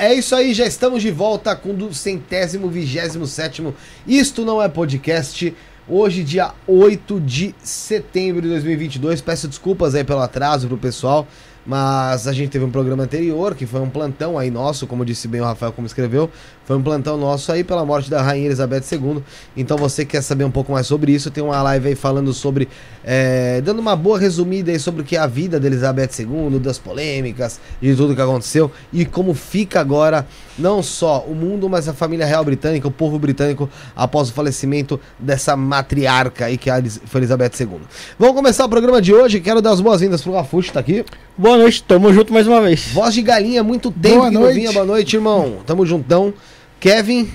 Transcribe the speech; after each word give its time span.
É 0.00 0.14
isso 0.14 0.36
aí, 0.36 0.54
já 0.54 0.64
estamos 0.64 1.02
de 1.02 1.10
volta 1.10 1.56
com 1.56 1.70
o 1.70 1.92
centésimo, 1.92 2.68
vigésimo 2.68 3.26
sétimo. 3.26 3.74
Isto 4.06 4.44
não 4.44 4.62
é 4.62 4.68
podcast. 4.68 5.52
Hoje, 5.88 6.22
dia 6.22 6.52
8 6.68 7.20
de 7.20 7.52
setembro 7.64 8.42
de 8.42 8.48
2022. 8.48 9.20
Peço 9.20 9.48
desculpas 9.48 9.96
aí 9.96 10.04
pelo 10.04 10.20
atraso 10.20 10.68
pro 10.68 10.78
pessoal. 10.78 11.26
Mas 11.68 12.26
a 12.26 12.32
gente 12.32 12.48
teve 12.48 12.64
um 12.64 12.70
programa 12.70 13.02
anterior, 13.02 13.54
que 13.54 13.66
foi 13.66 13.82
um 13.82 13.90
plantão 13.90 14.38
aí 14.38 14.50
nosso, 14.50 14.86
como 14.86 15.04
disse 15.04 15.28
bem 15.28 15.42
o 15.42 15.44
Rafael, 15.44 15.70
como 15.70 15.86
escreveu. 15.86 16.30
Foi 16.64 16.74
um 16.78 16.82
plantão 16.82 17.18
nosso 17.18 17.52
aí 17.52 17.62
pela 17.62 17.84
morte 17.84 18.08
da 18.08 18.22
Rainha 18.22 18.46
Elizabeth 18.46 18.84
II. 18.90 19.22
Então 19.54 19.76
você 19.76 20.02
quer 20.02 20.22
saber 20.22 20.44
um 20.44 20.50
pouco 20.50 20.72
mais 20.72 20.86
sobre 20.86 21.12
isso, 21.12 21.30
tem 21.30 21.44
uma 21.44 21.62
live 21.62 21.88
aí 21.88 21.94
falando 21.94 22.32
sobre. 22.32 22.70
É, 23.04 23.60
dando 23.60 23.80
uma 23.80 23.94
boa 23.94 24.18
resumida 24.18 24.70
aí 24.70 24.78
sobre 24.78 25.02
o 25.02 25.04
que 25.04 25.14
é 25.14 25.18
a 25.18 25.26
vida 25.26 25.60
de 25.60 25.66
Elizabeth 25.66 26.10
II, 26.18 26.58
das 26.58 26.78
polêmicas, 26.78 27.60
de 27.82 27.94
tudo 27.94 28.14
que 28.14 28.22
aconteceu 28.22 28.70
e 28.90 29.04
como 29.04 29.34
fica 29.34 29.78
agora 29.78 30.26
não 30.58 30.82
só 30.82 31.20
o 31.20 31.34
mundo, 31.34 31.68
mas 31.68 31.88
a 31.88 31.94
família 31.94 32.26
real 32.26 32.44
britânica, 32.44 32.88
o 32.88 32.90
povo 32.90 33.18
britânico, 33.18 33.68
após 33.94 34.30
o 34.30 34.32
falecimento 34.32 34.98
dessa 35.18 35.54
matriarca 35.56 36.46
aí 36.46 36.56
que 36.56 36.68
é 36.68 36.72
a 36.72 36.78
Elizabeth 36.78 37.52
II. 37.60 37.80
Vamos 38.18 38.34
começar 38.34 38.64
o 38.64 38.68
programa 38.68 39.00
de 39.00 39.14
hoje. 39.14 39.40
Quero 39.40 39.60
dar 39.62 39.72
as 39.72 39.80
boas-vindas 39.80 40.22
pro 40.22 40.32
Gafuxo, 40.32 40.72
tá 40.72 40.80
aqui. 40.80 41.04
Boa 41.36 41.57
noite, 41.58 41.82
tamo 41.82 42.12
junto 42.12 42.32
mais 42.32 42.46
uma 42.46 42.60
vez. 42.60 42.88
Voz 42.92 43.14
de 43.14 43.22
galinha, 43.22 43.62
muito 43.62 43.90
tempo 43.90 44.16
boa 44.16 44.28
que 44.28 44.34
noite. 44.34 44.46
não 44.48 44.60
vinha. 44.60 44.72
Boa 44.72 44.84
noite, 44.86 45.16
irmão. 45.16 45.58
Tamo 45.66 45.84
juntão. 45.84 46.32
Kevin, 46.80 47.30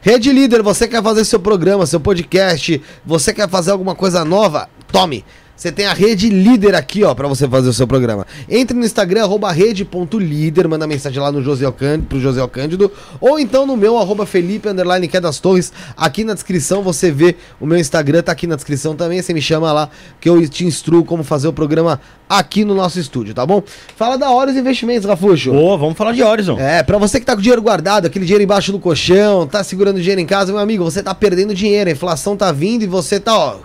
Rede 0.00 0.32
Líder, 0.32 0.62
você 0.62 0.88
quer 0.88 1.02
fazer 1.02 1.24
seu 1.24 1.38
programa, 1.38 1.86
seu 1.86 2.00
podcast, 2.00 2.82
você 3.04 3.32
quer 3.32 3.48
fazer 3.48 3.70
alguma 3.70 3.94
coisa 3.94 4.24
nova? 4.24 4.68
Tome! 4.90 5.24
Você 5.58 5.72
tem 5.72 5.86
a 5.86 5.92
Rede 5.92 6.30
Líder 6.30 6.76
aqui, 6.76 7.02
ó, 7.02 7.12
pra 7.16 7.26
você 7.26 7.48
fazer 7.48 7.68
o 7.68 7.72
seu 7.72 7.84
programa. 7.84 8.24
Entre 8.48 8.78
no 8.78 8.84
Instagram, 8.84 9.24
arroba 9.24 9.50
rede.líder, 9.50 10.68
manda 10.68 10.86
mensagem 10.86 11.20
lá 11.20 11.32
no 11.32 11.42
José 11.42 11.68
Cândido, 11.72 12.06
pro 12.06 12.20
José 12.20 12.46
Cândido, 12.46 12.92
ou 13.20 13.40
então 13.40 13.66
no 13.66 13.76
meu, 13.76 13.98
arroba 13.98 14.24
Felipe, 14.24 14.68
underline, 14.68 15.10
Torres. 15.42 15.72
Aqui 15.96 16.22
na 16.22 16.34
descrição 16.34 16.80
você 16.80 17.10
vê 17.10 17.34
o 17.60 17.66
meu 17.66 17.76
Instagram, 17.76 18.22
tá 18.22 18.30
aqui 18.30 18.46
na 18.46 18.54
descrição 18.54 18.94
também, 18.94 19.20
você 19.20 19.34
me 19.34 19.42
chama 19.42 19.72
lá, 19.72 19.90
que 20.20 20.28
eu 20.28 20.48
te 20.48 20.64
instruo 20.64 21.04
como 21.04 21.24
fazer 21.24 21.48
o 21.48 21.52
programa 21.52 22.00
aqui 22.28 22.64
no 22.64 22.76
nosso 22.76 23.00
estúdio, 23.00 23.34
tá 23.34 23.44
bom? 23.44 23.60
Fala 23.96 24.16
da 24.16 24.30
Horus 24.30 24.54
Investimentos, 24.54 25.08
Rafuxo. 25.08 25.50
Boa, 25.50 25.76
vamos 25.76 25.98
falar 25.98 26.12
de 26.12 26.22
Horizon. 26.22 26.56
É, 26.60 26.84
pra 26.84 26.98
você 26.98 27.18
que 27.18 27.26
tá 27.26 27.34
com 27.34 27.42
dinheiro 27.42 27.62
guardado, 27.62 28.06
aquele 28.06 28.24
dinheiro 28.24 28.44
embaixo 28.44 28.70
do 28.70 28.78
colchão, 28.78 29.44
tá 29.44 29.64
segurando 29.64 29.98
dinheiro 29.98 30.20
em 30.20 30.26
casa, 30.26 30.52
meu 30.52 30.60
amigo, 30.60 30.84
você 30.84 31.02
tá 31.02 31.12
perdendo 31.12 31.52
dinheiro, 31.52 31.90
a 31.90 31.92
inflação 31.92 32.36
tá 32.36 32.52
vindo 32.52 32.84
e 32.84 32.86
você 32.86 33.18
tá, 33.18 33.36
ó, 33.36 33.56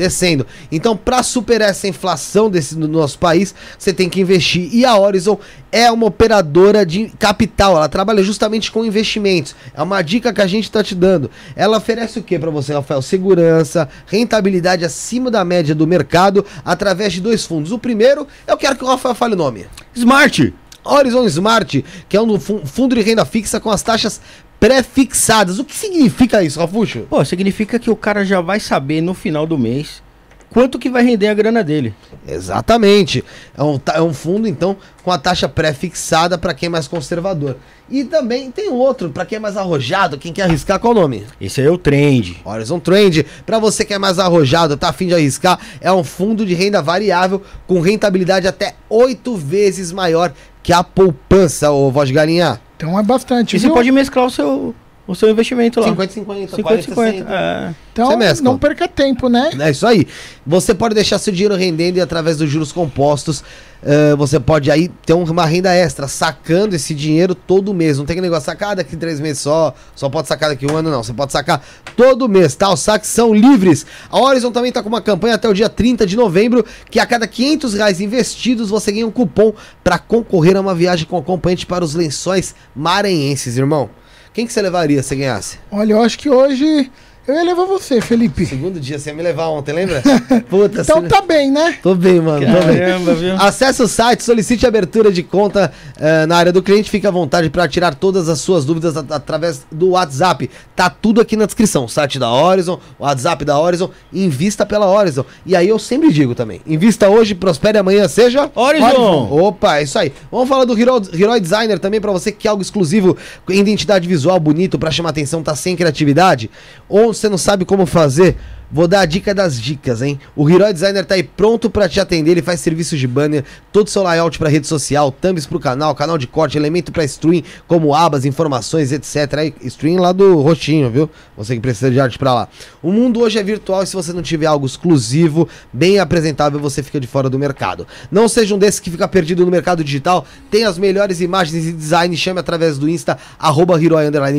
descendo. 0.00 0.46
Então, 0.72 0.96
pra 0.96 1.22
superar 1.22 1.68
essa 1.68 1.86
inflação 1.86 2.48
desse 2.48 2.76
no 2.76 2.88
nosso 2.88 3.18
país, 3.18 3.54
você 3.78 3.92
tem 3.92 4.08
que 4.08 4.20
investir. 4.20 4.68
E 4.74 4.84
a 4.84 4.96
Horizon 4.96 5.38
é 5.70 5.90
uma 5.92 6.06
operadora 6.06 6.84
de 6.86 7.08
capital, 7.18 7.76
ela 7.76 7.88
trabalha 7.88 8.22
justamente 8.22 8.72
com 8.72 8.84
investimentos. 8.84 9.54
É 9.74 9.82
uma 9.82 10.00
dica 10.02 10.32
que 10.32 10.40
a 10.40 10.46
gente 10.46 10.70
tá 10.70 10.82
te 10.82 10.94
dando. 10.94 11.30
Ela 11.54 11.76
oferece 11.76 12.18
o 12.18 12.22
que 12.22 12.38
para 12.38 12.50
você, 12.50 12.72
Rafael? 12.72 13.02
Segurança, 13.02 13.88
rentabilidade 14.06 14.84
acima 14.84 15.30
da 15.30 15.44
média 15.44 15.74
do 15.74 15.86
mercado 15.86 16.44
através 16.64 17.12
de 17.12 17.20
dois 17.20 17.44
fundos. 17.44 17.70
O 17.70 17.78
primeiro, 17.78 18.26
eu 18.46 18.56
quero 18.56 18.76
que 18.76 18.84
o 18.84 18.88
Rafael 18.88 19.14
fale 19.14 19.34
o 19.34 19.36
nome. 19.36 19.66
Smart. 19.94 20.54
Horizon 20.82 21.26
Smart, 21.26 21.84
que 22.08 22.16
é 22.16 22.22
um 22.22 22.40
fu- 22.40 22.62
fundo 22.64 22.94
de 22.94 23.02
renda 23.02 23.26
fixa 23.26 23.60
com 23.60 23.70
as 23.70 23.82
taxas 23.82 24.18
pré-fixadas. 24.60 25.58
O 25.58 25.64
que 25.64 25.74
significa 25.74 26.44
isso, 26.44 26.60
Rafuxo? 26.60 27.06
Pô, 27.08 27.24
significa 27.24 27.78
que 27.78 27.90
o 27.90 27.96
cara 27.96 28.24
já 28.24 28.40
vai 28.40 28.60
saber 28.60 29.00
no 29.00 29.14
final 29.14 29.46
do 29.46 29.58
mês 29.58 30.02
quanto 30.50 30.78
que 30.78 30.90
vai 30.90 31.02
render 31.02 31.28
a 31.28 31.34
grana 31.34 31.62
dele. 31.62 31.94
Exatamente. 32.26 33.24
É 33.56 33.62
um, 33.62 33.80
é 33.94 34.02
um 34.02 34.12
fundo, 34.12 34.46
então, 34.46 34.76
com 35.02 35.10
a 35.10 35.18
taxa 35.18 35.48
pré-fixada 35.48 36.36
para 36.36 36.52
quem 36.52 36.66
é 36.66 36.70
mais 36.70 36.88
conservador. 36.88 37.56
E 37.88 38.04
também 38.04 38.50
tem 38.50 38.68
outro, 38.68 39.10
para 39.10 39.24
quem 39.24 39.36
é 39.36 39.38
mais 39.38 39.56
arrojado, 39.56 40.18
quem 40.18 40.32
quer 40.32 40.42
arriscar, 40.42 40.78
qual 40.78 40.92
o 40.92 40.94
nome? 40.94 41.24
Esse 41.40 41.60
aí 41.60 41.66
é 41.66 41.70
o 41.70 41.78
trend. 41.78 42.40
Horizon 42.44 42.78
Trend. 42.78 43.24
Para 43.46 43.58
você 43.58 43.84
que 43.84 43.94
é 43.94 43.98
mais 43.98 44.18
arrojado, 44.18 44.76
tá 44.76 44.90
afim 44.90 45.06
de 45.06 45.14
arriscar, 45.14 45.58
é 45.80 45.92
um 45.92 46.04
fundo 46.04 46.44
de 46.44 46.54
renda 46.54 46.82
variável 46.82 47.42
com 47.66 47.80
rentabilidade 47.80 48.46
até 48.46 48.74
oito 48.88 49.36
vezes 49.36 49.92
maior 49.92 50.32
que 50.62 50.72
a 50.72 50.84
poupança, 50.84 51.70
ô 51.70 51.90
voz 51.90 52.08
de 52.08 52.14
galinha. 52.14 52.60
Então 52.80 52.98
é 52.98 53.02
bastante. 53.02 53.56
E 53.56 53.60
você 53.60 53.66
viu? 53.66 53.74
pode 53.74 53.92
mesclar 53.92 54.24
o 54.24 54.30
seu, 54.30 54.74
o 55.10 55.14
seu 55.14 55.28
investimento 55.28 55.80
lá. 55.80 55.88
50, 55.88 56.12
50, 56.12 56.40
50, 56.56 56.62
40, 56.62 56.82
50. 56.88 57.10
60. 57.12 57.32
É. 57.34 57.74
Então 57.92 58.16
mescla. 58.16 58.44
não 58.44 58.56
perca 58.58 58.86
tempo, 58.86 59.28
né? 59.28 59.50
É 59.58 59.70
isso 59.70 59.86
aí. 59.86 60.06
Você 60.46 60.72
pode 60.74 60.94
deixar 60.94 61.18
seu 61.18 61.32
dinheiro 61.32 61.54
rendendo 61.56 61.96
e 61.96 62.00
através 62.00 62.36
dos 62.36 62.48
juros 62.48 62.70
compostos, 62.72 63.42
eh, 63.82 64.14
você 64.16 64.38
pode 64.38 64.70
aí 64.70 64.88
ter 65.04 65.12
um- 65.12 65.24
uma 65.24 65.44
renda 65.44 65.74
extra, 65.74 66.06
sacando 66.06 66.74
esse 66.76 66.94
dinheiro 66.94 67.34
todo 67.34 67.74
mês. 67.74 67.98
Não 67.98 68.04
tem 68.06 68.14
que 68.16 68.22
negócio 68.22 68.44
sacar 68.46 68.76
daqui 68.76 68.96
três 68.96 69.18
meses 69.20 69.42
só, 69.42 69.74
só 69.94 70.08
pode 70.08 70.28
sacar 70.28 70.50
daqui 70.50 70.64
um 70.70 70.76
ano, 70.76 70.88
não. 70.90 71.02
Você 71.02 71.12
pode 71.12 71.32
sacar 71.32 71.62
todo 71.96 72.28
mês, 72.28 72.54
tá? 72.54 72.72
Os 72.72 72.80
saques 72.80 73.10
são 73.10 73.34
livres. 73.34 73.84
A 74.08 74.18
Horizon 74.20 74.52
também 74.52 74.70
tá 74.70 74.82
com 74.82 74.88
uma 74.88 75.02
campanha 75.02 75.34
até 75.34 75.48
o 75.48 75.52
dia 75.52 75.68
30 75.68 76.06
de 76.06 76.16
novembro, 76.16 76.64
que 76.90 77.00
a 77.00 77.06
cada 77.06 77.26
500 77.26 77.74
reais 77.74 78.00
investidos, 78.00 78.70
você 78.70 78.92
ganha 78.92 79.06
um 79.06 79.10
cupom 79.10 79.52
para 79.82 79.98
concorrer 79.98 80.56
a 80.56 80.60
uma 80.60 80.74
viagem 80.74 81.06
com 81.06 81.16
acompanhante 81.18 81.66
para 81.66 81.84
os 81.84 81.94
lençóis 81.94 82.54
maranhenses, 82.74 83.58
irmão. 83.58 83.90
Quem 84.32 84.46
que 84.46 84.52
você 84.52 84.62
levaria 84.62 85.02
se 85.02 85.16
ganhasse? 85.16 85.58
Olha, 85.70 85.92
eu 85.92 86.02
acho 86.02 86.18
que 86.18 86.30
hoje 86.30 86.90
eu 87.28 87.34
ia 87.34 87.42
levar 87.44 87.64
você, 87.64 88.00
Felipe. 88.00 88.44
Segundo 88.44 88.80
dia, 88.80 88.98
você 88.98 89.10
ia 89.10 89.14
me 89.16 89.22
levar 89.22 89.48
ontem, 89.48 89.72
lembra? 89.72 90.02
Puta, 90.50 90.80
Então 90.80 91.02
tá 91.06 91.20
bem, 91.22 91.50
né? 91.50 91.78
Tô 91.82 91.94
bem, 91.94 92.20
mano. 92.20 92.44
Tô 92.44 92.66
bem. 92.66 92.78
Caramba, 92.78 93.14
viu? 93.14 93.34
Acesse 93.36 93.82
o 93.82 93.86
site, 93.88 94.22
solicite 94.24 94.64
a 94.66 94.68
abertura 94.68 95.12
de 95.12 95.22
conta 95.22 95.72
eh, 95.98 96.26
na 96.26 96.36
área 96.36 96.52
do 96.52 96.62
cliente, 96.62 96.90
fique 96.90 97.06
à 97.06 97.10
vontade 97.10 97.48
para 97.50 97.68
tirar 97.68 97.94
todas 97.94 98.28
as 98.28 98.40
suas 98.40 98.64
dúvidas 98.64 98.96
at- 98.96 99.10
através 99.12 99.64
do 99.70 99.90
WhatsApp. 99.90 100.50
Tá 100.74 100.90
tudo 100.90 101.20
aqui 101.20 101.36
na 101.36 101.46
descrição. 101.46 101.84
O 101.84 101.88
site 101.88 102.18
da 102.18 102.28
Horizon, 102.32 102.80
o 102.98 103.04
WhatsApp 103.04 103.44
da 103.44 103.58
Horizon, 103.58 103.90
invista 104.12 104.66
pela 104.66 104.86
Horizon. 104.90 105.24
E 105.46 105.54
aí 105.54 105.68
eu 105.68 105.78
sempre 105.78 106.12
digo 106.12 106.34
também, 106.34 106.60
invista 106.66 107.08
hoje, 107.08 107.34
prospere 107.34 107.78
amanhã, 107.78 108.08
seja 108.08 108.50
Horizon. 108.54 108.86
Opa, 109.30 109.78
é 109.78 109.82
isso 109.84 109.98
aí. 109.98 110.12
Vamos 110.32 110.48
falar 110.48 110.64
do 110.64 110.76
Hero, 110.76 111.00
Hero 111.12 111.40
Designer 111.40 111.78
também 111.78 112.00
para 112.00 112.10
você 112.10 112.32
que 112.32 112.38
quer 112.38 112.48
algo 112.48 112.62
exclusivo, 112.62 113.16
com 113.46 113.52
identidade 113.52 114.08
visual 114.08 114.40
bonito 114.40 114.78
para 114.78 114.90
chamar 114.90 115.10
atenção, 115.10 115.42
tá 115.42 115.54
sem 115.54 115.76
criatividade, 115.76 116.50
ou 116.88 117.14
você 117.20 117.28
não 117.28 117.38
sabe 117.38 117.64
como 117.64 117.86
fazer. 117.86 118.36
Vou 118.72 118.86
dar 118.86 119.00
a 119.00 119.04
dica 119.04 119.34
das 119.34 119.60
dicas, 119.60 120.00
hein? 120.00 120.20
O 120.36 120.48
Hero 120.48 120.72
Designer 120.72 121.04
tá 121.04 121.16
aí 121.16 121.24
pronto 121.24 121.68
para 121.68 121.88
te 121.88 121.98
atender. 121.98 122.30
Ele 122.30 122.42
faz 122.42 122.60
serviços 122.60 123.00
de 123.00 123.06
banner, 123.08 123.44
todo 123.72 123.90
seu 123.90 124.02
layout 124.02 124.38
para 124.38 124.48
rede 124.48 124.66
social, 124.66 125.10
thumbs 125.10 125.44
pro 125.44 125.58
canal, 125.58 125.92
canal 125.94 126.16
de 126.16 126.26
corte, 126.26 126.56
elemento 126.56 126.92
para 126.92 127.02
stream, 127.04 127.42
como 127.66 127.92
abas, 127.94 128.24
informações, 128.24 128.92
etc. 128.92 129.38
Aí, 129.38 129.54
stream 129.62 130.00
lá 130.00 130.12
do 130.12 130.40
roxinho, 130.40 130.88
viu? 130.88 131.10
Você 131.36 131.54
que 131.54 131.60
precisa 131.60 131.90
de 131.90 131.98
arte 131.98 132.16
para 132.16 132.32
lá. 132.32 132.48
O 132.80 132.92
mundo 132.92 133.20
hoje 133.20 133.38
é 133.40 133.42
virtual 133.42 133.82
e 133.82 133.86
se 133.86 133.96
você 133.96 134.12
não 134.12 134.22
tiver 134.22 134.46
algo 134.46 134.66
exclusivo, 134.66 135.48
bem 135.72 135.98
apresentável, 135.98 136.60
você 136.60 136.80
fica 136.82 137.00
de 137.00 137.08
fora 137.08 137.28
do 137.28 137.38
mercado. 137.38 137.86
Não 138.10 138.28
seja 138.28 138.54
um 138.54 138.58
desses 138.58 138.78
que 138.78 138.90
fica 138.90 139.08
perdido 139.08 139.44
no 139.44 139.50
mercado 139.50 139.82
digital. 139.82 140.24
Tem 140.48 140.64
as 140.64 140.78
melhores 140.78 141.20
imagens 141.20 141.66
e 141.66 141.72
design, 141.72 142.16
chame 142.16 142.38
através 142.38 142.78
do 142.78 142.88
Insta, 142.88 143.18
arroba 143.38 143.78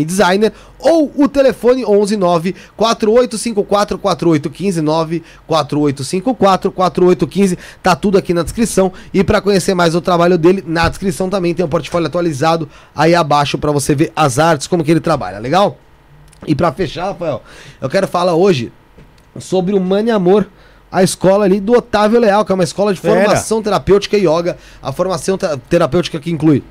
Designer, 0.05 0.53
ou 0.79 1.11
o 1.17 1.27
telefone 1.27 1.83
119 1.83 2.55
4854 2.77 3.99
4815 4.29 4.81
9 4.81 5.23
4854 5.47 6.71
4815. 6.71 7.57
Tá 7.81 7.95
tudo 7.95 8.17
aqui 8.17 8.33
na 8.33 8.43
descrição. 8.43 8.91
E 9.13 9.23
para 9.23 9.41
conhecer 9.41 9.73
mais 9.73 9.95
o 9.95 10.01
trabalho 10.01 10.37
dele, 10.37 10.63
na 10.65 10.87
descrição 10.89 11.29
também 11.29 11.53
tem 11.53 11.65
um 11.65 11.69
portfólio 11.69 12.07
atualizado 12.07 12.69
aí 12.95 13.13
abaixo 13.15 13.57
para 13.57 13.71
você 13.71 13.93
ver 13.95 14.11
as 14.15 14.39
artes, 14.39 14.67
como 14.67 14.83
que 14.83 14.91
ele 14.91 14.99
trabalha, 14.99 15.39
legal? 15.39 15.77
E 16.47 16.55
para 16.55 16.71
fechar, 16.71 17.05
Rafael, 17.07 17.41
eu 17.79 17.89
quero 17.89 18.07
falar 18.07 18.33
hoje 18.35 18.71
sobre 19.39 19.73
o 19.75 19.79
Mani 19.79 20.09
Amor, 20.11 20.47
a 20.91 21.03
escola 21.03 21.45
ali 21.45 21.59
do 21.59 21.73
Otávio 21.73 22.19
Leal, 22.19 22.43
que 22.43 22.51
é 22.51 22.55
uma 22.55 22.63
escola 22.63 22.93
de 22.93 22.99
formação 22.99 23.61
terapêutica 23.61 24.17
e 24.17 24.21
yoga. 24.27 24.57
A 24.81 24.91
formação 24.91 25.37
te- 25.37 25.45
terapêutica 25.69 26.19
que 26.19 26.31
inclui 26.31 26.63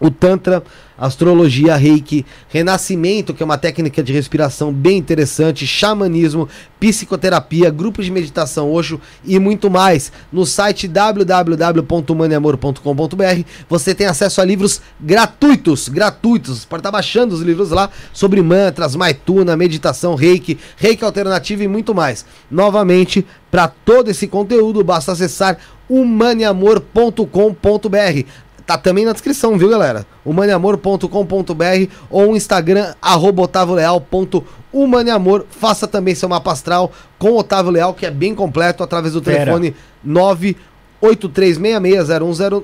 o 0.00 0.10
Tantra, 0.10 0.62
astrologia, 1.02 1.74
reiki, 1.74 2.24
renascimento, 2.48 3.34
que 3.34 3.42
é 3.42 3.44
uma 3.44 3.58
técnica 3.58 4.00
de 4.04 4.12
respiração 4.12 4.72
bem 4.72 4.98
interessante, 4.98 5.66
xamanismo, 5.66 6.48
psicoterapia, 6.78 7.70
grupos 7.70 8.04
de 8.04 8.12
meditação 8.12 8.72
Osho 8.72 9.00
e 9.24 9.36
muito 9.40 9.68
mais. 9.68 10.12
No 10.32 10.46
site 10.46 10.86
www.humaniamor.com.br 10.86 13.42
você 13.68 13.96
tem 13.96 14.06
acesso 14.06 14.40
a 14.40 14.44
livros 14.44 14.80
gratuitos, 15.00 15.88
gratuitos, 15.88 16.64
pode 16.64 16.78
estar 16.80 16.92
baixando 16.92 17.34
os 17.34 17.40
livros 17.40 17.70
lá 17.70 17.90
sobre 18.12 18.40
mantras, 18.40 18.94
maituna, 18.94 19.56
meditação, 19.56 20.14
reiki, 20.14 20.56
reiki 20.76 21.04
alternativo 21.04 21.64
e 21.64 21.68
muito 21.68 21.92
mais. 21.92 22.24
Novamente, 22.48 23.26
para 23.50 23.66
todo 23.66 24.08
esse 24.08 24.28
conteúdo, 24.28 24.84
basta 24.84 25.10
acessar 25.10 25.58
humaniamor.com.br. 25.88 28.24
Tá 28.66 28.78
também 28.78 29.04
na 29.04 29.12
descrição, 29.12 29.58
viu, 29.58 29.68
galera? 29.68 30.06
humaniamor.com.br 30.24 31.90
ou 32.08 32.32
o 32.32 32.36
Instagram, 32.36 32.94
arroba 33.02 33.42
otavoleal.humaniamor. 33.42 35.44
Faça 35.50 35.88
também 35.88 36.14
seu 36.14 36.28
mapa 36.28 36.52
astral 36.52 36.92
com 37.18 37.36
Otávio 37.36 37.72
Leal, 37.72 37.94
que 37.94 38.06
é 38.06 38.10
bem 38.10 38.34
completo, 38.34 38.82
através 38.82 39.14
do 39.14 39.22
Fera. 39.22 39.44
telefone 39.44 39.74
983660100, 40.06 42.62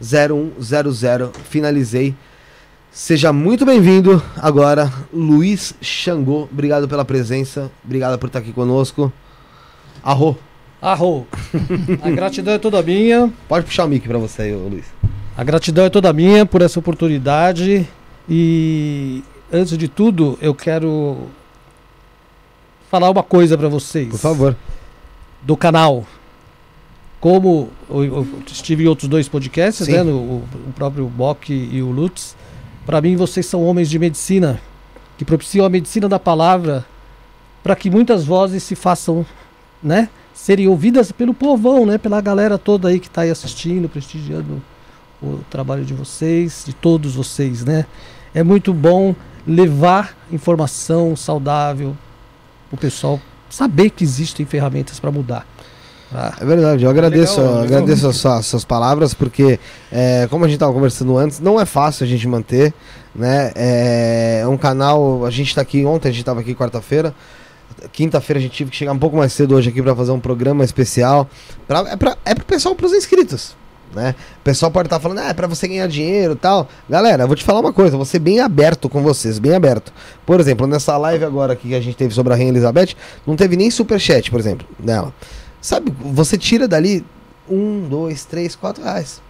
983660100. 0.00 1.30
Finalizei. 1.48 2.14
Seja 2.90 3.32
muito 3.32 3.66
bem-vindo 3.66 4.22
agora, 4.36 4.92
Luiz 5.12 5.74
Xangô. 5.80 6.48
Obrigado 6.50 6.86
pela 6.86 7.04
presença, 7.04 7.70
obrigado 7.84 8.16
por 8.18 8.28
estar 8.28 8.38
aqui 8.38 8.52
conosco. 8.52 9.12
Arro, 10.00 10.38
Arro. 10.80 11.26
A 12.02 12.10
gratidão 12.10 12.54
é 12.54 12.58
toda 12.58 12.82
minha. 12.82 13.32
pode 13.48 13.66
puxar 13.66 13.84
o 13.84 13.88
mic 13.88 14.06
pra 14.06 14.18
você 14.18 14.42
aí, 14.42 14.52
Luiz. 14.54 14.84
A 15.36 15.42
gratidão 15.44 15.84
é 15.84 15.90
toda 15.90 16.12
minha 16.12 16.44
por 16.46 16.62
essa 16.62 16.78
oportunidade. 16.78 17.86
E 18.28 19.22
antes 19.52 19.76
de 19.76 19.88
tudo, 19.88 20.38
eu 20.40 20.54
quero 20.54 21.28
falar 22.90 23.10
uma 23.10 23.22
coisa 23.22 23.56
para 23.58 23.68
vocês. 23.68 24.08
Por 24.08 24.18
favor. 24.18 24.56
Do 25.42 25.56
canal. 25.56 26.04
Como 27.20 27.70
eu, 27.88 28.04
eu 28.04 28.26
estive 28.46 28.84
em 28.84 28.86
outros 28.86 29.08
dois 29.08 29.28
podcasts, 29.28 29.86
Sim. 29.86 29.92
né? 29.92 30.02
no- 30.02 30.12
o, 30.18 30.44
o 30.68 30.72
próprio 30.74 31.06
Bock 31.06 31.52
e 31.52 31.82
o 31.82 31.90
Lutz. 31.90 32.36
Para 32.84 33.00
mim, 33.00 33.16
vocês 33.16 33.46
são 33.46 33.64
homens 33.64 33.88
de 33.88 33.98
medicina 33.98 34.60
que 35.16 35.24
propiciam 35.24 35.64
a 35.64 35.70
medicina 35.70 36.08
da 36.08 36.18
palavra 36.18 36.84
para 37.62 37.74
que 37.74 37.88
muitas 37.88 38.24
vozes 38.26 38.62
se 38.62 38.74
façam, 38.74 39.24
né? 39.82 40.08
Serem 40.34 40.66
ouvidas 40.68 41.10
pelo 41.12 41.32
povão, 41.32 41.86
né? 41.86 41.96
Pela 41.96 42.20
galera 42.20 42.58
toda 42.58 42.88
aí 42.88 42.98
que 43.00 43.06
está 43.06 43.22
aí 43.22 43.30
assistindo, 43.30 43.88
prestigiando 43.88 44.60
o 45.22 45.38
trabalho 45.48 45.84
de 45.84 45.94
vocês, 45.94 46.64
de 46.66 46.74
todos 46.74 47.14
vocês, 47.14 47.64
né? 47.64 47.86
É 48.34 48.42
muito 48.42 48.74
bom 48.74 49.14
levar 49.46 50.16
informação 50.30 51.14
saudável 51.16 51.96
o 52.72 52.76
pessoal 52.76 53.20
saber 53.48 53.90
que 53.90 54.02
existem 54.02 54.44
ferramentas 54.44 54.98
para 54.98 55.12
mudar. 55.12 55.46
tá? 56.10 56.34
É 56.40 56.44
verdade, 56.44 56.82
eu 56.84 56.90
agradeço, 56.90 57.40
Legal, 57.40 57.54
eu 57.54 57.60
legal. 57.62 57.78
agradeço 57.78 58.08
as 58.08 58.16
suas, 58.16 58.46
suas 58.46 58.64
palavras, 58.64 59.14
porque, 59.14 59.60
é, 59.92 60.26
como 60.28 60.44
a 60.44 60.48
gente 60.48 60.56
estava 60.56 60.72
conversando 60.72 61.16
antes, 61.16 61.38
não 61.38 61.60
é 61.60 61.64
fácil 61.64 62.04
a 62.04 62.08
gente 62.08 62.26
manter, 62.26 62.74
né? 63.14 63.52
É 63.54 64.44
um 64.48 64.56
canal, 64.56 65.24
a 65.24 65.30
gente 65.30 65.48
está 65.48 65.60
aqui 65.60 65.84
ontem, 65.84 66.08
a 66.08 66.10
gente 66.10 66.20
estava 66.22 66.40
aqui 66.40 66.54
quarta-feira, 66.54 67.14
quinta-feira 67.92 68.38
a 68.38 68.42
gente 68.42 68.52
tive 68.52 68.70
que 68.70 68.76
chegar 68.76 68.92
um 68.92 68.98
pouco 68.98 69.16
mais 69.16 69.32
cedo 69.32 69.54
hoje 69.54 69.70
aqui 69.70 69.82
para 69.82 69.94
fazer 69.94 70.12
um 70.12 70.20
programa 70.20 70.64
especial, 70.64 71.28
pra, 71.66 71.80
é, 71.90 71.96
pra, 71.96 72.16
é 72.24 72.34
pro 72.34 72.44
pessoal, 72.44 72.74
pros 72.74 72.92
inscritos, 72.92 73.56
né? 73.94 74.14
O 74.40 74.44
pessoal 74.44 74.70
pode 74.70 74.86
estar 74.86 75.00
falando, 75.00 75.18
ah, 75.18 75.28
é 75.28 75.34
pra 75.34 75.46
você 75.46 75.68
ganhar 75.68 75.86
dinheiro 75.86 76.32
e 76.32 76.36
tal. 76.36 76.68
Galera, 76.88 77.24
eu 77.24 77.26
vou 77.26 77.36
te 77.36 77.44
falar 77.44 77.60
uma 77.60 77.72
coisa, 77.72 77.96
vou 77.96 78.04
ser 78.06 78.18
bem 78.18 78.40
aberto 78.40 78.88
com 78.88 79.02
vocês, 79.02 79.38
bem 79.38 79.54
aberto. 79.54 79.92
Por 80.26 80.40
exemplo, 80.40 80.66
nessa 80.66 80.96
live 80.96 81.24
agora 81.24 81.52
aqui 81.52 81.68
que 81.68 81.74
a 81.74 81.80
gente 81.80 81.96
teve 81.96 82.14
sobre 82.14 82.32
a 82.32 82.36
Rainha 82.36 82.50
Elizabeth, 82.50 82.94
não 83.26 83.36
teve 83.36 83.56
nem 83.56 83.70
superchat, 83.70 84.30
por 84.30 84.40
exemplo, 84.40 84.66
dela. 84.78 85.12
Sabe, 85.60 85.94
você 86.00 86.36
tira 86.36 86.68
dali 86.68 87.04
um, 87.48 87.86
dois, 87.88 88.24
três, 88.24 88.56
quatro 88.56 88.82
reais. 88.82 89.22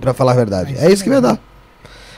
Pra 0.00 0.12
falar 0.12 0.32
a 0.32 0.36
verdade. 0.36 0.72
Mas 0.74 0.82
É 0.82 0.92
isso 0.92 1.04
que 1.04 1.10
vai 1.10 1.20
dar. 1.20 1.38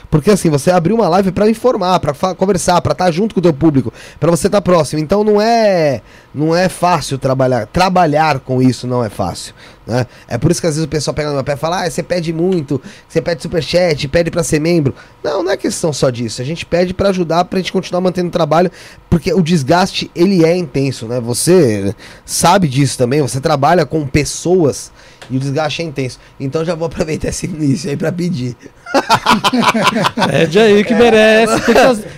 Porque 0.09 0.31
assim, 0.31 0.49
você 0.49 0.71
abriu 0.71 0.95
uma 0.95 1.07
live 1.09 1.31
pra 1.31 1.49
informar, 1.49 1.99
pra 1.99 2.13
fa- 2.13 2.35
conversar, 2.35 2.79
pra 2.81 2.91
estar 2.93 3.11
junto 3.11 3.33
com 3.33 3.39
o 3.39 3.43
teu 3.43 3.53
público, 3.53 3.91
pra 4.19 4.29
você 4.31 4.47
estar 4.47 4.61
próximo. 4.61 5.01
Então 5.01 5.23
não 5.23 5.41
é 5.41 6.01
não 6.33 6.55
é 6.55 6.67
fácil 6.69 7.17
trabalhar. 7.17 7.65
Trabalhar 7.67 8.39
com 8.39 8.61
isso 8.61 8.85
não 8.87 9.03
é 9.03 9.09
fácil, 9.09 9.53
né? 9.87 10.05
É 10.27 10.37
por 10.37 10.51
isso 10.51 10.59
que 10.61 10.67
às 10.67 10.75
vezes 10.75 10.85
o 10.85 10.89
pessoal 10.89 11.13
pega 11.13 11.29
no 11.29 11.35
meu 11.35 11.43
pé 11.43 11.53
e 11.53 11.57
fala: 11.57 11.83
"Ah, 11.83 11.89
você 11.89 12.03
pede 12.03 12.31
muito, 12.33 12.81
você 13.07 13.21
pede 13.21 13.41
superchat, 13.41 14.07
pede 14.07 14.29
pra 14.29 14.43
ser 14.43 14.59
membro". 14.59 14.93
Não, 15.23 15.41
não 15.43 15.51
é 15.51 15.57
questão 15.57 15.91
só 15.93 16.09
disso. 16.09 16.41
A 16.41 16.45
gente 16.45 16.65
pede 16.65 16.93
pra 16.93 17.09
ajudar 17.09 17.45
pra 17.45 17.57
gente 17.59 17.71
continuar 17.71 18.01
mantendo 18.01 18.27
o 18.27 18.31
trabalho, 18.31 18.69
porque 19.09 19.33
o 19.33 19.41
desgaste 19.41 20.11
ele 20.15 20.43
é 20.45 20.55
intenso, 20.55 21.07
né? 21.07 21.19
Você 21.19 21.95
sabe 22.25 22.67
disso 22.67 22.97
também, 22.97 23.21
você 23.21 23.39
trabalha 23.39 23.85
com 23.85 24.05
pessoas 24.05 24.91
e 25.29 25.37
o 25.37 25.39
desgaste 25.39 25.81
é 25.81 25.85
intenso. 25.85 26.19
Então 26.39 26.63
já 26.63 26.75
vou 26.75 26.85
aproveitar 26.87 27.29
esse 27.29 27.45
início 27.45 27.89
aí 27.89 27.97
pra 27.97 28.11
pedir. 28.11 28.55
Pede 30.29 30.59
aí 30.59 30.83
que 30.83 30.93
merece. 30.93 31.61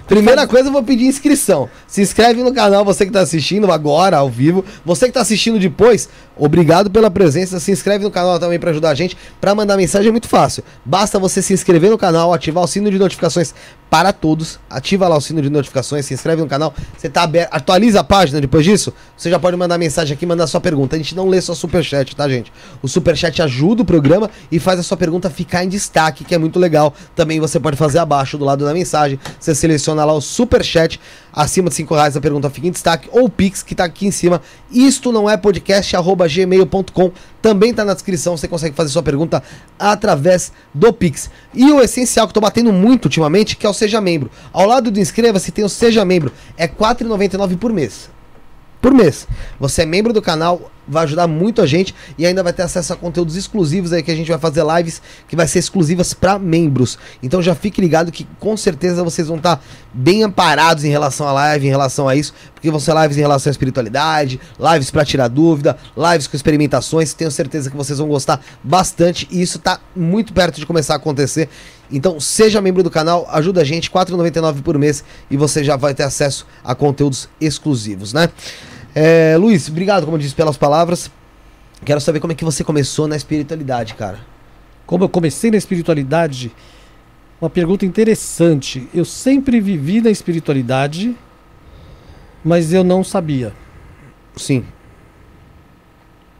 Primeira 0.07 0.47
coisa, 0.47 0.69
eu 0.69 0.73
vou 0.73 0.83
pedir 0.83 1.05
inscrição. 1.05 1.69
Se 1.87 2.01
inscreve 2.01 2.43
no 2.43 2.53
canal, 2.53 2.83
você 2.85 3.05
que 3.05 3.09
está 3.09 3.21
assistindo 3.21 3.71
agora, 3.71 4.17
ao 4.17 4.29
vivo. 4.29 4.63
Você 4.85 5.05
que 5.05 5.11
está 5.11 5.21
assistindo 5.21 5.59
depois, 5.59 6.09
obrigado 6.35 6.89
pela 6.89 7.09
presença. 7.09 7.59
Se 7.59 7.71
inscreve 7.71 8.03
no 8.03 8.11
canal 8.11 8.39
também 8.39 8.59
para 8.59 8.71
ajudar 8.71 8.89
a 8.91 8.95
gente. 8.95 9.17
Para 9.39 9.53
mandar 9.55 9.77
mensagem 9.77 10.09
é 10.09 10.11
muito 10.11 10.27
fácil. 10.27 10.63
Basta 10.85 11.19
você 11.19 11.41
se 11.41 11.53
inscrever 11.53 11.89
no 11.89 11.97
canal, 11.97 12.33
ativar 12.33 12.63
o 12.63 12.67
sino 12.67 12.89
de 12.89 12.97
notificações 12.97 13.53
para 13.89 14.11
todos. 14.11 14.59
Ativa 14.69 15.07
lá 15.07 15.17
o 15.17 15.21
sino 15.21 15.41
de 15.41 15.49
notificações, 15.49 16.05
se 16.05 16.13
inscreve 16.13 16.41
no 16.41 16.47
canal. 16.47 16.73
Você 16.97 17.09
tá 17.09 17.23
aberto, 17.23 17.53
atualiza 17.53 17.99
a 17.99 18.03
página 18.03 18.41
depois 18.41 18.65
disso. 18.65 18.93
Você 19.15 19.29
já 19.29 19.39
pode 19.39 19.55
mandar 19.57 19.77
mensagem 19.77 20.13
aqui, 20.13 20.25
mandar 20.25 20.47
sua 20.47 20.61
pergunta. 20.61 20.95
A 20.95 20.99
gente 20.99 21.15
não 21.15 21.27
lê 21.27 21.41
só 21.41 21.53
superchat, 21.53 22.15
tá, 22.15 22.27
gente? 22.27 22.51
O 22.81 22.87
superchat 22.87 23.41
ajuda 23.41 23.81
o 23.81 23.85
programa 23.85 24.29
e 24.51 24.59
faz 24.59 24.79
a 24.79 24.83
sua 24.83 24.97
pergunta 24.97 25.29
ficar 25.29 25.63
em 25.63 25.69
destaque, 25.69 26.23
que 26.23 26.35
é 26.35 26.37
muito 26.37 26.59
legal. 26.59 26.93
Também 27.15 27.39
você 27.39 27.59
pode 27.59 27.77
fazer 27.77 27.99
abaixo 27.99 28.37
do 28.37 28.45
lado 28.45 28.65
da 28.65 28.73
mensagem. 28.73 29.19
Você 29.39 29.55
seleciona 29.55 30.03
lá 30.03 30.13
o 30.13 30.21
superchat. 30.21 30.99
Acima 31.31 31.69
de 31.69 31.75
5 31.75 31.93
reais 31.93 32.17
a 32.17 32.21
pergunta 32.21 32.49
fica 32.49 32.67
em 32.67 32.71
destaque. 32.71 33.07
Ou 33.11 33.25
o 33.25 33.29
Pix, 33.29 33.61
que 33.61 33.75
tá 33.75 33.85
aqui 33.85 34.07
em 34.07 34.11
cima. 34.11 34.41
Isto 34.71 35.11
não 35.11 35.29
é 35.29 35.37
podcast, 35.37 35.95
arroba 35.95 36.27
gmail.com. 36.27 37.11
Também 37.47 37.73
tá 37.73 37.85
na 37.85 37.93
descrição. 37.93 38.35
Você 38.35 38.45
consegue 38.45 38.75
fazer 38.75 38.89
sua 38.89 39.01
pergunta 39.01 39.41
através 39.79 40.51
do 40.73 40.91
Pix. 40.91 41.29
E 41.53 41.71
o 41.71 41.79
essencial 41.79 42.27
que 42.27 42.33
tô 42.33 42.41
batendo 42.41 42.73
muito 42.73 43.05
ultimamente, 43.05 43.55
que 43.55 43.65
é 43.65 43.69
o 43.69 43.73
Seja 43.73 44.01
Membro. 44.01 44.29
Ao 44.51 44.65
lado 44.65 44.91
do 44.91 44.99
inscreva-se 44.99 45.49
tem 45.49 45.63
o 45.63 45.69
Seja 45.69 46.03
Membro. 46.03 46.33
É 46.57 46.65
R$ 46.65 46.73
4,99 46.77 47.57
por 47.57 47.71
mês 47.71 48.09
por 48.81 48.93
mês. 48.93 49.27
Você 49.59 49.81
é 49.81 49.85
membro 49.85 50.13
do 50.13 50.21
canal, 50.21 50.71
vai 50.87 51.03
ajudar 51.03 51.27
muito 51.27 51.61
a 51.61 51.65
gente 51.65 51.93
e 52.17 52.25
ainda 52.25 52.41
vai 52.41 52.53
ter 52.53 52.63
acesso 52.63 52.93
a 52.93 52.95
conteúdos 52.95 53.35
exclusivos 53.35 53.91
aí 53.91 54.01
que 54.01 54.11
a 54.11 54.15
gente 54.15 54.29
vai 54.29 54.39
fazer 54.39 54.63
lives 54.77 55.01
que 55.27 55.35
vai 55.35 55.47
ser 55.47 55.59
exclusivas 55.59 56.13
para 56.13 56.39
membros. 56.39 56.97
Então 57.21 57.41
já 57.41 57.53
fique 57.53 57.81
ligado 57.81 58.11
que 58.11 58.25
com 58.39 58.55
certeza 58.55 59.03
vocês 59.03 59.27
vão 59.27 59.37
estar 59.37 59.61
bem 59.93 60.23
amparados 60.23 60.83
em 60.83 60.89
relação 60.89 61.27
à 61.27 61.31
live, 61.33 61.67
em 61.67 61.69
relação 61.69 62.07
a 62.07 62.15
isso, 62.15 62.33
porque 62.53 62.71
vão 62.71 62.79
ser 62.79 62.95
lives 63.01 63.17
em 63.17 63.21
relação 63.21 63.49
à 63.49 63.51
espiritualidade, 63.51 64.39
lives 64.59 64.91
para 64.91 65.03
tirar 65.03 65.27
dúvida, 65.27 65.77
lives 65.97 66.27
com 66.27 66.35
experimentações. 66.35 67.13
Tenho 67.13 67.31
certeza 67.31 67.69
que 67.69 67.77
vocês 67.77 67.99
vão 67.99 68.07
gostar 68.07 68.39
bastante 68.63 69.27
e 69.31 69.41
isso 69.41 69.59
tá 69.59 69.79
muito 69.95 70.33
perto 70.33 70.59
de 70.59 70.65
começar 70.65 70.93
a 70.93 70.97
acontecer. 70.97 71.49
Então 71.91 72.19
seja 72.19 72.61
membro 72.61 72.83
do 72.83 72.89
canal, 72.89 73.27
ajuda 73.31 73.61
a 73.61 73.63
gente, 73.63 73.89
R$ 73.89 73.95
4,99 73.95 74.61
por 74.61 74.77
mês 74.77 75.03
e 75.31 75.37
você 75.37 75.63
já 75.63 75.75
vai 75.75 75.93
ter 75.93 76.03
acesso 76.03 76.45
a 76.63 76.75
conteúdos 76.75 77.29
exclusivos, 77.39 78.13
né? 78.13 78.29
É, 78.93 79.37
Luiz, 79.37 79.69
obrigado, 79.69 80.05
como 80.05 80.17
eu 80.17 80.21
disse, 80.21 80.35
pelas 80.35 80.57
palavras. 80.57 81.11
Quero 81.85 82.01
saber 82.01 82.19
como 82.19 82.33
é 82.33 82.35
que 82.35 82.43
você 82.43 82.63
começou 82.63 83.07
na 83.07 83.15
espiritualidade, 83.15 83.93
cara. 83.93 84.19
Como 84.85 85.03
eu 85.03 85.09
comecei 85.09 85.51
na 85.51 85.57
espiritualidade, 85.57 86.51
uma 87.39 87.49
pergunta 87.49 87.85
interessante. 87.85 88.87
Eu 88.93 89.05
sempre 89.05 89.61
vivi 89.61 90.01
na 90.01 90.09
espiritualidade, 90.09 91.15
mas 92.43 92.73
eu 92.73 92.83
não 92.83 93.03
sabia. 93.03 93.53
Sim. 94.35 94.65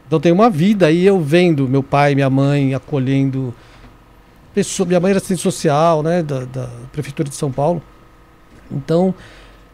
Então 0.06 0.18
tem 0.18 0.32
uma 0.32 0.48
vida 0.48 0.86
aí 0.86 1.06
eu 1.06 1.20
vendo 1.20 1.68
meu 1.68 1.82
pai, 1.82 2.14
minha 2.14 2.30
mãe 2.30 2.74
acolhendo 2.74 3.54
pessoa, 4.54 4.86
minha 4.86 5.00
mãe 5.00 5.10
era 5.10 5.18
assistente 5.18 5.40
social, 5.40 6.02
né, 6.02 6.22
da, 6.22 6.44
da 6.44 6.68
prefeitura 6.92 7.28
de 7.28 7.34
São 7.34 7.50
Paulo. 7.50 7.82
Então, 8.70 9.14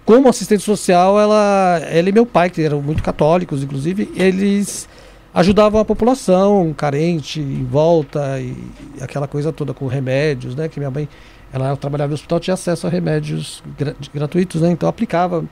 como 0.04 0.28
assistente 0.28 0.62
social, 0.62 1.18
ela, 1.18 1.80
ela 1.90 2.08
e 2.08 2.12
meu 2.12 2.26
pai, 2.26 2.50
que 2.50 2.62
eram 2.62 2.82
muito 2.82 3.02
católicos, 3.02 3.62
inclusive, 3.62 4.10
eles 4.14 4.88
ajudavam 5.32 5.80
a 5.80 5.84
população 5.84 6.72
carente 6.76 7.40
em 7.40 7.64
volta 7.64 8.38
e 8.40 8.56
aquela 9.00 9.26
coisa 9.26 9.52
toda 9.52 9.74
com 9.74 9.86
remédios, 9.86 10.54
né, 10.54 10.68
que 10.68 10.78
minha 10.78 10.90
mãe, 10.90 11.08
ela 11.52 11.76
trabalhava 11.76 12.08
no 12.08 12.14
hospital, 12.14 12.38
tinha 12.38 12.54
acesso 12.54 12.86
a 12.86 12.90
remédios 12.90 13.62
gra- 13.76 13.96
gratuitos, 14.12 14.60
né, 14.60 14.70
então 14.70 14.88
aplicava 14.88 15.44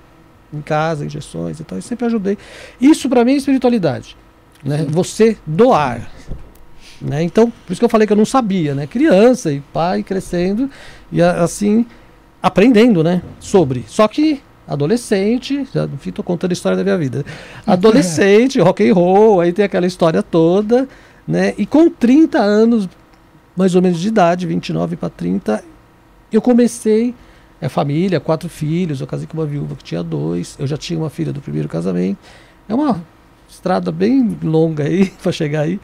em 0.52 0.60
casa, 0.60 1.04
injeções 1.04 1.58
e 1.58 1.64
tal, 1.64 1.78
e 1.78 1.82
sempre 1.82 2.04
ajudei. 2.06 2.36
Isso 2.80 3.08
para 3.08 3.24
mim 3.24 3.32
é 3.32 3.36
espiritualidade, 3.36 4.16
né? 4.62 4.86
Você 4.90 5.38
doar. 5.46 6.10
Né? 7.02 7.22
Então, 7.22 7.50
por 7.66 7.72
isso 7.72 7.80
que 7.80 7.84
eu 7.84 7.88
falei 7.88 8.06
que 8.06 8.12
eu 8.12 8.16
não 8.16 8.24
sabia, 8.24 8.74
né? 8.74 8.86
Criança 8.86 9.52
e 9.52 9.60
pai 9.60 10.02
crescendo 10.02 10.70
e 11.10 11.20
assim 11.20 11.84
aprendendo, 12.42 13.02
né? 13.02 13.22
Sobre. 13.40 13.84
Só 13.88 14.06
que 14.06 14.40
adolescente, 14.66 15.66
já 15.74 15.88
tô 16.14 16.22
contando 16.22 16.50
a 16.50 16.54
história 16.54 16.78
da 16.78 16.84
minha 16.84 16.96
vida. 16.96 17.24
Adolescente, 17.66 18.60
rock 18.60 18.88
and 18.88 18.94
roll, 18.94 19.40
aí 19.40 19.52
tem 19.52 19.64
aquela 19.64 19.86
história 19.86 20.22
toda, 20.22 20.88
né? 21.26 21.54
E 21.58 21.66
com 21.66 21.90
30 21.90 22.38
anos, 22.38 22.88
mais 23.56 23.74
ou 23.74 23.82
menos 23.82 24.00
de 24.00 24.08
idade, 24.08 24.46
29 24.46 24.96
para 24.96 25.10
30, 25.10 25.62
eu 26.32 26.40
comecei 26.40 27.14
é 27.62 27.68
família, 27.68 28.18
quatro 28.18 28.48
filhos, 28.48 29.00
eu 29.00 29.06
casei 29.06 29.24
com 29.24 29.38
uma 29.38 29.46
viúva 29.46 29.76
que 29.76 29.84
tinha 29.84 30.02
dois, 30.02 30.56
eu 30.58 30.66
já 30.66 30.76
tinha 30.76 30.98
uma 30.98 31.08
filha 31.08 31.32
do 31.32 31.40
primeiro 31.40 31.68
casamento. 31.68 32.18
É 32.68 32.74
uma 32.74 33.00
estrada 33.48 33.92
bem 33.92 34.36
longa 34.42 34.82
aí 34.82 35.06
para 35.22 35.30
chegar 35.30 35.60
aí. 35.60 35.80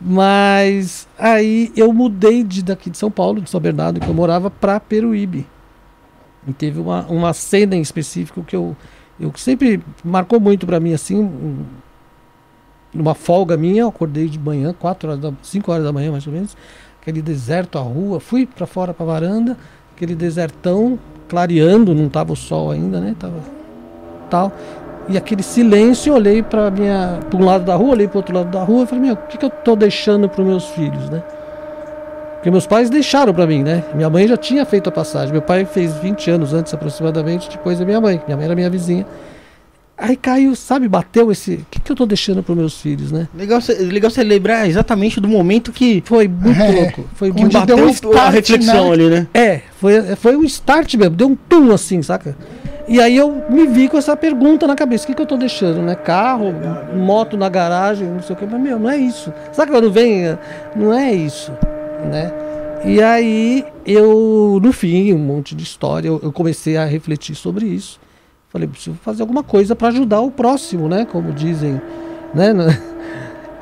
Mas 0.00 1.06
aí 1.18 1.70
eu 1.76 1.92
mudei 1.92 2.42
de 2.42 2.62
daqui 2.62 2.88
de 2.88 2.96
São 2.96 3.10
Paulo, 3.10 3.40
de 3.40 3.50
São 3.50 3.60
Bernardo, 3.60 4.00
que 4.00 4.08
eu 4.08 4.14
morava, 4.14 4.50
para 4.50 4.80
Peruíbe. 4.80 5.46
E 6.48 6.52
teve 6.54 6.80
uma, 6.80 7.02
uma 7.06 7.32
cena 7.34 7.76
em 7.76 7.82
específico 7.82 8.42
que 8.42 8.56
eu, 8.56 8.74
eu 9.20 9.30
sempre 9.36 9.82
marcou 10.02 10.40
muito 10.40 10.66
para 10.66 10.80
mim 10.80 10.94
assim, 10.94 11.18
um- 11.18 11.64
numa 12.94 13.14
folga 13.14 13.56
minha, 13.56 13.82
eu 13.82 13.88
acordei 13.88 14.28
de 14.28 14.38
manhã, 14.38 14.74
4 14.78 15.10
horas 15.10 15.20
da, 15.20 15.32
5 15.42 15.70
horas 15.70 15.84
da 15.84 15.92
manhã 15.92 16.10
mais 16.10 16.26
ou 16.26 16.32
menos, 16.32 16.56
aquele 17.00 17.20
deserto, 17.22 17.78
a 17.78 17.82
rua, 17.82 18.18
fui 18.18 18.46
para 18.46 18.66
fora 18.66 18.92
para 18.94 19.04
varanda, 19.06 19.56
aquele 19.94 20.14
desertão 20.14 20.98
clareando, 21.28 21.94
não 21.94 22.08
tava 22.08 22.32
o 22.32 22.36
sol 22.36 22.70
ainda, 22.70 23.00
né? 23.00 23.14
Tava 23.18 23.40
tal. 24.28 24.52
E 25.10 25.16
aquele 25.16 25.42
silêncio, 25.42 26.14
olhei 26.14 26.40
para 26.40 26.70
minha, 26.70 27.18
para 27.28 27.38
um 27.38 27.44
lado 27.44 27.64
da 27.64 27.74
rua, 27.74 27.90
olhei 27.90 28.06
para 28.06 28.18
outro 28.18 28.34
lado 28.34 28.48
da 28.48 28.62
rua, 28.62 28.84
e 28.84 28.86
falei: 28.86 29.04
"Meu, 29.06 29.14
o 29.14 29.16
que 29.16 29.36
que 29.36 29.44
eu 29.44 29.50
tô 29.50 29.74
deixando 29.74 30.28
para 30.28 30.44
meus 30.44 30.66
filhos, 30.66 31.10
né?" 31.10 31.20
Porque 32.36 32.50
meus 32.50 32.66
pais 32.66 32.88
deixaram 32.88 33.34
para 33.34 33.46
mim, 33.46 33.62
né? 33.62 33.84
Minha 33.92 34.08
mãe 34.08 34.26
já 34.26 34.36
tinha 34.36 34.64
feito 34.64 34.88
a 34.88 34.92
passagem. 34.92 35.30
Meu 35.30 35.42
pai 35.42 35.66
fez 35.66 35.94
20 35.96 36.30
anos 36.30 36.54
antes, 36.54 36.72
aproximadamente, 36.72 37.50
depois 37.50 37.78
da 37.78 37.84
minha 37.84 38.00
mãe. 38.00 38.22
Minha 38.26 38.34
mãe 38.34 38.46
era 38.46 38.54
minha 38.54 38.70
vizinha. 38.70 39.04
Aí 40.02 40.16
caiu, 40.16 40.56
sabe, 40.56 40.88
bateu 40.88 41.30
esse. 41.30 41.54
O 41.56 41.66
que, 41.70 41.78
que 41.80 41.92
eu 41.92 41.96
tô 41.96 42.06
deixando 42.06 42.42
para 42.42 42.54
meus 42.54 42.80
filhos, 42.80 43.12
né? 43.12 43.28
Legal 43.36 43.60
você 43.60 43.74
legal 43.74 44.10
você 44.10 44.24
lembrar 44.24 44.66
exatamente 44.66 45.20
do 45.20 45.28
momento 45.28 45.70
que, 45.72 46.02
Foi 46.06 46.26
muito 46.26 46.58
É. 46.60 46.70
louco. 46.72 47.04
Foi 47.14 47.30
que 47.30 47.40
muito... 47.40 47.52
deu 47.52 47.76
bateu 47.76 47.84
um 47.84 47.88
a 47.88 47.90
start, 47.92 48.32
reflexão 48.34 48.86
né? 48.86 48.92
ali, 48.94 49.10
né? 49.10 49.26
É, 49.34 49.60
foi, 49.78 50.00
foi 50.16 50.36
um 50.36 50.44
start 50.44 50.94
mesmo, 50.94 51.14
deu 51.16 51.28
um 51.28 51.36
tum 51.36 51.70
assim, 51.72 52.00
saca? 52.02 52.34
E 52.88 52.98
aí 53.00 53.16
eu 53.16 53.44
me 53.50 53.66
vi 53.66 53.88
com 53.88 53.98
essa 53.98 54.16
pergunta 54.16 54.66
na 54.66 54.74
cabeça: 54.74 55.04
o 55.04 55.06
que, 55.08 55.14
que 55.14 55.20
eu 55.22 55.26
tô 55.26 55.36
deixando, 55.36 55.82
né? 55.82 55.94
Carro, 55.94 56.52
moto 56.96 57.36
na 57.36 57.48
garagem, 57.48 58.08
não 58.08 58.22
sei 58.22 58.34
o 58.34 58.38
que, 58.38 58.46
mas 58.46 58.60
meu, 58.60 58.78
não 58.78 58.88
é 58.90 58.96
isso. 58.96 59.32
Sabe 59.52 59.70
quando 59.70 59.92
vem? 59.92 60.24
eh, 60.26 60.38
Não 60.74 60.92
é 60.94 61.12
isso, 61.12 61.52
né? 62.10 62.32
E 62.84 63.02
aí 63.02 63.64
eu, 63.84 64.58
no 64.62 64.72
fim, 64.72 65.12
um 65.12 65.18
monte 65.18 65.54
de 65.54 65.62
história, 65.62 66.08
eu, 66.08 66.18
eu 66.22 66.32
comecei 66.32 66.78
a 66.78 66.84
refletir 66.86 67.34
sobre 67.34 67.66
isso. 67.66 68.00
Falei, 68.50 68.66
preciso 68.66 68.96
fazer 69.02 69.22
alguma 69.22 69.42
coisa 69.42 69.76
para 69.76 69.88
ajudar 69.88 70.20
o 70.20 70.30
próximo, 70.30 70.88
né? 70.88 71.06
Como 71.10 71.32
dizem, 71.32 71.80
né? 72.34 72.52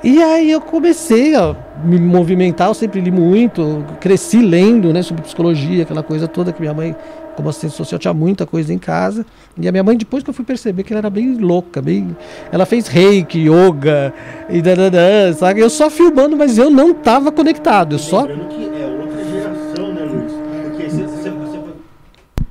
E 0.05 0.23
aí 0.23 0.49
eu 0.49 0.61
comecei 0.61 1.35
a 1.35 1.57
me 1.85 1.99
movimentar, 1.99 2.69
eu 2.69 2.75
sempre 2.75 3.01
li 3.01 3.11
muito, 3.11 3.85
cresci 4.01 4.41
lendo, 4.41 4.93
né, 4.93 5.03
sobre 5.03 5.25
psicologia, 5.25 5.83
aquela 5.83 6.05
coisa 6.05 6.29
toda 6.29 6.53
que 6.53 6.61
minha 6.61 6.73
mãe, 6.73 6.95
como 7.35 7.49
assistente 7.49 7.75
social, 7.75 7.99
tinha 7.99 8.15
muita 8.15 8.47
coisa 8.47 8.73
em 8.73 8.79
casa. 8.79 9.27
E 9.61 9.67
a 9.67 9.73
minha 9.73 9.83
mãe, 9.83 9.97
depois 9.97 10.23
que 10.23 10.31
eu 10.31 10.35
fui 10.35 10.45
perceber 10.45 10.85
que 10.85 10.93
ela 10.93 11.01
era 11.01 11.11
bem 11.11 11.37
louca, 11.39 11.83
bem. 11.83 12.17
Ela 12.53 12.65
fez 12.65 12.87
reiki, 12.87 13.41
yoga 13.49 14.15
e 14.49 14.63
dadadã, 14.63 15.33
sabe? 15.33 15.59
Eu 15.61 15.69
só 15.69 15.91
filmando, 15.91 16.37
mas 16.37 16.57
eu 16.59 16.71
não 16.71 16.95
tava 16.95 17.33
conectado. 17.33 17.97
Eu 17.97 17.99
só. 17.99 18.21
Lembrando 18.21 18.47
que 18.51 18.71
é 18.81 18.87
outra 18.87 19.25
geração, 19.25 19.95
né, 19.95 20.03
Luiz? 20.05 20.33
Porque 20.69 20.89
você, 20.91 21.03
você- 21.03 21.31
você- 21.31 21.59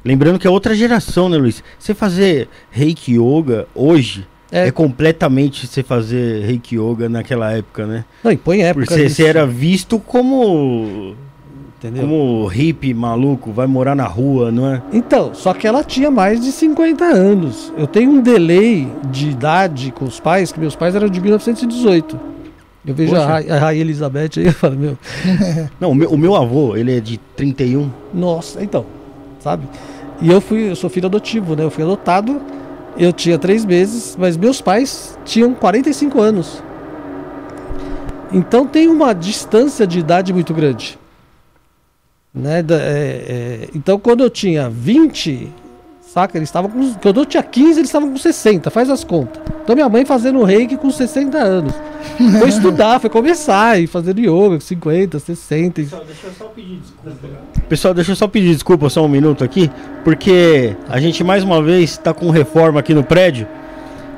Lembrando 0.08 0.40
que 0.40 0.48
é 0.48 0.50
outra 0.50 0.74
geração, 0.74 1.28
né, 1.28 1.36
Luiz? 1.38 1.62
Você 1.78 1.94
fazer 1.94 2.48
reiki 2.72 3.18
yoga 3.20 3.68
hoje 3.76 4.26
é, 4.50 4.68
É, 4.68 4.72
completamente 4.72 5.68
você 5.68 5.84
fazer 5.84 6.46
reiki 6.46 6.78
yoga 6.78 7.10
naquela 7.10 7.52
época, 7.52 7.86
né? 7.86 8.06
não, 8.24 8.32
e 8.32 8.38
põe 8.38 8.62
época. 8.62 8.86
Porque 8.86 9.10
você, 9.10 9.26
era 9.26 9.46
visto 9.46 10.00
como 10.00 11.14
Entendeu? 11.78 12.04
como 12.04 12.48
hippie 12.48 12.94
maluco, 12.94 13.52
vai 13.52 13.68
morar 13.68 13.96
na 13.98 14.06
rua, 14.06 14.50
não 14.50 14.68
é? 14.74 14.82
Então, 14.94 15.34
só 15.34 15.54
que 15.54 15.68
ela 15.68 15.84
tinha 15.84 16.10
mais 16.10 16.40
de 16.40 16.54
50 16.54 17.04
anos. 17.04 17.74
Eu 17.78 17.86
tenho 17.86 18.10
um 18.10 18.22
delay 18.22 18.88
de 19.12 19.30
idade 19.32 19.92
com 19.92 20.06
os 20.06 20.22
pais, 20.22 20.54
que 20.54 20.60
meus 20.62 20.76
pais 20.78 20.96
eram 20.96 21.10
de 21.10 21.20
1918. 21.20 22.18
Eu 22.86 22.96
vejo 22.96 23.14
a, 23.14 23.42
Poxa. 23.42 23.54
A 23.54 23.60
Rainha 23.60 23.82
Elizabeth 23.82 24.30
aí 24.38 24.48
e 24.48 24.52
falo, 24.54 24.78
meu, 24.78 24.98
Não, 25.82 25.92
o 25.92 25.96
meu, 25.96 26.10
o 26.12 26.18
meu 26.18 26.34
avô, 26.34 26.78
ele 26.78 26.96
é 26.96 27.02
de 27.02 27.18
31. 27.36 27.90
nossa, 28.14 28.64
então, 28.64 28.86
sabe? 29.42 29.68
E 30.22 30.30
eu 30.30 30.42
fui, 30.42 30.70
eu 30.70 30.76
sou 30.76 30.90
filho 30.90 31.08
adotivo, 31.08 31.56
né? 31.56 31.64
Eu 31.64 31.70
fui 31.70 31.84
adotado, 31.84 32.42
eu 32.98 33.14
tinha 33.14 33.38
três 33.38 33.64
meses, 33.64 34.16
mas 34.18 34.36
meus 34.36 34.62
pais 34.62 35.18
tinham 35.24 35.54
45 35.54 36.20
anos. 36.20 36.64
Então 38.32 38.66
tem 38.66 38.88
uma 38.88 39.14
distância 39.14 39.86
de 39.86 40.00
idade 40.00 40.34
muito 40.34 40.54
grande. 40.54 40.98
Né? 42.34 42.60
É, 42.60 42.64
é, 42.72 43.70
então 43.74 44.00
quando 44.00 44.24
eu 44.24 44.30
tinha 44.30 44.70
20, 44.70 45.50
saca? 46.18 46.36
Eles 46.38 46.50
estavam 46.50 46.72
com. 46.72 46.94
Quando 46.96 47.20
eu 47.20 47.26
tinha 47.26 47.44
15, 47.44 47.80
eles 47.80 47.90
estavam 47.90 48.10
com 48.10 48.18
60, 48.18 48.72
faz 48.72 48.90
as 48.90 49.04
contas. 49.04 49.40
Então 49.64 49.76
minha 49.76 49.88
mãe 49.88 50.04
fazendo 50.06 50.44
reiki 50.44 50.76
com 50.76 50.90
60 50.90 51.38
anos. 51.38 51.74
Foi 52.40 52.50
estudar, 52.50 53.00
foi 53.00 53.10
começar 53.10 53.80
e 53.80 53.86
fazendo 53.86 54.20
yoga 54.20 54.56
com 54.56 54.60
50, 54.60 55.20
60. 55.20 55.82
e- 55.82 55.84
deixa 55.86 55.98
eu 55.98 56.32
só 56.38 56.46
pedir 56.46 56.78
desculpa. 56.80 57.18
Pessoal, 57.70 57.94
deixa 57.94 58.12
eu 58.12 58.16
só 58.16 58.28
pedir 58.28 58.54
desculpa 58.54 58.90
só 58.90 59.06
um 59.06 59.10
minuto 59.10 59.44
aqui, 59.44 59.70
porque 60.04 60.76
a 60.90 61.00
gente 61.00 61.24
mais 61.24 61.44
uma 61.44 61.62
vez 61.62 61.92
está 61.92 62.14
com 62.14 62.30
reforma 62.32 62.80
aqui 62.80 62.94
no 62.94 63.04
prédio 63.04 63.46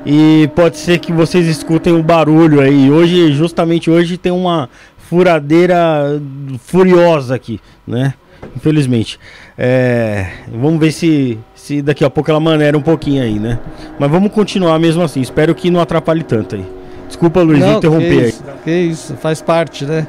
e 0.06 0.48
pode 0.54 0.78
ser 0.78 0.98
que 0.98 1.12
vocês 1.12 1.46
escutem 1.46 1.92
um 1.92 2.02
barulho 2.02 2.60
aí. 2.60 2.90
Hoje, 2.90 3.32
justamente 3.32 3.90
hoje, 3.90 4.16
tem 4.16 4.32
uma 4.32 4.70
furadeira 4.96 6.18
furiosa 6.64 7.34
aqui, 7.34 7.60
né? 7.86 8.14
Infelizmente. 8.56 9.18
É, 9.62 10.26
vamos 10.50 10.80
ver 10.80 10.90
se, 10.90 11.38
se 11.54 11.82
daqui 11.82 12.02
a 12.02 12.08
pouco 12.08 12.30
ela 12.30 12.40
maneira 12.40 12.78
um 12.78 12.80
pouquinho 12.80 13.22
aí, 13.22 13.38
né? 13.38 13.58
Mas 13.98 14.10
vamos 14.10 14.32
continuar 14.32 14.78
mesmo 14.78 15.02
assim. 15.02 15.20
Espero 15.20 15.54
que 15.54 15.70
não 15.70 15.80
atrapalhe 15.80 16.22
tanto 16.22 16.54
aí. 16.54 16.64
Desculpa, 17.06 17.42
Luiz, 17.42 17.60
Não, 17.60 17.76
interromper 17.76 18.08
que 18.08 18.18
aí. 18.20 18.28
isso, 18.30 18.44
que 18.64 18.70
isso, 18.70 19.14
faz 19.16 19.42
parte, 19.42 19.84
né? 19.84 20.06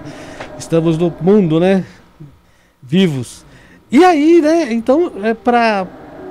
Estamos 0.57 0.97
no 0.97 1.13
mundo, 1.19 1.59
né? 1.59 1.83
Vivos. 2.81 3.43
E 3.91 4.05
aí, 4.05 4.39
né? 4.41 4.71
Então, 4.71 5.11
é 5.21 5.33
pra. 5.33 5.85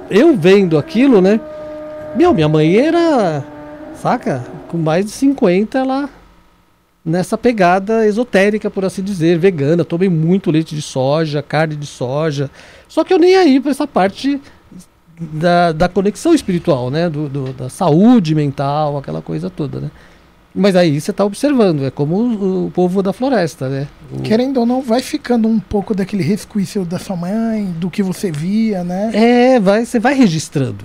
Eu 0.09 0.35
vendo 0.35 0.78
aquilo, 0.78 1.20
né? 1.20 1.38
Meu, 2.16 2.33
minha 2.33 2.48
mãe 2.48 2.74
era. 2.74 3.44
Saca? 3.96 4.42
Com 4.68 4.78
mais 4.78 5.04
de 5.04 5.11
50, 5.11 5.76
ela. 5.78 6.09
Nessa 7.05 7.39
pegada 7.39 8.07
esotérica, 8.07 8.71
por 8.71 8.85
assim 8.85 9.03
dizer, 9.03 9.39
vegana. 9.39 9.85
Tomei 9.85 10.09
muito 10.09 10.51
leite 10.51 10.75
de 10.75 10.83
soja, 10.83 11.43
carne 11.43 11.75
de 11.77 11.87
soja. 11.87 12.51
Só 12.89 13.03
que 13.05 13.13
eu 13.15 13.19
nem 13.19 13.37
aí 13.37 13.59
pra 13.59 13.71
essa 13.71 13.87
parte 13.87 14.39
da, 15.19 15.73
da 15.73 15.89
conexão 15.89 16.35
espiritual, 16.35 16.91
né? 16.91 17.09
Do, 17.09 17.29
do- 17.29 17.53
da 17.53 17.69
saúde 17.69 18.35
mental, 18.35 18.99
aquela 18.99 19.23
coisa 19.23 19.49
toda, 19.49 19.81
né? 19.81 19.91
Mas 20.55 20.75
aí 20.75 21.01
você 21.01 21.11
está 21.13 21.25
observando, 21.25 21.85
é 21.87 21.91
como 21.93 22.17
o, 22.17 22.67
o 22.67 22.71
povo 22.73 23.03
da 23.03 23.13
floresta, 23.13 23.69
né? 23.69 23.87
O- 24.13 24.21
Querendo 24.23 24.59
ou 24.61 24.67
não, 24.67 24.83
vai 24.83 25.01
ficando 25.01 25.47
um 25.49 25.61
pouco 25.61 25.95
daquele 25.95 26.23
resquício 26.23 26.85
da 26.85 26.99
sua 26.99 27.17
mãe, 27.17 27.65
do 27.79 27.89
que 27.89 28.03
você 28.03 28.31
via, 28.33 28.83
né? 28.85 29.11
É, 29.15 29.61
vai, 29.61 29.85
você 29.87 29.99
vai 29.99 30.13
registrando. 30.15 30.85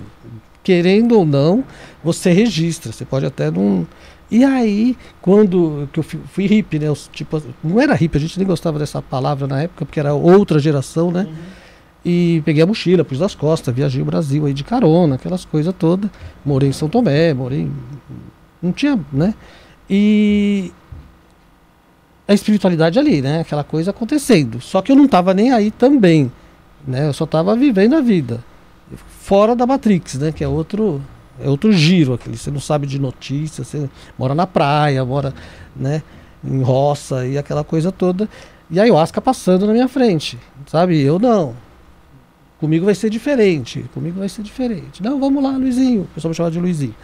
Querendo 0.62 1.18
ou 1.18 1.26
não, 1.26 1.62
você 2.02 2.32
registra. 2.32 2.90
Você 2.92 3.04
pode 3.04 3.26
até 3.26 3.50
não. 3.50 3.86
E 4.30 4.44
aí, 4.44 4.96
quando 5.22 5.88
que 5.92 6.00
eu 6.00 6.02
fui, 6.02 6.20
fui 6.32 6.46
hippie, 6.46 6.78
né? 6.80 6.90
os- 6.90 7.08
tipo, 7.12 7.40
não 7.62 7.80
era 7.80 7.94
hippie, 7.94 8.18
a 8.18 8.20
gente 8.20 8.38
nem 8.38 8.46
gostava 8.46 8.78
dessa 8.78 9.00
palavra 9.00 9.46
na 9.46 9.62
época, 9.62 9.84
porque 9.84 10.00
era 10.00 10.14
outra 10.14 10.58
geração, 10.58 11.10
né? 11.12 11.28
E 12.04 12.42
peguei 12.44 12.62
a 12.62 12.66
mochila, 12.66 13.04
pus 13.04 13.18
nas 13.20 13.34
costas, 13.34 13.74
viajei 13.74 14.00
o 14.02 14.04
Brasil 14.04 14.46
aí 14.46 14.52
de 14.52 14.62
carona, 14.64 15.14
aquelas 15.16 15.44
coisas 15.44 15.72
todas. 15.78 16.10
Morei 16.44 16.68
em 16.68 16.72
São 16.72 16.88
Tomé, 16.88 17.32
morei. 17.34 17.62
em- 17.62 17.72
Não 18.62 18.72
tinha, 18.72 18.98
né? 19.12 19.34
E 19.88 20.72
a 22.26 22.34
espiritualidade 22.34 22.98
ali, 22.98 23.22
né? 23.22 23.40
Aquela 23.40 23.62
coisa 23.62 23.90
acontecendo. 23.90 24.60
Só 24.60 24.82
que 24.82 24.90
eu 24.90 24.96
não 24.96 25.06
tava 25.06 25.32
nem 25.34 25.52
aí 25.52 25.70
também, 25.70 26.30
né? 26.86 27.06
Eu 27.08 27.12
só 27.12 27.26
tava 27.26 27.54
vivendo 27.54 27.94
a 27.94 28.00
vida 28.00 28.42
fora 29.20 29.54
da 29.54 29.66
Matrix, 29.66 30.14
né? 30.14 30.32
Que 30.32 30.42
é 30.42 30.48
outro 30.48 31.00
é 31.40 31.48
outro 31.48 31.72
giro 31.72 32.14
aquele. 32.14 32.36
Você 32.36 32.50
não 32.50 32.60
sabe 32.60 32.86
de 32.86 32.98
notícias, 32.98 33.66
você 33.66 33.88
mora 34.18 34.34
na 34.34 34.46
praia, 34.46 35.04
mora, 35.04 35.34
né? 35.74 36.02
Em 36.44 36.62
roça 36.62 37.26
e 37.26 37.36
aquela 37.36 37.64
coisa 37.64 37.90
toda. 37.90 38.28
E 38.70 38.80
a 38.80 38.82
ayahuasca 38.82 39.20
passando 39.20 39.66
na 39.66 39.72
minha 39.72 39.88
frente, 39.88 40.38
sabe? 40.66 41.00
Eu 41.00 41.18
não. 41.18 41.54
Comigo 42.58 42.86
vai 42.86 42.94
ser 42.94 43.10
diferente. 43.10 43.84
Comigo 43.92 44.18
vai 44.18 44.28
ser 44.28 44.42
diferente. 44.42 45.02
Não, 45.02 45.20
vamos 45.20 45.42
lá, 45.42 45.50
Luizinho. 45.50 46.02
O 46.02 46.06
pessoal 46.06 46.30
me 46.30 46.34
chamava 46.34 46.52
de 46.52 46.60
Luizinho. 46.60 46.94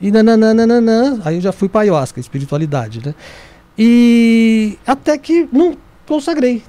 E 0.00 0.12
nananana, 0.12 1.20
aí 1.24 1.36
eu 1.36 1.40
já 1.40 1.50
fui 1.50 1.68
para 1.68 1.80
ayahuasca, 1.80 2.20
espiritualidade, 2.20 3.04
né? 3.04 3.14
E 3.76 4.78
até 4.86 5.16
que 5.18 5.48
não 5.52 5.76
consagrei. 6.06 6.62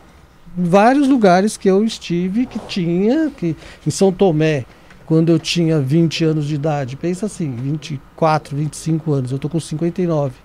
Vários 0.58 1.08
lugares 1.08 1.58
que 1.58 1.69
eu 1.69 1.84
estive 1.84 2.45
que 2.45 2.60
tinha, 2.60 3.32
que 3.38 3.55
em 3.86 3.89
São 3.89 4.12
Tomé, 4.12 4.65
quando 5.10 5.30
eu 5.30 5.39
tinha 5.39 5.80
20 5.80 6.24
anos 6.24 6.45
de 6.45 6.54
idade, 6.54 6.95
pensa 6.95 7.26
assim, 7.26 7.50
24, 7.52 8.56
25 8.56 9.12
anos, 9.12 9.32
eu 9.32 9.39
tô 9.39 9.50
com 9.50 9.60
59. 9.60 10.36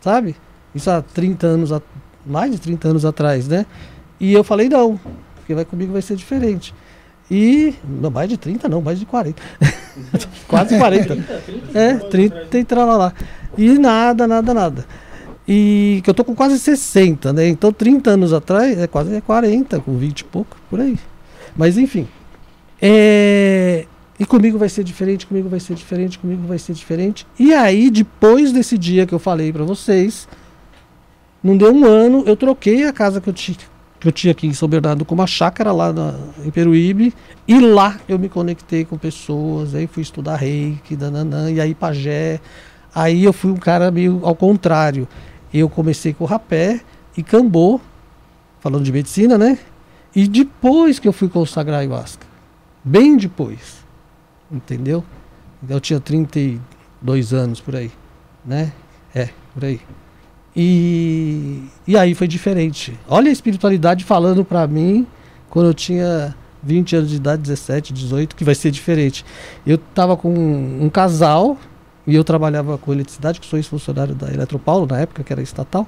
Sabe? 0.00 0.36
Isso 0.72 0.88
há 0.88 1.02
30 1.02 1.44
anos, 1.48 1.72
mais 2.24 2.52
de 2.52 2.60
30 2.60 2.86
anos 2.86 3.04
atrás, 3.04 3.48
né? 3.48 3.66
E 4.20 4.32
eu 4.32 4.44
falei 4.44 4.68
não, 4.68 4.96
porque 5.34 5.52
vai 5.54 5.64
comigo 5.64 5.92
vai 5.92 6.02
ser 6.02 6.14
diferente. 6.14 6.72
E 7.28 7.74
não 7.84 8.12
mais 8.12 8.28
de 8.28 8.36
30 8.36 8.68
não, 8.68 8.80
mais 8.80 8.96
de 8.96 9.06
40. 9.06 9.42
Quase 10.46 10.78
40. 10.78 11.18
É, 11.74 11.94
30 11.94 12.58
e 12.58 12.74
lá. 12.76 13.12
E 13.58 13.76
nada, 13.76 14.28
nada, 14.28 14.54
nada. 14.54 14.86
E 15.48 16.00
que 16.04 16.10
eu 16.10 16.14
tô 16.14 16.22
com 16.22 16.36
quase 16.36 16.60
60, 16.60 17.32
né? 17.32 17.48
Então 17.48 17.72
30 17.72 18.10
anos 18.10 18.32
atrás 18.32 18.78
é 18.78 18.86
quase 18.86 19.16
é 19.16 19.20
40, 19.20 19.80
com 19.80 19.96
20 19.96 20.20
e 20.20 20.24
pouco, 20.26 20.56
por 20.70 20.78
aí. 20.78 20.96
Mas 21.56 21.76
enfim. 21.76 22.06
É... 22.80 23.86
E 24.18 24.26
comigo 24.26 24.58
vai 24.58 24.68
ser 24.68 24.84
diferente, 24.84 25.26
comigo 25.26 25.48
vai 25.48 25.60
ser 25.60 25.74
diferente, 25.74 26.18
comigo 26.18 26.46
vai 26.46 26.58
ser 26.58 26.74
diferente. 26.74 27.26
E 27.38 27.54
aí, 27.54 27.90
depois 27.90 28.52
desse 28.52 28.76
dia 28.76 29.06
que 29.06 29.14
eu 29.14 29.18
falei 29.18 29.50
pra 29.50 29.64
vocês, 29.64 30.28
não 31.42 31.56
deu 31.56 31.72
um 31.72 31.86
ano, 31.86 32.22
eu 32.26 32.36
troquei 32.36 32.84
a 32.84 32.92
casa 32.92 33.18
que 33.18 33.30
eu 33.30 33.32
tinha, 33.32 33.56
que 33.98 34.06
eu 34.06 34.12
tinha 34.12 34.32
aqui 34.32 34.46
em 34.46 34.52
São 34.52 34.68
Bernardo 34.68 35.06
com 35.06 35.14
uma 35.14 35.26
chácara 35.26 35.72
lá 35.72 35.90
na, 35.90 36.14
em 36.44 36.50
Peruíbe. 36.50 37.14
E 37.48 37.58
lá 37.58 37.98
eu 38.06 38.18
me 38.18 38.28
conectei 38.28 38.84
com 38.84 38.98
pessoas, 38.98 39.74
aí 39.74 39.86
fui 39.86 40.02
estudar 40.02 40.36
reiki, 40.36 40.94
dananã, 40.94 41.50
e 41.50 41.58
aí 41.58 41.74
pajé. 41.74 42.40
Aí 42.94 43.24
eu 43.24 43.32
fui 43.32 43.50
um 43.50 43.56
cara 43.56 43.90
meio 43.90 44.20
ao 44.22 44.36
contrário. 44.36 45.08
Eu 45.52 45.68
comecei 45.70 46.12
com 46.12 46.26
rapé 46.26 46.80
e 47.16 47.22
cambô, 47.22 47.80
falando 48.60 48.84
de 48.84 48.92
medicina, 48.92 49.38
né? 49.38 49.58
E 50.14 50.28
depois 50.28 50.98
que 50.98 51.08
eu 51.08 51.12
fui 51.12 51.30
consagrar 51.30 51.80
ayahuasca. 51.80 52.29
Bem 52.84 53.16
depois. 53.16 53.84
Entendeu? 54.50 55.04
Eu 55.68 55.80
tinha 55.80 56.00
32 56.00 57.32
anos 57.32 57.60
por 57.60 57.76
aí, 57.76 57.90
né? 58.44 58.72
É, 59.14 59.28
por 59.54 59.64
aí. 59.64 59.80
E, 60.56 61.64
e 61.86 61.96
aí 61.96 62.14
foi 62.14 62.26
diferente. 62.26 62.98
Olha 63.08 63.28
a 63.28 63.32
espiritualidade 63.32 64.04
falando 64.04 64.44
pra 64.44 64.66
mim 64.66 65.06
quando 65.48 65.66
eu 65.66 65.74
tinha 65.74 66.34
20 66.62 66.96
anos 66.96 67.10
de 67.10 67.16
idade, 67.16 67.42
17, 67.42 67.92
18, 67.92 68.36
que 68.36 68.44
vai 68.44 68.54
ser 68.54 68.70
diferente. 68.70 69.24
Eu 69.66 69.78
tava 69.78 70.16
com 70.16 70.32
um, 70.32 70.84
um 70.84 70.90
casal 70.90 71.56
e 72.06 72.14
eu 72.14 72.24
trabalhava 72.24 72.76
com 72.78 72.92
eletricidade, 72.92 73.40
que 73.40 73.46
sou 73.46 73.58
ex-funcionário 73.58 74.14
da 74.14 74.32
Eletropaulo 74.32 74.86
na 74.86 74.98
época, 74.98 75.22
que 75.22 75.32
era 75.32 75.42
estatal. 75.42 75.86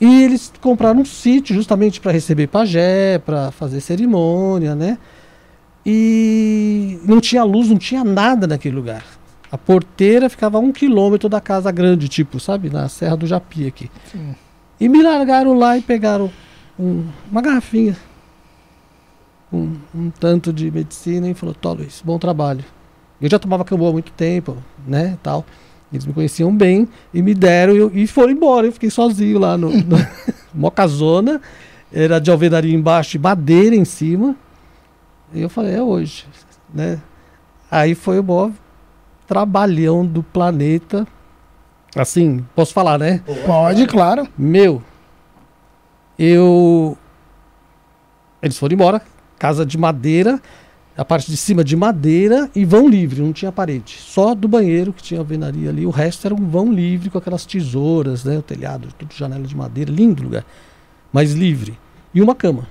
E 0.00 0.24
eles 0.24 0.52
compraram 0.60 1.00
um 1.00 1.04
sítio 1.04 1.54
justamente 1.54 2.00
para 2.00 2.12
receber 2.12 2.48
pajé, 2.48 3.18
para 3.18 3.50
fazer 3.52 3.80
cerimônia, 3.80 4.74
né? 4.74 4.98
E 5.84 6.98
não 7.04 7.20
tinha 7.20 7.42
luz, 7.44 7.68
não 7.68 7.76
tinha 7.78 8.04
nada 8.04 8.46
naquele 8.46 8.74
lugar. 8.76 9.04
A 9.50 9.58
porteira 9.58 10.30
ficava 10.30 10.56
a 10.58 10.60
um 10.60 10.72
quilômetro 10.72 11.28
da 11.28 11.40
casa 11.40 11.70
grande, 11.70 12.08
tipo, 12.08 12.38
sabe? 12.40 12.70
Na 12.70 12.88
Serra 12.88 13.16
do 13.16 13.26
Japi 13.26 13.66
aqui. 13.66 13.90
Sim. 14.10 14.34
E 14.80 14.88
me 14.88 15.02
largaram 15.02 15.54
lá 15.58 15.76
e 15.76 15.82
pegaram 15.82 16.30
um- 16.78 17.04
uma 17.30 17.42
garrafinha. 17.42 17.96
Um, 19.52 19.74
um 19.94 20.10
tanto 20.10 20.52
de 20.52 20.70
medicina 20.70 21.28
e 21.28 21.34
falou, 21.34 21.54
Tó 21.54 21.74
Luiz, 21.74 22.00
bom 22.04 22.18
trabalho. 22.18 22.64
Eu 23.20 23.28
já 23.28 23.38
tomava 23.38 23.64
cambô 23.64 23.86
há 23.88 23.92
muito 23.92 24.10
tempo, 24.12 24.56
né, 24.86 25.18
tal. 25.22 25.44
Eles 25.92 26.06
me 26.06 26.12
conheciam 26.14 26.56
bem 26.56 26.88
e 27.12 27.20
me 27.20 27.34
deram 27.34 27.74
e, 27.74 27.78
eu- 27.78 27.90
e 27.94 28.06
foram 28.06 28.32
embora. 28.32 28.66
Eu 28.66 28.72
fiquei 28.72 28.88
sozinho 28.88 29.38
lá 29.38 29.58
no, 29.58 29.68
no 29.70 29.96
Mocazona. 30.54 31.40
Era 31.92 32.18
de 32.18 32.30
alvenaria 32.30 32.74
embaixo 32.74 33.16
e 33.18 33.20
madeira 33.20 33.76
em 33.76 33.84
cima. 33.84 34.34
E 35.34 35.40
eu 35.40 35.48
falei, 35.48 35.74
é 35.74 35.82
hoje, 35.82 36.26
né? 36.72 37.00
Aí 37.70 37.94
foi 37.94 38.18
o 38.18 38.22
maior 38.22 38.50
trabalhão 39.26 40.04
do 40.04 40.22
planeta. 40.22 41.06
Assim, 41.96 42.44
posso 42.54 42.72
falar, 42.72 42.98
né? 42.98 43.22
Pode, 43.46 43.86
claro. 43.86 44.28
Meu, 44.36 44.82
eu. 46.18 46.96
Eles 48.42 48.58
foram 48.58 48.74
embora, 48.74 49.00
casa 49.38 49.64
de 49.64 49.78
madeira, 49.78 50.40
a 50.96 51.04
parte 51.04 51.30
de 51.30 51.36
cima 51.36 51.64
de 51.64 51.76
madeira 51.76 52.50
e 52.54 52.64
vão 52.64 52.88
livre, 52.88 53.22
não 53.22 53.32
tinha 53.32 53.52
parede. 53.52 53.96
Só 53.98 54.34
do 54.34 54.48
banheiro 54.48 54.92
que 54.92 55.02
tinha 55.02 55.20
alvenaria 55.20 55.70
ali, 55.70 55.86
o 55.86 55.90
resto 55.90 56.26
era 56.26 56.34
um 56.34 56.48
vão 56.48 56.72
livre 56.72 57.08
com 57.08 57.18
aquelas 57.18 57.46
tesouras, 57.46 58.24
né? 58.24 58.38
O 58.38 58.42
telhado, 58.42 58.88
tudo 58.98 59.14
janela 59.14 59.44
de 59.44 59.56
madeira, 59.56 59.90
lindo 59.90 60.22
lugar, 60.22 60.44
mas 61.12 61.32
livre. 61.32 61.78
E 62.12 62.20
uma 62.20 62.34
cama, 62.34 62.68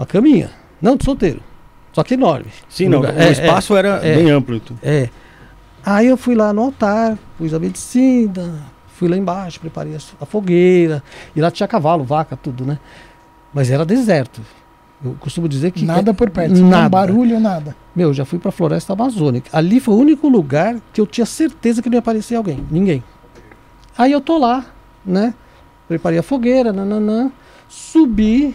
uma 0.00 0.06
caminha, 0.06 0.50
não 0.80 0.96
de 0.96 1.04
solteiro, 1.04 1.40
só 1.92 2.02
que 2.02 2.14
enorme. 2.14 2.46
Sim, 2.68 2.88
não, 2.88 2.98
lugar. 3.00 3.14
o 3.14 3.18
É, 3.18 3.30
espaço 3.32 3.76
era 3.76 4.00
é. 4.04 4.16
bem 4.16 4.30
amplo. 4.30 4.56
Então. 4.56 4.76
É. 4.82 5.08
Aí 5.84 6.06
eu 6.06 6.16
fui 6.16 6.34
lá 6.34 6.52
no 6.52 6.62
altar, 6.62 7.18
pus 7.36 7.52
a 7.54 7.58
medicina, 7.58 8.60
fui 8.94 9.08
lá 9.08 9.16
embaixo, 9.16 9.60
preparei 9.60 9.94
a 9.94 9.98
a 10.20 10.26
fogueira. 10.26 11.02
E 11.34 11.40
lá 11.40 11.50
tinha 11.50 11.66
cavalo, 11.68 12.04
vaca, 12.04 12.36
tudo, 12.36 12.64
né? 12.64 12.78
Mas 13.52 13.70
era 13.70 13.84
deserto. 13.84 14.40
Eu 15.04 15.16
costumo 15.18 15.48
dizer 15.48 15.70
que. 15.70 15.84
Nada 15.84 16.10
é- 16.10 16.14
por 16.14 16.28
perto. 16.30 16.54
Não 16.54 16.68
Nada. 16.68 16.88
barulho, 16.88 17.40
nada. 17.40 17.74
Meu, 17.96 18.12
já 18.12 18.24
fui 18.24 18.38
pra 18.38 18.50
floresta 18.52 18.92
amazônica. 18.92 19.48
Ali 19.52 19.80
foi 19.80 19.94
o 19.94 19.98
único 19.98 20.28
lugar 20.28 20.76
que 20.92 21.00
eu 21.00 21.06
tinha 21.06 21.24
certeza 21.26 21.82
que 21.82 21.88
não 21.88 21.94
ia 21.96 22.00
aparecer 22.00 22.34
alguém. 22.36 22.64
Ninguém. 22.70 23.02
Aí 23.98 24.12
eu 24.12 24.20
tô 24.20 24.38
lá, 24.38 24.64
né? 25.04 25.34
Preparei 25.88 26.18
a 26.18 26.22
fogueira, 26.22 26.72
nananã. 26.72 27.30
Subi. 27.68 28.54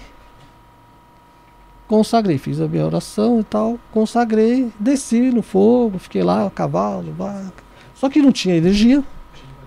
Consagrei. 1.88 2.38
Fiz 2.38 2.60
a 2.60 2.68
minha 2.68 2.86
oração 2.86 3.40
e 3.40 3.44
tal. 3.44 3.80
Consagrei. 3.92 4.72
Desci 4.80 5.32
no 5.32 5.42
fogo. 5.42 6.00
Fiquei 6.00 6.24
lá, 6.24 6.50
cavalo, 6.50 7.12
vaca. 7.14 7.64
Só 7.94 8.10
que 8.10 8.22
não 8.22 8.32
tinha 8.32 8.56
energia. 8.56 9.04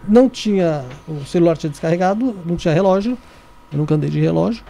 Não 0.07 0.29
tinha. 0.29 0.85
O 1.07 1.25
celular 1.25 1.57
tinha 1.57 1.71
descarregado. 1.71 2.37
Não 2.45 2.57
tinha 2.57 2.75
relógio. 2.75 3.17
Eu 3.71 3.79
nunca 3.79 3.95
andei 3.95 4.11
de 4.11 4.21
relógio. 4.21 4.65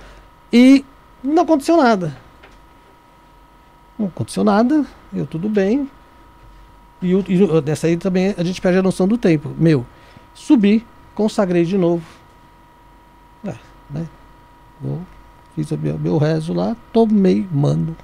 E 0.52 0.84
não 1.22 1.42
aconteceu 1.42 1.76
nada. 1.76 2.16
Não 3.98 4.06
aconteceu 4.06 4.44
nada, 4.44 4.86
eu 5.12 5.26
tudo 5.26 5.48
bem. 5.48 5.90
E, 7.02 7.12
e 7.12 7.62
nessa 7.64 7.88
aí 7.88 7.96
também 7.96 8.34
a 8.38 8.44
gente 8.44 8.60
perde 8.60 8.78
a 8.78 8.82
noção 8.82 9.08
do 9.08 9.18
tempo. 9.18 9.52
Meu, 9.58 9.84
subi, 10.34 10.86
consagrei 11.14 11.64
de 11.64 11.76
novo. 11.76 12.04
É, 13.44 13.54
né? 13.90 14.06
Eu 14.82 15.00
fiz 15.64 15.78
meu, 15.78 15.98
meu 15.98 16.18
rezo 16.18 16.52
lá, 16.52 16.76
tomei, 16.92 17.46
mano. 17.52 17.96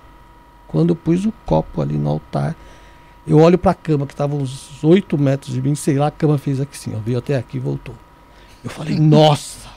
Quando 0.67 0.91
eu 0.91 0.97
pus 0.97 1.25
o 1.25 1.33
copo 1.47 1.81
ali 1.81 1.97
no 1.97 2.09
altar, 2.11 2.55
eu 3.27 3.39
olho 3.39 3.57
pra 3.57 3.73
cama, 3.75 4.07
que 4.07 4.13
estava 4.13 4.35
uns 4.35 4.83
8 4.83 5.17
metros 5.17 5.53
de 5.55 5.63
mim, 5.63 5.75
sei 5.75 5.97
lá, 5.99 6.09
a 6.09 6.11
cama 6.11 6.37
fez 6.37 6.61
aqui 6.61 6.77
assim, 6.77 6.93
ó, 6.95 6.99
veio 6.99 7.19
até 7.19 7.37
aqui 7.37 7.57
e 7.59 7.61
voltou. 7.61 7.95
Eu 8.63 8.71
falei, 8.71 8.99
nossa! 8.99 9.69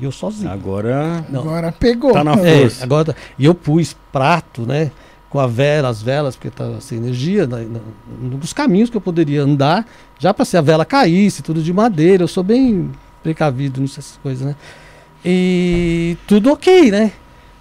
E 0.00 0.04
eu 0.04 0.12
sozinho. 0.12 0.50
Agora 0.50 1.24
Não. 1.30 1.40
Agora 1.40 1.72
pegou. 1.72 2.12
tá 2.12 2.22
na 2.22 2.34
É, 2.34 2.60
força. 2.60 2.84
agora 2.84 3.04
tá- 3.06 3.14
E 3.38 3.44
eu 3.46 3.54
pus 3.54 3.96
prato, 4.12 4.62
né? 4.62 4.90
Com 5.30 5.38
a 5.40 5.46
vela, 5.46 5.88
as 5.88 6.02
velas, 6.02 6.36
porque 6.36 6.50
tava 6.50 6.80
sem 6.80 6.98
energia, 6.98 7.46
na, 7.46 7.58
na, 7.58 7.80
nos 8.20 8.52
caminhos 8.52 8.88
que 8.90 8.96
eu 8.96 9.00
poderia 9.00 9.42
andar, 9.42 9.86
já 10.18 10.32
para 10.32 10.44
se 10.44 10.56
a 10.56 10.60
vela 10.60 10.84
caísse, 10.84 11.42
tudo 11.42 11.62
de 11.62 11.72
madeira. 11.72 12.22
Eu 12.22 12.28
sou 12.28 12.42
bem 12.42 12.90
precavido 13.22 13.80
nessas 13.80 14.18
coisas, 14.22 14.46
né? 14.46 14.56
E 15.24 16.16
tudo 16.26 16.52
ok, 16.52 16.90
né? 16.90 17.12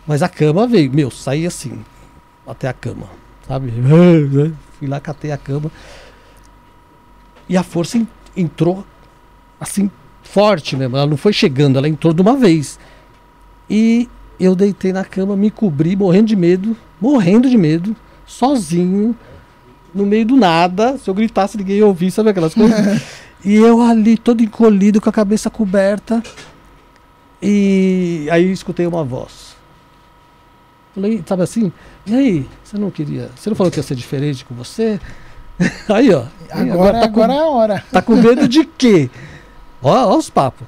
Mas 0.06 0.22
a 0.24 0.30
cama 0.30 0.67
veio, 0.67 0.91
meu, 0.91 1.12
saí 1.12 1.46
assim, 1.46 1.80
até 2.46 2.67
a 2.67 2.74
cama, 2.74 3.08
sabe? 3.48 3.72
Fui 4.80 4.88
lá, 4.88 5.00
catei 5.00 5.32
a 5.32 5.38
cama. 5.38 5.72
E 7.50 7.58
a 7.58 7.63
força 7.63 7.98
en- 7.98 8.08
entrou 8.36 8.86
assim, 9.60 9.89
forte 10.24 10.76
mesmo. 10.76 10.96
Ela 10.98 11.08
não 11.08 11.17
foi 11.17 11.34
chegando, 11.34 11.78
ela 11.78 11.89
entrou 11.89 12.13
de 12.13 12.22
uma 12.22 12.36
vez. 12.36 12.80
E 13.70 14.08
eu 14.39 14.56
deitei 14.56 14.93
na 14.93 15.04
cama, 15.04 15.36
me 15.36 15.50
cobri, 15.50 15.96
morrendo 15.96 16.28
de 16.28 16.36
medo, 16.36 16.78
morrendo 17.02 17.50
de 17.50 17.58
medo, 17.58 17.96
sozinho, 18.26 19.15
no 19.93 20.06
meio 20.06 20.26
do 20.26 20.36
nada. 20.38 20.98
Se 20.98 21.10
eu 21.10 21.13
gritasse, 21.13 21.58
ninguém 21.58 21.78
ia 21.78 21.86
ouvir, 21.88 22.12
sabe 22.12 22.30
aquelas 22.30 22.54
coisas? 22.54 23.02
e 23.43 23.56
eu 23.56 23.82
ali, 23.82 24.17
todo 24.17 24.43
encolhido, 24.43 25.02
com 25.02 25.10
a 25.10 25.13
cabeça 25.13 25.50
coberta. 25.50 26.22
E 27.41 28.28
aí 28.32 28.52
escutei 28.52 28.86
uma 28.88 29.04
voz. 29.04 29.56
Falei, 30.95 31.23
sabe 31.26 31.43
assim? 31.43 31.71
E 32.06 32.15
aí, 32.15 32.45
você 32.63 32.78
não 32.78 32.89
queria. 32.89 33.30
Você 33.36 33.50
não 33.50 33.56
falou 33.56 33.71
que 33.71 33.78
ia 33.78 33.84
ser 33.84 33.95
diferente 33.95 34.43
com 34.43 34.56
você? 34.56 35.00
Aí, 35.89 36.13
ó. 36.13 36.23
Aí, 36.52 36.69
Agora, 36.71 36.93
tá 37.00 37.08
com- 37.10 37.21
agora 37.21 37.34
é 37.34 37.39
a 37.39 37.45
hora. 37.47 37.84
Tá 37.91 38.02
com 38.02 38.15
medo 38.15 38.47
de 38.47 38.63
quê? 38.63 39.10
Ó, 39.82 39.91
ó 40.13 40.17
os 40.17 40.30
papos. 40.30 40.67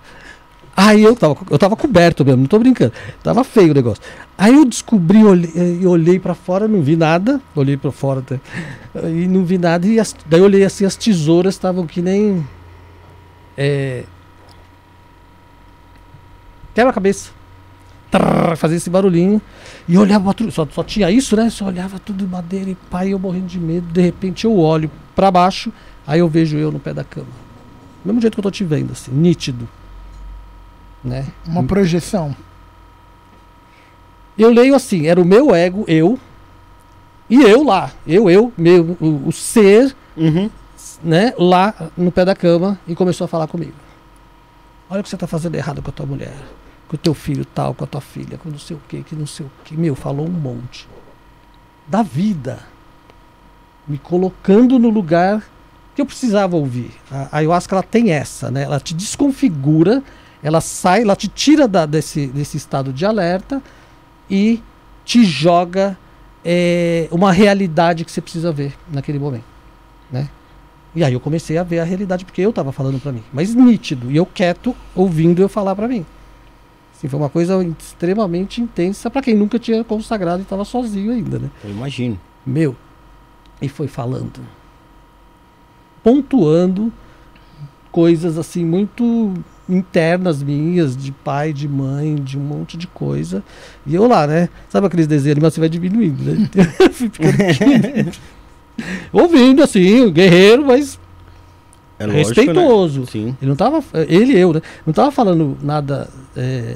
Aí 0.76 1.04
eu 1.04 1.16
tava, 1.16 1.36
eu 1.50 1.60
tava 1.60 1.76
coberto 1.76 2.24
mesmo, 2.24 2.42
não 2.42 2.48
tô 2.48 2.58
brincando. 2.58 2.94
Tava 3.22 3.44
feio 3.44 3.72
o 3.72 3.74
negócio. 3.76 4.02
Aí 4.38 4.54
eu 4.56 4.66
descobri, 4.66 5.24
olhei, 5.24 5.86
olhei 5.86 6.20
para 6.20 6.34
fora, 6.34 6.68
não 6.68 6.82
vi 6.82 6.96
nada. 6.96 7.42
Olhei 7.56 7.76
para 7.78 7.92
fora 7.92 8.20
até, 8.22 8.40
e 9.10 9.28
não 9.28 9.44
vi 9.44 9.58
nada. 9.58 9.86
E 9.86 10.00
as, 10.00 10.16
daí 10.26 10.40
eu 10.40 10.46
olhei 10.46 10.64
assim, 10.64 10.86
as 10.86 10.96
tesouras 10.96 11.54
estavam 11.56 11.86
que 11.86 12.02
nem. 12.02 12.48
É, 13.58 14.06
quebra-cabeça. 16.80 17.32
Trrr, 18.12 18.56
Fazia 18.56 18.78
esse 18.78 18.90
barulhinho. 18.90 19.42
E 19.88 19.96
eu 19.96 20.02
olhava 20.02 20.34
tudo, 20.34 20.52
só, 20.52 20.68
só 20.72 20.84
tinha 20.84 21.12
isso, 21.12 21.36
né? 21.36 21.50
Só 21.50 21.66
olhava 21.66 22.00
tudo 22.00 22.26
de 22.26 22.32
madeira 22.32 22.70
e 22.70 22.76
pai, 22.76 23.10
eu 23.14 23.20
morrendo 23.20 23.48
de 23.48 23.60
medo. 23.60 23.88
De 23.92 24.02
repente 24.02 24.46
eu 24.46 24.58
olho 24.58 24.90
para 25.16 25.30
baixo, 25.30 25.72
aí 26.08 26.20
eu 26.20 26.28
vejo 26.28 26.58
eu 26.58 26.72
no 26.72 26.80
pé 26.80 26.94
da 26.94 27.04
cama. 27.04 27.28
Do 28.04 28.08
mesmo 28.08 28.22
jeito 28.22 28.34
que 28.34 28.40
eu 28.40 28.44
tô 28.44 28.52
te 28.52 28.64
vendo, 28.64 28.92
assim, 28.94 29.12
nítido. 29.12 29.68
Né? 31.04 31.28
Uma 31.46 31.64
projeção. 31.64 32.36
Eu 34.38 34.52
leio 34.52 34.74
assim, 34.74 35.06
era 35.08 35.20
o 35.22 35.26
meu 35.26 35.54
ego, 35.54 35.84
eu, 35.88 36.18
e 37.30 37.42
eu 37.44 37.62
lá, 37.64 37.92
eu, 38.08 38.30
eu, 38.30 38.54
meu, 38.58 38.98
o, 39.02 39.28
o 39.28 39.32
ser, 39.34 39.94
Uhum. 40.16 40.50
né, 41.04 41.34
lá 41.38 41.74
no 41.96 42.12
pé 42.12 42.24
da 42.26 42.34
cama 42.36 42.80
e 42.88 42.96
começou 42.96 43.26
a 43.26 43.28
falar 43.28 43.48
comigo. 43.48 43.74
Olha 44.90 45.02
o 45.02 45.04
que 45.04 45.10
você 45.10 45.18
tá 45.18 45.28
fazendo 45.28 45.56
errado 45.56 45.82
com 45.82 45.90
a 45.90 45.94
tua 45.94 46.06
mulher, 46.06 46.34
com 46.90 46.96
o 46.96 46.98
teu 47.00 47.14
filho 47.14 47.46
tal, 47.46 47.74
com 47.74 47.84
a 47.84 47.88
tua 47.88 48.02
filha, 48.02 48.38
com 48.38 48.50
não 48.50 48.58
sei 48.60 48.76
o 48.76 48.82
que, 48.90 49.04
que 49.04 49.16
não 49.16 49.28
sei 49.28 49.46
o 49.46 49.52
que. 49.64 49.78
Meu, 49.78 49.96
falou 49.96 50.28
um 50.28 50.32
monte. 50.32 50.88
Da 51.88 52.02
vida. 52.02 52.60
Me 53.88 53.98
colocando 53.98 54.78
no 54.78 54.90
lugar 54.90 55.44
que 55.96 56.02
eu 56.02 56.06
precisava 56.06 56.56
ouvir. 56.58 56.92
A 57.12 57.38
ayahuasca 57.38 57.76
ela 57.76 57.84
tem 57.84 58.12
essa, 58.12 58.50
né? 58.50 58.64
Ela 58.64 58.80
te 58.80 58.94
desconfigura, 58.94 60.04
ela 60.42 60.62
sai, 60.62 61.04
ela 61.04 61.16
te 61.16 61.28
tira 61.28 61.68
da- 61.68 61.86
desse, 61.86 62.28
desse 62.28 62.58
estado 62.58 62.92
de 62.92 63.06
alerta 63.06 63.62
e 64.30 64.62
te 65.06 65.24
joga 65.24 65.98
é, 66.44 67.08
uma 67.12 67.32
realidade 67.32 68.06
que 68.06 68.12
você 68.12 68.22
precisa 68.22 68.52
ver 68.52 68.74
naquele 68.92 69.20
momento, 69.20 69.44
né? 70.12 70.30
E 70.96 71.04
aí 71.04 71.14
eu 71.14 71.20
comecei 71.20 71.58
a 71.58 71.64
ver 71.64 71.80
a 71.80 71.84
realidade 71.84 72.26
porque 72.26 72.42
eu 72.42 72.50
estava 72.50 72.72
falando 72.72 73.00
para 73.00 73.12
mim, 73.12 73.24
mas 73.34 73.54
nítido 73.54 74.10
e 74.10 74.16
eu 74.16 74.26
quieto 74.26 74.76
ouvindo 74.96 75.42
eu 75.42 75.50
falar 75.50 75.76
para 75.76 75.88
mim. 75.88 76.06
Assim, 77.00 77.08
foi 77.08 77.18
uma 77.18 77.30
coisa 77.30 77.64
extremamente 77.80 78.60
intensa 78.60 79.10
para 79.10 79.22
quem 79.22 79.34
nunca 79.34 79.58
tinha 79.58 79.82
consagrado 79.86 80.40
e 80.40 80.44
estava 80.44 80.66
sozinho 80.66 81.14
ainda, 81.14 81.40
né? 81.40 81.50
Eu 81.64 81.70
imagino. 81.70 82.20
Meu, 82.46 82.76
e 83.62 83.70
foi 83.70 83.88
falando, 83.88 84.42
pontuando 86.04 86.92
coisas 87.90 88.38
assim 88.38 88.66
muito 88.66 89.34
internas 89.70 90.44
minhas, 90.44 90.98
de 90.98 91.14
pai, 91.14 91.54
de 91.54 91.70
mãe, 91.70 92.16
de 92.16 92.38
um 92.38 92.42
monte 92.42 92.76
de 92.76 92.86
coisa. 92.86 93.42
E 93.86 93.96
eu 93.96 94.06
lá, 94.06 94.28
né? 94.28 94.50
Sabe 94.68 94.88
aqueles 94.88 95.08
desenhos, 95.08 95.40
mas 95.40 95.54
você 95.54 95.62
vai 95.62 95.70
diminuindo, 95.70 96.22
né? 96.22 96.50
Ouvindo 99.14 99.64
assim, 99.64 100.02
o 100.02 100.12
guerreiro, 100.12 100.66
mas 100.66 100.99
É 102.00 102.06
lógico, 102.06 102.28
respeitoso. 102.30 103.00
Né? 103.02 103.06
Sim. 103.12 103.38
Ele 103.42 103.50
não 103.50 103.56
tava. 103.56 103.84
Ele 104.08 104.34
e 104.34 104.40
eu, 104.40 104.54
né? 104.54 104.62
Não 104.86 104.94
tava 104.94 105.12
falando 105.12 105.58
nada. 105.62 106.08
é, 106.36 106.76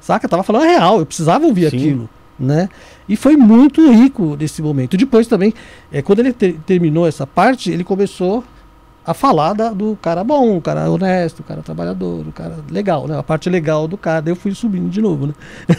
Saca? 0.00 0.28
Tava 0.28 0.42
falando 0.42 0.62
a 0.64 0.66
real. 0.66 0.98
Eu 0.98 1.06
precisava 1.06 1.46
ouvir 1.46 1.70
Sim. 1.70 1.76
aquilo. 1.76 2.08
Né? 2.38 2.68
E 3.08 3.14
foi 3.16 3.36
muito 3.36 3.90
rico 3.92 4.36
nesse 4.38 4.60
momento. 4.62 4.96
Depois 4.96 5.26
também, 5.26 5.54
é, 5.92 6.02
quando 6.02 6.18
ele 6.20 6.32
ter- 6.32 6.58
terminou 6.66 7.06
essa 7.06 7.26
parte, 7.26 7.70
ele 7.70 7.84
começou 7.84 8.42
a 9.04 9.14
falar 9.14 9.52
da- 9.52 9.70
do 9.70 9.96
cara 10.00 10.24
bom, 10.24 10.56
o 10.56 10.60
cara 10.60 10.90
honesto, 10.90 11.40
o 11.40 11.42
cara 11.44 11.62
trabalhador, 11.62 12.26
o 12.26 12.32
cara 12.32 12.56
legal, 12.70 13.06
né? 13.06 13.16
A 13.18 13.22
parte 13.22 13.48
legal 13.48 13.86
do 13.86 13.96
cara. 13.96 14.20
Daí 14.22 14.32
eu 14.32 14.36
fui 14.36 14.52
subindo 14.54 14.88
de 14.90 15.00
novo, 15.00 15.28
né? 15.28 15.34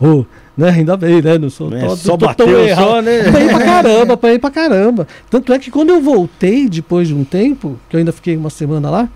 Ô, 0.00 0.24
né? 0.56 0.70
Ainda 0.70 0.96
bem, 0.96 1.22
né? 1.22 1.38
Não 1.38 1.48
sou 1.50 1.70
Não 1.70 1.78
é 1.78 1.86
todo- 1.86 1.96
só 1.96 2.16
tô 2.16 2.26
tão 2.34 2.46
bateu, 2.46 2.60
errado. 2.66 2.84
só, 2.84 3.00
né? 3.02 3.20
Apanhei 3.28 3.48
pra 3.48 3.64
caramba, 3.64 4.14
apanhei 4.14 4.38
pra 4.38 4.50
caramba. 4.50 5.08
Tanto 5.30 5.52
é 5.52 5.58
que 5.58 5.70
quando 5.70 5.90
eu 5.90 6.00
voltei, 6.02 6.68
depois 6.68 7.08
de 7.08 7.14
um 7.14 7.24
tempo, 7.24 7.78
que 7.88 7.96
eu 7.96 7.98
ainda 7.98 8.12
fiquei 8.12 8.36
uma 8.36 8.50
semana 8.50 8.90
lá, 8.90 9.08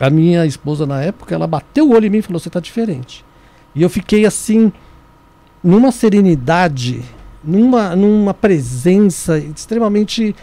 a 0.00 0.10
minha 0.10 0.44
esposa 0.46 0.86
na 0.86 1.00
época, 1.02 1.34
ela 1.34 1.46
bateu 1.46 1.88
o 1.88 1.94
olho 1.94 2.06
em 2.06 2.10
mim 2.10 2.18
e 2.18 2.22
falou, 2.22 2.38
você 2.40 2.50
tá 2.50 2.60
diferente. 2.60 3.24
E 3.74 3.82
eu 3.82 3.88
fiquei 3.90 4.24
assim, 4.26 4.72
numa 5.62 5.90
serenidade, 5.92 7.02
numa, 7.44 7.94
numa 7.96 8.32
presença 8.34 9.38
extremamente, 9.38 10.34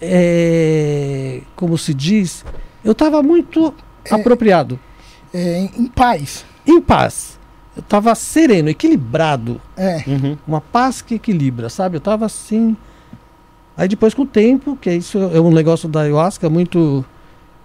é, 0.00 1.40
como 1.54 1.76
se 1.78 1.92
diz, 1.94 2.44
eu 2.84 2.94
tava 2.94 3.22
muito 3.22 3.72
apropriado, 4.10 4.78
É, 5.32 5.68
em 5.76 5.86
paz. 5.86 6.44
em 6.66 6.80
paz. 6.80 7.35
Eu 7.76 7.82
tava 7.82 8.14
sereno, 8.14 8.70
equilibrado 8.70 9.60
É. 9.76 10.02
Uhum. 10.06 10.38
uma 10.46 10.60
paz 10.60 11.02
que 11.02 11.16
equilibra, 11.16 11.68
sabe? 11.68 11.96
Eu 11.96 12.00
tava 12.00 12.24
assim. 12.24 12.76
Aí 13.76 13.86
depois 13.86 14.14
com 14.14 14.22
o 14.22 14.26
tempo, 14.26 14.76
que 14.80 14.90
isso 14.90 15.18
é 15.18 15.40
um 15.40 15.50
negócio 15.50 15.86
da 15.88 16.00
ayahuasca 16.00 16.48
muito 16.48 17.04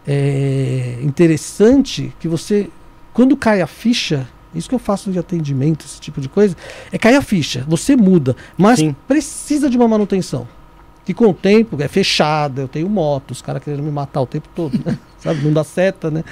é, 0.05 0.97
interessante, 1.01 2.13
que 2.19 2.27
você, 2.27 2.69
quando 3.13 3.37
cai 3.37 3.61
a 3.61 3.67
ficha, 3.67 4.27
isso 4.53 4.67
que 4.67 4.75
eu 4.75 4.79
faço 4.79 5.11
de 5.11 5.19
atendimento, 5.19 5.85
esse 5.85 5.99
tipo 5.99 6.19
de 6.19 6.27
coisa, 6.27 6.55
é 6.91 6.97
cair 6.97 7.15
a 7.15 7.21
ficha, 7.21 7.63
você 7.67 7.95
muda, 7.95 8.35
mas 8.57 8.79
Sim. 8.79 8.95
precisa 9.07 9.69
de 9.69 9.77
uma 9.77 9.87
manutenção. 9.87 10.47
Que 11.05 11.13
com 11.13 11.27
o 11.27 11.33
tempo 11.33 11.81
é 11.81 11.87
fechada, 11.87 12.61
eu 12.61 12.67
tenho 12.67 12.89
moto, 12.89 13.31
os 13.31 13.41
caras 13.41 13.63
querendo 13.63 13.83
me 13.83 13.91
matar 13.91 14.21
o 14.21 14.27
tempo 14.27 14.49
todo, 14.53 14.77
né? 14.85 14.97
sabe? 15.17 15.41
Não 15.43 15.53
dá 15.53 15.63
seta, 15.63 16.11
né? 16.11 16.23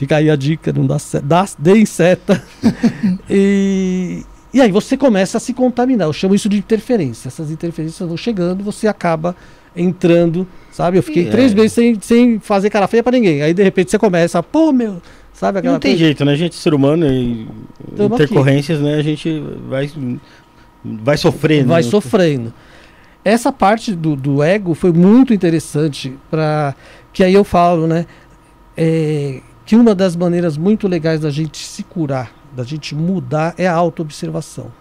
Fica 0.00 0.16
aí 0.16 0.30
a 0.30 0.34
dica, 0.34 0.72
não 0.72 0.86
dá 0.86 0.96
dá, 1.22 1.46
deem 1.58 1.84
seta. 1.84 2.42
e, 3.28 4.24
e 4.50 4.58
aí 4.58 4.72
você 4.72 4.96
começa 4.96 5.36
a 5.36 5.40
se 5.40 5.52
contaminar. 5.52 6.08
Eu 6.08 6.12
chamo 6.14 6.34
isso 6.34 6.48
de 6.48 6.56
interferência. 6.56 7.28
Essas 7.28 7.50
interferências 7.50 8.08
vão 8.08 8.16
chegando, 8.16 8.64
você 8.64 8.88
acaba 8.88 9.36
entrando, 9.76 10.48
sabe? 10.72 10.96
Eu 10.96 11.02
fiquei 11.02 11.26
É. 11.26 11.30
três 11.30 11.52
meses 11.52 11.72
sem, 11.74 12.00
sem 12.00 12.38
fazer 12.40 12.70
cara 12.70 12.88
feia 12.88 13.02
pra 13.02 13.12
ninguém. 13.12 13.42
Aí 13.42 13.52
de 13.52 13.62
repente 13.62 13.90
você 13.90 13.98
começa, 13.98 14.42
pô, 14.42 14.72
meu, 14.72 15.02
sabe 15.34 15.58
aquela 15.58 15.74
Não 15.74 15.80
tem 15.80 15.90
coisa? 15.90 16.02
jeito, 16.06 16.24
né? 16.24 16.32
A 16.32 16.36
gente, 16.36 16.54
ser 16.56 16.72
humano, 16.72 17.04
e 17.06 17.46
Tamo 17.94 18.14
intercorrências, 18.14 18.80
né? 18.80 18.94
A 18.94 19.02
gente 19.02 19.38
vai, 19.68 19.90
vai 20.82 21.18
sofrer, 21.18 21.62
vai 21.66 21.82
né? 21.82 21.90
sofrendo. 21.90 22.54
Essa 23.22 23.52
parte 23.52 23.94
do, 23.94 24.16
do 24.16 24.42
ego 24.42 24.72
foi 24.72 24.94
muito 24.94 25.34
interessante 25.34 26.16
para 26.30 26.74
que 27.12 27.22
aí 27.22 27.34
eu 27.34 27.44
falo, 27.44 27.86
né, 27.86 28.06
é, 28.74 29.42
que 29.70 29.76
uma 29.76 29.94
das 29.94 30.16
maneiras 30.16 30.56
muito 30.58 30.88
legais 30.88 31.20
da 31.20 31.30
gente 31.30 31.64
se 31.64 31.84
curar, 31.84 32.32
da 32.52 32.64
gente 32.64 32.92
mudar 32.92 33.54
é 33.56 33.68
a 33.68 33.72
autoobservação. 33.72 34.72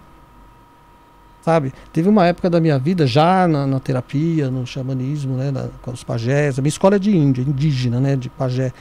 Sabe? 1.44 1.72
Teve 1.94 2.10
uma 2.10 2.26
época 2.26 2.50
da 2.50 2.60
minha 2.60 2.80
vida 2.80 3.06
já 3.06 3.48
na, 3.48 3.68
na 3.68 3.80
terapia, 3.80 4.50
no 4.50 4.66
xamanismo, 4.66 5.38
né, 5.38 5.52
na- 5.52 5.68
com 5.84 5.92
os 5.92 6.04
pajés. 6.04 6.58
A 6.58 6.64
minha 6.64 6.70
escola 6.70 6.96
é 6.96 7.00
de 7.00 7.16
índio, 7.16 7.44
indígena, 7.48 8.00
né, 8.00 8.16
de 8.16 8.32
pajé. 8.32 8.74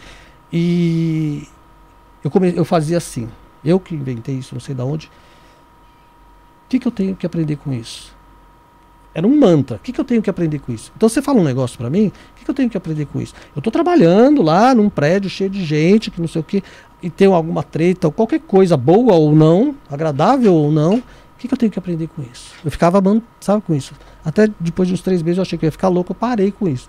E 0.51 1.47
eu, 2.25 2.31
come, 2.31 2.55
eu 2.57 2.65
fazia 2.65 2.97
assim. 2.97 3.29
Eu 3.63 3.79
que 3.79 3.95
inventei 3.95 4.37
isso, 4.37 4.55
não 4.55 4.63
sei 4.63 4.75
da 4.75 4.87
onde. 4.87 5.09
O 5.09 5.11
que, 6.71 6.79
que 6.79 6.89
eu 6.89 6.93
tenho 6.93 7.15
que 7.15 7.27
aprender 7.27 7.57
com 7.57 7.71
isso? 7.71 8.17
Era 9.19 9.27
um 9.27 9.37
mantra. 9.37 9.79
O 9.79 9.79
que, 9.81 9.93
que 9.93 10.01
eu 10.01 10.05
tenho 10.05 10.23
que 10.23 10.31
aprender 10.31 10.61
com 10.61 10.73
isso? 10.73 10.93
Então 10.97 11.09
você 11.09 11.21
fala 11.21 11.41
um 11.41 11.45
negócio 11.45 11.77
pra 11.77 11.91
mim, 11.91 12.07
o 12.07 12.39
que, 12.39 12.45
que 12.45 12.51
eu 12.51 12.55
tenho 12.55 12.71
que 12.71 12.77
aprender 12.77 13.05
com 13.05 13.21
isso? 13.21 13.35
Eu 13.57 13.61
tô 13.61 13.69
trabalhando 13.69 14.43
lá 14.43 14.73
num 14.73 14.89
prédio 14.89 15.29
cheio 15.29 15.51
de 15.51 15.65
gente, 15.65 16.09
que 16.09 16.21
não 16.21 16.29
sei 16.29 16.41
o 16.41 16.45
que, 16.45 16.63
e 17.03 17.11
tem 17.11 17.27
alguma 17.27 17.65
treta, 17.65 18.07
ou 18.07 18.13
qualquer 18.13 18.39
coisa 18.39 18.77
boa 18.77 19.15
ou 19.15 19.35
não, 19.35 19.75
agradável 19.91 20.55
ou 20.55 20.71
não, 20.71 20.99
o 20.99 21.03
que, 21.37 21.49
que 21.49 21.55
eu 21.55 21.59
tenho 21.59 21.73
que 21.73 21.81
aprender 21.81 22.09
com 22.15 22.23
isso? 22.23 22.53
Eu 22.65 22.71
ficava, 22.71 23.03
sabe, 23.41 23.61
com 23.63 23.75
isso. 23.75 23.93
Até 24.25 24.49
depois 24.61 24.87
de 24.87 24.95
uns 24.95 25.01
três 25.01 25.21
meses 25.21 25.39
eu 25.39 25.43
achei 25.43 25.59
que 25.59 25.65
eu 25.65 25.69
ia 25.69 25.73
ficar 25.73 25.89
louco, 25.89 26.13
eu 26.13 26.17
parei 26.17 26.53
com 26.53 26.69
isso. 26.69 26.89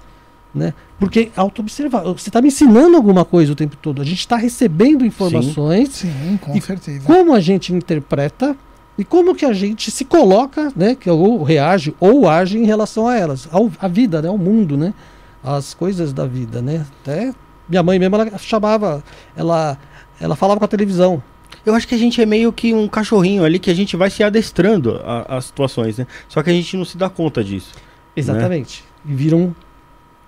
Né? 0.54 0.76
Porque 1.00 1.32
auto-observar, 1.36 2.04
você 2.04 2.30
está 2.30 2.44
me 2.44 2.50
ensinando 2.50 2.96
alguma 2.96 3.26
coisa 3.26 3.54
o 3.54 3.56
tempo 3.56 3.76
todo, 3.76 4.04
a 4.04 4.06
gente 4.06 4.20
está 4.20 4.36
recebendo 4.36 5.04
informações, 5.04 5.90
Sim, 5.90 6.38
com 6.40 6.56
E 6.56 6.62
certeza. 6.62 7.06
como 7.06 7.34
a 7.34 7.40
gente 7.40 7.74
interpreta 7.74 8.56
e 9.00 9.06
como 9.06 9.34
que 9.34 9.46
a 9.46 9.54
gente 9.54 9.90
se 9.90 10.04
coloca, 10.04 10.74
né, 10.76 10.94
que 10.94 11.10
ou 11.10 11.42
reage 11.42 11.96
ou 12.02 12.28
age 12.28 12.58
em 12.58 12.66
relação 12.66 13.08
a 13.08 13.16
elas, 13.16 13.48
ao, 13.50 13.72
a 13.80 13.88
vida, 13.88 14.22
né, 14.22 14.28
ao 14.28 14.38
mundo, 14.38 14.76
né, 14.76 14.94
as 15.42 15.74
coisas 15.74 16.12
da 16.12 16.26
vida, 16.26 16.62
né. 16.62 16.86
Até 17.02 17.34
minha 17.70 17.82
mãe 17.82 17.98
mesmo 17.98 18.18
ela 18.18 18.38
chamava, 18.38 19.02
ela 19.38 19.78
ela 20.20 20.36
falava 20.36 20.60
com 20.60 20.66
a 20.66 20.68
televisão. 20.68 21.24
Eu 21.66 21.74
acho 21.74 21.88
que 21.88 21.96
a 21.96 21.98
gente 21.98 22.22
é 22.22 22.26
meio 22.26 22.52
que 22.52 22.74
um 22.74 22.90
cachorrinho 22.90 23.46
ali 23.46 23.58
que 23.58 23.72
a 23.72 23.74
gente 23.74 23.96
vai 23.96 24.10
se 24.10 24.22
adestrando 24.22 25.00
às 25.28 25.46
situações, 25.46 25.98
né? 25.98 26.06
Só 26.28 26.44
que 26.44 26.50
a 26.50 26.54
gente 26.54 26.76
não 26.76 26.84
se 26.84 26.98
dá 26.98 27.10
conta 27.10 27.42
disso, 27.42 27.72
Exatamente. 28.16 28.84
E 29.06 29.14
vira 29.14 29.38
um, 29.38 29.54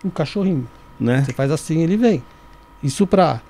um 0.06 0.10
cachorrinho. 0.10 0.66
né? 0.98 1.24
Você 1.26 1.34
faz 1.34 1.52
assim, 1.52 1.82
ele 1.82 1.98
vem. 1.98 2.24
Isso 2.82 3.06
para 3.06 3.42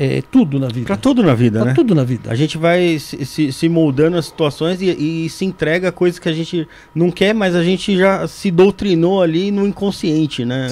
é, 0.00 0.22
tudo 0.22 0.60
na 0.60 0.68
vida. 0.68 0.86
Pra 0.86 0.96
tudo 0.96 1.24
na 1.24 1.34
vida, 1.34 1.58
Pra 1.58 1.68
né? 1.70 1.74
tudo 1.74 1.92
na 1.92 2.04
vida. 2.04 2.30
A 2.30 2.36
gente 2.36 2.56
vai 2.56 3.00
se, 3.00 3.26
se, 3.26 3.50
se 3.52 3.68
moldando 3.68 4.16
as 4.16 4.26
situações 4.26 4.80
e, 4.80 4.86
e 5.24 5.28
se 5.28 5.44
entrega 5.44 5.88
a 5.88 5.92
coisas 5.92 6.20
que 6.20 6.28
a 6.28 6.32
gente 6.32 6.68
não 6.94 7.10
quer, 7.10 7.34
mas 7.34 7.56
a 7.56 7.64
gente 7.64 7.96
já 7.98 8.28
se 8.28 8.48
doutrinou 8.48 9.20
ali 9.20 9.50
no 9.50 9.66
inconsciente, 9.66 10.44
né? 10.44 10.68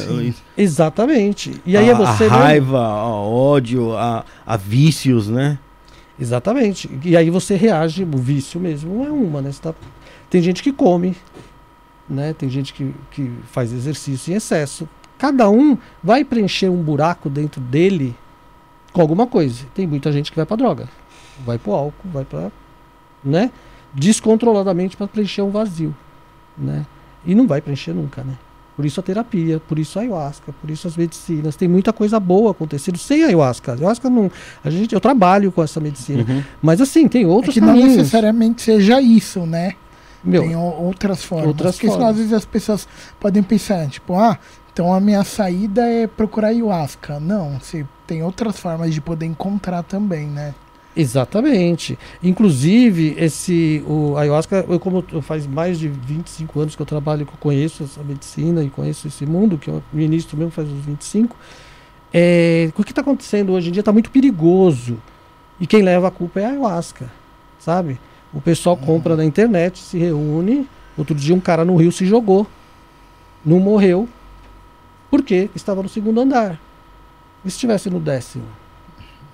Exatamente. 0.56 1.60
E 1.66 1.76
aí 1.76 1.88
a, 1.88 1.92
é 1.92 1.94
você. 1.94 2.24
a 2.26 2.28
raiva, 2.28 2.78
a 2.78 3.10
ódio, 3.20 3.96
a, 3.96 4.24
a 4.46 4.56
vícios, 4.56 5.28
né? 5.28 5.58
Exatamente. 6.20 6.88
E 7.04 7.16
aí 7.16 7.28
você 7.28 7.56
reage, 7.56 8.04
o 8.04 8.16
vício 8.18 8.60
mesmo 8.60 8.94
não 8.94 9.04
é 9.06 9.10
uma, 9.10 9.42
né? 9.42 9.50
Tá- 9.60 9.74
Tem 10.30 10.40
gente 10.40 10.62
que 10.62 10.72
come, 10.72 11.16
né? 12.08 12.32
Tem 12.32 12.48
gente 12.48 12.72
que, 12.72 12.94
que 13.10 13.30
faz 13.50 13.72
exercício 13.72 14.32
em 14.32 14.36
excesso. 14.36 14.88
Cada 15.18 15.50
um 15.50 15.76
vai 16.02 16.24
preencher 16.24 16.68
um 16.68 16.80
buraco 16.82 17.28
dentro 17.28 17.60
dele 17.60 18.14
com 18.96 19.02
alguma 19.02 19.26
coisa. 19.26 19.66
Tem 19.74 19.87
muita 19.87 20.11
gente 20.11 20.30
que 20.32 20.37
vai 20.37 20.46
pra 20.46 20.56
droga, 20.56 20.88
vai 21.44 21.59
pro 21.59 21.72
álcool, 21.72 22.09
vai 22.11 22.24
pra, 22.24 22.50
né? 23.22 23.50
Descontroladamente 23.92 24.96
para 24.96 25.06
preencher 25.06 25.42
um 25.42 25.50
vazio, 25.50 25.94
né? 26.56 26.87
E 27.26 27.35
não 27.35 27.46
vai 27.46 27.61
preencher 27.61 27.92
nunca, 27.92 28.22
né? 28.24 28.35
Por 28.74 28.85
isso 28.87 28.98
a 29.00 29.02
terapia, 29.02 29.61
por 29.68 29.78
isso 29.78 29.98
a 29.98 30.02
ayahuasca, 30.02 30.52
por 30.61 30.70
isso 30.70 30.87
as 30.87 30.96
medicinas. 30.96 31.56
Tem 31.56 31.66
muita 31.68 31.92
coisa 31.92 32.18
boa 32.20 32.50
acontecendo 32.52 32.96
sem 32.98 33.22
a 33.22 33.26
ayahuasca. 33.26 33.72
A 33.72 33.74
ayahuasca 33.74 34.09
não. 34.09 34.30
A 34.64 34.70
gente, 34.70 34.94
eu 34.94 35.00
trabalho 35.00 35.50
com 35.52 35.62
essa 35.62 35.78
medicina. 35.80 36.24
Uhum. 36.28 36.42
Mas 36.62 36.80
assim, 36.80 37.06
tem 37.09 37.24
É 37.24 37.26
outros 37.26 37.54
que 37.54 37.61
não 37.61 37.68
caminhos. 37.68 37.96
necessariamente 37.96 38.62
seja 38.62 39.00
isso, 39.00 39.40
né? 39.46 39.74
Meu, 40.24 40.42
Tem 40.42 40.56
outras 40.56 41.22
formas. 41.22 41.48
outras 41.48 41.74
Porque 41.76 41.87
senão, 41.87 41.98
formas. 41.98 42.14
às 42.14 42.18
vezes 42.18 42.32
as 42.32 42.44
pessoas 42.44 42.88
podem 43.20 43.42
pensar, 43.42 43.88
tipo, 43.88 44.14
ah, 44.18 44.38
então 44.76 44.92
a 44.92 45.00
minha 45.00 45.24
saída 45.24 45.88
é 45.88 46.06
procurar 46.06 46.48
ayahuasca. 46.48 47.18
Não, 47.18 47.58
você 47.58 47.86
tem 48.06 48.22
outras 48.22 48.60
formas 48.60 48.92
de 48.92 49.00
poder 49.00 49.24
encontrar 49.24 49.82
também, 49.82 50.26
né? 50.26 50.54
Exatamente. 50.94 51.98
Inclusive, 52.22 53.16
esse 53.16 53.82
o 53.86 54.18
ayahuasca, 54.18 54.66
eu 54.68 54.78
como 54.78 55.02
eu 55.10 55.22
faz 55.22 55.46
mais 55.46 55.78
de 55.78 55.88
25 55.88 56.60
anos 56.60 56.76
que 56.76 56.82
eu 56.82 56.84
trabalho, 56.84 57.24
que 57.24 57.32
eu 57.32 57.38
conheço 57.40 57.84
essa 57.84 58.02
medicina 58.02 58.62
e 58.62 58.68
conheço 58.68 59.08
esse 59.08 59.24
mundo, 59.24 59.56
que 59.56 59.70
eu 59.70 59.82
ministro 59.90 60.36
mesmo 60.36 60.50
faz 60.50 60.68
uns 60.68 60.84
25. 60.84 61.34
É, 62.12 62.68
o 62.76 62.84
que 62.84 62.92
está 62.92 63.00
acontecendo 63.00 63.54
hoje 63.54 63.70
em 63.70 63.72
dia 63.72 63.80
está 63.80 63.94
muito 63.94 64.10
perigoso. 64.10 64.98
E 65.58 65.66
quem 65.66 65.80
leva 65.80 66.08
a 66.08 66.10
culpa 66.10 66.40
é 66.40 66.44
a 66.44 66.48
ayahuasca, 66.50 67.10
sabe? 67.58 67.98
O 68.30 68.42
pessoal 68.42 68.76
compra 68.76 69.16
na 69.16 69.24
internet, 69.24 69.78
se 69.78 69.96
reúne. 69.96 70.68
Outro 70.98 71.14
dia 71.14 71.34
um 71.34 71.40
cara 71.40 71.64
no 71.64 71.76
Rio 71.76 71.90
se 71.90 72.04
jogou, 72.04 72.46
não 73.42 73.58
morreu, 73.58 74.06
porque 75.11 75.51
estava 75.55 75.83
no 75.83 75.88
segundo 75.88 76.21
andar. 76.21 76.59
E 77.45 77.51
se 77.51 77.57
estivesse 77.57 77.88
no 77.90 78.01
décimo? 78.01 78.45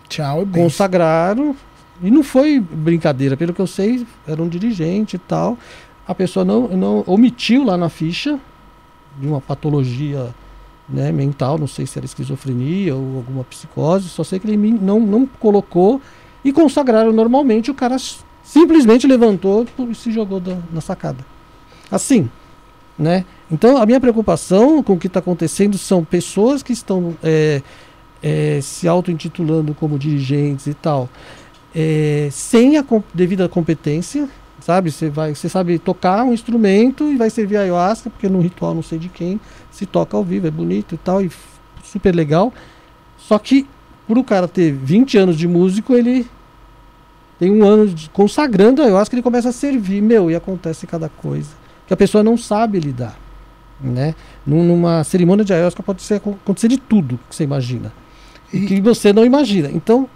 Tchau 0.08 0.42
e 0.42 0.44
bem. 0.44 0.62
consagraram 0.62 1.56
e 2.02 2.10
não 2.10 2.22
foi 2.22 2.60
brincadeira, 2.60 3.36
pelo 3.36 3.54
que 3.54 3.60
eu 3.60 3.66
sei, 3.66 4.06
era 4.26 4.42
um 4.42 4.48
dirigente 4.48 5.16
e 5.16 5.18
tal. 5.18 5.56
A 6.06 6.14
pessoa 6.14 6.44
não, 6.44 6.68
não 6.68 7.04
omitiu 7.06 7.64
lá 7.64 7.76
na 7.76 7.88
ficha 7.88 8.38
de 9.18 9.26
uma 9.26 9.40
patologia 9.40 10.34
né, 10.88 11.12
mental, 11.12 11.56
não 11.58 11.66
sei 11.66 11.86
se 11.86 11.98
era 11.98 12.04
esquizofrenia 12.04 12.94
ou 12.94 13.16
alguma 13.18 13.44
psicose, 13.44 14.08
só 14.08 14.24
sei 14.24 14.38
que 14.38 14.46
ele 14.48 14.56
não, 14.72 14.98
não 15.00 15.26
colocou 15.26 16.00
e 16.44 16.52
consagraram 16.52 17.12
normalmente. 17.12 17.70
O 17.70 17.74
cara 17.74 17.96
simplesmente 18.42 19.06
levantou 19.06 19.64
e 19.88 19.94
se 19.94 20.10
jogou 20.10 20.40
da- 20.40 20.58
na 20.72 20.80
sacada. 20.80 21.24
Assim, 21.90 22.28
né? 22.98 23.24
Então 23.52 23.76
a 23.76 23.84
minha 23.84 24.00
preocupação 24.00 24.82
com 24.82 24.94
o 24.94 24.98
que 24.98 25.08
está 25.08 25.20
acontecendo 25.20 25.76
são 25.76 26.02
pessoas 26.02 26.62
que 26.62 26.72
estão 26.72 27.14
é, 27.22 27.60
é, 28.22 28.60
se 28.62 28.88
auto-intitulando 28.88 29.74
como 29.74 29.98
dirigentes 29.98 30.66
e 30.66 30.72
tal, 30.74 31.08
é, 31.74 32.28
sem 32.32 32.78
a 32.78 32.82
com- 32.82 33.02
devida 33.12 33.46
competência, 33.50 34.26
sabe? 34.58 34.90
Você 34.90 35.10
vai, 35.10 35.34
você 35.34 35.50
sabe 35.50 35.78
tocar 35.78 36.24
um 36.24 36.32
instrumento 36.32 37.12
e 37.12 37.16
vai 37.16 37.28
servir 37.28 37.58
a 37.58 37.60
ayahuasca, 37.60 38.08
porque 38.08 38.26
no 38.26 38.40
ritual 38.40 38.74
não 38.74 38.82
sei 38.82 38.98
de 38.98 39.10
quem 39.10 39.38
se 39.70 39.84
toca 39.84 40.16
ao 40.16 40.24
vivo, 40.24 40.46
é 40.46 40.50
bonito 40.50 40.94
e 40.94 40.98
tal, 40.98 41.20
e 41.20 41.30
super 41.84 42.14
legal. 42.14 42.52
Só 43.18 43.38
que 43.38 43.66
por 44.06 44.16
o 44.16 44.24
cara 44.24 44.48
ter 44.48 44.72
20 44.72 45.18
anos 45.18 45.36
de 45.36 45.46
músico, 45.46 45.94
ele 45.94 46.26
tem 47.38 47.50
um 47.50 47.64
ano 47.64 47.86
de, 47.88 48.08
consagrando 48.10 48.80
a 48.80 48.86
ayahuasca, 48.86 49.14
ele 49.14 49.22
começa 49.22 49.50
a 49.50 49.52
servir, 49.52 50.00
meu, 50.00 50.30
e 50.30 50.34
acontece 50.34 50.86
cada 50.86 51.08
coisa 51.08 51.50
que 51.86 51.92
a 51.92 51.96
pessoa 51.96 52.24
não 52.24 52.36
sabe 52.38 52.78
lidar, 52.78 53.18
né? 53.82 54.14
Num- 54.46 54.64
Numa 54.64 55.02
cerimônia 55.04 55.44
de 55.44 55.52
ayahuasca 55.52 55.82
pode 55.82 56.02
ser, 56.02 56.14
acontecer 56.14 56.68
de 56.68 56.76
tudo 56.78 57.18
que 57.28 57.34
você 57.36 57.44
imagina 57.44 57.92
e 58.52 58.60
que 58.60 58.80
você 58.80 59.12
não 59.12 59.24
imagina. 59.24 59.70
Então, 59.72 60.08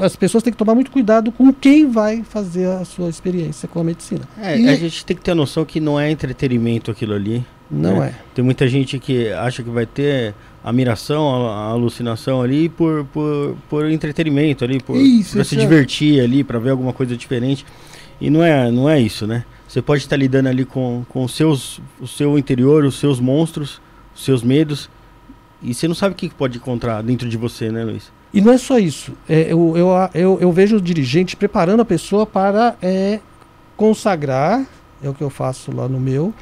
as 0.00 0.16
pessoas 0.16 0.42
têm 0.42 0.52
que 0.52 0.56
tomar 0.58 0.74
muito 0.74 0.90
cuidado 0.90 1.30
com 1.30 1.52
quem 1.52 1.90
vai 1.90 2.22
fazer 2.22 2.66
a 2.66 2.84
sua 2.84 3.08
experiência 3.10 3.68
com 3.68 3.80
a 3.80 3.84
medicina. 3.84 4.22
É, 4.40 4.58
E- 4.58 4.68
a 4.68 4.74
gente 4.76 5.04
tem 5.04 5.14
que 5.16 5.22
ter 5.22 5.32
a 5.32 5.34
noção 5.34 5.64
que 5.64 5.78
não 5.80 5.98
é 6.00 6.10
entretenimento 6.10 6.90
aquilo 6.90 7.12
ali. 7.14 7.44
Não 7.70 8.02
É. 8.02 8.08
é. 8.08 8.14
Tem 8.34 8.44
muita 8.44 8.66
gente 8.68 8.98
que 8.98 9.30
acha 9.32 9.62
que 9.62 9.70
vai 9.70 9.84
ter 9.86 10.34
a 10.62 10.72
miração, 10.72 11.46
a, 11.46 11.54
a 11.54 11.64
alucinação 11.70 12.40
ali 12.40 12.68
por, 12.70 13.04
por, 13.06 13.56
por 13.68 13.90
entretenimento 13.90 14.64
ali, 14.64 14.80
por 14.80 14.96
Isso, 14.96 15.32
pra 15.32 15.42
isso 15.42 15.50
se 15.50 15.56
é. 15.56 15.60
divertir 15.60 16.20
ali, 16.20 16.42
para 16.44 16.58
ver 16.58 16.70
alguma 16.70 16.92
coisa 16.92 17.14
diferente. 17.16 17.66
E 18.20 18.30
não 18.30 18.42
é, 18.42 18.70
não 18.70 18.88
é 18.88 18.98
isso, 19.00 19.26
né? 19.26 19.44
Você 19.74 19.82
pode 19.82 20.02
estar 20.02 20.16
lidando 20.16 20.48
ali 20.48 20.64
com, 20.64 21.04
com 21.08 21.24
os 21.24 21.34
seus, 21.34 21.80
o 22.00 22.06
seu 22.06 22.38
interior, 22.38 22.84
os 22.84 22.96
seus 22.96 23.18
monstros, 23.18 23.82
os 24.14 24.24
seus 24.24 24.40
medos, 24.40 24.88
e 25.60 25.74
você 25.74 25.88
não 25.88 25.96
sabe 25.96 26.12
o 26.12 26.16
que 26.16 26.28
pode 26.32 26.58
encontrar 26.58 27.02
dentro 27.02 27.28
de 27.28 27.36
você, 27.36 27.72
né, 27.72 27.82
Luiz? 27.82 28.12
E 28.32 28.40
não 28.40 28.52
é 28.52 28.56
só 28.56 28.78
isso. 28.78 29.14
É, 29.28 29.52
eu, 29.52 29.76
eu, 29.76 29.88
eu, 30.14 30.38
eu 30.40 30.52
vejo 30.52 30.76
o 30.76 30.80
dirigente 30.80 31.34
preparando 31.34 31.80
a 31.80 31.84
pessoa 31.84 32.24
para 32.24 32.76
é, 32.80 33.18
consagrar, 33.76 34.64
é 35.02 35.08
o 35.08 35.14
que 35.14 35.24
eu 35.24 35.28
faço 35.30 35.74
lá 35.74 35.88
no 35.88 35.98
meu, 35.98 36.32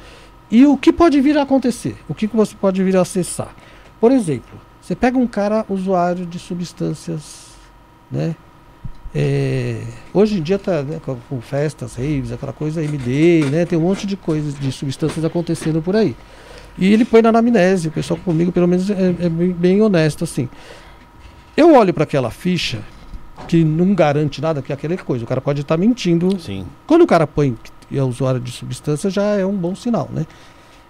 e 0.51 0.67
o 0.67 0.77
que 0.77 0.93
pode 0.93 1.19
vir 1.19 1.35
a 1.35 1.41
acontecer, 1.41 1.95
o 2.07 2.13
que 2.13 2.27
você 2.27 2.53
pode 2.55 2.83
vir 2.83 2.95
a 2.95 3.01
acessar. 3.01 3.55
Por 3.99 4.11
exemplo, 4.11 4.61
você 4.79 4.95
pega 4.95 5.17
um 5.17 5.25
cara 5.25 5.65
usuário 5.67 6.23
de 6.23 6.37
substâncias, 6.37 7.47
né? 8.11 8.35
É, 9.15 9.79
hoje 10.11 10.39
em 10.39 10.41
dia 10.41 10.57
tá 10.57 10.81
né, 10.81 10.99
com, 11.05 11.39
festas, 11.41 11.95
raves, 11.95 12.31
aquela 12.31 12.53
coisa 12.53 12.83
MD, 12.83 13.45
né? 13.51 13.65
Tem 13.65 13.77
um 13.77 13.83
monte 13.83 14.07
de 14.07 14.17
coisas, 14.17 14.57
de 14.57 14.71
substâncias 14.71 15.23
acontecendo 15.23 15.81
por 15.81 15.95
aí. 15.95 16.15
E 16.77 16.91
ele 16.91 17.05
põe 17.05 17.21
na 17.21 17.29
anamnese, 17.29 17.89
o 17.89 17.91
pessoal 17.91 18.19
comigo 18.19 18.51
pelo 18.51 18.67
menos 18.67 18.89
é, 18.89 19.15
é 19.19 19.29
bem, 19.29 19.51
bem 19.51 19.81
honesto 19.81 20.23
assim. 20.23 20.49
Eu 21.55 21.75
olho 21.75 21.93
para 21.93 22.03
aquela 22.03 22.31
ficha 22.31 22.81
que 23.47 23.63
não 23.63 23.93
garante 23.93 24.41
nada, 24.41 24.61
que 24.61 24.71
é 24.71 24.75
aquela 24.75 24.97
coisa, 24.97 25.23
o 25.23 25.27
cara 25.27 25.41
pode 25.41 25.61
estar 25.61 25.77
mentindo. 25.77 26.39
Sim. 26.39 26.65
Quando 26.87 27.03
o 27.03 27.07
cara 27.07 27.27
põe 27.27 27.55
que 27.87 27.97
é 27.97 28.03
usuário 28.03 28.39
de 28.39 28.51
substância, 28.51 29.09
já 29.09 29.23
é 29.35 29.45
um 29.45 29.55
bom 29.55 29.75
sinal, 29.75 30.09
né? 30.11 30.25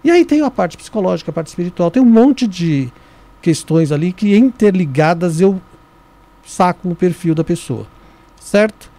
E 0.04 0.12
aí 0.12 0.24
tem 0.24 0.42
a 0.42 0.52
parte 0.52 0.78
psicológica, 0.78 1.32
a 1.32 1.34
parte 1.34 1.48
espiritual, 1.48 1.92
tem 1.92 2.02
um 2.02 2.06
monte 2.06 2.48
de 2.48 2.90
questões 3.42 3.92
ali 3.92 4.14
que 4.14 4.36
interligadas 4.36 5.42
eu 5.42 5.62
saco 6.46 6.90
o 6.90 6.96
perfil 6.96 7.34
da 7.34 7.44
pessoa, 7.44 7.86
certo? 8.44 8.92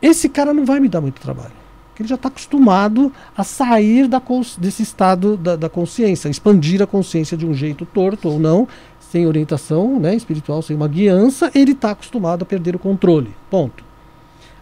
Esse 0.00 0.28
cara 0.28 0.54
não 0.54 0.64
vai 0.64 0.80
me 0.80 0.88
dar 0.88 1.00
muito 1.00 1.20
trabalho. 1.20 1.52
Porque 1.88 2.02
ele 2.02 2.08
já 2.08 2.14
está 2.14 2.28
acostumado 2.28 3.12
a 3.36 3.44
sair 3.44 4.08
da 4.08 4.20
desse 4.58 4.82
estado 4.82 5.36
da, 5.36 5.54
da 5.54 5.68
consciência, 5.68 6.28
expandir 6.28 6.80
a 6.80 6.86
consciência 6.86 7.36
de 7.36 7.46
um 7.46 7.52
jeito 7.52 7.84
torto 7.84 8.28
ou 8.28 8.38
não, 8.38 8.66
sem 8.98 9.26
orientação 9.26 10.00
né, 10.00 10.14
espiritual, 10.14 10.62
sem 10.62 10.74
uma 10.74 10.88
guiança, 10.88 11.50
ele 11.54 11.72
está 11.72 11.90
acostumado 11.90 12.42
a 12.42 12.46
perder 12.46 12.74
o 12.74 12.78
controle. 12.78 13.34
Ponto. 13.50 13.84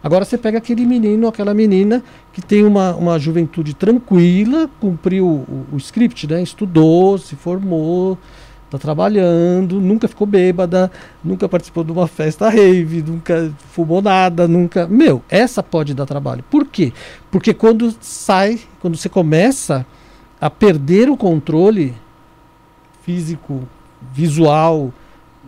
Agora 0.01 0.25
você 0.25 0.37
pega 0.37 0.57
aquele 0.57 0.85
menino, 0.85 1.27
aquela 1.27 1.53
menina 1.53 2.03
que 2.33 2.41
tem 2.41 2.63
uma, 2.63 2.95
uma 2.95 3.19
juventude 3.19 3.73
tranquila, 3.73 4.69
cumpriu 4.79 5.25
o, 5.25 5.65
o 5.73 5.77
script, 5.77 6.25
né? 6.27 6.41
Estudou, 6.41 7.17
se 7.17 7.35
formou, 7.35 8.17
está 8.69 8.77
trabalhando, 8.77 9.81
nunca 9.81 10.07
ficou 10.07 10.27
bêbada, 10.27 10.91
nunca 11.23 11.49
participou 11.49 11.83
de 11.83 11.91
uma 11.91 12.07
festa 12.07 12.49
rave, 12.49 13.01
nunca 13.01 13.51
fumou 13.71 14.01
nada, 14.01 14.47
nunca. 14.47 14.87
Meu, 14.87 15.23
essa 15.27 15.63
pode 15.63 15.93
dar 15.93 16.05
trabalho. 16.05 16.43
Por 16.49 16.65
quê? 16.65 16.93
Porque 17.31 17.53
quando 17.53 17.93
sai, 17.99 18.59
quando 18.79 18.95
você 18.95 19.09
começa 19.09 19.85
a 20.39 20.49
perder 20.49 21.09
o 21.09 21.17
controle 21.17 21.95
físico, 23.01 23.67
visual, 24.13 24.93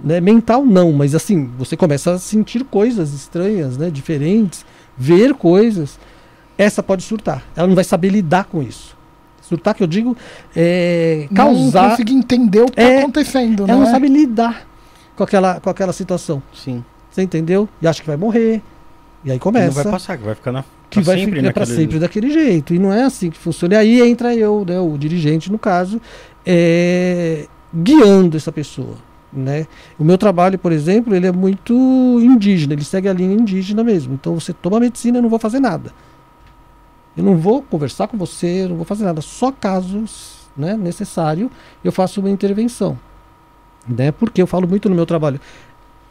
né, 0.04 0.20
mental 0.20 0.66
não, 0.66 0.92
mas 0.92 1.14
assim, 1.14 1.50
você 1.58 1.78
começa 1.78 2.14
a 2.14 2.20
sentir 2.20 2.64
coisas 2.64 3.14
estranhas, 3.14 3.78
né, 3.78 3.90
diferentes, 3.90 4.66
ver 4.98 5.36
coisas, 5.36 6.00
essa 6.58 6.82
pode 6.82 7.04
surtar. 7.04 7.44
Ela 7.56 7.68
não 7.68 7.76
vai 7.76 7.84
saber 7.84 8.10
lidar 8.10 8.46
com 8.46 8.64
isso. 8.64 8.98
Surtar 9.52 9.76
que 9.76 9.84
eu 9.84 9.88
digo 9.88 10.16
é 10.56 11.28
Não 11.30 11.36
causar, 11.36 11.90
conseguir 11.92 12.14
entender 12.14 12.62
o 12.62 12.66
que 12.72 12.80
É, 12.80 12.94
tá 12.96 13.00
acontecendo, 13.02 13.64
ela 13.64 13.74
né? 13.80 13.86
não 13.86 13.92
sabe 13.92 14.08
lidar 14.08 14.66
com 15.14 15.24
aquela 15.24 15.60
com 15.60 15.70
aquela 15.70 15.92
situação. 15.92 16.42
Sim. 16.54 16.82
Você 17.10 17.22
entendeu? 17.22 17.68
E 17.82 17.88
acha 17.88 18.00
que 18.02 18.08
vai 18.08 18.16
morrer. 18.16 18.62
E 19.26 19.30
aí 19.30 19.36
Não 19.36 19.40
começa 19.40 19.84
vai 19.84 19.92
passar, 19.92 20.18
que 20.18 20.24
vai 20.24 20.34
ficar 20.36 20.54
na 20.54 20.64
que 20.90 21.02
pra 21.02 21.14
vai 21.14 21.20
sempre 21.20 21.40
ficar 21.42 21.54
para 21.54 21.66
sempre 21.66 22.00
daquele 22.00 22.32
jeito. 22.32 22.74
E 22.74 22.80
não 22.80 22.94
é 22.94 23.04
assim 23.04 23.30
que 23.30 23.38
funciona. 23.38 23.76
E 23.76 23.78
aí 23.78 24.10
entra 24.10 24.34
eu, 24.34 24.64
né, 24.66 24.80
o 24.80 24.98
dirigente, 24.98 25.52
no 25.52 25.60
caso, 25.60 26.02
é, 26.46 27.46
guiando 27.74 28.38
essa 28.38 28.52
pessoa. 28.52 28.96
né? 29.34 29.68
O 30.00 30.04
meu 30.04 30.18
trabalho, 30.18 30.58
por 30.58 30.72
exemplo, 30.72 31.14
ele 31.16 31.28
é 31.28 31.32
muito 31.32 31.74
indígena, 32.22 32.74
ele 32.74 32.84
segue 32.84 33.08
a 33.08 33.14
linha 33.14 33.34
indígena 33.34 33.84
mesmo. 33.84 34.14
Então 34.14 34.38
você 34.40 34.54
toma 34.54 34.80
medicina, 34.80 35.18
eu 35.18 35.22
não 35.22 35.30
vou 35.30 35.40
fazer 35.40 35.60
nada. 35.60 35.92
Eu 37.16 37.24
não 37.24 37.38
vou 37.38 37.62
conversar 37.62 38.08
com 38.08 38.18
você, 38.18 38.68
não 38.68 38.76
vou 38.76 38.86
fazer 38.86 39.04
nada. 39.04 39.22
Só 39.22 39.52
casos 39.52 40.42
né, 40.56 40.76
necessário 40.76 41.50
eu 41.84 41.92
faço 41.92 42.20
uma 42.20 42.30
intervenção. 42.30 42.98
Né? 43.88 44.12
Porque 44.12 44.42
eu 44.42 44.48
falo 44.48 44.68
muito 44.68 44.90
no 44.90 44.96
meu 44.96 45.06
trabalho. 45.06 45.40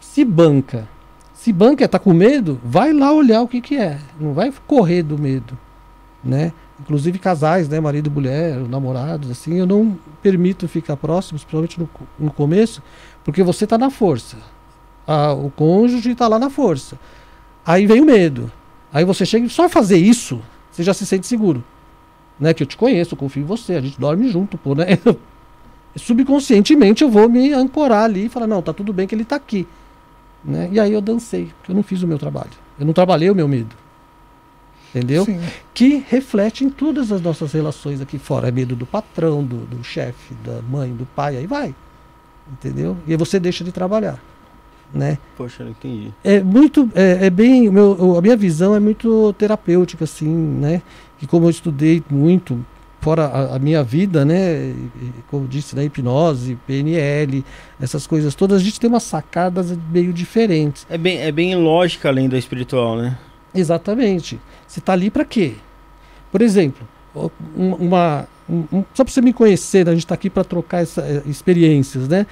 Se 0.01 0.25
banca, 0.25 0.89
se 1.35 1.53
banca 1.53 1.89
tá 1.89 1.99
com 1.99 2.13
medo, 2.13 2.61
vai 2.63 2.93
lá 2.93 3.13
olhar 3.13 3.43
o 3.43 3.49
que, 3.49 3.61
que 3.61 3.77
é. 3.77 3.99
Não 4.19 4.33
vai 4.33 4.53
correr 4.67 5.03
do 5.03 5.19
medo. 5.19 5.57
Né? 6.23 6.53
Inclusive 6.81 7.19
casais, 7.19 7.69
né, 7.69 7.79
marido 7.79 8.09
e 8.09 8.11
mulher, 8.11 8.57
namorados, 8.57 9.31
assim, 9.31 9.59
eu 9.59 9.67
não 9.67 9.99
permito 10.23 10.67
ficar 10.67 10.97
próximos, 10.97 11.45
principalmente 11.45 11.79
no, 11.79 11.89
no 12.19 12.31
começo, 12.31 12.83
porque 13.25 13.43
você 13.43 13.65
está 13.65 13.77
na 13.77 13.91
força. 13.91 14.37
Ah, 15.07 15.33
o 15.33 15.51
cônjuge 15.51 16.11
está 16.11 16.27
lá 16.27 16.39
na 16.39 16.49
força. 16.49 16.99
Aí 17.65 17.87
vem 17.87 18.01
o 18.01 18.07
medo. 18.07 18.51
Aí 18.93 19.05
você 19.05 19.27
chega 19.27 19.47
e 19.47 19.51
só 19.51 19.69
fazer 19.69 19.99
isso, 19.99 20.41
você 20.71 20.83
já 20.83 20.95
se 20.95 21.07
sente 21.07 21.27
seguro. 21.27 21.63
Né? 22.39 22.55
Que 22.55 22.63
eu 22.63 22.67
te 22.67 22.77
conheço, 22.77 23.15
eu 23.15 23.19
confio 23.19 23.43
em 23.43 23.47
você, 23.47 23.75
a 23.75 23.81
gente 23.81 24.01
dorme 24.01 24.29
junto, 24.29 24.57
pô, 24.57 24.75
né? 24.75 24.87
Subconscientemente 25.97 27.03
eu 27.03 27.11
vou 27.11 27.29
me 27.29 27.53
ancorar 27.53 28.05
ali 28.05 28.27
e 28.27 28.29
falar, 28.29 28.47
não, 28.47 28.63
tá 28.63 28.73
tudo 28.73 28.93
bem 28.93 29.07
que 29.07 29.15
ele 29.15 29.23
está 29.23 29.37
aqui. 29.37 29.67
Né? 30.45 30.69
E 30.73 30.81
aí 30.81 30.93
eu 30.93 31.01
dancei, 31.01 31.51
porque 31.59 31.73
eu 31.73 31.77
não 31.77 31.83
fiz 31.83 32.03
o 32.03 32.07
meu 32.07 32.19
trabalho. 32.19 32.51
Eu 32.79 32.87
não 32.87 32.93
trabalhei 32.93 33.31
o 33.31 33.35
meu 33.35 33.49
medo 33.49 33.75
entendeu? 34.95 35.25
Sim. 35.25 35.41
Que 35.73 36.05
reflete 36.09 36.65
em 36.65 36.71
todas 36.71 37.11
as 37.11 37.21
nossas 37.21 37.53
relações 37.53 38.01
aqui 38.01 38.19
fora. 38.19 38.49
É 38.49 38.51
medo 38.51 38.77
do 38.77 38.85
patrão, 38.85 39.43
do, 39.43 39.65
do 39.67 39.83
chefe, 39.83 40.35
da 40.45 40.61
mãe, 40.63 40.93
do 40.95 41.07
pai, 41.07 41.37
aí 41.37 41.47
vai. 41.47 41.75
Entendeu? 42.53 42.97
E 43.07 43.13
aí 43.13 43.17
você 43.17 43.39
deixa 43.39 43.65
de 43.65 43.73
trabalhar. 43.73 44.21
Né? 44.93 45.19
Poxa, 45.37 45.63
não 45.63 45.71
entendi. 45.71 46.13
É 46.25 46.41
muito, 46.41 46.91
é, 46.95 47.27
é 47.27 47.31
bem, 47.31 47.71
meu, 47.71 48.17
a 48.19 48.21
minha 48.21 48.37
visão 48.37 48.75
é 48.75 48.81
muito 48.81 49.33
terapêutica, 49.35 50.05
assim, 50.05 50.27
né? 50.27 50.83
Que 51.19 51.27
como 51.27 51.47
eu 51.47 51.51
estudei 51.51 52.03
muito, 52.11 52.65
fora 53.01 53.27
a, 53.27 53.57
a, 53.57 53.59
minha 53.59 53.83
vida, 53.83 54.25
né? 54.25 54.75
Como 55.31 55.47
disse, 55.49 55.75
né? 55.75 55.85
Hipnose, 55.85 56.59
PNL, 56.67 57.45
essas 57.81 58.07
coisas 58.07 58.35
todas, 58.35 58.61
a 58.61 58.65
gente 58.65 58.79
tem 58.79 58.89
umas 58.89 59.03
sacadas 59.03 59.77
meio 59.91 60.13
diferentes. 60.13 60.87
É 60.89 60.99
bem, 60.99 61.19
é 61.19 61.33
bem 61.33 61.55
lógica 61.57 62.09
além 62.09 62.29
da 62.29 62.39
espiritual, 62.39 62.97
né? 62.97 63.19
Exatamente. 63.55 64.39
Você 64.67 64.79
está 64.79 64.93
ali 64.93 65.11
para 65.11 65.25
quê? 65.25 65.55
Por 66.31 66.43
exemplo, 66.43 66.87
uma, 67.57 68.29
um, 68.49 68.85
só 68.95 69.05
para 69.05 69.13
você 69.13 69.21
me 69.21 69.33
conhecer, 69.33 69.89
a 69.89 69.93
gente 69.93 70.05
está 70.05 70.15
aqui 70.15 70.31
para 70.31 70.45
trocar 70.45 70.83
essa, 70.83 71.03
eh, 71.03 71.23
experiências, 71.27 72.07
né? 72.09 72.27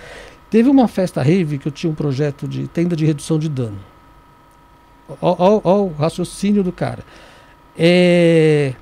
Teve 0.50 0.68
uma 0.68 0.88
festa 0.88 1.22
rave 1.22 1.58
que 1.58 1.68
eu 1.68 1.72
tinha 1.72 1.90
um 1.90 1.94
projeto 1.94 2.48
de 2.48 2.66
tenda 2.68 2.96
de 2.96 3.04
redução 3.04 3.38
de 3.38 3.48
dano. 3.48 3.78
Olha 5.20 5.62
o 5.64 5.92
raciocínio 5.92 6.62
do 6.62 6.72
cara. 6.72 7.04
É... 7.76 8.74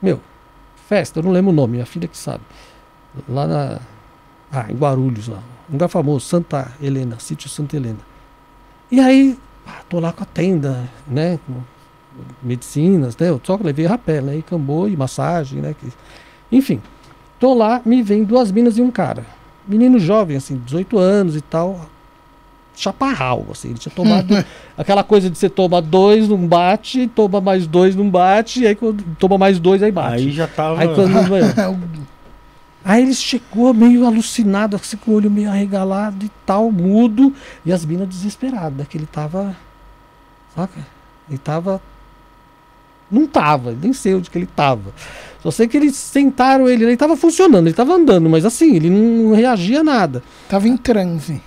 Meu, 0.00 0.20
festa, 0.86 1.18
eu 1.18 1.22
não 1.22 1.32
lembro 1.32 1.50
o 1.50 1.54
nome, 1.54 1.74
minha 1.74 1.86
filha 1.86 2.06
que 2.06 2.16
sabe. 2.16 2.42
Lá 3.28 3.46
na. 3.46 3.80
Ah, 4.52 4.66
em 4.70 4.76
Guarulhos, 4.76 5.28
lá. 5.28 5.42
Um 5.68 5.72
lugar 5.72 5.88
famoso, 5.88 6.26
Santa 6.26 6.72
Helena, 6.80 7.18
sítio 7.18 7.48
Santa 7.48 7.76
Helena. 7.76 7.98
E 8.90 9.00
aí, 9.00 9.38
tô 9.88 10.00
lá 10.00 10.12
com 10.12 10.22
a 10.22 10.26
tenda, 10.26 10.88
né? 11.06 11.38
medicinas, 12.42 13.16
né? 13.16 13.28
Eu 13.28 13.40
só 13.42 13.58
levei 13.62 13.86
rapé, 13.86 14.20
né? 14.20 14.36
E 14.36 14.42
cambô 14.42 14.88
e 14.88 14.96
massagem, 14.96 15.60
né? 15.60 15.74
Enfim, 16.50 16.80
tô 17.38 17.54
lá, 17.54 17.80
me 17.84 18.02
vem 18.02 18.24
duas 18.24 18.50
minas 18.50 18.78
e 18.78 18.82
um 18.82 18.90
cara. 18.90 19.24
Menino 19.68 19.98
jovem, 19.98 20.36
assim, 20.36 20.60
18 20.64 20.98
anos 20.98 21.36
e 21.36 21.40
tal. 21.40 21.88
Chaparral, 22.74 23.44
assim, 23.50 23.70
ele 23.70 23.78
tinha 23.78 23.92
tomado 23.92 24.32
aquela 24.78 25.02
coisa 25.02 25.28
de 25.28 25.36
você 25.36 25.48
toma 25.48 25.82
dois, 25.82 26.28
não 26.28 26.46
bate, 26.46 27.08
toma 27.08 27.40
mais 27.40 27.66
dois, 27.66 27.96
não 27.96 28.08
bate, 28.08 28.60
e 28.60 28.66
aí 28.68 28.74
quando 28.76 29.04
toma 29.18 29.36
mais 29.36 29.58
dois, 29.58 29.82
aí 29.82 29.90
bate. 29.90 30.14
Aí 30.14 30.30
já 30.30 30.46
tava. 30.46 30.80
Aí, 30.80 30.88
quando, 30.94 31.10
aí 32.84 33.02
ele 33.02 33.14
chegou 33.14 33.74
meio 33.74 34.06
alucinado, 34.06 34.76
assim, 34.76 34.96
com 34.96 35.10
o 35.10 35.14
olho 35.14 35.28
meio 35.28 35.50
arregalado 35.50 36.24
e 36.24 36.30
tal, 36.46 36.70
mudo, 36.70 37.34
e 37.66 37.72
as 37.72 37.84
minas 37.84 38.08
desesperadas, 38.08 38.86
que 38.86 38.96
ele 38.96 39.06
tava. 39.06 39.56
Saca? 40.54 40.86
Ele 41.28 41.38
tava 41.38 41.82
não 43.10 43.26
tava, 43.26 43.72
nem 43.72 43.92
sei 43.92 44.14
onde 44.14 44.30
que 44.30 44.36
ele 44.38 44.46
tava. 44.46 44.92
Só 45.42 45.50
sei 45.50 45.68
que 45.68 45.76
eles 45.76 45.94
sentaram 45.96 46.68
ele, 46.68 46.84
ele 46.84 46.96
tava 46.96 47.16
funcionando, 47.16 47.66
ele 47.66 47.74
tava 47.74 47.94
andando, 47.94 48.28
mas 48.28 48.44
assim, 48.44 48.74
ele 48.74 48.90
não 48.90 49.34
reagia 49.34 49.80
a 49.80 49.84
nada. 49.84 50.22
Tava 50.48 50.66
em 50.66 50.76
transe. 50.76 51.40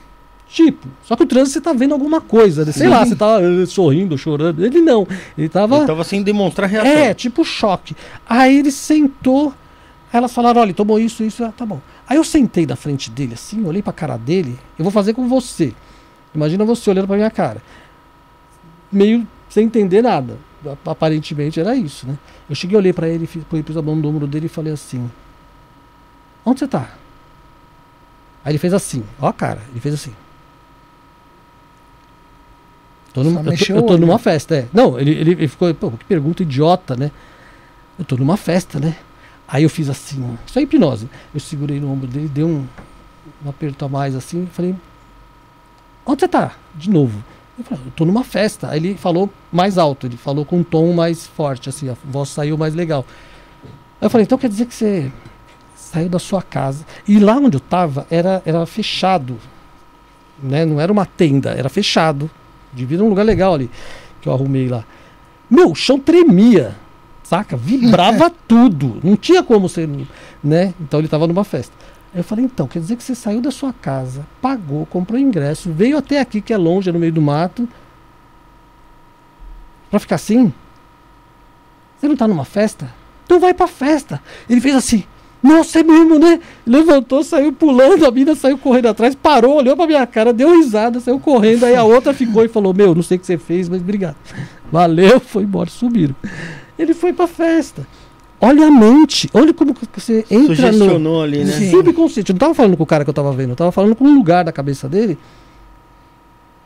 Tipo, 0.48 0.88
só 1.04 1.16
que 1.16 1.24
o 1.24 1.26
transe 1.26 1.52
você 1.52 1.62
tá 1.62 1.72
vendo 1.72 1.94
alguma 1.94 2.20
coisa, 2.20 2.66
né? 2.66 2.72
sei 2.74 2.88
lá, 2.88 3.06
você 3.06 3.16
tá 3.16 3.40
uh, 3.40 3.66
sorrindo, 3.66 4.18
chorando. 4.18 4.66
Ele 4.66 4.82
não, 4.82 5.08
ele 5.38 5.48
tava. 5.48 5.78
Ele 5.78 5.88
tava 5.88 6.04
sem 6.04 6.22
demonstrar 6.24 6.70
reação. 6.70 6.92
É, 6.92 7.14
tipo 7.14 7.44
choque. 7.44 7.96
Aí 8.28 8.60
ele 8.60 8.72
sentou, 8.72 9.54
aí 10.12 10.18
elas 10.18 10.34
falaram: 10.34 10.62
olha, 10.62 10.74
tomou 10.74 11.00
isso, 11.00 11.24
isso, 11.24 11.44
ah, 11.44 11.54
tá 11.56 11.66
bom. 11.66 11.80
Aí 12.08 12.18
eu 12.18 12.24
sentei 12.24 12.66
na 12.66 12.76
frente 12.76 13.10
dele 13.10 13.34
assim, 13.34 13.66
olhei 13.66 13.82
pra 13.82 13.94
cara 13.94 14.18
dele, 14.18 14.60
eu 14.78 14.84
vou 14.84 14.92
fazer 14.92 15.14
com 15.14 15.28
você. 15.28 15.74
Imagina 16.36 16.66
você 16.66 16.90
olhando 16.90 17.08
pra 17.08 17.16
minha 17.16 17.32
cara. 17.32 17.62
Meio 18.92 19.26
sem 19.50 19.66
entender 19.66 20.02
nada 20.02 20.38
aparentemente 20.86 21.60
era 21.60 21.76
isso, 21.76 22.08
né? 22.08 22.18
Eu 22.50 22.56
cheguei, 22.56 22.78
olhei 22.78 22.94
para 22.94 23.08
ele, 23.08 23.28
pus 23.28 23.78
a 23.78 23.82
mão 23.82 23.96
no 23.96 24.08
ombro 24.08 24.28
dele 24.28 24.46
e 24.46 24.50
falei 24.50 24.74
assim: 24.74 25.10
Onde 26.46 26.60
você 26.60 26.68
tá? 26.68 26.90
Aí 28.44 28.52
ele 28.52 28.58
fez 28.58 28.74
assim, 28.74 29.04
ó 29.20 29.28
a 29.28 29.34
cara, 29.34 29.62
ele 29.72 29.80
fez 29.80 29.94
assim. 29.96 30.14
Tô 33.14 33.24
numa, 33.24 33.42
eu, 33.42 33.58
tô, 33.58 33.74
eu 33.74 33.84
tô 33.84 33.98
numa 33.98 34.18
festa, 34.18 34.56
é. 34.56 34.68
Não, 34.74 35.00
ele, 35.00 35.12
ele, 35.12 35.32
ele 35.32 35.48
ficou, 35.48 35.74
pô, 35.74 35.92
que 35.92 36.06
pergunta 36.06 36.44
idiota, 36.44 36.96
né? 36.96 37.12
Eu 38.00 38.06
tô 38.06 38.16
numa 38.16 38.38
festa, 38.38 38.80
né? 38.80 38.96
Aí 39.48 39.64
eu 39.64 39.70
fiz 39.70 39.90
assim, 39.90 40.38
isso 40.48 40.58
é 40.58 40.62
hipnose. 40.62 41.10
Eu 41.34 41.40
segurei 41.40 41.80
no 41.80 41.92
ombro 41.92 42.08
dele, 42.08 42.30
dei 42.30 42.44
um, 42.44 42.66
um 43.46 43.50
aperto 43.50 43.84
a 43.84 43.90
mais 43.90 44.16
assim, 44.16 44.48
falei: 44.52 44.76
Onde 46.06 46.22
você 46.22 46.28
tá? 46.28 46.54
De 46.74 46.90
novo. 46.90 47.22
Eu 47.58 47.64
falei, 47.66 47.84
eu 47.86 47.92
tô 47.92 48.06
numa 48.06 48.24
festa. 48.24 48.70
Aí 48.70 48.80
ele 48.80 48.96
falou 48.96 49.30
mais 49.52 49.78
alto, 49.78 50.08
ele 50.08 50.18
falou 50.18 50.46
com 50.46 50.60
um 50.60 50.64
tom 50.64 50.94
mais 50.94 51.28
forte, 51.28 51.70
assim, 51.70 51.90
a 51.90 51.96
voz 52.06 52.30
saiu 52.30 52.58
mais 52.58 52.74
legal. 52.74 53.06
Aí 54.00 54.06
eu 54.06 54.10
falei, 54.10 54.24
então 54.24 54.38
quer 54.38 54.50
dizer 54.50 54.66
que 54.66 54.74
você 54.74 55.12
saiu 55.76 56.10
da 56.10 56.20
sua 56.20 56.42
casa. 56.42 56.86
E 57.08 57.20
lá 57.20 57.36
onde 57.36 57.58
eu 57.58 57.62
tava 57.62 58.08
era, 58.10 58.42
era 58.46 58.66
fechado. 58.66 59.38
Né? 60.42 60.66
Não 60.66 60.80
era 60.80 60.92
uma 60.92 61.06
tenda, 61.06 61.52
era 61.52 61.70
fechado. 61.70 62.30
Devia 62.74 63.04
um 63.04 63.10
lugar 63.10 63.24
legal 63.26 63.54
ali 63.54 63.70
que 64.22 64.30
eu 64.30 64.34
arrumei 64.34 64.70
lá. 64.70 64.86
Meu, 65.50 65.72
o 65.72 65.76
chão 65.76 66.00
tremia, 66.00 66.76
saca? 67.24 67.58
Vibrava 67.58 68.32
tudo. 68.48 69.00
Não 69.04 69.18
tinha 69.18 69.44
como 69.44 69.68
ser, 69.68 69.90
né? 70.44 70.74
Então 70.80 71.00
ele 71.00 71.10
tava 71.10 71.28
numa 71.28 71.44
festa. 71.44 71.74
Eu 72.14 72.24
falei, 72.24 72.44
então, 72.44 72.68
quer 72.68 72.80
dizer 72.80 72.98
que 72.98 73.04
você 73.04 73.16
saiu 73.16 73.40
da 73.40 73.52
sua 73.52 73.72
casa, 73.72 74.28
pagou, 74.42 74.86
comprou 74.86 75.18
ingresso, 75.18 75.72
veio 75.72 75.98
até 75.98 76.20
aqui, 76.20 76.42
que 76.42 76.52
é 76.52 76.58
longe, 76.58 76.90
é 76.90 76.94
no 76.94 77.00
meio 77.00 77.14
do 77.14 77.22
mato, 77.22 77.68
para 79.90 80.00
ficar 80.00 80.16
assim? 80.16 80.54
Você 81.98 82.08
não 82.08 82.18
tá 82.18 82.28
numa 82.28 82.44
festa? 82.44 82.92
Então 83.24 83.40
vai 83.40 83.54
pra 83.54 83.68
festa. 83.68 84.22
Ele 84.50 84.60
fez 84.60 84.76
assim, 84.76 85.06
nossa, 85.42 85.80
é 85.80 85.84
mesmo, 85.84 86.20
né? 86.20 86.40
Levantou, 86.66 87.24
saiu 87.24 87.54
pulando, 87.54 88.06
a 88.06 88.12
mina 88.12 88.36
saiu 88.36 88.58
correndo 88.58 88.88
atrás, 88.88 89.16
parou, 89.16 89.56
olhou 89.56 89.76
pra 89.78 89.88
minha 89.88 90.06
cara, 90.06 90.34
deu 90.34 90.54
risada, 90.56 91.00
saiu 91.00 91.20
correndo, 91.20 91.66
aí 91.66 91.76
a 91.76 91.84
outra 91.84 92.14
ficou 92.14 92.44
e 92.44 92.50
falou, 92.50 92.74
meu, 92.74 92.94
não 92.94 93.02
sei 93.02 93.18
o 93.18 93.20
que 93.20 93.26
você 93.26 93.38
fez, 93.38 93.70
mas 93.70 93.82
obrigado. 93.82 94.18
Valeu, 94.70 95.20
foi 95.20 95.44
embora, 95.44 95.70
subiram. 95.70 96.16
Ele 96.78 96.94
foi 96.94 97.14
pra 97.14 97.28
festa. 97.28 97.88
Olha 98.42 98.68
a 98.68 98.72
mente, 98.72 99.30
olha 99.34 99.54
como 99.54 99.76
você 99.94 100.26
entra 100.30 100.56
Sugestionou 100.56 100.98
no 100.98 101.22
ali, 101.22 101.44
né? 101.44 101.70
subconsciente. 101.70 102.32
Eu 102.32 102.34
não 102.34 102.38
estava 102.38 102.56
falando 102.56 102.76
com 102.76 102.84
o 102.84 102.88
cara 102.88 103.04
que 103.04 103.10
eu 103.10 103.14
estava 103.14 103.32
vendo, 103.32 103.50
eu 103.50 103.54
estava 103.54 103.72
falando 103.72 103.96
com 103.96 104.04
um 104.04 104.16
lugar 104.16 104.44
da 104.44 104.52
cabeça 104.52 104.90
dele, 104.90 105.18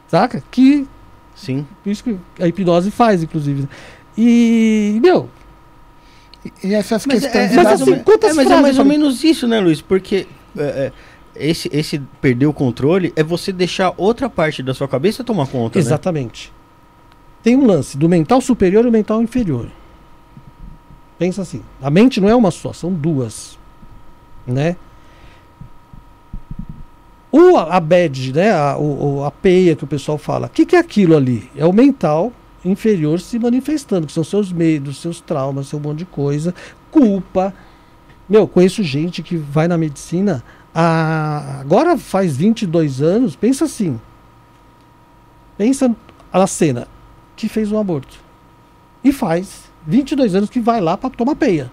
saca? 0.07 0.41
Que 0.49 0.87
Sim. 1.35 1.67
Isso 1.85 2.03
que 2.03 2.17
a 2.39 2.47
hipnose 2.47 2.89
faz, 2.89 3.21
inclusive. 3.21 3.67
E, 4.17 4.99
meu. 5.03 5.29
E 6.63 6.73
essas 6.73 7.05
mas 7.05 7.21
questões. 7.21 7.51
É, 7.51 7.55
mas, 7.55 7.81
assim, 7.81 7.99
quantas 7.99 8.31
é, 8.31 8.33
mas 8.33 8.49
é 8.49 8.61
mais 8.61 8.79
ou 8.79 8.85
menos 8.85 9.23
isso, 9.23 9.47
né, 9.47 9.59
Luiz? 9.59 9.81
Porque 9.81 10.25
é, 10.57 10.63
é, 10.63 10.91
esse, 11.35 11.69
esse 11.73 11.99
perder 12.21 12.45
o 12.45 12.53
controle 12.53 13.11
é 13.15 13.23
você 13.23 13.51
deixar 13.51 13.93
outra 13.97 14.29
parte 14.29 14.63
da 14.63 14.73
sua 14.73 14.87
cabeça 14.87 15.23
tomar 15.23 15.47
conta. 15.47 15.77
Né? 15.77 15.83
Exatamente. 15.83 16.47
Né? 16.47 16.53
Tem 17.43 17.55
um 17.55 17.65
lance 17.65 17.97
do 17.97 18.07
mental 18.07 18.39
superior 18.39 18.85
e 18.85 18.87
o 18.87 18.91
mental 18.91 19.21
inferior. 19.21 19.67
Pensa 21.17 21.41
assim, 21.41 21.61
a 21.81 21.89
mente 21.89 22.19
não 22.19 22.29
é 22.29 22.35
uma 22.35 22.51
só, 22.51 22.73
são 22.73 22.91
duas, 22.91 23.57
né? 24.45 24.75
O, 27.31 27.57
a 27.57 27.79
bad, 27.79 28.33
né, 28.33 28.53
a, 28.53 28.77
o, 28.77 29.23
a 29.25 29.31
peia 29.31 29.75
que 29.75 29.83
o 29.83 29.87
pessoal 29.87 30.17
fala, 30.17 30.47
o 30.47 30.49
que, 30.49 30.65
que 30.65 30.75
é 30.75 30.79
aquilo 30.79 31.15
ali? 31.17 31.49
É 31.55 31.65
o 31.65 31.73
mental 31.73 32.31
inferior 32.63 33.19
se 33.19 33.37
manifestando, 33.37 34.07
que 34.07 34.13
são 34.13 34.23
seus 34.23 34.51
medos, 34.51 35.01
seus 35.01 35.21
traumas, 35.21 35.67
seu 35.67 35.79
monte 35.79 35.99
de 35.99 36.05
coisa, 36.05 36.53
culpa. 36.91 37.53
Meu, 38.27 38.47
conheço 38.47 38.81
gente 38.83 39.21
que 39.21 39.37
vai 39.37 39.67
na 39.67 39.77
medicina 39.77 40.43
A, 40.73 41.59
agora 41.59 41.97
faz 41.97 42.35
22 42.35 43.01
anos, 43.01 43.35
pensa 43.35 43.65
assim. 43.65 43.99
Pensa 45.57 45.95
a 46.31 46.47
cena 46.47 46.87
que 47.35 47.47
fez 47.47 47.71
um 47.71 47.79
aborto. 47.79 48.17
E 49.03 49.11
faz 49.11 49.64
22 49.85 50.35
anos 50.35 50.49
que 50.49 50.59
vai 50.59 50.81
lá 50.81 50.97
para 50.97 51.09
tomar 51.09 51.35
peia. 51.35 51.71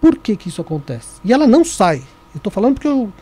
Por 0.00 0.16
que 0.16 0.36
que 0.36 0.48
isso 0.48 0.60
acontece? 0.60 1.20
E 1.24 1.32
ela 1.32 1.46
não 1.46 1.64
sai. 1.64 2.02
Eu 2.34 2.40
tô 2.40 2.50
falando 2.50 2.74
porque 2.74 2.88
eu 2.88 3.12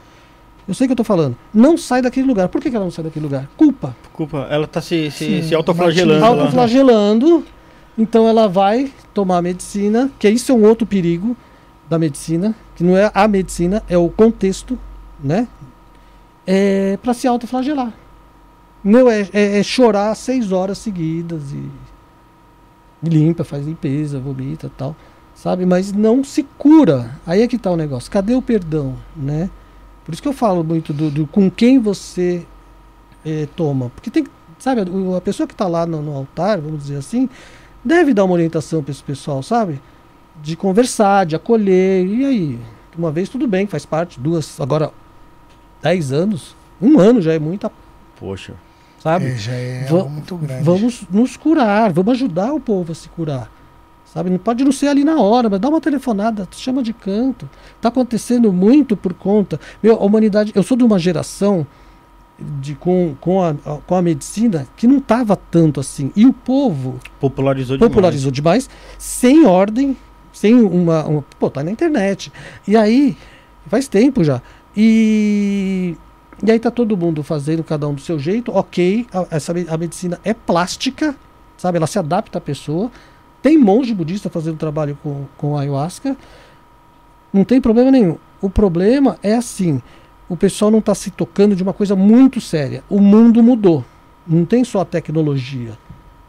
eu 0.68 0.74
sei 0.74 0.88
que 0.88 0.92
eu 0.92 0.96
tô 0.96 1.04
falando. 1.04 1.36
Não 1.54 1.76
sai 1.76 2.02
daquele 2.02 2.26
lugar. 2.26 2.48
Por 2.48 2.60
que, 2.60 2.68
que 2.68 2.74
ela 2.74 2.84
não 2.84 2.90
sai 2.90 3.04
daquele 3.04 3.24
lugar? 3.24 3.48
Culpa. 3.56 3.96
Culpa, 4.12 4.48
ela 4.50 4.66
tá 4.66 4.80
se, 4.80 5.10
se, 5.12 5.24
Sim, 5.24 5.42
se 5.42 5.54
autoflagelando. 5.54 6.24
Autoflagelando. 6.24 7.44
Então 7.96 8.26
ela 8.26 8.48
vai 8.48 8.92
tomar 9.14 9.38
a 9.38 9.42
medicina, 9.42 10.10
que 10.18 10.28
isso 10.28 10.50
é 10.50 10.54
um 10.54 10.64
outro 10.64 10.86
perigo 10.86 11.36
da 11.88 11.98
medicina, 11.98 12.54
que 12.74 12.82
não 12.82 12.96
é 12.96 13.10
a 13.14 13.28
medicina, 13.28 13.82
é 13.88 13.96
o 13.96 14.10
contexto, 14.10 14.78
né? 15.22 15.46
É 16.44 16.98
para 17.00 17.14
se 17.14 17.28
autoflagelar. 17.28 17.92
Não 18.82 19.08
é, 19.08 19.28
é, 19.32 19.58
é 19.60 19.62
chorar 19.62 20.14
seis 20.14 20.52
horas 20.52 20.78
seguidas 20.78 21.52
e 21.52 21.62
limpa, 23.02 23.44
faz 23.44 23.66
limpeza, 23.66 24.18
vomita 24.18 24.70
tal, 24.76 24.96
sabe? 25.34 25.66
Mas 25.66 25.92
não 25.92 26.24
se 26.24 26.42
cura. 26.42 27.18
Aí 27.26 27.42
é 27.42 27.48
que 27.48 27.58
tá 27.58 27.70
o 27.70 27.76
negócio. 27.76 28.10
Cadê 28.10 28.34
o 28.34 28.42
perdão, 28.42 28.96
né? 29.16 29.50
Por 30.04 30.12
isso 30.12 30.22
que 30.22 30.28
eu 30.28 30.32
falo 30.32 30.62
muito 30.62 30.92
do, 30.92 31.10
do 31.10 31.26
com 31.26 31.50
quem 31.50 31.78
você 31.78 32.46
eh, 33.24 33.48
toma. 33.56 33.90
Porque 33.90 34.10
tem, 34.10 34.24
sabe, 34.58 34.82
a, 35.16 35.20
pessoa 35.20 35.46
que 35.46 35.54
está 35.54 35.66
lá 35.66 35.84
no, 35.84 36.00
no 36.00 36.16
altar, 36.16 36.60
vamos 36.60 36.82
dizer 36.82 36.96
assim, 36.96 37.28
deve 37.84 38.14
dar 38.14 38.24
uma 38.24 38.34
orientação 38.34 38.82
para 38.82 38.92
esse 38.92 39.02
pessoal, 39.02 39.42
sabe? 39.42 39.80
De 40.42 40.56
conversar, 40.56 41.26
de 41.26 41.34
acolher. 41.34 42.06
E 42.06 42.24
aí? 42.24 42.58
Uma 42.96 43.10
vez 43.10 43.28
tudo 43.28 43.46
bem, 43.46 43.66
faz 43.66 43.84
parte, 43.84 44.18
duas, 44.18 44.58
agora 44.60 44.90
dez 45.82 46.12
anos, 46.12 46.56
um 46.80 46.98
ano 46.98 47.20
já 47.20 47.34
é 47.34 47.38
muita, 47.38 47.70
Poxa. 48.18 48.54
Sabe? 49.02 49.26
É, 49.26 49.36
já 49.36 49.52
é 49.52 49.84
Va- 49.88 49.98
algo 49.98 50.10
muito 50.10 50.36
grande. 50.36 50.62
Vamos 50.64 51.04
nos 51.10 51.36
curar, 51.36 51.92
vamos 51.92 52.12
ajudar 52.14 52.52
o 52.52 52.60
povo 52.60 52.92
a 52.92 52.94
se 52.94 53.08
curar. 53.08 53.50
Sabe? 54.04 54.30
Não 54.30 54.38
pode 54.38 54.64
não 54.64 54.72
ser 54.72 54.88
ali 54.88 55.04
na 55.04 55.20
hora, 55.20 55.50
mas 55.50 55.60
dá 55.60 55.68
uma 55.68 55.80
telefonada, 55.80 56.48
chama 56.52 56.82
de 56.82 56.92
canto. 56.92 57.48
Tá 57.80 57.88
acontecendo 57.88 58.50
muito 58.52 58.96
por 58.96 59.12
conta. 59.12 59.60
Meu, 59.82 59.94
a 59.96 60.04
humanidade, 60.04 60.52
eu 60.54 60.62
sou 60.62 60.76
de 60.76 60.84
uma 60.84 60.98
geração 60.98 61.66
de, 62.38 62.74
com, 62.74 63.14
com, 63.20 63.42
a, 63.42 63.54
com 63.86 63.94
a 63.94 64.00
medicina 64.00 64.66
que 64.76 64.86
não 64.86 65.00
tava 65.00 65.36
tanto 65.36 65.80
assim. 65.80 66.10
E 66.16 66.24
o 66.24 66.32
povo 66.32 66.98
Popularizou, 67.20 67.78
popularizou 67.78 68.30
demais, 68.30 68.70
sem 68.98 69.44
ordem, 69.44 69.94
sem 70.32 70.54
uma, 70.54 71.04
uma. 71.04 71.24
Pô, 71.38 71.50
tá 71.50 71.62
na 71.62 71.70
internet. 71.70 72.32
E 72.66 72.74
aí, 72.76 73.16
faz 73.66 73.86
tempo 73.88 74.24
já. 74.24 74.40
E. 74.74 75.94
E 76.44 76.50
aí 76.50 76.58
tá 76.58 76.70
todo 76.70 76.96
mundo 76.96 77.22
fazendo 77.22 77.64
cada 77.64 77.88
um 77.88 77.94
do 77.94 78.00
seu 78.00 78.18
jeito, 78.18 78.52
ok. 78.52 79.06
A, 79.12 79.36
essa, 79.36 79.52
a 79.68 79.76
medicina 79.76 80.20
é 80.22 80.34
plástica, 80.34 81.14
sabe? 81.56 81.78
Ela 81.78 81.86
se 81.86 81.98
adapta 81.98 82.38
à 82.38 82.40
pessoa. 82.40 82.90
Tem 83.40 83.56
monge 83.58 83.94
budista 83.94 84.28
fazendo 84.28 84.56
trabalho 84.56 84.98
com, 85.02 85.24
com 85.36 85.56
ayahuasca. 85.56 86.16
Não 87.32 87.44
tem 87.44 87.60
problema 87.60 87.90
nenhum. 87.90 88.18
O 88.40 88.50
problema 88.50 89.18
é 89.22 89.34
assim: 89.34 89.80
o 90.28 90.36
pessoal 90.36 90.70
não 90.70 90.80
está 90.80 90.94
se 90.94 91.10
tocando 91.10 91.56
de 91.56 91.62
uma 91.62 91.72
coisa 91.72 91.96
muito 91.96 92.40
séria. 92.40 92.82
O 92.88 93.00
mundo 93.00 93.42
mudou. 93.42 93.84
Não 94.26 94.44
tem 94.44 94.64
só 94.64 94.80
a 94.80 94.84
tecnologia. 94.84 95.78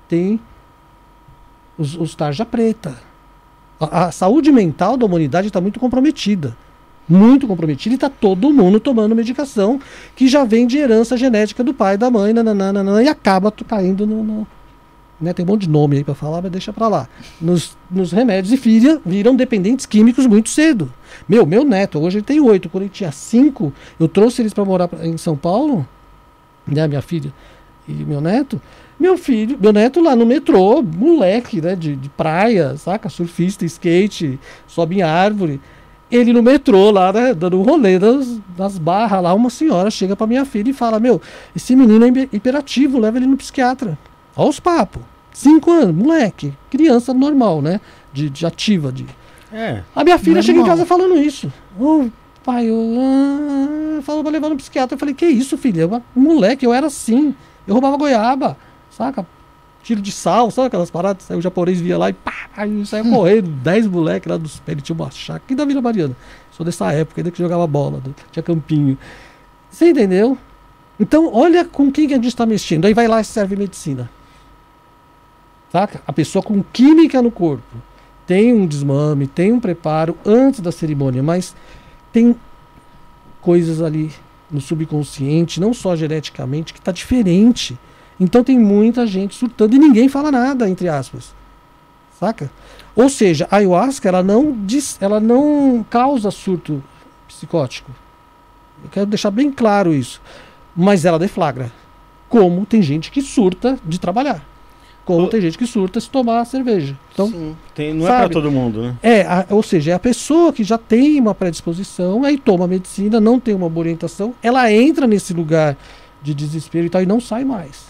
Tem 0.07 0.39
os, 1.77 1.95
os 1.95 2.15
tarja 2.15 2.45
preta. 2.45 2.97
A, 3.79 4.05
a 4.05 4.11
saúde 4.11 4.51
mental 4.51 4.95
da 4.95 5.05
humanidade 5.05 5.47
está 5.47 5.59
muito 5.59 5.79
comprometida. 5.79 6.55
Muito 7.09 7.47
comprometida 7.47 7.93
e 7.93 7.95
está 7.95 8.09
todo 8.09 8.51
mundo 8.51 8.79
tomando 8.79 9.15
medicação 9.15 9.79
que 10.15 10.27
já 10.27 10.43
vem 10.43 10.67
de 10.67 10.77
herança 10.77 11.15
genética 11.15 11.63
do 11.63 11.73
pai, 11.73 11.97
da 11.97 12.11
mãe, 12.11 12.33
nananana, 12.33 13.01
e 13.01 13.07
acaba 13.07 13.51
caindo 13.51 14.05
no. 14.05 14.23
no- 14.23 14.47
né, 15.19 15.33
tem 15.33 15.43
um 15.43 15.47
monte 15.47 15.61
de 15.61 15.69
nome 15.69 15.97
aí 15.97 16.03
para 16.03 16.13
falar, 16.13 16.43
mas 16.43 16.51
deixa 16.51 16.71
para 16.71 16.87
lá. 16.87 17.09
Nos, 17.41 17.75
nos 17.89 18.11
remédios 18.11 18.53
e 18.53 18.57
filha 18.57 19.01
viram 19.03 19.35
dependentes 19.35 19.83
químicos 19.85 20.27
muito 20.27 20.47
cedo. 20.49 20.93
Meu, 21.27 21.43
meu 21.43 21.63
neto, 21.63 21.99
hoje 21.99 22.17
ele 22.19 22.25
tem 22.25 22.39
oito. 22.39 22.69
Quando 22.69 22.83
ele 22.83 22.91
tinha 22.91 23.11
cinco, 23.11 23.73
eu 23.99 24.07
trouxe 24.07 24.43
eles 24.43 24.53
para 24.53 24.63
morar 24.63 24.87
em 25.01 25.17
São 25.17 25.35
Paulo, 25.35 25.87
né, 26.67 26.87
minha 26.87 27.01
filha 27.01 27.33
e 27.87 27.93
meu 27.93 28.21
neto. 28.21 28.61
Meu 28.99 29.17
filho, 29.17 29.57
meu 29.59 29.73
neto 29.73 30.01
lá 30.01 30.15
no 30.15 30.25
metrô, 30.25 30.83
moleque, 30.83 31.61
né, 31.61 31.75
de, 31.75 31.95
de 31.95 32.09
praia, 32.09 32.75
saca? 32.77 33.09
Surfista, 33.09 33.65
skate, 33.65 34.39
sobe 34.67 34.97
em 34.97 35.01
árvore. 35.01 35.59
Ele 36.09 36.31
no 36.31 36.41
metrô 36.41 36.89
lá, 36.89 37.11
né, 37.11 37.33
dando 37.33 37.59
um 37.59 37.63
rolê 37.63 37.99
das, 37.99 38.39
das 38.57 38.77
barras 38.77 39.21
lá, 39.21 39.33
uma 39.33 39.49
senhora 39.49 39.91
chega 39.91 40.15
pra 40.15 40.25
minha 40.25 40.45
filha 40.45 40.69
e 40.69 40.73
fala: 40.73 40.99
Meu, 40.99 41.21
esse 41.55 41.75
menino 41.75 42.05
é 42.05 42.07
hiper- 42.07 42.29
hiperativo, 42.31 42.97
leva 42.97 43.17
ele 43.17 43.25
no 43.27 43.35
psiquiatra. 43.35 43.97
Olha 44.35 44.49
os 44.49 44.59
papos. 44.59 45.01
Cinco 45.33 45.69
anos, 45.71 45.93
moleque, 45.95 46.53
criança 46.69 47.13
normal, 47.13 47.61
né? 47.61 47.79
De, 48.13 48.29
de 48.29 48.45
ativa, 48.45 48.91
de, 48.91 49.05
É. 49.53 49.83
a 49.95 50.03
minha 50.03 50.17
filha 50.17 50.35
Normal. 50.37 50.43
chega 50.43 50.59
em 50.61 50.65
casa 50.65 50.85
falando 50.85 51.15
isso. 51.17 51.51
Ô, 51.79 52.07
pai, 52.43 52.65
eu 52.67 52.95
ah, 52.99 54.01
falou 54.01 54.23
pra 54.23 54.31
levar 54.31 54.49
no 54.49 54.55
psiquiatra. 54.57 54.95
Eu 54.95 54.99
falei, 54.99 55.13
que 55.13 55.25
isso, 55.27 55.57
filha? 55.57 55.81
Eu, 55.81 56.01
moleque, 56.15 56.65
eu 56.65 56.73
era 56.73 56.87
assim. 56.87 57.35
Eu 57.67 57.73
roubava 57.73 57.97
goiaba, 57.97 58.57
saca? 58.89 59.27
Tiro 59.87 60.01
de 60.01 60.11
sal, 60.11 60.51
sabe 60.51 60.67
aquelas 60.67 60.91
paradas? 60.91 61.31
Aí 61.31 61.37
o 61.37 61.41
japonês 61.41 61.79
via 61.79 61.97
lá 61.97 62.09
e 62.09 62.13
pá, 62.13 62.49
aí 62.57 62.85
saia 62.85 63.05
correndo. 63.05 63.47
Dez 63.47 63.87
moleques 63.87 64.29
lá 64.29 64.35
dos 64.35 64.59
pés, 64.59 64.73
ele 64.73 64.81
tinha 64.81 64.93
uma 64.93 65.09
chácara. 65.09 65.41
Aqui 65.45 65.55
da 65.55 65.63
Vila 65.63 65.81
Mariana. 65.81 66.13
Sou 66.51 66.65
dessa 66.65 66.91
época, 66.91 67.21
ainda 67.21 67.31
que 67.31 67.37
jogava 67.37 67.65
bola, 67.65 68.03
tinha 68.29 68.43
campinho. 68.43 68.97
Você 69.69 69.91
entendeu? 69.91 70.37
Então, 70.99 71.33
olha 71.33 71.63
com 71.63 71.89
quem 71.89 72.05
que 72.05 72.13
a 72.13 72.17
gente 72.17 72.27
está 72.27 72.45
mexendo. 72.45 72.83
Aí 72.83 72.93
vai 72.93 73.07
lá 73.07 73.21
e 73.21 73.23
serve 73.23 73.55
medicina. 73.55 74.09
Saca? 75.71 76.01
A 76.05 76.11
pessoa 76.11 76.43
com 76.43 76.61
química 76.61 77.21
no 77.21 77.31
corpo 77.31 77.77
tem 78.25 78.53
um 78.53 78.67
desmame, 78.67 79.25
tem 79.25 79.53
um 79.53 79.59
preparo 79.61 80.17
antes 80.25 80.59
da 80.59 80.69
cerimônia, 80.69 81.23
mas 81.23 81.55
tem 82.11 82.35
coisas 83.39 83.81
ali 83.81 84.11
no 84.51 84.59
subconsciente, 84.59 85.61
não 85.61 85.73
só 85.73 85.95
geneticamente, 85.95 86.73
que 86.73 86.79
está 86.79 86.91
diferente. 86.91 87.79
Então 88.19 88.43
tem 88.43 88.57
muita 88.57 89.05
gente 89.05 89.35
surtando 89.35 89.75
e 89.75 89.79
ninguém 89.79 90.09
fala 90.09 90.31
nada, 90.31 90.69
entre 90.69 90.87
aspas. 90.89 91.35
Saca? 92.19 92.49
Ou 92.95 93.09
seja, 93.09 93.47
a 93.51 93.57
ayahuasca 93.57 94.09
ela 94.09 94.23
não, 94.23 94.51
diz, 94.65 94.97
ela 94.99 95.19
não 95.19 95.85
causa 95.87 96.31
surto 96.31 96.83
psicótico. 97.27 97.91
Eu 98.83 98.89
quero 98.89 99.05
deixar 99.05 99.29
bem 99.29 99.51
claro 99.51 99.93
isso. 99.93 100.19
Mas 100.75 101.05
ela 101.05 101.19
deflagra. 101.19 101.71
Como 102.27 102.65
tem 102.65 102.81
gente 102.81 103.11
que 103.11 103.21
surta 103.21 103.77
de 103.85 103.99
trabalhar. 103.99 104.43
Como 105.05 105.25
Ô- 105.25 105.27
tem 105.29 105.39
gente 105.39 105.57
que 105.57 105.65
surta 105.65 105.99
se 105.99 106.09
tomar 106.09 106.43
cerveja. 106.45 106.97
Então, 107.13 107.27
Sim. 107.29 107.55
Tem, 107.73 107.93
não 107.93 108.05
é 108.05 108.09
pra 108.09 108.19
sabe? 108.21 108.33
todo 108.33 108.51
mundo, 108.51 108.81
né? 108.81 108.95
é, 109.01 109.21
a- 109.21 109.45
ou 109.51 109.63
seja, 109.63 109.91
é 109.91 109.93
a 109.93 109.99
pessoa 109.99 110.51
que 110.51 110.63
já 110.63 110.77
tem 110.77 111.19
uma 111.21 111.33
predisposição, 111.33 112.23
aí 112.25 112.37
toma 112.37 112.67
medicina, 112.67 113.19
não 113.21 113.39
tem 113.39 113.55
uma 113.55 113.69
boa 113.69 113.83
orientação, 113.85 114.33
ela 114.43 114.69
entra 114.71 115.07
nesse 115.07 115.33
lugar 115.33 115.77
de 116.21 116.33
desespero 116.33 116.85
e 116.85 116.89
tal 116.89 117.01
e 117.01 117.05
não 117.05 117.21
sai 117.21 117.45
mais. 117.45 117.85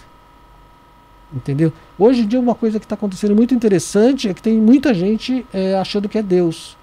Entendeu? 1.34 1.74
Hoje 2.00 2.22
em 2.22 2.28
dia, 2.28 2.40
uma 2.40 2.56
coisa 2.56 2.80
que 2.80 2.86
está 2.86 2.96
acontecendo 2.96 3.36
muito 3.36 3.54
interessante 3.54 4.30
é 4.30 4.34
que 4.34 4.42
tem 4.42 4.58
muita 4.58 4.94
gente 4.94 5.46
é, 5.54 5.76
achando 5.76 6.08
que 6.08 6.18
é 6.18 6.24
Deus. 6.24 6.78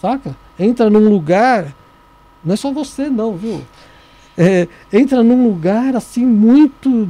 Saca? 0.00 0.36
Entra 0.58 0.88
num 0.88 1.08
lugar. 1.08 1.74
Não 2.44 2.54
é 2.54 2.56
só 2.56 2.72
você, 2.72 3.10
não, 3.10 3.36
viu? 3.36 3.60
É, 4.38 4.68
entra 4.92 5.22
num 5.22 5.48
lugar 5.48 5.96
assim 5.96 6.24
muito 6.24 7.08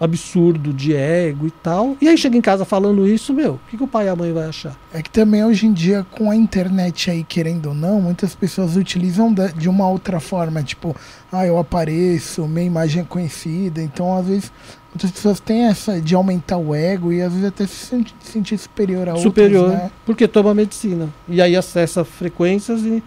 absurdo 0.00 0.72
de 0.72 0.94
ego 0.94 1.46
e 1.46 1.50
tal. 1.50 1.96
E 2.00 2.08
aí 2.08 2.18
chega 2.18 2.36
em 2.36 2.40
casa 2.40 2.64
falando 2.64 3.06
isso, 3.06 3.32
meu, 3.32 3.52
o 3.54 3.60
que, 3.70 3.76
que 3.76 3.82
o 3.82 3.88
pai 3.88 4.06
e 4.06 4.08
a 4.08 4.16
mãe 4.16 4.32
vai 4.32 4.48
achar? 4.48 4.76
É 4.92 5.00
que 5.02 5.10
também 5.10 5.44
hoje 5.44 5.66
em 5.66 5.72
dia, 5.72 6.04
com 6.10 6.30
a 6.30 6.36
internet 6.36 7.10
aí, 7.10 7.24
querendo 7.24 7.66
ou 7.66 7.74
não, 7.74 8.02
muitas 8.02 8.34
pessoas 8.34 8.76
utilizam 8.76 9.34
de 9.56 9.68
uma 9.68 9.88
outra 9.88 10.20
forma, 10.20 10.62
tipo, 10.62 10.94
ah, 11.32 11.46
eu 11.46 11.58
apareço, 11.58 12.46
minha 12.46 12.66
imagem 12.66 13.02
é 13.02 13.04
conhecida, 13.04 13.80
então 13.80 14.16
às 14.16 14.26
vezes 14.26 14.52
muitas 14.94 15.10
pessoas 15.10 15.40
têm 15.40 15.64
essa 15.64 16.00
de 16.00 16.14
aumentar 16.14 16.56
o 16.56 16.74
ego 16.74 17.12
e 17.12 17.20
às 17.20 17.32
vezes 17.32 17.48
até 17.48 17.66
se 17.66 17.86
senti- 17.86 18.14
sentir 18.20 18.56
superior 18.58 19.08
a 19.08 19.16
superior, 19.16 19.64
outros, 19.64 19.82
né? 19.82 19.90
porque 20.06 20.28
toma 20.28 20.54
medicina. 20.54 21.08
E 21.28 21.42
aí 21.42 21.56
acessa 21.56 22.04
frequências 22.04 22.82
e 22.82 23.02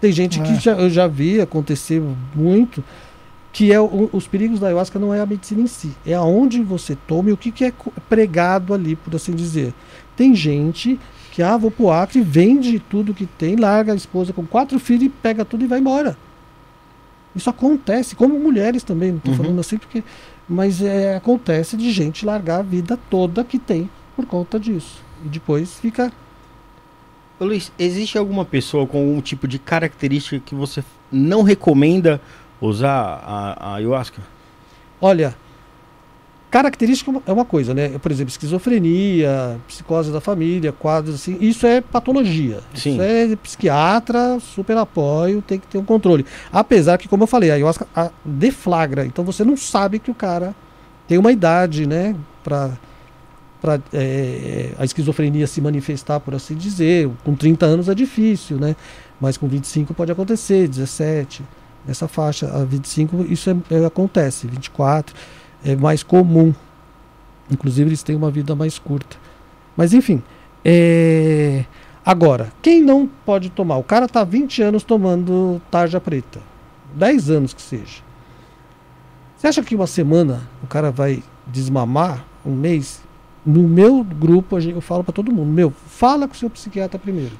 tem 0.00 0.10
gente 0.12 0.40
que 0.40 0.52
É. 0.52 0.60
já, 0.60 0.72
eu 0.72 0.88
já 0.88 1.06
vi 1.06 1.40
acontecer 1.40 2.02
muito, 2.34 2.82
que 3.52 3.72
é 3.72 3.80
o- 3.80 4.08
os 4.12 4.26
perigos 4.26 4.60
da 4.60 4.68
ayahuasca 4.68 4.98
não 4.98 5.12
é 5.12 5.20
a 5.20 5.26
medicina 5.26 5.60
em 5.60 5.66
si, 5.66 5.90
é 6.06 6.14
aonde 6.14 6.62
você 6.62 6.96
toma 7.06 7.30
e 7.30 7.32
o 7.32 7.36
que, 7.36 7.50
que 7.50 7.64
é 7.64 7.72
pregado 8.08 8.72
ali, 8.72 8.96
por 8.96 9.14
assim 9.14 9.32
dizer. 9.32 9.74
Tem 10.16 10.34
gente 10.34 10.98
que, 11.32 11.42
ah, 11.42 11.56
vou 11.56 11.70
pro 11.70 11.90
Acre, 11.90 12.20
vende 12.20 12.78
tudo 12.78 13.12
que 13.14 13.26
tem, 13.26 13.56
larga 13.56 13.92
a 13.92 13.96
esposa 13.96 14.32
com 14.32 14.44
quatro 14.46 14.78
filhos 14.80 15.04
e 15.04 15.08
pega 15.08 15.44
tudo 15.44 15.64
e 15.64 15.66
vai 15.68 15.78
embora. 15.80 16.16
Isso 17.36 17.50
acontece, 17.50 18.16
como 18.16 18.38
mulheres 18.38 18.82
também, 18.82 19.12
não 19.12 19.18
tô 19.18 19.30
Uhum. 19.32 19.36
falando 19.36 19.60
assim 19.60 19.76
porque. 19.78 20.02
Mas 20.48 20.80
é, 20.80 21.16
acontece 21.16 21.76
de 21.76 21.90
gente 21.90 22.24
largar 22.24 22.60
a 22.60 22.62
vida 22.62 22.98
toda 23.10 23.44
que 23.44 23.58
tem 23.58 23.90
por 24.16 24.24
conta 24.26 24.58
disso. 24.58 25.02
E 25.24 25.28
depois 25.28 25.74
fica 25.78 26.12
Ô, 27.40 27.44
Luiz, 27.44 27.70
existe 27.78 28.18
alguma 28.18 28.44
pessoa 28.44 28.84
com 28.84 28.98
algum 28.98 29.20
tipo 29.20 29.46
de 29.46 29.60
característica 29.60 30.42
que 30.44 30.56
você 30.56 30.82
não 31.10 31.42
recomenda 31.42 32.20
usar 32.60 33.22
a, 33.24 33.70
a 33.70 33.74
ayahuasca? 33.74 34.20
Olha, 35.00 35.36
característica 36.50 37.12
é 37.26 37.32
uma 37.32 37.44
coisa, 37.44 37.74
né? 37.74 37.98
Por 37.98 38.10
exemplo, 38.10 38.30
esquizofrenia, 38.30 39.58
psicose 39.66 40.10
da 40.10 40.20
família, 40.20 40.72
quadros 40.72 41.16
assim, 41.16 41.36
isso 41.40 41.66
é 41.66 41.80
patologia. 41.80 42.60
Sim. 42.74 42.92
Isso 42.92 43.02
é 43.02 43.36
psiquiatra, 43.36 44.38
super 44.40 44.76
apoio, 44.76 45.42
tem 45.42 45.58
que 45.58 45.66
ter 45.66 45.78
um 45.78 45.84
controle. 45.84 46.24
Apesar 46.52 46.96
que, 46.98 47.08
como 47.08 47.24
eu 47.24 47.26
falei, 47.26 47.50
a 47.50 47.54
ayahuasca 47.54 47.86
a, 47.94 48.10
deflagra, 48.24 49.04
então 49.04 49.24
você 49.24 49.44
não 49.44 49.56
sabe 49.56 49.98
que 49.98 50.10
o 50.10 50.14
cara 50.14 50.54
tem 51.06 51.18
uma 51.18 51.32
idade, 51.32 51.86
né, 51.86 52.14
para 52.42 52.70
para 53.60 53.80
é, 53.92 54.70
a 54.78 54.84
esquizofrenia 54.84 55.44
se 55.48 55.60
manifestar, 55.60 56.20
por 56.20 56.32
assim 56.32 56.54
dizer. 56.54 57.10
Com 57.24 57.34
30 57.34 57.66
anos 57.66 57.88
é 57.88 57.94
difícil, 57.94 58.56
né? 58.56 58.76
Mas 59.20 59.36
com 59.36 59.48
25 59.48 59.92
pode 59.94 60.12
acontecer, 60.12 60.68
17, 60.68 61.42
nessa 61.84 62.06
faixa. 62.06 62.46
A 62.46 62.64
25 62.64 63.26
isso 63.28 63.50
é, 63.50 63.56
é, 63.74 63.84
acontece, 63.84 64.46
24 64.46 65.12
é 65.64 65.74
mais 65.76 66.02
comum. 66.02 66.54
Inclusive 67.50 67.88
eles 67.88 68.02
têm 68.02 68.16
uma 68.16 68.30
vida 68.30 68.54
mais 68.54 68.78
curta. 68.78 69.16
Mas 69.76 69.92
enfim, 69.92 70.22
é... 70.64 71.64
agora, 72.04 72.52
quem 72.60 72.82
não 72.82 73.08
pode 73.24 73.50
tomar? 73.50 73.76
O 73.76 73.84
cara 73.84 74.08
tá 74.08 74.24
20 74.24 74.62
anos 74.62 74.84
tomando 74.84 75.60
tarja 75.70 76.00
preta. 76.00 76.40
10 76.94 77.30
anos 77.30 77.54
que 77.54 77.62
seja. 77.62 78.02
Você 79.36 79.46
acha 79.46 79.62
que 79.62 79.74
uma 79.74 79.86
semana 79.86 80.42
o 80.62 80.66
cara 80.66 80.90
vai 80.90 81.22
desmamar? 81.46 82.24
Um 82.44 82.54
mês? 82.54 83.02
No 83.46 83.62
meu 83.68 84.02
grupo, 84.02 84.58
eu 84.58 84.80
falo 84.80 85.04
para 85.04 85.12
todo 85.12 85.32
mundo: 85.32 85.50
meu, 85.50 85.70
fala 85.70 86.26
com 86.26 86.34
o 86.34 86.36
seu 86.36 86.50
psiquiatra 86.50 86.98
primeiro. 86.98 87.38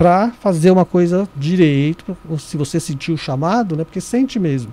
Para 0.00 0.30
fazer 0.40 0.70
uma 0.70 0.86
coisa 0.86 1.28
direito, 1.36 2.16
se 2.38 2.56
você 2.56 2.80
sentir 2.80 3.12
o 3.12 3.18
chamado, 3.18 3.76
né? 3.76 3.84
Porque 3.84 4.00
sente 4.00 4.38
mesmo. 4.38 4.72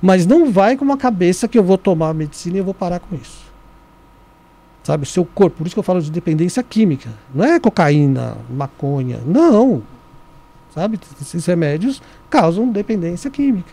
Mas 0.00 0.24
não 0.24 0.52
vai 0.52 0.76
com 0.76 0.84
uma 0.84 0.96
cabeça 0.96 1.48
que 1.48 1.58
eu 1.58 1.64
vou 1.64 1.76
tomar 1.76 2.10
a 2.10 2.14
medicina 2.14 2.54
e 2.54 2.60
eu 2.60 2.64
vou 2.64 2.72
parar 2.72 3.00
com 3.00 3.16
isso. 3.16 3.44
Sabe, 4.84 5.02
o 5.02 5.06
seu 5.06 5.24
corpo, 5.24 5.56
por 5.56 5.66
isso 5.66 5.74
que 5.74 5.80
eu 5.80 5.82
falo 5.82 6.00
de 6.00 6.12
dependência 6.12 6.62
química. 6.62 7.10
Não 7.34 7.44
é 7.44 7.58
cocaína, 7.58 8.36
maconha. 8.48 9.18
Não. 9.26 9.82
Sabe, 10.72 10.96
esses 11.20 11.44
remédios 11.44 12.00
causam 12.30 12.70
dependência 12.70 13.28
química. 13.28 13.72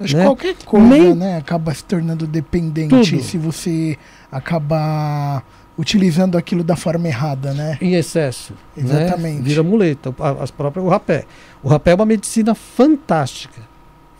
Acho 0.00 0.16
né? 0.16 0.22
que 0.22 0.26
qualquer 0.26 0.56
coisa, 0.64 0.86
Nem- 0.86 1.14
né, 1.14 1.36
acaba 1.36 1.74
se 1.74 1.84
tornando 1.84 2.26
dependente 2.26 3.10
Tudo. 3.10 3.22
se 3.22 3.36
você 3.36 3.98
acabar 4.32 5.44
utilizando 5.80 6.36
aquilo 6.36 6.62
da 6.62 6.76
forma 6.76 7.08
errada, 7.08 7.52
né? 7.54 7.78
em 7.80 7.94
excesso. 7.94 8.52
né? 8.76 8.82
Exatamente. 8.84 9.42
Vira 9.42 9.62
muleta. 9.62 10.14
As 10.40 10.50
próprias, 10.50 10.84
o 10.84 10.88
rapé. 10.88 11.24
O 11.62 11.68
rapé 11.68 11.92
é 11.92 11.94
uma 11.94 12.06
medicina 12.06 12.54
fantástica. 12.54 13.60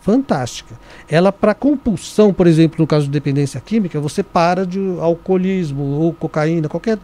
Fantástica. 0.01 0.75
Ela, 1.07 1.31
para 1.31 1.53
compulsão, 1.53 2.33
por 2.33 2.47
exemplo, 2.47 2.77
no 2.79 2.87
caso 2.87 3.05
de 3.05 3.11
dependência 3.11 3.61
química, 3.61 3.99
você 3.99 4.23
para 4.23 4.65
de 4.65 4.79
alcoolismo 4.99 5.83
ou 5.83 6.11
cocaína, 6.13 6.67
qualquer 6.67 6.97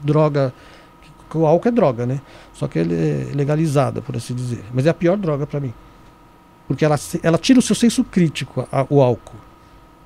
droga. 0.00 0.52
O 1.34 1.44
álcool 1.46 1.68
é 1.68 1.72
droga, 1.72 2.06
né? 2.06 2.20
Só 2.52 2.66
que 2.66 2.78
ele 2.78 2.94
é 2.94 3.34
legalizada, 3.34 4.00
por 4.00 4.16
assim 4.16 4.34
dizer. 4.34 4.64
Mas 4.72 4.86
é 4.86 4.90
a 4.90 4.94
pior 4.94 5.16
droga 5.16 5.46
para 5.46 5.60
mim. 5.60 5.72
Porque 6.66 6.84
ela, 6.84 6.96
ela 7.22 7.38
tira 7.38 7.58
o 7.58 7.62
seu 7.62 7.76
senso 7.76 8.02
crítico, 8.02 8.66
a- 8.72 8.86
o 8.88 9.00
álcool. 9.02 9.36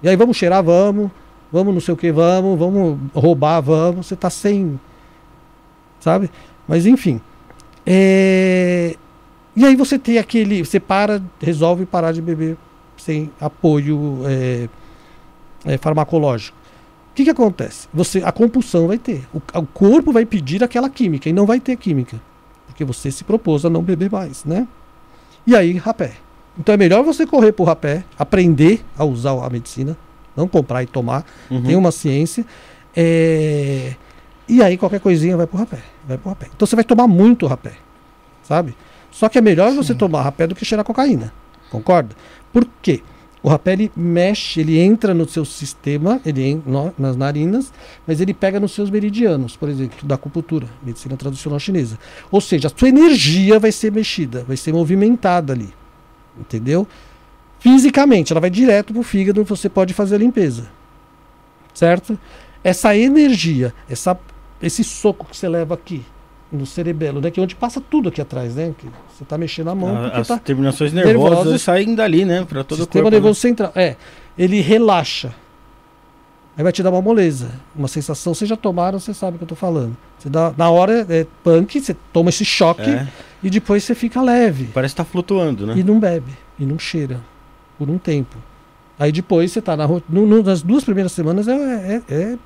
E 0.03 0.09
aí, 0.09 0.17
vamos 0.17 0.37
cheirar, 0.37 0.63
vamos. 0.63 1.11
Vamos 1.53 1.75
não 1.75 1.81
sei 1.81 1.95
o 1.95 1.97
que, 1.97 2.13
vamos. 2.13 2.59
Vamos 2.59 2.99
roubar, 3.15 3.61
vamos. 3.61 4.07
Você 4.07 4.17
tá 4.17 4.31
sem 4.31 4.79
sabe? 6.01 6.31
Mas 6.67 6.87
enfim. 6.87 7.21
É... 7.87 8.97
E 9.55 9.65
aí 9.65 9.77
você 9.77 9.99
tem 9.99 10.19
aquele. 10.19 10.65
Você 10.65 10.81
para, 10.81 11.23
resolve 11.41 11.85
parar 11.85 12.13
de 12.13 12.23
beber 12.23 12.57
sem 12.97 13.31
apoio 13.41 14.21
é, 14.25 14.69
é, 15.65 15.79
farmacológico. 15.79 16.57
O 17.11 17.15
que, 17.15 17.25
que 17.25 17.31
acontece? 17.31 17.89
Você, 17.93 18.23
a 18.25 18.31
compulsão 18.31 18.87
vai 18.87 18.99
ter. 18.99 19.27
O, 19.35 19.39
o 19.59 19.67
corpo 19.67 20.13
vai 20.13 20.25
pedir 20.25 20.63
aquela 20.63 20.89
química 20.89 21.29
e 21.29 21.33
não 21.33 21.47
vai 21.47 21.61
ter 21.61 21.77
química. 21.77 22.21
Porque 22.67 22.85
você 22.85 23.11
se 23.11 23.25
propôs 23.25 23.65
a 23.65 23.71
não 23.71 23.83
beber 23.83 24.11
mais, 24.11 24.45
né? 24.45 24.67
E 25.47 25.57
aí, 25.57 25.77
rapé. 25.77 26.13
Então 26.59 26.75
é 26.75 26.79
melhor 26.79 27.03
você 27.03 27.27
correr 27.27 27.53
pro 27.53 27.65
rapé, 27.65 28.05
aprender 28.19 28.85
a 28.97 29.05
usar 29.05 29.33
a 29.45 29.51
medicina, 29.51 29.97
não 30.37 30.47
comprar 30.49 30.83
e 30.83 30.87
tomar, 30.87 31.25
Uhum. 31.51 31.63
tem 31.63 31.77
uma 31.77 31.91
ciência. 31.93 32.45
é, 32.97 33.95
E 34.49 34.63
aí 34.63 34.77
qualquer 34.77 34.99
coisinha 35.01 35.37
vai 35.37 35.47
pro 35.47 35.59
rapé. 35.59 35.79
Vai 36.09 36.19
pro 36.19 36.29
rapé. 36.31 36.47
Então 36.55 36.67
você 36.67 36.75
vai 36.75 36.85
tomar 36.85 37.07
muito 37.07 37.47
rapé. 37.47 37.73
Sabe? 38.43 38.75
Só 39.11 39.29
que 39.29 39.39
é 39.39 39.41
melhor 39.41 39.73
você 39.73 39.93
Sim. 39.93 39.99
tomar 39.99 40.23
rapé 40.23 40.47
do 40.47 40.55
que 40.57 40.65
cheirar 40.65 40.85
cocaína. 40.85 41.33
Concorda? 41.71 42.17
Por 42.53 42.67
quê? 42.83 43.01
O 43.43 43.49
rapé 43.49 43.73
ele 43.73 43.91
mexe, 43.97 44.61
ele 44.61 44.79
entra 44.79 45.15
no 45.15 45.27
seu 45.27 45.45
sistema, 45.45 46.21
ele 46.27 46.61
nas 46.99 47.17
narinas, 47.17 47.73
mas 48.07 48.21
ele 48.21 48.35
pega 48.35 48.61
nos 48.61 48.73
seus 48.73 48.91
meridianos, 48.91 49.57
por 49.57 49.69
exemplo, 49.69 50.07
da 50.07 50.17
acupuntura, 50.17 50.67
medicina 50.83 51.17
tradicional 51.17 51.59
chinesa. 51.59 51.99
Ou 52.31 52.41
seja, 52.41 52.67
a 52.69 52.73
sua 52.77 52.89
energia 52.89 53.59
vai 53.59 53.73
ser 53.73 53.93
mexida, 53.93 54.45
vai 54.47 54.57
ser 54.59 54.75
movimentada 54.75 55.53
ali. 55.55 55.71
Entendeu? 56.39 56.87
Fisicamente, 57.61 58.33
ela 58.33 58.41
vai 58.41 58.51
direto 58.51 58.93
pro 58.93 59.03
fígado, 59.03 59.45
você 59.45 59.69
pode 59.69 59.95
fazer 59.95 60.17
a 60.17 60.19
limpeza. 60.19 60.69
Certo? 61.73 62.19
Essa 62.65 62.97
energia, 62.97 63.73
essa, 63.89 64.19
esse 64.61 64.83
soco 64.83 65.27
que 65.31 65.37
você 65.37 65.49
leva 65.49 65.75
aqui 65.75 66.05
no 66.51 66.67
cerebelo, 66.67 67.21
né? 67.21 67.31
Que 67.31 67.39
é 67.39 67.43
onde 67.43 67.55
passa 67.55 67.81
tudo 67.81 68.09
aqui 68.09 68.21
atrás, 68.21 68.57
né? 68.57 68.75
Que 68.77 68.87
você 69.15 69.25
tá 69.25 69.39
mexendo 69.39 69.71
a 69.71 69.75
mão, 69.75 69.97
A- 69.97 70.03
porque 70.03 70.21
As 70.21 70.29
tá 70.29 70.39
terminações 70.39 70.93
nervosas, 70.93 71.37
nervosas. 71.39 71.63
saem 71.63 71.95
dali, 71.95 72.25
né? 72.25 72.45
Pra 72.45 72.65
todo 72.65 72.79
o 72.81 72.83
sistema 72.83 73.05
corpo. 73.05 73.11
né? 73.15 73.17
nervoso 73.21 73.39
central. 73.41 73.73
É, 73.77 73.97
ele 74.37 74.61
relaxa. 74.61 75.33
Aí 76.57 76.65
vai 76.65 76.73
te 76.73 76.83
dar 76.83 76.91
uma 76.91 77.01
moleza, 77.01 77.53
uma 77.77 77.87
sensação. 77.89 78.35
Vocês 78.35 78.49
já 78.49 78.57
tomaram, 78.57 78.99
você 78.99 79.15
sabe 79.15 79.37
o 79.37 79.39
que 79.39 79.45
eu 79.45 79.49
tô 79.49 79.55
falando. 79.55 79.97
Você 80.19 80.29
dá, 80.29 80.53
na 80.59 80.69
hora 80.69 81.07
é 81.09 81.25
punk, 81.45 81.81
você 81.81 81.95
toma 82.13 82.29
esse 82.31 82.45
choque 82.45 82.91
É, 82.91 83.07
e 83.43 83.49
depois 83.49 83.85
você 83.85 83.95
fica 83.95 84.21
leve. 84.21 84.69
parece 84.75 84.93
que 84.93 84.97
tá 84.97 85.05
flutuando, 85.05 85.67
né? 85.67 85.75
E 85.79 85.85
não 85.85 85.99
bebe, 86.01 86.33
e 86.59 86.67
não 86.67 86.79
cheira, 86.79 87.21
por 87.81 87.89
um 87.89 87.97
tempo. 87.97 88.37
Aí 88.99 89.11
depois 89.11 89.51
você 89.51 89.63
tá 89.63 89.75
na 89.75 89.89
no, 89.89 90.03
no- 90.27 90.43
nas 90.43 90.61
duas 90.61 90.85
primeiras 90.85 91.13
semanas 91.13 91.49
é, 91.49 92.03
é, 92.11 92.15
é- 92.15 92.39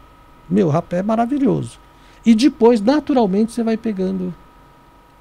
meu, 0.48 0.68
rapé 0.68 0.98
é 0.98 1.02
maravilhoso. 1.02 1.80
E 2.24 2.34
depois, 2.36 2.80
naturalmente, 2.80 3.50
você 3.50 3.64
vai 3.64 3.76
pegando, 3.76 4.32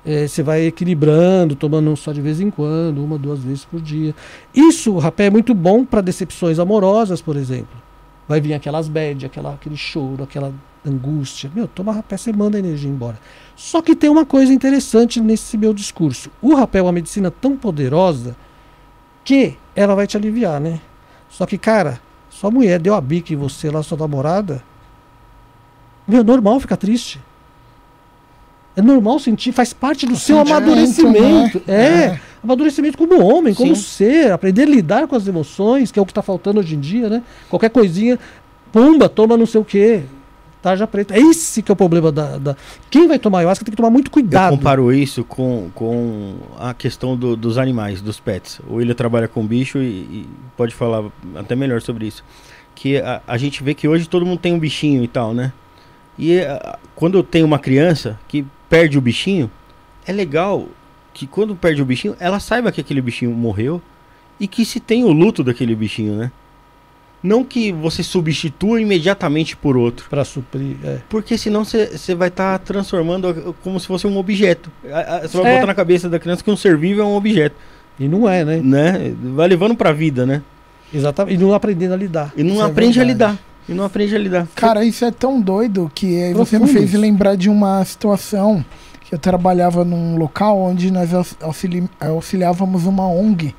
é, 0.05 0.27
você 0.27 0.43
vai 0.43 0.61
equilibrando, 0.67 1.55
tomando 1.55 1.89
um 1.89 1.95
só 1.95 2.13
de 2.13 2.21
vez 2.21 2.39
em 2.39 2.51
quando, 2.51 3.03
uma, 3.03 3.17
duas 3.17 3.39
vezes 3.39 3.65
por 3.65 3.81
dia. 3.81 4.13
Isso, 4.53 4.93
o 4.93 4.99
rapé 4.99 5.25
é 5.25 5.29
muito 5.31 5.55
bom 5.55 5.83
para 5.83 6.01
decepções 6.01 6.59
amorosas, 6.59 7.19
por 7.21 7.35
exemplo. 7.35 7.75
Vai 8.27 8.39
vir 8.39 8.53
aquelas 8.53 8.87
bad, 8.87 9.25
aquela, 9.25 9.53
aquele 9.55 9.75
choro, 9.75 10.23
aquela 10.23 10.53
angústia. 10.85 11.49
Meu, 11.55 11.67
toma 11.67 11.91
rapé, 11.91 12.17
você 12.17 12.31
manda 12.31 12.57
a 12.57 12.59
energia 12.59 12.89
embora. 12.89 13.17
Só 13.55 13.81
que 13.81 13.95
tem 13.95 14.09
uma 14.11 14.25
coisa 14.25 14.53
interessante 14.53 15.19
nesse 15.19 15.57
meu 15.57 15.73
discurso. 15.73 16.29
O 16.41 16.53
rapé 16.53 16.77
é 16.77 16.81
uma 16.83 16.91
medicina 16.91 17.31
tão 17.31 17.57
poderosa 17.57 18.35
que 19.25 19.55
ela 19.75 19.95
vai 19.95 20.05
te 20.07 20.15
aliviar, 20.17 20.59
né? 20.59 20.79
Só 21.29 21.45
que, 21.45 21.57
cara, 21.57 21.99
sua 22.29 22.51
mulher 22.51 22.79
deu 22.79 22.93
a 22.93 23.01
bica 23.01 23.33
em 23.33 23.35
você 23.35 23.69
lá, 23.69 23.81
sua 23.83 23.97
namorada. 23.97 24.63
Meu, 26.07 26.21
é 26.21 26.23
normal 26.23 26.59
ficar 26.59 26.77
triste. 26.77 27.19
É 28.75 28.81
normal 28.81 29.19
sentir, 29.19 29.51
faz 29.51 29.71
parte 29.71 30.05
do 30.05 30.15
seu 30.15 30.37
Sentimento, 30.37 30.57
amadurecimento. 30.63 31.57
né? 31.67 31.73
É, 31.75 32.03
É. 32.05 32.19
amadurecimento 32.43 32.97
como 32.97 33.23
homem, 33.23 33.53
como 33.53 33.75
Sim. 33.75 33.81
ser, 33.81 34.31
aprender 34.31 34.63
a 34.63 34.65
lidar 34.65 35.07
com 35.07 35.15
as 35.15 35.27
emoções, 35.27 35.91
que 35.91 35.99
é 35.99 36.01
o 36.01 36.05
que 36.05 36.11
está 36.11 36.23
faltando 36.23 36.59
hoje 36.59 36.75
em 36.75 36.79
dia, 36.79 37.07
né? 37.07 37.21
Qualquer 37.49 37.69
coisinha, 37.69 38.17
pumba, 38.71 39.07
toma 39.07 39.37
não 39.37 39.45
sei 39.45 39.61
o 39.61 39.65
quê. 39.65 40.03
Tarja 40.63 40.87
preta. 40.87 41.13
É 41.13 41.19
esse 41.19 41.61
que 41.61 41.69
é 41.69 41.73
o 41.73 41.75
problema 41.75 42.09
da. 42.11 42.37
da... 42.37 42.55
Quem 42.89 43.05
vai 43.07 43.19
tomar 43.19 43.39
ayahuasca 43.39 43.65
tem 43.65 43.71
que 43.71 43.75
tomar 43.77 43.89
muito 43.89 44.07
Eu 44.07 44.11
cuidado. 44.13 44.55
comparo 44.57 44.91
isso 44.93 45.23
com, 45.25 45.69
com 45.75 46.35
a 46.57 46.73
questão 46.73 47.17
do- 47.17 47.35
dos 47.35 47.57
animais, 47.57 48.01
dos 48.01 48.17
pets. 48.19 48.59
O 48.67 48.75
William 48.75 48.95
trabalha 48.95 49.27
com 49.27 49.45
bicho 49.45 49.77
e, 49.79 49.81
e 49.87 50.29
pode 50.55 50.73
falar 50.73 51.03
até 51.35 51.53
melhor 51.55 51.81
sobre 51.81 52.07
isso. 52.07 52.23
Que 52.73 52.97
a, 52.97 53.21
a 53.27 53.37
gente 53.37 53.61
vê 53.61 53.73
que 53.73 53.87
hoje 53.89 54.07
todo 54.07 54.25
mundo 54.25 54.39
tem 54.39 54.53
um 54.53 54.59
bichinho 54.59 55.03
e 55.03 55.07
tal, 55.07 55.33
né? 55.33 55.51
E 56.17 56.39
a- 56.39 56.79
quando 56.95 57.21
tem 57.21 57.43
uma 57.43 57.59
criança 57.59 58.17
que 58.27 58.45
perde 58.69 58.97
o 58.97 59.01
bichinho, 59.01 59.51
é 60.07 60.13
legal 60.13 60.67
que 61.13 61.27
quando 61.27 61.53
perde 61.57 61.81
o 61.81 61.85
bichinho, 61.85 62.15
ela 62.19 62.39
saiba 62.39 62.71
que 62.71 62.79
aquele 62.79 63.01
bichinho 63.01 63.31
morreu 63.31 63.81
e 64.39 64.47
que 64.47 64.63
se 64.63 64.79
tem 64.79 65.03
o 65.03 65.11
luto 65.11 65.43
daquele 65.43 65.75
bichinho, 65.75 66.15
né? 66.15 66.31
Não 67.23 67.43
que 67.43 67.71
você 67.71 68.03
substitua 68.03 68.81
imediatamente 68.81 69.55
por 69.55 69.77
outro. 69.77 70.07
Para 70.09 70.25
suprir. 70.25 70.75
É. 70.83 70.97
Porque 71.07 71.37
senão 71.37 71.63
você 71.63 72.13
vai 72.13 72.27
estar 72.27 72.59
transformando 72.59 73.29
a- 73.29 73.53
como 73.63 73.79
se 73.79 73.87
fosse 73.87 74.05
um 74.05 74.17
objeto. 74.17 74.69
Você 75.21 75.37
vai 75.37 75.51
É. 75.51 75.55
botar 75.55 75.67
na 75.67 75.73
cabeça 75.73 76.09
da 76.09 76.19
criança 76.19 76.43
que 76.43 76.51
um 76.51 76.57
ser 76.57 76.77
vivo 76.77 76.99
é 77.01 77.05
um 77.05 77.15
objeto, 77.15 77.55
E 77.99 78.07
não 78.09 78.27
é, 78.27 78.43
né? 78.43 78.59
né? 78.61 79.13
Vai 79.35 79.47
levando 79.47 79.73
pra 79.75 79.93
vida, 79.93 80.25
né? 80.25 80.41
Exatamente. 80.93 81.35
E 81.35 81.37
não 81.37 81.53
aprendendo 81.53 81.93
a 81.93 81.97
lidar. 81.97 82.33
E 82.35 82.43
não 82.43 82.55
Isso 82.55 82.61
é 82.61 82.65
aprende 82.65 82.99
a 82.99 83.05
verdade. 83.05 83.31
lidar. 83.35 83.43
E 83.69 83.73
não 83.73 83.83
aprende 83.85 84.15
a 84.15 84.19
lidar. 84.19 84.47
Cara, 84.55 84.83
isso 84.83 85.05
é 85.05 85.11
tão 85.11 85.39
doido 85.39 85.89
que 85.95 86.17
eh, 86.19 86.33
você 86.33 86.59
me 86.59 86.67
fez 86.67 86.89
isso. 86.89 86.99
lembrar 86.99 87.35
de 87.37 87.49
uma 87.49 87.85
situação 87.85 88.63
que 89.01 89.15
eu 89.15 89.17
trabalhava 89.17 89.85
num 89.85 90.17
local 90.17 90.59
onde 90.59 90.91
nós 90.91 91.13
aux- 91.13 91.37
auxili- 91.41 91.89
auxiliávamos 92.01 92.85
uma 92.85 93.07
ONG. 93.07 93.55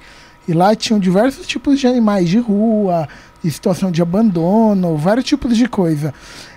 E 0.47 0.53
lá 0.53 0.75
tinham 0.77 1.01
diversos 1.01 1.47
tipos 1.47 1.81
de 1.81 1.87
animais 1.87 2.29
de 2.29 2.39
rua, 2.39 3.09
em 3.45 3.51
situação 3.51 3.91
de 3.91 4.01
abandono, 4.01 4.97
vários 4.97 5.27
tipos 5.27 5.57
de 5.57 5.69
coisa. 5.69 6.15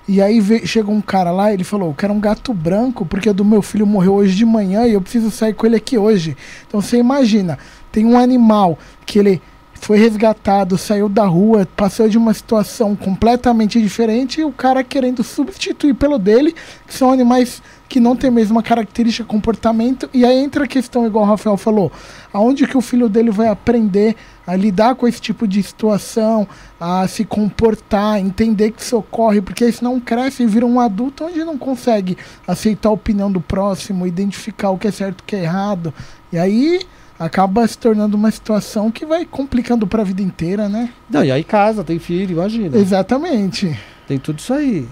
E 0.07 0.21
aí 0.21 0.39
ve- 0.39 0.65
chegou 0.65 0.95
um 0.95 1.01
cara 1.01 1.31
lá, 1.31 1.53
ele 1.53 1.63
falou: 1.65 1.89
Eu 1.89 1.93
quero 1.95 2.13
um 2.13 2.19
gato 2.19 2.53
branco, 2.53 3.05
porque 3.05 3.29
o 3.29 3.33
do 3.33 3.43
meu 3.43 3.61
filho 3.61 3.85
morreu 3.85 4.13
hoje 4.15 4.35
de 4.35 4.45
manhã 4.45 4.88
e 4.88 4.93
eu 4.93 5.01
preciso 5.01 5.29
sair 5.29 5.53
com 5.53 5.65
ele 5.65 5.75
aqui 5.75 5.97
hoje. 5.97 6.38
Então 6.67 6.81
você 6.81 6.97
imagina, 6.97 7.59
tem 7.91 8.05
um 8.05 8.17
animal 8.17 8.79
que 9.05 9.19
ele 9.19 9.41
foi 9.79 9.97
resgatado, 9.99 10.77
saiu 10.77 11.07
da 11.07 11.25
rua, 11.25 11.67
passou 11.75 12.09
de 12.09 12.17
uma 12.17 12.33
situação 12.33 12.95
completamente 12.95 13.81
diferente 13.81 14.41
e 14.41 14.43
o 14.43 14.51
cara 14.51 14.83
querendo 14.83 15.23
substituir 15.23 15.93
pelo 15.93 16.17
dele, 16.17 16.55
que 16.88 16.93
são 16.93 17.11
animais 17.11 17.61
que 17.88 17.99
não 17.99 18.15
têm 18.15 18.29
a 18.29 18.33
mesma 18.33 18.63
característica, 18.63 19.27
comportamento, 19.27 20.09
e 20.13 20.25
aí 20.25 20.35
entra 20.38 20.65
a 20.65 20.67
questão, 20.67 21.05
igual 21.05 21.23
o 21.23 21.27
Rafael 21.27 21.55
falou, 21.57 21.91
aonde 22.33 22.67
que 22.67 22.75
o 22.77 22.81
filho 22.81 23.07
dele 23.07 23.29
vai 23.29 23.47
aprender 23.47 24.15
a 24.47 24.55
lidar 24.55 24.95
com 24.95 25.05
esse 25.05 25.19
tipo 25.19 25.45
de 25.45 25.61
situação, 25.61 26.47
a 26.79 27.05
se 27.07 27.25
comportar, 27.25 28.17
entender 28.17 28.71
que 28.71 28.81
isso 28.81 28.97
ocorre, 28.97 29.41
porque 29.41 29.69
senão 29.71 29.99
cresce 29.99 30.43
e 30.43 30.47
vira 30.47 30.65
um 30.65 30.79
adulto 30.79 31.25
onde 31.25 31.43
não 31.43 31.57
consegue 31.57 32.17
aceitar 32.47 32.87
a 32.87 32.93
opinião 32.93 33.29
do 33.29 33.41
próximo, 33.41 34.07
identificar 34.07 34.69
o 34.69 34.77
que 34.77 34.87
é 34.87 34.91
certo 34.91 35.19
e 35.19 35.23
o 35.23 35.25
que 35.25 35.35
é 35.35 35.43
errado, 35.43 35.93
e 36.31 36.37
aí 36.37 36.79
acaba 37.19 37.67
se 37.67 37.77
tornando 37.77 38.15
uma 38.15 38.31
situação 38.31 38.89
que 38.89 39.05
vai 39.05 39.25
complicando 39.25 39.85
para 39.85 40.01
a 40.01 40.05
vida 40.05 40.21
inteira, 40.21 40.69
né? 40.69 40.91
Não, 41.09 41.25
e 41.25 41.31
aí 41.31 41.43
casa, 41.43 41.83
tem 41.83 41.99
filho, 41.99 42.31
imagina. 42.33 42.77
Exatamente. 42.77 43.77
Tem 44.07 44.17
tudo 44.17 44.39
isso 44.39 44.53
aí. 44.53 44.87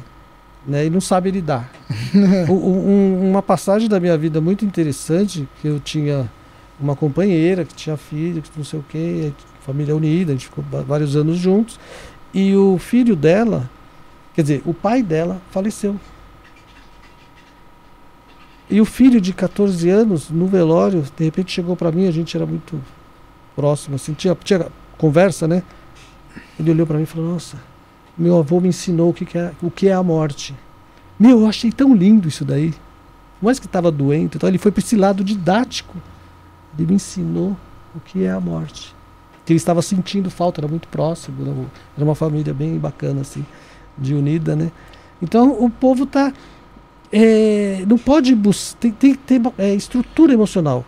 Né? 0.68 0.88
E 0.88 0.90
não 0.90 1.00
sabe 1.00 1.30
lidar. 1.30 1.70
Um- 2.50 3.30
uma 3.30 3.42
passagem 3.44 3.88
da 3.88 4.00
minha 4.00 4.18
vida 4.18 4.42
muito 4.42 4.66
interessante, 4.66 5.48
que 5.62 5.68
eu 5.68 5.80
tinha 5.80 6.28
uma 6.80 6.96
companheira 6.96 7.64
que 7.64 7.74
tinha 7.74 7.96
filho, 7.98 8.42
que 8.42 8.50
não 8.56 8.66
sei 8.66 8.80
o 8.80 8.86
quê, 8.88 9.32
família 9.62 9.96
unida, 9.96 10.32
a 10.32 10.36
gente 10.36 10.48
ficou 10.48 10.64
vários 10.86 11.16
anos 11.16 11.38
juntos. 11.38 11.80
E 12.34 12.56
o 12.56 12.78
filho 12.78 13.16
dela, 13.16 13.70
quer 14.34 14.42
dizer, 14.42 14.62
o 14.66 14.74
pai 14.74 15.02
dela 15.02 15.42
faleceu. 15.52 16.00
E 18.70 18.82
o 18.82 18.86
filho 18.86 19.22
de 19.22 19.32
14 19.32 19.90
anos, 19.90 20.30
no 20.30 20.48
velório, 20.48 21.04
de 21.16 21.24
repente 21.24 21.52
chegou 21.52 21.76
para 21.76 21.92
mim, 21.92 22.08
a 22.08 22.12
gente 22.12 22.36
era 22.36 22.46
muito 22.46 22.82
próximo, 23.56 23.96
assim, 23.96 24.14
tinha, 24.14 24.36
tinha 24.44 24.68
conversa, 24.98 25.48
né? 25.48 25.64
Ele 26.60 26.72
olhou 26.72 26.88
para 26.88 26.98
mim 26.98 27.04
e 27.04 27.06
falou: 27.06 27.32
Nossa, 27.32 27.58
meu 28.18 28.38
avô 28.38 28.60
me 28.60 28.70
ensinou 28.70 29.10
o 29.12 29.14
que, 29.14 29.38
é, 29.38 29.52
o 29.62 29.70
que 29.70 29.88
é 29.88 29.94
a 29.94 30.04
morte. 30.04 30.56
Meu, 31.20 31.42
eu 31.42 31.48
achei 31.48 31.72
tão 31.72 31.96
lindo 31.96 32.28
isso 32.28 32.44
daí. 32.44 32.74
Mais 33.42 33.60
que 33.60 33.66
estava 33.66 33.92
doente, 33.92 34.38
então 34.38 34.50
ele 34.50 34.58
foi 34.58 34.72
para 34.72 34.80
esse 34.80 34.96
lado 34.96 35.24
didático. 35.24 35.96
Ele 36.78 36.88
me 36.88 36.96
ensinou 36.96 37.56
o 37.96 38.00
que 38.00 38.24
é 38.24 38.32
a 38.32 38.40
morte. 38.40 38.94
Que 39.46 39.54
ele 39.54 39.58
estava 39.58 39.82
sentindo 39.82 40.30
falta, 40.30 40.60
era 40.60 40.68
muito 40.68 40.88
próximo, 40.88 41.68
era 41.96 42.04
uma 42.06 42.16
família 42.16 42.54
bem 42.54 42.78
bacana, 42.78 43.22
assim, 43.22 43.46
de 43.98 44.14
unida, 44.14 44.56
né? 44.56 44.72
Então 45.22 45.52
o 45.64 45.70
povo 45.70 46.06
tá. 46.06 46.34
é, 47.12 47.84
não 47.88 47.98
pode. 47.98 48.36
Tem, 48.80 48.92
tem 48.92 49.12
que 49.14 49.18
ter 49.20 49.42
é, 49.58 49.74
estrutura 49.74 50.34
emocional. 50.34 50.84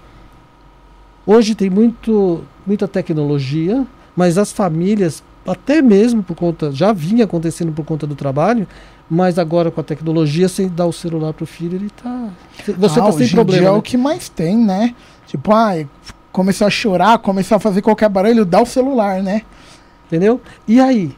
Hoje 1.25 1.55
tem 1.55 1.69
muito, 1.69 2.43
muita 2.65 2.87
tecnologia, 2.87 3.85
mas 4.15 4.37
as 4.37 4.51
famílias, 4.51 5.21
até 5.45 5.81
mesmo 5.81 6.23
por 6.23 6.35
conta, 6.35 6.71
já 6.71 6.93
vinha 6.93 7.25
acontecendo 7.25 7.71
por 7.71 7.83
conta 7.85 8.07
do 8.07 8.15
trabalho, 8.15 8.65
mas 9.09 9.37
agora 9.37 9.69
com 9.69 9.79
a 9.81 9.83
tecnologia, 9.83 10.47
sem 10.49 10.67
dar 10.69 10.85
o 10.85 10.93
celular 10.93 11.33
pro 11.33 11.45
filho, 11.45 11.75
ele 11.75 11.89
tá. 11.89 12.29
Você 12.65 12.99
Ah, 12.99 13.03
tá 13.03 13.11
sem 13.11 13.23
hoje 13.23 13.33
em 13.33 13.35
problema. 13.35 13.59
dia 13.61 13.69
é 13.69 13.71
né? 13.73 13.77
o 13.77 13.81
que 13.81 13.97
mais 13.97 14.29
tem, 14.29 14.57
né? 14.57 14.95
Tipo, 15.27 15.51
ah, 15.53 15.85
começou 16.31 16.65
a 16.65 16.69
chorar, 16.69 17.19
começou 17.19 17.57
a 17.57 17.59
fazer 17.59 17.81
qualquer 17.81 18.09
barulho, 18.09 18.45
dá 18.45 18.61
o 18.61 18.65
celular, 18.65 19.21
né? 19.21 19.43
Entendeu? 20.07 20.41
E 20.67 20.79
aí? 20.79 21.15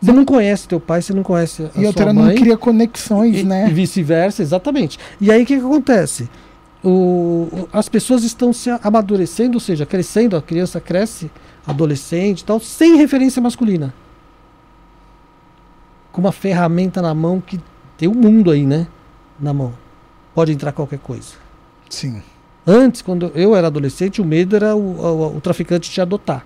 Você 0.00 0.12
não 0.12 0.24
conhece 0.24 0.68
teu 0.68 0.78
pai, 0.78 1.00
você 1.00 1.14
não 1.14 1.22
conhece 1.22 1.62
a 1.62 1.80
e 1.80 1.86
outra 1.86 2.12
mãe. 2.12 2.34
não 2.34 2.34
cria 2.34 2.58
conexões, 2.58 3.38
e, 3.38 3.44
né? 3.44 3.68
e 3.68 3.72
vice-versa, 3.72 4.42
exatamente. 4.42 4.98
E 5.18 5.30
aí 5.30 5.42
o 5.42 5.46
que, 5.46 5.58
que 5.58 5.64
acontece? 5.64 6.28
O, 6.82 7.68
as 7.72 7.88
pessoas 7.88 8.22
estão 8.22 8.52
se 8.52 8.68
amadurecendo, 8.82 9.54
ou 9.54 9.60
seja, 9.60 9.86
crescendo, 9.86 10.36
a 10.36 10.42
criança 10.42 10.78
cresce, 10.78 11.30
adolescente 11.66 12.40
e 12.40 12.44
tal, 12.44 12.60
sem 12.60 12.96
referência 12.96 13.40
masculina. 13.40 13.94
Com 16.12 16.20
uma 16.20 16.32
ferramenta 16.32 17.00
na 17.00 17.14
mão 17.14 17.40
que 17.40 17.58
tem 17.96 18.06
o 18.06 18.14
mundo 18.14 18.50
aí, 18.50 18.66
né? 18.66 18.86
Na 19.40 19.54
mão. 19.54 19.72
Pode 20.34 20.52
entrar 20.52 20.72
qualquer 20.72 20.98
coisa. 20.98 21.32
Sim. 21.88 22.22
Antes, 22.66 23.02
quando 23.02 23.30
eu 23.34 23.54
era 23.54 23.66
adolescente, 23.66 24.20
o 24.22 24.24
medo 24.24 24.56
era 24.56 24.74
o, 24.74 24.80
o- 24.80 25.36
o 25.36 25.40
traficante 25.40 25.90
te 25.90 26.00
adotar 26.00 26.44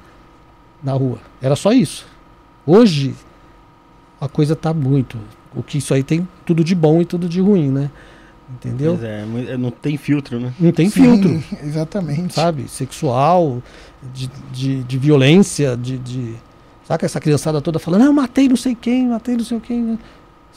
na 0.83 0.93
rua. 0.93 1.19
Era 1.41 1.55
só 1.55 1.73
isso. 1.73 2.07
Hoje, 2.67 3.15
a 4.21 4.29
coisa 4.29 4.57
tá 4.57 4.75
muito. 4.75 5.17
O 5.55 5.63
que 5.63 5.79
isso 5.79 5.95
aí 5.95 6.03
tem 6.03 6.27
tudo 6.45 6.63
de 6.65 6.75
bom 6.75 7.01
e 7.01 7.05
tudo 7.05 7.29
de 7.29 7.41
ruim, 7.41 7.69
né? 7.71 7.91
Entendeu? 8.51 8.93
Pois 8.99 9.05
é, 9.05 9.25
mu- 9.25 9.59
não 9.59 9.71
tem 9.71 9.97
filtro, 9.97 10.41
né? 10.41 10.53
Não 10.59 10.73
tem 10.73 10.89
Sim, 10.91 11.03
filtro, 11.03 11.43
Exatamente. 11.63 12.35
sabe? 12.35 12.67
Sexual, 12.69 13.63
de, 14.13 14.29
de, 14.53 14.83
de 14.83 14.99
violência, 14.99 15.77
de, 15.77 15.99
de. 15.99 16.35
Sabe 16.87 17.05
essa 17.05 17.21
criançada 17.21 17.61
toda 17.61 17.79
falando, 17.79 18.03
ah, 18.03 18.07
eu 18.07 18.13
matei 18.13 18.49
não 18.49 18.57
sei 18.57 18.75
quem, 18.75 19.09
matei 19.09 19.37
não 19.37 19.45
sei 19.45 19.61
quem, 19.61 19.83
né? 19.83 19.99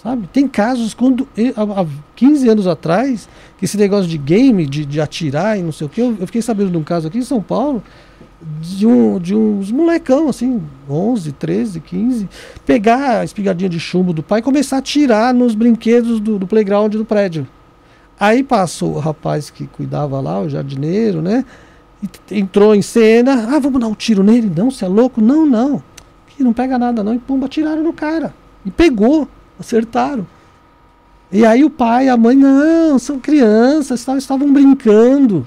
Sabe? 0.02 0.28
Tem 0.34 0.47
casos 0.47 0.93
quando. 0.93 1.28
e- 1.38 1.54
Há 1.56 1.82
há 1.82 1.86
15 2.16 2.49
anos 2.49 2.66
atrás, 2.68 3.30
que 3.58 3.66
esse 3.66 3.78
negócio 3.78 4.10
de 4.10 4.18
game, 4.18 4.66
de, 4.66 4.86
de 4.86 4.99
atirar 4.99 5.58
e 5.60 5.62
não 5.62 5.72
sei 5.72 5.86
o 5.86 5.89
que, 5.89 6.02
eu, 6.02 6.18
eu 6.20 6.26
fiquei 6.26 6.41
sabendo 6.41 6.72
de 6.72 6.78
um 6.78 6.84
caso 6.84 7.08
aqui 7.08 7.20
em 7.20 7.24
São 7.24 7.41
Paulo, 7.41 7.84
de, 8.60 8.88
um, 8.88 9.20
de 9.20 9.36
uns 9.36 9.72
molecão, 9.72 10.28
assim, 10.28 10.62
11, 10.89 11.32
13, 11.34 11.80
15, 11.80 12.30
pegar 12.66 13.20
a 13.20 13.24
espingadinha 13.24 13.70
de 13.70 13.80
chumbo 13.80 14.12
do 14.14 14.24
pai 14.24 14.39
e 14.39 14.43
começar 14.43 14.78
a 14.78 14.80
atirar 14.80 15.34
nos 15.34 15.54
brinquedos 15.54 16.20
do, 16.20 16.39
do 16.39 16.47
playground 16.47 16.93
do 16.95 17.06
prédio. 17.06 17.47
Aí 18.20 18.43
passou 18.43 18.95
o 18.95 18.99
rapaz 18.99 19.49
que 19.52 19.68
cuidava 19.68 20.20
lá, 20.20 20.39
o 20.41 20.49
jardineiro, 20.49 21.22
né? 21.22 21.45
E 22.32 22.39
entrou 22.39 22.74
em 22.74 22.82
cena. 22.82 23.56
Ah, 23.56 23.60
vamos 23.60 23.80
dar 23.80 23.88
um 23.88 23.93
tiro 23.95 24.24
nele? 24.24 24.52
Não, 24.56 24.72
você 24.72 24.86
é 24.86 24.88
louco? 24.88 25.22
Não, 25.22 25.45
não. 25.45 25.82
Que 26.28 26.43
não 26.43 26.54
pega 26.54 26.78
nada, 26.78 27.04
não. 27.04 27.14
E 27.14 27.20
pumba, 27.20 27.47
tiraram 27.47 27.84
no 27.84 27.93
cara. 27.93 28.34
E 28.66 28.70
pegou, 28.72 29.28
acertaram. 29.62 30.28
E 31.32 31.45
aí 31.45 31.64
o 31.64 31.70
pai, 31.70 32.09
a 32.09 32.18
mãe, 32.18 32.36
não, 32.36 32.99
são 32.99 33.18
crianças, 33.18 34.05
estavam 34.18 34.51
brincando. 34.51 35.45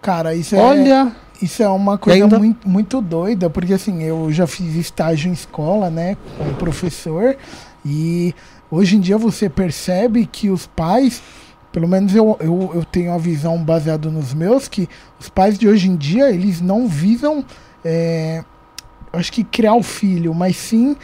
Cara, 0.00 0.34
isso 0.34 0.56
é, 0.56 0.58
Olha, 0.58 1.12
isso 1.40 1.62
é 1.62 1.68
uma 1.68 1.98
coisa 1.98 2.24
ainda- 2.24 2.38
muito, 2.38 2.66
muito 2.68 3.00
doida, 3.02 3.50
porque 3.50 3.74
assim, 3.74 4.02
eu 4.02 4.32
já 4.32 4.46
fiz 4.46 4.74
estágio 4.74 5.28
em 5.28 5.32
escola, 5.32 5.90
né, 5.90 6.16
como 6.38 6.54
professor, 6.54 7.36
e 7.84 8.34
hoje 8.70 8.96
em 8.96 9.00
dia 9.00 9.18
você 9.18 9.50
percebe 9.50 10.24
que 10.24 10.48
os 10.48 10.66
pais, 10.66 11.22
pelo 11.70 11.86
menos 11.86 12.14
eu, 12.14 12.36
eu, 12.40 12.70
eu 12.74 12.84
tenho 12.84 13.12
a 13.12 13.18
visão 13.18 13.62
baseada 13.62 14.10
nos 14.10 14.32
meus, 14.32 14.66
que 14.66 14.88
os 15.20 15.28
pais 15.28 15.58
de 15.58 15.68
hoje 15.68 15.88
em 15.90 15.94
dia, 15.96 16.30
eles 16.30 16.60
não 16.60 16.88
visam, 16.88 17.44
é, 17.84 18.42
acho 19.12 19.30
que 19.30 19.44
criar 19.44 19.74
o 19.74 19.82
filho, 19.82 20.32
mas 20.34 20.56
sim 20.56 20.96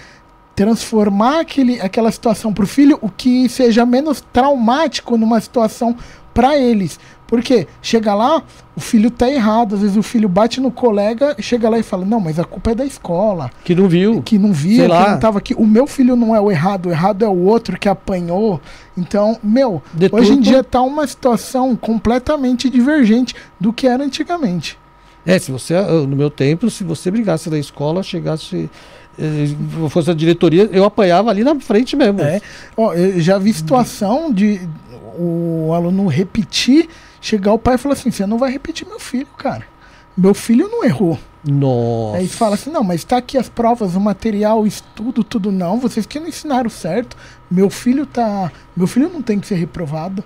transformar 0.58 1.38
aquele, 1.38 1.80
aquela 1.80 2.10
situação 2.10 2.52
para 2.52 2.64
o 2.64 2.66
filho 2.66 2.98
o 3.00 3.08
que 3.08 3.48
seja 3.48 3.86
menos 3.86 4.20
traumático 4.32 5.16
numa 5.16 5.40
situação 5.40 5.94
para 6.34 6.58
eles. 6.58 6.98
Porque 7.28 7.68
chega 7.80 8.12
lá, 8.12 8.42
o 8.74 8.80
filho 8.80 9.08
tá 9.08 9.30
errado, 9.30 9.76
às 9.76 9.82
vezes 9.82 9.96
o 9.96 10.02
filho 10.02 10.28
bate 10.28 10.60
no 10.60 10.72
colega, 10.72 11.36
chega 11.38 11.68
lá 11.68 11.78
e 11.78 11.82
fala: 11.84 12.04
"Não, 12.04 12.18
mas 12.18 12.40
a 12.40 12.44
culpa 12.44 12.72
é 12.72 12.74
da 12.74 12.84
escola, 12.84 13.50
que 13.62 13.72
não 13.72 13.86
viu. 13.88 14.20
que 14.22 14.36
não 14.36 14.52
viu, 14.52 14.78
Sei 14.78 14.86
que 14.86 14.92
lá. 14.92 15.10
não 15.12 15.20
tava 15.20 15.38
aqui. 15.38 15.54
O 15.54 15.64
meu 15.66 15.86
filho 15.86 16.16
não 16.16 16.34
é 16.34 16.40
o 16.40 16.50
errado, 16.50 16.86
o 16.86 16.90
errado 16.90 17.24
é 17.24 17.28
o 17.28 17.44
outro 17.44 17.78
que 17.78 17.88
apanhou". 17.88 18.60
Então, 18.96 19.38
meu, 19.40 19.80
Deturpa. 19.92 20.24
hoje 20.24 20.32
em 20.32 20.40
dia 20.40 20.64
tá 20.64 20.80
uma 20.82 21.06
situação 21.06 21.76
completamente 21.76 22.68
divergente 22.68 23.32
do 23.60 23.72
que 23.72 23.86
era 23.86 24.02
antigamente. 24.02 24.76
É, 25.26 25.38
se 25.38 25.52
você, 25.52 25.74
ah, 25.74 25.84
no 25.86 26.16
meu 26.16 26.30
tempo, 26.30 26.70
se 26.70 26.82
você 26.82 27.10
brigasse 27.10 27.50
na 27.50 27.58
escola, 27.58 28.02
chegasse, 28.02 28.70
fosse 29.90 30.10
a 30.10 30.14
diretoria, 30.14 30.68
eu 30.72 30.84
apanhava 30.84 31.30
ali 31.30 31.42
na 31.42 31.58
frente 31.60 31.96
mesmo. 31.96 32.20
É. 32.20 32.40
Ó, 32.76 32.94
eu 32.94 33.20
já 33.20 33.38
vi 33.38 33.52
situação 33.52 34.32
de 34.32 34.60
o 35.18 35.72
aluno 35.74 36.06
repetir, 36.06 36.88
chegar 37.20 37.52
o 37.52 37.58
pai 37.58 37.74
e 37.74 37.78
falar 37.78 37.94
assim: 37.94 38.10
você 38.10 38.26
não 38.26 38.38
vai 38.38 38.52
repetir 38.52 38.86
meu 38.86 39.00
filho, 39.00 39.28
cara. 39.36 39.64
Meu 40.16 40.34
filho 40.34 40.68
não 40.68 40.84
errou. 40.84 41.18
Nossa. 41.44 42.18
Aí 42.18 42.28
fala 42.28 42.54
assim: 42.54 42.70
não, 42.70 42.84
mas 42.84 43.04
tá 43.04 43.16
aqui 43.16 43.36
as 43.36 43.48
provas, 43.48 43.94
o 43.94 44.00
material, 44.00 44.62
o 44.62 44.66
estudo, 44.66 45.24
tudo 45.24 45.50
não. 45.50 45.78
Vocês 45.78 46.06
que 46.06 46.20
não 46.20 46.28
ensinaram 46.28 46.70
certo. 46.70 47.16
Meu 47.50 47.70
filho 47.70 48.06
tá. 48.06 48.50
Meu 48.76 48.86
filho 48.86 49.08
não 49.08 49.22
tem 49.22 49.38
que 49.40 49.46
ser 49.46 49.56
reprovado. 49.56 50.22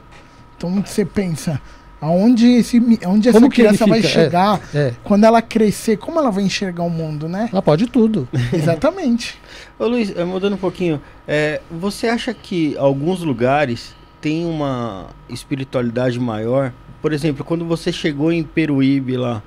Então 0.57 0.83
você 0.85 1.05
pensa. 1.05 1.61
Aonde, 2.03 2.49
esse, 2.55 2.99
aonde 3.05 3.29
essa 3.29 3.49
criança 3.49 3.87
vai? 3.87 4.01
É. 4.01 4.03
chegar 4.03 4.61
É, 4.75 4.93
quando 5.05 5.23
ela 5.23 5.41
crescer? 5.41 5.97
Como 5.97 6.19
ela 6.19 6.33
vai 6.33 6.43
enxergar 6.43 6.83
o 6.83 6.91
mundo, 6.91 7.29
né? 7.29 7.49
ela 7.53 7.63
pode 7.63 7.87
tudo. 7.87 8.29
Exatamente. 8.53 9.39
Ô 9.79 9.87
Luiz, 9.87 10.13
eh, 10.17 10.25
mudando 10.25 10.55
um 10.55 10.59
pouquinho, 10.59 11.01
eh, 11.29 11.61
você 11.71 12.09
acha 12.09 12.35
que 12.35 12.77
alguns 12.77 13.21
lugares 13.21 13.95
tem 14.21 14.45
uma 14.45 15.11
espiritualidade 15.29 16.19
maior. 16.19 16.73
Por 17.01 17.13
exemplo, 17.13 17.45
quando 17.45 17.65
você 17.65 17.93
chegou 17.93 18.33
em 18.33 18.43
Peruíbe 18.43 19.17
lá, 19.17 19.41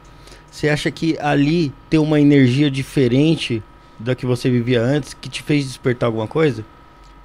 você 0.49 0.69
acha 0.69 0.89
que 0.89 1.17
ali 1.19 1.73
tem 1.89 1.99
uma 1.99 2.21
energia 2.21 2.71
diferente 2.71 3.61
da 3.99 4.15
que 4.15 4.25
você 4.25 4.49
vivia 4.49 4.81
antes, 4.81 5.13
que 5.13 5.27
te 5.27 5.43
fez 5.43 5.65
despertar 5.65 6.05
alguma 6.05 6.27
coisa? 6.27 6.63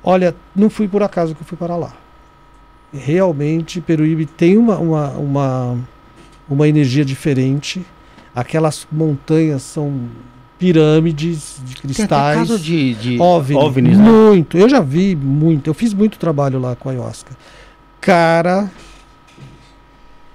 Olha, 0.03 0.35
não 0.57 0.69
fui 0.69 0.89
por 0.89 1.05
acaso 1.05 1.37
que 1.37 1.43
eu 1.43 1.47
fui 1.47 1.57
para 1.57 1.77
lá. 1.77 1.93
Realmente, 2.93 3.81
Peruíbe 3.81 4.27
tem 4.27 4.59
uma, 4.59 4.79
uma, 4.79 5.09
uma, 5.11 5.79
uma 6.49 6.69
energia 6.69 7.05
diferente. 7.05 7.85
Aquelas 8.35 8.87
montanhas 8.91 9.63
são 9.63 10.09
pirâmides 10.59 11.61
de 11.65 11.75
Tem 11.75 11.83
cristais. 11.83 12.39
caso 12.39 12.59
de, 12.59 12.95
de 12.95 13.19
OVNI. 13.21 13.57
OVNIs, 13.57 13.99
né? 13.99 14.05
Muito. 14.05 14.59
Eu 14.59 14.69
já 14.69 14.81
vi 14.81 15.17
muito. 15.17 15.69
Eu 15.71 15.75
fiz 15.75 15.95
muito 15.95 16.19
trabalho 16.19 16.59
lá 16.59 16.77
com 16.77 16.89
a 16.89 16.93
ayahuasca. 16.93 17.37
Cara, 18.01 18.71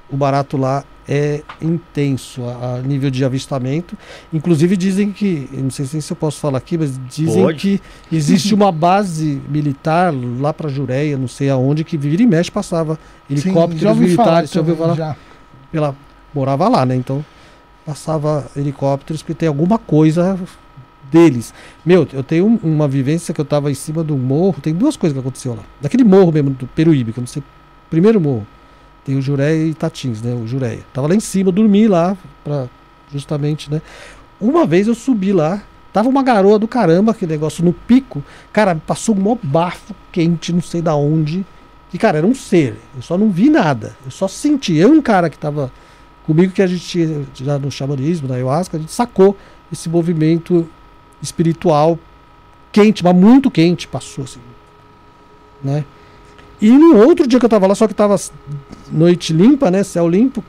o 0.09 0.15
barato 0.15 0.57
lá 0.57 0.83
é 1.07 1.41
intenso 1.61 2.43
a, 2.45 2.75
a 2.75 2.81
nível 2.81 3.09
de 3.11 3.23
avistamento. 3.23 3.97
Inclusive 4.33 4.75
dizem 4.75 5.11
que, 5.11 5.47
não 5.53 5.69
sei 5.69 5.85
se 5.85 6.11
eu 6.11 6.15
posso 6.17 6.39
falar 6.39 6.57
aqui, 6.57 6.77
mas 6.77 6.99
dizem 7.07 7.43
Pode. 7.43 7.59
que 7.59 7.81
existe 8.15 8.53
uma 8.53 8.71
base 8.71 9.41
militar 9.49 10.13
lá 10.39 10.53
para 10.53 10.67
Jureia, 10.69 11.17
não 11.17 11.27
sei 11.27 11.49
aonde, 11.49 11.83
que 11.83 11.97
vira 11.97 12.23
e 12.23 12.25
mexe 12.25 12.49
passava 12.51 12.97
helicópteros 13.29 13.81
falar 13.83 13.95
militares. 13.95 14.49
Você 14.49 14.59
ouviu 14.59 14.75
falar? 14.75 14.95
já. 14.95 15.15
Pela, 15.71 15.95
morava 16.33 16.67
lá, 16.67 16.85
né? 16.85 16.95
Então 16.95 17.23
passava 17.85 18.45
helicópteros 18.55 19.21
porque 19.21 19.35
tem 19.35 19.47
alguma 19.47 19.77
coisa 19.77 20.39
deles. 21.11 21.53
Meu, 21.85 22.07
eu 22.11 22.23
tenho 22.23 22.47
um- 22.47 22.59
uma 22.63 22.87
vivência 22.87 23.33
que 23.33 23.39
eu 23.39 23.45
tava 23.45 23.69
em 23.69 23.75
cima 23.75 24.03
do 24.03 24.17
morro. 24.17 24.59
Tem 24.61 24.73
duas 24.73 24.97
coisas 24.97 25.13
que 25.13 25.19
aconteceu 25.19 25.53
lá. 25.53 25.63
Daquele 25.79 26.03
morro 26.03 26.31
mesmo, 26.31 26.49
do 26.49 26.65
Peruíbe, 26.67 27.13
que 27.13 27.19
eu 27.19 27.21
não 27.21 27.27
sei. 27.27 27.43
Primeiro 27.89 28.19
morro. 28.19 28.47
Tem 29.05 29.15
o 29.15 29.21
Jureia 29.21 29.67
e 29.67 29.73
Tatins, 29.73 30.21
né? 30.21 30.33
O 30.33 30.47
Jureia. 30.47 30.83
Tava 30.91 31.07
lá 31.07 31.15
em 31.15 31.19
cima, 31.19 31.51
dormi 31.51 31.87
lá, 31.87 32.17
pra, 32.43 32.67
justamente, 33.13 33.71
né? 33.71 33.81
Uma 34.41 34.65
vez 34.65 34.87
eu 34.87 34.95
subi 34.95 35.31
lá, 35.31 35.63
tava 35.93 36.09
uma 36.09 36.23
garoa 36.23 36.57
do 36.57 36.67
caramba, 36.67 37.11
aquele 37.11 37.31
negócio 37.31 37.63
no 37.63 37.71
pico. 37.71 38.23
Cara, 38.51 38.75
passou 38.75 39.15
um 39.15 39.19
maior 39.19 39.37
bafo 39.41 39.95
quente, 40.11 40.51
não 40.51 40.61
sei 40.61 40.81
da 40.81 40.95
onde. 40.95 41.45
E, 41.93 41.97
cara, 41.97 42.17
era 42.17 42.27
um 42.27 42.35
ser. 42.35 42.77
Eu 42.95 43.01
só 43.01 43.17
não 43.17 43.29
vi 43.29 43.49
nada. 43.49 43.95
Eu 44.03 44.11
só 44.11 44.27
senti. 44.27 44.75
Eu 44.75 44.91
um 44.91 45.01
cara 45.01 45.29
que 45.29 45.37
tava 45.37 45.71
comigo, 46.25 46.51
que 46.51 46.61
a 46.61 46.67
gente 46.67 47.25
já 47.35 47.57
no 47.59 47.71
xamanismo, 47.71 48.27
na 48.27 48.35
ayahuasca, 48.35 48.75
a 48.75 48.79
gente 48.79 48.91
sacou 48.91 49.37
esse 49.71 49.87
movimento 49.87 50.67
espiritual 51.21 51.97
quente, 52.71 53.03
mas 53.03 53.15
muito 53.15 53.49
quente, 53.49 53.87
passou 53.87 54.25
assim. 54.25 54.41
Né? 55.63 55.85
E 56.61 56.69
no 56.69 56.97
outro 56.97 57.27
dia 57.27 57.39
que 57.39 57.45
eu 57.45 57.49
tava 57.49 57.67
lá, 57.67 57.75
só 57.75 57.87
que 57.87 57.93
tava 57.93 58.15
noite 58.91 59.33
limpa, 59.33 59.69
né? 59.69 59.83
Céu 59.83 60.07
limpo. 60.07 60.43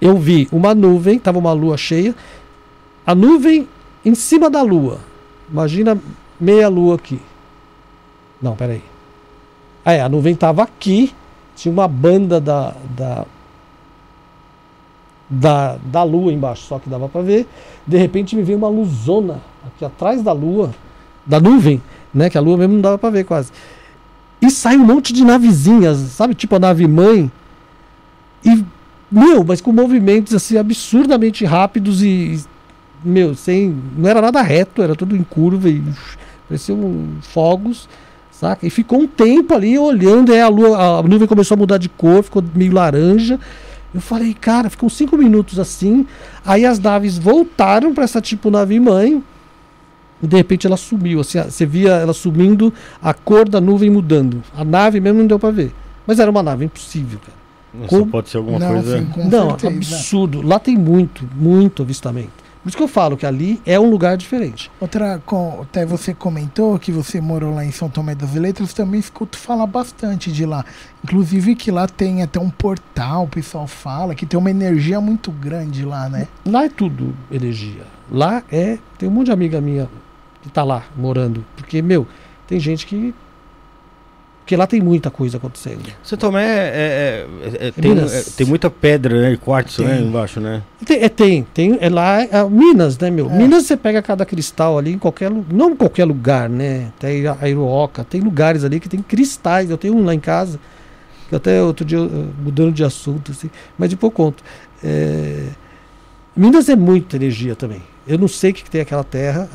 Eu 0.00 0.16
vi 0.18 0.48
uma 0.50 0.74
nuvem, 0.74 1.18
tava 1.18 1.38
uma 1.38 1.52
lua 1.52 1.76
cheia. 1.76 2.14
A 3.06 3.14
nuvem 3.14 3.68
em 4.04 4.14
cima 4.14 4.50
da 4.50 4.62
lua. 4.62 4.98
Imagina 5.50 5.98
meia 6.40 6.68
lua 6.68 6.96
aqui. 6.96 7.20
Não, 8.40 8.56
peraí. 8.56 8.82
Ah, 9.84 9.92
é, 9.92 10.00
a 10.00 10.08
nuvem 10.08 10.34
tava 10.34 10.62
aqui. 10.62 11.12
Tinha 11.54 11.72
uma 11.72 11.86
banda 11.86 12.40
da, 12.40 12.74
da, 12.96 13.24
da, 15.28 15.78
da 15.84 16.02
lua 16.02 16.32
embaixo, 16.32 16.66
só 16.66 16.78
que 16.78 16.88
dava 16.88 17.08
pra 17.08 17.22
ver. 17.22 17.46
De 17.86 17.96
repente 17.96 18.34
me 18.34 18.42
veio 18.42 18.58
uma 18.58 18.68
luzona 18.68 19.40
aqui 19.66 19.84
atrás 19.84 20.22
da 20.22 20.32
lua, 20.32 20.74
da 21.24 21.38
nuvem, 21.38 21.80
né? 22.12 22.28
Que 22.28 22.36
a 22.36 22.40
lua 22.40 22.56
mesmo 22.56 22.74
não 22.74 22.80
dava 22.80 22.98
pra 22.98 23.10
ver 23.10 23.24
quase. 23.24 23.52
E 24.44 24.50
sai 24.50 24.76
um 24.76 24.84
monte 24.84 25.10
de 25.10 25.24
navezinhas, 25.24 25.96
sabe? 25.96 26.34
Tipo 26.34 26.56
a 26.56 26.58
nave 26.58 26.86
mãe. 26.86 27.32
E, 28.44 28.62
meu, 29.10 29.42
mas 29.42 29.62
com 29.62 29.72
movimentos 29.72 30.34
assim 30.34 30.58
absurdamente 30.58 31.46
rápidos 31.46 32.02
e, 32.02 32.44
meu, 33.02 33.34
sem. 33.34 33.74
Não 33.96 34.06
era 34.06 34.20
nada 34.20 34.42
reto, 34.42 34.82
era 34.82 34.94
tudo 34.94 35.16
em 35.16 35.22
curva 35.22 35.70
e 35.70 35.82
parecia 36.46 36.74
um 36.74 37.16
fogos, 37.22 37.88
saca? 38.30 38.66
E 38.66 38.70
ficou 38.70 39.00
um 39.00 39.06
tempo 39.06 39.54
ali 39.54 39.78
olhando, 39.78 40.30
aí 40.30 40.42
a, 40.42 40.48
lua, 40.48 40.98
a 40.98 41.02
nuvem 41.02 41.26
começou 41.26 41.54
a 41.54 41.58
mudar 41.58 41.78
de 41.78 41.88
cor, 41.88 42.22
ficou 42.22 42.44
meio 42.54 42.74
laranja. 42.74 43.40
Eu 43.94 44.00
falei, 44.02 44.34
cara, 44.34 44.68
ficou 44.68 44.90
cinco 44.90 45.16
minutos 45.16 45.58
assim. 45.58 46.06
Aí 46.44 46.66
as 46.66 46.78
naves 46.78 47.16
voltaram 47.16 47.94
para 47.94 48.04
essa 48.04 48.20
tipo 48.20 48.50
nave 48.50 48.78
mãe. 48.78 49.24
E 50.22 50.26
de 50.26 50.36
repente 50.36 50.66
ela 50.66 50.76
sumiu. 50.76 51.20
Assim, 51.20 51.40
você 51.42 51.66
via 51.66 51.92
ela 51.92 52.12
sumindo, 52.14 52.72
a 53.02 53.12
cor 53.12 53.48
da 53.48 53.60
nuvem 53.60 53.90
mudando. 53.90 54.42
A 54.56 54.64
nave 54.64 55.00
mesmo 55.00 55.18
não 55.20 55.26
deu 55.26 55.38
para 55.38 55.50
ver. 55.50 55.72
Mas 56.06 56.18
era 56.18 56.30
uma 56.30 56.42
nave 56.42 56.64
impossível, 56.64 57.18
cara. 57.18 57.44
Só 57.88 57.98
Como- 57.98 58.10
pode 58.10 58.28
ser 58.28 58.36
alguma 58.36 58.58
Não, 58.58 58.68
coisa. 58.74 58.98
sim, 58.98 59.06
com 59.06 59.28
não, 59.28 59.58
certeza. 59.58 59.96
absurdo. 59.96 60.42
Lá 60.42 60.58
tem 60.58 60.76
muito, 60.76 61.28
muito 61.34 61.82
avistamento. 61.82 62.44
Por 62.62 62.68
isso 62.68 62.76
que 62.78 62.82
eu 62.82 62.88
falo 62.88 63.14
que 63.16 63.26
ali 63.26 63.60
é 63.66 63.78
um 63.78 63.90
lugar 63.90 64.16
diferente. 64.16 64.70
Outra, 64.80 65.20
com, 65.26 65.58
até 65.62 65.84
você 65.84 66.14
comentou 66.14 66.78
que 66.78 66.90
você 66.90 67.20
morou 67.20 67.52
lá 67.54 67.62
em 67.62 67.70
São 67.70 67.90
Tomé 67.90 68.14
das 68.14 68.32
Letras, 68.34 68.72
também 68.72 68.98
escuto 69.00 69.36
falar 69.36 69.66
bastante 69.66 70.32
de 70.32 70.46
lá. 70.46 70.64
Inclusive 71.02 71.54
que 71.56 71.70
lá 71.70 71.86
tem 71.86 72.22
até 72.22 72.40
um 72.40 72.48
portal, 72.48 73.24
o 73.24 73.28
pessoal 73.28 73.66
fala, 73.66 74.14
que 74.14 74.24
tem 74.24 74.38
uma 74.38 74.50
energia 74.50 74.98
muito 74.98 75.30
grande 75.30 75.84
lá, 75.84 76.08
né? 76.08 76.26
Lá 76.46 76.64
é 76.64 76.68
tudo 76.70 77.14
energia. 77.30 77.82
Lá 78.10 78.42
é. 78.50 78.78
Tem 78.96 79.08
um 79.08 79.12
monte 79.12 79.26
de 79.26 79.32
amiga 79.32 79.60
minha 79.60 79.86
que 80.44 80.50
tá 80.50 80.62
lá 80.62 80.84
morando. 80.94 81.42
Porque, 81.56 81.80
meu, 81.80 82.06
tem 82.46 82.60
gente 82.60 82.86
que. 82.86 83.14
Porque 84.42 84.54
lá 84.56 84.66
tem 84.66 84.78
muita 84.78 85.10
coisa 85.10 85.38
acontecendo. 85.38 85.80
São 86.02 86.18
Tomé 86.18 86.44
é, 86.44 86.46
é- 86.46 87.26
é- 87.64 87.66
é- 87.68 87.70
tem, 87.70 87.92
é- 87.98 88.22
tem 88.36 88.46
muita 88.46 88.68
pedra, 88.68 89.18
né? 89.22 89.32
e 89.32 89.38
Quartzo, 89.38 89.82
né? 89.82 89.96
Tem. 89.96 90.06
Embaixo, 90.06 90.38
né? 90.38 90.62
Tem, 90.84 91.02
é, 91.02 91.08
tem, 91.08 91.46
tem. 91.54 91.78
É 91.80 91.88
lá, 91.88 92.18
Minas, 92.50 92.98
né, 92.98 93.10
meu? 93.10 93.30
Minas 93.30 93.64
você 93.64 93.74
pega 93.74 94.02
cada 94.02 94.26
cristal 94.26 94.76
ali 94.76 94.92
em 94.92 94.98
qualquer 94.98 95.30
lugar. 95.30 95.46
Não 95.50 95.70
em 95.70 95.76
qualquer 95.76 96.04
lugar, 96.04 96.50
né? 96.50 96.92
Tem 96.98 97.24
a 97.26 97.48
Iroca, 97.48 98.04
tem 98.04 98.20
lugares 98.20 98.64
ali 98.64 98.78
que 98.80 98.88
tem 98.88 99.00
cristais. 99.00 99.70
Eu 99.70 99.78
tenho 99.78 99.96
um 99.96 100.04
lá 100.04 100.14
em 100.14 100.20
casa, 100.20 100.60
que 101.30 101.34
até 101.34 101.62
outro 101.62 101.82
dia, 101.86 101.98
eh, 102.00 102.24
mudando 102.44 102.72
de 102.72 102.84
assunto, 102.84 103.32
assim, 103.32 103.48
mas 103.78 103.88
depois 103.88 104.10
eu 104.10 104.14
conto. 104.14 104.44
É, 104.82 105.46
Minas 106.36 106.68
é 106.68 106.76
muita 106.76 107.16
energia 107.16 107.56
também. 107.56 107.82
Eu 108.06 108.18
não 108.18 108.28
sei 108.28 108.50
o 108.50 108.54
que, 108.54 108.64
que 108.64 108.70
tem 108.70 108.82
aquela 108.82 109.04
terra. 109.04 109.48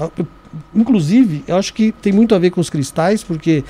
Inclusive, 0.73 1.43
eu 1.47 1.55
acho 1.55 1.73
que 1.73 1.91
tem 1.91 2.11
muito 2.11 2.33
a 2.33 2.39
ver 2.39 2.49
com 2.49 2.59
os 2.61 2.69
cristais, 2.69 3.23
porque 3.23 3.63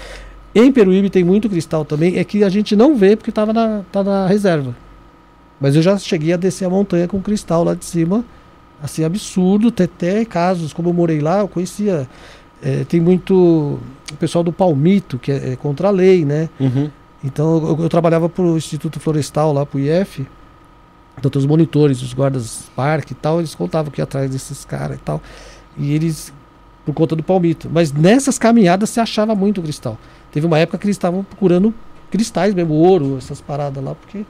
em 0.53 0.71
Peruíbe 0.71 1.09
tem 1.09 1.23
muito 1.23 1.49
cristal 1.49 1.83
também. 1.85 2.17
É 2.17 2.23
que 2.23 2.43
a 2.43 2.49
gente 2.49 2.75
não 2.75 2.95
vê 2.95 3.15
porque 3.15 3.29
estava 3.29 3.53
na, 3.53 3.81
tá 3.91 4.03
na 4.03 4.27
reserva. 4.27 4.75
Mas 5.59 5.75
eu 5.75 5.81
já 5.81 5.97
cheguei 5.97 6.33
a 6.33 6.37
descer 6.37 6.65
a 6.65 6.69
montanha 6.69 7.07
com 7.07 7.21
cristal 7.21 7.63
lá 7.63 7.73
de 7.73 7.83
cima, 7.83 8.23
assim, 8.81 9.03
absurdo. 9.03 9.71
Tem 9.71 9.85
até 9.85 10.23
casos, 10.23 10.71
como 10.71 10.89
eu 10.89 10.93
morei 10.93 11.19
lá, 11.19 11.39
eu 11.39 11.47
conhecia. 11.47 12.07
eh, 12.63 12.85
tem 12.87 12.99
muito 13.01 13.79
o 14.11 14.15
pessoal 14.17 14.43
do 14.43 14.51
Palmito, 14.51 15.19
que 15.19 15.31
é, 15.31 15.53
é 15.53 15.55
contra 15.55 15.89
a 15.89 15.91
lei, 15.91 16.25
né? 16.25 16.49
Uhum. 16.59 16.89
Então 17.23 17.67
eu, 17.67 17.83
eu 17.83 17.89
trabalhava 17.89 18.29
pro 18.29 18.57
Instituto 18.57 18.99
Florestal 18.99 19.51
lá 19.53 19.65
pro 19.65 19.79
IF. 19.79 20.25
Então 21.17 21.29
tem 21.29 21.39
os 21.39 21.45
monitores, 21.45 22.01
os 22.01 22.13
guardas 22.13 22.63
parque 22.75 23.11
e 23.11 23.15
tal, 23.15 23.39
eles 23.39 23.53
contavam 23.53 23.91
que 23.91 23.99
ia 23.99 24.03
atrás 24.05 24.31
desses 24.31 24.63
caras 24.63 24.97
e 24.97 25.01
tal. 25.01 25.21
E 25.77 25.93
eles, 25.93 26.33
por 26.89 26.95
conta 26.95 27.15
do 27.15 27.23
palmito. 27.23 27.69
Mas 27.71 27.93
nessas 27.93 28.37
caminhadas 28.37 28.89
se 28.89 28.99
achava 28.99 29.35
muito 29.35 29.61
cristal. 29.61 29.97
Teve 30.31 30.47
uma 30.47 30.57
época 30.57 30.77
que 30.77 30.85
eles 30.85 30.95
estavam 30.95 31.23
procurando 31.23 31.73
cristais 32.09 32.53
mesmo, 32.53 32.73
ouro, 32.73 33.17
essas 33.17 33.39
paradas 33.39 33.83
lá, 33.83 33.93
porque 33.93 34.25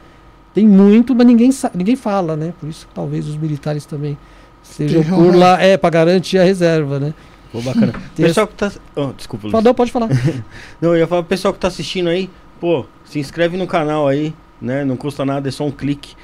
tem 0.53 0.67
muito, 0.67 1.15
mas 1.15 1.25
ninguém, 1.25 1.49
ninguém 1.73 1.95
fala, 1.95 2.35
né? 2.35 2.53
Por 2.59 2.67
isso 2.67 2.85
que 2.87 2.93
talvez 2.93 3.27
os 3.27 3.37
militares 3.37 3.85
também 3.85 4.17
sejam 4.61 5.01
Estejam 5.01 5.23
por 5.23 5.35
lá. 5.35 5.61
é, 5.61 5.77
para 5.77 5.89
garantir 5.89 6.37
a 6.37 6.43
reserva, 6.43 6.99
né? 6.99 7.13
Pô, 7.51 7.61
bacana. 7.61 7.93
Tem 8.15 8.25
pessoal 8.25 8.47
que 8.47 8.53
tá. 8.55 8.71
Oh, 8.95 9.13
desculpa, 9.15 9.47
Luiz. 9.47 9.63
Não, 9.63 9.73
pode 9.73 9.91
falar. 9.91 10.09
Não, 10.81 10.89
eu 10.89 10.97
ia 10.97 11.07
falar 11.07 11.21
pro 11.23 11.29
pessoal 11.29 11.53
que 11.53 11.59
tá 11.59 11.69
assistindo 11.69 12.09
aí, 12.09 12.29
pô, 12.59 12.85
se 13.05 13.19
inscreve 13.19 13.55
no 13.57 13.65
canal 13.65 14.07
aí, 14.07 14.33
né? 14.61 14.83
Não 14.83 14.97
custa 14.97 15.25
nada, 15.25 15.47
é 15.47 15.51
só 15.51 15.65
um 15.65 15.71
clique. 15.71 16.15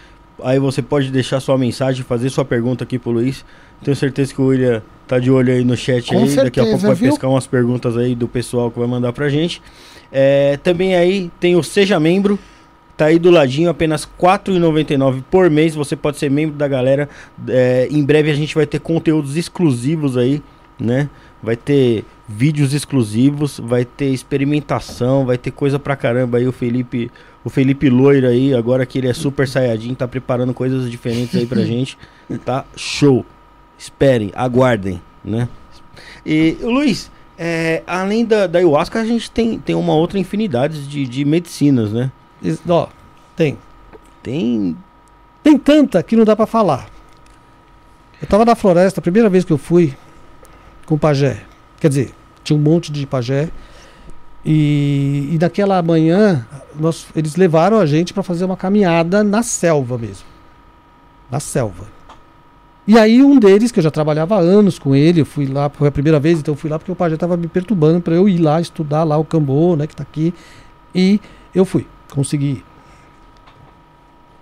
Aí 0.43 0.59
você 0.59 0.81
pode 0.81 1.11
deixar 1.11 1.39
sua 1.39 1.57
mensagem, 1.57 2.03
fazer 2.03 2.29
sua 2.29 2.43
pergunta 2.43 2.83
aqui 2.83 2.99
pro 2.99 3.11
Luiz. 3.11 3.45
Tenho 3.83 3.95
certeza 3.95 4.33
que 4.33 4.41
o 4.41 4.47
William 4.47 4.81
tá 5.07 5.19
de 5.19 5.31
olho 5.31 5.53
aí 5.53 5.63
no 5.63 5.77
chat 5.77 6.07
Com 6.07 6.19
aí. 6.23 6.35
Daqui 6.35 6.59
a 6.59 6.63
certeza, 6.63 6.65
pouco 6.71 6.85
vai 6.87 6.95
viu? 6.95 7.09
pescar 7.11 7.29
umas 7.29 7.47
perguntas 7.47 7.97
aí 7.97 8.15
do 8.15 8.27
pessoal 8.27 8.69
que 8.69 8.79
vai 8.79 8.87
mandar 8.87 9.13
pra 9.13 9.29
gente. 9.29 9.61
É, 10.11 10.57
também 10.57 10.95
aí 10.95 11.31
tem 11.39 11.55
o 11.55 11.63
Seja 11.63 11.99
Membro. 11.99 12.37
Tá 12.97 13.05
aí 13.05 13.19
do 13.19 13.29
ladinho, 13.29 13.69
apenas 13.69 14.05
R$ 14.05 14.09
4,99 14.19 15.21
por 15.29 15.49
mês. 15.49 15.75
Você 15.75 15.97
pode 15.97 16.17
ser 16.17 16.31
membro 16.31 16.55
da 16.55 16.67
galera. 16.67 17.09
É, 17.47 17.89
em 17.91 18.03
breve 18.03 18.31
a 18.31 18.33
gente 18.33 18.55
vai 18.55 18.65
ter 18.65 18.79
conteúdos 18.79 19.35
exclusivos 19.35 20.15
aí, 20.15 20.41
né? 20.79 21.09
Vai 21.45 21.55
ter 21.55 22.03
vídeos 22.27 22.73
exclusivos, 22.73 23.59
vai 23.63 23.85
ter 23.85 24.07
experimentação, 24.07 25.25
vai 25.25 25.37
ter 25.37 25.51
coisa 25.51 25.77
pra 25.79 25.95
caramba 25.95 26.37
aí. 26.39 26.47
O 26.47 26.51
Felipe, 26.51 27.11
o 27.43 27.49
Felipe 27.49 27.89
Loiro 27.89 28.27
aí, 28.27 28.53
agora 28.53 28.85
que 28.85 28.97
ele 28.97 29.07
é 29.07 29.13
super 29.13 29.47
saiyajin, 29.47 29.93
tá 29.93 30.07
preparando 30.07 30.53
coisas 30.53 30.89
diferentes 30.91 31.35
aí 31.35 31.45
pra 31.45 31.61
gente. 31.63 31.97
Tá 32.43 32.65
show. 32.75 33.25
Esperem, 33.77 34.31
aguardem, 34.35 35.01
né? 35.23 35.47
E 36.25 36.57
Luiz, 36.61 37.11
É, 37.37 37.83
além 37.85 38.23
da, 38.25 38.47
da 38.47 38.59
ayahuasca, 38.59 38.99
a 39.01 39.05
gente 39.05 39.29
tem, 39.29 39.59
tem 39.59 39.75
uma 39.75 39.93
outra 39.93 40.17
infinidade 40.17 40.87
de, 40.87 41.05
de 41.05 41.25
medicinas, 41.25 41.91
né? 41.91 42.09
Is- 42.41 42.61
Ó, 42.67 42.87
tem. 43.35 43.57
Tem. 44.23 44.75
Tem 45.43 45.57
tanta 45.57 46.01
que 46.01 46.15
não 46.15 46.23
dá 46.23 46.33
pra 46.35 46.45
falar. 46.47 46.87
Eu 48.21 48.27
tava 48.27 48.45
na 48.45 48.55
floresta, 48.55 49.01
a 49.01 49.03
primeira 49.03 49.29
vez 49.29 49.43
que 49.43 49.51
eu 49.51 49.57
fui 49.57 49.93
com 50.85 50.97
pajé. 50.97 51.41
Quer 51.79 51.89
dizer, 51.89 52.13
tinha 52.43 52.57
um 52.57 52.61
monte 52.61 52.91
de 52.91 53.05
pajé. 53.05 53.49
E, 54.45 55.29
e 55.31 55.37
naquela 55.39 55.81
manhã, 55.81 56.45
nós, 56.79 57.07
eles 57.15 57.35
levaram 57.35 57.79
a 57.79 57.85
gente 57.85 58.13
pra 58.13 58.21
fazer 58.21 58.45
uma 58.45 58.55
caminhada 58.55 59.23
na 59.23 59.41
selva 59.41 59.97
mesmo. 59.97 60.25
Na 61.31 61.39
selva. 61.39 61.95
E 62.87 62.99
aí 62.99 63.23
um 63.23 63.39
deles, 63.39 63.71
que 63.71 63.79
eu 63.79 63.83
já 63.83 63.89
trabalhava 63.89 64.35
há 64.35 64.39
anos 64.39 64.77
com 64.77 64.95
ele, 64.95 65.21
eu 65.21 65.25
fui 65.25 65.47
lá, 65.47 65.69
foi 65.71 65.87
a 65.87 65.91
primeira 65.91 66.19
vez, 66.19 66.37
então 66.37 66.53
eu 66.53 66.57
fui 66.57 66.69
lá 66.69 66.77
porque 66.77 66.91
o 66.91 66.95
pajé 66.95 67.17
tava 67.17 67.35
me 67.35 67.47
perturbando 67.47 67.99
pra 67.99 68.13
eu 68.13 68.29
ir 68.29 68.37
lá 68.37 68.61
estudar 68.61 69.03
lá 69.03 69.17
o 69.17 69.25
cambô, 69.25 69.75
né, 69.75 69.87
que 69.87 69.95
tá 69.95 70.03
aqui. 70.03 70.31
E 70.93 71.19
eu 71.53 71.65
fui, 71.65 71.87
consegui 72.11 72.45
ir 72.45 72.74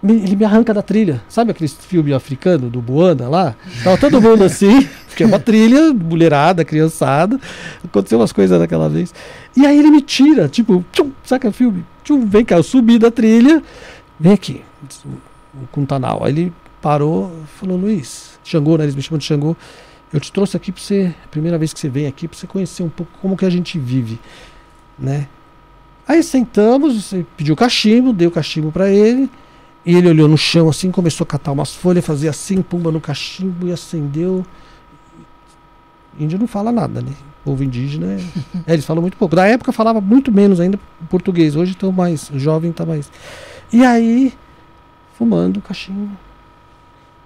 me- 0.03 0.21
ele 0.21 0.35
me 0.35 0.43
arranca 0.45 0.73
da 0.73 0.81
trilha. 0.81 1.21
Sabe 1.29 1.51
aquele 1.51 1.67
filme 1.69 2.13
africano 2.13 2.69
do 2.69 2.81
Buana 2.81 3.27
lá? 3.29 3.55
Tava 3.83 3.97
todo 3.97 4.21
mundo 4.21 4.43
assim, 4.43 4.81
porque 5.07 5.23
é 5.23 5.25
uma 5.25 5.39
trilha, 5.39 5.93
mulherada, 5.93 6.63
criançada. 6.65 7.39
Aconteceu 7.83 8.19
umas 8.19 8.31
coisas 8.33 8.59
daquela 8.59 8.89
vez. 8.89 9.13
E 9.55 9.65
aí 9.65 9.79
ele 9.79 9.89
me 9.89 10.01
tira, 10.01 10.47
tipo, 10.49 10.83
tchum, 10.91 11.11
saca 11.23 11.47
o 11.47 11.51
filme? 11.53 11.85
Tchum, 12.03 12.25
vem 12.25 12.43
cá, 12.43 12.57
eu 12.57 12.63
subi 12.63 12.99
da 12.99 13.09
trilha, 13.09 13.63
vem 14.19 14.33
aqui, 14.33 14.61
o 15.55 15.65
Kuntanal. 15.71 16.23
Aí 16.25 16.31
ele 16.33 16.53
parou, 16.81 17.31
falou, 17.59 17.77
Luiz, 17.77 18.37
Xangô, 18.43 18.77
né? 18.77 18.83
Eles 18.83 18.95
me 18.95 19.01
chamam 19.01 19.19
de 19.19 19.25
Xangô. 19.25 19.55
Eu 20.11 20.19
te 20.19 20.31
trouxe 20.31 20.55
aqui 20.57 20.71
pra 20.71 20.81
você, 20.81 21.13
primeira 21.31 21.57
vez 21.57 21.73
que 21.73 21.79
você 21.79 21.89
vem 21.89 22.05
aqui, 22.07 22.27
pra 22.27 22.37
você 22.37 22.45
conhecer 22.45 22.83
um 22.83 22.89
pouco 22.89 23.11
como 23.21 23.35
que 23.37 23.45
a 23.45 23.49
gente 23.49 23.79
vive, 23.79 24.19
né? 24.99 25.27
Aí 26.07 26.21
sentamos, 26.21 27.13
pediu 27.37 27.55
cachimbo, 27.55 28.11
dei 28.13 28.27
o 28.27 28.31
cachimbo 28.31 28.71
pra 28.71 28.89
ele. 28.91 29.29
E 29.85 29.95
ele 29.95 30.07
olhou 30.07 30.27
no 30.27 30.37
chão 30.37 30.69
assim, 30.69 30.91
começou 30.91 31.25
a 31.25 31.27
catar 31.27 31.51
umas 31.51 31.73
folhas, 31.75 32.05
fazia 32.05 32.29
assim, 32.29 32.61
pumba 32.61 32.91
no 32.91 33.01
cachimbo 33.01 33.67
e 33.67 33.71
acendeu. 33.71 34.45
Índio 36.17 36.39
não 36.39 36.47
fala 36.47 36.71
nada, 36.71 37.01
né? 37.01 37.11
O 37.41 37.49
povo 37.49 37.63
indígena, 37.63 38.13
é... 38.13 38.19
é, 38.67 38.73
eles 38.73 38.85
falam 38.85 39.01
muito 39.01 39.17
pouco. 39.17 39.35
Da 39.35 39.45
época 39.45 39.71
falava 39.71 39.99
muito 39.99 40.31
menos 40.31 40.59
ainda 40.59 40.79
português. 41.09 41.55
Hoje 41.55 41.71
estão 41.71 41.91
mais, 41.91 42.29
o 42.29 42.39
jovem 42.39 42.71
tá 42.71 42.85
mais. 42.85 43.11
E 43.71 43.83
aí, 43.83 44.33
fumando 45.17 45.61
cachimbo. 45.61 46.15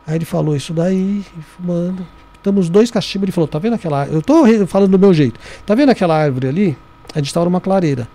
Aí 0.06 0.16
ele 0.16 0.26
falou 0.26 0.56
isso 0.56 0.74
daí, 0.74 1.24
fumando. 1.58 2.06
Estamos 2.36 2.70
dois 2.70 2.90
cachimbos. 2.90 3.26
Ele 3.26 3.32
falou: 3.34 3.48
Tá 3.48 3.60
vendo 3.60 3.74
aquela. 3.74 4.08
Eu 4.08 4.22
tô 4.22 4.46
falando 4.68 4.92
do 4.92 5.00
meu 5.00 5.14
jeito. 5.14 5.38
Tá 5.66 5.76
vendo 5.76 5.90
aquela 5.90 6.18
árvore 6.18 6.48
ali? 6.48 6.78
A 7.14 7.18
gente 7.18 7.28
estava 7.28 7.46
numa 7.46 7.60
clareira. 7.60 8.08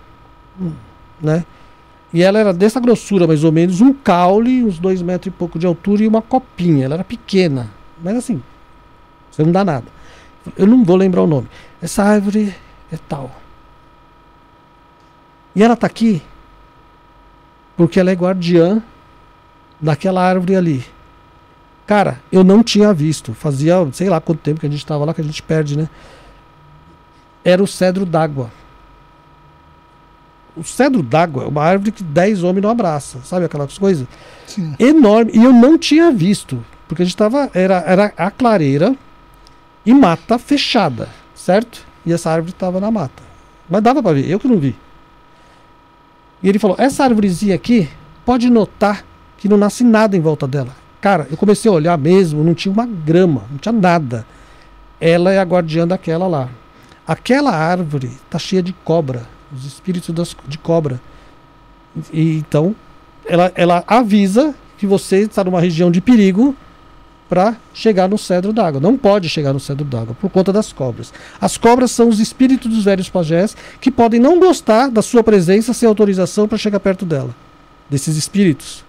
Hum, 0.60 0.72
Né? 1.20 1.44
E 2.12 2.22
ela 2.22 2.38
era 2.38 2.52
dessa 2.52 2.78
grossura, 2.78 3.26
mais 3.26 3.42
ou 3.42 3.50
menos, 3.50 3.80
um 3.80 3.92
caule, 3.92 4.62
uns 4.62 4.78
dois 4.78 5.00
metros 5.00 5.32
e 5.32 5.36
pouco 5.36 5.58
de 5.58 5.66
altura 5.66 6.02
e 6.02 6.08
uma 6.08 6.20
copinha. 6.20 6.84
Ela 6.84 6.94
era 6.94 7.04
pequena, 7.04 7.70
mas 8.02 8.16
assim, 8.16 8.42
você 9.30 9.42
não 9.42 9.52
dá 9.52 9.64
nada. 9.64 9.86
Eu 10.56 10.66
não 10.66 10.84
vou 10.84 10.96
lembrar 10.96 11.22
o 11.22 11.26
nome. 11.26 11.48
Essa 11.80 12.02
árvore 12.02 12.54
é 12.90 12.98
tal. 13.08 13.30
E 15.54 15.62
ela 15.62 15.76
tá 15.76 15.86
aqui 15.86 16.22
porque 17.76 17.98
ela 17.98 18.10
é 18.10 18.14
guardiã 18.14 18.82
daquela 19.80 20.22
árvore 20.22 20.56
ali. 20.56 20.84
Cara, 21.86 22.20
eu 22.30 22.44
não 22.44 22.62
tinha 22.62 22.92
visto. 22.92 23.34
Fazia, 23.34 23.74
sei 23.92 24.08
lá 24.08 24.20
quanto 24.20 24.40
tempo 24.40 24.60
que 24.60 24.66
a 24.66 24.70
gente 24.70 24.78
estava 24.78 25.04
lá, 25.04 25.12
que 25.12 25.20
a 25.20 25.24
gente 25.24 25.42
perde, 25.42 25.76
né? 25.76 25.88
Era 27.44 27.62
o 27.62 27.66
cedro 27.66 28.06
d'água. 28.06 28.50
O 30.56 30.62
cedro 30.62 31.02
d'água 31.02 31.44
é 31.44 31.46
uma 31.46 31.62
árvore 31.62 31.92
que 31.92 32.02
10 32.02 32.42
homens 32.44 32.62
não 32.62 32.70
abraçam, 32.70 33.22
sabe 33.22 33.46
aquelas 33.46 33.78
coisas? 33.78 34.06
Sim. 34.46 34.74
Enorme. 34.78 35.32
E 35.34 35.42
eu 35.42 35.52
não 35.52 35.78
tinha 35.78 36.12
visto, 36.12 36.62
porque 36.86 37.02
a 37.02 37.06
gente 37.06 37.16
tava. 37.16 37.50
Era, 37.54 37.82
era 37.86 38.12
a 38.16 38.30
clareira 38.30 38.94
e 39.84 39.94
mata 39.94 40.38
fechada, 40.38 41.08
certo? 41.34 41.86
E 42.04 42.12
essa 42.12 42.30
árvore 42.30 42.52
estava 42.52 42.80
na 42.80 42.90
mata. 42.90 43.22
Mas 43.68 43.82
dava 43.82 44.02
para 44.02 44.14
ver, 44.14 44.28
eu 44.28 44.38
que 44.38 44.48
não 44.48 44.58
vi. 44.58 44.76
E 46.42 46.48
ele 46.48 46.58
falou: 46.58 46.76
essa 46.78 47.04
árvorezinha 47.04 47.54
aqui, 47.54 47.88
pode 48.24 48.50
notar 48.50 49.04
que 49.38 49.48
não 49.48 49.56
nasce 49.56 49.82
nada 49.84 50.16
em 50.16 50.20
volta 50.20 50.46
dela. 50.46 50.76
Cara, 51.00 51.26
eu 51.30 51.36
comecei 51.36 51.68
a 51.70 51.74
olhar 51.74 51.98
mesmo, 51.98 52.44
não 52.44 52.54
tinha 52.54 52.72
uma 52.72 52.86
grama, 52.86 53.42
não 53.50 53.58
tinha 53.58 53.72
nada. 53.72 54.26
Ela 55.00 55.32
é 55.32 55.38
a 55.38 55.44
guardiã 55.44 55.86
daquela 55.86 56.26
lá. 56.28 56.48
Aquela 57.06 57.50
árvore 57.50 58.12
tá 58.30 58.38
cheia 58.38 58.62
de 58.62 58.72
cobra, 58.72 59.26
os 59.54 59.64
espíritos 59.64 60.14
das, 60.14 60.34
de 60.48 60.58
cobra. 60.58 61.00
E, 62.12 62.36
então, 62.38 62.74
ela, 63.26 63.52
ela 63.54 63.84
avisa 63.86 64.54
que 64.78 64.86
você 64.86 65.18
está 65.18 65.44
numa 65.44 65.60
região 65.60 65.90
de 65.90 66.00
perigo 66.00 66.56
para 67.28 67.56
chegar 67.72 68.08
no 68.08 68.18
cedro 68.18 68.52
d'água. 68.52 68.80
Não 68.80 68.96
pode 68.96 69.28
chegar 69.28 69.52
no 69.52 69.60
cedro 69.60 69.84
d'água 69.84 70.14
por 70.20 70.28
conta 70.30 70.52
das 70.52 70.72
cobras. 70.72 71.12
As 71.40 71.56
cobras 71.56 71.90
são 71.90 72.08
os 72.08 72.20
espíritos 72.20 72.70
dos 72.70 72.84
velhos 72.84 73.08
pajés 73.08 73.56
que 73.80 73.90
podem 73.90 74.20
não 74.20 74.38
gostar 74.38 74.88
da 74.90 75.00
sua 75.02 75.22
presença 75.22 75.72
sem 75.72 75.88
autorização 75.88 76.46
para 76.46 76.58
chegar 76.58 76.80
perto 76.80 77.06
dela. 77.06 77.34
Desses 77.88 78.16
espíritos. 78.16 78.84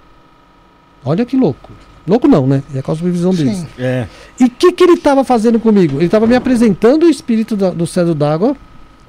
Olha 1.06 1.26
que 1.26 1.38
louco. 1.38 1.72
Louco 2.06 2.28
não, 2.28 2.46
né? 2.46 2.62
É 2.74 2.80
a 2.80 2.84
cosmovisão 2.84 3.34
deles. 3.34 3.66
É. 3.80 4.08
E 4.40 4.46
o 4.46 4.50
que, 4.50 4.74
que 4.74 4.84
ele 4.84 4.94
estava 4.94 5.24
fazendo 5.24 5.58
comigo? 5.58 5.98
Ele 5.98 6.06
estava 6.06 6.28
me 6.28 6.36
apresentando 6.36 7.04
o 7.04 7.10
espírito 7.10 7.56
da- 7.56 7.70
do 7.72 7.88
cedro 7.88 8.14
d'água, 8.14 8.58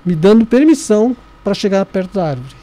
me 0.05 0.14
dando 0.14 0.46
permissão 0.46 1.16
para 1.45 1.55
chegar 1.55 1.84
perto 1.84 2.14
da 2.14 2.30
árvore. 2.30 2.57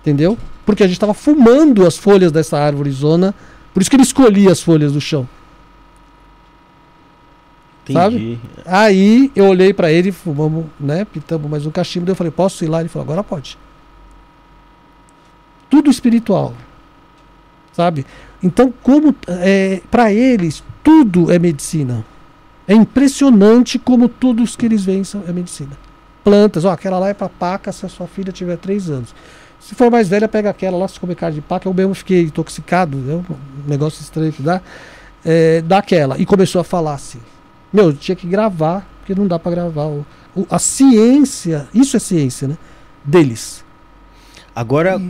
Entendeu? 0.00 0.38
Porque 0.64 0.82
a 0.82 0.86
gente 0.86 0.96
estava 0.96 1.14
fumando 1.14 1.86
as 1.86 1.98
folhas 1.98 2.32
dessa 2.32 2.58
árvore 2.58 2.90
zona, 2.90 3.34
por 3.74 3.80
isso 3.80 3.90
que 3.90 3.96
ele 3.96 4.02
escolhia 4.02 4.50
as 4.50 4.62
folhas 4.62 4.92
do 4.92 5.00
chão. 5.00 5.28
Entendi. 7.88 8.38
Aí 8.66 9.30
eu 9.34 9.46
olhei 9.46 9.72
para 9.72 9.90
ele, 9.90 10.12
fumamos, 10.12 10.66
né? 10.78 11.04
Pitamos 11.04 11.50
mais 11.50 11.64
um 11.64 11.70
cachimbo, 11.70 12.06
daí 12.06 12.12
eu 12.12 12.16
falei, 12.16 12.30
posso 12.30 12.64
ir 12.64 12.68
lá? 12.68 12.80
Ele 12.80 12.88
falou, 12.88 13.04
agora 13.04 13.22
pode. 13.22 13.58
Tudo 15.70 15.90
espiritual. 15.90 16.54
Sabe? 17.72 18.04
Então, 18.42 18.72
como 18.82 19.14
é, 19.26 19.80
para 19.90 20.12
eles, 20.12 20.62
tudo 20.82 21.30
é 21.30 21.38
medicina. 21.38 22.04
É 22.66 22.74
impressionante 22.74 23.78
como 23.78 24.08
todos 24.08 24.54
que 24.54 24.66
eles 24.66 24.84
veem 24.84 25.02
é 25.26 25.32
medicina. 25.32 25.87
Plantas, 26.28 26.64
ó, 26.66 26.70
aquela 26.72 26.98
lá 26.98 27.08
é 27.08 27.14
para 27.14 27.28
paca 27.28 27.72
se 27.72 27.86
a 27.86 27.88
sua 27.88 28.06
filha 28.06 28.30
tiver 28.30 28.58
3 28.58 28.90
anos. 28.90 29.14
Se 29.58 29.74
for 29.74 29.90
mais 29.90 30.08
velha, 30.08 30.28
pega 30.28 30.50
aquela 30.50 30.76
lá, 30.76 30.86
se 30.86 31.00
comer 31.00 31.14
carne 31.14 31.36
de 31.36 31.40
paca. 31.40 31.66
Eu 31.66 31.72
mesmo 31.72 31.94
fiquei 31.94 32.22
intoxicado, 32.24 32.98
é 33.10 33.14
um 33.14 33.24
negócio 33.66 34.02
estranho 34.02 34.30
que 34.32 34.42
dá. 34.42 34.60
É, 35.24 35.62
daquela. 35.62 36.18
E 36.18 36.26
começou 36.26 36.60
a 36.60 36.64
falar 36.64 36.94
assim. 36.94 37.18
Meu, 37.72 37.86
eu 37.86 37.92
tinha 37.94 38.14
que 38.14 38.26
gravar, 38.26 38.86
porque 38.98 39.14
não 39.14 39.26
dá 39.26 39.38
para 39.38 39.52
gravar. 39.52 39.86
O, 39.86 40.04
o- 40.36 40.46
a 40.50 40.58
ciência, 40.58 41.66
isso 41.72 41.96
é 41.96 42.00
ciência, 42.00 42.46
né? 42.46 42.58
Deles. 43.04 43.64
Agora, 44.54 45.00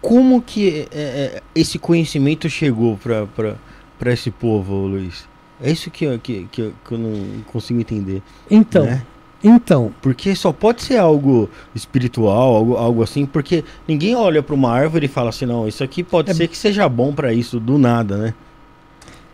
como 0.00 0.40
que 0.40 0.86
é, 0.92 0.98
é, 1.00 1.42
esse 1.54 1.76
conhecimento 1.78 2.48
chegou 2.48 2.96
pra 2.98 4.12
esse 4.12 4.30
povo, 4.30 4.86
Luiz? 4.86 5.26
É 5.60 5.70
isso 5.72 5.90
que, 5.90 6.04
eu- 6.04 6.18
que, 6.20 6.46
que, 6.52 6.60
eu- 6.62 6.72
que 6.86 6.92
eu 6.94 6.98
não 6.98 7.42
consigo 7.52 7.80
entender. 7.80 8.22
Então, 8.48 8.84
né? 8.84 9.02
Então, 9.42 9.92
Porque 10.02 10.34
só 10.34 10.52
pode 10.52 10.82
ser 10.82 10.96
algo 10.98 11.48
espiritual, 11.74 12.56
algo, 12.56 12.76
algo 12.76 13.02
assim, 13.02 13.24
porque 13.24 13.64
ninguém 13.86 14.14
olha 14.16 14.42
pra 14.42 14.54
uma 14.54 14.70
árvore 14.72 15.06
e 15.06 15.08
fala 15.08 15.28
assim, 15.30 15.46
não, 15.46 15.68
isso 15.68 15.84
aqui 15.84 16.02
pode 16.02 16.30
É- 16.30 16.34
ser 16.34 16.48
que 16.48 16.56
seja 16.58 16.88
bom 16.88 17.12
pra 17.12 17.32
isso, 17.32 17.60
do 17.60 17.78
nada, 17.78 18.16
né? 18.16 18.34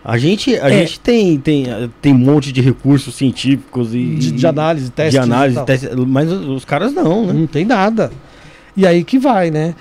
A 0.05 0.19
gente, 0.19 0.55
a 0.61 0.69
É. 0.69 0.81
gente 0.81 1.01
tem, 1.01 1.39
tem, 1.39 1.65
tem 2.03 2.13
um 2.13 2.19
monte 2.19 2.53
de 2.53 2.61
recursos 2.61 3.15
científicos 3.15 3.95
e 3.95 4.17
de, 4.17 4.33
de 4.33 4.47
análise, 4.47 4.91
testes. 4.91 5.13
de 5.15 5.19
análise, 5.19 5.65
testes, 5.65 5.89
mas 6.07 6.31
os, 6.31 6.47
os 6.47 6.65
caras 6.67 6.93
não, 6.93 7.25
né? 7.27 7.33
Não 7.33 7.47
tem 7.47 7.65
nada. 7.65 8.13
E 8.77 8.87
aí 8.87 9.03
que 9.03 9.19
vai, 9.19 9.51
né? 9.51 9.75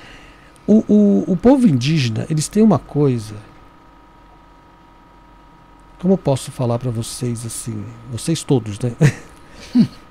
O, 0.66 0.82
o, 0.88 1.24
o 1.34 1.36
povo 1.36 1.68
indígena, 1.68 2.26
eles 2.30 2.48
têm 2.48 2.64
uma 2.64 2.80
coisa. 2.80 3.36
Como 6.00 6.14
eu 6.14 6.18
posso 6.18 6.52
falar 6.52 6.80
pra 6.80 6.90
vocês 6.92 7.46
assim? 7.46 7.84
Vocês 8.10 8.44
todos, 8.44 8.80
né? 8.80 8.94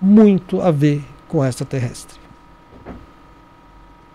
Muito 0.00 0.60
a 0.60 0.70
ver 0.70 1.02
com 1.28 1.44
extraterrestre. 1.44 2.18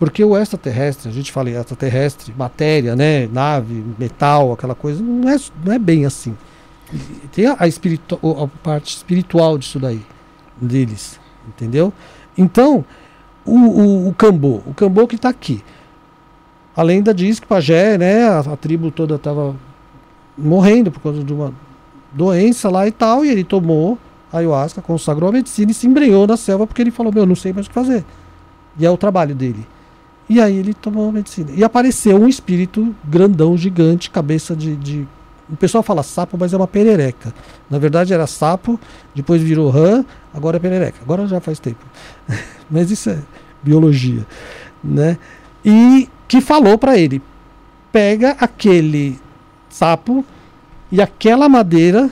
Porque 0.02 0.24
o 0.24 0.36
extraterrestre, 0.36 1.10
a 1.10 1.12
gente 1.12 1.32
fala 1.32 1.50
em 1.50 1.54
extraterrestre, 1.54 2.34
matéria, 2.36 2.96
né? 2.96 3.28
Nave, 3.28 3.84
metal, 4.00 4.52
aquela 4.52 4.74
coisa, 4.74 5.04
não 5.04 5.30
é, 5.30 5.38
não 5.64 5.74
é 5.74 5.78
bem 5.78 6.06
assim. 6.06 6.36
Tem 7.32 7.46
a, 7.46 7.54
a, 7.54 8.44
a 8.44 8.48
parte 8.64 8.96
espiritual 8.98 9.58
disso 9.58 9.80
daí, 9.80 10.02
deles, 10.60 11.20
entendeu? 11.48 11.94
Então, 12.38 12.84
o, 13.46 13.56
o, 13.56 14.08
o 14.10 14.14
Cambô, 14.16 14.62
o 14.66 14.74
Cambô 14.74 15.08
que 15.08 15.16
está 15.16 15.30
aqui. 15.30 15.64
A 16.76 16.82
lenda 16.82 17.14
diz 17.14 17.40
que 17.40 17.46
Pajé, 17.46 17.98
né, 17.98 18.24
a, 18.24 18.40
a 18.40 18.58
tribo 18.58 18.90
toda 18.92 19.16
estava 19.16 19.56
morrendo 20.38 20.92
por 20.92 21.02
causa 21.02 21.24
de 21.24 21.32
uma 21.32 21.54
doença 22.12 22.70
lá 22.70 22.88
e 22.88 22.92
tal, 22.92 23.24
e 23.24 23.30
ele 23.30 23.44
tomou 23.44 23.98
ayahuasca, 24.32 24.82
consagrou 24.82 25.30
a 25.30 25.34
medicina 25.34 25.72
e 25.72 25.74
se 25.74 25.88
embrenhou 25.88 26.26
na 26.26 26.38
selva 26.38 26.66
porque 26.66 26.82
ele 26.82 26.92
falou: 26.92 27.14
Meu, 27.14 27.26
não 27.26 27.36
sei 27.36 27.54
mais 27.54 27.66
o 27.66 27.70
que 27.70 27.74
fazer. 27.74 28.06
E 28.78 28.86
é 28.86 28.90
o 28.90 28.98
trabalho 28.98 29.36
dele. 29.36 29.68
E 30.30 30.40
aí 30.40 30.58
ele 30.58 30.74
tomou 30.74 31.10
a 31.10 31.12
medicina. 31.12 31.52
E 31.54 31.64
apareceu 31.64 32.18
um 32.18 32.28
espírito 32.28 32.96
grandão, 33.04 33.58
gigante, 33.58 34.10
cabeça 34.10 34.56
de. 34.56 34.76
de... 34.76 35.08
O 35.50 35.58
pessoal 35.58 35.84
fala 35.84 36.02
sapo, 36.02 36.38
mas 36.40 36.54
é 36.54 36.58
uma 36.58 36.68
perereca. 36.68 37.34
Na 37.70 37.78
verdade 37.78 38.14
era 38.14 38.26
sapo, 38.26 38.80
depois 39.14 39.42
virou 39.42 39.70
rã, 39.70 40.06
agora 40.34 40.56
é 40.56 40.60
perereca. 40.60 41.00
Agora 41.02 41.28
já 41.28 41.42
faz 41.42 41.60
tempo. 41.60 41.86
mas 42.72 42.90
isso 42.90 43.10
é 43.10 43.20
biologia, 43.62 44.26
né? 44.82 45.18
E 45.66 46.08
que 46.28 46.40
falou 46.40 46.78
para 46.78 46.98
ele: 46.98 47.22
pega 47.92 48.38
aquele 48.40 49.20
sapo 49.70 50.24
e 50.92 51.02
aquela 51.02 51.50
madeira, 51.50 52.10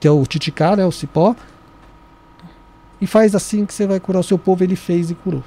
que 0.00 0.08
é 0.08 0.10
o 0.10 0.24
titicá, 0.24 0.74
né, 0.74 0.84
o 0.84 0.90
cipó, 0.90 1.36
e 3.00 3.06
faz 3.06 3.34
assim 3.34 3.64
que 3.64 3.72
você 3.72 3.86
vai 3.86 4.00
curar 4.00 4.20
o 4.20 4.24
seu 4.24 4.38
povo. 4.38 4.64
Ele 4.64 4.76
fez 4.76 5.10
e 5.10 5.14
curou. 5.14 5.44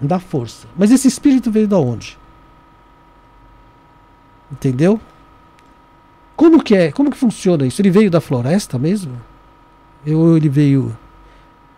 Dá 0.00 0.18
força. 0.18 0.66
Mas 0.76 0.90
esse 0.90 1.08
espírito 1.08 1.50
veio 1.50 1.68
da 1.68 1.78
onde? 1.78 2.18
Entendeu? 4.50 5.00
Como 6.36 6.62
que 6.62 6.74
é? 6.74 6.92
Como 6.92 7.10
que 7.10 7.16
funciona 7.16 7.66
isso? 7.66 7.80
Ele 7.80 7.90
veio 7.90 8.10
da 8.10 8.20
floresta 8.20 8.78
mesmo? 8.78 9.20
Ou 10.06 10.36
ele 10.36 10.48
veio. 10.48 10.96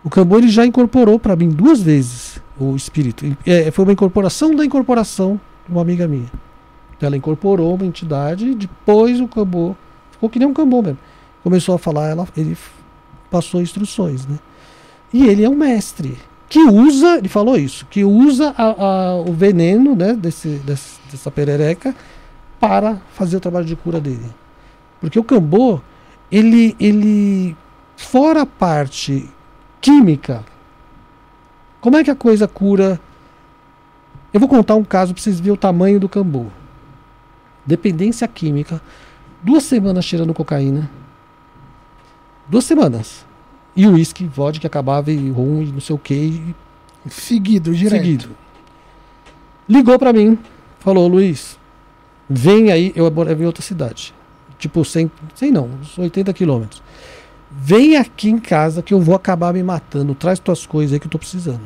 O 0.03 0.11
Cambô 0.11 0.41
já 0.43 0.67
incorporou 0.67 1.19
para 1.19 1.37
mim 1.37 1.49
duas 1.49 1.81
vezes 1.81 2.41
o 2.59 2.75
espírito. 2.75 3.25
É, 3.47 3.71
foi 3.71 3.85
uma 3.85 3.93
incorporação 3.93 4.55
da 4.55 4.65
incorporação 4.65 5.41
de 5.67 5.73
uma 5.73 5.83
amiga 5.83 6.09
minha. 6.09 6.31
Ela 7.01 7.17
incorporou 7.17 7.75
uma 7.75 7.87
entidade, 7.87 8.55
depois 8.55 9.21
o 9.21 9.29
Cambô. 9.29 9.77
Ficou 10.11 10.29
que 10.29 10.39
nem 10.39 10.49
um 10.49 10.55
Cambô 10.55 10.83
mesmo. 10.83 10.99
Começou 11.43 11.75
a 11.75 11.79
falar, 11.79 12.09
ela, 12.09 12.27
ele 12.37 12.57
passou 13.31 13.61
instruções, 13.61 14.27
né? 14.27 14.39
E 15.13 15.27
ele 15.27 15.45
é 15.45 15.49
um 15.49 15.55
mestre 15.55 16.19
que 16.49 16.61
usa, 16.61 17.19
ele 17.19 17.29
falou 17.29 17.57
isso, 17.57 17.87
que 17.87 18.05
usa 18.05 18.55
a, 18.57 18.65
a, 18.65 19.17
o 19.17 19.33
veneno 19.33 19.95
né, 19.95 20.15
desse, 20.15 20.49
desse, 20.65 20.99
dessa 21.11 21.31
perereca 21.31 21.95
para 22.59 22.97
fazer 23.13 23.37
o 23.37 23.41
trabalho 23.41 23.67
de 23.67 23.77
cura 23.77 24.01
dele. 24.01 24.35
Porque 25.01 25.19
o 25.19 25.25
cambô, 25.25 25.81
ele, 26.33 26.75
ele 26.81 27.57
fora 27.97 28.43
a 28.43 28.47
parte 28.47 29.29
química, 29.81 30.45
como 31.81 31.97
é 31.97 32.05
que 32.05 32.11
a 32.11 32.17
coisa 32.17 32.49
cura? 32.49 33.01
Eu 34.33 34.41
vou 34.41 34.49
contar 34.49 34.75
um 34.75 34.85
caso 34.85 35.15
para 35.15 35.23
vocês 35.23 35.39
verem 35.39 35.55
o 35.55 35.57
tamanho 35.57 36.01
do 36.01 36.09
cambô. 36.09 36.47
Dependência 37.65 38.27
química, 38.27 38.81
duas 39.43 39.65
semanas 39.65 40.05
cheirando 40.05 40.35
cocaína, 40.35 40.91
duas 42.49 42.65
semanas. 42.65 43.27
E 43.77 43.87
o 43.87 43.93
uísque, 43.93 44.25
vodka 44.25 44.67
acabava 44.67 45.13
e 45.13 45.31
rum 45.31 45.63
e 45.63 45.67
não 45.67 45.81
sei 45.81 45.95
o 45.95 45.99
que. 45.99 46.55
Seguido, 47.09 47.75
direto. 47.75 48.03
Seguido. 48.03 48.31
Ligou 49.69 49.99
para 49.99 50.13
mim, 50.13 50.39
falou, 50.81 51.07
Luiz, 51.07 51.59
vem 52.29 52.73
aí, 52.73 52.93
eu 52.97 53.11
morava 53.11 53.43
em 53.43 53.47
outra 53.47 53.63
cidade. 53.63 54.15
Tipo, 54.59 54.85
100, 54.85 55.11
100 55.35 55.53
não, 55.53 55.67
uns 55.67 55.97
80 55.97 56.33
quilômetros. 56.33 56.83
Vem 57.51 57.97
aqui 57.97 58.29
em 58.29 58.39
casa 58.39 58.83
que 58.83 58.93
eu 58.93 59.01
vou 59.01 59.15
acabar 59.15 59.53
me 59.53 59.63
matando. 59.63 60.15
Traz 60.15 60.39
tuas 60.39 60.67
coisas 60.67 60.93
aí 60.93 61.01
que 61.01 61.07
eu 61.07 61.11
tô 61.11 61.19
precisando. 61.19 61.63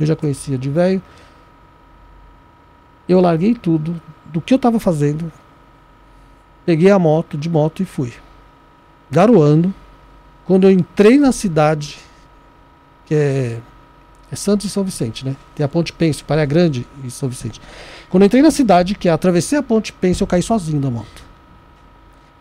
Eu 0.00 0.06
já 0.06 0.16
conhecia 0.16 0.56
de 0.56 0.70
velho. 0.70 1.02
Eu 3.08 3.20
larguei 3.20 3.54
tudo 3.54 4.00
do 4.26 4.40
que 4.40 4.54
eu 4.54 4.58
tava 4.58 4.80
fazendo. 4.80 5.30
Peguei 6.64 6.90
a 6.90 6.98
moto, 6.98 7.36
de 7.36 7.50
moto 7.50 7.82
e 7.82 7.84
fui. 7.84 8.12
Garoando 9.12 9.72
quando 10.46 10.64
eu 10.64 10.70
entrei 10.70 11.18
na 11.18 11.30
cidade, 11.30 11.98
que 13.04 13.14
é, 13.14 13.60
é 14.30 14.36
Santos 14.36 14.66
e 14.66 14.70
São 14.70 14.82
Vicente, 14.82 15.24
né? 15.24 15.36
Tem 15.54 15.62
a 15.64 15.68
Ponte 15.68 15.92
Pêncio, 15.92 16.24
Praia 16.24 16.46
Grande 16.46 16.86
e 17.04 17.10
São 17.10 17.28
Vicente. 17.28 17.60
Quando 18.08 18.22
eu 18.22 18.26
entrei 18.26 18.42
na 18.42 18.50
cidade, 18.50 18.94
que 18.94 19.08
atravessei 19.08 19.58
a 19.58 19.62
Ponte 19.62 19.92
Pêncio, 19.92 20.24
eu 20.24 20.26
caí 20.26 20.42
sozinho 20.42 20.80
da 20.80 20.90
moto. 20.90 21.22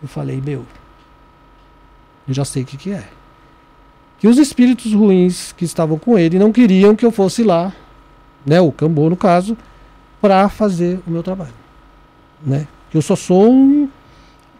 Eu 0.01 0.07
falei, 0.07 0.41
meu, 0.41 0.65
eu 2.27 2.33
já 2.33 2.45
sei 2.45 2.63
o 2.63 2.65
que, 2.65 2.77
que 2.77 2.91
é. 2.91 3.07
Que 4.17 4.27
os 4.27 4.37
espíritos 4.37 4.93
ruins 4.93 5.51
que 5.51 5.65
estavam 5.65 5.99
com 5.99 6.17
ele 6.17 6.39
não 6.39 6.51
queriam 6.51 6.95
que 6.95 7.05
eu 7.05 7.11
fosse 7.11 7.43
lá, 7.43 7.73
né? 8.45 8.61
O 8.61 8.71
Cambô, 8.71 9.09
no 9.09 9.17
caso, 9.17 9.57
para 10.21 10.47
fazer 10.47 10.99
o 11.05 11.11
meu 11.11 11.21
trabalho. 11.21 11.53
Né? 12.41 12.67
Que 12.89 12.97
eu 12.97 13.01
só 13.01 13.15
sou 13.15 13.51
um 13.51 13.89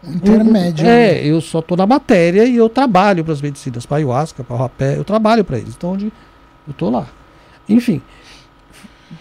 intermédio. 0.04 0.86
É, 0.86 1.14
né? 1.14 1.26
eu 1.26 1.40
só 1.40 1.60
estou 1.60 1.76
na 1.76 1.86
matéria 1.86 2.44
e 2.44 2.56
eu 2.56 2.68
trabalho 2.68 3.24
para 3.24 3.32
as 3.32 3.40
medicinas, 3.40 3.86
para 3.86 3.98
ayahuasca, 3.98 4.42
para 4.42 4.56
rapé, 4.56 4.98
eu 4.98 5.04
trabalho 5.04 5.44
para 5.44 5.58
eles. 5.58 5.74
Então, 5.76 5.92
onde 5.92 6.06
eu 6.06 6.70
estou 6.70 6.90
lá. 6.90 7.06
Enfim, 7.68 8.02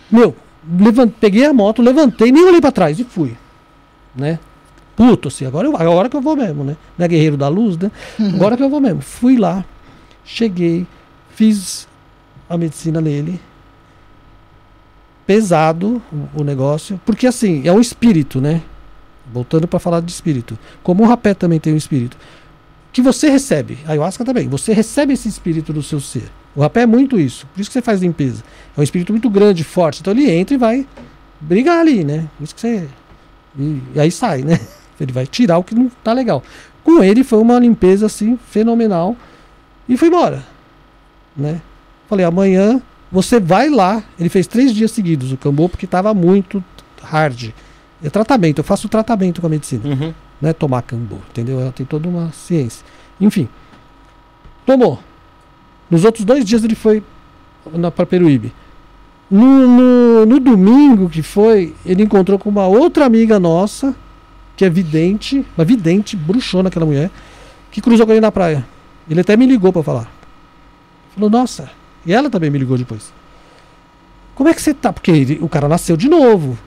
meu, 0.09 0.35
levant, 0.79 1.11
peguei 1.19 1.45
a 1.45 1.53
moto, 1.53 1.81
levantei, 1.81 2.31
nem 2.31 2.43
olhei 2.43 2.61
para 2.61 2.71
trás 2.71 2.99
e 2.99 3.03
fui, 3.03 3.35
né? 4.15 4.39
Puto, 4.95 5.29
assim, 5.29 5.45
agora, 5.45 5.67
eu, 5.67 5.75
agora 5.75 6.09
que 6.09 6.15
eu 6.15 6.21
vou 6.21 6.35
mesmo, 6.35 6.63
né? 6.63 6.75
Não 6.97 7.05
é 7.05 7.07
guerreiro 7.07 7.37
da 7.37 7.47
luz, 7.47 7.77
né? 7.77 7.89
Uhum. 8.19 8.35
Agora 8.35 8.57
que 8.57 8.63
eu 8.63 8.69
vou 8.69 8.79
mesmo. 8.81 9.01
Fui 9.01 9.37
lá, 9.37 9.65
cheguei, 10.23 10.85
fiz 11.33 11.87
a 12.49 12.57
medicina 12.57 12.99
nele. 13.01 13.39
Pesado 15.25 16.01
o, 16.11 16.41
o 16.41 16.43
negócio, 16.43 16.99
porque 17.05 17.25
assim, 17.25 17.65
é 17.65 17.71
um 17.71 17.79
espírito, 17.79 18.41
né? 18.41 18.61
Voltando 19.33 19.67
para 19.67 19.79
falar 19.79 20.01
de 20.01 20.11
espírito. 20.11 20.57
Como 20.83 21.03
o 21.03 21.07
rapé 21.07 21.33
também 21.33 21.59
tem 21.59 21.73
um 21.73 21.77
espírito. 21.77 22.17
Que 22.91 23.01
você 23.01 23.29
recebe. 23.29 23.77
A 23.85 23.91
ayahuasca 23.91 24.25
também. 24.25 24.47
Você 24.49 24.73
recebe 24.73 25.13
esse 25.13 25.27
espírito 25.27 25.71
do 25.71 25.81
seu 25.81 25.99
ser. 25.99 26.29
O 26.55 26.61
rapé 26.61 26.81
é 26.81 26.85
muito 26.85 27.19
isso. 27.19 27.47
Por 27.47 27.61
isso 27.61 27.69
que 27.69 27.73
você 27.73 27.81
faz 27.81 28.01
limpeza. 28.01 28.43
É 28.75 28.79
um 28.79 28.83
espírito 28.83 29.13
muito 29.13 29.29
grande, 29.29 29.63
forte. 29.63 30.01
Então 30.01 30.11
ele 30.11 30.29
entra 30.29 30.55
e 30.55 30.57
vai 30.57 30.85
brigar 31.39 31.79
ali, 31.79 32.03
né? 32.03 32.27
Por 32.37 32.43
isso 32.43 32.55
que 32.55 32.61
você. 32.61 32.87
E, 33.57 33.81
e 33.95 33.99
aí 33.99 34.11
sai, 34.11 34.41
né? 34.43 34.59
Ele 34.99 35.11
vai 35.11 35.25
tirar 35.25 35.57
o 35.57 35.63
que 35.63 35.73
não 35.73 35.89
tá 36.03 36.13
legal. 36.13 36.43
Com 36.83 37.03
ele 37.03 37.23
foi 37.23 37.39
uma 37.39 37.57
limpeza 37.57 38.05
assim, 38.05 38.37
fenomenal. 38.49 39.17
E 39.89 39.97
foi 39.97 40.09
embora. 40.09 40.43
Né? 41.35 41.59
Falei, 42.07 42.23
amanhã 42.23 42.79
você 43.11 43.39
vai 43.39 43.67
lá. 43.69 44.03
Ele 44.19 44.29
fez 44.29 44.45
três 44.45 44.73
dias 44.73 44.91
seguidos 44.91 45.31
o 45.31 45.37
cambô, 45.37 45.67
porque 45.67 45.85
estava 45.85 46.13
muito 46.13 46.63
hard. 47.01 47.49
É 48.03 48.09
tratamento, 48.09 48.59
eu 48.59 48.63
faço 48.63 48.89
tratamento 48.89 49.41
com 49.41 49.47
a 49.47 49.49
medicina. 49.49 49.87
Uhum. 49.87 50.13
Não 50.41 50.49
é 50.49 50.53
tomar 50.53 50.81
cambu, 50.81 51.19
entendeu? 51.29 51.59
Ela 51.59 51.71
tem 51.71 51.85
toda 51.85 52.07
uma 52.07 52.31
ciência. 52.31 52.83
Enfim. 53.19 53.47
Tomou. 54.65 54.99
Nos 55.89 56.03
outros 56.03 56.25
dois 56.25 56.43
dias 56.43 56.63
ele 56.63 56.75
foi 56.75 57.03
para 57.95 58.05
Peruíbe. 58.05 58.53
No, 59.29 59.67
no, 59.67 60.25
no, 60.25 60.39
domingo 60.39 61.09
que 61.09 61.21
foi, 61.21 61.73
ele 61.85 62.03
encontrou 62.03 62.37
com 62.37 62.49
uma 62.49 62.67
outra 62.67 63.05
amiga 63.05 63.39
nossa, 63.39 63.95
que 64.57 64.65
é 64.65 64.69
vidente, 64.69 65.45
uma 65.57 65.63
vidente, 65.63 66.17
bruxona 66.17 66.69
aquela 66.69 66.85
mulher, 66.85 67.09
que 67.71 67.81
cruzou 67.81 68.05
com 68.05 68.11
ele 68.11 68.21
na 68.21 68.31
praia. 68.31 68.65
Ele 69.09 69.21
até 69.21 69.37
me 69.37 69.45
ligou 69.45 69.71
para 69.71 69.83
falar. 69.83 70.11
Falou, 71.13 71.29
nossa. 71.29 71.69
E 72.05 72.11
ela 72.11 72.29
também 72.29 72.49
me 72.49 72.57
ligou 72.57 72.77
depois. 72.77 73.13
Como 74.35 74.49
é 74.49 74.53
que 74.53 74.61
você 74.61 74.73
tá? 74.73 74.91
Porque 74.91 75.11
ele, 75.11 75.39
o 75.41 75.47
cara 75.47 75.67
nasceu 75.67 75.95
de 75.95 76.09
novo. 76.09 76.57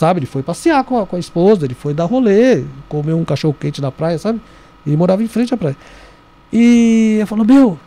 Sabe? 0.00 0.20
Ele 0.20 0.26
foi 0.26 0.42
passear 0.42 0.82
com 0.82 0.98
a, 0.98 1.06
com 1.06 1.14
a 1.14 1.18
esposa, 1.18 1.66
ele 1.66 1.74
foi 1.74 1.92
dar 1.92 2.06
rolê, 2.06 2.64
comeu 2.88 3.18
um 3.18 3.24
cachorro 3.24 3.52
quente 3.52 3.82
na 3.82 3.92
praia, 3.92 4.16
sabe? 4.16 4.40
Ele 4.86 4.96
morava 4.96 5.22
em 5.22 5.28
frente 5.28 5.52
à 5.52 5.58
praia. 5.58 5.76
E 6.50 7.16
ela 7.18 7.26
falou: 7.26 7.44
Meu, 7.44 7.78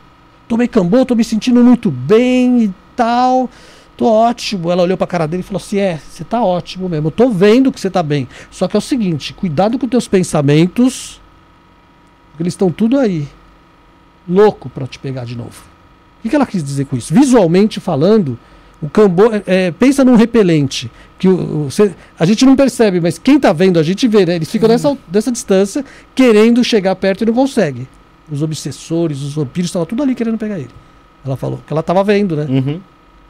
tomei 0.48 0.68
cambô, 0.68 1.04
tô 1.08 1.16
me 1.16 1.24
sentindo 1.24 1.64
muito 1.64 1.90
bem 1.90 2.66
e 2.66 2.74
tal. 2.96 3.50
Tô 3.98 4.06
ótimo. 4.06 4.70
Ela 4.70 4.84
olhou 4.84 4.96
pra 4.96 5.08
cara 5.08 5.26
dele 5.26 5.42
e 5.42 5.44
falou 5.44 5.58
assim: 5.60 5.80
É, 5.80 5.98
você 6.08 6.24
tá 6.24 6.44
ótimo 6.44 6.88
mesmo. 6.88 7.08
Eu 7.08 7.12
tô 7.12 7.30
vendo 7.30 7.72
que 7.72 7.80
você 7.80 7.90
tá 7.90 8.04
bem. 8.04 8.28
Só 8.52 8.68
que 8.68 8.78
é 8.78 8.78
o 8.78 8.82
seguinte: 8.82 9.34
cuidado 9.34 9.80
com 9.80 9.88
teus 9.88 10.08
pensamentos, 10.08 11.20
porque 12.30 12.44
eles 12.44 12.54
estão 12.54 12.72
tudo 12.72 13.00
aí. 13.00 13.28
Louco 14.30 14.70
para 14.70 14.86
te 14.86 15.00
pegar 15.00 15.26
de 15.26 15.36
novo. 15.36 15.64
O 16.24 16.30
que 16.30 16.36
ela 16.36 16.46
quis 16.46 16.64
dizer 16.64 16.86
com 16.86 16.96
isso? 16.96 17.12
Visualmente 17.12 17.80
falando, 17.80 18.38
o 18.84 18.90
cambô, 18.90 19.32
é, 19.32 19.44
é, 19.48 19.72
pensa 19.72 20.04
num 20.04 20.16
repelente, 20.16 20.92
que 21.18 21.30
o, 21.30 21.68
o, 21.68 21.72
cê, 21.72 21.94
a 22.20 22.26
gente 22.26 22.46
não 22.46 22.54
percebe, 22.54 23.00
mas 23.00 23.18
quem 23.18 23.38
está 23.38 23.54
vendo 23.54 23.80
a 23.80 23.84
gente 23.84 24.10
vê, 24.10 24.26
né? 24.26 24.36
Eles 24.36 24.52
ficam 24.52 24.68
nessa, 24.68 24.98
dessa 25.08 25.32
distância, 25.32 25.86
querendo 26.14 26.62
chegar 26.66 26.94
perto 26.98 27.22
e 27.22 27.26
não 27.26 27.34
consegue. 27.34 27.88
Os 28.30 28.42
obsessores, 28.42 29.22
os 29.22 29.36
vampiros, 29.36 29.70
estavam 29.70 29.86
tudo 29.86 30.04
ali 30.04 30.14
querendo 30.14 30.38
pegar 30.38 30.60
ele. 30.60 30.70
Ela 31.26 31.38
falou 31.38 31.62
que 31.66 31.72
ela 31.72 31.80
estava 31.80 32.04
vendo, 32.04 32.36
né? 32.36 32.46
Uhum. 32.50 32.82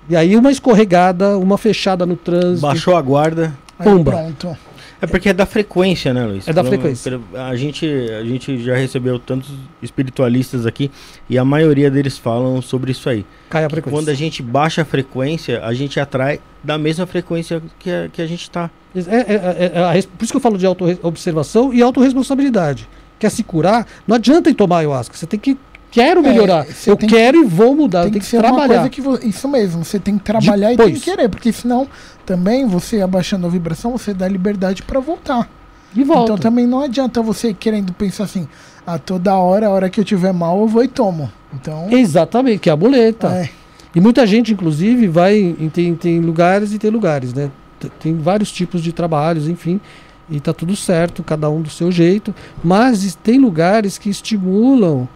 E 0.10 0.16
aí 0.16 0.36
uma 0.36 0.52
escorregada, 0.52 1.38
uma 1.38 1.58
fechada 1.58 2.04
no 2.04 2.16
trânsito. 2.16 2.62
Baixou 2.62 2.98
a 2.98 3.02
guarda. 3.02 3.56
Pumba. 3.78 4.16
Aí, 4.16 4.34
pronto. 4.34 4.58
É 5.04 5.08
porque 5.08 5.28
é 5.28 5.34
da 5.34 5.46
frequência, 5.46 6.14
né, 6.14 6.26
Luiz? 6.26 6.48
É 6.48 6.54
da 6.54 6.64
frequência. 6.64 7.20
A 7.34 7.58
gente, 7.58 7.86
a 7.86 8.24
gente 8.24 8.64
já 8.64 8.74
recebeu 8.74 9.20
tantos 9.20 9.52
espiritualistas 9.82 10.66
aqui 10.66 10.90
e 11.30 11.38
a 11.38 11.44
maioria 11.44 11.92
deles 11.92 12.18
falam 12.18 12.62
sobre 12.62 12.94
isso 12.94 13.10
aí. 13.10 13.26
Cai 13.50 13.66
a 13.66 13.70
frequência. 13.70 14.00
Quando 14.00 14.08
a 14.08 14.14
gente 14.14 14.42
baixa 14.42 14.84
a 14.84 14.86
frequência, 14.86 15.62
a 15.62 15.74
gente 15.74 16.00
atrai 16.00 16.40
da 16.64 16.78
mesma 16.78 17.06
frequência 17.06 17.62
que 17.78 17.92
a, 17.92 18.08
que 18.08 18.22
a 18.22 18.26
gente 18.26 18.44
está. 18.44 18.72
É, 18.96 19.00
é, 19.00 19.94
é, 19.94 19.98
é, 19.98 20.02
por 20.04 20.24
isso 20.24 20.32
que 20.32 20.38
eu 20.38 20.42
falo 20.42 20.58
de 20.58 20.66
auto-observação 20.66 21.74
e 21.74 21.82
autorresponsabilidade. 21.82 22.88
quer 23.20 23.30
se 23.30 23.44
curar, 23.44 23.86
não 24.08 24.16
adianta 24.16 24.50
ir 24.50 24.54
tomar 24.54 24.78
ayahuasca. 24.78 25.18
Você 25.18 25.28
tem 25.28 25.38
que. 25.38 25.58
Quero 25.94 26.20
É, 26.22 26.24
melhorar. 26.24 26.66
você 26.66 26.90
eu 26.90 26.96
tem 26.98 27.08
quero 27.08 27.38
e 27.38 27.46
vou 27.46 27.76
mudar. 27.76 28.00
tem 28.02 28.08
eu 28.08 28.12
tenho 28.14 28.22
que 28.22 28.26
que, 28.26 28.32
ser 28.32 28.38
uma 28.38 28.44
trabalhar. 28.50 28.68
coisa 28.76 28.90
que 28.90 29.00
vo- 29.02 29.20
isso 29.24 29.48
mesmo, 29.48 29.86
você 29.86 30.00
tem 30.00 30.18
que 30.18 30.24
trabalhar 30.24 30.74
e 30.74 30.76
tem 30.78 30.86
Depois. 30.88 31.04
que 31.04 31.10
querer, 31.12 31.30
porque 31.30 31.54
senão 31.54 31.88
também 32.26 32.66
você 32.68 33.02
abaixando 33.02 33.46
a 33.46 33.50
vibração, 33.50 33.92
você 33.92 34.14
dá 34.14 34.28
liberdade 34.28 34.82
pra 34.82 35.00
voltar. 35.00 35.48
E 35.96 36.04
volta. 36.04 36.24
Então 36.24 36.38
também 36.38 36.66
não 36.66 36.82
adianta 36.82 37.22
você 37.22 37.54
querendo 37.54 37.94
pensar 37.94 38.24
assim, 38.24 38.48
ah, 38.88 38.98
toda 38.98 39.36
hora, 39.36 39.68
a 39.68 39.70
hora 39.70 39.90
que 39.90 40.00
eu 40.00 40.04
tiver 40.04 40.34
mal, 40.34 40.60
eu 40.62 40.68
vou 40.68 40.84
e 40.84 40.88
tomo. 40.88 41.32
Então, 41.54 41.88
Exatamente, 41.92 42.58
que 42.60 42.70
é 42.70 42.74
a 42.74 42.76
muleta. 42.76 43.28
é, 43.28 43.50
E 43.96 44.02
muita 44.02 44.26
gente, 44.26 44.52
inclusive, 44.52 45.08
vai 45.08 45.38
em 45.38 45.70
tem, 45.70 45.94
tem 45.94 46.20
lugares 46.20 46.74
e 46.74 46.80
tem 46.80 46.90
lugares, 46.90 47.32
né? 47.36 47.52
Tem 48.00 48.18
vários 48.18 48.52
tipos 48.52 48.82
de 48.82 48.92
trabalhos, 48.92 49.48
enfim, 49.48 49.80
e 50.28 50.40
tá 50.40 50.52
tudo 50.52 50.76
certo, 50.76 51.22
cada 51.22 51.48
um 51.52 51.62
do 51.62 51.70
seu 51.70 51.92
jeito. 51.92 52.34
Mas 52.64 53.14
tem 53.22 53.38
lugares 53.38 54.00
que 54.00 54.10
estimulam, 54.10 55.08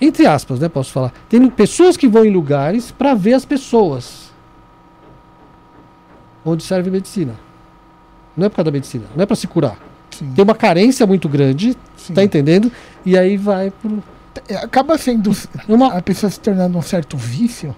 entre 0.00 0.26
aspas, 0.26 0.58
né? 0.60 0.68
Posso 0.68 0.92
falar. 0.92 1.12
Tem 1.28 1.48
pessoas 1.48 1.96
que 1.96 2.08
vão 2.08 2.24
em 2.24 2.30
lugares 2.30 2.90
para 2.90 3.14
ver 3.14 3.34
as 3.34 3.44
pessoas. 3.44 4.32
Onde 6.44 6.62
serve 6.62 6.90
medicina. 6.90 7.34
Não 8.36 8.46
é 8.46 8.48
por 8.48 8.56
causa 8.56 8.70
da 8.70 8.72
medicina, 8.72 9.04
não 9.14 9.22
é 9.22 9.26
para 9.26 9.36
se 9.36 9.46
curar. 9.46 9.78
sim, 10.10 10.32
Tem 10.34 10.42
uma 10.42 10.54
carência 10.56 11.06
muito 11.06 11.28
grande, 11.28 11.76
sim. 11.96 12.12
tá 12.12 12.22
entendendo? 12.24 12.70
E 13.06 13.16
aí 13.16 13.36
vai 13.36 13.70
pro. 13.70 14.02
É, 14.48 14.56
Acaba 14.56 14.98
sendo 14.98 15.30
Uma, 15.68 15.94
a 15.94 16.02
pessoa 16.02 16.28
se 16.28 16.40
tornando 16.40 16.76
um 16.76 16.82
certo 16.82 17.16
vício. 17.16 17.74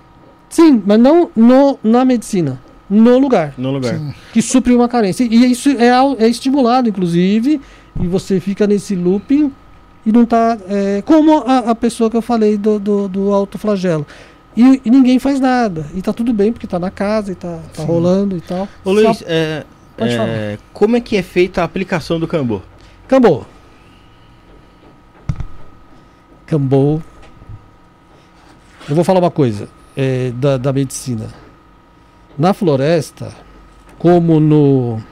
Sim, 0.48 0.82
mas 0.86 0.98
não 0.98 1.30
no, 1.36 1.78
na 1.84 2.05
medicina. 2.05 2.59
No 2.88 3.18
lugar. 3.18 3.52
No 3.59 3.70
lugar. 3.70 3.98
Sim. 3.98 4.14
Que 4.32 4.40
supre 4.40 4.74
uma 4.74 4.88
carência. 4.88 5.24
E 5.24 5.51
isso 5.52 5.68
é, 5.70 5.90
é 6.24 6.28
estimulado, 6.28 6.88
inclusive. 6.88 7.60
E 8.01 8.06
você 8.06 8.40
fica 8.40 8.66
nesse 8.66 8.94
looping 8.94 9.52
e 10.07 10.12
não 10.12 10.24
tá. 10.24 10.57
é, 10.69 11.03
como 11.05 11.39
a, 11.39 11.70
a 11.70 11.74
pessoa 11.74 12.09
que 12.09 12.16
eu 12.16 12.23
falei 12.23 12.57
do, 12.57 12.78
do, 12.78 13.09
do 13.09 13.33
autoflagelo. 13.33 14.07
E, 14.57 14.81
e 14.85 14.91
ninguém 14.91 15.19
faz 15.19 15.41
nada. 15.41 15.85
E 15.95 16.01
tá 16.01 16.12
tudo 16.12 16.33
bem, 16.33 16.53
porque 16.53 16.66
tá 16.66 16.78
na 16.78 16.91
casa 16.91 17.33
e 17.33 17.35
tá, 17.35 17.59
tá 17.74 17.83
Sim. 17.83 17.89
rolando 17.89 18.37
e 18.37 18.41
tal. 18.41 18.69
Ô 18.85 18.93
Luiz, 18.93 19.23
é, 19.27 19.65
Pode 19.97 20.15
é, 20.15 20.59
como 20.73 20.97
é 20.97 21.01
que 21.01 21.16
é 21.16 21.23
feita 21.23 21.61
a 21.61 21.65
aplicação 21.65 22.20
do 22.20 22.28
Cambô? 22.28 22.62
Cambô. 23.09 23.45
Cambô. 26.47 27.03
Eu 28.89 28.95
vou 28.95 29.03
falar 29.03 29.19
uma 29.19 29.31
coisa 29.31 29.69
é, 29.97 30.31
da, 30.31 30.57
da 30.57 30.73
medicina. 30.73 31.28
Na 32.39 32.55
floresta, 32.55 33.33
como 33.99 34.39
no. 34.39 35.03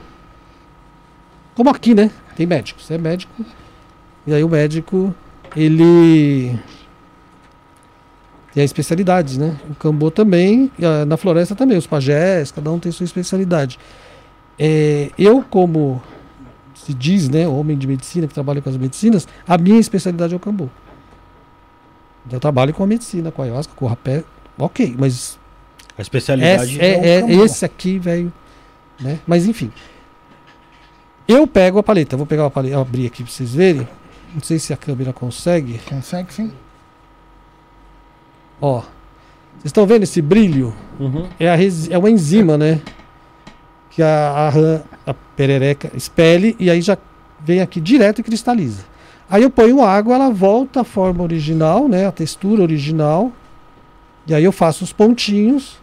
Como 1.53 1.69
aqui, 1.69 1.93
né? 1.93 2.09
Tem 2.35 2.45
médico. 2.45 2.81
Você 2.81 2.93
é 2.93 2.97
médico. 2.97 3.33
E 4.27 4.33
aí 4.33 4.43
o 4.43 4.49
médico, 4.49 5.13
ele. 5.55 6.57
Tem 8.53 8.61
a 8.61 8.65
especialidade, 8.65 9.37
né? 9.37 9.57
O 9.69 9.75
cambô 9.75 10.09
também, 10.09 10.71
e 10.79 11.05
na 11.05 11.17
floresta 11.17 11.53
também, 11.55 11.77
os 11.77 11.85
pajés, 11.85 12.51
cada 12.51 12.71
um 12.71 12.79
tem 12.79 12.91
sua 12.91 13.03
especialidade. 13.03 13.77
É, 14.57 15.11
eu, 15.17 15.43
como 15.43 16.01
se 16.73 16.93
diz, 16.93 17.27
né, 17.27 17.45
homem 17.47 17.77
de 17.77 17.85
medicina 17.85 18.27
que 18.27 18.33
trabalha 18.33 18.61
com 18.61 18.69
as 18.69 18.77
medicinas, 18.77 19.27
a 19.45 19.57
minha 19.57 19.79
especialidade 19.79 20.33
é 20.33 20.37
o 20.37 20.39
cambô. 20.39 20.69
Eu 22.31 22.39
trabalho 22.39 22.73
com 22.73 22.83
a 22.83 22.87
medicina, 22.87 23.29
com 23.31 23.41
a 23.41 23.45
ayahuasca, 23.45 23.73
com 23.75 23.85
o 23.85 23.87
rapé, 23.87 24.23
ok, 24.57 24.95
mas 24.97 25.37
A 25.97 26.01
especialidade. 26.01 26.79
é, 26.79 27.17
é 27.19 27.23
o 27.23 27.29
é- 27.29 27.45
esse 27.45 27.65
aqui, 27.65 27.99
velho, 27.99 28.31
né? 28.99 29.19
Mas 29.27 29.45
enfim, 29.45 29.69
eu 31.27 31.45
pego 31.45 31.77
a 31.79 31.83
paleta, 31.83 32.15
vou 32.15 32.25
pegar 32.25 32.45
a 32.45 32.49
paleta, 32.49 32.79
abrir 32.79 33.07
aqui 33.07 33.21
pra 33.23 33.31
vocês 33.31 33.53
verem. 33.53 33.85
Não 34.35 34.41
sei 34.41 34.59
se 34.59 34.73
a 34.73 34.77
câmera 34.77 35.13
consegue. 35.13 35.79
Consegue 35.89 36.33
sim? 36.33 36.51
Ó, 38.59 38.81
vocês 38.81 39.65
estão 39.65 39.87
vendo 39.87 40.03
esse 40.03 40.21
brilho? 40.21 40.75
Uhum. 40.99 41.29
É, 41.39 41.49
a 41.49 41.55
é 41.89 41.97
uma 41.97 42.09
enzima, 42.11 42.57
né? 42.57 42.81
Que 43.89 44.03
a, 44.03 44.31
a 44.31 44.49
rã, 44.49 44.81
a 45.07 45.13
perereca, 45.13 45.89
expele 45.95 46.53
e 46.59 46.69
aí 46.69 46.81
já 46.81 46.97
vem 47.39 47.61
aqui 47.61 47.79
direto 47.79 48.19
e 48.19 48.23
cristaliza. 48.23 48.83
Aí 49.29 49.41
eu 49.41 49.49
ponho 49.49 49.81
água, 49.81 50.15
ela 50.15 50.29
volta 50.29 50.81
à 50.81 50.83
forma 50.83 51.23
original, 51.23 51.87
né? 51.87 52.05
A 52.05 52.11
textura 52.11 52.61
original. 52.61 53.31
E 54.27 54.33
aí 54.33 54.43
eu 54.43 54.51
faço 54.51 54.83
os 54.83 54.91
pontinhos. 54.91 55.79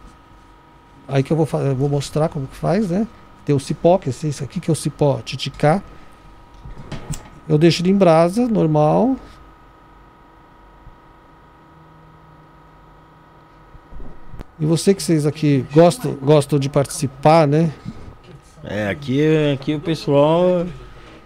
Aí 1.07 1.23
que 1.23 1.33
eu 1.33 1.37
vou, 1.37 1.47
eu 1.59 1.75
vou 1.75 1.89
mostrar 1.89 2.29
como 2.29 2.45
que 2.45 2.55
faz, 2.55 2.89
né? 2.91 3.07
Tem 3.43 3.55
o 3.55 3.59
cipó, 3.59 3.97
que 3.97 4.09
é 4.09 4.11
esse 4.11 4.27
esse 4.27 4.43
aqui 4.43 4.59
que 4.59 4.69
é 4.69 4.73
o 4.73 4.75
cipó 4.75 5.19
titicá. 5.25 5.81
Eu 7.47 7.57
deixo 7.57 7.81
ele 7.81 7.89
em 7.91 7.97
brasa, 7.97 8.47
normal. 8.47 9.15
E 14.59 14.65
você 14.65 14.93
que 14.93 15.01
vocês 15.01 15.25
aqui 15.25 15.65
gostam, 15.73 16.13
gostam 16.13 16.59
de 16.59 16.69
participar, 16.69 17.47
né? 17.47 17.71
É, 18.63 18.87
aqui, 18.87 19.21
aqui 19.53 19.75
o 19.75 19.79
pessoal 19.79 20.65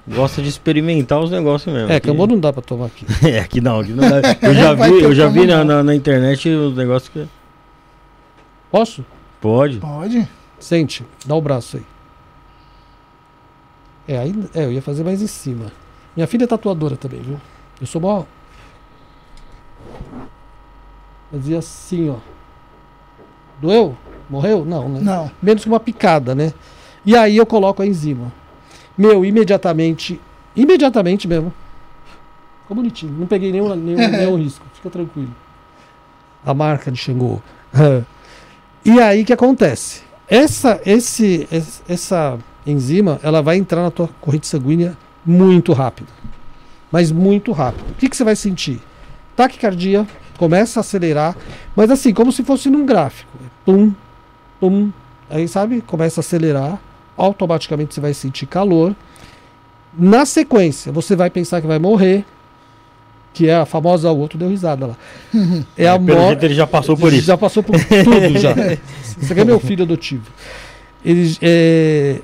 gosta 0.07 0.41
de 0.41 0.47
experimentar 0.49 1.19
os 1.19 1.29
negócios 1.29 1.71
mesmo. 1.73 1.91
É, 1.91 1.97
Aqui- 1.97 2.07
cambô 2.07 2.25
não 2.25 2.39
dá 2.39 2.51
pra 2.53 2.61
tomar 2.61 2.85
aqui. 2.87 3.05
É, 3.27 3.39
aqui 3.39 3.59
não, 3.61 3.79
aqui 3.81 3.91
não 3.91 4.09
dá. 4.09 4.21
Eu 4.41 4.53
já 4.53 4.73
vi, 4.73 5.03
eu 5.03 5.13
já 5.13 5.27
vi 5.27 5.45
na, 5.45 5.63
na, 5.63 5.83
na 5.83 5.93
internet 5.93 6.49
os 6.49 6.75
negócios 6.75 7.09
que. 7.09 7.27
Posso? 8.71 9.05
Pode. 9.41 9.77
Pode? 9.79 10.27
Sente, 10.59 11.05
dá 11.25 11.35
o 11.35 11.41
braço 11.41 11.77
aí. 11.77 11.83
É, 14.07 14.17
aí, 14.19 14.33
é, 14.55 14.63
eu 14.65 14.71
ia 14.71 14.81
fazer 14.81 15.03
mais 15.03 15.21
em 15.21 15.27
cima. 15.27 15.65
Minha 16.17 16.25
filha 16.25 16.45
é 16.45 16.47
tatuadora 16.47 16.97
também, 16.97 17.21
viu? 17.21 17.39
Eu 17.79 17.85
sou 17.85 18.01
mó. 18.01 18.23
Fazia 21.31 21.59
assim, 21.59 22.09
ó. 22.09 22.15
Doeu? 23.61 23.95
Morreu? 24.27 24.65
Não, 24.65 24.89
né? 24.89 24.99
Não. 24.99 25.31
Menos 25.39 25.61
que 25.61 25.69
uma 25.69 25.79
picada, 25.79 26.33
né? 26.33 26.53
E 27.05 27.15
aí 27.15 27.37
eu 27.37 27.45
coloco 27.45 27.83
a 27.83 27.85
enzima. 27.85 28.33
Meu, 28.97 29.23
imediatamente. 29.23 30.19
Imediatamente 30.55 31.27
mesmo. 31.27 31.53
Ficou 32.63 32.75
bonitinho. 32.77 33.13
Não 33.13 33.27
peguei 33.27 33.51
nenhum, 33.51 33.75
nenhum, 33.75 33.97
nenhum 34.09 34.37
risco. 34.37 34.65
Fica 34.73 34.89
tranquilo. 34.89 35.35
A 36.43 36.51
marca 36.51 36.91
de 36.91 36.97
Xangô. 36.97 37.39
e 38.83 38.99
aí 38.99 39.21
o 39.21 39.25
que 39.25 39.33
acontece? 39.33 40.01
Essa, 40.27 40.81
esse, 40.83 41.47
es- 41.51 41.83
essa 41.87 42.39
enzima, 42.65 43.19
ela 43.21 43.43
vai 43.43 43.57
entrar 43.57 43.83
na 43.83 43.91
tua 43.91 44.09
corrente 44.19 44.47
sanguínea 44.47 44.97
muito 45.27 45.73
rápido. 45.73 46.07
Mas 46.91 47.11
muito 47.11 47.51
rápido. 47.51 47.85
O 47.91 47.93
que, 47.95 48.07
que 48.09 48.15
você 48.15 48.23
vai 48.23 48.35
sentir? 48.35 48.79
Taquicardia, 49.35 50.07
começa 50.37 50.79
a 50.79 50.81
acelerar, 50.81 51.35
mas 51.75 51.91
assim, 51.91 52.13
como 52.13 52.31
se 52.31 52.43
fosse 52.43 52.69
num 52.69 52.85
gráfico. 52.85 53.29
Tum, 53.65 53.93
tum. 54.59 54.91
Aí, 55.29 55.47
sabe? 55.47 55.81
Começa 55.81 56.19
a 56.19 56.23
acelerar. 56.23 56.79
Automaticamente 57.17 57.93
você 57.93 57.99
vai 57.99 58.13
sentir 58.13 58.45
calor. 58.45 58.95
Na 59.97 60.25
sequência, 60.25 60.91
você 60.91 61.15
vai 61.15 61.29
pensar 61.29 61.59
que 61.59 61.67
vai 61.67 61.77
morrer. 61.79 62.23
Que 63.33 63.49
é 63.49 63.55
a 63.55 63.65
famosa. 63.65 64.09
O 64.11 64.17
outro 64.17 64.37
deu 64.39 64.47
risada 64.49 64.87
lá. 64.87 64.95
É 65.77 65.87
a 65.87 65.99
Pelo 65.99 66.19
morte. 66.19 66.45
ele 66.45 66.53
já 66.53 66.65
passou 66.65 66.95
por 66.95 67.11
isso. 67.11 67.25
Já 67.27 67.37
passou 67.37 67.61
por 67.61 67.75
tudo 67.77 68.39
já. 68.39 68.51
Aqui 68.51 69.39
é 69.39 69.43
meu 69.43 69.59
filho 69.59 69.83
adotivo. 69.83 70.31
Ele 71.03 71.37
é, 71.41 72.21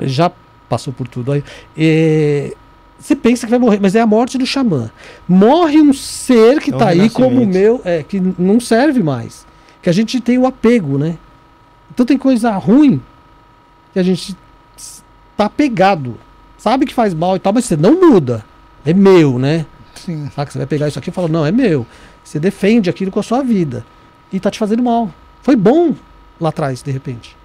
já 0.00 0.30
passou 0.68 0.92
por 0.92 1.08
tudo 1.08 1.32
aí. 1.32 1.44
É, 1.76 2.54
você 2.98 3.14
pensa 3.14 3.46
que 3.46 3.50
vai 3.50 3.58
morrer, 3.58 3.78
mas 3.80 3.94
é 3.94 4.00
a 4.00 4.06
morte 4.06 4.36
do 4.36 4.46
xamã. 4.46 4.90
Morre 5.28 5.80
um 5.80 5.92
ser 5.92 6.60
que 6.60 6.70
É 6.70 6.74
um 6.74 6.78
tá 6.78 6.88
aí 6.88 7.08
como 7.10 7.42
o 7.42 7.46
meu, 7.46 7.80
é, 7.84 8.02
que 8.02 8.20
não 8.20 8.58
serve 8.58 9.02
mais. 9.02 9.46
Que 9.80 9.88
a 9.88 9.92
gente 9.92 10.20
tem 10.20 10.36
o 10.36 10.46
apego, 10.46 10.98
né? 10.98 11.16
Então 11.92 12.04
tem 12.04 12.18
coisa 12.18 12.50
ruim 12.52 13.00
que 13.92 13.98
a 13.98 14.02
gente 14.02 14.36
tá 15.36 15.46
apegado. 15.46 16.16
Sabe 16.58 16.86
que 16.86 16.94
faz 16.94 17.14
mal 17.14 17.36
e 17.36 17.38
tal, 17.38 17.52
mas 17.52 17.64
você 17.64 17.76
não 17.76 18.00
muda. 18.00 18.44
É 18.84 18.92
meu, 18.92 19.38
né? 19.38 19.64
Sim. 19.94 20.28
Saca? 20.34 20.50
Você 20.50 20.58
vai 20.58 20.66
pegar 20.66 20.88
isso 20.88 20.98
aqui 20.98 21.10
e 21.10 21.12
falar, 21.12 21.28
não, 21.28 21.46
é 21.46 21.52
meu. 21.52 21.86
Você 22.24 22.40
defende 22.40 22.90
aquilo 22.90 23.10
com 23.10 23.20
a 23.20 23.22
sua 23.22 23.42
vida. 23.42 23.86
E 24.32 24.40
tá 24.40 24.50
te 24.50 24.58
fazendo 24.58 24.82
mal. 24.82 25.12
Foi 25.40 25.54
bom 25.54 25.94
lá 26.40 26.48
atrás, 26.48 26.82
de 26.82 26.90
repente. 26.90 27.37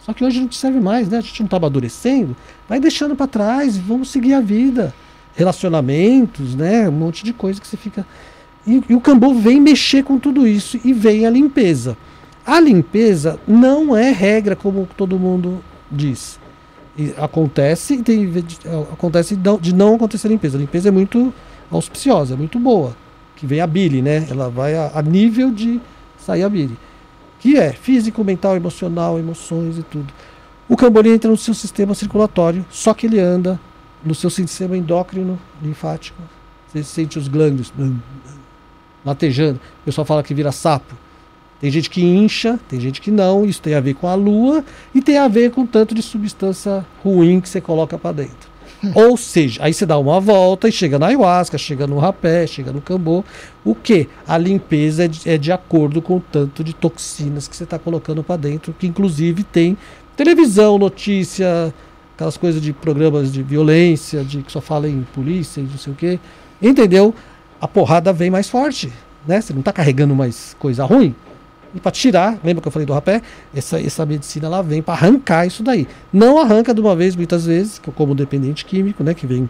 Só 0.00 0.12
que 0.12 0.24
hoje 0.24 0.40
não 0.40 0.48
te 0.48 0.56
serve 0.56 0.80
mais, 0.80 1.08
né? 1.08 1.18
A 1.18 1.20
gente 1.20 1.40
não 1.42 1.48
tá 1.48 1.56
amadurecendo. 1.58 2.34
Vai 2.68 2.80
deixando 2.80 3.14
pra 3.14 3.26
trás, 3.26 3.76
vamos 3.76 4.10
seguir 4.10 4.34
a 4.34 4.40
vida. 4.40 4.94
Relacionamentos, 5.34 6.54
né? 6.54 6.88
Um 6.88 6.92
monte 6.92 7.24
de 7.24 7.32
coisa 7.32 7.60
que 7.60 7.66
você 7.66 7.76
fica. 7.76 8.06
E, 8.66 8.82
e 8.88 8.94
o 8.94 9.00
Cambô 9.00 9.34
vem 9.34 9.60
mexer 9.60 10.02
com 10.04 10.18
tudo 10.18 10.46
isso 10.46 10.78
e 10.84 10.92
vem 10.92 11.26
a 11.26 11.30
limpeza. 11.30 11.96
A 12.46 12.60
limpeza 12.60 13.38
não 13.46 13.96
é 13.96 14.10
regra 14.10 14.56
como 14.56 14.88
todo 14.96 15.18
mundo 15.18 15.62
diz. 15.90 16.38
E 16.96 17.12
acontece 17.16 18.02
tem, 18.02 18.32
acontece 18.92 19.36
de 19.60 19.74
não- 19.74 19.94
acontecer 19.94 20.28
limpeza. 20.28 20.56
A 20.56 20.60
limpeza 20.60 20.88
é 20.88 20.92
muito 20.92 21.32
auspiciosa, 21.70 22.34
é 22.34 22.36
muito 22.36 22.58
boa. 22.58 22.96
Que 23.36 23.46
vem 23.46 23.60
a 23.60 23.66
bile, 23.66 24.02
né? 24.02 24.26
Ela 24.30 24.48
vai 24.48 24.74
a, 24.74 24.90
a 24.94 25.02
nível 25.02 25.50
de 25.50 25.80
sair 26.18 26.42
a 26.42 26.48
bile. 26.48 26.76
Que 27.40 27.56
é 27.56 27.72
físico, 27.72 28.24
mental, 28.24 28.56
emocional, 28.56 29.18
emoções 29.18 29.78
e 29.78 29.82
tudo. 29.82 30.12
O 30.68 30.76
Cambori 30.76 31.10
entra 31.10 31.30
no 31.30 31.36
seu 31.36 31.54
sistema 31.54 31.94
circulatório, 31.94 32.64
só 32.70 32.92
que 32.92 33.06
ele 33.06 33.18
anda 33.18 33.58
no 34.04 34.14
seu 34.14 34.28
sistema 34.28 34.76
endócrino 34.76 35.38
linfático. 35.62 36.20
Você 36.66 36.82
sente 36.82 37.18
os 37.18 37.28
glândulos 37.28 37.72
latejando. 39.04 39.58
O 39.82 39.84
pessoal 39.84 40.04
fala 40.04 40.22
que 40.22 40.34
vira 40.34 40.52
sapo. 40.52 40.94
Tem 41.60 41.70
gente 41.70 41.90
que 41.90 42.04
incha, 42.04 42.58
tem 42.68 42.80
gente 42.80 43.00
que 43.00 43.10
não. 43.10 43.44
Isso 43.44 43.60
tem 43.60 43.74
a 43.74 43.80
ver 43.80 43.94
com 43.94 44.06
a 44.06 44.14
lua 44.14 44.64
e 44.94 45.02
tem 45.02 45.18
a 45.18 45.26
ver 45.26 45.50
com 45.50 45.62
o 45.62 45.66
tanto 45.66 45.94
de 45.94 46.02
substância 46.02 46.86
ruim 47.02 47.40
que 47.40 47.48
você 47.48 47.60
coloca 47.60 47.98
para 47.98 48.12
dentro. 48.12 48.57
Ou 48.94 49.16
seja, 49.16 49.62
aí 49.64 49.74
você 49.74 49.84
dá 49.84 49.98
uma 49.98 50.20
volta 50.20 50.68
e 50.68 50.72
chega 50.72 50.98
na 50.98 51.06
ayahuasca, 51.06 51.58
chega 51.58 51.86
no 51.86 51.98
rapé, 51.98 52.46
chega 52.46 52.72
no 52.72 52.80
cambô. 52.80 53.24
O 53.64 53.74
que? 53.74 54.08
A 54.26 54.38
limpeza 54.38 55.04
é 55.04 55.08
de, 55.08 55.28
é 55.28 55.36
de 55.36 55.50
acordo 55.50 56.00
com 56.00 56.16
o 56.16 56.20
tanto 56.20 56.62
de 56.62 56.72
toxinas 56.72 57.48
que 57.48 57.56
você 57.56 57.64
está 57.64 57.78
colocando 57.78 58.22
para 58.22 58.36
dentro, 58.36 58.72
que 58.72 58.86
inclusive 58.86 59.42
tem 59.42 59.76
televisão, 60.16 60.78
notícia, 60.78 61.72
aquelas 62.14 62.36
coisas 62.36 62.62
de 62.62 62.72
programas 62.72 63.32
de 63.32 63.42
violência, 63.42 64.24
de 64.24 64.42
que 64.42 64.52
só 64.52 64.60
fala 64.60 64.88
em 64.88 65.02
polícia 65.14 65.60
e 65.60 65.64
não 65.64 65.78
sei 65.78 65.92
o 65.92 65.96
quê. 65.96 66.20
Entendeu? 66.62 67.14
A 67.60 67.66
porrada 67.66 68.12
vem 68.12 68.30
mais 68.30 68.48
forte, 68.48 68.92
né? 69.26 69.40
Você 69.40 69.52
não 69.52 69.60
está 69.60 69.72
carregando 69.72 70.14
mais 70.14 70.54
coisa 70.58 70.84
ruim. 70.84 71.14
E 71.74 71.80
para 71.80 71.90
tirar, 71.90 72.38
lembra 72.42 72.62
que 72.62 72.68
eu 72.68 72.72
falei 72.72 72.86
do 72.86 72.92
rapé? 72.92 73.22
Essa, 73.54 73.80
essa 73.80 74.06
medicina 74.06 74.46
ela 74.46 74.62
vem 74.62 74.80
para 74.80 74.94
arrancar 74.94 75.46
isso 75.46 75.62
daí. 75.62 75.86
Não 76.12 76.38
arranca 76.38 76.72
de 76.72 76.80
uma 76.80 76.96
vez, 76.96 77.14
muitas 77.14 77.46
vezes, 77.46 77.80
como 77.94 78.14
dependente 78.14 78.64
químico, 78.64 79.04
né? 79.04 79.14
Que 79.14 79.26
vem 79.26 79.48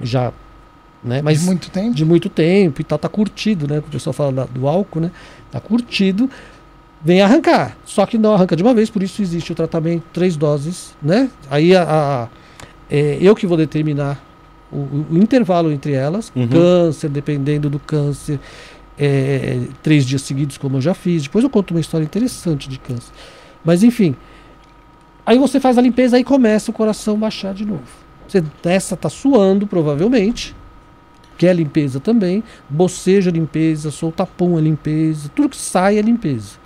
já. 0.00 0.32
Né, 1.02 1.22
mas 1.22 1.40
de 1.40 1.46
muito 1.46 1.70
tempo? 1.70 1.94
De 1.94 2.04
muito 2.04 2.28
tempo 2.28 2.80
e 2.80 2.84
tal, 2.84 2.98
tá 2.98 3.08
curtido, 3.08 3.68
né? 3.68 3.78
O 3.78 3.82
pessoal 3.82 4.12
fala 4.12 4.32
da, 4.32 4.44
do 4.46 4.66
álcool, 4.66 5.00
né? 5.00 5.12
Tá 5.50 5.60
curtido, 5.60 6.28
vem 7.02 7.22
arrancar. 7.22 7.76
Só 7.84 8.04
que 8.04 8.18
não 8.18 8.34
arranca 8.34 8.56
de 8.56 8.62
uma 8.62 8.74
vez, 8.74 8.90
por 8.90 9.02
isso 9.02 9.22
existe 9.22 9.52
o 9.52 9.54
tratamento 9.54 10.02
três 10.12 10.36
doses, 10.36 10.96
né? 11.00 11.30
Aí 11.48 11.74
a, 11.74 11.84
a 11.84 12.28
é, 12.90 13.18
eu 13.20 13.34
que 13.36 13.46
vou 13.46 13.56
determinar 13.56 14.20
o, 14.72 15.04
o, 15.10 15.18
intervalo 15.18 15.70
entre 15.70 15.92
elas, 15.92 16.32
uhum. 16.34 16.48
câncer, 16.48 17.08
dependendo 17.08 17.70
do 17.70 17.78
câncer, 17.78 18.38
é, 18.98 19.60
três 19.82 20.04
dias 20.04 20.22
seguidos, 20.22 20.58
como 20.58 20.76
eu 20.76 20.80
já 20.80 20.94
fiz. 20.94 21.22
Depois 21.22 21.44
eu 21.44 21.50
conto 21.50 21.70
uma 21.72 21.80
história 21.80 22.04
interessante 22.04 22.68
de 22.68 22.78
câncer. 22.78 23.12
Mas 23.64 23.82
enfim, 23.82 24.16
aí 25.24 25.38
você 25.38 25.60
faz 25.60 25.78
a 25.78 25.80
limpeza 25.80 26.18
e 26.18 26.24
começa 26.24 26.70
o 26.70 26.74
coração 26.74 27.18
baixar 27.18 27.54
de 27.54 27.64
novo. 27.64 27.84
Você 28.26 28.42
essa 28.64 28.96
tá 28.96 29.08
suando, 29.08 29.66
provavelmente. 29.66 30.54
Quer 31.38 31.54
limpeza 31.54 32.00
também. 32.00 32.42
Boceja 32.68 33.30
limpeza, 33.30 33.90
solta 33.90 34.26
pum 34.26 34.58
é 34.58 34.60
limpeza. 34.60 35.30
Tudo 35.34 35.50
que 35.50 35.56
sai 35.56 35.96
é 35.96 36.02
limpeza. 36.02 36.58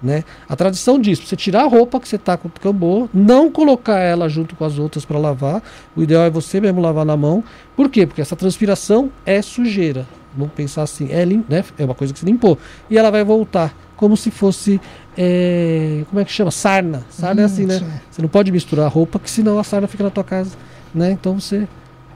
Né? 0.00 0.24
A 0.48 0.56
tradição 0.56 0.98
diz: 0.98 1.18
você 1.18 1.36
tirar 1.36 1.62
a 1.62 1.68
roupa 1.68 2.00
que 2.00 2.08
você 2.08 2.16
está 2.16 2.36
com 2.36 2.48
o 2.48 2.50
cambô, 2.50 3.08
não 3.12 3.50
colocar 3.50 3.98
ela 3.98 4.28
junto 4.28 4.56
com 4.56 4.64
as 4.64 4.78
outras 4.78 5.04
para 5.04 5.18
lavar. 5.18 5.62
O 5.94 6.02
ideal 6.02 6.24
é 6.24 6.30
você 6.30 6.60
mesmo 6.60 6.80
lavar 6.80 7.04
na 7.04 7.16
mão. 7.16 7.44
Por 7.76 7.88
quê? 7.88 8.06
Porque 8.06 8.20
essa 8.20 8.34
transpiração 8.34 9.12
é 9.26 9.42
sujeira. 9.42 10.06
Vamos 10.36 10.52
pensar 10.54 10.82
assim, 10.82 11.08
é, 11.10 11.24
lim, 11.24 11.44
né? 11.48 11.64
é 11.78 11.84
uma 11.84 11.94
coisa 11.94 12.12
que 12.12 12.18
você 12.18 12.26
limpou. 12.26 12.58
E 12.88 12.96
ela 12.96 13.10
vai 13.10 13.24
voltar 13.24 13.74
como 13.96 14.16
se 14.16 14.30
fosse. 14.30 14.80
É, 15.16 16.04
como 16.08 16.20
é 16.20 16.24
que 16.24 16.32
chama? 16.32 16.50
Sarna. 16.50 17.04
Sarna 17.10 17.40
hum, 17.40 17.44
é 17.44 17.46
assim, 17.46 17.66
né? 17.66 17.78
Sim. 17.78 17.86
Você 18.10 18.22
não 18.22 18.28
pode 18.28 18.50
misturar 18.50 18.86
a 18.86 18.88
roupa, 18.88 19.18
que 19.18 19.30
senão 19.30 19.58
a 19.58 19.64
sarna 19.64 19.86
fica 19.86 20.04
na 20.04 20.10
tua 20.10 20.24
casa. 20.24 20.56
Né? 20.94 21.12
Então 21.12 21.38
você 21.38 21.68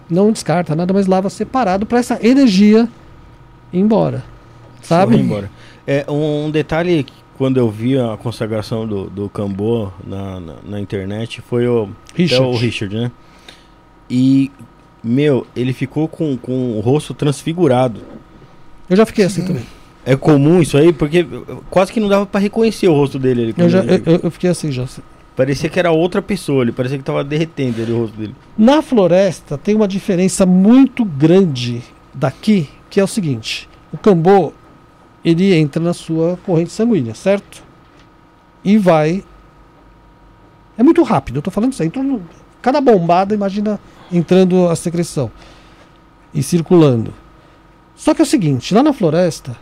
não 0.09 0.32
descarta 0.32 0.74
nada, 0.74 0.93
mas 0.93 1.06
lava 1.06 1.30
separado 1.30 1.86
para 1.86 1.98
essa 1.98 2.18
energia 2.26 2.88
ir 3.72 3.78
embora. 3.78 4.24
Sabe? 4.82 5.16
Ir 5.16 5.20
embora. 5.20 5.51
É, 5.86 6.05
um, 6.09 6.47
um 6.47 6.51
detalhe 6.51 7.06
quando 7.36 7.59
eu 7.59 7.70
vi 7.70 7.98
a 7.98 8.16
consagração 8.16 8.86
do, 8.86 9.10
do 9.10 9.28
Cambô 9.28 9.90
na, 10.05 10.40
na, 10.40 10.55
na 10.64 10.80
internet 10.80 11.40
foi 11.43 11.68
o 11.68 11.88
Richard. 12.14 12.47
o 12.47 12.56
Richard, 12.56 12.97
né? 12.97 13.12
E 14.09 14.51
meu, 15.06 15.46
ele 15.54 15.72
ficou 15.72 16.08
com, 16.08 16.36
com 16.36 16.76
o 16.76 16.80
rosto 16.80 17.14
transfigurado. 17.14 18.00
Eu 18.90 18.96
já 18.96 19.06
fiquei 19.06 19.24
assim 19.24 19.44
também. 19.44 19.64
É 20.04 20.14
comum 20.16 20.60
isso 20.60 20.76
aí, 20.76 20.92
porque 20.92 21.26
quase 21.70 21.92
que 21.92 22.00
não 22.00 22.08
dava 22.08 22.26
para 22.26 22.40
reconhecer 22.40 22.88
o 22.88 22.92
rosto 22.92 23.18
dele. 23.18 23.54
Eu, 23.56 23.68
já, 23.68 23.80
ele... 23.80 24.02
eu, 24.06 24.20
eu, 24.24 24.30
fiquei 24.30 24.50
assim 24.50 24.70
já. 24.70 24.84
Parecia 25.34 25.68
que 25.68 25.78
era 25.78 25.90
outra 25.90 26.22
pessoa, 26.22 26.62
ele 26.62 26.72
parecia 26.72 26.96
que 26.96 27.04
tava 27.04 27.22
derretendo 27.24 27.80
ele, 27.80 27.92
o 27.92 28.00
rosto 28.00 28.16
dele. 28.16 28.34
Na 28.56 28.82
floresta 28.82 29.58
tem 29.58 29.74
uma 29.74 29.88
diferença 29.88 30.46
muito 30.46 31.04
grande 31.04 31.82
daqui, 32.14 32.68
que 32.88 33.00
é 33.00 33.04
o 33.04 33.08
seguinte: 33.08 33.68
o 33.92 33.98
cambô 33.98 34.52
ele 35.24 35.54
entra 35.54 35.82
na 35.82 35.92
sua 35.92 36.38
corrente 36.44 36.70
sanguínea, 36.70 37.14
certo? 37.14 37.62
E 38.64 38.78
vai. 38.78 39.24
É 40.78 40.82
muito 40.82 41.02
rápido, 41.02 41.36
eu 41.36 41.42
tô 41.42 41.50
falando 41.50 41.72
isso 41.72 41.82
aí. 41.82 41.88
Então, 41.88 42.20
cada 42.62 42.80
bombada, 42.80 43.34
imagina 43.34 43.80
entrando 44.10 44.68
a 44.68 44.76
secreção 44.76 45.30
e 46.32 46.42
circulando. 46.42 47.12
Só 47.94 48.14
que 48.14 48.20
é 48.20 48.24
o 48.24 48.26
seguinte, 48.26 48.74
lá 48.74 48.82
na 48.82 48.92
floresta 48.92 49.56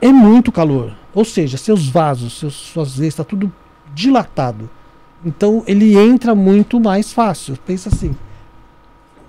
é 0.00 0.10
muito 0.10 0.50
calor, 0.50 0.94
ou 1.14 1.24
seja, 1.24 1.56
seus 1.56 1.88
vasos, 1.88 2.38
seus, 2.38 2.54
suas 2.54 2.96
veias, 2.96 3.14
está 3.14 3.22
tudo 3.22 3.52
dilatado. 3.94 4.68
Então 5.24 5.62
ele 5.66 5.96
entra 5.96 6.34
muito 6.34 6.80
mais 6.80 7.12
fácil. 7.12 7.56
Pensa 7.64 7.88
assim. 7.88 8.16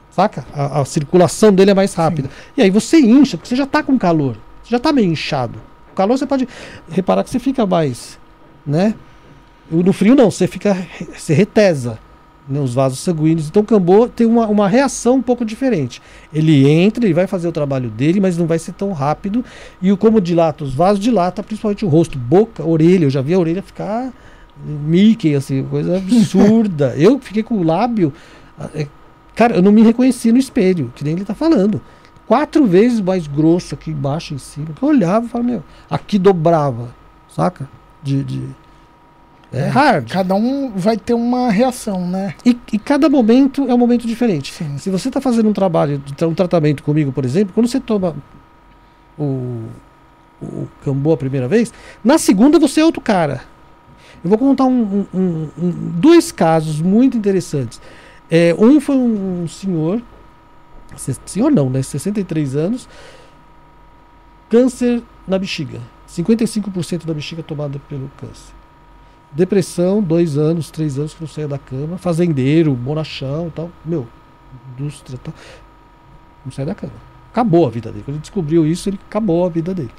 Saca? 0.10 0.46
A, 0.54 0.82
a 0.82 0.86
circulação 0.86 1.54
dele 1.54 1.72
é 1.72 1.74
mais 1.74 1.94
rápida. 1.94 2.30
Sim. 2.30 2.52
E 2.58 2.62
aí 2.64 2.70
você 2.70 3.00
incha, 3.00 3.38
porque 3.38 3.50
você 3.50 3.56
já 3.56 3.66
está 3.66 3.84
com 3.84 3.98
calor. 3.98 4.38
Você 4.64 4.72
já 4.72 4.78
está 4.78 4.92
meio 4.92 5.12
inchado. 5.12 5.60
O 5.92 5.96
calor 5.96 6.18
você 6.18 6.26
pode 6.26 6.48
reparar 6.90 7.24
que 7.24 7.30
você 7.30 7.40
fica 7.40 7.66
mais, 7.66 8.20
né? 8.66 8.96
No 9.70 9.94
frio 9.94 10.16
não, 10.16 10.32
você 10.32 10.48
fica, 10.48 10.76
você 11.16 11.34
retesa 11.34 12.00
né, 12.48 12.60
os 12.60 12.74
vasos 12.74 13.00
sanguíneos. 13.00 13.48
Então 13.48 13.62
o 13.62 13.66
Cambô 13.66 14.08
tem 14.08 14.28
uma, 14.28 14.48
uma 14.48 14.68
reação 14.68 15.16
um 15.16 15.22
pouco 15.22 15.46
diferente. 15.46 16.02
Ele 16.34 16.68
entra, 16.70 17.04
ele 17.06 17.14
vai 17.14 17.28
fazer 17.28 17.48
o 17.48 17.52
trabalho 17.52 17.90
dele, 17.90 18.20
mas 18.20 18.38
não 18.38 18.46
vai 18.46 18.60
ser 18.60 18.74
tão 18.74 18.92
rápido. 18.92 19.44
E 19.82 19.92
o 19.92 19.98
como 19.98 20.20
dilata 20.20 20.64
os 20.64 20.74
vasos, 20.74 21.04
dilata 21.04 21.44
principalmente 21.44 21.86
o 21.86 21.88
rosto, 21.88 22.18
boca, 22.18 22.64
orelha. 22.64 23.06
Eu 23.06 23.10
já 23.10 23.22
vi 23.22 23.34
a 23.34 23.40
orelha 23.40 23.62
ficar 23.62 24.12
Mickey, 24.66 25.36
assim, 25.36 25.64
coisa 25.64 25.98
absurda. 25.98 26.94
eu 26.98 27.20
fiquei 27.20 27.44
com 27.44 27.56
o 27.56 27.64
lábio. 27.64 28.14
É, 28.74 28.88
cara, 29.36 29.56
eu 29.56 29.62
não 29.62 29.72
me 29.72 29.82
reconheci 29.82 30.32
no 30.32 30.38
espelho, 30.38 30.92
que 30.96 31.04
nem 31.04 31.14
ele 31.14 31.26
tá 31.26 31.34
falando. 31.34 31.82
Quatro 32.28 32.66
vezes 32.66 33.02
mais 33.02 33.28
grosso 33.28 33.76
aqui 33.76 33.92
embaixo 33.92 34.34
em 34.34 34.38
cima. 34.38 34.68
Eu 34.82 34.88
olhava 34.88 35.26
e 35.26 35.30
falava, 35.30 35.50
meu, 35.50 35.64
aqui 35.90 36.18
dobrava, 36.18 36.94
saca? 37.28 37.68
de, 38.04 38.24
de 38.24 38.48
é 39.54 39.68
hard. 39.68 40.10
Cada 40.10 40.34
um 40.34 40.72
vai 40.72 40.98
ter 40.98 41.14
uma 41.14 41.52
reação, 41.52 42.08
né? 42.08 42.34
E, 42.44 42.58
e 42.72 42.80
cada 42.80 43.08
momento 43.08 43.70
é 43.70 43.74
um 43.74 43.78
momento 43.78 44.08
diferente. 44.08 44.52
Sim. 44.52 44.78
Se 44.80 44.90
você 44.90 45.10
está 45.10 45.22
fazendo 45.22 45.48
um 45.48 45.54
trabalho, 45.54 46.02
um 46.24 46.34
tratamento 46.34 46.84
comigo, 46.84 47.12
por 47.12 47.24
exemplo, 47.24 47.54
quando 47.54 47.68
você 47.68 47.80
toma 47.80 48.16
o, 49.18 49.66
o 50.42 50.68
cambô 50.84 51.14
a 51.14 51.18
primeira 51.18 51.48
vez, 51.48 51.72
na 52.04 52.18
segunda 52.18 52.58
você 52.58 52.82
é 52.82 52.86
outro 52.86 53.00
cara. 53.00 53.42
Eu 54.24 54.30
vou 54.30 54.40
contar 54.40 54.66
um, 54.66 55.06
um, 55.14 55.50
um, 55.58 55.72
dois 56.00 56.32
casos 56.32 56.82
muito 56.82 57.16
interessantes. 57.16 57.80
É, 58.32 58.56
um 58.58 58.82
foi 58.82 58.96
um 58.96 59.48
senhor, 59.48 60.02
senhor 61.26 61.52
não, 61.52 61.70
né? 61.70 61.84
63 61.84 62.56
anos, 62.56 62.90
câncer 64.50 65.04
na 65.28 65.38
bexiga. 65.38 65.80
55% 66.10 67.06
da 67.06 67.14
bexiga 67.14 67.44
tomada 67.44 67.80
pelo 67.88 68.10
câncer. 68.18 68.63
Depressão, 69.34 70.02
dois 70.02 70.38
anos, 70.38 70.70
três 70.70 71.00
anos 71.00 71.14
que 71.14 71.22
não 71.22 71.28
saía 71.28 71.48
da 71.48 71.58
cama. 71.58 71.98
Fazendeiro, 71.98 72.74
bonachão 72.74 73.48
e 73.48 73.52
tal. 73.52 73.72
Meu, 73.84 74.08
indústria 74.74 75.20
tal. 75.24 75.34
Não 76.46 76.52
saia 76.52 76.68
da 76.68 76.76
cama. 76.76 76.94
Acabou 77.32 77.66
a 77.66 77.70
vida 77.70 77.92
dele. 77.92 78.04
Quando 78.06 78.16
ele 78.16 78.22
descobriu 78.22 78.66
isso, 78.66 78.90
ele 78.90 79.00
acabou 79.08 79.46
a 79.46 79.50
vida 79.50 79.74
dele. 79.74 79.92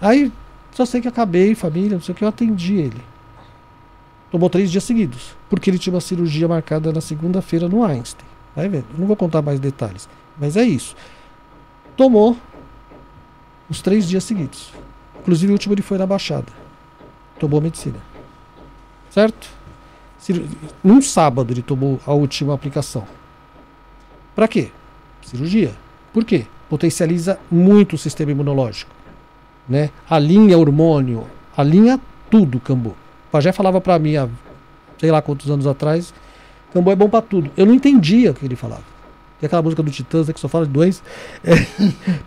Aí, 0.00 0.30
só 0.72 0.84
sei 0.84 1.00
que 1.00 1.08
acabei, 1.08 1.54
família, 1.54 1.94
não 1.94 2.02
sei 2.02 2.12
o 2.12 2.16
que, 2.16 2.22
eu 2.22 2.28
atendi 2.28 2.74
ele. 2.74 3.00
Tomou 4.30 4.50
três 4.50 4.70
dias 4.70 4.84
seguidos. 4.84 5.34
Porque 5.48 5.70
ele 5.70 5.78
tinha 5.78 5.94
uma 5.94 6.00
cirurgia 6.00 6.46
marcada 6.46 6.92
na 6.92 7.00
segunda-feira 7.00 7.68
no 7.68 7.82
Einstein. 7.82 8.26
Vai 8.54 8.68
vendo. 8.68 8.86
Não 8.98 9.06
vou 9.06 9.16
contar 9.16 9.40
mais 9.40 9.58
detalhes. 9.58 10.06
Mas 10.38 10.56
é 10.56 10.64
isso. 10.64 10.94
Tomou 11.96 12.36
os 13.70 13.80
três 13.80 14.06
dias 14.06 14.24
seguidos. 14.24 14.72
Inclusive, 15.20 15.50
o 15.50 15.54
último 15.54 15.74
ele 15.74 15.82
foi 15.82 15.96
na 15.96 16.06
Baixada. 16.06 16.52
Tomou 17.38 17.60
medicina. 17.60 18.15
Certo? 19.16 19.48
Num 20.84 21.00
sábado 21.00 21.50
ele 21.50 21.62
tomou 21.62 21.98
a 22.06 22.12
última 22.12 22.52
aplicação. 22.52 23.06
Para 24.34 24.46
quê? 24.46 24.68
Cirurgia. 25.22 25.72
Por 26.12 26.22
quê? 26.22 26.44
Potencializa 26.68 27.38
muito 27.50 27.94
o 27.94 27.98
sistema 27.98 28.32
imunológico. 28.32 28.90
Né? 29.66 29.88
Alinha 30.10 30.58
hormônio, 30.58 31.26
alinha 31.56 31.98
tudo, 32.28 32.60
Cambu. 32.60 32.90
O 32.90 33.30
Pajé 33.32 33.52
falava 33.52 33.80
para 33.80 33.98
mim 33.98 34.16
há 34.16 34.28
sei 34.98 35.10
lá 35.10 35.22
quantos 35.22 35.50
anos 35.50 35.66
atrás, 35.66 36.12
Cambu 36.74 36.90
é 36.90 36.94
bom 36.94 37.08
para 37.08 37.22
tudo. 37.22 37.50
Eu 37.56 37.64
não 37.64 37.72
entendia 37.72 38.32
o 38.32 38.34
que 38.34 38.44
ele 38.44 38.54
falava. 38.54 38.84
Tem 39.40 39.46
aquela 39.46 39.62
música 39.62 39.82
do 39.82 39.90
Titãs 39.90 40.28
né, 40.28 40.34
que 40.34 40.40
só 40.40 40.48
fala 40.48 40.66
de 40.66 40.72
dois. 40.72 41.02
É, 41.42 41.54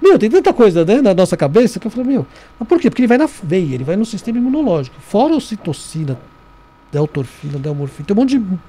meu, 0.01 0.17
tem 0.17 0.31
tanta 0.31 0.51
coisa 0.53 0.83
né, 0.83 1.03
na 1.03 1.13
nossa 1.13 1.37
cabeça 1.37 1.79
que 1.79 1.85
eu 1.85 1.91
falei, 1.91 2.13
meu, 2.13 2.25
mas 2.59 2.67
por 2.67 2.79
quê? 2.79 2.89
Porque 2.89 3.03
ele 3.03 3.07
vai 3.07 3.19
na 3.19 3.29
veia, 3.43 3.75
ele 3.75 3.83
vai 3.83 3.95
no 3.95 4.05
sistema 4.05 4.39
imunológico. 4.39 4.95
Fora 4.99 5.35
a 5.35 5.37
ocitocina, 5.37 6.17
deltorfina, 6.91 7.57
delmorfina, 7.59 8.05
tem 8.05 8.15
um 8.15 8.19
monte 8.19 8.37
de 8.37 8.59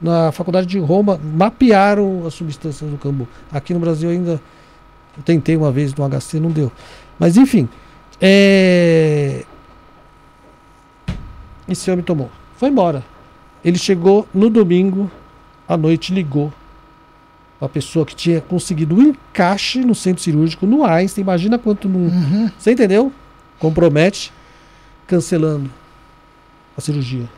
Na 0.00 0.32
faculdade 0.32 0.66
de 0.66 0.78
Roma, 0.78 1.18
mapearam 1.22 2.26
as 2.26 2.34
substâncias 2.34 2.90
do 2.90 2.98
cambu. 2.98 3.28
Aqui 3.50 3.72
no 3.72 3.80
Brasil 3.80 4.10
ainda 4.10 4.40
eu 5.16 5.22
tentei 5.22 5.56
uma 5.56 5.70
vez 5.70 5.94
no 5.94 6.08
HC, 6.08 6.40
não 6.40 6.50
deu. 6.50 6.70
Mas 7.18 7.36
enfim, 7.36 7.68
é... 8.20 9.44
esse 11.68 11.90
homem 11.90 12.04
tomou. 12.04 12.30
Foi 12.56 12.68
embora. 12.68 13.04
Ele 13.64 13.78
chegou 13.78 14.26
no 14.32 14.48
domingo 14.48 15.10
à 15.68 15.76
noite, 15.76 16.12
ligou 16.12 16.52
a 17.60 17.68
pessoa 17.68 18.06
que 18.06 18.14
tinha 18.14 18.40
conseguido 18.40 18.94
um 18.94 19.02
encaixe 19.02 19.80
no 19.80 19.94
centro 19.94 20.22
cirúrgico, 20.22 20.66
no 20.66 20.84
Einstein. 20.84 21.22
Imagina 21.22 21.58
quanto 21.58 21.88
não. 21.88 22.00
Uhum. 22.00 22.50
Você 22.58 22.72
entendeu? 22.72 23.12
Compromete, 23.58 24.32
cancelando 25.06 25.70
a 26.76 26.80
cirurgia. 26.80 27.28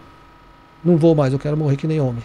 Não 0.84 0.96
vou 0.96 1.14
mais, 1.14 1.32
eu 1.32 1.38
quero 1.38 1.56
morrer 1.56 1.76
que 1.76 1.86
nem 1.86 2.00
homem. 2.00 2.22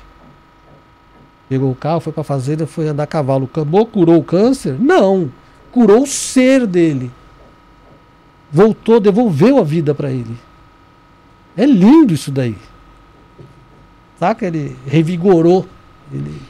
Pegou 1.49 1.71
o 1.71 1.75
carro, 1.75 1.99
foi 2.01 2.11
pra 2.11 2.23
fazenda, 2.23 2.67
foi 2.67 2.87
andar 2.87 3.03
a 3.03 3.07
cavalo. 3.07 3.47
Cambô 3.47 3.85
curou 3.85 4.17
o 4.17 4.23
câncer? 4.23 4.75
Não. 4.79 5.31
Curou 5.71 6.03
o 6.03 6.07
ser 6.07 6.65
dele. 6.67 7.11
Voltou, 8.51 8.99
devolveu 8.99 9.57
a 9.57 9.63
vida 9.63 9.93
pra 9.93 10.09
ele. 10.11 10.35
É 11.55 11.65
lindo 11.65 12.13
isso 12.13 12.31
daí. 12.31 12.55
Saca? 14.19 14.45
Ele 14.45 14.75
revigorou. 14.85 15.65
Ele, 16.11 16.41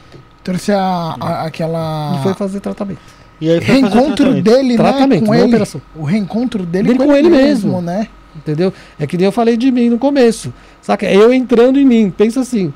Trouxe 0.42 0.72
a, 0.72 1.16
a- 1.20 1.44
aquela. 1.44 2.12
ele 2.14 2.22
foi 2.22 2.34
fazer 2.34 2.60
tratamento. 2.60 3.00
E 3.40 3.50
aí 3.50 3.56
foi 3.60 3.66
fazer 3.66 3.80
reencontro 3.80 4.16
tratamento. 4.16 4.44
dele, 4.44 4.68
né? 4.70 4.76
Tratamento, 4.76 5.20
Com 5.26 5.32
não 5.32 5.34
ele. 5.34 5.48
operação. 5.48 5.82
O 5.94 6.02
reencontro 6.04 6.64
dele, 6.64 6.88
Dele 6.88 6.98
com 6.98 7.12
ele 7.14 7.28
mesmo. 7.28 7.80
né? 7.82 8.08
Entendeu? 8.38 8.72
É 8.98 9.06
que 9.06 9.16
nem 9.16 9.26
eu 9.26 9.32
falei 9.32 9.56
de 9.56 9.70
mim 9.70 9.88
no 9.88 9.98
começo. 9.98 10.52
Saca? 10.80 11.06
É 11.06 11.14
eu 11.14 11.32
entrando 11.32 11.78
em 11.78 11.84
mim. 11.84 12.10
Pensa 12.10 12.40
assim. 12.40 12.72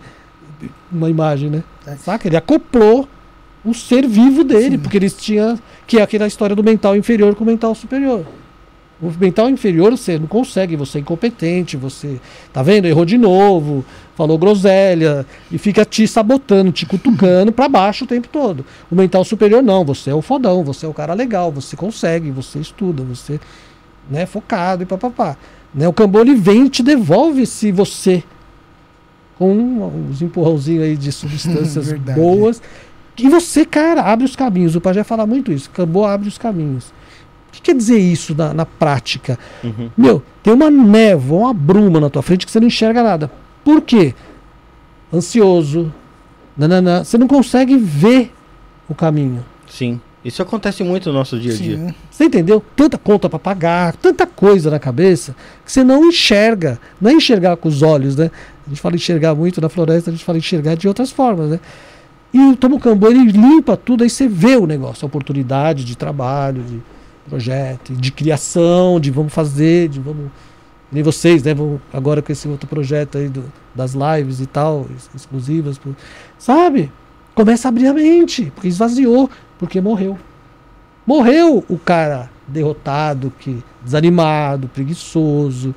Uma 0.91 1.09
imagem, 1.09 1.51
né? 1.51 1.63
É. 1.87 1.97
Saca? 1.97 2.29
Ele 2.29 2.37
acoplou 2.37 3.09
o 3.65 3.73
ser 3.73 4.07
vivo 4.07 4.45
dele, 4.45 4.77
Sim. 4.77 4.79
porque 4.79 4.97
eles 4.97 5.15
tinham. 5.15 5.59
Que 5.87 5.99
é 5.99 6.03
aquela 6.03 6.27
história 6.27 6.55
do 6.55 6.63
mental 6.63 6.97
inferior 6.97 7.35
com 7.35 7.45
o 7.45 7.47
mental 7.47 7.75
superior. 7.75 8.25
O 9.03 9.11
mental 9.19 9.51
inferior 9.51 9.91
você 9.91 10.17
não 10.17 10.29
consegue, 10.29 10.77
você 10.77 10.99
é 10.99 11.01
incompetente, 11.01 11.77
você. 11.77 12.21
Tá 12.53 12.63
vendo? 12.63 12.87
Errou 12.87 13.05
de 13.05 13.19
novo, 13.19 13.85
falou 14.15 14.39
groselha, 14.39 15.27
e 15.51 15.59
fica 15.59 15.85
te 15.85 16.07
sabotando, 16.07 16.71
te 16.71 16.87
cutucando 16.87 17.51
pra 17.51 17.69
baixo 17.69 18.05
o 18.05 18.07
tempo 18.07 18.29
todo. 18.29 18.65
O 18.89 18.95
mental 18.95 19.25
superior 19.25 19.61
não, 19.61 19.85
você 19.85 20.11
é 20.11 20.15
o 20.15 20.23
fodão, 20.23 20.63
você 20.63 20.87
é 20.87 20.89
o 20.89 20.95
cara 20.95 21.15
legal, 21.15 21.51
você 21.51 21.75
consegue, 21.75 22.31
você 22.31 22.61
estuda, 22.61 23.03
você 23.03 23.41
né, 24.11 24.27
focado 24.27 24.83
e 24.83 24.87
papapá. 24.87 25.37
Né, 25.75 25.89
o 25.89 25.93
Cambô 25.93 26.21
ele 26.21 26.35
vem 26.35 26.67
e 26.67 26.71
te 26.71 26.83
devolve 26.83 27.47
se 27.47 27.73
você 27.73 28.23
com 29.39 29.53
uns 30.09 30.23
empurrãozinhos 30.23 30.85
aí 30.85 30.97
de 30.97 31.11
substâncias 31.11 31.93
boas. 32.15 32.63
E 33.19 33.29
você, 33.29 33.65
cara, 33.65 34.03
abre 34.03 34.25
os 34.25 34.37
caminhos. 34.37 34.77
O 34.77 34.81
Pajé 34.81 35.03
fala 35.03 35.27
muito 35.27 35.53
isso. 35.53 35.69
O 35.69 35.73
Cambô 35.73 36.05
abre 36.05 36.29
os 36.29 36.39
caminhos. 36.39 36.93
O 37.49 37.53
que 37.53 37.61
quer 37.61 37.75
dizer 37.75 37.99
isso 37.99 38.35
na, 38.35 38.55
na 38.55 38.65
prática? 38.65 39.39
Uhum. 39.63 39.91
Meu, 39.97 40.23
tem 40.43 40.53
uma 40.53 40.71
névoa, 40.71 41.41
uma 41.41 41.55
bruma 41.55 42.01
na 42.01 42.09
tua 42.09 42.23
frente 42.23 42.47
que 42.47 42.53
você 42.53 42.61
não 42.61 42.69
enxerga 42.69 43.03
nada. 43.03 43.31
Por 43.65 43.83
quê? 43.83 44.15
Ansioso. 45.13 45.93
Nananã. 46.57 47.05
Você 47.05 47.19
não 47.19 47.27
consegue 47.27 47.77
ver 47.77 48.33
o 48.89 48.95
caminho. 48.95 49.45
Sim. 49.69 50.01
Isso 50.25 50.41
acontece 50.41 50.85
muito 50.85 51.09
no 51.11 51.19
nosso 51.19 51.39
dia 51.39 51.53
a 51.53 51.57
dia. 51.57 51.95
Você 52.11 52.25
entendeu? 52.25 52.63
Tanta 52.77 52.97
conta 52.97 53.29
para 53.29 53.39
pagar, 53.39 53.97
tanta 53.97 54.27
coisa 54.27 54.71
na 54.71 54.79
cabeça 54.79 55.35
que 55.65 55.73
você 55.73 55.83
não 55.83 56.05
enxerga. 56.05 56.79
Não 57.01 57.11
é 57.11 57.15
enxergar 57.15 57.57
com 57.57 57.69
os 57.69 57.83
olhos, 57.83 58.15
né? 58.17 58.31
A 58.65 58.69
gente 58.69 58.81
fala 58.81 58.95
enxergar 58.95 59.35
muito 59.35 59.61
na 59.61 59.69
floresta, 59.69 60.11
a 60.11 60.13
gente 60.13 60.25
fala 60.25 60.39
enxergar 60.39 60.77
de 60.77 60.87
outras 60.87 61.11
formas, 61.11 61.51
né? 61.51 61.61
E 62.33 62.39
o 62.39 62.57
Tomucambo, 62.57 63.09
ele 63.09 63.25
limpa 63.33 63.77
tudo, 63.77 64.05
aí 64.05 64.09
você 64.11 64.29
vê 64.29 64.57
o 64.57 64.67
negócio, 64.67 65.05
a 65.05 65.07
oportunidade 65.09 65.85
de 65.85 65.97
trabalho, 65.97 66.63
de 66.63 66.81
projeto, 67.29 67.93
de 67.93 68.11
criação, 68.13 68.99
de 69.01 69.11
vamos 69.11 69.33
fazer, 69.33 69.89
de 69.89 69.99
vamos. 70.01 70.31
Nem 70.91 71.03
vocês, 71.03 71.43
né? 71.43 71.53
Agora 71.93 72.23
com 72.23 72.31
esse 72.31 72.47
outro 72.47 72.69
projeto 72.69 73.19
aí 73.19 73.29
do- 73.29 73.51
das 73.75 73.95
lives 73.95 74.41
e 74.41 74.47
tal, 74.47 74.87
ex- 74.91 75.11
exclusivas. 75.15 75.81
Sabe? 76.39 76.93
Começa 77.35 77.67
a 77.67 77.71
abrir 77.71 77.87
a 77.87 77.95
mente, 77.95 78.53
porque 78.55 78.69
esvaziou, 78.69 79.29
porque 79.63 79.81
morreu. 79.81 80.19
Morreu 81.07 81.65
o 81.69 81.79
cara 81.79 82.29
derrotado, 82.49 83.33
que 83.39 83.63
desanimado, 83.81 84.67
preguiçoso. 84.67 85.73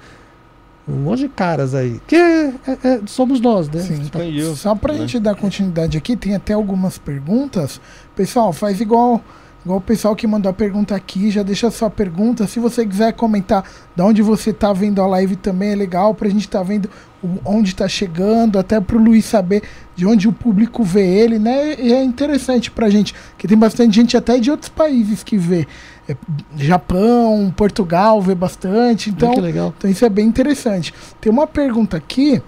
Um 0.88 0.94
monte 1.04 1.20
de 1.20 1.30
caras 1.30 1.76
aí. 1.76 2.02
Que 2.08 2.16
é- 2.16 2.48
é- 2.66 2.88
é- 2.88 3.02
somos 3.06 3.40
nós, 3.40 3.70
né? 3.70 3.82
Sim. 3.82 4.02
Expandiu, 4.02 4.56
Só 4.56 4.74
pra 4.74 4.94
né? 4.94 5.02
gente 5.02 5.20
dar 5.20 5.36
continuidade 5.36 6.00
aqui, 6.00 6.16
tem 6.16 6.34
até 6.34 6.54
algumas 6.54 6.98
perguntas. 6.98 7.80
Pessoal, 8.16 8.52
faz 8.52 8.82
igual, 8.82 9.22
igual 9.66 9.80
o 9.80 9.82
pessoal 9.82 10.16
que 10.16 10.26
mandou 10.28 10.50
a 10.50 10.54
pergunta 10.54 10.96
aqui, 10.96 11.30
já 11.30 11.44
deixa 11.44 11.68
a 11.68 11.72
sua 11.72 11.90
pergunta. 11.90 12.46
Se 12.48 12.60
você 12.60 12.86
quiser 12.86 13.12
comentar 13.14 13.64
de 13.96 14.02
onde 14.02 14.22
você 14.22 14.54
tá 14.54 14.72
vendo 14.72 15.02
a 15.02 15.08
live 15.08 15.36
também 15.36 15.72
é 15.72 15.76
legal 15.76 16.14
pra 16.14 16.30
gente 16.30 16.48
tá 16.48 16.62
vendo 16.64 16.88
o- 17.24 17.40
onde 17.44 17.76
tá 17.76 17.88
chegando, 17.88 18.60
até 18.60 18.80
pro 18.80 19.00
Luiz 19.00 19.26
saber 19.26 19.64
de 19.96 20.06
onde 20.06 20.28
o 20.28 20.32
público 20.32 20.84
vê 20.84 21.04
ele, 21.06 21.40
né? 21.40 21.74
E 21.82 21.92
é 21.92 22.04
interessante 22.04 22.70
pra 22.70 22.90
gente, 22.92 23.16
que 23.38 23.48
tem 23.48 23.58
bastante 23.58 23.96
gente 23.96 24.16
até 24.16 24.38
de 24.40 24.52
outros 24.52 24.70
países 24.70 25.24
que 25.24 25.36
vê. 25.36 25.68
É, 26.08 26.16
Japão, 26.56 27.52
Portugal 27.58 28.22
vê 28.22 28.36
bastante, 28.36 29.10
Então, 29.10 29.30
então 29.30 29.40
então 29.78 29.90
isso 29.90 30.06
é 30.06 30.10
bem 30.10 30.28
interessante. 30.28 30.94
Tem 31.20 31.32
uma 31.32 31.48
pergunta 31.48 31.98
aqui, 31.98 32.42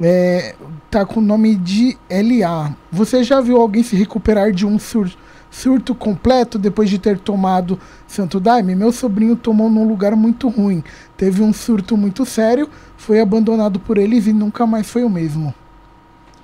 é, 0.00 0.54
tá 0.90 1.04
com 1.04 1.20
o 1.20 1.22
nome 1.22 1.54
de 1.54 1.96
LA. 2.08 2.74
Você 2.90 3.22
já 3.22 3.40
viu 3.40 3.58
alguém 3.60 3.82
se 3.82 3.94
recuperar 3.96 4.50
de 4.52 4.66
um 4.66 4.78
sur- 4.78 5.12
surto 5.52 5.94
completo 5.94 6.58
depois 6.58 6.88
de 6.88 6.98
ter 6.98 7.18
tomado 7.18 7.78
Santo 8.08 8.40
Daime? 8.40 8.74
Meu 8.74 8.90
sobrinho 8.90 9.36
tomou 9.36 9.70
num 9.70 9.86
lugar 9.86 10.16
muito 10.16 10.48
ruim. 10.48 10.82
Teve 11.16 11.42
um 11.42 11.52
surto 11.52 11.96
muito 11.96 12.24
sério, 12.24 12.68
foi 12.96 13.20
abandonado 13.20 13.78
por 13.78 13.98
eles 13.98 14.26
e 14.26 14.32
nunca 14.32 14.66
mais 14.66 14.90
foi 14.90 15.04
o 15.04 15.10
mesmo. 15.10 15.54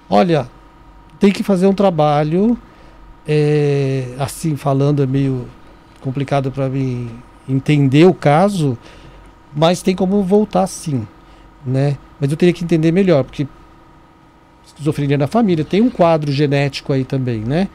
Olha, 0.09 0.49
tem 1.19 1.33
que 1.33 1.43
fazer 1.43 1.67
um 1.67 1.75
trabalho. 1.75 2.57
é, 3.27 4.15
assim, 4.19 4.57
falando 4.57 5.03
é 5.03 5.07
meio 5.07 5.47
complicado 6.01 6.51
para 6.51 6.69
mim 6.69 7.11
entender 7.47 8.07
o 8.07 8.15
caso, 8.15 8.79
mas 9.55 9.83
tem 9.83 9.95
como 9.95 10.23
voltar 10.23 10.67
sim, 10.67 11.07
né? 11.65 11.99
Mas 12.19 12.31
eu 12.31 12.37
teria 12.37 12.55
que 12.55 12.65
entender 12.65 12.91
melhor, 12.91 13.25
porque 13.25 13.47
esquizofrenia 14.65 15.19
na 15.19 15.27
família 15.27 15.65
tem 15.65 15.83
um 15.83 15.91
quadro 15.91 16.33
genético 16.33 16.93
aí 16.93 17.05
também, 17.05 17.41
né? 17.41 17.69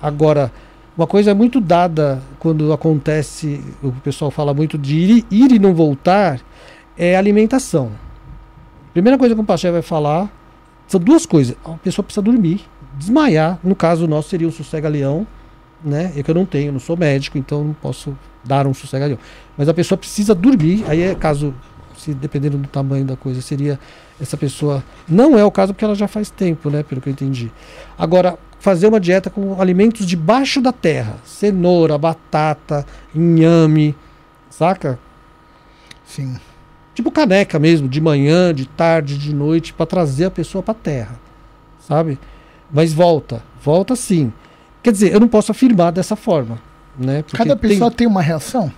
Agora, 0.00 0.52
uma 1.00 1.06
coisa 1.06 1.34
muito 1.34 1.62
dada 1.62 2.22
quando 2.38 2.74
acontece, 2.74 3.58
o 3.82 3.90
pessoal 3.90 4.30
fala 4.30 4.52
muito 4.52 4.76
de 4.76 4.96
ir, 4.98 5.26
e- 5.30 5.44
ir 5.44 5.52
e 5.52 5.58
não 5.58 5.72
voltar, 5.74 6.38
é 6.94 7.16
alimentação. 7.16 7.92
Primeira 8.92 9.16
coisa 9.16 9.34
que 9.34 9.40
o 9.40 9.44
Paché 9.44 9.70
vai 9.70 9.80
falar 9.80 10.30
são 10.86 11.00
duas 11.00 11.24
coisas. 11.24 11.56
A 11.64 11.70
pessoa 11.78 12.04
precisa 12.04 12.20
dormir, 12.20 12.60
desmaiar. 12.98 13.58
No 13.64 13.74
caso 13.74 14.06
nosso 14.06 14.28
seria 14.28 14.46
um 14.46 14.50
sossega-leão, 14.50 15.26
né? 15.82 16.12
É 16.14 16.22
que 16.22 16.30
eu 16.30 16.34
não 16.34 16.44
tenho, 16.44 16.70
não 16.70 16.80
sou 16.80 16.98
médico, 16.98 17.38
então 17.38 17.64
não 17.64 17.72
posso 17.72 18.14
dar 18.44 18.66
um 18.66 18.74
sossega-leão. 18.74 19.18
Mas 19.56 19.70
a 19.70 19.72
pessoa 19.72 19.96
precisa 19.96 20.34
dormir. 20.34 20.84
Aí 20.86 21.00
é 21.00 21.14
caso, 21.14 21.54
se 21.96 22.12
dependendo 22.12 22.58
do 22.58 22.68
tamanho 22.68 23.06
da 23.06 23.16
coisa, 23.16 23.40
seria 23.40 23.80
essa 24.20 24.36
pessoa. 24.36 24.84
Não 25.08 25.38
é 25.38 25.44
o 25.46 25.50
caso 25.50 25.72
porque 25.72 25.84
ela 25.86 25.94
já 25.94 26.06
faz 26.06 26.28
tempo, 26.28 26.68
né? 26.68 26.82
Pelo 26.82 27.00
que 27.00 27.08
eu 27.08 27.12
entendi. 27.12 27.50
Agora, 27.96 28.38
fazer 28.60 28.86
uma 28.86 29.00
dieta 29.00 29.28
com 29.28 29.60
alimentos 29.60 30.06
debaixo 30.06 30.60
da 30.60 30.70
terra: 30.72 31.16
cenoura, 31.24 31.98
batata, 31.98 32.86
inhame, 33.12 33.96
saca? 34.48 34.96
Sim. 36.04 36.36
tipo 36.94 37.10
caneca 37.10 37.58
mesmo, 37.58 37.88
de 37.88 38.00
manhã, 38.00 38.52
de 38.54 38.66
tarde, 38.66 39.16
de 39.18 39.34
noite, 39.34 39.72
para 39.72 39.86
trazer 39.86 40.26
a 40.26 40.30
pessoa 40.30 40.62
para 40.62 40.74
terra, 40.74 41.18
sabe? 41.80 42.18
Mas 42.72 42.92
volta, 42.92 43.42
volta 43.62 43.96
sim. 43.96 44.32
Quer 44.82 44.92
dizer, 44.92 45.12
eu 45.12 45.20
não 45.20 45.28
posso 45.28 45.50
afirmar 45.52 45.92
dessa 45.92 46.16
forma, 46.16 46.58
né? 46.98 47.22
Porque 47.22 47.36
Cada 47.36 47.56
tem- 47.56 47.70
pessoa 47.70 47.90
tem 47.90 48.06
uma 48.06 48.22
reação? 48.22 48.72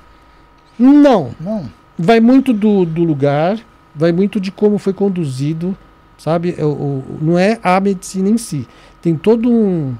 Não, 0.78 1.30
Não. 1.40 1.70
vai 1.98 2.18
muito 2.20 2.52
do, 2.52 2.84
do 2.84 3.04
lugar, 3.04 3.58
vai 3.94 4.10
muito 4.12 4.40
de 4.40 4.50
como 4.50 4.78
foi 4.78 4.92
conduzido, 4.92 5.76
sabe? 6.22 6.54
É 6.56 6.64
o- 6.64 6.68
o- 6.68 7.04
não 7.20 7.36
é 7.36 7.58
a 7.62 7.80
medicina 7.80 8.28
em 8.28 8.38
si. 8.38 8.66
Tem 9.00 9.16
todo 9.16 9.50
um 9.50 9.94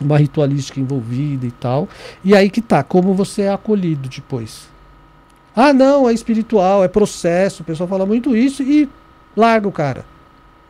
uma 0.00 0.16
ritualística 0.16 0.80
envolvida 0.80 1.44
e 1.46 1.50
tal. 1.50 1.86
E 2.24 2.34
aí 2.34 2.48
que 2.48 2.62
tá, 2.62 2.82
como 2.82 3.12
você 3.12 3.42
é 3.42 3.48
acolhido 3.52 4.08
depois. 4.08 4.66
Ah, 5.54 5.74
não, 5.74 6.08
é 6.08 6.12
espiritual, 6.14 6.82
é 6.82 6.88
processo. 6.88 7.62
O 7.62 7.66
pessoal 7.66 7.86
fala 7.86 8.06
muito 8.06 8.34
isso 8.34 8.62
e 8.62 8.88
larga 9.36 9.68
o 9.68 9.72
cara. 9.72 10.06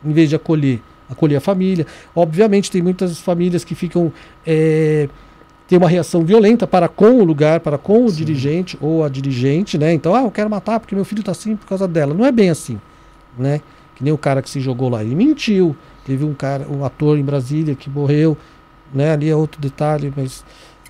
Em 0.03 0.11
vez 0.11 0.27
de 0.27 0.35
acolher, 0.35 0.81
acolher 1.09 1.37
a 1.37 1.39
família. 1.41 1.87
Obviamente, 2.13 2.69
tem 2.69 2.81
muitas 2.81 3.19
famílias 3.21 3.63
que 3.63 3.73
ficam. 3.73 4.11
É, 4.45 5.07
tem 5.65 5.77
uma 5.77 5.87
reação 5.87 6.25
violenta 6.25 6.67
para 6.67 6.89
com 6.89 7.19
o 7.21 7.23
lugar, 7.23 7.61
para 7.61 7.77
com 7.77 8.05
o 8.05 8.11
dirigente 8.11 8.77
ou 8.81 9.01
a 9.05 9.07
dirigente, 9.07 9.77
né? 9.77 9.93
Então, 9.93 10.13
ah, 10.13 10.23
eu 10.23 10.31
quero 10.31 10.49
matar 10.49 10.77
porque 10.81 10.93
meu 10.93 11.05
filho 11.05 11.21
está 11.21 11.31
assim 11.31 11.55
por 11.55 11.67
causa 11.67 11.87
dela. 11.87 12.13
Não 12.13 12.25
é 12.25 12.31
bem 12.33 12.49
assim, 12.49 12.77
né? 13.39 13.61
Que 14.01 14.05
nem 14.05 14.11
o 14.11 14.17
cara 14.17 14.41
que 14.41 14.49
se 14.49 14.59
jogou 14.59 14.89
lá. 14.89 15.03
Ele 15.03 15.13
mentiu. 15.13 15.75
Teve 16.03 16.25
um 16.25 16.33
cara, 16.33 16.67
um 16.67 16.83
ator 16.83 17.19
em 17.19 17.23
Brasília 17.23 17.75
que 17.75 17.87
morreu, 17.87 18.35
né? 18.91 19.11
Ali 19.11 19.29
é 19.29 19.35
outro 19.35 19.61
detalhe, 19.61 20.11
mas. 20.17 20.43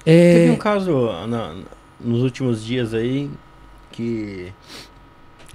É... 0.05 0.33
Teve 0.35 0.51
um 0.51 0.55
caso 0.55 1.11
na- 1.27 1.53
nos 1.99 2.23
últimos 2.23 2.63
dias 2.63 2.93
aí 2.93 3.29
que 3.91 4.53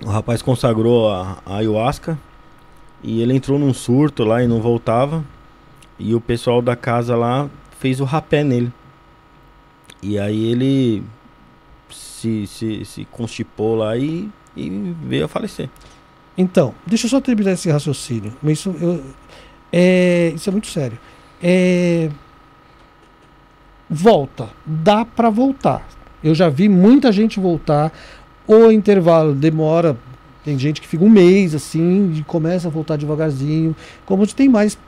o 0.05 0.09
rapaz 0.11 0.43
consagrou 0.43 1.11
a, 1.11 1.39
a 1.47 1.57
ayahuasca 1.57 2.19
e 3.03 3.23
ele 3.23 3.35
entrou 3.35 3.59
num 3.59 3.73
surto 3.73 4.23
lá 4.23 4.43
e 4.43 4.47
não 4.47 4.61
voltava. 4.61 5.25
E 5.99 6.15
o 6.15 6.21
pessoal 6.21 6.61
da 6.61 6.77
casa 6.77 7.17
lá 7.17 7.49
fez 7.79 8.01
o 8.01 8.05
rapé 8.05 8.45
nele. 8.45 8.71
E 10.03 10.19
aí 10.19 10.45
ele 10.53 11.03
se, 11.89 12.47
se, 12.47 12.85
se 12.85 13.05
constipou 13.07 13.77
lá 13.77 13.97
e, 13.97 14.29
e 14.55 14.95
veio 15.05 15.25
a 15.25 15.29
falecer. 15.29 15.71
Então, 16.37 16.75
deixa 16.87 17.07
eu 17.07 17.11
só 17.11 17.21
terminar 17.21 17.53
esse 17.53 17.71
raciocínio. 17.71 18.33
Mas 18.43 18.59
isso, 18.59 18.75
eu- 18.81 19.03
é, 19.73 20.33
isso 20.35 20.49
é 20.49 20.53
muito 20.53 20.67
sério. 20.69 20.99
É, 21.43 22.11
volta. 23.89 24.49
Dá 24.65 25.05
pra 25.05 25.31
voltar. 25.31 25.87
Eu 26.23 26.35
já 26.35 26.49
vi 26.49 26.69
muita 26.69 27.11
gente 27.13 27.41
voltar. 27.41 27.93
O 28.47 28.71
intervalo 28.71 29.35
demora. 29.35 29.97
Tem 30.45 30.57
gente 30.57 30.81
que 30.81 30.87
fica 30.87 31.03
um 31.05 31.09
mês 31.11 31.55
assim 31.57 32.13
e 32.15 32.23
começa 32.23 32.69
a 32.69 32.71
voltar 32.71 32.97
devagarzinho. 32.97 33.75
Como 34.05 34.25
tem 34.27 34.49
mais 34.49 34.79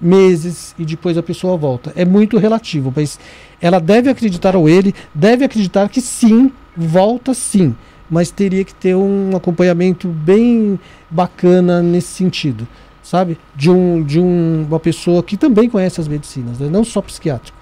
meses 0.00 0.74
e 0.78 0.84
depois 0.84 1.18
a 1.18 1.22
pessoa 1.22 1.56
volta. 1.56 1.92
É 1.96 2.04
muito 2.04 2.38
relativo, 2.38 2.92
mas 2.94 3.18
ela 3.60 3.80
deve 3.80 4.08
acreditar 4.08 4.54
ou 4.54 4.68
ele 4.68 4.94
deve 5.12 5.44
acreditar 5.44 5.88
que 5.88 6.00
sim, 6.00 6.52
volta 6.76 7.34
sim. 7.34 7.74
Mas 8.10 8.30
teria 8.30 8.64
que 8.64 8.74
ter 8.74 8.94
um 8.96 9.36
acompanhamento 9.36 10.08
bem 10.08 10.78
bacana 11.08 11.80
nesse 11.80 12.08
sentido, 12.08 12.66
sabe? 13.02 13.38
De, 13.54 13.70
um, 13.70 14.02
de 14.02 14.18
um, 14.18 14.66
uma 14.66 14.80
pessoa 14.80 15.22
que 15.22 15.36
também 15.36 15.70
conhece 15.70 16.00
as 16.00 16.08
medicinas, 16.08 16.58
né? 16.58 16.68
não 16.68 16.82
só 16.84 17.00
psiquiátrico. 17.00 17.56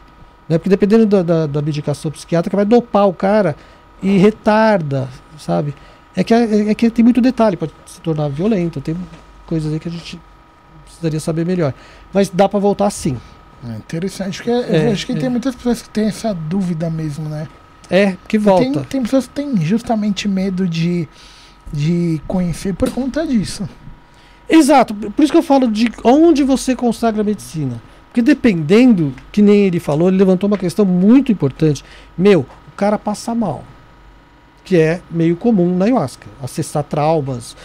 Né? 0.49 0.57
Porque 0.57 0.71
dependendo 0.71 1.05
da, 1.05 1.23
da, 1.23 1.47
da 1.47 1.61
medicação 1.61 2.11
psiquiátrica, 2.11 2.57
vai 2.57 2.65
dopar 2.65 3.07
o 3.07 3.13
cara 3.13 3.55
e 4.03 4.17
retarda, 4.17 5.09
sabe? 5.39 5.75
É 6.17 6.25
que, 6.25 6.33
é, 6.33 6.71
é 6.71 6.75
que 6.75 6.91
tem 6.91 7.05
muito 7.05 7.21
detalhe, 7.21 7.57
pode 7.57 7.73
se 7.85 8.01
tornar 8.01 8.29
violento, 8.29 8.81
tem 8.81 8.97
coisas 9.47 9.73
aí 9.73 9.79
que 9.79 9.89
a 9.89 9.93
gente 9.93 10.19
precisaria 10.85 11.21
saber 11.21 11.45
melhor. 11.45 11.75
Mas 12.13 12.31
dá 12.31 12.49
pra 12.49 12.59
voltar 12.59 12.89
sim. 12.91 13.19
É 13.69 13.77
interessante, 13.77 14.39
porque 14.39 14.51
eu 14.51 14.63
É, 14.63 14.93
acho 14.93 15.05
que 15.05 15.13
é. 15.13 15.17
tem 15.17 15.29
muitas 15.29 15.55
pessoas 15.55 15.83
que 15.83 15.91
têm 15.91 16.07
essa 16.07 16.33
dúvida 16.33 16.89
mesmo, 16.89 17.29
né? 17.29 17.49
É, 17.91 18.13
que 18.29 18.39
Tem, 18.39 18.39
volta. 18.39 18.87
tem 18.89 19.03
pessoas 19.03 19.27
que 19.27 19.33
têm 19.35 19.57
justamente 19.61 20.29
medo 20.29 20.69
de, 20.69 21.09
de 21.73 22.21
conhecer 22.27 22.75
por 22.75 22.91
conta 22.91 23.27
disso. 23.27 23.69
Exato, 24.49 24.95
por 24.95 25.23
isso 25.23 25.33
que 25.33 25.39
eu 25.39 25.43
falo 25.43 25.69
de 25.71 25.91
onde 26.05 26.43
você 26.43 26.75
consagra 26.75 27.21
a 27.21 27.25
medicina. 27.25 27.81
Porque 28.09 28.23
dependendo, 28.23 29.13
que 29.31 29.43
nem 29.43 29.67
ele 29.67 29.79
falou, 29.79 30.09
ele 30.09 30.17
levantou 30.17 30.49
uma 30.49 30.57
questão 30.59 30.85
muito 30.85 31.31
importante. 31.31 31.85
Meu, 32.17 32.41
o 32.41 32.77
cara 32.77 32.99
passa 32.99 33.35
mal. 33.35 33.63
Que 34.65 34.77
é 34.77 35.01
meio 35.11 35.37
comum 35.37 35.77
na 35.77 35.85
ayahuasca. 35.85 36.27
Acessar 36.43 36.85
traumas, 36.85 37.57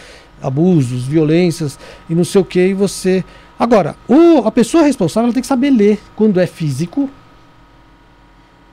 abusos, 0.42 1.04
violências 1.04 1.78
e 2.08 2.14
não 2.14 2.24
sei 2.24 2.40
o 2.40 2.44
que, 2.44 2.68
e 2.68 2.74
você. 2.74 3.24
Agora, 3.58 3.96
o, 4.06 4.46
a 4.46 4.52
pessoa 4.52 4.84
responsável 4.84 5.32
tem 5.32 5.40
que 5.40 5.46
saber 5.46 5.70
ler 5.70 6.00
quando 6.14 6.38
é 6.38 6.46
físico 6.46 7.08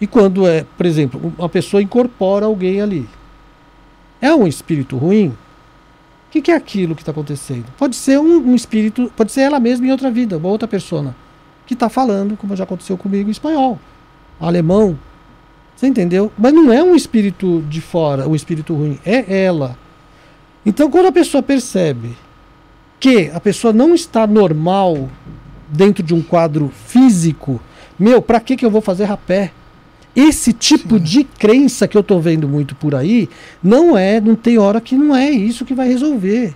e 0.01 0.07
quando 0.07 0.47
é, 0.47 0.65
por 0.75 0.87
exemplo, 0.87 1.31
uma 1.37 1.47
pessoa 1.47 1.81
incorpora 1.81 2.47
alguém 2.47 2.81
ali. 2.81 3.07
É 4.19 4.33
um 4.33 4.47
espírito 4.47 4.97
ruim? 4.97 5.27
O 5.27 6.31
que, 6.31 6.41
que 6.41 6.51
é 6.51 6.55
aquilo 6.55 6.95
que 6.95 7.03
está 7.03 7.11
acontecendo? 7.11 7.65
Pode 7.77 7.95
ser 7.95 8.19
um, 8.19 8.49
um 8.49 8.55
espírito, 8.55 9.13
pode 9.15 9.31
ser 9.31 9.41
ela 9.41 9.59
mesma 9.59 9.85
em 9.85 9.91
outra 9.91 10.09
vida, 10.09 10.37
uma 10.37 10.49
outra 10.49 10.67
persona, 10.67 11.15
que 11.67 11.75
está 11.75 11.87
falando, 11.87 12.35
como 12.35 12.55
já 12.55 12.63
aconteceu 12.63 12.97
comigo, 12.97 13.29
em 13.29 13.31
espanhol, 13.31 13.77
alemão. 14.39 14.97
Você 15.75 15.85
entendeu? 15.85 16.31
Mas 16.35 16.51
não 16.51 16.73
é 16.73 16.81
um 16.81 16.95
espírito 16.95 17.61
de 17.69 17.79
fora, 17.79 18.27
um 18.27 18.35
espírito 18.35 18.73
ruim, 18.73 18.97
é 19.05 19.43
ela. 19.43 19.77
Então, 20.65 20.89
quando 20.89 21.07
a 21.07 21.11
pessoa 21.11 21.43
percebe 21.43 22.15
que 22.99 23.29
a 23.33 23.39
pessoa 23.39 23.71
não 23.71 23.93
está 23.93 24.25
normal 24.25 25.09
dentro 25.67 26.01
de 26.01 26.13
um 26.13 26.21
quadro 26.23 26.69
físico, 26.69 27.59
meu, 27.99 28.21
para 28.21 28.39
que, 28.39 28.55
que 28.55 28.65
eu 28.65 28.71
vou 28.71 28.81
fazer 28.81 29.05
rapé? 29.05 29.51
Esse 30.15 30.51
tipo 30.51 30.97
Sim. 30.97 31.03
de 31.03 31.23
crença 31.23 31.88
que 31.88 31.97
eu 31.97 32.03
tô 32.03 32.19
vendo 32.19 32.47
muito 32.47 32.75
por 32.75 32.93
aí, 32.93 33.29
não 33.63 33.97
é, 33.97 34.19
não 34.19 34.35
tem 34.35 34.57
hora 34.57 34.81
que 34.81 34.95
não 34.95 35.15
é 35.15 35.29
isso 35.29 35.65
que 35.65 35.73
vai 35.73 35.88
resolver. 35.88 36.53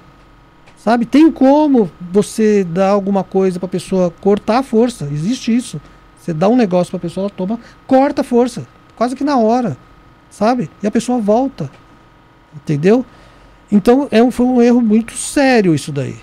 Sabe? 0.77 1.05
Tem 1.05 1.31
como 1.31 1.89
você 2.11 2.63
dar 2.63 2.89
alguma 2.89 3.23
coisa 3.23 3.59
pra 3.59 3.67
pessoa 3.67 4.13
cortar 4.21 4.59
a 4.59 4.63
força. 4.63 5.09
Existe 5.11 5.55
isso. 5.55 5.81
Você 6.19 6.33
dá 6.33 6.47
um 6.47 6.55
negócio 6.55 6.91
pra 6.91 6.99
pessoa, 6.99 7.23
ela 7.23 7.29
toma, 7.29 7.59
corta 7.87 8.21
a 8.21 8.23
força. 8.23 8.67
Quase 8.95 9.15
que 9.15 9.23
na 9.23 9.37
hora. 9.37 9.77
Sabe? 10.29 10.69
E 10.83 10.87
a 10.87 10.91
pessoa 10.91 11.19
volta. 11.19 11.71
Entendeu? 12.55 13.05
Então 13.71 14.07
é 14.11 14.21
um, 14.21 14.29
foi 14.29 14.45
um 14.45 14.61
erro 14.61 14.81
muito 14.81 15.13
sério 15.13 15.73
isso 15.73 15.91
daí. 15.91 16.15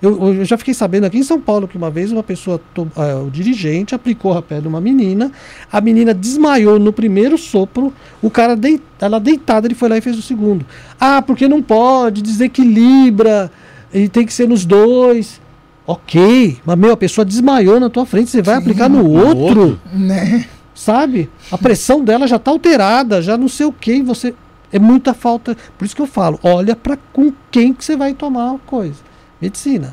Eu, 0.00 0.34
eu 0.34 0.44
já 0.44 0.56
fiquei 0.56 0.72
sabendo 0.74 1.04
aqui 1.06 1.18
em 1.18 1.22
São 1.24 1.40
Paulo 1.40 1.66
que 1.66 1.76
uma 1.76 1.90
vez 1.90 2.12
uma 2.12 2.22
pessoa, 2.22 2.60
ah, 2.96 3.22
o 3.26 3.30
dirigente, 3.30 3.94
aplicou 3.96 4.32
rapé 4.32 4.60
numa 4.60 4.80
menina, 4.80 5.32
a 5.72 5.80
menina 5.80 6.14
desmaiou 6.14 6.78
no 6.78 6.92
primeiro 6.92 7.36
sopro, 7.36 7.92
o 8.22 8.30
cara 8.30 8.54
dei, 8.54 8.80
ela 9.00 9.18
deitada, 9.18 9.66
ele 9.66 9.74
foi 9.74 9.88
lá 9.88 9.96
e 9.98 10.00
fez 10.00 10.16
o 10.16 10.22
segundo. 10.22 10.64
Ah, 11.00 11.20
porque 11.20 11.48
não 11.48 11.60
pode, 11.60 12.22
desequilibra, 12.22 13.50
e 13.92 14.08
tem 14.08 14.24
que 14.24 14.32
ser 14.32 14.48
nos 14.48 14.64
dois. 14.64 15.40
Ok, 15.86 16.58
mas 16.64 16.78
meu, 16.78 16.92
a 16.92 16.96
pessoa 16.96 17.24
desmaiou 17.24 17.80
na 17.80 17.88
tua 17.90 18.04
frente, 18.06 18.30
você 18.30 18.42
vai 18.42 18.56
Sim. 18.56 18.60
aplicar 18.60 18.88
no 18.88 19.08
outro, 19.10 19.80
Né? 19.92 20.46
sabe? 20.74 21.28
A 21.50 21.58
pressão 21.58 22.04
dela 22.04 22.28
já 22.28 22.38
tá 22.38 22.50
alterada, 22.50 23.20
já 23.20 23.36
não 23.36 23.48
sei 23.48 23.66
o 23.66 23.72
que, 23.72 24.00
você 24.02 24.32
é 24.72 24.78
muita 24.78 25.12
falta. 25.14 25.56
Por 25.76 25.84
isso 25.84 25.96
que 25.96 26.02
eu 26.02 26.06
falo, 26.06 26.38
olha 26.42 26.76
para 26.76 26.96
com 27.12 27.32
quem 27.50 27.72
que 27.72 27.84
você 27.84 27.96
vai 27.96 28.12
tomar 28.14 28.54
a 28.54 28.58
coisa. 28.58 29.07
Medicina. 29.40 29.92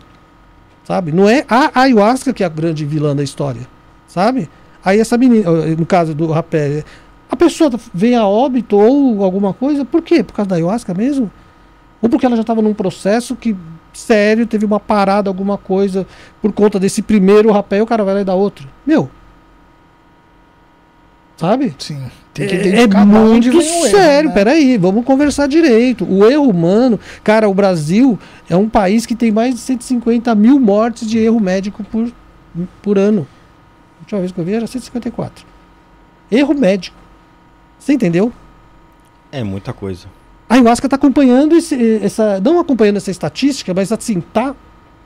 Sabe? 0.84 1.12
Não 1.12 1.28
é 1.28 1.46
a 1.50 1.82
ayahuasca 1.82 2.32
que 2.34 2.44
é 2.44 2.46
a 2.46 2.50
grande 2.50 2.86
vilã 2.86 3.16
da 3.16 3.24
história, 3.24 3.68
sabe? 4.08 4.50
Aí 4.84 5.00
essa 5.00 5.18
menina, 5.18 5.50
eh, 5.50 5.76
no 5.76 5.86
caso 5.86 6.14
do 6.14 6.28
rapé, 6.28 6.84
a 7.30 7.36
pessoa 7.36 7.72
vem 7.92 8.16
a 8.16 8.28
óbito 8.28 8.78
ou 8.78 9.24
alguma 9.24 9.52
coisa, 9.52 9.84
por 9.84 10.04
quê? 10.04 10.24
Por 10.24 10.34
causa 10.34 10.50
da 10.50 10.56
ayahuasca 10.56 10.94
mesmo? 10.94 11.32
Ou 12.02 12.08
porque 12.08 12.26
ela 12.26 12.36
já 12.36 12.42
estava 12.42 12.62
num 12.62 12.74
processo 12.74 13.36
que 13.36 13.56
sério, 13.94 14.46
teve 14.46 14.66
uma 14.66 14.80
parada, 14.80 15.30
alguma 15.30 15.58
coisa 15.58 16.06
por 16.42 16.52
conta 16.52 16.80
desse 16.80 17.02
primeiro 17.02 17.52
rapé, 17.52 17.82
o 17.82 17.86
cara 17.88 18.04
vai 18.04 18.14
lá 18.14 18.22
e 18.22 18.26
dá 18.26 18.36
outro. 18.36 18.68
Meu, 18.86 19.10
sabe? 21.38 21.74
Sim. 21.80 22.12
Tem 22.36 22.48
que 22.48 22.54
É, 22.54 22.68
identificar 22.68 23.00
é 23.00 23.04
onde 23.18 23.50
muito 23.50 23.64
vem 23.64 23.82
o 23.82 23.86
erro, 23.86 23.98
sério, 23.98 24.30
né? 24.30 24.36
peraí, 24.36 24.78
vamos 24.78 25.06
conversar 25.06 25.48
direito. 25.48 26.06
O 26.06 26.30
erro 26.30 26.44
humano, 26.50 27.00
cara, 27.24 27.48
o 27.48 27.54
Brasil 27.54 28.20
é 28.50 28.58
um 28.58 28.68
país 28.68 29.06
que 29.06 29.16
tem 29.16 29.32
mais 29.32 29.56
de 29.56 29.62
150 29.62 30.36
mil 30.36 30.60
mortes 30.60 31.08
de 31.10 31.18
erro 31.18 31.40
médico 31.40 31.82
por, 31.86 32.12
por 32.82 32.98
ano. 33.00 33.26
A 33.98 34.02
última 34.02 34.20
vez 34.20 34.34
que 34.34 34.40
eu 34.40 34.44
vi 34.44 34.54
era 34.54 34.68
154. 34.68 35.46
Erro 36.30 36.54
médico. 36.54 36.98
Você 37.80 37.94
entendeu? 37.94 38.34
É 39.32 39.42
muita 39.42 39.72
coisa. 39.72 40.08
A 40.50 40.56
ayahuasca 40.56 40.88
está 40.88 40.98
acompanhando 40.98 41.56
esse, 41.56 42.00
essa. 42.04 42.40
Não 42.42 42.60
acompanhando 42.60 42.98
essa 42.98 43.12
estatística, 43.12 43.74
mas 43.74 43.94
assim, 43.94 44.20
tá 44.20 44.54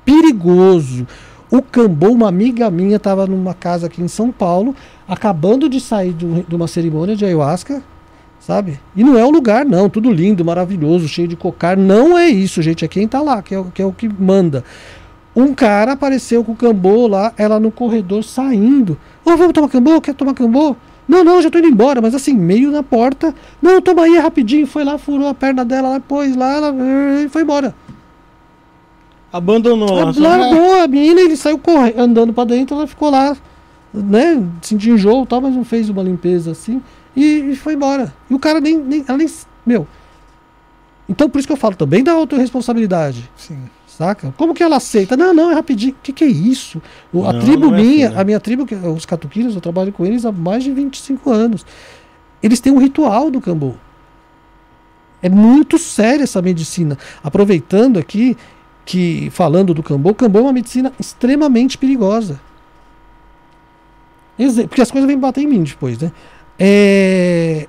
perigoso. 0.04 1.06
O 1.52 1.62
Cambô, 1.62 2.10
uma 2.10 2.28
amiga 2.28 2.70
minha, 2.70 2.98
estava 2.98 3.26
numa 3.26 3.54
casa 3.54 3.88
aqui 3.88 4.02
em 4.02 4.08
São 4.08 4.32
Paulo, 4.32 4.76
acabando 5.08 5.68
de 5.68 5.80
sair 5.80 6.14
de, 6.14 6.26
um- 6.26 6.44
uma 6.52 6.68
cerimônia 6.68 7.16
de 7.16 7.26
ayahuasca, 7.26 7.82
sabe? 8.40 8.80
E 8.96 9.04
não 9.04 9.18
é 9.18 9.26
o 9.26 9.32
lugar, 9.32 9.66
não. 9.66 9.90
Tudo 9.90 10.12
lindo, 10.12 10.46
maravilhoso, 10.46 11.08
cheio 11.08 11.28
de 11.28 11.36
cocar. 11.36 11.76
Não 11.76 12.18
é 12.18 12.30
isso, 12.30 12.62
gente. 12.62 12.86
É 12.86 12.88
quem 12.88 13.08
tá 13.08 13.22
lá, 13.22 13.42
que 13.42 13.56
é, 13.56 13.60
o- 13.60 13.66
que 13.66 13.82
é 13.82 13.86
o 13.86 13.92
que 13.92 14.08
manda. 14.08 14.64
Um 15.36 15.54
cara 15.54 15.94
apareceu 15.94 16.44
com 16.44 16.52
o 16.52 16.56
Cambô 16.56 17.08
lá, 17.08 17.34
ela 17.38 17.60
no 17.60 17.72
corredor 17.72 18.24
saindo. 18.24 18.98
Ô, 19.26 19.36
vamos 19.36 19.54
tomar 19.54 19.70
Cambô? 19.70 20.00
Quer 20.02 20.14
tomar 20.14 20.34
Cambô? 20.36 20.76
Não, 21.08 21.24
não, 21.24 21.42
já 21.42 21.50
tô 21.50 21.58
indo 21.58 21.68
embora, 21.68 22.00
mas 22.02 22.14
assim, 22.14 22.34
meio 22.36 22.70
na 22.72 22.84
porta. 22.84 23.34
Não, 23.60 23.82
toma 23.82 24.04
aí 24.04 24.18
rapidinho. 24.20 24.68
Foi 24.68 24.84
lá, 24.84 25.00
furou 25.00 25.28
a 25.28 25.34
perna 25.34 25.66
dela, 25.66 25.90
lá, 25.90 26.00
pôs 26.00 26.36
lá, 26.36 26.54
ela 26.58 26.76
foi 27.32 27.42
embora. 27.42 27.74
Abandonou 29.32 29.92
lá. 29.94 30.12
Largou 30.16 30.82
a 30.82 30.88
menina, 30.88 31.22
ele 31.22 31.36
saiu 31.38 31.58
correndo, 31.60 32.00
andando 32.00 32.34
pra 32.34 32.44
dentro, 32.46 32.76
ela 32.76 32.88
ficou 32.88 33.10
lá, 33.12 33.36
né? 33.94 34.44
Sentiu 34.62 34.96
enjoo 34.96 35.24
e 35.24 35.28
tal, 35.28 35.42
mas 35.42 35.56
não 35.56 35.64
fez 35.64 35.90
uma 35.90 36.02
limpeza 36.02 36.52
assim. 36.52 36.82
E, 37.16 37.52
e 37.52 37.56
foi 37.56 37.74
embora. 37.74 38.14
E 38.30 38.34
o 38.34 38.40
cara 38.40 38.60
nem, 38.60 38.78
nem. 38.78 39.06
Ela 39.08 39.18
nem. 39.18 39.28
Meu. 39.66 39.88
Então 41.08 41.30
por 41.30 41.40
isso 41.40 41.48
que 41.48 41.54
eu 41.54 41.58
falo 41.58 41.76
também 41.76 42.04
da 42.04 42.12
autorresponsabilidade. 42.14 43.30
Sim. 43.36 43.58
Saca? 43.88 44.34
Como 44.38 44.54
que 44.54 44.64
ela 44.64 44.78
aceita? 44.78 45.18
Não, 45.18 45.34
não, 45.34 45.52
é 45.52 45.54
rapidinho. 45.56 45.92
O 45.92 45.96
que, 46.02 46.14
que 46.14 46.24
é 46.24 46.28
isso? 46.28 46.82
O- 47.12 47.26
a 47.26 47.34
Não, 47.34 47.40
tribo 47.42 47.68
não 47.70 47.76
é 47.78 47.82
minha, 47.82 48.06
assim, 48.08 48.16
né? 48.16 48.22
a 48.22 48.24
minha 48.24 48.40
tribo, 48.40 48.66
os 48.96 49.06
catuquiras, 49.06 49.54
eu 49.56 49.60
trabalho 49.62 49.92
com 49.92 50.06
eles 50.06 50.26
há 50.26 50.32
mais 50.32 50.64
de 50.64 50.72
25 50.72 51.30
anos. 51.30 51.66
Eles 52.42 52.62
têm 52.62 52.72
um 52.72 52.78
ritual 52.78 53.30
do 53.30 53.42
cambu. 53.42 53.76
É 55.22 55.28
muito 55.28 55.78
séria 55.78 56.24
essa 56.24 56.42
medicina. 56.42 56.98
Aproveitando 57.22 58.00
aqui, 58.00 58.38
que 58.90 59.30
falando 59.30 59.72
do 59.72 59.84
Cambô, 59.84 60.10
o 60.10 60.16
Cambô 60.16 60.40
é 60.40 60.42
uma 60.42 60.54
medicina 60.54 60.92
extremamente 61.00 61.78
perigosa. 61.78 62.42
Porque 64.68 64.82
as 64.82 64.90
coisas 64.90 65.08
vêm 65.08 65.16
bater 65.16 65.42
em 65.42 65.48
mim 65.48 65.62
depois, 65.62 66.00
né? 66.00 66.12
É. 66.58 67.68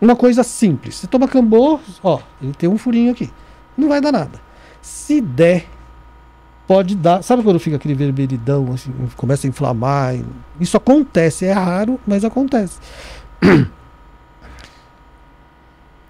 Uma 0.00 0.16
coisa 0.16 0.42
simples. 0.42 0.96
Você 0.96 1.06
toma 1.06 1.28
Cambô, 1.28 1.78
ó, 2.02 2.18
ele 2.42 2.54
tem 2.54 2.68
um 2.68 2.76
furinho 2.76 3.12
aqui. 3.12 3.30
Não 3.78 3.88
vai 3.88 4.00
dar 4.00 4.10
nada. 4.10 4.40
Se 4.82 5.20
der, 5.20 5.66
pode 6.66 6.96
dar. 6.96 7.22
Sabe 7.22 7.44
quando 7.44 7.60
fica 7.60 7.76
aquele 7.76 7.94
vermelhidão, 7.94 8.72
assim, 8.72 8.92
começa 9.16 9.46
a 9.46 9.48
inflamar? 9.48 10.16
Isso 10.60 10.76
acontece, 10.76 11.44
é 11.44 11.52
raro, 11.52 12.00
mas 12.04 12.24
acontece. 12.24 12.80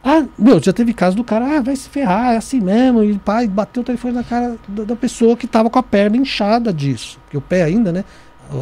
Ah, 0.09 0.25
meu, 0.39 0.63
já 0.63 0.73
teve 0.73 0.95
caso 0.95 1.17
do 1.17 1.25
cara, 1.25 1.57
ah, 1.57 1.61
vai 1.61 1.75
se 1.75 1.89
ferrar, 1.89 2.35
é 2.35 2.37
assim 2.37 2.61
mesmo, 2.61 3.03
e 3.03 3.19
pai 3.19 3.49
bateu 3.49 3.83
o 3.83 3.85
telefone 3.85 4.15
na 4.15 4.23
cara 4.23 4.57
da, 4.69 4.85
da 4.85 4.95
pessoa 4.95 5.37
que 5.37 5.49
tava 5.49 5.69
com 5.69 5.81
a 5.81 5.83
perna 5.83 6.17
inchada 6.17 6.73
disso. 6.73 7.19
Porque 7.25 7.37
o 7.37 7.41
pé 7.41 7.65
ainda, 7.65 7.91
né? 7.91 8.05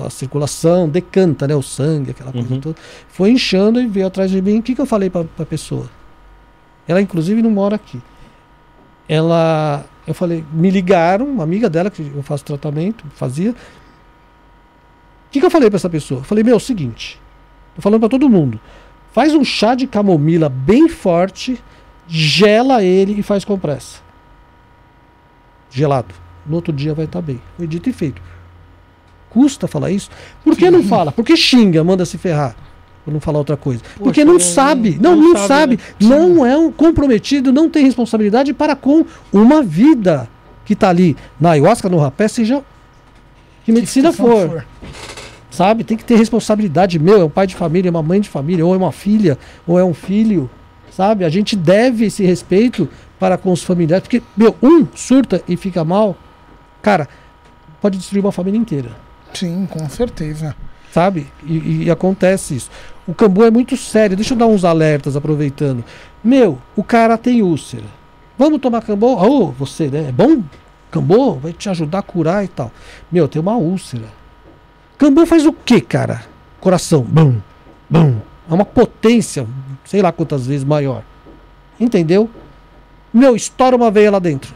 A 0.06 0.08
circulação 0.08 0.88
decanta, 0.88 1.46
né? 1.46 1.54
O 1.54 1.60
sangue, 1.60 2.12
aquela 2.12 2.32
coisa 2.32 2.54
Uhum. 2.54 2.60
toda. 2.60 2.76
Foi 3.08 3.30
inchando 3.30 3.78
e 3.78 3.86
veio 3.86 4.06
atrás 4.06 4.30
de 4.30 4.40
mim. 4.40 4.58
O 4.58 4.62
que, 4.62 4.74
que 4.74 4.80
eu 4.80 4.86
falei 4.86 5.10
pra, 5.10 5.24
pra 5.24 5.44
pessoa? 5.44 5.90
Ela, 6.88 7.02
inclusive, 7.02 7.42
não 7.42 7.50
mora 7.50 7.76
aqui. 7.76 8.00
Ela. 9.06 9.84
Eu 10.06 10.14
falei, 10.14 10.42
me 10.50 10.70
ligaram, 10.70 11.26
uma 11.26 11.44
amiga 11.44 11.68
dela, 11.68 11.90
que 11.90 12.10
eu 12.14 12.22
faço 12.22 12.42
tratamento, 12.44 13.04
fazia. 13.14 13.50
O 13.50 13.54
que, 15.30 15.40
que 15.40 15.44
eu 15.46 15.50
falei 15.50 15.68
pra 15.68 15.76
essa 15.76 15.90
pessoa? 15.90 16.20
Eu 16.20 16.24
falei, 16.24 16.42
meu, 16.42 16.54
é 16.54 16.56
o 16.56 16.60
seguinte. 16.60 17.20
Tô 17.76 17.82
falando 17.82 18.00
pra 18.00 18.08
todo 18.08 18.28
mundo. 18.30 18.58
Faz 19.14 19.32
um 19.32 19.44
chá 19.44 19.76
de 19.76 19.86
camomila 19.86 20.48
bem 20.48 20.88
forte, 20.88 21.62
gela 22.08 22.82
ele 22.82 23.16
e 23.16 23.22
faz 23.22 23.44
compressa. 23.44 24.00
Gelado. 25.70 26.12
No 26.44 26.56
outro 26.56 26.72
dia 26.72 26.92
vai 26.94 27.04
estar 27.04 27.22
bem. 27.22 27.40
Foi 27.56 27.64
dito 27.64 27.88
e 27.88 27.92
feito. 27.92 28.20
Custa 29.30 29.68
falar 29.68 29.92
isso? 29.92 30.10
Por 30.42 30.56
que 30.56 30.68
não 30.68 30.82
fala? 30.82 31.12
Por 31.12 31.24
que 31.24 31.36
xinga, 31.36 31.84
manda 31.84 32.04
se 32.04 32.18
ferrar? 32.18 32.56
Por 33.04 33.14
não 33.14 33.20
falar 33.20 33.38
outra 33.38 33.56
coisa. 33.56 33.82
Porque 33.98 34.24
não 34.24 34.34
não- 34.34 34.40
sabe. 34.40 34.98
Não, 35.00 35.14
não 35.14 35.32
não, 35.32 35.46
sabe, 35.46 35.78
sabe. 35.78 35.80
Não 36.00 36.44
é 36.44 36.56
um 36.58 36.72
comprometido, 36.72 37.52
não 37.52 37.70
tem 37.70 37.84
responsabilidade 37.84 38.52
para 38.52 38.74
com 38.74 39.06
uma 39.32 39.62
vida 39.62 40.28
que 40.64 40.72
está 40.72 40.88
ali 40.88 41.16
na 41.40 41.50
ayahuasca, 41.50 41.88
no 41.88 41.98
rapé, 41.98 42.26
seja 42.26 42.64
que 43.64 43.70
medicina 43.70 44.10
situação 44.10 44.48
for 44.50 44.66
sabe? 45.54 45.84
Tem 45.84 45.96
que 45.96 46.04
ter 46.04 46.16
responsabilidade. 46.16 46.98
Meu, 46.98 47.20
é 47.20 47.24
um 47.24 47.30
pai 47.30 47.46
de 47.46 47.54
família, 47.54 47.88
é 47.88 47.90
uma 47.90 48.02
mãe 48.02 48.20
de 48.20 48.28
família, 48.28 48.66
ou 48.66 48.74
é 48.74 48.76
uma 48.76 48.92
filha, 48.92 49.38
ou 49.66 49.78
é 49.78 49.84
um 49.84 49.94
filho, 49.94 50.50
sabe? 50.90 51.24
A 51.24 51.28
gente 51.28 51.54
deve 51.56 52.06
esse 52.06 52.24
respeito 52.24 52.88
para 53.18 53.38
com 53.38 53.52
os 53.52 53.62
familiares, 53.62 54.02
porque, 54.02 54.22
meu, 54.36 54.56
um 54.62 54.86
surta 54.94 55.42
e 55.48 55.56
fica 55.56 55.84
mal, 55.84 56.16
cara, 56.82 57.08
pode 57.80 57.96
destruir 57.96 58.20
uma 58.20 58.32
família 58.32 58.58
inteira, 58.58 58.90
Sim, 59.32 59.66
com 59.70 59.88
certeza. 59.88 60.54
sabe? 60.92 61.26
E, 61.44 61.84
e 61.84 61.90
acontece 61.90 62.56
isso. 62.56 62.70
O 63.06 63.14
cambu 63.14 63.44
é 63.44 63.50
muito 63.50 63.76
sério. 63.76 64.16
Deixa 64.16 64.32
eu 64.34 64.38
dar 64.38 64.46
uns 64.46 64.64
alertas 64.64 65.14
aproveitando. 65.16 65.84
Meu, 66.22 66.58
o 66.74 66.82
cara 66.82 67.18
tem 67.18 67.42
úlcera. 67.42 67.84
Vamos 68.38 68.60
tomar 68.60 68.80
cambô? 68.82 69.14
Ô, 69.14 69.52
você, 69.52 69.88
né? 69.88 70.06
É 70.08 70.12
bom? 70.12 70.42
Cambô 70.90 71.34
vai 71.34 71.52
te 71.52 71.68
ajudar 71.68 71.98
a 71.98 72.02
curar 72.02 72.44
e 72.44 72.48
tal. 72.48 72.72
Meu, 73.12 73.28
tem 73.28 73.40
uma 73.42 73.56
úlcera. 73.56 74.06
Cambô 74.98 75.26
faz 75.26 75.44
o 75.46 75.52
que, 75.52 75.80
cara? 75.80 76.24
Coração. 76.60 77.02
Bum, 77.02 77.36
bum. 77.88 78.16
É 78.48 78.54
uma 78.54 78.64
potência, 78.64 79.46
sei 79.84 80.02
lá 80.02 80.12
quantas 80.12 80.46
vezes 80.46 80.64
maior. 80.64 81.02
Entendeu? 81.78 82.30
Meu, 83.12 83.34
estoura 83.34 83.76
uma 83.76 83.90
veia 83.90 84.10
lá 84.10 84.18
dentro. 84.18 84.54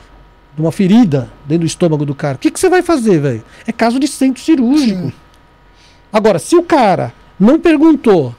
De 0.55 0.63
uma 0.63 0.73
ferida 0.73 1.31
dentro 1.47 1.61
do 1.61 1.67
estômago 1.67 2.05
do 2.05 2.15
cara. 2.15 2.37
O 2.37 2.39
que, 2.39 2.51
que 2.51 2.59
você 2.59 2.69
vai 2.69 2.83
fazer, 2.83 3.21
velho? 3.21 3.45
É 3.67 3.73
caso 3.73 3.99
de 3.99 4.09
centro 4.09 4.43
cirúrgico. 4.43 5.03
Sim. 5.03 5.13
Agora, 6.13 6.39
se 6.39 6.57
o 6.57 6.63
cara 6.63 7.13
não 7.39 7.61
perguntou, 7.61 8.35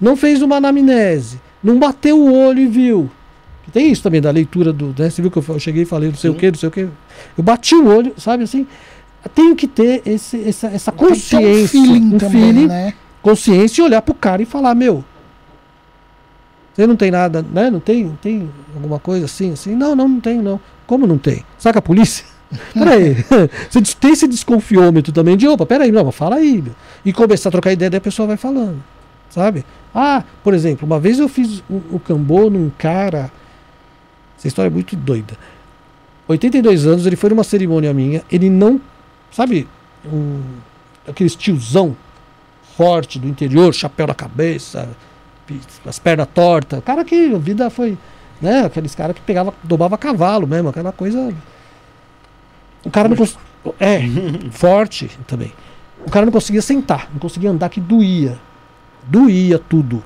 não 0.00 0.16
fez 0.16 0.42
uma 0.42 0.56
anamnese, 0.56 1.40
não 1.62 1.78
bateu 1.78 2.18
o 2.18 2.32
olho 2.32 2.60
e 2.60 2.66
viu. 2.66 3.10
Tem 3.72 3.90
isso 3.90 4.02
também 4.02 4.20
da 4.20 4.30
leitura 4.30 4.72
do. 4.72 4.94
Né? 4.96 5.10
Você 5.10 5.20
viu 5.20 5.30
que 5.30 5.38
eu 5.38 5.58
cheguei 5.58 5.82
e 5.82 5.86
falei 5.86 6.08
não 6.08 6.16
sei 6.16 6.30
o 6.30 6.34
que, 6.34 6.50
não 6.50 6.58
sei 6.58 6.68
o 6.68 6.72
que. 6.72 6.88
Eu 7.36 7.42
bati 7.42 7.74
o 7.74 7.86
olho, 7.88 8.14
sabe 8.16 8.44
assim? 8.44 8.66
Tenho 9.28 9.56
que 9.56 9.66
ter 9.66 10.02
esse, 10.06 10.48
essa, 10.48 10.68
essa 10.68 10.92
consciência, 10.92 11.80
um 11.80 11.84
feeling 11.84 12.14
um 12.14 12.18
também, 12.18 12.42
feeling, 12.42 12.66
né? 12.66 12.94
consciência 13.22 13.82
e 13.82 13.84
olhar 13.84 14.02
pro 14.02 14.14
cara 14.14 14.42
e 14.42 14.44
falar, 14.44 14.74
meu. 14.74 15.04
Você 16.74 16.86
não 16.86 16.96
tem 16.96 17.10
nada, 17.10 17.42
né? 17.42 17.70
Não 17.70 17.80
tem, 17.80 18.04
não 18.04 18.16
tem 18.16 18.50
alguma 18.74 18.98
coisa 18.98 19.24
assim, 19.24 19.52
assim? 19.52 19.74
Não, 19.74 19.96
não, 19.96 20.08
não 20.08 20.20
tem, 20.20 20.42
não. 20.42 20.60
Como 20.86 21.06
não 21.06 21.16
tem? 21.16 21.42
Saca 21.58 21.78
a 21.78 21.82
polícia? 21.82 22.26
Peraí. 22.74 23.16
Você 23.70 23.80
tem 23.98 24.12
esse 24.12 24.28
desconfiômetro 24.28 25.12
também 25.12 25.36
de, 25.36 25.48
opa, 25.48 25.64
peraí, 25.64 25.90
não, 25.90 26.04
mas 26.04 26.14
fala 26.14 26.36
aí, 26.36 26.60
meu. 26.60 26.74
E 27.04 27.12
começar 27.12 27.48
a 27.48 27.52
trocar 27.52 27.72
ideia, 27.72 27.90
daí 27.90 27.98
a 27.98 28.00
pessoa 28.02 28.26
vai 28.26 28.36
falando, 28.36 28.82
sabe? 29.30 29.64
Ah, 29.94 30.22
por 30.44 30.52
exemplo, 30.52 30.86
uma 30.86 31.00
vez 31.00 31.18
eu 31.18 31.28
fiz 31.28 31.60
o, 31.70 31.80
o 31.92 31.98
cambô 32.00 32.50
num 32.50 32.70
cara. 32.76 33.30
Essa 34.36 34.48
história 34.48 34.68
é 34.68 34.70
muito 34.70 34.94
doida. 34.94 35.34
82 36.28 36.86
anos, 36.86 37.06
ele 37.06 37.16
foi 37.16 37.30
numa 37.30 37.44
cerimônia 37.44 37.94
minha, 37.94 38.22
ele 38.30 38.50
não. 38.50 38.80
Sabe, 39.36 39.68
um, 40.02 40.40
aqueles 41.06 41.36
tiozão 41.36 41.94
forte 42.74 43.18
do 43.18 43.28
interior, 43.28 43.74
chapéu 43.74 44.06
na 44.06 44.14
cabeça, 44.14 44.88
as 45.84 45.98
pernas 45.98 46.26
tortas. 46.32 46.82
Cara 46.82 47.04
que 47.04 47.34
a 47.34 47.36
vida 47.36 47.68
foi. 47.68 47.98
Né, 48.40 48.64
aqueles 48.64 48.94
caras 48.94 49.14
que 49.14 49.20
pegava, 49.20 49.52
domava 49.62 49.98
cavalo 49.98 50.46
mesmo, 50.46 50.70
aquela 50.70 50.90
coisa. 50.90 51.34
O 52.82 52.90
cara 52.90 53.10
não 53.10 53.16
conseguia. 53.16 53.42
É, 53.78 54.00
forte 54.52 55.10
também. 55.26 55.52
O 56.06 56.10
cara 56.10 56.24
não 56.24 56.32
conseguia 56.32 56.62
sentar, 56.62 57.10
não 57.12 57.18
conseguia 57.18 57.50
andar, 57.50 57.68
que 57.68 57.78
doía. 57.78 58.38
Doía 59.06 59.58
tudo. 59.58 60.02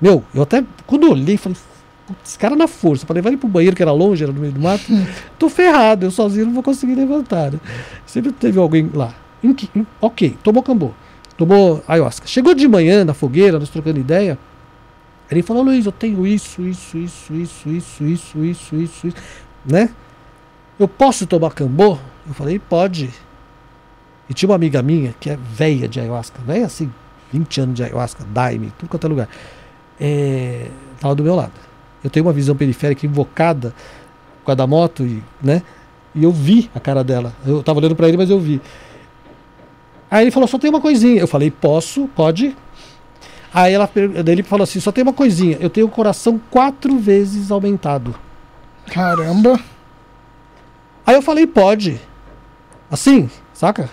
Meu, 0.00 0.24
eu 0.34 0.44
até. 0.44 0.64
Quando 0.86 1.10
olhei, 1.10 1.36
falei. 1.36 1.58
"Putz, 2.06 2.18
Esse 2.30 2.38
cara 2.38 2.54
na 2.56 2.68
força, 2.68 3.04
para 3.06 3.14
levar 3.14 3.28
ele 3.30 3.36
pro 3.36 3.48
banheiro, 3.48 3.74
que 3.76 3.82
era 3.82 3.92
longe, 3.92 4.22
era 4.22 4.32
no 4.32 4.40
meio 4.40 4.52
do 4.52 4.60
mato, 4.60 4.84
tô 5.38 5.48
ferrado, 5.48 6.06
eu 6.06 6.10
sozinho 6.10 6.46
não 6.46 6.52
vou 6.54 6.62
conseguir 6.62 6.94
levantar. 6.94 7.52
né? 7.52 7.60
Sempre 8.06 8.32
teve 8.32 8.58
alguém 8.58 8.90
lá. 8.94 9.14
Em 9.42 9.52
que- 9.52 9.68
em- 9.74 9.86
ok, 10.00 10.36
tomou 10.42 10.62
cambô, 10.62 10.90
tomou 11.36 11.82
ayahuasca. 11.86 12.26
Chegou 12.26 12.54
de 12.54 12.66
manhã 12.68 13.04
na 13.04 13.12
fogueira, 13.14 13.58
nós 13.58 13.68
trocando 13.70 13.98
ideia. 14.00 14.38
Ele 15.30 15.42
falou, 15.42 15.62
Luiz, 15.64 15.84
eu 15.84 15.92
tenho 15.92 16.24
isso, 16.26 16.62
isso, 16.62 16.96
isso, 16.96 17.34
isso, 17.34 17.68
isso, 17.68 18.04
isso, 18.04 18.44
isso, 18.44 18.76
isso, 18.76 19.06
isso, 19.08 19.16
né? 19.64 19.90
Eu 20.78 20.86
posso 20.86 21.26
tomar 21.26 21.50
cambô? 21.52 21.98
Eu 22.28 22.34
falei, 22.34 22.58
pode. 22.60 23.10
E 24.28 24.34
tinha 24.34 24.48
uma 24.48 24.54
amiga 24.56 24.82
minha 24.82 25.14
que 25.18 25.30
é 25.30 25.36
velha 25.36 25.88
de 25.88 25.98
ayahuasca, 26.00 26.40
velha 26.46 26.66
assim, 26.66 26.92
20 27.32 27.60
anos 27.60 27.74
de 27.74 27.82
ayahuasca, 27.84 28.24
daime, 28.32 28.72
tudo 28.78 28.88
quanto 28.88 29.06
é 29.06 29.10
lugar. 29.10 29.28
É, 30.00 30.68
tava 31.00 31.14
do 31.14 31.22
meu 31.24 31.34
lado. 31.34 31.52
Eu 32.06 32.10
tenho 32.10 32.24
uma 32.24 32.32
visão 32.32 32.54
periférica 32.54 33.04
invocada 33.04 33.74
com 34.44 34.52
a 34.52 34.54
da 34.54 34.64
moto, 34.64 35.04
e, 35.04 35.20
né? 35.42 35.60
E 36.14 36.22
eu 36.22 36.30
vi 36.30 36.70
a 36.72 36.78
cara 36.78 37.02
dela. 37.02 37.32
Eu 37.44 37.64
tava 37.64 37.80
olhando 37.80 37.96
pra 37.96 38.06
ele, 38.06 38.16
mas 38.16 38.30
eu 38.30 38.38
vi. 38.38 38.60
Aí 40.08 40.22
ele 40.22 40.30
falou, 40.30 40.46
só 40.46 40.56
tem 40.56 40.70
uma 40.70 40.80
coisinha. 40.80 41.20
Eu 41.20 41.26
falei, 41.26 41.50
posso, 41.50 42.06
pode. 42.14 42.56
Aí 43.52 43.74
ela, 43.74 43.90
daí 44.24 44.34
ele 44.36 44.44
falou 44.44 44.62
assim, 44.62 44.78
só 44.78 44.92
tem 44.92 45.02
uma 45.02 45.12
coisinha. 45.12 45.56
Eu 45.58 45.68
tenho 45.68 45.88
o 45.88 45.90
coração 45.90 46.40
quatro 46.48 46.96
vezes 46.96 47.50
aumentado. 47.50 48.14
Caramba. 48.86 49.58
Aí 51.04 51.16
eu 51.16 51.22
falei, 51.22 51.44
pode. 51.44 52.00
Assim, 52.88 53.28
saca? 53.52 53.90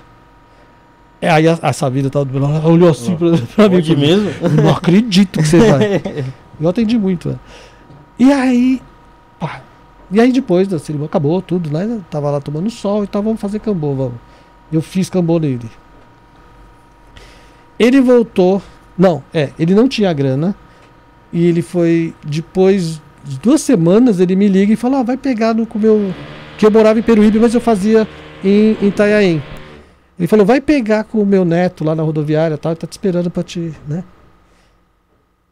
É, 1.20 1.32
aí 1.32 1.48
a, 1.48 1.58
essa 1.64 1.90
vida 1.90 2.12
ela 2.14 2.68
olhou 2.68 2.92
assim 2.92 3.16
pra, 3.16 3.30
pra 3.56 3.70
mim. 3.70 3.78
Pode 3.78 3.96
mesmo? 3.96 4.30
Não 4.62 4.70
acredito 4.78 5.40
que 5.40 5.48
você 5.48 5.58
vai. 5.58 6.04
Eu 6.62 6.70
atendi 6.70 6.98
muito, 6.98 7.30
né? 7.30 7.40
E 8.18 8.32
aí. 8.32 8.82
pá, 9.40 9.62
e 10.12 10.20
aí 10.22 10.32
depois 10.32 10.68
da 10.68 10.78
cerimônia 10.78 11.08
acabou 11.08 11.42
tudo, 11.42 11.72
né? 11.72 11.86
Eu 11.86 12.04
Tava 12.10 12.30
lá 12.30 12.40
tomando 12.40 12.70
sol 12.70 13.04
e 13.04 13.08
tal, 13.08 13.24
vamos 13.24 13.42
fazer 13.42 13.60
cambô, 13.60 13.94
vamos. 13.96 14.20
Eu 14.72 14.82
fiz 14.82 15.10
cambô 15.10 15.40
nele. 15.40 15.70
Ele 17.80 18.00
voltou. 18.02 18.62
Não, 18.98 19.24
é, 19.34 19.50
ele 19.58 19.74
não 19.74 19.88
tinha 19.88 20.14
grana. 20.14 20.56
E 21.32 21.46
ele 21.46 21.62
foi. 21.62 22.14
Depois 22.24 23.02
de 23.24 23.40
duas 23.40 23.62
semanas, 23.62 24.20
ele 24.20 24.36
me 24.36 24.48
liga 24.48 24.74
e 24.74 24.76
fala: 24.76 25.00
ah, 25.00 25.04
vai 25.04 25.18
pegar 25.18 25.54
no 25.54 25.66
com 25.66 25.80
meu. 25.80 26.14
Que 26.58 26.66
eu 26.66 26.72
morava 26.72 27.00
em 27.00 27.04
Peruíbe, 27.04 27.40
mas 27.40 27.54
eu 27.56 27.62
fazia 27.62 28.08
em, 28.44 28.78
Itanhaém. 28.88 29.42
Ele 30.18 30.28
falou: 30.28 30.46
vai 30.46 30.62
pegar 30.62 31.06
com 31.06 31.20
o 31.20 31.26
meu 31.26 31.44
neto 31.44 31.84
lá 31.84 31.96
na 31.96 32.04
rodoviária 32.04 32.58
tal, 32.58 32.72
ele 32.72 32.80
tá 32.80 32.88
te 32.88 32.92
esperando 32.92 33.32
pra 33.32 33.42
te. 33.42 33.74
né? 33.88 34.04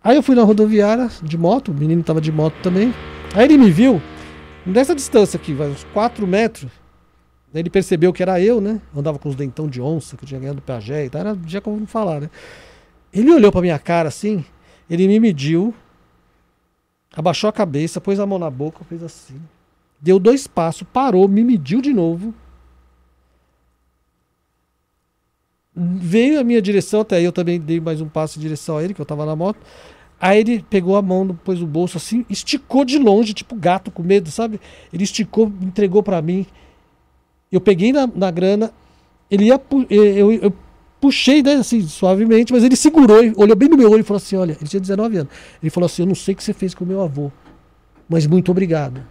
Aí 0.04 0.16
eu 0.16 0.24
fui 0.24 0.36
na 0.36 0.44
rodoviária 0.44 1.10
de 1.22 1.38
moto, 1.38 1.72
o 1.72 1.74
menino 1.74 2.02
tava 2.04 2.20
de 2.20 2.32
moto 2.32 2.56
também. 2.64 2.94
Aí 3.36 3.46
ele 3.46 3.58
me 3.58 3.70
viu, 3.70 4.02
nessa 4.66 4.96
distância 4.96 5.38
aqui, 5.38 5.54
vai 5.54 5.70
uns 5.70 5.84
4 5.94 6.26
metros. 6.26 6.72
Ele 7.54 7.70
percebeu 7.70 8.14
que 8.14 8.24
era 8.24 8.40
eu, 8.40 8.62
né? 8.62 8.82
Andava 8.96 9.20
com 9.20 9.28
os 9.30 9.36
dentão 9.36 9.68
de 9.68 9.82
onça, 9.82 10.16
que 10.16 10.24
eu 10.24 10.28
tinha 10.28 10.40
ganhado 10.40 10.58
do 10.58 10.62
Piaget 10.62 11.08
e 11.08 11.10
tal. 11.10 11.22
Era 11.22 11.38
já 11.46 11.60
como 11.60 11.86
falar, 11.86 12.22
né? 12.22 12.30
Ele 13.14 13.32
olhou 13.32 13.52
pra 13.52 13.62
minha 13.62 13.78
cara 13.78 14.08
assim, 14.08 14.46
ele 14.90 15.06
me 15.06 15.20
mediu, 15.20 15.74
abaixou 17.14 17.50
a 17.50 17.54
cabeça, 17.54 18.00
pôs 18.00 18.20
a 18.20 18.26
mão 18.26 18.40
na 18.40 18.50
boca, 18.50 18.84
fez 18.86 19.04
assim. 19.04 19.40
deu 20.02 20.18
dois 20.18 20.48
passos, 20.48 20.88
parou, 20.92 21.28
me 21.28 21.44
mediu 21.44 21.82
de 21.82 21.94
novo. 21.94 22.34
Veio 25.74 26.40
a 26.40 26.44
minha 26.44 26.62
direção, 26.62 27.02
até 27.02 27.18
aí 27.18 27.24
eu 27.24 27.32
também 27.32 27.60
dei 27.60 27.80
mais 27.80 28.02
um 28.02 28.10
passo 28.10 28.38
em 28.38 28.42
direção 28.42 28.78
a 28.78 28.84
ele, 28.84 28.94
que 28.94 29.02
eu 29.02 29.06
tava 29.06 29.26
na 29.26 29.36
moto. 29.36 29.60
Aí 30.22 30.40
ele 30.40 30.64
pegou 30.70 30.96
a 30.96 31.02
mão, 31.02 31.26
depois 31.26 31.58
do 31.58 31.66
bolso 31.66 31.98
assim, 31.98 32.24
esticou 32.30 32.86
de 32.86 33.00
longe, 33.00 33.34
tipo 33.34 33.56
gato 33.56 33.90
com 33.90 34.04
medo, 34.04 34.30
sabe? 34.30 34.62
Ele 34.94 35.04
esticou, 35.04 35.52
entregou 35.64 36.04
para 36.04 36.22
mim. 36.22 36.46
Eu 37.52 37.60
peguei 37.60 37.92
na, 37.92 38.06
na 38.06 38.30
grana, 38.30 38.72
ele 39.32 39.46
ia. 39.46 39.60
Eu, 39.90 40.32
eu 40.32 40.54
puxei, 41.02 41.42
né, 41.42 41.54
assim, 41.54 41.82
suavemente, 41.82 42.54
mas 42.54 42.64
ele 42.64 42.76
segurou, 42.76 43.18
olhou 43.36 43.56
bem 43.56 43.68
no 43.68 43.76
meu 43.76 43.90
olho 43.90 44.02
e 44.02 44.04
falou 44.04 44.18
assim: 44.18 44.36
olha, 44.36 44.56
ele 44.60 44.70
tinha 44.70 44.80
19 44.80 45.18
anos. 45.18 45.34
Ele 45.60 45.72
falou 45.72 45.88
assim: 45.88 46.04
eu 46.04 46.08
não 46.08 46.14
sei 46.14 46.36
o 46.36 46.38
que 46.38 46.44
você 46.44 46.54
fez 46.54 46.76
com 46.76 46.86
o 46.86 46.88
meu 46.88 47.02
avô, 47.02 47.32
mas 48.08 48.28
muito 48.28 48.52
obrigado. 48.52 49.04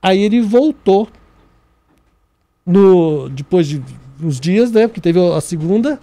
Aí 0.00 0.22
ele 0.22 0.40
voltou 0.40 1.06
no 2.64 3.28
depois 3.28 3.66
de 3.66 3.82
uns 4.22 4.40
dias, 4.40 4.72
né? 4.72 4.88
Porque 4.88 5.02
teve 5.02 5.20
a 5.20 5.40
segunda. 5.42 6.00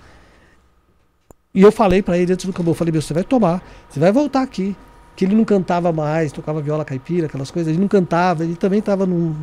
E 1.56 1.62
eu 1.62 1.72
falei 1.72 2.02
para 2.02 2.18
ele 2.18 2.34
antes 2.34 2.46
do 2.46 2.52
acabou, 2.52 2.72
eu 2.72 2.76
falei, 2.76 2.92
meu, 2.92 3.02
você 3.02 3.14
vai 3.14 3.24
tomar, 3.24 3.62
você 3.88 4.00
vai 4.00 4.12
voltar 4.12 4.42
aqui. 4.42 4.76
Que 5.16 5.26
ele 5.26 5.36
não 5.36 5.46
cantava 5.46 5.92
mais, 5.92 6.32
tocava 6.32 6.60
viola 6.60 6.84
caipira, 6.84 7.28
aquelas 7.28 7.52
coisas, 7.52 7.72
ele 7.72 7.80
não 7.80 7.88
cantava, 7.88 8.44
ele 8.44 8.56
também 8.56 8.82
tava 8.82 9.06
num. 9.06 9.36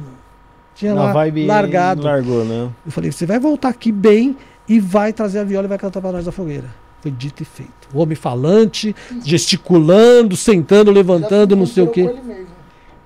Tinha 0.75 0.93
Na 0.95 1.05
lá, 1.05 1.13
vibe 1.13 1.47
largado. 1.47 2.03
largou, 2.03 2.45
né? 2.45 2.69
Eu 2.85 2.91
falei, 2.91 3.13
você 3.13 3.25
vai 3.25 3.39
voltar 3.39 3.69
aqui 3.69 3.93
bem 3.93 4.37
e 4.69 4.81
vai 4.81 5.13
trazer 5.13 5.39
a 5.39 5.45
viola 5.45 5.67
e 5.67 5.69
vai 5.69 5.79
cantar 5.79 6.01
para 6.01 6.11
nós 6.11 6.25
da 6.25 6.33
fogueira. 6.33 6.69
Foi 7.01 7.11
dito 7.13 7.43
e 7.43 7.47
feito. 7.47 7.89
O 7.95 8.01
homem 8.01 8.17
falante, 8.17 8.95
gesticulando, 9.25 10.37
sentando, 10.37 10.91
levantando, 10.91 11.55
não 11.55 11.67
sei 11.67 11.85
o 11.85 11.89
quê. 11.89 12.03
O 12.03 12.47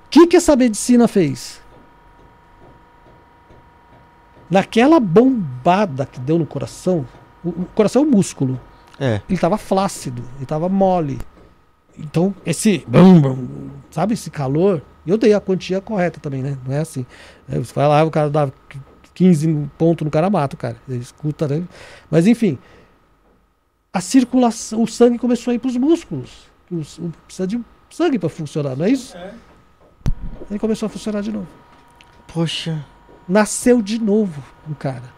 que, 0.08 0.26
que 0.26 0.36
essa 0.36 0.56
medicina 0.56 1.06
fez? 1.06 1.60
Naquela 4.48 4.98
bombada 4.98 6.06
que 6.06 6.18
deu 6.18 6.38
no 6.38 6.46
coração, 6.46 7.06
o, 7.44 7.50
o 7.50 7.68
coração 7.74 8.02
é 8.02 8.06
um 8.06 8.10
músculo. 8.10 8.58
É. 8.98 9.14
Ele 9.28 9.34
estava 9.34 9.56
flácido, 9.58 10.22
ele 10.36 10.44
estava 10.44 10.68
mole. 10.68 11.18
Então, 11.98 12.34
esse. 12.44 12.84
brum, 12.88 13.20
brum, 13.20 13.70
sabe, 13.90 14.14
esse 14.14 14.30
calor. 14.30 14.82
Eu 15.06 15.18
dei 15.18 15.34
a 15.34 15.40
quantia 15.40 15.80
correta 15.80 16.18
também, 16.18 16.42
né? 16.42 16.56
Não 16.66 16.74
é 16.74 16.78
assim. 16.78 17.04
É, 17.48 17.58
Você 17.58 17.72
vai 17.74 17.86
lá, 17.86 18.02
o 18.04 18.10
cara 18.10 18.30
dá 18.30 18.50
15 19.12 19.68
pontos 19.76 20.04
no 20.04 20.10
cara, 20.10 20.30
mata 20.30 20.54
o 20.56 20.58
cara. 20.58 20.76
Ele 20.88 20.98
escuta, 20.98 21.46
né? 21.46 21.62
Mas 22.10 22.26
enfim. 22.26 22.58
A 23.92 24.00
circulação, 24.00 24.82
o 24.82 24.86
sangue 24.88 25.18
começou 25.18 25.52
a 25.52 25.54
ir 25.54 25.58
para 25.60 25.68
os 25.68 25.76
músculos. 25.76 26.46
Os- 26.70 26.98
o- 26.98 27.12
precisa 27.26 27.46
de 27.46 27.60
sangue 27.90 28.18
para 28.18 28.28
funcionar, 28.28 28.74
não 28.76 28.84
é 28.86 28.90
isso? 28.90 29.16
Aí 30.50 30.58
começou 30.58 30.86
a 30.86 30.88
funcionar 30.90 31.20
de 31.20 31.30
novo 31.30 31.46
Poxa. 32.26 32.84
nasceu 33.28 33.80
de 33.80 34.00
novo 34.00 34.42
o 34.68 34.74
cara. 34.74 35.12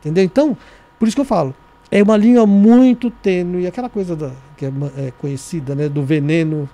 Entendeu? 0.00 0.24
Então, 0.24 0.56
por 0.98 1.06
isso 1.06 1.14
que 1.16 1.20
eu 1.20 1.24
falo, 1.26 1.54
é 1.90 2.02
uma 2.02 2.16
linha 2.16 2.46
muito 2.46 3.10
tênue, 3.10 3.66
aquela 3.66 3.88
coisa 3.88 4.14
da, 4.14 4.30
que 4.56 4.64
é, 4.64 4.72
é 4.96 5.12
conhecida, 5.18 5.74
né, 5.74 5.88
do 5.88 6.02
veneno 6.02 6.68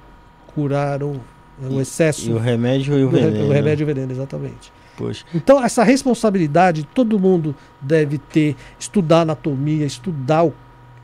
curar 0.55 1.03
o, 1.03 1.21
é, 1.63 1.67
o 1.67 1.81
excesso. 1.81 2.31
E 2.31 2.33
o 2.33 2.39
remédio 2.39 2.99
e 2.99 3.05
o 3.05 3.11
veneno. 3.11 3.47
o 3.47 3.53
remédio 3.53 3.83
e 3.83 3.85
o 3.85 3.87
veneno, 3.87 4.13
exatamente. 4.13 4.73
Poxa. 4.97 5.25
Então, 5.35 5.63
essa 5.63 5.85
responsabilidade 5.85 6.87
todo 6.95 7.19
mundo 7.19 7.55
deve 7.81 8.19
ter, 8.19 8.57
estudar 8.79 9.21
anatomia, 9.21 9.85
estudar 9.85 10.45
o 10.45 10.55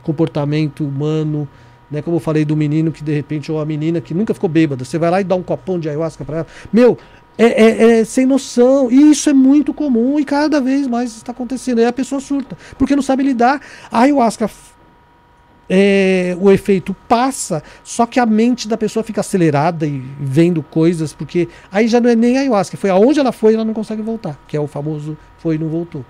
comportamento 0.01 0.83
humano, 0.83 1.47
né? 1.89 2.01
Como 2.01 2.17
eu 2.17 2.19
falei 2.19 2.43
do 2.43 2.55
menino 2.55 2.91
que 2.91 3.03
de 3.03 3.13
repente, 3.13 3.51
ou 3.51 3.59
a 3.59 3.65
menina 3.65 4.01
que 4.01 4.13
nunca 4.13 4.33
ficou 4.33 4.49
bêbada, 4.49 4.83
você 4.83 4.97
vai 4.97 5.11
lá 5.11 5.21
e 5.21 5.23
dá 5.23 5.35
um 5.35 5.43
copão 5.43 5.79
de 5.79 5.87
ayahuasca 5.87 6.25
para 6.25 6.37
ela. 6.37 6.47
Meu, 6.71 6.97
é, 7.37 7.45
é- 7.45 7.99
é 7.99 8.05
sem 8.05 8.25
noção. 8.25 8.91
E 8.91 9.11
isso 9.11 9.29
é 9.29 9.33
muito 9.33 9.73
comum 9.73 10.19
e 10.19 10.25
cada 10.25 10.59
vez 10.61 10.87
mais 10.87 11.15
está 11.15 11.31
acontecendo. 11.31 11.79
Aí 11.79 11.85
a 11.85 11.93
pessoa 11.93 12.19
surta, 12.21 12.57
porque 12.77 12.95
não 12.95 13.03
sabe 13.03 13.23
lidar. 13.23 13.61
A 13.91 14.01
ayahuasca. 14.01 14.49
é, 15.69 16.35
o 16.41 16.51
efeito 16.51 16.93
passa, 17.07 17.63
só 17.85 18.05
que 18.05 18.19
a 18.19 18.25
mente 18.25 18.67
da 18.67 18.77
pessoa 18.77 19.01
fica 19.03 19.21
acelerada 19.21 19.87
e 19.87 19.97
vendo 20.19 20.61
coisas, 20.61 21.13
porque 21.13 21.47
aí 21.71 21.87
já 21.87 22.01
não 22.01 22.09
é 22.09 22.15
nem 22.15 22.37
a 22.37 22.41
ayahuasca, 22.41 22.75
foi 22.75 22.89
aonde 22.89 23.19
ela 23.19 23.31
foi 23.31 23.53
ela 23.53 23.63
não 23.63 23.73
consegue 23.73 24.01
voltar, 24.01 24.37
que 24.45 24.57
é 24.57 24.59
o 24.59 24.67
famoso 24.67 25.17
foi 25.37 25.55
e 25.55 25.57
não 25.57 25.69
voltou. 25.69 26.05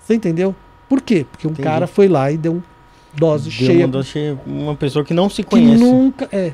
Você 0.00 0.14
entendeu? 0.14 0.54
Por 0.88 1.02
quê? 1.02 1.26
Porque 1.30 1.46
um 1.46 1.50
Entendi. 1.50 1.68
cara 1.68 1.86
foi 1.86 2.08
lá 2.08 2.32
e 2.32 2.38
deu 2.38 2.54
um 2.54 2.62
dose 3.14 3.50
Deu 3.50 3.66
cheia. 3.66 3.84
uma, 3.86 3.88
dose 3.92 4.08
cheia, 4.08 4.38
uma 4.46 4.74
pessoa 4.74 5.04
que 5.04 5.12
não 5.14 5.28
se 5.28 5.42
que 5.42 5.50
conhece. 5.50 5.78
nunca. 5.80 6.26
É. 6.32 6.52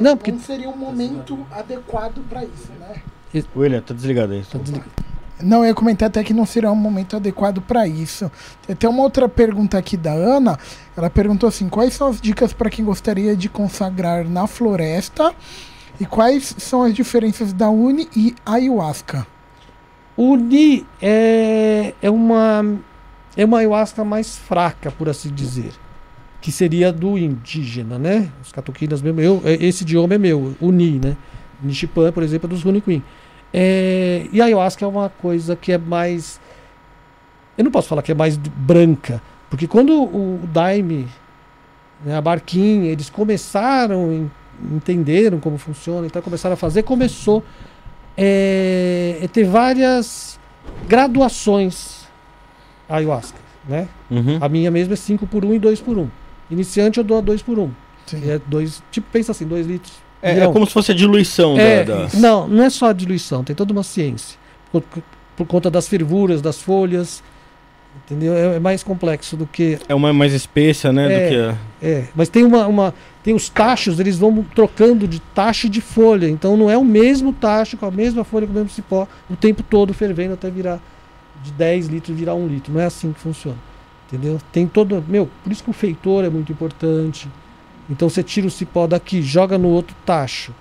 Não, 0.00 0.10
Não, 0.12 0.16
porque- 0.16 0.32
seria 0.38 0.70
um 0.70 0.76
momento 0.76 1.38
adequado 1.50 2.20
para 2.30 2.44
isso, 2.44 2.70
né? 2.78 3.02
William, 3.56 3.80
tá 3.80 3.94
desligado 3.94 4.32
aí. 4.32 4.42
Tá 4.44 4.58
desligado. 4.58 4.90
Não, 5.40 5.58
eu 5.58 5.66
ia 5.66 5.74
comentar 5.74 6.08
até 6.08 6.24
que 6.24 6.34
não 6.34 6.44
seria 6.44 6.70
um 6.70 6.74
momento 6.74 7.14
adequado 7.16 7.60
para 7.60 7.86
isso. 7.86 8.30
Tem 8.66 8.74
até 8.74 8.88
uma 8.88 9.02
outra 9.02 9.28
pergunta 9.28 9.78
aqui 9.78 9.96
da 9.96 10.12
Ana. 10.12 10.58
Ela 10.96 11.08
perguntou 11.08 11.48
assim: 11.48 11.68
quais 11.68 11.94
são 11.94 12.08
as 12.08 12.20
dicas 12.20 12.52
para 12.52 12.68
quem 12.68 12.84
gostaria 12.84 13.36
de 13.36 13.48
consagrar 13.48 14.24
na 14.28 14.46
floresta? 14.46 15.32
E 16.00 16.06
quais 16.06 16.54
são 16.58 16.82
as 16.82 16.94
diferenças 16.94 17.52
da 17.52 17.70
Uni 17.70 18.08
e 18.16 18.34
ayahuasca? 18.44 19.26
O 20.16 20.36
Ni 20.36 20.84
é, 21.00 21.94
é 22.02 22.10
uma 22.10 22.64
é 23.36 23.44
uma 23.44 23.58
ayahuasca 23.58 24.04
mais 24.04 24.36
fraca, 24.36 24.90
por 24.90 25.08
assim 25.08 25.32
dizer, 25.32 25.70
que 26.40 26.50
seria 26.50 26.92
do 26.92 27.16
indígena, 27.16 27.96
né? 27.98 28.28
Os 28.42 28.50
catuquinas 28.50 29.00
mesmo. 29.00 29.20
Eu, 29.20 29.40
é- 29.44 29.54
esse 29.64 29.84
idioma 29.84 30.14
é 30.14 30.18
meu, 30.18 30.56
o 30.60 30.72
Ni, 30.72 30.98
né? 30.98 31.16
Nishipan, 31.62 32.12
por 32.12 32.22
exemplo, 32.22 32.46
é 32.46 32.50
dos 32.50 32.62
Runiquim. 32.62 33.02
É, 33.52 34.26
e 34.32 34.40
a 34.40 34.44
ayahuasca 34.44 34.84
é 34.84 34.88
uma 34.88 35.08
coisa 35.08 35.56
que 35.56 35.72
é 35.72 35.78
mais 35.78 36.38
eu 37.56 37.64
não 37.64 37.70
posso 37.72 37.88
falar 37.88 38.02
que 38.02 38.12
é 38.12 38.14
mais 38.14 38.36
branca, 38.36 39.20
porque 39.50 39.66
quando 39.66 39.92
o, 40.04 40.40
Daime, 40.52 41.08
né, 42.04 42.16
a 42.16 42.20
barquinha, 42.20 42.88
eles 42.88 43.10
começaram, 43.10 44.12
en- 44.12 44.30
entenderam 44.76 45.40
como 45.40 45.58
funciona, 45.58 46.06
então 46.06 46.22
começaram 46.22 46.54
a 46.54 46.56
fazer, 46.56 46.84
começou 46.84 47.42
é, 48.16 49.18
é 49.22 49.26
ter 49.26 49.42
várias 49.44 50.38
graduações 50.86 52.06
a 52.88 52.96
ayahuasca, 52.96 53.38
né? 53.68 53.88
Uhum. 54.10 54.38
A 54.40 54.48
minha 54.48 54.70
mesmo 54.70 54.92
é 54.92 54.96
5 54.96 55.26
por 55.26 55.44
1 55.44 55.54
e 55.54 55.58
2 55.58 55.80
por 55.80 55.98
1. 55.98 56.08
Iniciante 56.50 56.98
eu 56.98 57.04
dou 57.04 57.18
a 57.18 57.20
2 57.20 57.42
por 57.42 57.58
1. 57.58 57.70
Sim. 58.06 58.30
É 58.30 58.40
dois, 58.46 58.82
tipo, 58.90 59.06
pensa 59.12 59.32
assim, 59.32 59.46
2 59.46 59.66
litros. 59.66 59.92
É, 60.20 60.34
Não. 60.40 60.50
é 60.50 60.52
como 60.52 60.66
se 60.66 60.72
fosse 60.72 60.90
a 60.92 60.94
diluição 60.94 61.56
É, 61.58 61.84
da, 61.84 62.06
da- 62.06 62.08
Não, 62.14 62.48
não 62.48 62.64
é 62.64 62.70
só 62.70 62.86
a 62.90 62.92
diluição, 62.92 63.44
tem 63.44 63.54
toda 63.54 63.72
uma 63.72 63.82
ciência. 63.82 64.38
Por, 64.72 64.82
por 65.36 65.46
conta 65.46 65.70
das 65.70 65.86
fervuras, 65.88 66.42
das 66.42 66.60
folhas, 66.60 67.22
entendeu? 68.04 68.34
É, 68.34 68.56
é 68.56 68.58
mais 68.58 68.82
complexo 68.82 69.36
do 69.36 69.46
que 69.46 69.78
É 69.88 69.94
uma 69.94 70.12
mais 70.12 70.32
espessa, 70.34 70.92
né? 70.92 71.04
É. 71.12 71.18
Do 71.24 71.28
que 71.28 71.40
a... 71.40 71.56
É, 71.88 72.04
mas 72.14 72.28
tem 72.28 72.44
uma, 72.44 72.66
uma 72.66 72.94
tem 73.22 73.34
os 73.34 73.48
tachos, 73.48 74.00
eles 74.00 74.18
vão 74.18 74.44
trocando 74.54 75.06
de 75.06 75.20
tacho 75.20 75.68
de 75.68 75.80
folha, 75.80 76.28
então 76.28 76.56
não 76.56 76.68
é 76.68 76.76
o 76.76 76.84
mesmo 76.84 77.32
tacho 77.32 77.76
com 77.76 77.86
a 77.86 77.90
mesma 77.90 78.24
folha 78.24 78.46
com 78.46 78.52
o 78.52 78.56
mesmo 78.56 78.70
cipó 78.70 79.06
o 79.30 79.36
tempo 79.36 79.62
todo 79.62 79.92
fervendo 79.94 80.34
até 80.34 80.50
virar 80.50 80.80
de 81.44 81.52
10 81.52 81.86
litros 81.86 82.16
virar 82.18 82.34
1 82.34 82.46
litro. 82.48 82.72
Não 82.72 82.80
é 82.80 82.84
assim 82.86 83.12
que 83.12 83.20
funciona. 83.20 83.56
Entendeu? 84.08 84.38
Tem 84.50 84.66
todo, 84.66 85.04
meu, 85.06 85.28
por 85.44 85.52
isso 85.52 85.62
que 85.62 85.70
o 85.70 85.72
feitor 85.74 86.24
é 86.24 86.28
muito 86.30 86.50
importante. 86.50 87.28
Então 87.88 88.08
você 88.08 88.22
tira 88.22 88.46
o 88.46 88.50
cipó 88.50 88.86
daqui, 88.86 89.22
joga 89.22 89.56
no 89.56 89.68
outro 89.68 89.96
tacho, 90.04 90.52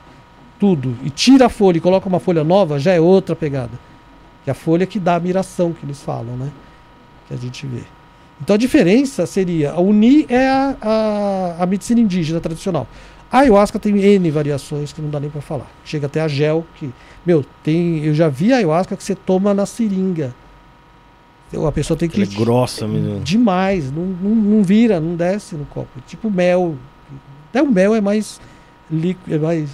tudo 0.59 0.95
e 1.03 1.09
tira 1.09 1.47
a 1.47 1.49
folha 1.49 1.77
e 1.77 1.81
coloca 1.81 2.07
uma 2.07 2.19
folha 2.19 2.43
nova, 2.43 2.79
já 2.79 2.93
é 2.93 2.99
outra 2.99 3.35
pegada. 3.35 3.71
Que 4.43 4.49
é 4.49 4.51
a 4.51 4.55
folha 4.55 4.85
que 4.85 4.99
dá 4.99 5.15
a 5.15 5.19
miração 5.19 5.73
que 5.73 5.85
eles 5.85 6.01
falam, 6.01 6.37
né? 6.37 6.49
Que 7.27 7.33
a 7.33 7.37
gente 7.37 7.65
vê. 7.65 7.83
Então 8.41 8.53
a 8.53 8.57
diferença 8.57 9.25
seria, 9.25 9.71
a 9.71 9.79
Uni 9.79 10.25
é 10.29 10.47
a, 10.47 10.75
a, 10.81 11.63
a 11.63 11.65
medicina 11.65 11.99
indígena 11.99 12.39
tradicional. 12.39 12.87
A 13.29 13.39
ayahuasca 13.39 13.77
tem 13.77 13.97
N 13.97 14.31
variações 14.31 14.93
que 14.93 15.01
não 15.01 15.09
dá 15.09 15.19
nem 15.19 15.29
para 15.29 15.41
falar. 15.41 15.69
Chega 15.83 16.05
até 16.05 16.21
a 16.21 16.27
gel, 16.27 16.65
que, 16.75 16.89
meu, 17.25 17.43
tem, 17.61 18.05
eu 18.05 18.13
já 18.13 18.29
vi 18.29 18.53
a 18.53 18.57
ayahuasca 18.57 18.95
que 18.95 19.03
você 19.03 19.15
toma 19.15 19.53
na 19.53 19.65
seringa. 19.65 20.33
Então, 21.49 21.65
A 21.65 21.71
pessoa 21.71 21.97
tem 21.97 22.09
que. 22.09 22.21
Ela 22.21 22.31
é 22.31 22.35
grossa 22.35 22.87
mesmo. 22.87 23.19
Demais, 23.21 23.91
não, 23.91 24.03
não, 24.03 24.35
não 24.35 24.63
vira, 24.63 24.99
não 24.99 25.15
desce 25.15 25.55
no 25.55 25.65
copo. 25.65 26.01
Tipo 26.05 26.29
mel. 26.29 26.75
Até 27.49 27.61
o 27.61 27.69
mel 27.71 27.95
é 27.95 28.01
mais 28.01 28.39
líquido, 28.91 29.35
é 29.35 29.39
mais 29.39 29.69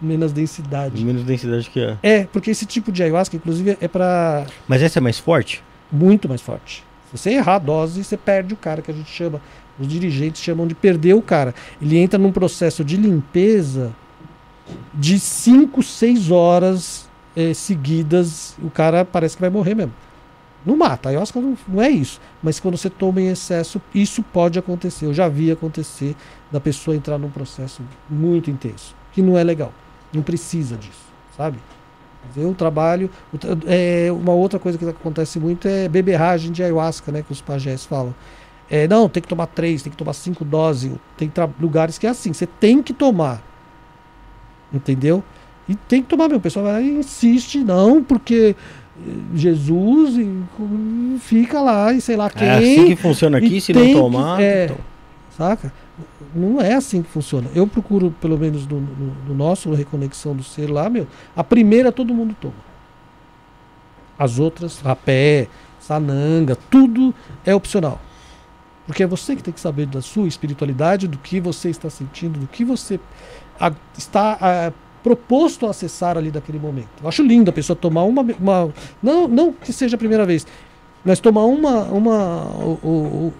menos 0.00 0.32
densidade. 0.32 1.04
Menos 1.04 1.22
densidade 1.22 1.70
que 1.70 1.80
a. 1.84 1.96
É, 2.02 2.24
porque 2.24 2.50
esse 2.50 2.66
tipo 2.66 2.90
de 2.90 3.02
ayahuasca, 3.02 3.36
inclusive, 3.36 3.76
é 3.80 3.88
para 3.88 4.46
Mas 4.66 4.82
essa 4.82 4.98
é 4.98 5.00
mais 5.00 5.18
forte? 5.18 5.62
muito 5.90 6.28
mais 6.28 6.40
forte. 6.40 6.82
Se 7.10 7.18
você 7.18 7.30
errar 7.32 7.56
a 7.56 7.58
dose, 7.58 8.02
você 8.02 8.16
perde 8.16 8.54
o 8.54 8.56
cara, 8.56 8.80
que 8.80 8.90
a 8.90 8.94
gente 8.94 9.10
chama, 9.10 9.40
os 9.78 9.86
dirigentes 9.86 10.42
chamam 10.42 10.66
de 10.66 10.74
perder 10.74 11.14
o 11.14 11.20
cara. 11.20 11.54
Ele 11.80 11.98
entra 11.98 12.18
num 12.18 12.32
processo 12.32 12.82
de 12.82 12.96
limpeza 12.96 13.92
de 14.94 15.18
5, 15.18 15.82
6 15.82 16.30
horas 16.30 17.08
eh, 17.36 17.52
seguidas, 17.52 18.56
o 18.62 18.70
cara 18.70 19.04
parece 19.04 19.36
que 19.36 19.42
vai 19.42 19.50
morrer 19.50 19.74
mesmo. 19.74 19.92
Não 20.64 20.76
mata, 20.76 21.08
a 21.08 21.10
ayahuasca 21.10 21.40
não, 21.40 21.58
não 21.68 21.82
é 21.82 21.90
isso. 21.90 22.20
Mas 22.42 22.58
quando 22.58 22.78
você 22.78 22.88
toma 22.88 23.20
em 23.20 23.28
excesso, 23.28 23.82
isso 23.94 24.22
pode 24.22 24.58
acontecer. 24.58 25.04
Eu 25.06 25.12
já 25.12 25.28
vi 25.28 25.50
acontecer 25.50 26.16
da 26.52 26.60
pessoa 26.60 26.94
entrar 26.94 27.16
num 27.18 27.30
processo 27.30 27.82
muito 28.08 28.50
intenso, 28.50 28.94
que 29.12 29.22
não 29.22 29.36
é 29.38 29.42
legal. 29.42 29.72
Não 30.12 30.22
precisa 30.22 30.76
disso, 30.76 31.06
sabe? 31.36 31.58
Eu 32.36 32.54
trabalho. 32.54 33.10
É, 33.66 34.08
uma 34.12 34.32
outra 34.32 34.58
coisa 34.58 34.78
que 34.78 34.86
acontece 34.88 35.40
muito 35.40 35.66
é 35.66 35.88
beberragem 35.88 36.52
de 36.52 36.62
ayahuasca, 36.62 37.10
né? 37.10 37.22
Que 37.22 37.32
os 37.32 37.40
pajés 37.40 37.84
falam. 37.84 38.14
É, 38.70 38.86
não, 38.86 39.08
tem 39.08 39.20
que 39.22 39.28
tomar 39.28 39.46
três, 39.46 39.82
tem 39.82 39.90
que 39.90 39.96
tomar 39.96 40.12
cinco 40.12 40.44
doses. 40.44 40.92
Tem 41.16 41.30
lugares 41.60 41.98
que 41.98 42.06
é 42.06 42.10
assim, 42.10 42.32
você 42.32 42.46
tem 42.46 42.82
que 42.82 42.92
tomar. 42.92 43.42
Entendeu? 44.72 45.22
E 45.68 45.74
tem 45.74 46.02
que 46.02 46.08
tomar 46.08 46.24
mesmo. 46.24 46.38
O 46.38 46.42
pessoal 46.42 46.64
vai 46.66 46.74
lá 46.74 46.80
e 46.80 46.90
insiste, 46.98 47.58
não, 47.58 48.02
porque 48.02 48.54
eh, 48.98 49.10
Jesus 49.34 50.16
e, 50.16 51.18
fica 51.18 51.60
lá 51.60 51.92
e 51.92 52.00
sei 52.00 52.16
lá 52.16 52.30
quem. 52.30 52.46
É 52.48 52.54
assim 52.58 52.86
que 52.86 52.96
funciona 52.96 53.38
aqui, 53.38 53.60
se 53.60 53.72
não 53.72 53.84
que- 53.84 53.92
tomar. 53.94 54.40
é. 54.40 54.64
então. 54.66 54.76
Saca? 55.36 55.72
Não 56.34 56.60
é 56.60 56.74
assim 56.74 57.02
que 57.02 57.08
funciona. 57.10 57.48
Eu 57.54 57.66
procuro, 57.66 58.10
pelo 58.20 58.38
menos 58.38 58.66
no, 58.66 58.80
no- 58.80 59.14
no 59.28 59.34
nosso 59.34 59.68
no 59.68 59.74
Reconexão 59.74 60.34
do 60.34 60.42
Ser 60.42 60.70
lá, 60.70 60.88
meu, 60.90 61.06
a 61.36 61.42
primeira 61.44 61.90
todo 61.92 62.14
mundo 62.14 62.34
toma. 62.40 62.54
As 64.18 64.38
outras, 64.38 64.80
rapé, 64.80 65.48
sananga, 65.80 66.56
tudo 66.70 67.14
é 67.44 67.54
opcional. 67.54 68.00
Porque 68.86 69.02
é 69.02 69.06
você 69.06 69.34
que 69.36 69.42
tem 69.42 69.54
que 69.54 69.60
saber 69.60 69.86
da 69.86 70.02
sua 70.02 70.26
espiritualidade, 70.28 71.08
do 71.08 71.18
que 71.18 71.40
você 71.40 71.70
está 71.70 71.88
sentindo, 71.88 72.38
do 72.38 72.46
que 72.46 72.64
você 72.64 73.00
a- 73.58 73.72
está 73.96 74.36
ah, 74.40 74.72
proposto 75.02 75.66
a 75.66 75.70
acessar 75.70 76.16
ali 76.18 76.30
daquele 76.30 76.58
momento. 76.58 76.88
Eu 77.02 77.08
acho 77.08 77.22
lindo 77.22 77.50
a 77.50 77.52
pessoa 77.52 77.76
tomar 77.76 78.02
uma. 78.04 78.22
uma 78.38 78.70
não, 79.02 79.26
não 79.28 79.52
que 79.52 79.72
seja 79.72 79.96
a 79.96 79.98
primeira 79.98 80.26
vez, 80.26 80.46
mas 81.04 81.20
tomar 81.20 81.44
uma, 81.44 81.82
uma, 81.84 82.44
o- 82.58 82.78
o- 82.84 83.32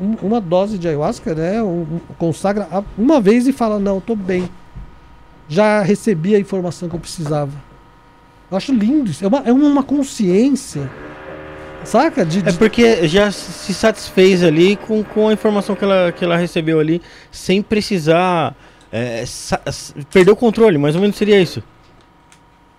um- 0.00 0.16
uma 0.26 0.40
dose 0.40 0.78
de 0.78 0.86
ayahuasca, 0.88 1.34
né? 1.34 1.62
um- 1.62 2.00
consagra 2.18 2.68
uma 2.96 3.20
vez 3.20 3.46
e 3.46 3.52
fala: 3.52 3.78
Não, 3.78 3.98
estou 3.98 4.16
bem. 4.16 4.48
Já 5.48 5.80
recebi 5.82 6.34
a 6.34 6.38
informação 6.40 6.88
que 6.88 6.96
eu 6.96 7.00
precisava. 7.00 7.52
Eu 8.50 8.56
acho 8.56 8.72
lindo 8.72 9.10
isso. 9.10 9.24
É 9.24 9.28
uma, 9.28 9.38
é 9.40 9.52
uma 9.52 9.82
consciência. 9.82 10.90
Saca? 11.84 12.24
De, 12.24 12.40
É 12.40 12.42
de- 12.50 12.58
porque 12.58 13.06
já 13.06 13.30
se 13.30 13.72
satisfez 13.72 14.42
ali 14.42 14.74
com, 14.76 15.04
com 15.04 15.28
a 15.28 15.32
informação 15.32 15.76
que 15.76 15.84
ela, 15.84 16.10
que 16.10 16.24
ela 16.24 16.36
recebeu 16.36 16.80
ali, 16.80 17.00
sem 17.30 17.62
precisar 17.62 18.56
é, 18.90 19.24
perder 20.12 20.32
o 20.32 20.36
controle, 20.36 20.78
mais 20.78 20.94
ou 20.96 21.00
menos 21.00 21.16
seria 21.16 21.40
isso. 21.40 21.62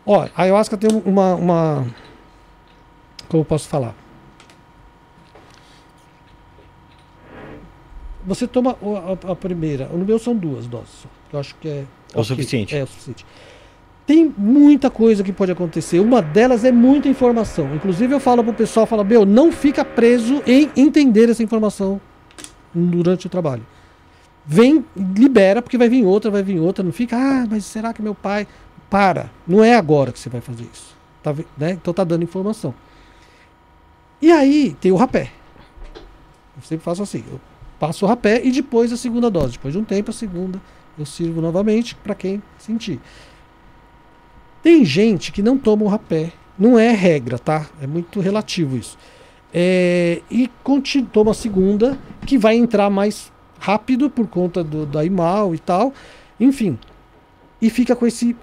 Ó, 0.05 0.25
a 0.35 0.43
ayahuasca 0.43 0.75
tem 0.77 0.89
uma, 1.05 1.35
uma. 1.35 1.87
Como 3.29 3.41
eu 3.41 3.45
posso 3.45 3.67
falar? 3.69 3.93
Você 8.27 8.45
toma 8.45 8.75
o- 8.81 8.95
a, 8.97 9.31
a 9.31 9.35
primeira. 9.35 9.87
No 9.87 10.05
meu 10.05 10.19
são 10.19 10.35
duas 10.35 10.67
doses. 10.67 11.07
Eu 11.33 11.39
acho 11.39 11.55
que 11.55 11.67
é. 11.67 11.85
É 12.13 12.19
o 12.19 12.23
suficiente. 12.23 12.75
É 12.75 12.83
o 12.83 12.87
suficiente. 12.87 13.25
Tem 14.05 14.33
muita 14.37 14.89
coisa 14.89 15.23
que 15.23 15.33
pode 15.33 15.51
acontecer. 15.51 15.99
Uma 15.99 16.21
delas 16.21 16.63
é 16.63 16.71
muita 16.71 17.07
informação. 17.09 17.73
Inclusive 17.75 18.13
eu 18.13 18.19
falo 18.19 18.43
pro 18.43 18.53
pessoal, 18.53 18.85
falo, 18.85 19.03
meu, 19.03 19.25
não 19.25 19.51
fica 19.51 19.83
preso 19.83 20.41
em 20.45 20.69
entender 20.77 21.29
essa 21.29 21.41
informação 21.41 21.99
durante 22.73 23.27
o 23.27 23.29
trabalho. 23.29 23.65
Vem, 24.45 24.85
libera, 24.95 25.61
porque 25.61 25.77
vai 25.77 25.89
vir 25.89 26.05
outra, 26.05 26.29
vai 26.31 26.43
vir 26.43 26.59
outra. 26.59 26.83
Não 26.83 26.91
fica, 26.93 27.17
ah, 27.17 27.45
mas 27.49 27.65
será 27.65 27.93
que 27.93 28.01
meu 28.01 28.13
pai. 28.15 28.45
Para. 28.89 29.29
Não 29.45 29.61
é 29.63 29.75
agora 29.75 30.11
que 30.13 30.19
você 30.19 30.29
vai 30.29 30.39
fazer 30.41 30.65
isso. 30.73 30.95
Tá, 31.23 31.33
né? 31.57 31.71
Então 31.71 31.93
tá 31.93 32.03
dando 32.05 32.23
informação. 32.23 32.73
E 34.21 34.31
aí 34.31 34.75
tem 34.79 34.91
o 34.91 34.95
rapé. 34.95 35.31
Eu 36.55 36.63
sempre 36.63 36.83
faço 36.85 37.03
assim. 37.03 37.23
Eu 37.29 37.39
passo 37.79 38.05
o 38.05 38.07
rapé 38.07 38.41
e 38.43 38.51
depois 38.51 38.91
a 38.91 38.97
segunda 38.97 39.29
dose. 39.29 39.53
Depois 39.53 39.73
de 39.73 39.79
um 39.79 39.83
tempo, 39.83 40.11
a 40.11 40.13
segunda 40.13 40.59
eu 40.97 41.05
sirvo 41.05 41.41
novamente 41.41 41.95
para 41.95 42.15
quem 42.15 42.41
sentir. 42.57 42.99
Tem 44.63 44.83
gente 44.83 45.31
que 45.31 45.41
não 45.41 45.57
toma 45.57 45.83
o 45.83 45.87
rapé. 45.87 46.33
Não 46.57 46.77
é 46.77 46.91
regra, 46.91 47.37
tá? 47.37 47.67
É 47.81 47.85
muito 47.85 48.19
relativo 48.19 48.75
isso. 48.75 48.97
É, 49.53 50.21
e 50.29 50.49
toma 51.13 51.31
a 51.31 51.33
segunda, 51.33 51.97
que 52.25 52.37
vai 52.37 52.55
entrar 52.55 52.89
mais 52.89 53.31
rápido 53.59 54.09
por 54.09 54.27
conta 54.27 54.63
do, 54.63 54.85
da 54.85 55.05
IMAL 55.05 55.53
e 55.53 55.59
tal. 55.59 55.93
Enfim. 56.39 56.77
E 57.61 57.69
fica 57.69 57.95
com 57.95 58.05
esse. 58.05 58.35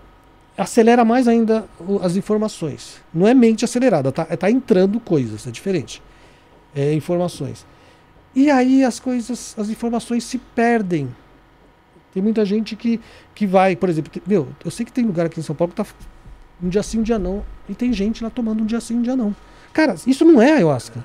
Acelera 0.57 1.05
mais 1.05 1.27
ainda 1.27 1.65
as 2.01 2.15
informações. 2.15 3.01
Não 3.13 3.27
é 3.27 3.35
mente 3.35 3.65
acelerada, 3.65 4.13
tá? 4.13 4.25
É, 4.31 4.37
tá 4.37 4.49
entrando 4.49 5.01
coisas, 5.01 5.47
é 5.49 5.51
diferente. 5.51 6.01
É 6.75 6.95
informações. 6.95 7.67
E 8.35 8.51
aí 8.51 8.85
as 8.85 8.99
coisas, 8.99 9.55
as 9.59 9.69
informações 9.69 10.25
se 10.25 10.39
perdem. 10.39 11.15
Tem 12.13 12.23
muita 12.23 12.45
gente 12.45 12.77
que, 12.77 13.01
que 13.35 13.47
vai, 13.47 13.75
por 13.75 13.89
exemplo, 13.89 14.11
meu, 14.27 14.49
eu 14.65 14.71
sei 14.71 14.87
que 14.87 14.93
tem 14.93 15.05
lugar 15.05 15.27
aqui 15.27 15.41
em 15.41 15.43
São 15.43 15.55
Paulo 15.55 15.73
que 15.73 15.83
tá 15.83 15.87
um 16.63 16.69
dia 16.69 16.83
sim, 16.83 17.01
um 17.01 17.03
dia 17.03 17.19
não. 17.19 17.45
E 17.69 17.75
tem 17.75 17.93
gente 17.93 18.23
lá 18.23 18.31
tomando 18.31 18.63
um 18.63 18.67
dia 18.67 18.81
sim, 18.81 18.97
um 18.97 19.03
dia 19.03 19.17
não. 19.17 19.35
Cara, 19.73 19.97
isso 20.07 20.25
não 20.25 20.41
é 20.41 20.53
ayahuasca. 20.53 21.05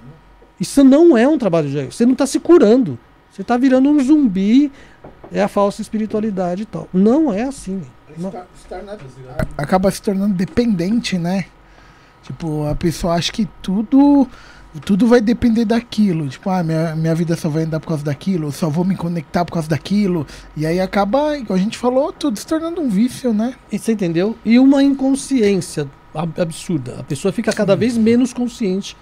Isso 0.60 0.84
não 0.84 1.18
é 1.18 1.28
um 1.28 1.38
trabalho 1.38 1.68
de 1.68 1.76
ayahuasca. 1.76 1.98
Você 1.98 2.06
não 2.06 2.14
está 2.14 2.28
se 2.28 2.40
curando. 2.40 2.98
Você 3.32 3.42
está 3.42 3.58
virando 3.58 3.90
um 3.90 4.00
zumbi. 4.00 4.72
É 5.32 5.42
a 5.42 5.48
falsa 5.48 5.82
espiritualidade 5.82 6.64
e 6.64 6.66
tal. 6.66 6.88
Não 6.94 7.34
é 7.34 7.44
assim. 7.44 7.82
Não. 8.18 8.32
acaba 9.58 9.92
se 9.92 10.02
tornando 10.02 10.34
dependente, 10.34 11.18
né? 11.18 11.46
Tipo, 12.24 12.66
a 12.66 12.76
pessoa 12.76 13.16
acha 13.16 13.32
que 13.32 13.48
tudo 13.62 14.28
tudo 14.86 15.08
vai 15.08 15.20
depender 15.22 15.66
daquilo. 15.66 16.28
Tipo, 16.28 16.50
ah, 16.50 16.64
minha, 16.64 16.96
minha 16.96 17.16
vida 17.16 17.36
só 17.36 17.50
vai 17.50 17.64
andar 17.64 17.80
por 17.80 17.88
causa 17.88 18.04
daquilo, 18.04 18.48
eu 18.48 18.52
só 18.52 18.70
vou 18.70 18.86
me 18.86 18.96
conectar 18.96 19.44
por 19.46 19.54
causa 19.54 19.68
daquilo. 19.70 20.28
E 20.56 20.66
aí 20.66 20.80
acaba, 20.80 21.38
igual 21.38 21.58
a 21.58 21.62
gente 21.62 21.78
falou, 21.78 22.14
tudo 22.14 22.38
se 22.38 22.46
tornando 22.46 22.80
um 22.82 22.90
vício, 22.90 23.34
né? 23.34 23.56
E 23.72 23.80
você 23.80 23.94
entendeu? 23.94 24.38
E 24.46 24.60
uma 24.60 24.84
inconsciência 24.84 25.88
ab- 26.14 26.40
absurda. 26.40 26.98
A 27.00 27.04
pessoa 27.04 27.32
fica 27.32 27.52
cada 27.52 27.76
vez 27.76 27.98
menos 27.98 28.32
consciente. 28.34 28.96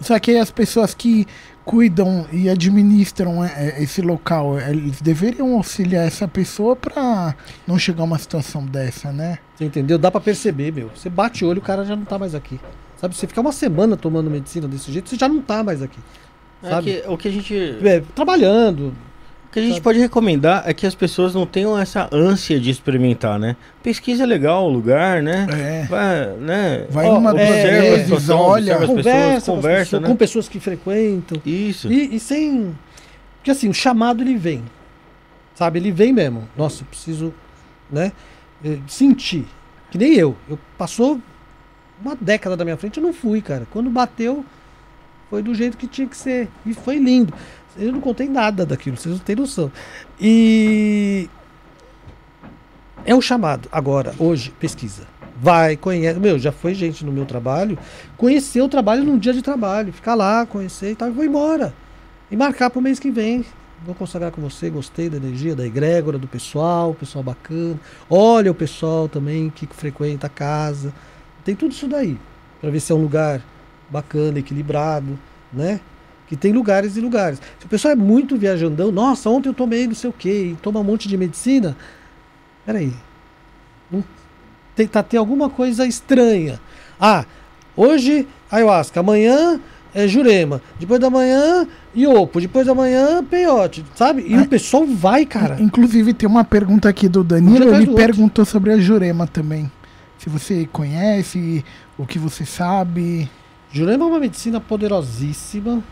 Só 0.00 0.16
que 0.20 0.30
aí 0.30 0.38
as 0.38 0.52
pessoas 0.52 0.94
que 0.94 1.26
cuidam 1.64 2.24
e 2.32 2.48
administram 2.48 3.44
é, 3.44 3.52
é, 3.56 3.82
esse 3.82 4.00
local, 4.00 4.58
eles 4.60 5.00
deveriam 5.00 5.54
auxiliar 5.54 6.06
essa 6.06 6.28
pessoa 6.28 6.76
pra 6.76 7.34
não 7.66 7.76
chegar 7.76 8.02
a 8.02 8.04
uma 8.04 8.18
situação 8.18 8.64
dessa, 8.64 9.10
né? 9.12 9.38
Você 9.56 9.64
entendeu? 9.64 9.98
Dá 9.98 10.08
pra 10.10 10.20
perceber, 10.20 10.72
meu. 10.72 10.88
Você 10.94 11.10
bate 11.10 11.44
o 11.44 11.48
olho, 11.48 11.58
o 11.58 11.62
cara 11.62 11.84
já 11.84 11.96
não 11.96 12.04
tá 12.04 12.16
mais 12.16 12.32
aqui. 12.34 12.60
Sabe? 13.00 13.14
Você 13.16 13.26
ficar 13.26 13.40
uma 13.40 13.52
semana 13.52 13.96
tomando 13.96 14.28
medicina 14.30 14.66
desse 14.68 14.90
jeito, 14.92 15.08
você 15.08 15.16
já 15.16 15.28
não 15.28 15.40
tá 15.40 15.62
mais 15.62 15.82
aqui. 15.82 15.98
É 16.62 16.70
Sabe? 16.70 16.84
que, 17.00 17.08
o 17.08 17.16
que 17.16 17.28
a 17.28 17.30
gente, 17.30 17.54
É, 17.84 18.02
trabalhando. 18.14 18.92
o 19.46 19.52
que 19.52 19.60
a 19.60 19.62
gente 19.62 19.72
Sabe? 19.74 19.82
pode 19.82 19.98
recomendar 20.00 20.64
é 20.66 20.74
que 20.74 20.84
as 20.84 20.94
pessoas 20.96 21.32
não 21.34 21.46
tenham 21.46 21.78
essa 21.78 22.08
ânsia 22.12 22.58
de 22.58 22.70
experimentar, 22.70 23.38
né? 23.38 23.54
Pesquisa 23.82 24.26
legal 24.26 24.66
o 24.66 24.68
lugar, 24.68 25.22
né? 25.22 25.46
É. 25.52 25.86
Vai, 25.86 26.26
né? 26.40 26.86
Vai 26.90 27.06
Ó, 27.06 27.14
numa 27.14 27.30
observa 27.30 27.86
é, 27.86 27.94
a 27.94 28.04
situação, 28.04 28.40
olha, 28.40 28.74
observa 28.76 28.84
as 28.84 28.90
conversa, 28.90 29.14
pessoas, 29.14 29.44
com, 29.44 29.52
as 29.52 29.56
conversa, 29.62 29.84
pessoas, 29.84 30.02
né? 30.02 30.08
com 30.08 30.16
pessoas 30.16 30.48
que 30.48 30.58
frequentam. 30.60 31.42
Isso. 31.46 31.92
E, 31.92 32.16
e 32.16 32.20
sem. 32.20 32.76
Porque 33.36 33.52
assim, 33.52 33.68
o 33.68 33.74
chamado 33.74 34.22
ele 34.24 34.36
vem. 34.36 34.64
Sabe? 35.54 35.78
Ele 35.78 35.92
vem 35.92 36.12
mesmo. 36.12 36.48
Nossa, 36.56 36.82
eu 36.82 36.86
preciso, 36.86 37.32
né? 37.90 38.10
eh, 38.64 38.78
Sentir. 38.88 39.46
Que 39.90 39.96
nem 39.98 40.14
eu. 40.14 40.36
Eu 40.50 40.58
passou 40.76 41.20
uma 42.02 42.16
década 42.16 42.56
da 42.56 42.64
minha 42.64 42.76
frente, 42.76 42.98
eu 42.98 43.02
não 43.02 43.12
fui, 43.12 43.40
cara. 43.40 43.66
Quando 43.70 43.90
bateu, 43.90 44.44
foi 45.30 45.42
do 45.42 45.54
jeito 45.54 45.76
que 45.76 45.86
tinha 45.86 46.06
que 46.06 46.16
ser. 46.16 46.48
E 46.64 46.74
foi 46.74 46.98
lindo. 46.98 47.32
Eu 47.76 47.92
não 47.92 48.00
contei 48.00 48.28
nada 48.28 48.66
daquilo, 48.66 48.96
vocês 48.96 49.14
não 49.14 49.24
têm 49.24 49.36
noção. 49.36 49.70
E. 50.20 51.28
É 53.04 53.14
o 53.14 53.20
chamado. 53.20 53.68
Agora, 53.70 54.14
hoje, 54.18 54.52
pesquisa. 54.58 55.06
Vai, 55.40 55.76
conhece. 55.76 56.18
Meu, 56.18 56.38
já 56.38 56.50
foi 56.50 56.74
gente 56.74 57.04
no 57.04 57.12
meu 57.12 57.24
trabalho. 57.24 57.78
Conhecer 58.16 58.60
o 58.60 58.68
trabalho 58.68 59.04
num 59.04 59.16
dia 59.16 59.32
de 59.32 59.40
trabalho. 59.40 59.92
Ficar 59.92 60.14
lá, 60.14 60.44
conhecer 60.44 60.92
e 60.92 60.94
tal. 60.96 61.08
E 61.08 61.12
vou 61.12 61.24
embora. 61.24 61.72
E 62.30 62.36
marcar 62.36 62.70
pro 62.70 62.82
mês 62.82 62.98
que 62.98 63.10
vem. 63.10 63.44
Vou 63.86 63.94
consagrar 63.94 64.32
com 64.32 64.42
você. 64.42 64.68
Gostei 64.68 65.08
da 65.08 65.16
energia, 65.16 65.54
da 65.54 65.64
egrégora, 65.64 66.18
do 66.18 66.26
pessoal. 66.26 66.92
Pessoal 66.92 67.22
bacana. 67.22 67.78
Olha 68.10 68.50
o 68.50 68.54
pessoal 68.54 69.08
também 69.08 69.48
que 69.48 69.66
frequenta 69.68 70.26
a 70.26 70.30
casa. 70.30 70.92
Tem 71.48 71.56
tudo 71.56 71.72
isso 71.72 71.88
daí. 71.88 72.18
Pra 72.60 72.68
ver 72.68 72.78
se 72.78 72.92
é 72.92 72.94
um 72.94 73.00
lugar 73.00 73.40
bacana, 73.88 74.38
equilibrado, 74.38 75.18
né? 75.50 75.80
Que 76.26 76.36
tem 76.36 76.52
lugares 76.52 76.98
e 76.98 77.00
lugares. 77.00 77.40
Se 77.58 77.64
o 77.64 77.68
pessoal 77.70 77.92
é 77.92 77.96
muito 77.96 78.36
viajandão, 78.36 78.92
nossa, 78.92 79.30
ontem 79.30 79.48
eu 79.48 79.54
tomei 79.54 79.86
não 79.86 79.94
sei 79.94 80.10
o 80.10 80.12
quê, 80.12 80.50
e 80.52 80.56
toma 80.60 80.80
um 80.80 80.84
monte 80.84 81.08
de 81.08 81.16
medicina. 81.16 81.74
Peraí. 82.66 82.92
Não 83.90 84.04
tem, 84.76 84.86
tá, 84.86 85.02
tem 85.02 85.18
alguma 85.18 85.48
coisa 85.48 85.86
estranha. 85.86 86.60
Ah, 87.00 87.24
hoje 87.74 88.28
ayahuasca, 88.50 89.00
amanhã 89.00 89.58
é 89.94 90.06
jurema, 90.06 90.60
depois 90.78 91.00
da 91.00 91.08
manhã 91.08 91.66
iopo, 91.96 92.42
depois 92.42 92.66
da 92.66 92.74
manhã 92.74 93.24
peiote, 93.24 93.86
sabe? 93.94 94.22
E 94.28 94.34
Ah, 94.34 94.42
o 94.42 94.46
pessoal 94.46 94.84
vai, 94.84 95.24
cara. 95.24 95.56
Inclusive, 95.58 96.12
tem 96.12 96.28
uma 96.28 96.44
pergunta 96.44 96.90
aqui 96.90 97.08
do 97.08 97.24
Danilo. 97.24 97.74
Ele 97.74 97.94
perguntou 97.94 98.44
sobre 98.44 98.70
a 98.70 98.78
Jurema 98.78 99.26
também. 99.26 99.72
Se 100.18 100.28
você 100.28 100.68
conhece, 100.72 101.64
o 101.96 102.04
que 102.04 102.18
você 102.18 102.44
sabe. 102.44 103.30
Jurema 103.70 104.04
é 104.04 104.08
uma 104.08 104.20
medicina 104.20 104.60
poderosíssima. 104.60 105.82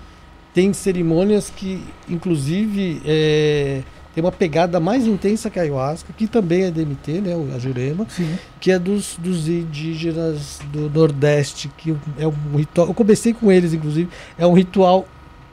Tem 0.53 0.73
cerimônias 0.73 1.51
que, 1.51 1.82
inclusive, 2.09 3.03
é, 3.05 3.82
tem 4.16 4.24
uma 4.24 4.32
pegada 4.32 4.81
mais 4.81 5.07
intensa 5.07 5.51
que 5.51 5.59
a 5.59 5.62
ayahuasca, 5.62 6.11
que 6.16 6.27
também 6.27 6.62
é 6.62 6.70
DMT, 6.70 7.20
né, 7.20 7.35
a 7.55 7.59
jurema, 7.59 8.07
Sim. 8.09 8.39
que 8.59 8.70
é 8.70 8.78
dos, 8.78 9.16
dos 9.19 9.47
indígenas 9.47 10.59
do 10.73 10.89
Nordeste, 10.89 11.70
que 11.77 11.94
é 12.19 12.27
um 12.27 12.57
ritual. 12.57 12.89
Eu 12.89 12.94
comecei 12.94 13.35
com 13.35 13.53
eles, 13.53 13.74
inclusive, 13.74 14.09
é 14.39 14.47
um 14.47 14.55
ritual 14.55 15.07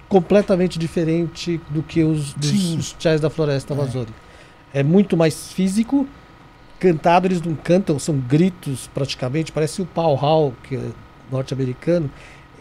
completamente 0.07 0.79
diferente 0.79 1.59
do 1.69 1.83
que 1.83 2.05
os, 2.05 2.33
dos, 2.35 2.75
os 2.75 2.95
chás 2.97 3.19
da 3.19 3.29
floresta 3.29 3.73
amazônica. 3.73 4.13
É 4.73 4.81
muito 4.81 5.17
mais 5.17 5.51
físico, 5.51 6.07
cantado, 6.87 7.27
eles 7.27 7.41
não 7.41 7.55
cantam, 7.55 7.97
são 7.97 8.17
gritos 8.17 8.89
praticamente, 8.93 9.51
parece 9.53 9.81
o 9.81 9.85
pau 9.85 10.53
que 10.63 10.75
é 10.75 10.81
norte-americano, 11.31 12.09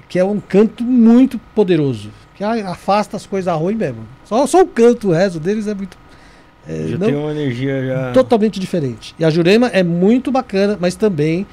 que 0.08 0.16
é 0.18 0.24
um 0.24 0.38
canto 0.38 0.84
muito 0.84 1.38
poderoso, 1.54 2.10
que 2.36 2.44
afasta 2.44 3.16
as 3.16 3.26
coisas 3.26 3.52
ruins 3.56 3.76
mesmo. 3.76 4.02
Só, 4.24 4.46
só 4.46 4.62
o 4.62 4.66
canto, 4.66 5.08
o 5.08 5.12
resto 5.12 5.40
deles 5.40 5.66
é 5.66 5.74
muito. 5.74 5.98
é, 6.68 6.86
Já 6.86 6.98
não- 6.98 7.06
tem 7.06 7.16
uma 7.16 7.32
energia 7.32 7.84
já. 7.84 8.12
totalmente 8.12 8.60
diferente. 8.60 9.12
E 9.18 9.24
a 9.24 9.30
Jurema 9.30 9.66
é 9.68 9.82
muito 9.82 10.30
bacana, 10.30 10.78
mas 10.80 10.94
também, 10.94 11.44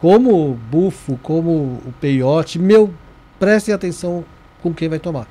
como 0.00 0.50
o 0.50 0.54
bufo, 0.54 1.18
como 1.22 1.50
o 1.86 1.94
peiote, 2.00 2.58
meu, 2.58 2.92
prestem 3.38 3.72
atenção 3.72 4.24
com 4.60 4.74
quem 4.74 4.88
vai 4.88 4.98
tomar. 4.98 5.28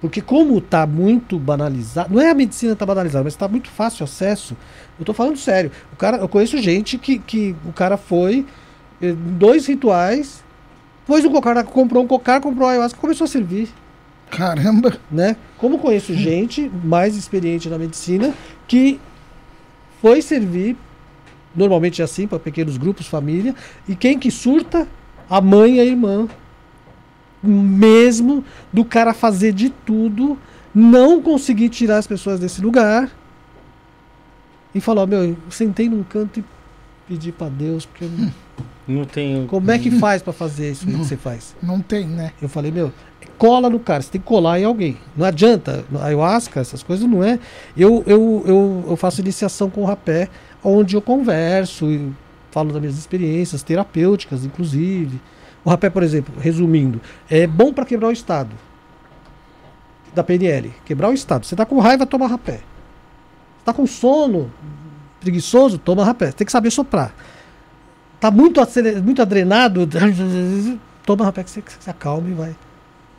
Porque 0.00 0.20
como 0.20 0.60
tá 0.60 0.86
muito 0.86 1.38
banalizado, 1.38 2.14
não 2.14 2.20
é 2.20 2.30
a 2.30 2.34
medicina 2.34 2.74
tá 2.74 2.86
banalizada, 2.86 3.24
mas 3.24 3.36
tá 3.36 3.46
muito 3.46 3.68
fácil 3.68 4.04
acesso. 4.04 4.56
Eu 4.98 5.04
tô 5.04 5.12
falando 5.12 5.36
sério. 5.36 5.70
O 5.92 5.96
cara, 5.96 6.16
eu 6.18 6.28
conheço 6.28 6.56
gente 6.58 6.96
que, 6.96 7.18
que 7.18 7.54
o 7.66 7.72
cara 7.72 7.96
foi 7.96 8.46
eh, 9.02 9.12
dois 9.12 9.66
rituais, 9.66 10.42
pôs 11.06 11.24
um 11.24 11.30
cocar, 11.30 11.62
comprou 11.64 12.02
um 12.02 12.06
cocar, 12.06 12.40
comprou 12.40 12.66
a 12.66 12.72
ayahuasca, 12.72 12.98
começou 12.98 13.26
a 13.26 13.28
servir 13.28 13.68
Caramba. 14.30 14.98
né? 15.10 15.36
Como 15.58 15.78
conheço 15.78 16.14
gente 16.16 16.70
mais 16.82 17.16
experiente 17.16 17.68
na 17.68 17.76
medicina 17.76 18.32
que 18.66 18.98
foi 20.00 20.22
servir 20.22 20.76
normalmente 21.54 22.00
é 22.00 22.04
assim 22.04 22.26
para 22.26 22.38
pequenos 22.38 22.76
grupos, 22.76 23.06
família, 23.06 23.54
e 23.88 23.94
quem 23.94 24.18
que 24.18 24.30
surta? 24.30 24.86
A 25.28 25.40
mãe 25.40 25.76
e 25.76 25.80
a 25.80 25.84
irmã. 25.84 26.28
Mesmo 27.42 28.44
do 28.72 28.84
cara 28.84 29.14
fazer 29.14 29.52
de 29.52 29.70
tudo, 29.70 30.38
não 30.74 31.22
conseguir 31.22 31.68
tirar 31.70 31.98
as 31.98 32.06
pessoas 32.06 32.38
desse 32.40 32.60
lugar. 32.60 33.10
E 34.74 34.80
falar, 34.80 35.06
meu, 35.06 35.24
eu 35.24 35.36
sentei 35.50 35.88
num 35.88 36.02
canto 36.02 36.38
e 36.40 36.44
pedi 37.08 37.32
para 37.32 37.48
Deus, 37.48 37.84
porque 37.86 38.04
eu 38.04 38.08
não- 38.10 38.32
Não 38.86 39.04
tem. 39.04 39.46
como 39.46 39.70
é 39.70 39.78
que 39.78 39.90
faz 39.90 40.22
para 40.22 40.32
fazer 40.32 40.70
isso 40.72 40.86
aí 40.86 40.92
que 40.92 40.98
você 40.98 41.16
faz? 41.16 41.56
Não 41.62 41.80
tem, 41.80 42.06
né? 42.06 42.32
Eu 42.40 42.48
falei, 42.48 42.70
meu, 42.70 42.92
cola 43.36 43.68
no 43.68 43.80
cara, 43.80 44.00
você 44.02 44.10
tem 44.12 44.20
que 44.20 44.26
colar 44.26 44.60
em 44.60 44.64
alguém. 44.64 44.96
Não 45.16 45.26
adianta, 45.26 45.84
ayahuasca, 46.00 46.60
essas 46.60 46.82
coisas 46.84 47.08
não 47.08 47.24
é. 47.24 47.38
Eu, 47.76 48.04
eu, 48.06 48.44
eu, 48.46 48.84
eu 48.90 48.96
faço 48.96 49.20
iniciação 49.20 49.68
com 49.70 49.80
o 49.82 49.84
rapé, 49.84 50.28
onde 50.62 50.94
eu 50.94 51.02
converso 51.02 51.90
e 51.90 52.12
falo 52.52 52.70
das 52.72 52.80
minhas 52.80 52.98
experiências 52.98 53.62
terapêuticas, 53.64 54.44
inclusive. 54.44 55.20
O 55.70 55.72
rapé, 55.72 55.88
por 55.88 56.02
exemplo, 56.02 56.34
resumindo, 56.40 57.00
é 57.30 57.46
bom 57.46 57.72
para 57.72 57.84
quebrar 57.84 58.08
o 58.08 58.10
estado 58.10 58.50
da 60.12 60.24
PNL. 60.24 60.74
Quebrar 60.84 61.08
o 61.08 61.12
estado. 61.12 61.46
Você 61.46 61.54
tá 61.54 61.64
com 61.64 61.78
raiva, 61.78 62.04
toma 62.04 62.26
rapé. 62.26 62.54
Você 62.54 63.64
tá 63.66 63.72
com 63.72 63.86
sono, 63.86 64.52
preguiçoso, 65.20 65.78
toma 65.78 66.04
rapé. 66.04 66.32
Tem 66.32 66.44
que 66.44 66.50
saber 66.50 66.72
soprar. 66.72 67.14
Tá 68.18 68.32
muito, 68.32 68.60
muito 69.04 69.22
adrenado, 69.22 69.88
toma 71.06 71.24
rapé 71.24 71.44
que 71.44 71.50
você, 71.50 71.62
que 71.62 71.72
você 71.72 71.90
acalma 71.90 72.28
e 72.28 72.32
vai. 72.32 72.56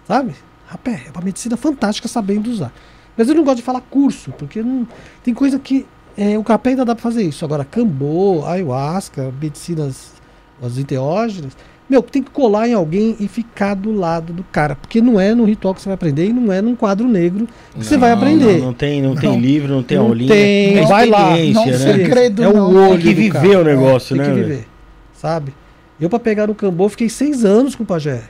Sabe? 0.06 0.36
Rapé, 0.68 1.04
é 1.08 1.12
uma 1.12 1.24
medicina 1.24 1.56
fantástica 1.56 2.10
sabendo 2.10 2.52
usar. 2.52 2.74
Mas 3.16 3.30
eu 3.30 3.36
não 3.36 3.46
gosto 3.46 3.60
de 3.60 3.64
falar 3.64 3.80
curso, 3.80 4.30
porque 4.34 4.62
não, 4.62 4.86
tem 5.24 5.34
coisa 5.34 5.58
que 5.58 5.88
é, 6.18 6.38
o 6.38 6.42
rapé 6.42 6.72
ainda 6.72 6.84
dá 6.84 6.96
pra 6.96 7.02
fazer 7.02 7.24
isso. 7.24 7.46
Agora, 7.46 7.64
cambô, 7.64 8.46
ayahuasca, 8.46 9.34
medicinas 9.42 10.20
as 10.62 10.78
enteógenas, 10.78 11.56
meu, 11.92 12.02
tem 12.02 12.24
que 12.24 12.32
colar 12.32 12.68
em 12.70 12.74
alguém 12.74 13.16
e 13.20 13.28
ficar 13.28 13.74
do 13.76 13.92
lado 13.92 14.32
do 14.34 14.44
cara. 14.46 14.76
Porque 14.76 15.02
não 15.02 15.20
é 15.20 15.36
no 15.36 15.44
ritual 15.44 15.76
que 15.76 15.82
você 15.82 15.90
vai 15.90 15.96
aprender 15.96 16.28
e 16.28 16.34
não 16.34 16.52
é 16.52 16.62
num 16.62 16.76
quadro 16.76 17.08
negro 17.08 17.46
que 17.78 17.86
você 17.86 17.98
vai 17.98 18.12
Não, 18.12 18.18
aprender. 18.18 18.58
Não, 18.60 18.66
não 18.68 18.74
tem, 18.74 19.02
não, 19.02 19.14
Não. 19.14 19.22
tem 19.22 19.40
livro, 19.40 19.74
não 19.74 19.84
tem 19.84 19.98
Não 19.98 20.06
aulinha. 20.08 20.32
tem, 20.34 20.78
é 20.78 20.86
vai 20.86 21.06
lá, 21.08 21.36
não 21.38 21.66
né? 21.66 21.78
segredo, 21.78 22.44
é 22.44 22.48
o 22.48 22.54
não. 22.54 22.74
olho 22.92 22.92
Tem 22.92 23.00
que 23.02 23.14
viver 23.14 23.32
cara. 23.50 23.60
o 23.60 23.64
negócio, 23.66 24.16
Tem 24.16 24.26
né? 24.26 24.34
que 24.34 24.40
velho? 24.40 24.48
viver, 24.48 24.68
sabe? 25.14 25.54
Eu 26.00 26.10
pra 26.10 26.18
pegar 26.20 26.48
no 26.48 26.56
Cambô 26.56 26.90
fiquei 26.90 27.10
seis 27.10 27.46
anos 27.46 27.76
com 27.76 27.84
o 27.84 27.86
pajé, 27.86 28.24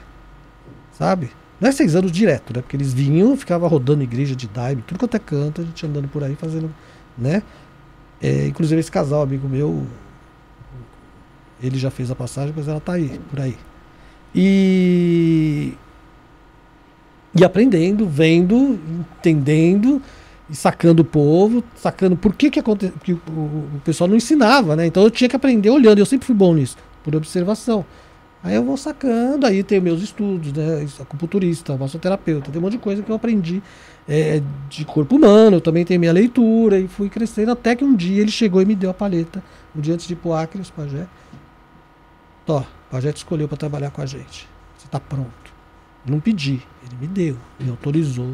sabe? 0.91 1.29
Não 1.59 1.69
é 1.69 1.71
seis 1.71 1.95
anos 1.95 2.11
direto, 2.11 2.53
né? 2.55 2.61
Porque 2.61 2.75
eles 2.75 2.91
vinham, 2.91 3.37
ficava 3.37 3.67
rodando 3.67 4.01
igreja 4.03 4.35
de 4.35 4.47
daime, 4.47 4.81
tudo 4.85 4.97
quanto 4.97 5.15
é 5.15 5.19
canto, 5.19 5.61
a 5.61 5.63
gente 5.63 5.85
andando 5.85 6.07
por 6.07 6.23
aí 6.23 6.35
fazendo, 6.35 6.69
né? 7.17 7.43
É, 8.21 8.47
inclusive 8.47 8.79
esse 8.79 8.91
casal, 8.91 9.21
amigo 9.21 9.47
meu, 9.47 9.83
ele 11.61 11.77
já 11.77 11.89
fez 11.89 12.09
a 12.11 12.15
passagem, 12.15 12.53
mas 12.55 12.67
ela 12.67 12.79
tá 12.79 12.93
aí, 12.93 13.19
por 13.29 13.39
aí. 13.39 13.57
E 14.33 15.73
e 17.33 17.45
aprendendo, 17.45 18.05
vendo, 18.05 18.77
entendendo 19.17 20.01
e 20.49 20.55
sacando 20.55 21.01
o 21.01 21.05
povo, 21.05 21.63
sacando 21.75 22.17
por 22.17 22.35
que 22.35 22.49
que 22.49 22.59
aconteceu, 22.59 22.93
porque 22.97 23.13
o, 23.13 23.81
pessoal 23.85 24.09
não 24.09 24.17
ensinava, 24.17 24.75
né? 24.75 24.85
Então 24.85 25.03
eu 25.03 25.09
tinha 25.09 25.29
que 25.29 25.35
aprender 25.35 25.69
olhando, 25.69 25.99
eu 25.99 26.05
sempre 26.05 26.25
fui 26.25 26.35
bom 26.35 26.53
nisso, 26.53 26.75
por 27.03 27.15
observação. 27.15 27.85
Aí 28.43 28.55
eu 28.55 28.63
vou 28.63 28.75
sacando, 28.75 29.45
aí 29.45 29.63
tem 29.63 29.79
meus 29.79 30.01
estudos, 30.01 30.51
né? 30.51 30.85
Acupunturista, 30.99 31.77
massoterapeuta, 31.77 32.51
tem 32.51 32.59
um 32.59 32.63
monte 32.63 32.73
de 32.73 32.79
coisa 32.79 33.01
que 33.01 33.09
eu 33.09 33.15
aprendi 33.15 33.63
é, 34.09 34.41
de 34.67 34.83
corpo 34.83 35.15
humano, 35.15 35.57
eu 35.57 35.61
também 35.61 35.85
tenho 35.85 35.99
minha 36.01 36.11
leitura 36.11 36.79
e 36.79 36.87
fui 36.87 37.07
crescendo 37.07 37.51
até 37.51 37.75
que 37.75 37.85
um 37.85 37.95
dia 37.95 38.21
ele 38.21 38.31
chegou 38.31 38.61
e 38.61 38.65
me 38.65 38.75
deu 38.75 38.89
a 38.89 38.93
paleta, 38.93 39.41
um 39.73 39.79
dia 39.79 39.93
antes 39.93 40.05
de 40.05 40.13
ir 40.13 40.17
pro 40.17 40.33
Acre, 40.33 40.59
os 40.59 40.69
pajé. 40.69 41.07
Tó, 42.45 42.59
o 42.59 42.65
pajé 42.91 43.11
te 43.11 43.17
escolheu 43.17 43.47
para 43.47 43.57
trabalhar 43.57 43.91
com 43.91 44.01
a 44.01 44.05
gente. 44.05 44.47
Você 44.77 44.87
tá 44.89 44.99
pronto. 44.99 45.29
Eu 46.05 46.11
não 46.11 46.19
pedi, 46.19 46.61
ele 46.83 46.95
me 46.99 47.07
deu, 47.07 47.37
me 47.59 47.69
autorizou. 47.69 48.33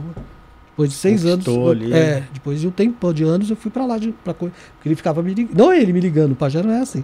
Depois 0.70 0.92
de 0.92 0.96
seis 0.96 1.26
anos, 1.26 1.44
Conquistou 1.44 1.72
ali. 1.72 1.92
é, 1.92 2.24
depois 2.32 2.62
de 2.62 2.68
um 2.68 2.72
tempo 2.72 3.12
de 3.14 3.24
anos, 3.24 3.50
eu 3.50 3.56
fui 3.56 3.72
para 3.72 3.86
lá 3.86 3.98
de, 3.98 4.12
pra, 4.24 4.34
porque 4.34 4.52
ele 4.86 4.96
ficava 4.96 5.22
me 5.24 5.34
ligando. 5.34 5.58
Não 5.58 5.74
ele 5.74 5.92
me 5.92 6.00
ligando, 6.00 6.34
o 6.34 6.36
pajé 6.36 6.62
não 6.62 6.72
é 6.72 6.80
assim. 6.82 7.04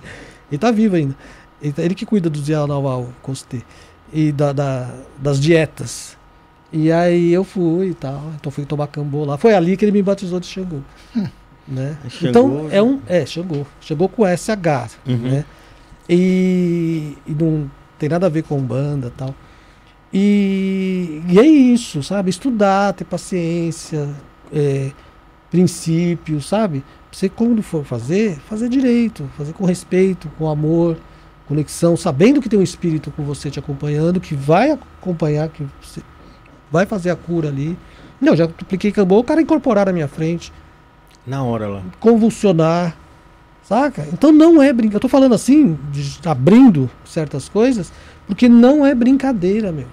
Ele 0.51 0.59
tá 0.59 0.69
vivo 0.71 0.95
ainda. 0.95 1.15
Ele, 1.61 1.73
ele 1.79 1.95
que 1.95 2.05
cuida 2.05 2.29
do 2.29 2.39
Zianauau 2.39 3.09
Costê 3.21 3.61
e 4.13 4.31
da, 4.31 4.53
da- 4.53 4.93
das 5.17 5.39
dietas. 5.39 6.15
E 6.71 6.91
aí 6.91 7.31
eu 7.33 7.43
fui 7.43 7.89
e 7.89 7.93
tal. 7.95 8.21
Então 8.35 8.51
fui 8.51 8.63
tomar 8.65 8.87
cambô 8.87 9.25
lá. 9.25 9.37
Foi 9.37 9.53
ali 9.55 9.75
que 9.75 9.83
ele 9.85 9.91
me 9.91 10.01
batizou 10.03 10.39
de 10.39 10.45
Xangô. 10.47 10.79
né? 11.67 11.97
Xangô, 12.09 12.29
então 12.29 12.67
é 12.69 12.73
né? 12.75 12.81
um. 12.81 12.99
É, 13.07 13.25
Xangô. 13.25 13.65
Xangô 13.81 14.07
com 14.07 14.23
SH. 14.25 14.97
Uhum. 15.07 15.17
Né? 15.17 15.45
E, 16.09 17.17
e 17.25 17.31
não 17.31 17.69
tem 17.97 18.09
nada 18.09 18.25
a 18.25 18.29
ver 18.29 18.43
com 18.43 18.59
banda 18.59 19.11
tal. 19.15 19.33
E, 20.13 21.21
e 21.27 21.39
é 21.39 21.45
isso, 21.45 22.03
sabe? 22.03 22.29
Estudar, 22.29 22.93
ter 22.93 23.05
paciência, 23.05 24.09
é, 24.53 24.91
princípios, 25.49 26.45
sabe? 26.47 26.83
Você, 27.11 27.29
quando 27.29 27.63
for 27.63 27.83
fazer, 27.83 28.37
fazer 28.49 28.69
direito, 28.69 29.29
fazer 29.37 29.53
com 29.53 29.65
respeito, 29.65 30.29
com 30.37 30.49
amor, 30.49 30.97
conexão, 31.47 31.95
sabendo 31.95 32.41
que 32.41 32.49
tem 32.49 32.59
um 32.59 32.63
espírito 32.63 33.11
com 33.11 33.23
você 33.23 33.49
te 33.49 33.59
acompanhando, 33.59 34.19
que 34.19 34.35
vai 34.35 34.71
acompanhar, 34.71 35.49
que 35.49 35.65
você 35.81 36.01
vai 36.71 36.85
fazer 36.85 37.09
a 37.11 37.15
cura 37.15 37.49
ali. 37.49 37.77
Não, 38.19 38.35
já 38.35 38.45
dupliquei 38.45 38.91
cambô, 38.91 39.19
o 39.19 39.23
cara 39.23 39.41
incorporar 39.41 39.85
na 39.85 39.93
minha 39.93 40.07
frente 40.07 40.51
Na 41.25 41.43
hora 41.43 41.67
lá. 41.67 41.83
convulsionar, 41.99 42.95
saca? 43.63 44.07
Então 44.13 44.31
não 44.31 44.61
é 44.61 44.71
brincadeira. 44.71 44.97
Eu 44.97 44.99
tô 45.01 45.07
falando 45.09 45.33
assim, 45.33 45.77
de- 45.91 46.19
abrindo 46.27 46.89
certas 47.05 47.47
coisas, 47.49 47.91
porque 48.27 48.47
não 48.49 48.85
é 48.85 48.93
brincadeira, 48.93 49.71
meu. 49.71 49.87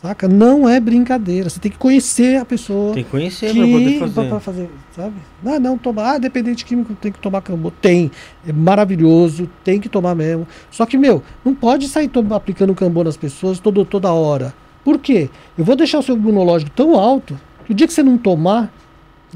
Saca? 0.00 0.26
Não 0.26 0.68
é 0.68 0.80
brincadeira. 0.80 1.48
Você 1.48 1.60
tem 1.60 1.70
que 1.70 1.78
conhecer 1.78 2.36
a 2.40 2.44
pessoa. 2.44 2.92
Tem 2.92 3.04
que 3.04 3.10
conhecer 3.10 3.52
que- 3.52 3.58
pra 3.60 3.66
poder 3.68 3.98
pra- 3.98 4.08
fazer. 4.08 4.28
pra 4.28 4.40
fazer, 4.40 4.70
sabe? 4.96 5.14
Não, 5.40 5.60
não, 5.60 5.78
tomar. 5.78 6.14
Ah, 6.14 6.18
dependente 6.18 6.64
químico 6.64 6.92
tem 6.94 7.12
que 7.12 7.20
tomar 7.20 7.40
cambô. 7.40 7.70
Tem. 7.70 8.10
É 8.44 8.52
maravilhoso, 8.52 9.48
tem 9.62 9.78
que 9.78 9.88
tomar 9.88 10.16
mesmo. 10.16 10.44
Só 10.72 10.86
que, 10.86 10.98
meu, 10.98 11.22
não 11.44 11.54
pode 11.54 11.86
sair 11.86 12.08
to- 12.08 12.26
aplicando 12.34 12.74
cambô 12.74 13.04
nas 13.04 13.16
pessoas 13.16 13.60
todo, 13.60 13.84
toda 13.84 14.12
hora. 14.12 14.52
Por 14.84 14.98
quê? 14.98 15.30
Eu 15.56 15.64
vou 15.64 15.76
deixar 15.76 16.00
o 16.00 16.02
seu 16.02 16.16
imunológico 16.16 16.72
tão 16.72 16.96
alto 16.98 17.38
que 17.64 17.70
o 17.70 17.74
dia 17.74 17.86
que 17.86 17.92
você 17.92 18.02
não 18.02 18.18
tomar, 18.18 18.72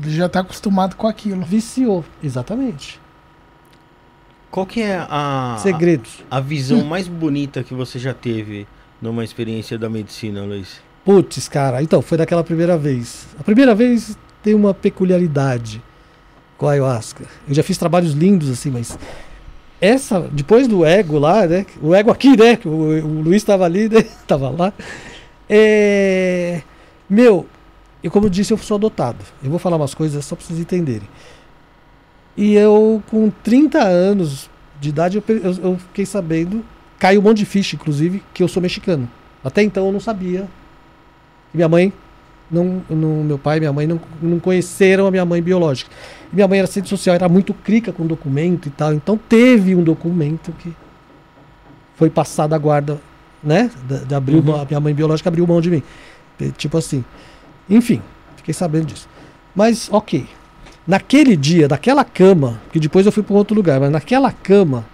Ele 0.03 0.11
já 0.11 0.29
tá 0.29 0.41
acostumado 0.41 0.97
com 0.97 1.07
aquilo. 1.07 1.43
viciou. 1.45 2.05
Exatamente. 2.23 3.01
Qual 4.51 4.65
que 4.65 4.81
é 4.81 5.05
a, 5.09 5.57
Segredos. 5.61 6.25
a, 6.31 6.39
a 6.39 6.41
visão 6.41 6.85
mais 6.85 7.09
bonita 7.09 7.63
que 7.63 7.75
você 7.75 7.99
já 7.99 8.15
teve 8.15 8.67
numa 9.01 9.25
experiência 9.25 9.79
da 9.79 9.89
medicina, 9.89 10.43
Luiz? 10.43 10.81
Putz, 11.05 11.49
cara, 11.49 11.83
então, 11.83 12.03
foi 12.03 12.19
daquela 12.19 12.43
primeira 12.43 12.77
vez. 12.77 13.27
A 13.39 13.43
primeira 13.43 13.75
vez 13.75 14.17
tem 14.43 14.55
uma 14.55 14.73
peculiaridade 14.73 15.83
com 16.57 16.67
a 16.67 16.73
ayahuasca. 16.73 17.25
Eu 17.47 17.55
já 17.55 17.63
fiz 17.63 17.77
trabalhos 17.79 18.13
lindos 18.13 18.51
assim, 18.51 18.71
mas 18.71 18.99
essa, 19.81 20.21
depois 20.33 20.67
do 20.67 20.85
ego 20.85 21.19
lá, 21.19 21.47
né? 21.47 21.67
O 21.83 21.95
ego 21.95 22.11
aqui, 22.11 22.37
né? 22.37 22.59
O, 22.65 22.69
o 22.69 23.23
Luiz 23.23 23.43
estava 23.43 23.65
ali, 23.65 23.89
né? 23.89 24.03
Tava 24.27 24.51
lá. 24.51 24.73
É, 25.49 26.63
meu, 27.09 27.47
E 28.03 28.11
como 28.11 28.27
eu 28.27 28.31
disse, 28.31 28.53
eu 28.53 28.59
sou 28.59 28.77
adotado. 28.77 29.19
Eu 29.43 29.51
vou 29.51 29.59
falar 29.59 29.77
umas 29.77 29.95
coisas 29.95 30.25
só 30.25 30.35
para 30.35 30.45
vocês 30.45 30.59
entenderem. 30.59 31.09
E 32.37 32.55
eu, 32.55 33.03
com 33.11 33.31
30 33.43 33.83
anos 33.83 34.51
de 34.81 34.91
idade, 34.91 35.17
eu, 35.17 35.25
eu- 35.37 35.55
eu 35.63 35.79
fiquei 35.79 36.05
sabendo, 36.05 36.63
caiu 36.99 37.21
um 37.21 37.25
monte 37.25 37.39
de 37.39 37.47
ficha, 37.47 37.77
inclusive, 37.77 38.23
que 38.35 38.43
eu 38.43 38.49
sou 38.49 38.61
mexicano. 38.63 39.09
Até 39.43 39.63
então 39.63 39.87
eu 39.87 39.93
não 39.93 40.01
sabia. 40.01 40.47
Minha 41.55 41.69
mãe, 41.69 41.93
não, 42.51 42.83
não- 42.91 43.25
meu 43.25 43.39
pai 43.39 43.57
e 43.57 43.61
minha 43.61 43.73
mãe 43.73 43.87
não, 43.87 43.99
não 44.21 44.39
conheceram 44.39 45.07
a 45.07 45.11
minha 45.11 45.25
mãe 45.25 45.41
biológica. 45.43 45.91
E 46.31 46.35
minha 46.35 46.47
mãe 46.47 46.59
era 46.59 46.65
assistente 46.65 46.89
social, 46.89 47.15
era 47.15 47.29
muito 47.29 47.55
crica 47.55 47.93
com 47.93 48.07
documento 48.07 48.67
e 48.67 48.71
tal. 48.71 48.93
Então 48.93 49.17
teve 49.17 49.75
um 49.75 49.83
documento 49.83 50.53
que 50.59 50.73
foi 51.95 52.11
passado 52.11 52.53
a 52.55 52.59
guarda, 52.59 53.01
né? 53.43 53.71
De, 53.89 54.05
de 54.05 54.15
abrir 54.15 54.43
mão- 54.43 54.61
a 54.61 54.65
minha 54.65 54.81
mãe 54.81 54.93
biológica 54.95 55.29
abriu 55.31 55.47
mão 55.47 55.61
de 55.61 55.71
mim. 55.71 55.83
Tipo 56.59 56.77
assim. 56.77 57.03
Enfim, 57.71 58.03
fiquei 58.37 58.53
sabendo 58.53 58.87
disso. 58.87 59.09
Mas, 59.55 59.89
ok. 59.91 60.27
Naquele 60.87 61.37
dia, 61.37 61.67
naquela 61.67 62.05
cama, 62.05 62.61
que 62.73 62.79
depois 62.79 63.05
eu 63.05 63.13
fui 63.13 63.23
para 63.23 63.35
outro 63.35 63.57
lugar, 63.57 63.81
mas 63.81 63.91
naquela 63.91 64.31
cama, 64.31 64.87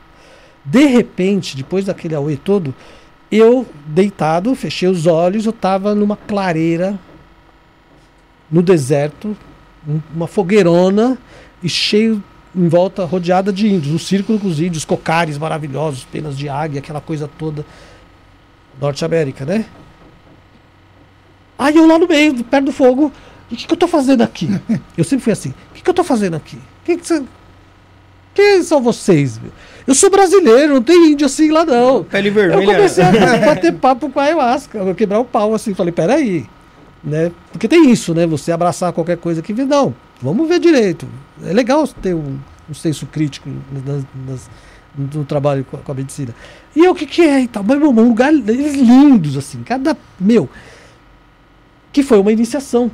de 0.64 0.86
repente, 0.86 1.56
depois 1.56 1.84
daquele 1.84 2.14
auê 2.14 2.36
todo, 2.36 2.74
eu, 3.30 3.66
deitado, 3.86 4.54
fechei 4.54 4.88
os 4.88 5.06
olhos, 5.06 5.44
eu 5.44 5.50
estava 5.50 5.94
numa 5.94 6.16
clareira, 6.16 6.98
no 8.50 8.62
deserto, 8.62 9.36
um- 9.86 10.00
uma 10.14 10.26
fogueirona, 10.26 11.18
e 11.62 11.68
cheio, 11.68 12.22
em 12.54 12.68
volta, 12.68 13.04
rodeada 13.04 13.52
de 13.52 13.66
índios, 13.66 13.94
um 13.94 13.98
círculo 13.98 14.38
com 14.38 14.48
os 14.48 14.60
índios, 14.60 14.84
cocares 14.84 15.36
maravilhosos, 15.38 16.04
penas 16.04 16.36
de 16.36 16.48
águia, 16.48 16.80
aquela 16.80 17.00
coisa 17.00 17.28
toda. 17.38 17.64
Norte 18.80 19.04
América, 19.04 19.44
né? 19.44 19.66
Aí 21.58 21.76
eu 21.76 21.86
lá 21.86 21.98
no 21.98 22.08
meio, 22.08 22.42
perto 22.44 22.66
do 22.66 22.72
fogo, 22.72 23.12
o 23.52 23.56
que, 23.56 23.66
que 23.66 23.72
eu 23.72 23.76
tô 23.76 23.86
fazendo 23.88 24.22
aqui? 24.22 24.48
Eu 24.96 25.04
sempre 25.04 25.24
fui 25.24 25.32
assim, 25.32 25.50
o 25.70 25.74
que, 25.74 25.82
que 25.82 25.90
eu 25.90 25.94
tô 25.94 26.02
fazendo 26.04 26.34
aqui? 26.36 26.58
Que 26.84 26.96
que 26.96 27.06
cê- 27.06 27.22
Quem 28.34 28.62
são 28.62 28.80
vocês? 28.82 29.38
meu? 29.38 29.52
Eu 29.86 29.94
sou 29.94 30.08
brasileiro, 30.10 30.74
não 30.74 30.82
tem 30.82 31.12
índio 31.12 31.26
assim 31.26 31.50
lá 31.50 31.64
não. 31.64 32.04
Pele 32.04 32.28
Eu 32.28 32.34
vermelha. 32.34 32.66
comecei 32.74 33.02
a 33.04 33.38
bater 33.44 33.72
papo 33.74 34.08
com 34.10 34.20
a 34.20 34.24
ayahuasca, 34.24 34.78
eu 34.78 34.94
quebrar 34.94 35.18
o 35.18 35.24
pau 35.24 35.54
assim, 35.54 35.74
falei, 35.74 35.92
peraí, 35.92 36.46
né? 37.02 37.30
Porque 37.50 37.66
tem 37.68 37.90
isso, 37.90 38.14
né? 38.14 38.26
Você 38.26 38.52
abraçar 38.52 38.92
qualquer 38.92 39.16
coisa 39.18 39.42
que 39.42 39.52
vem, 39.52 39.66
não, 39.66 39.94
vamos 40.20 40.48
ver 40.48 40.58
direito. 40.60 41.06
É 41.44 41.52
legal 41.52 41.86
ter 41.88 42.14
um, 42.14 42.38
um 42.70 42.74
senso 42.74 43.06
crítico 43.06 43.48
nas- 43.84 44.04
nas- 44.26 44.50
no 45.14 45.24
trabalho 45.24 45.64
com 45.70 45.76
a, 45.76 45.80
com 45.80 45.92
a 45.92 45.94
medicina. 45.94 46.34
E 46.76 46.84
eu, 46.84 46.92
o 46.92 46.94
que 46.94 47.06
que 47.06 47.22
é 47.22 47.40
e 47.40 47.48
tal? 47.48 47.62
Mas, 47.66 47.78
meu 47.78 47.90
um 47.90 48.08
lugar 48.08 48.32
eles 48.32 48.74
lindos, 48.74 49.36
assim, 49.36 49.62
cada, 49.62 49.96
meu, 50.20 50.48
que 51.92 52.02
foi 52.02 52.18
uma 52.18 52.32
iniciação. 52.32 52.90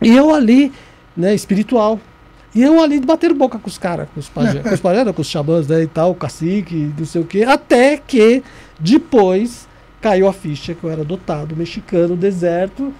E 0.00 0.14
eu 0.14 0.34
ali, 0.34 0.72
né, 1.16 1.34
espiritual, 1.34 1.98
e 2.54 2.62
eu 2.62 2.80
ali 2.82 3.00
batendo 3.00 3.34
boca 3.34 3.58
com 3.58 3.68
os 3.68 3.78
caras, 3.78 4.08
com 4.12 4.20
os 4.20 4.28
pajé, 4.28 4.60
com 4.60 4.74
os 4.74 4.80
pajé, 4.80 5.12
com 5.12 5.22
os 5.22 5.28
xamãs, 5.28 5.66
né, 5.66 5.82
e 5.82 5.86
tal, 5.86 6.10
o 6.10 6.14
cacique, 6.14 6.92
não 6.98 7.04
sei 7.04 7.20
o 7.20 7.24
quê, 7.24 7.42
até 7.42 7.96
que 7.96 8.42
depois 8.78 9.68
caiu 10.00 10.28
a 10.28 10.32
ficha 10.32 10.74
que 10.74 10.84
eu 10.84 10.90
era 10.90 11.02
adotado, 11.02 11.56
mexicano, 11.56 12.16
deserto, 12.16 12.92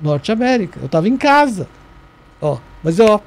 Norte 0.00 0.30
América. 0.30 0.78
Eu 0.82 0.88
tava 0.88 1.08
em 1.08 1.16
casa. 1.16 1.68
Ó, 2.40 2.58
mas 2.82 3.00
ó, 3.00 3.20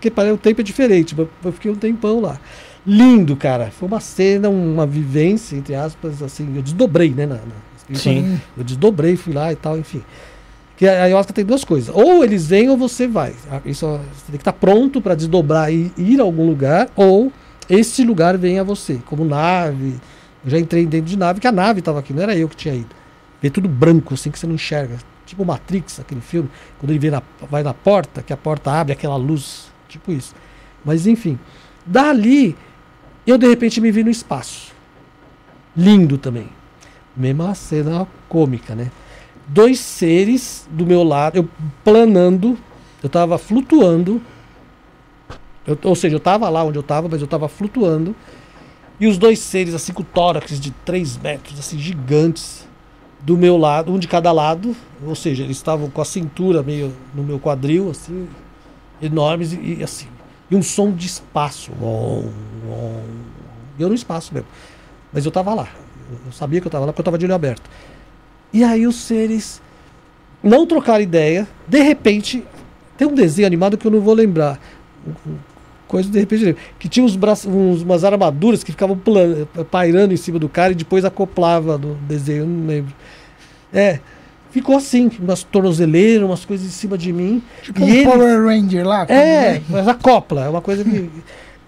que 0.00 0.08
o 0.08 0.36
tempo 0.36 0.60
é 0.60 0.64
diferente, 0.64 1.14
eu 1.16 1.52
fiquei 1.52 1.70
um 1.70 1.76
tempão 1.76 2.20
lá. 2.20 2.38
Lindo, 2.86 3.36
cara. 3.36 3.70
Foi 3.70 3.88
uma 3.88 4.00
cena, 4.00 4.48
uma 4.48 4.86
vivência, 4.86 5.56
entre 5.56 5.74
aspas, 5.74 6.22
assim, 6.22 6.56
eu 6.56 6.62
desdobrei, 6.62 7.10
né, 7.10 7.26
na, 7.26 7.36
na 7.36 7.68
Sim. 7.94 8.38
eu 8.56 8.64
desdobrei, 8.64 9.16
fui 9.16 9.32
lá 9.32 9.52
e 9.52 9.56
tal, 9.56 9.78
enfim. 9.78 10.02
Que 10.78 10.86
a 10.88 11.02
ayahuasca 11.02 11.32
tem 11.32 11.44
duas 11.44 11.64
coisas. 11.64 11.94
Ou 11.94 12.24
eles 12.24 12.46
vêm 12.46 12.70
ou 12.70 12.76
você 12.76 13.06
vai. 13.06 13.34
Ah, 13.50 13.60
Isso, 13.66 13.84
ó, 13.84 13.98
você 13.98 14.26
tem 14.28 14.36
que 14.36 14.36
estar 14.36 14.52
pronto 14.54 15.00
para 15.02 15.14
desdobrar 15.14 15.70
e 15.70 15.92
ir 15.98 16.20
a 16.20 16.22
algum 16.22 16.46
lugar, 16.46 16.88
ou 16.96 17.30
esse 17.68 18.02
lugar 18.04 18.38
vem 18.38 18.58
a 18.58 18.62
você, 18.62 18.98
como 19.04 19.24
nave. 19.24 19.96
Eu 20.44 20.50
já 20.52 20.58
entrei 20.58 20.86
dentro 20.86 21.06
de 21.08 21.18
nave, 21.18 21.40
que 21.40 21.46
a 21.48 21.52
nave 21.52 21.80
estava 21.80 21.98
aqui, 21.98 22.12
não 22.14 22.22
era 22.22 22.34
eu 22.36 22.48
que 22.48 22.56
tinha 22.56 22.74
ido. 22.74 22.94
Vê 23.42 23.50
tudo 23.50 23.68
branco, 23.68 24.14
assim, 24.14 24.30
que 24.30 24.38
você 24.38 24.46
não 24.46 24.54
enxerga. 24.54 24.96
Tipo 25.26 25.44
Matrix, 25.44 26.00
aquele 26.00 26.20
filme, 26.20 26.48
quando 26.78 26.92
ele 26.92 27.10
na- 27.10 27.22
vai 27.50 27.62
na 27.62 27.74
porta, 27.74 28.22
que 28.22 28.32
a 28.32 28.36
porta 28.36 28.70
abre 28.72 28.92
aquela 28.92 29.16
luz. 29.16 29.66
Tipo 29.88 30.12
isso. 30.12 30.32
Mas 30.84 31.06
enfim. 31.08 31.38
Dali, 31.84 32.56
eu 33.26 33.36
de 33.36 33.46
repente 33.48 33.80
me 33.80 33.90
vi 33.90 34.02
no 34.04 34.10
espaço. 34.10 34.72
Lindo 35.76 36.16
também. 36.18 36.48
Mesma 37.16 37.54
cena 37.54 38.06
cômica, 38.28 38.74
né? 38.74 38.90
Dois 39.48 39.80
seres 39.80 40.68
do 40.70 40.84
meu 40.84 41.02
lado, 41.02 41.36
eu 41.36 41.48
planando, 41.82 42.58
eu 43.02 43.08
tava 43.08 43.38
flutuando. 43.38 44.20
Eu- 45.66 45.78
ou 45.84 45.94
seja, 45.94 46.16
eu 46.16 46.20
tava 46.20 46.48
lá 46.48 46.62
onde 46.62 46.78
eu 46.78 46.82
tava, 46.82 47.08
mas 47.08 47.20
eu 47.20 47.26
tava 47.26 47.48
flutuando. 47.48 48.14
E 49.00 49.06
os 49.06 49.16
dois 49.16 49.38
seres, 49.38 49.74
assim, 49.74 49.92
com 49.92 50.02
tórax 50.02 50.60
de 50.60 50.70
3 50.84 51.16
metros, 51.16 51.58
assim, 51.58 51.78
gigantes, 51.78 52.66
do 53.20 53.36
meu 53.36 53.56
lado, 53.56 53.92
um 53.92 53.98
de 53.98 54.08
cada 54.08 54.32
lado. 54.32 54.76
Ou 55.04 55.14
seja, 55.14 55.44
eles 55.44 55.56
estavam 55.56 55.88
com 55.90 56.00
a 56.00 56.04
cintura 56.04 56.62
meio 56.62 56.92
no 57.14 57.22
meu 57.22 57.38
quadril, 57.38 57.90
assim, 57.90 58.28
enormes 59.00 59.52
e, 59.52 59.78
e 59.78 59.82
assim. 59.84 60.08
E 60.50 60.56
um 60.56 60.62
som 60.62 60.92
de 60.92 61.06
espaço. 61.06 61.70
Eu 63.78 63.88
no 63.88 63.94
espaço 63.94 64.34
mesmo. 64.34 64.48
Mas 65.12 65.24
eu 65.24 65.30
tava 65.30 65.54
lá. 65.54 65.68
Eu 66.26 66.32
sabia 66.32 66.60
que 66.60 66.66
eu 66.66 66.70
tava 66.70 66.86
lá 66.86 66.92
porque 66.92 67.00
eu 67.00 67.04
tava 67.04 67.18
de 67.18 67.24
olho 67.24 67.34
aberto. 67.34 67.68
E 68.52 68.64
aí 68.64 68.86
os 68.86 68.96
seres 68.96 69.60
não 70.42 70.66
trocaram 70.66 71.02
ideia. 71.02 71.46
De 71.66 71.80
repente, 71.82 72.42
tem 72.96 73.06
um 73.06 73.14
desenho 73.14 73.46
animado 73.46 73.76
que 73.76 73.86
eu 73.86 73.90
não 73.90 74.00
vou 74.00 74.14
lembrar. 74.14 74.58
Coisa 75.86 76.08
de 76.10 76.18
repente. 76.18 76.56
Que 76.78 76.88
tinha 76.88 77.04
uns 77.04 77.16
braços, 77.16 77.46
uns- 77.52 77.82
umas 77.82 78.04
armaduras 78.04 78.62
que 78.62 78.72
ficavam 78.72 78.98
pairando 79.70 80.12
em 80.12 80.16
cima 80.16 80.38
do 80.38 80.48
cara 80.48 80.72
e 80.72 80.74
depois 80.76 81.04
acoplava 81.04 81.78
no 81.78 81.94
desenho, 81.94 82.40
eu 82.42 82.46
não 82.46 82.66
lembro. 82.66 82.94
É. 83.72 84.00
Ficou 84.50 84.76
assim, 84.78 85.10
umas 85.20 85.42
tornozeleiras, 85.42 86.24
umas 86.26 86.44
coisas 86.44 86.66
em 86.66 86.70
cima 86.70 86.96
de 86.96 87.12
mim. 87.12 87.42
Tipo 87.62 87.80
E 87.80 87.84
um 87.84 87.88
ele- 87.88 88.04
Power 88.04 88.44
Ranger 88.46 88.86
lá. 88.86 89.04
É, 89.08 89.52
vem. 89.52 89.62
mas 89.68 89.86
acopla, 89.86 90.44
é 90.44 90.48
uma 90.48 90.60
coisa 90.62 90.84
que. 90.84 91.10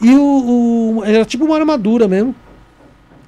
E 0.03 0.15
o, 0.15 0.97
o- 1.01 1.05
Era 1.05 1.27
tipo 1.27 1.45
uma 1.45 1.59
armadura 1.59 2.09
mesmo. 2.09 2.35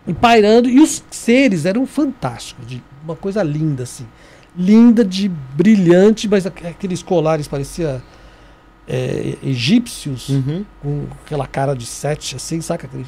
E 0.06 0.14
pairando. 0.14 0.70
E 0.70 0.80
os 0.80 1.04
seres 1.10 1.66
eram 1.66 1.86
fantásticos. 1.86 2.66
De 2.66 2.82
uma 3.04 3.16
coisa 3.16 3.42
linda, 3.42 3.82
assim. 3.84 4.06
Linda, 4.56 5.04
de 5.04 5.28
brilhante, 5.28 6.28
mas 6.28 6.44
aqu- 6.46 6.66
aqueles 6.66 7.02
colares 7.02 7.48
parecia 7.48 8.02
é, 8.88 9.36
egípcios, 9.44 10.28
Uhum. 10.28 10.64
com 10.82 11.04
aquela 11.24 11.46
cara 11.46 11.72
de 11.74 11.86
sete, 11.86 12.34
assim, 12.36 12.60
saca? 12.60 12.86
Aquele 12.86 13.06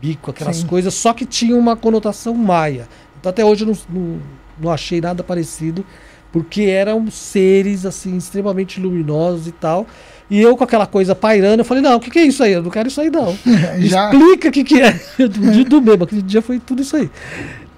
bico, 0.00 0.30
aquelas 0.30 0.56
Sim. 0.56 0.66
coisas, 0.66 0.94
só 0.94 1.12
que 1.12 1.26
tinha 1.26 1.54
uma 1.56 1.76
conotação 1.76 2.34
maia. 2.34 2.88
Então 3.20 3.30
até 3.30 3.44
hoje 3.44 3.64
eu 3.64 3.68
não, 3.68 3.76
não, 3.88 4.18
não 4.60 4.70
achei 4.72 5.00
nada 5.00 5.22
parecido, 5.22 5.84
porque 6.32 6.62
eram 6.62 7.08
seres 7.10 7.84
assim 7.86 8.16
extremamente 8.16 8.80
luminosos 8.80 9.46
e 9.46 9.52
tal. 9.52 9.86
E 10.30 10.40
eu 10.40 10.56
com 10.56 10.64
aquela 10.64 10.86
coisa 10.86 11.14
pairando, 11.14 11.60
eu 11.60 11.64
falei, 11.64 11.82
não, 11.82 11.96
o 11.96 12.00
que, 12.00 12.10
que 12.10 12.18
é 12.18 12.24
isso 12.24 12.42
aí? 12.42 12.52
Eu 12.52 12.62
não 12.62 12.70
quero 12.70 12.88
isso 12.88 13.00
aí, 13.00 13.10
não. 13.10 13.36
Já. 13.80 14.10
Explica 14.10 14.48
o 14.48 14.52
que, 14.52 14.64
que 14.64 14.80
é. 14.80 14.92
Do 15.28 15.64
do 15.66 15.82
mesmo, 15.82 16.04
aquele 16.04 16.22
dia 16.22 16.40
foi 16.40 16.58
tudo 16.58 16.80
isso 16.80 16.96
aí. 16.96 17.10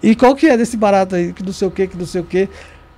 E 0.05 0.15
qual 0.15 0.35
que 0.37 0.47
é 0.47 0.57
desse 0.57 0.77
barato 0.77 1.15
aí, 1.15 1.33
que 1.33 1.43
não 1.43 1.53
sei 1.53 1.67
o 1.69 1.71
que, 1.71 1.87
que 1.87 1.97
não 1.97 2.05
sei 2.07 2.21
o 2.21 2.25
que. 2.25 2.49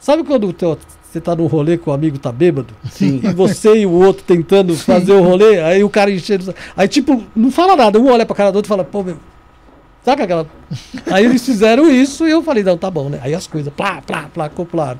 Sabe 0.00 0.24
quando 0.24 0.52
teu- 0.52 0.76
você 1.02 1.20
tá 1.20 1.34
num 1.36 1.46
rolê 1.46 1.78
com 1.78 1.90
o 1.90 1.94
amigo 1.94 2.18
tá 2.18 2.32
bêbado? 2.32 2.74
Sim. 2.90 3.20
E 3.22 3.32
você 3.32 3.74
e 3.78 3.86
o 3.86 3.90
outro 3.92 4.24
tentando 4.24 4.74
fazer 4.76 5.12
o 5.12 5.22
rolê, 5.22 5.60
aí 5.62 5.84
o 5.84 5.88
cara 5.88 6.10
enchendo. 6.10 6.54
Aí, 6.76 6.88
tipo, 6.88 7.22
não 7.34 7.50
fala 7.50 7.76
nada, 7.76 7.98
um 7.98 8.08
olha 8.10 8.26
pra 8.26 8.34
cara 8.36 8.50
do 8.50 8.56
outro 8.56 8.68
e 8.68 8.70
fala, 8.70 8.84
pô, 8.84 9.02
meu. 9.02 9.16
Saca 10.04 10.24
aquela. 10.24 10.46
Aí 11.10 11.24
eles 11.24 11.44
fizeram 11.44 11.90
isso 11.90 12.26
e 12.26 12.30
eu 12.30 12.42
falei, 12.42 12.62
não, 12.62 12.76
tá 12.76 12.90
bom, 12.90 13.08
né? 13.08 13.18
Aí 13.22 13.34
as 13.34 13.46
coisas, 13.46 13.72
plá, 13.72 14.02
plá, 14.02 14.28
plá, 14.32 14.44
acoplaram. 14.46 14.98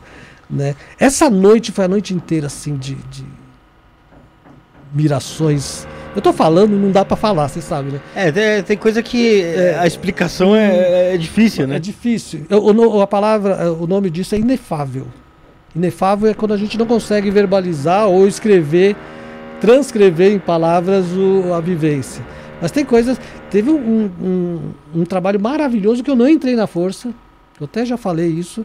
Né? 0.48 0.74
Essa 0.98 1.28
noite 1.28 1.70
foi 1.72 1.84
a 1.84 1.88
noite 1.88 2.14
inteira, 2.14 2.46
assim, 2.46 2.76
de, 2.76 2.94
de 2.94 3.24
mirações. 4.94 5.86
Eu 6.14 6.22
tô 6.22 6.32
falando, 6.32 6.70
não 6.72 6.90
dá 6.90 7.04
pra 7.04 7.16
falar, 7.16 7.48
vocês 7.48 7.64
sabem, 7.64 7.92
né? 7.92 8.00
É, 8.14 8.32
tem, 8.32 8.62
tem 8.62 8.76
coisa 8.76 9.02
que 9.02 9.42
é, 9.42 9.76
a 9.78 9.86
explicação 9.86 10.56
é, 10.56 11.14
é 11.14 11.16
difícil, 11.18 11.66
né? 11.66 11.76
É 11.76 11.78
difícil. 11.78 12.46
Eu- 12.48 13.00
a 13.02 13.06
palavra, 13.06 13.70
o 13.72 13.86
nome 13.86 14.08
disso 14.08 14.34
é 14.34 14.38
inefável. 14.38 15.06
Inefável 15.74 16.30
é 16.30 16.34
quando 16.34 16.54
a 16.54 16.56
gente 16.56 16.78
não 16.78 16.86
consegue 16.86 17.30
verbalizar 17.30 18.08
ou 18.08 18.26
escrever, 18.26 18.96
transcrever 19.60 20.32
em 20.32 20.38
palavras 20.38 21.04
o- 21.12 21.52
a 21.52 21.60
vivência. 21.60 22.24
Mas 22.62 22.70
tem 22.70 22.84
coisas. 22.84 23.20
Teve 23.50 23.70
um, 23.70 24.10
um, 24.22 24.60
um 24.94 25.04
trabalho 25.04 25.38
maravilhoso 25.38 26.02
que 26.02 26.10
eu 26.10 26.16
não 26.16 26.26
entrei 26.28 26.56
na 26.56 26.66
força. 26.66 27.08
Eu 27.60 27.64
até 27.64 27.84
já 27.84 27.98
falei 27.98 28.28
isso. 28.28 28.64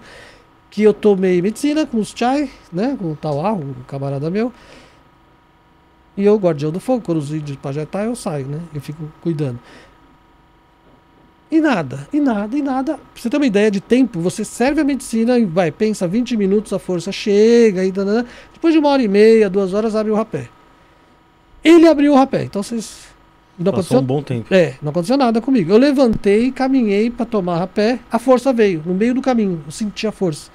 Que 0.69 0.83
eu 0.83 0.93
tomei 0.93 1.41
medicina 1.41 1.85
com 1.85 1.97
os 1.97 2.13
chai, 2.15 2.49
né? 2.71 2.95
Com 2.97 3.11
o 3.11 3.15
Tauá, 3.15 3.51
um 3.51 3.73
camarada 3.85 4.29
meu. 4.29 4.53
E 6.17 6.25
eu, 6.25 6.35
guardião 6.37 6.71
do 6.71 6.79
fogo, 6.79 7.03
quando 7.05 7.17
os 7.19 7.31
índios 7.31 7.57
pajetar, 7.57 8.05
eu 8.05 8.15
saio, 8.15 8.45
né? 8.45 8.59
Eu 8.73 8.81
fico 8.81 9.03
cuidando. 9.21 9.59
E 11.49 11.59
nada, 11.59 12.07
e 12.13 12.19
nada, 12.19 12.57
e 12.57 12.61
nada. 12.61 12.93
Pra 12.93 13.03
você 13.21 13.29
ter 13.29 13.35
uma 13.37 13.45
ideia 13.45 13.69
de 13.69 13.81
tempo, 13.81 14.19
você 14.21 14.45
serve 14.45 14.79
a 14.79 14.83
medicina 14.85 15.37
e 15.37 15.43
vai, 15.45 15.69
pensa 15.69 16.07
20 16.07 16.37
minutos, 16.37 16.71
a 16.71 16.79
força 16.79 17.11
chega, 17.11 17.83
e 17.83 17.91
danana. 17.91 18.25
depois 18.53 18.73
de 18.73 18.79
uma 18.79 18.87
hora 18.89 19.01
e 19.03 19.07
meia, 19.07 19.49
duas 19.49 19.73
horas, 19.73 19.95
abre 19.95 20.11
o 20.11 20.15
rapé. 20.15 20.47
Ele 21.63 21.87
abriu 21.87 22.13
o 22.13 22.15
rapé, 22.15 22.43
então 22.45 22.63
vocês. 22.63 23.11
Não 23.59 23.65
Passou 23.73 23.97
aconteceu, 23.97 23.99
um 23.99 24.03
bom 24.03 24.23
tempo. 24.23 24.51
é, 24.53 24.75
não 24.81 24.89
aconteceu 24.91 25.17
nada 25.17 25.41
comigo. 25.41 25.71
Eu 25.71 25.77
levantei, 25.77 26.51
caminhei 26.51 27.11
pra 27.11 27.25
tomar 27.25 27.59
rapé, 27.59 27.99
a 28.09 28.17
força 28.17 28.51
veio, 28.53 28.81
no 28.85 28.93
meio 28.93 29.13
do 29.13 29.21
caminho, 29.21 29.61
eu 29.65 29.71
senti 29.71 30.07
a 30.07 30.11
força. 30.11 30.49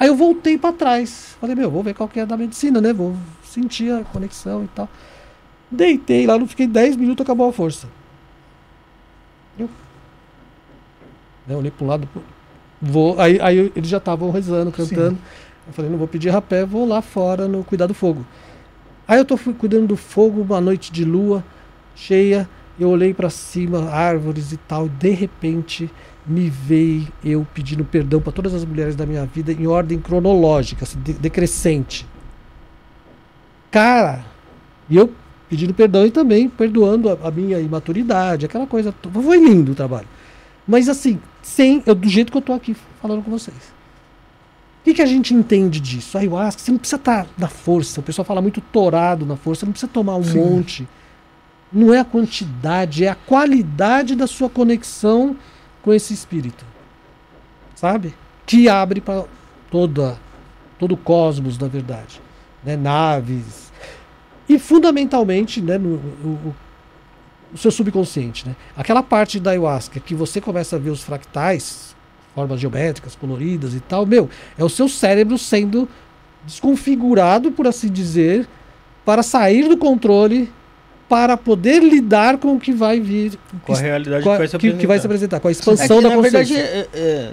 Aí 0.00 0.08
eu 0.08 0.16
voltei 0.16 0.56
pra 0.56 0.72
trás. 0.72 1.36
Falei, 1.40 1.54
meu, 1.54 1.70
vou 1.70 1.82
ver 1.82 1.92
qual 1.94 2.08
que 2.08 2.18
é 2.20 2.26
da 2.26 2.36
medicina, 2.36 2.80
né? 2.80 2.92
Vou 2.92 3.14
sentir 3.58 3.92
a 3.92 4.04
conexão 4.04 4.64
e 4.64 4.68
tal. 4.68 4.88
Deitei 5.70 6.26
lá, 6.26 6.38
não 6.38 6.46
fiquei 6.46 6.66
10 6.66 6.96
minutos, 6.96 7.24
acabou 7.24 7.48
a 7.48 7.52
força. 7.52 7.86
Eu, 9.58 9.68
né, 11.46 11.56
olhei 11.56 11.70
para 11.70 11.84
um 11.84 11.88
lado, 11.88 12.08
vou, 12.80 13.20
aí, 13.20 13.38
aí 13.40 13.72
eles 13.74 13.88
já 13.88 13.98
estavam 13.98 14.30
rezando, 14.30 14.70
cantando. 14.70 15.18
Eu 15.66 15.72
falei, 15.72 15.90
não 15.90 15.98
vou 15.98 16.08
pedir 16.08 16.30
rapé, 16.30 16.64
vou 16.64 16.86
lá 16.86 17.02
fora 17.02 17.46
no 17.46 17.62
cuidar 17.64 17.86
do 17.86 17.94
fogo. 17.94 18.24
Aí 19.06 19.18
eu 19.28 19.36
fui 19.36 19.52
cuidando 19.52 19.86
do 19.88 19.96
fogo, 19.96 20.42
uma 20.42 20.60
noite 20.60 20.92
de 20.92 21.04
lua 21.04 21.44
cheia, 21.94 22.48
eu 22.78 22.88
olhei 22.88 23.12
para 23.12 23.28
cima, 23.28 23.90
árvores 23.90 24.52
e 24.52 24.56
tal, 24.56 24.88
de 24.88 25.10
repente 25.10 25.90
me 26.24 26.48
veio 26.48 27.08
eu 27.24 27.46
pedindo 27.54 27.84
perdão 27.84 28.20
para 28.20 28.32
todas 28.32 28.54
as 28.54 28.64
mulheres 28.64 28.94
da 28.94 29.04
minha 29.06 29.24
vida 29.26 29.50
em 29.52 29.66
ordem 29.66 29.98
cronológica, 29.98 30.84
assim, 30.84 31.00
de- 31.00 31.14
decrescente. 31.14 32.06
Cara, 33.70 34.24
e 34.88 34.96
eu 34.96 35.12
pedindo 35.48 35.72
perdão 35.72 36.06
e 36.06 36.10
também 36.10 36.48
perdoando 36.48 37.10
a, 37.10 37.28
a 37.28 37.30
minha 37.30 37.58
imaturidade, 37.58 38.46
aquela 38.46 38.66
coisa. 38.66 38.94
Foi 39.12 39.38
lindo 39.38 39.72
o 39.72 39.74
trabalho. 39.74 40.08
Mas 40.66 40.88
assim, 40.88 41.18
sem 41.42 41.82
eu, 41.86 41.94
do 41.94 42.08
jeito 42.08 42.30
que 42.30 42.38
eu 42.38 42.42
tô 42.42 42.52
aqui 42.52 42.76
falando 43.00 43.22
com 43.22 43.30
vocês. 43.30 43.56
O 44.80 44.84
que, 44.84 44.94
que 44.94 45.02
a 45.02 45.06
gente 45.06 45.34
entende 45.34 45.80
disso? 45.80 46.16
A 46.16 46.20
ayahuasca, 46.20 46.62
você 46.62 46.70
não 46.70 46.78
precisa 46.78 46.96
estar 46.96 47.26
na 47.36 47.48
força. 47.48 48.00
O 48.00 48.02
pessoal 48.02 48.24
fala 48.24 48.40
muito 48.40 48.60
torado 48.60 49.26
na 49.26 49.36
força, 49.36 49.66
não 49.66 49.72
precisa 49.72 49.90
tomar 49.90 50.16
um 50.16 50.24
Sim. 50.24 50.38
monte. 50.38 50.88
Não 51.70 51.92
é 51.92 52.00
a 52.00 52.04
quantidade, 52.04 53.04
é 53.04 53.08
a 53.08 53.14
qualidade 53.14 54.14
da 54.14 54.26
sua 54.26 54.48
conexão 54.48 55.36
com 55.82 55.92
esse 55.92 56.14
espírito. 56.14 56.64
Sabe? 57.74 58.14
Que 58.46 58.68
abre 58.68 59.00
para 59.00 59.24
toda 59.70 60.18
todo 60.78 60.92
o 60.92 60.96
cosmos, 60.96 61.58
na 61.58 61.66
verdade. 61.66 62.20
Né? 62.68 62.76
Naves. 62.76 63.72
E 64.48 64.58
fundamentalmente, 64.58 65.60
né, 65.62 65.78
no, 65.78 65.94
o, 66.24 66.54
o- 67.54 67.56
seu 67.56 67.70
subconsciente. 67.70 68.46
Né? 68.46 68.54
Aquela 68.76 69.02
parte 69.02 69.40
da 69.40 69.52
ayahuasca 69.52 69.98
que 70.00 70.14
você 70.14 70.38
começa 70.40 70.76
a 70.76 70.78
ver 70.78 70.90
os 70.90 71.02
fractais, 71.02 71.96
formas 72.34 72.60
geométricas, 72.60 73.14
coloridas 73.16 73.72
e 73.74 73.80
tal, 73.80 74.04
meu, 74.04 74.28
é 74.58 74.62
o 74.64 74.68
seu 74.68 74.86
cérebro 74.88 75.38
sendo 75.38 75.88
desconfigurado, 76.44 77.50
por 77.50 77.66
assim 77.66 77.88
dizer, 77.88 78.46
para 79.04 79.22
sair 79.22 79.66
do 79.68 79.76
controle, 79.78 80.52
para 81.08 81.36
poder 81.38 81.82
lidar 81.82 82.36
com 82.36 82.54
o 82.54 82.60
que 82.60 82.72
vai 82.72 83.00
vir, 83.00 83.38
Com 83.64 83.72
a 83.72 83.78
realidade 83.78 84.22
com 84.24 84.30
a- 84.30 84.34
que 84.34 84.38
vai 84.38 84.46
se 84.48 84.50
que, 84.50 84.56
apresentar. 84.56 84.80
que 84.80 84.86
vai 84.86 84.98
se 84.98 85.06
apresentar, 85.06 85.40
com 85.40 85.48
a 85.48 85.50
É 85.50 85.52
expansão 85.52 85.96
que, 85.98 86.02
da 86.02 86.08
na 86.10 86.16
consciência. 86.16 86.56
verdade, 86.56 86.88
é, 86.94 86.98
é, 87.00 87.32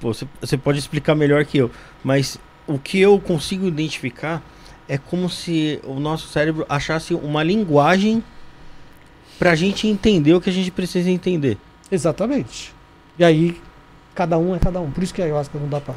pô, 0.00 0.12
você, 0.12 0.26
você 0.40 0.56
pode 0.56 0.78
explicar 0.80 1.14
melhor 1.14 1.44
que 1.44 1.58
eu, 1.58 1.70
mas 2.02 2.36
o 2.66 2.78
que 2.80 3.00
eu 3.00 3.18
consigo 3.20 3.66
identificar 3.68 4.42
é 4.88 4.96
como 4.98 5.28
se 5.28 5.80
o 5.84 5.98
nosso 6.00 6.28
cérebro 6.28 6.64
achasse 6.68 7.14
uma 7.14 7.42
linguagem 7.42 8.22
pra 9.38 9.54
gente 9.54 9.86
entender 9.86 10.34
o 10.34 10.40
que 10.40 10.50
a 10.50 10.52
gente 10.52 10.70
precisa 10.70 11.10
entender. 11.10 11.58
Exatamente. 11.90 12.74
E 13.18 13.24
aí, 13.24 13.60
cada 14.14 14.38
um 14.38 14.54
é 14.54 14.58
cada 14.58 14.80
um. 14.80 14.90
Por 14.90 15.02
isso 15.02 15.12
que 15.14 15.20
a 15.20 15.24
ayahuasca 15.24 15.58
não 15.58 15.68
dá 15.68 15.80
pra. 15.80 15.94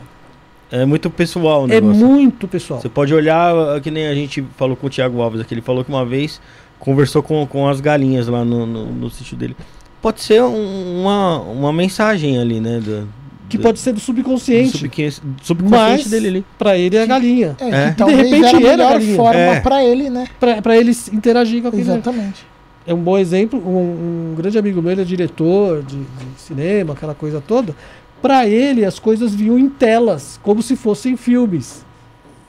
É 0.71 0.85
muito 0.85 1.09
pessoal 1.09 1.65
o 1.65 1.71
É 1.71 1.81
muito 1.81 2.47
pessoal. 2.47 2.79
Você 2.79 2.89
pode 2.89 3.13
olhar, 3.13 3.55
ah, 3.55 3.79
que 3.81 3.89
nem 3.89 4.07
a 4.07 4.13
gente 4.13 4.43
falou 4.55 4.75
com 4.75 4.87
o 4.87 4.89
Thiago 4.89 5.19
Alves 5.21 5.41
aqui, 5.41 5.53
ele 5.53 5.61
falou 5.61 5.83
que 5.83 5.89
uma 5.89 6.05
vez 6.05 6.39
conversou 6.79 7.23
com, 7.23 7.45
com 7.47 7.67
as 7.67 7.81
galinhas 7.81 8.27
lá 8.27 8.45
no, 8.45 8.65
no, 8.65 8.85
no 8.85 9.09
sítio 9.09 9.35
dele. 9.35 9.55
Pode 10.01 10.21
ser 10.21 10.41
um- 10.43 11.01
uma, 11.01 11.39
uma 11.39 11.73
mensagem 11.73 12.37
ali, 12.39 12.59
né? 12.61 12.79
Do, 12.79 13.07
Que 13.49 13.57
pode 13.57 13.79
ser 13.79 13.91
do 13.93 13.99
subconsciente. 13.99 14.77
subconsciente, 14.77 15.21
subconsciente 15.41 16.01
Mas, 16.03 16.09
dele 16.09 16.27
ali. 16.27 16.45
pra 16.57 16.77
ele 16.77 16.95
é 16.95 17.01
a 17.01 17.05
galinha. 17.05 17.55
É, 17.59 17.69
É. 17.69 17.89
De 17.91 18.03
repente 18.03 18.45
era 18.45 18.47
a 18.47 18.49
era 18.49 18.59
melhor 18.59 18.91
galinha. 18.93 19.15
forma 19.15 19.39
É. 19.39 19.59
pra 19.59 19.83
ele, 19.83 20.09
né? 20.09 20.27
Pra, 20.39 20.61
pra 20.61 20.77
ele 20.77 20.91
interagir 21.11 21.61
com 21.61 21.67
aquele. 21.69 21.81
Exatamente. 21.83 22.45
É 22.87 22.93
um 22.93 22.97
bom 22.99 23.17
exemplo. 23.17 23.59
Um, 23.59 24.31
um 24.31 24.35
grande 24.35 24.57
amigo 24.57 24.81
meu, 24.81 24.91
ele 24.91 25.01
é 25.01 25.05
diretor 25.05 25.83
de, 25.83 25.97
de 25.97 26.05
cinema, 26.37 26.93
aquela 26.93 27.13
coisa 27.15 27.41
toda. 27.45 27.75
Pra 28.21 28.47
ele, 28.47 28.83
as 28.85 28.99
coisas 28.99 29.33
vinham 29.33 29.57
em 29.57 29.69
telas, 29.69 30.39
como 30.43 30.61
se 30.61 30.75
fossem 30.75 31.15
filmes. 31.15 31.85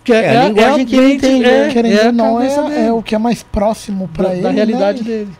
Que 0.02 0.12
É 0.12 0.36
a 0.38 0.48
linguagem 0.48 0.86
que 0.86 0.96
ele 0.96 1.14
entende, 1.14 1.44
é, 1.44 1.66
né? 1.66 1.72
Querendo 1.72 1.94
é 1.98 2.02
a 2.02 2.06
ou 2.06 2.12
não, 2.12 2.34
cabeça 2.36 2.60
é, 2.60 2.68
dele. 2.68 2.80
é 2.88 2.92
o 2.92 3.02
que 3.02 3.14
é 3.14 3.18
mais 3.18 3.42
próximo 3.42 4.08
pra 4.12 4.28
da, 4.28 4.32
ele. 4.32 4.42
da 4.42 4.50
realidade 4.50 5.02
né? 5.02 5.08
dele. 5.08 5.30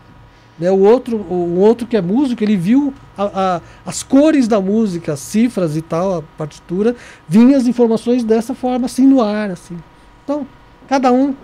Né, 0.61 0.71
o 0.71 0.79
outro, 0.81 1.17
o 1.17 1.59
outro 1.59 1.87
que 1.87 1.97
é 1.97 2.03
músico, 2.03 2.45
ele 2.45 2.55
viu 2.57 2.93
a- 3.17 3.57
a- 3.57 3.61
as 3.87 4.03
cores 4.03 4.47
da 4.47 4.61
música, 4.61 5.15
as 5.15 5.21
cifras 5.21 5.75
e 5.75 5.81
tal, 5.81 6.19
a 6.19 6.23
partitura, 6.37 6.95
vinha 7.27 7.57
as 7.57 7.67
informações 7.67 8.23
dessa 8.23 8.55
forma, 8.55 8.85
assim, 8.85 9.07
no 9.07 9.23
ar, 9.23 9.51
assim. 9.51 9.79
Então, 10.23 10.47
cada 10.87 11.11
um, 11.11 11.35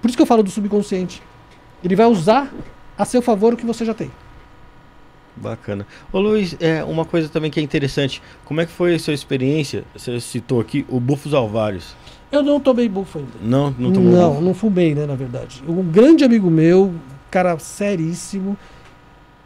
por 0.00 0.08
isso 0.08 0.16
que 0.16 0.22
eu 0.22 0.26
falo 0.26 0.42
do 0.42 0.50
subconsciente. 0.50 1.22
Ele 1.84 1.94
vai 1.94 2.06
usar 2.06 2.50
a 2.96 3.04
seu 3.04 3.20
favor 3.20 3.52
o 3.52 3.56
que 3.56 3.66
você 3.66 3.84
já 3.84 3.92
tem. 3.92 4.10
Bacana. 5.36 5.84
Ô 6.12 6.20
Luiz, 6.20 6.56
é, 6.60 6.82
uma 6.84 7.04
coisa 7.04 7.28
também 7.28 7.50
que 7.50 7.58
é 7.58 7.62
interessante, 7.62 8.22
como 8.44 8.60
é 8.60 8.66
que 8.66 8.72
foi 8.72 8.94
a 8.94 8.98
sua 8.98 9.12
experiência? 9.12 9.84
Você 9.94 10.18
citou 10.20 10.60
aqui 10.60 10.86
o 10.88 10.98
Bufos 11.00 11.34
Alvários. 11.34 11.94
Eu 12.30 12.42
não 12.42 12.58
tomei 12.58 12.88
bufo 12.88 13.18
ainda. 13.18 13.30
Não, 13.42 13.74
não 13.78 13.92
tomou 13.92 14.10
não, 14.12 14.30
bufo? 14.30 14.42
não 14.42 14.54
fumei, 14.54 14.94
né, 14.94 15.06
na 15.06 15.14
verdade. 15.14 15.62
Um 15.68 15.82
grande 15.82 16.24
amigo 16.24 16.50
meu, 16.50 16.94
cara 17.34 17.58
seríssimo, 17.58 18.56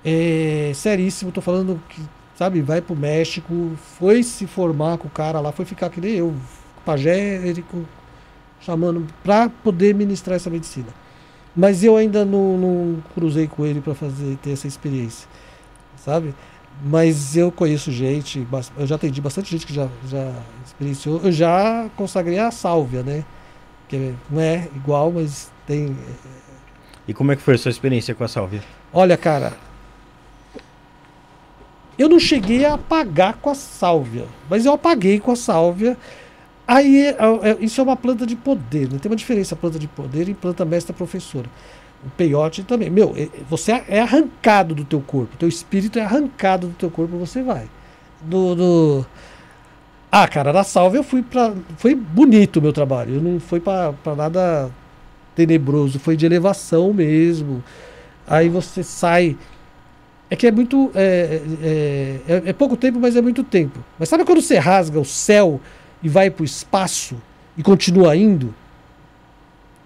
é, 0.05 0.73
seríssimo, 0.75 1.33
tô 1.33 1.41
falando 1.41 1.81
que, 1.89 2.03
sabe, 2.37 2.61
vai 2.61 2.83
pro 2.83 2.95
México, 2.95 3.73
foi 3.99 4.23
se 4.23 4.47
formar 4.47 4.99
com 4.99 5.09
o 5.09 5.11
cara 5.11 5.41
lá, 5.41 5.53
foi 5.53 5.65
ficar 5.65 5.89
que 5.89 5.99
nem 5.99 6.17
eu, 6.17 6.35
pagérico, 6.85 7.87
chamando 8.61 9.07
pra 9.25 9.49
poder 9.49 9.95
ministrar 9.95 10.37
essa 10.37 10.51
medicina. 10.51 10.89
Mas 11.57 11.83
eu 11.83 11.97
ainda 11.97 12.27
não, 12.27 12.59
não 12.59 13.03
cruzei 13.15 13.47
com 13.47 13.65
ele 13.65 13.81
para 13.81 13.95
fazer 13.95 14.37
ter 14.43 14.51
essa 14.51 14.67
experiência, 14.67 15.27
sabe? 15.97 16.35
Mas 16.85 17.37
eu 17.39 17.51
conheço 17.51 17.91
gente, 17.91 18.47
eu 18.77 18.87
já 18.87 18.97
atendi 18.97 19.21
bastante 19.21 19.51
gente 19.51 19.67
que 19.67 19.73
já, 19.73 19.89
já 20.07 20.33
experienciou. 20.65 21.21
Eu 21.25 21.33
já 21.33 21.89
consagrei 21.97 22.39
a 22.39 22.51
sálvia, 22.51 23.03
né? 23.03 23.25
Que 23.89 24.15
não 24.31 24.41
é 24.41 24.69
igual, 24.77 25.11
mas 25.11 25.51
tem. 25.67 25.97
E 27.09 27.15
como 27.15 27.33
é 27.33 27.37
que 27.37 27.43
foi 27.43 27.55
a 27.55 27.59
sua 27.59 27.71
experiência 27.71 28.15
com 28.15 28.23
a 28.23 28.29
sálvia? 28.29 28.63
Olha, 28.93 29.17
cara. 29.17 29.55
Eu 31.99 32.09
não 32.09 32.21
cheguei 32.21 32.65
a 32.65 32.75
apagar 32.75 33.35
com 33.39 33.51
a 33.51 33.55
sálvia, 33.55 34.27
mas 34.49 34.65
eu 34.65 34.73
apaguei 34.73 35.19
com 35.19 35.33
a 35.33 35.37
sálvia. 35.37 35.97
Aí, 36.67 37.07
é- 37.07 37.17
é- 37.43 37.57
isso 37.61 37.81
é 37.81 37.85
uma 37.85 37.97
planta 37.97 38.27
de 38.27 38.37
poder, 38.37 38.93
né? 38.93 38.99
Tem 39.01 39.11
uma 39.11 39.17
diferença 39.17 39.57
planta 39.57 39.79
de 39.79 39.89
poder 39.89 40.29
e 40.29 40.35
planta 40.35 40.65
mestra 40.65 40.93
professora. 40.93 41.47
O 42.07 42.11
peiote 42.11 42.63
também. 42.63 42.91
Meu, 42.91 43.15
é- 43.17 43.29
você 43.49 43.83
é 43.89 44.01
arrancado 44.01 44.75
do 44.75 44.85
teu 44.85 45.01
corpo. 45.01 45.37
Teu 45.37 45.49
espírito 45.49 45.99
é 45.99 46.03
arrancado 46.03 46.69
do 46.69 46.75
teu 46.75 46.91
corpo, 46.91 47.17
você 47.17 47.43
vai. 47.43 47.69
Do. 48.21 49.05
Ah, 50.13 50.29
cara, 50.29 50.53
na 50.53 50.63
sálvia 50.63 50.99
eu 50.99 51.05
fui 51.05 51.23
pra. 51.23 51.53
Foi 51.79 51.95
bonito 51.95 52.59
o 52.59 52.63
meu 52.63 52.73
trabalho. 52.73 53.15
Eu 53.17 53.21
não 53.21 53.41
fui 53.41 53.59
pra, 53.61 53.93
pra 54.05 54.15
nada 54.15 54.71
tenebroso, 55.49 56.01
foi 56.01 56.17
de 56.17 56.27
elevação 56.27 56.93
mesmo. 56.93 57.63
Aí 58.27 58.49
você 58.49 58.83
sai. 58.83 59.37
É 60.29 60.35
que 60.35 60.49
é 60.49 60.51
muito. 60.51 60.91
É, 60.97 61.41
é, 61.63 62.21
é- 62.29 62.43
é 62.47 62.53
pouco 62.53 62.77
tempo, 62.77 62.99
mas 62.99 63.15
é 63.15 63.23
muito 63.23 63.45
tempo. 63.45 63.79
Mas 63.99 64.09
sabe 64.09 64.25
quando 64.25 64.43
você 64.43 64.59
rasga 64.59 64.99
o 64.99 65.05
céu 65.05 65.61
e 66.03 66.09
vai 66.09 66.29
pro 66.29 66.45
espaço 66.45 67.17
e 67.57 67.63
continua 67.63 68.17
indo? 68.17 68.53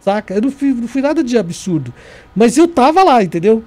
Saca? 0.01 0.35
Eu 0.35 0.41
não 0.41 0.51
fui, 0.51 0.73
não 0.73 0.89
fui 0.89 1.03
nada 1.03 1.23
de 1.23 1.37
absurdo. 1.37 1.93
Mas 2.35 2.57
eu 2.57 2.67
tava 2.67 3.05
lá, 3.05 3.23
entendeu? 3.23 3.63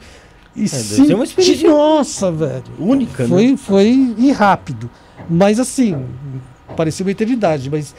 E 0.55 0.61
deve 0.61 0.69
ser 0.69 1.13
uma 1.13 1.25
senti- 1.25 1.41
experiência 1.41 1.69
Nossa, 1.69 2.31
velho. 2.31 2.63
Única, 2.79 3.23
né? 3.23 3.29
Foi, 3.29 3.57
foi 3.57 4.15
e 4.17 4.31
rápido. 4.31 4.89
Mas 5.29 5.59
assim, 5.59 6.03
parecia 6.75 7.05
uma 7.05 7.11
eternidade. 7.11 7.69
Mas. 7.69 7.95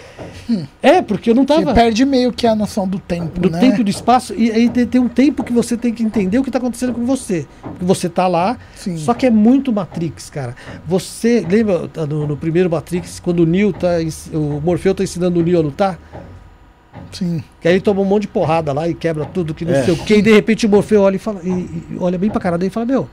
É, 0.83 1.03
porque 1.03 1.31
eu 1.31 1.35
não 1.35 1.43
Você 1.47 1.55
tava 1.63 1.75
perde 1.75 2.05
meio 2.05 2.33
que 2.33 2.47
a 2.47 2.55
noção 2.55 2.87
do 2.87 2.99
tempo, 2.99 3.41
do 3.41 3.51
né? 3.51 3.59
tempo 3.59 3.81
e 3.81 3.85
do 3.85 3.91
espaço, 3.91 4.33
e 4.35 4.51
aí 4.51 4.69
tem, 4.69 5.01
um 5.01 5.09
tempo 5.09 5.43
que 5.45 5.53
você 5.53 5.77
tem 5.77 5.93
que 5.93 6.03
entender 6.03 6.39
o 6.39 6.43
que 6.43 6.49
está 6.49 6.59
acontecendo 6.59 6.93
com 6.95 7.05
você. 7.05 7.47
Porque 7.63 7.85
você 7.85 8.09
tá 8.09 8.27
lá, 8.27 8.57
Sim. 8.75 8.97
só 8.97 9.13
que 9.15 9.27
é 9.27 9.31
muito 9.31 9.73
Matrix, 9.73 10.31
cara. 10.31 10.55
Você 10.87 11.45
lembra 11.49 11.89
tá, 11.89 12.07
no, 12.07 12.27
no 12.27 12.37
primeiro 12.37 12.71
Matrix, 12.71 13.21
quando 13.21 13.41
o 13.41 13.47
Neo 13.47 13.73
tá. 13.73 13.89
O 14.33 14.61
Morfeu 14.61 14.95
tá 14.95 15.03
ensinando 15.05 15.41
o 15.41 15.43
Neo 15.43 15.59
a 15.59 15.63
lutar? 15.63 15.99
Sim. 17.13 17.43
Que 17.61 17.69
aí 17.69 17.75
ele 17.75 17.81
toma 17.81 18.01
um 18.01 18.05
monte 18.05 18.23
de 18.23 18.29
porrada 18.29 18.73
lá 18.73 18.89
e 18.89 18.95
quebra 18.95 19.25
tudo, 19.27 19.55
que 19.55 19.65
não 19.65 19.73
É. 19.75 19.85
sei 19.85 19.95
o 19.95 19.97
que, 19.97 20.15
e 20.17 20.23
de 20.23 20.33
repente 20.33 20.67
o 20.67 20.69
Morfeu 20.69 21.03
olha 21.03 21.17
e 21.17 21.19
fala, 21.19 21.41
e, 21.43 21.49
e 21.51 21.97
olha 22.01 22.19
bem 22.19 22.31
pra 22.31 22.41
cara 22.41 22.57
dele 22.59 22.69
e 22.69 22.73
fala, 22.73 22.87
meu. 22.87 23.09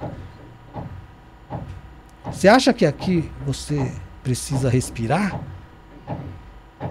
Você 2.32 2.48
acha 2.48 2.74
que 2.74 2.86
aqui 2.86 3.30
você 3.46 3.92
precisa 4.24 4.70
respirar? 4.70 5.40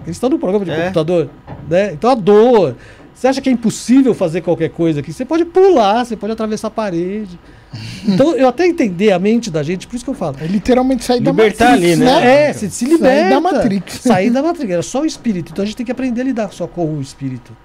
Eles 0.03 0.15
estão 0.17 0.29
no 0.29 0.39
programa 0.39 0.65
de 0.65 0.71
É. 0.71 0.81
computador, 0.81 1.29
né? 1.69 1.93
Então 1.93 2.09
a 2.09 2.15
dor. 2.15 2.75
Você 3.13 3.27
acha 3.27 3.39
que 3.41 3.47
é 3.47 3.51
impossível 3.51 4.13
fazer 4.13 4.41
qualquer 4.41 4.69
coisa 4.69 4.99
aqui? 4.99 5.13
Você 5.13 5.23
pode 5.23 5.45
pular, 5.45 6.03
você 6.03 6.15
pode 6.17 6.33
atravessar 6.33 6.67
a 6.67 6.71
parede. 6.71 7.39
Então, 8.05 8.35
eu 8.35 8.47
até 8.47 8.67
entender 8.67 9.11
a 9.11 9.17
mente 9.17 9.49
da 9.49 9.63
gente, 9.63 9.87
por 9.87 9.95
isso 9.95 10.05
que 10.05 10.11
eu 10.11 10.13
falo. 10.13 10.35
É 10.39 10.45
literalmente 10.45 11.03
sair 11.03 11.19
Libertar 11.19 11.65
da 11.65 11.71
Matrix, 11.71 11.93
ali, 11.93 12.05
né? 12.05 12.49
É, 12.49 12.53
você 12.53 12.69
se 12.69 12.85
liberta. 12.85 13.17
Sair 13.17 13.29
da 13.29 13.41
Matrix. 13.41 13.93
Sair 13.93 14.29
da 14.29 14.43
Matrix. 14.43 14.71
Era 14.71 14.81
só 14.83 15.01
o 15.01 15.05
espírito. 15.05 15.51
Então 15.51 15.63
a 15.63 15.65
gente 15.65 15.77
tem 15.77 15.85
que 15.85 15.91
aprender 15.91 16.21
a 16.21 16.23
lidar 16.23 16.51
só 16.51 16.67
com 16.67 16.85
o 16.85 17.01
espírito. 17.01 17.55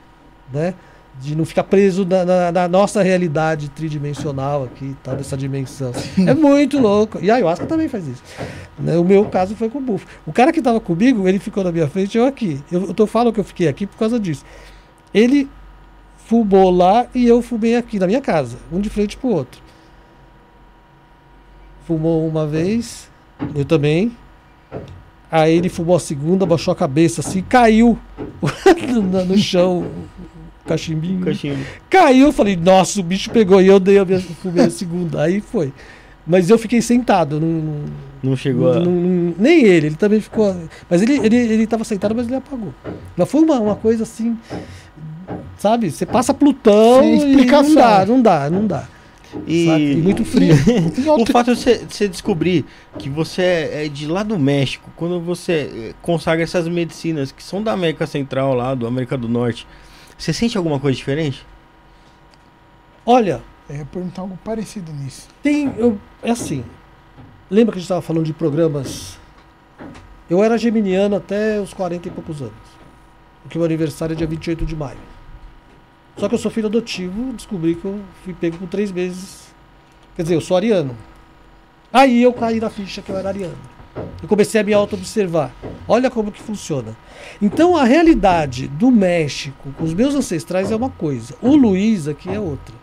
Né? 0.51 0.73
De 1.21 1.35
não 1.35 1.45
ficar 1.45 1.65
preso 1.65 2.05
na, 2.05 2.25
na- 2.25 2.53
na 2.53 2.69
nossa 2.69 3.03
realidade 3.03 3.69
tridimensional 3.71 4.65
aqui, 4.65 4.97
tá? 5.03 5.15
Dessa 5.15 5.37
dimensão. 5.37 5.91
É 6.27 6.33
muito 6.33 6.79
louco. 6.81 7.19
E 7.21 7.31
a 7.31 7.35
ayahuasca 7.35 7.67
também 7.67 7.89
faz 7.89 8.07
isso. 8.07 8.23
Né? 8.79 8.97
O 8.97 9.05
meu 9.05 9.25
caso 9.25 9.57
foi 9.57 9.69
com 9.69 9.79
o 9.79 9.81
Bufo. 9.81 10.07
O 10.27 10.33
cara 10.33 10.53
que 10.53 10.63
tava 10.63 10.79
comigo, 10.81 11.27
ele 11.27 11.39
ficou 11.41 11.65
na 11.65 11.73
minha 11.73 11.89
frente, 11.89 12.17
eu 12.17 12.25
aqui. 12.25 12.63
Eu, 12.71 12.87
eu 12.89 12.95
tô 12.95 13.07
falando 13.07 13.33
que 13.35 13.41
eu 13.41 13.45
fiquei 13.45 13.67
aqui 13.67 13.87
por 13.87 13.97
causa 13.99 14.19
disso. 14.21 14.45
Ele 15.13 15.49
fumou 16.19 16.71
lá 16.71 17.07
e 17.15 17.27
eu 17.27 17.43
fumei 17.43 17.75
aqui, 17.75 17.99
na 17.99 18.07
minha 18.07 18.21
casa. 18.21 18.57
Um 18.71 18.81
de 18.81 18.89
frente 18.89 19.17
pro 19.17 19.29
outro. 19.31 19.61
Fumou 21.87 22.29
uma 22.29 22.47
vez, 22.47 23.09
eu 23.55 23.65
também. 23.65 24.13
Aí 25.31 25.55
ele 25.57 25.69
fumou 25.69 25.97
a 25.97 26.01
segunda, 26.01 26.47
baixou 26.47 26.73
a 26.73 26.77
cabeça 26.77 27.21
assim, 27.23 27.43
caiu 27.43 27.99
no, 29.03 29.25
no 29.25 29.37
chão, 29.39 29.87
cachimbinho. 30.69 31.21
Cachimbo. 31.25 31.59
Caiu, 31.91 32.27
eu 32.27 32.33
falei, 32.33 32.57
nossa, 32.57 33.01
o 33.01 33.03
bicho 33.03 33.31
pegou. 33.31 33.61
E 33.61 33.67
eu 33.67 33.81
dei 33.81 33.99
a 33.99 34.05
minha, 34.05 34.21
fumei 34.21 34.65
a 34.67 34.71
segunda. 34.71 35.23
Aí 35.23 35.41
foi. 35.41 35.73
Mas 36.27 36.51
eu 36.51 36.59
fiquei 36.59 36.83
sentado. 36.83 37.41
Não, 37.41 37.49
não- 37.49 37.85
Não 38.23 38.37
chegou 38.37 38.71
a. 38.73 38.81
não- 38.81 38.93
não- 38.93 39.35
nem 39.39 39.65
ele, 39.65 39.87
ele 39.89 39.97
também 39.97 40.21
ficou. 40.21 40.55
Mas 40.91 41.01
ele, 41.03 41.19
ele, 41.25 41.37
ele 41.37 41.67
tava 41.67 41.85
sentado, 41.85 42.15
mas 42.15 42.27
ele 42.27 42.37
apagou. 42.37 42.75
Mas 43.17 43.31
foi 43.31 43.41
uma, 43.43 43.59
uma 43.59 43.75
coisa 43.77 44.03
assim. 44.03 44.37
Sabe? 45.59 45.91
Você 45.91 46.07
passa 46.07 46.33
Plutão 46.33 47.01
Sem 47.01 47.15
e 47.15 47.19
não 47.19 47.27
explicação. 47.29 47.75
dá, 47.75 48.07
não 48.07 48.23
dá, 48.23 48.51
não 48.51 48.67
dá. 48.67 48.85
E? 49.47 49.93
E 49.93 49.97
muito 49.97 50.25
frio. 50.25 50.55
O 51.21 51.27
fato 51.27 51.53
de 51.55 51.61
você, 51.61 51.79
de 51.85 51.95
você 51.95 52.09
descobrir 52.09 52.65
que 52.99 53.09
você 53.11 53.43
é 53.43 53.85
é 53.85 53.89
de 53.89 54.07
lá 54.07 54.23
do 54.23 54.39
México, 54.39 54.91
quando 54.97 55.21
você 55.21 55.53
eh, 55.91 55.95
consagra 56.01 56.43
essas 56.43 56.67
medicinas 56.67 57.31
que 57.31 57.43
são 57.43 57.63
da 57.63 57.73
América 57.73 58.07
Central, 58.07 58.55
lá 58.55 58.75
do 58.75 58.87
América 58.87 59.19
do 59.19 59.29
Norte, 59.29 59.67
você 60.19 60.33
sente 60.33 60.59
alguma 60.59 60.81
coisa 60.81 60.97
diferente? 60.97 61.47
Olha, 63.07 63.41
Eu 63.71 63.77
ia 63.77 63.85
perguntar 63.85 64.23
algo 64.23 64.39
parecido 64.43 64.93
nisso. 64.93 65.29
Tem. 65.43 65.73
Eu, 65.77 65.99
é 66.23 66.31
assim. 66.31 66.65
Lembra 67.51 67.73
que 67.73 67.79
a 67.79 67.81
gente 67.81 67.85
estava 67.87 68.03
falando 68.03 68.25
de 68.25 68.33
programas? 68.33 69.19
Eu 70.29 70.43
era 70.43 70.57
geminiano 70.59 71.17
até 71.17 71.61
os 71.61 71.73
40 71.73 72.09
e 72.09 72.11
poucos 72.11 72.41
anos. 72.41 72.55
Porque 73.43 73.57
o 73.57 73.61
meu 73.61 73.67
aniversário 73.67 74.15
é 74.15 74.17
dia 74.17 74.27
28 74.27 74.67
de 74.67 74.75
maio. 74.75 74.99
Só 76.17 76.29
que 76.29 76.35
eu 76.35 76.39
sou 76.39 76.51
filho 76.51 76.67
adotivo, 76.67 77.33
descobri 77.33 77.75
que 77.75 77.85
eu 77.85 78.01
fui 78.25 78.35
pego 78.35 78.59
com 78.59 78.67
três 78.67 78.91
meses. 78.91 79.49
Quer 80.17 80.23
dizer, 80.23 80.35
eu 80.35 80.41
sou 80.41 80.57
ariano. 80.57 80.97
Aí 81.93 82.23
eu 82.23 82.33
caí 82.33 82.59
na 82.61 82.69
ficha 82.69 83.01
que 83.01 83.11
eu 83.11 83.17
era 83.17 83.29
ariano. 83.29 83.57
Eu 84.23 84.29
comecei 84.29 84.61
a 84.61 84.65
me 84.65 84.73
auto-observar. 84.73 85.53
Olha 85.87 86.11
como 86.11 86.31
que 86.33 86.41
funciona. 86.43 86.97
Então 87.41 87.77
a 87.77 87.85
realidade 87.85 88.69
do 88.69 88.91
México 88.91 89.71
com 89.77 89.85
os 89.85 89.95
meus 89.95 90.15
ancestrais 90.15 90.71
é 90.71 90.77
uma 90.77 90.91
coisa. 90.91 91.35
O 91.41 91.55
Luiz 91.57 92.09
aqui 92.09 92.29
é 92.31 92.41
outra. 92.41 92.75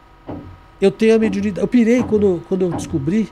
Eu 0.82 0.92
tenho 0.92 1.16
a 1.16 1.20
mediunidade. 1.20 1.62
Eu 1.62 1.68
pirei 1.68 2.04
quando, 2.04 2.42
quando 2.48 2.62
eu 2.64 2.72
descobri. 2.72 3.30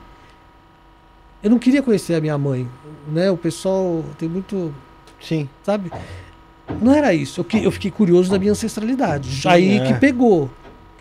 Eu 1.42 1.50
não 1.50 1.60
queria 1.60 1.82
conhecer 1.82 2.16
a 2.16 2.22
minha 2.22 2.38
mãe. 2.38 2.68
Né? 3.08 3.30
O 3.32 3.38
pessoal 3.38 4.04
tem 4.18 4.30
muito. 4.30 4.74
Sim. 5.20 5.50
Sabe? 5.64 5.92
Não 6.82 6.94
era 6.94 7.14
isso. 7.14 7.42
Eu, 7.42 7.44
que- 7.46 7.64
eu 7.64 7.72
fiquei 7.72 7.92
curioso 7.92 8.32
da 8.32 8.40
minha 8.40 8.52
ancestralidade. 8.52 9.42
Aí 9.48 9.78
é. 9.78 9.86
que 9.88 9.94
pegou. 9.96 10.50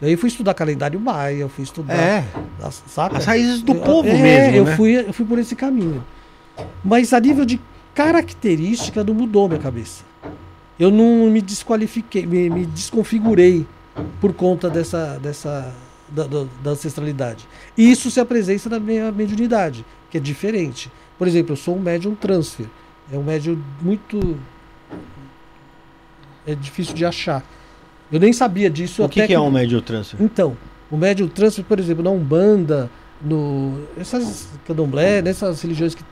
Aí 0.01 0.11
eu 0.13 0.19
fui 0.19 0.29
estudar 0.29 0.53
calendário 0.55 0.99
maia, 0.99 1.37
eu 1.37 1.49
fui 1.49 1.63
estudar. 1.63 1.95
É. 1.95 2.25
as- 2.61 2.83
Saca? 2.89 3.17
As 3.17 3.25
raízes 3.25 3.63
do 3.63 3.75
povo 3.77 4.09
é, 4.09 4.15
mesmo, 4.21 4.57
eu 4.57 4.65
né? 4.65 4.77
fui, 4.77 4.97
eu 4.99 5.13
fui 5.13 5.25
por 5.25 5.39
esse 5.39 5.55
caminho. 5.55 6.03
Mas 6.85 7.13
a 7.13 7.21
nível 7.21 7.45
de 7.45 7.61
característica 7.95 9.05
não 9.05 9.15
mudou 9.15 9.49
minha 9.49 9.61
cabeça. 9.61 10.05
Eu 10.79 10.91
não 10.91 11.31
me 11.31 11.41
desqualifiquei, 11.41 12.27
me, 12.27 12.49
me 12.51 12.67
desconfigurei 12.67 13.67
por 14.21 14.33
conta 14.33 14.69
dessa, 14.71 15.19
dessa 15.23 15.73
da, 16.09 16.27
da- 16.27 16.47
da 16.63 16.71
ancestralidade. 16.71 17.47
E 17.77 17.91
isso 17.91 18.11
se 18.11 18.19
apresenta 18.19 18.69
na 18.71 18.81
minha 18.81 19.13
mediunidade, 19.13 19.85
que 20.11 20.17
é 20.17 20.21
diferente. 20.21 20.91
Por 21.19 21.29
exemplo, 21.29 21.53
eu 21.53 21.57
sou 21.57 21.77
um 21.77 21.81
médium 21.81 22.15
transfer. 22.15 22.67
É 23.13 23.17
um 23.19 23.23
médium 23.23 23.63
muito. 23.81 24.39
É 26.47 26.55
difícil 26.55 26.95
de 26.95 27.05
achar. 27.05 27.45
Eu 28.11 28.19
nem 28.21 28.33
sabia 28.33 28.69
disso 28.69 29.05
O 29.05 29.09
que, 29.09 29.27
que 29.27 29.33
é 29.33 29.41
um 29.41 29.51
médio 29.51 29.81
transfer? 29.81 30.21
então, 30.21 30.57
o 30.91 30.97
médium 30.97 31.29
transfer, 31.29 31.65
por 31.65 31.79
exemplo, 31.79 32.03
na 32.03 32.11
Umbanda, 32.11 32.91
no 33.23 33.87
essas 33.97 34.49
candomblé, 34.67 35.23
nessas 35.23 35.63
religiões 35.63 35.95
que 35.95 36.03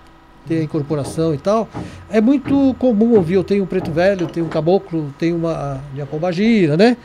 tem 0.46 0.58
a 0.58 0.62
incorporação 0.62 1.34
e 1.34 1.38
tal, 1.38 1.68
é 2.10 2.20
muito 2.20 2.74
comum 2.78 3.14
ouvir, 3.14 3.34
eu 3.34 3.44
tenho 3.44 3.62
um 3.64 3.66
preto 3.66 3.90
velho, 3.92 4.26
tenho 4.26 4.46
um 4.46 4.48
caboclo, 4.48 5.12
tenho 5.18 5.36
uma 5.36 5.52
a 5.52 5.80
minha 5.92 6.06
pombagira, 6.06 6.76
né? 6.76 6.96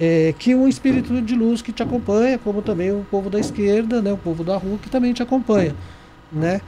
É, 0.00 0.32
que 0.38 0.54
um 0.54 0.68
espírito 0.68 1.20
de 1.20 1.34
luz 1.34 1.60
que 1.60 1.72
te 1.72 1.82
acompanha, 1.82 2.38
como 2.38 2.62
também 2.62 2.90
o 2.92 3.04
povo 3.10 3.28
da 3.28 3.38
esquerda, 3.38 4.00
né? 4.00 4.12
O 4.12 4.16
povo 4.16 4.44
da 4.44 4.56
rua 4.56 4.78
que 4.80 4.88
também 4.88 5.12
te 5.12 5.22
acompanha, 5.22 5.74
né? 6.32 6.60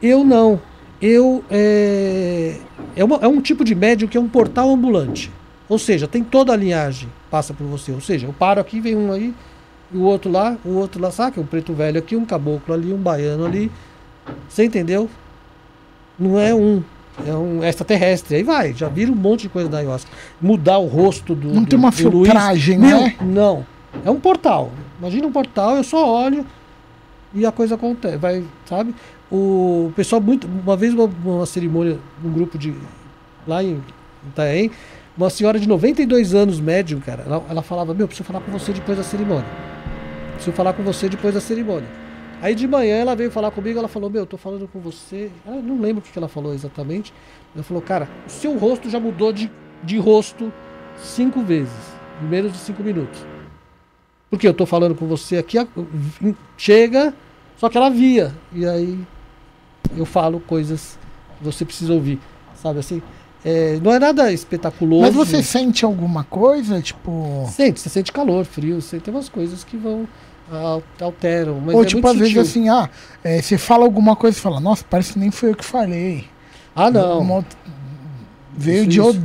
Eu 0.00 0.24
não. 0.24 0.60
Eu 1.00 1.44
é, 1.50 2.56
é, 2.96 3.04
uma- 3.04 3.18
é 3.22 3.28
um 3.28 3.40
tipo 3.40 3.64
de 3.64 3.74
médium 3.74 4.08
que 4.08 4.16
é 4.16 4.20
um 4.20 4.28
portal 4.28 4.70
ambulante. 4.70 5.30
Ou 5.68 5.78
seja, 5.78 6.08
tem 6.08 6.24
toda 6.24 6.52
a 6.52 6.56
linhagem 6.56 7.08
passa 7.30 7.52
por 7.52 7.66
você. 7.66 7.92
Ou 7.92 8.00
seja, 8.00 8.26
eu 8.26 8.32
paro 8.32 8.60
aqui, 8.60 8.80
vem 8.80 8.96
um 8.96 9.12
aí, 9.12 9.34
o 9.92 10.00
outro 10.02 10.30
lá, 10.30 10.56
o 10.64 10.70
outro 10.74 11.00
lá, 11.00 11.10
saca? 11.10 11.40
Um 11.40 11.46
preto 11.46 11.72
velho 11.72 11.98
aqui, 11.98 12.16
um 12.16 12.24
caboclo 12.24 12.72
ali, 12.74 12.92
um 12.92 12.96
baiano 12.96 13.44
ali. 13.44 13.70
Você 14.48 14.64
entendeu? 14.64 15.08
Não 16.18 16.38
é 16.38 16.54
um. 16.54 16.82
É 17.26 17.32
um 17.34 17.64
extraterrestre. 17.64 18.36
Aí 18.36 18.42
vai, 18.44 18.72
já 18.72 18.88
vira 18.88 19.10
um 19.10 19.14
monte 19.16 19.42
de 19.42 19.48
coisa 19.48 19.68
da 19.68 19.78
ayahuasca. 19.78 20.10
Mudar 20.40 20.78
o 20.78 20.86
rosto 20.86 21.34
do. 21.34 21.48
Não 21.48 21.62
do- 21.62 21.68
tem 21.68 21.78
uma 21.78 21.88
Luiz. 21.88 21.96
filtragem, 22.00 22.78
né? 22.78 23.16
Não. 23.20 23.66
É 24.04 24.10
um 24.10 24.20
portal. 24.20 24.70
Imagina 25.00 25.26
um 25.26 25.32
portal, 25.32 25.76
eu 25.76 25.84
só 25.84 26.24
olho 26.26 26.44
e 27.34 27.44
a 27.44 27.50
coisa 27.52 27.74
acontece. 27.74 28.16
Vai, 28.16 28.44
sabe? 28.66 28.94
O 29.30 29.92
pessoal, 29.96 30.20
muito. 30.20 30.46
Uma 30.46 30.76
vez, 30.76 30.94
uma, 30.94 31.10
uma 31.24 31.46
cerimônia, 31.46 31.98
um 32.24 32.30
grupo 32.30 32.56
de. 32.56 32.72
Lá 33.46 33.62
em 33.64 33.80
Itaém, 34.28 34.70
uma 35.16 35.28
senhora 35.30 35.58
de 35.58 35.66
92 35.66 36.34
anos, 36.34 36.60
médium, 36.60 37.00
cara, 37.00 37.24
ela, 37.26 37.44
ela 37.50 37.62
falava: 37.62 37.92
Meu, 37.94 38.06
preciso 38.06 38.26
falar 38.26 38.40
com 38.40 38.50
você 38.52 38.72
depois 38.72 38.96
da 38.96 39.02
cerimônia. 39.04 39.44
Preciso 40.34 40.54
falar 40.54 40.72
com 40.72 40.82
você 40.82 41.08
depois 41.08 41.34
da 41.34 41.40
cerimônia. 41.40 41.88
Aí 42.40 42.54
de 42.54 42.68
manhã 42.68 42.96
ela 42.96 43.16
veio 43.16 43.30
falar 43.30 43.50
comigo, 43.50 43.78
ela 43.78 43.88
falou, 43.88 44.08
meu, 44.08 44.22
eu 44.22 44.26
tô 44.26 44.36
falando 44.36 44.68
com 44.68 44.78
você. 44.78 45.30
Ela 45.46 45.56
não 45.56 45.80
lembro 45.80 46.00
o 46.00 46.02
que 46.02 46.16
ela 46.16 46.28
falou 46.28 46.54
exatamente. 46.54 47.12
Ela 47.54 47.64
falou, 47.64 47.82
cara, 47.82 48.08
o 48.26 48.30
seu 48.30 48.56
rosto 48.56 48.88
já 48.88 49.00
mudou 49.00 49.32
de, 49.32 49.50
de 49.82 49.98
rosto 49.98 50.52
cinco 50.96 51.42
vezes, 51.42 51.72
em 52.22 52.26
menos 52.26 52.52
de 52.52 52.58
cinco 52.58 52.82
minutos. 52.82 53.20
Porque 54.30 54.46
eu 54.46 54.54
tô 54.54 54.66
falando 54.66 54.94
com 54.94 55.06
você 55.06 55.38
aqui, 55.38 55.56
chega, 56.56 57.14
só 57.56 57.68
que 57.68 57.76
ela 57.76 57.88
via. 57.88 58.34
E 58.52 58.66
aí 58.66 58.98
eu 59.96 60.04
falo 60.04 60.38
coisas 60.38 60.98
que 61.38 61.44
você 61.44 61.64
precisa 61.64 61.92
ouvir. 61.92 62.20
Sabe 62.54 62.78
assim? 62.78 63.02
É, 63.44 63.78
não 63.82 63.92
é 63.92 63.98
nada 63.98 64.32
espetaculoso. 64.32 65.02
Mas 65.02 65.14
você 65.14 65.42
sente 65.42 65.84
alguma 65.84 66.24
coisa, 66.24 66.82
tipo. 66.82 67.46
Sente, 67.50 67.80
você 67.80 67.88
sente 67.88 68.12
calor, 68.12 68.44
frio, 68.44 68.82
você 68.82 68.98
tem 68.98 69.14
umas 69.14 69.28
coisas 69.28 69.64
que 69.64 69.76
vão 69.76 70.06
alteram, 71.00 71.60
mas 71.60 71.74
ou 71.74 71.82
é 71.82 71.86
tipo, 71.86 72.06
às 72.06 72.16
vezes 72.16 72.34
sutil. 72.34 72.42
assim, 72.42 72.68
ah, 72.68 72.88
é, 73.22 73.40
você 73.40 73.58
fala 73.58 73.84
alguma 73.84 74.16
coisa 74.16 74.36
e 74.36 74.40
fala, 74.40 74.60
nossa, 74.60 74.84
parece 74.88 75.12
que 75.12 75.18
nem 75.18 75.30
foi 75.30 75.50
eu 75.50 75.54
que 75.54 75.64
falei. 75.64 76.26
Ah, 76.74 76.90
não. 76.90 77.20
Uma 77.20 77.44
Veio 78.56 78.88
Isso, 78.88 78.90
de, 78.90 79.00
isso. 79.00 79.22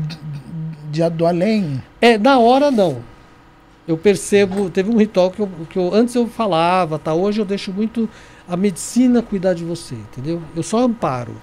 de 0.92 1.10
do 1.10 1.26
além. 1.26 1.82
É, 2.00 2.18
na 2.20 2.38
hora 2.38 2.70
não. 2.70 2.98
Eu 3.88 3.98
percebo, 3.98 4.70
teve 4.70 4.92
um 4.92 4.98
ritual 4.98 5.32
que 5.32 5.40
eu, 5.42 5.50
que 5.70 5.78
eu 5.78 5.94
antes 5.94 6.14
eu 6.16 6.28
falava, 6.28 7.00
tá? 7.00 7.14
Hoje 7.14 7.42
eu 7.42 7.46
deixo 7.46 7.74
muito 7.74 8.08
a 8.48 8.56
medicina 8.56 9.22
cuidar 9.22 9.54
de 9.54 9.64
você, 9.66 9.96
entendeu? 9.96 10.42
Eu 10.56 10.64
só 10.64 10.80
amparo. 10.80 11.36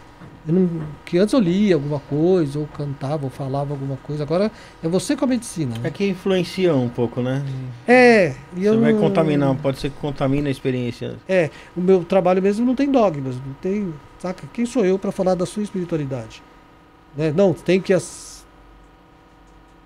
Não, 0.50 0.68
que 1.04 1.18
antes 1.18 1.32
eu 1.32 1.40
lia 1.40 1.74
alguma 1.74 2.00
coisa, 2.00 2.58
ou 2.58 2.66
cantava, 2.66 3.24
ou 3.24 3.30
falava 3.30 3.72
alguma 3.72 3.96
coisa. 3.96 4.22
Agora 4.22 4.50
é 4.82 4.88
você 4.88 5.16
com 5.16 5.24
a 5.24 5.28
medicina. 5.28 5.74
É 5.76 5.78
Né? 5.80 5.90
que 5.90 6.08
influencia 6.08 6.74
um 6.74 6.88
pouco, 6.88 7.20
né? 7.20 7.44
É, 7.86 8.34
Você 8.54 8.68
eu 8.68 8.80
vai 8.80 8.94
contaminar, 8.94 9.54
pode 9.56 9.78
ser 9.78 9.90
que 9.90 9.96
contamine 9.96 10.48
a 10.48 10.50
experiência. 10.50 11.16
É, 11.28 11.50
o 11.76 11.80
meu 11.80 12.04
trabalho 12.04 12.42
mesmo 12.42 12.64
não 12.66 12.74
tem 12.74 12.90
dogmas, 12.90 13.36
não 13.36 13.54
tem, 13.60 13.92
saca? 14.18 14.46
Quem 14.52 14.66
sou 14.66 14.84
eu 14.84 14.98
para 14.98 15.12
falar 15.12 15.34
da 15.34 15.46
sua 15.46 15.62
espiritualidade? 15.62 16.42
Né? 17.16 17.32
Não, 17.36 17.52
tem 17.52 17.80
que 17.80 17.92
as 17.92 18.44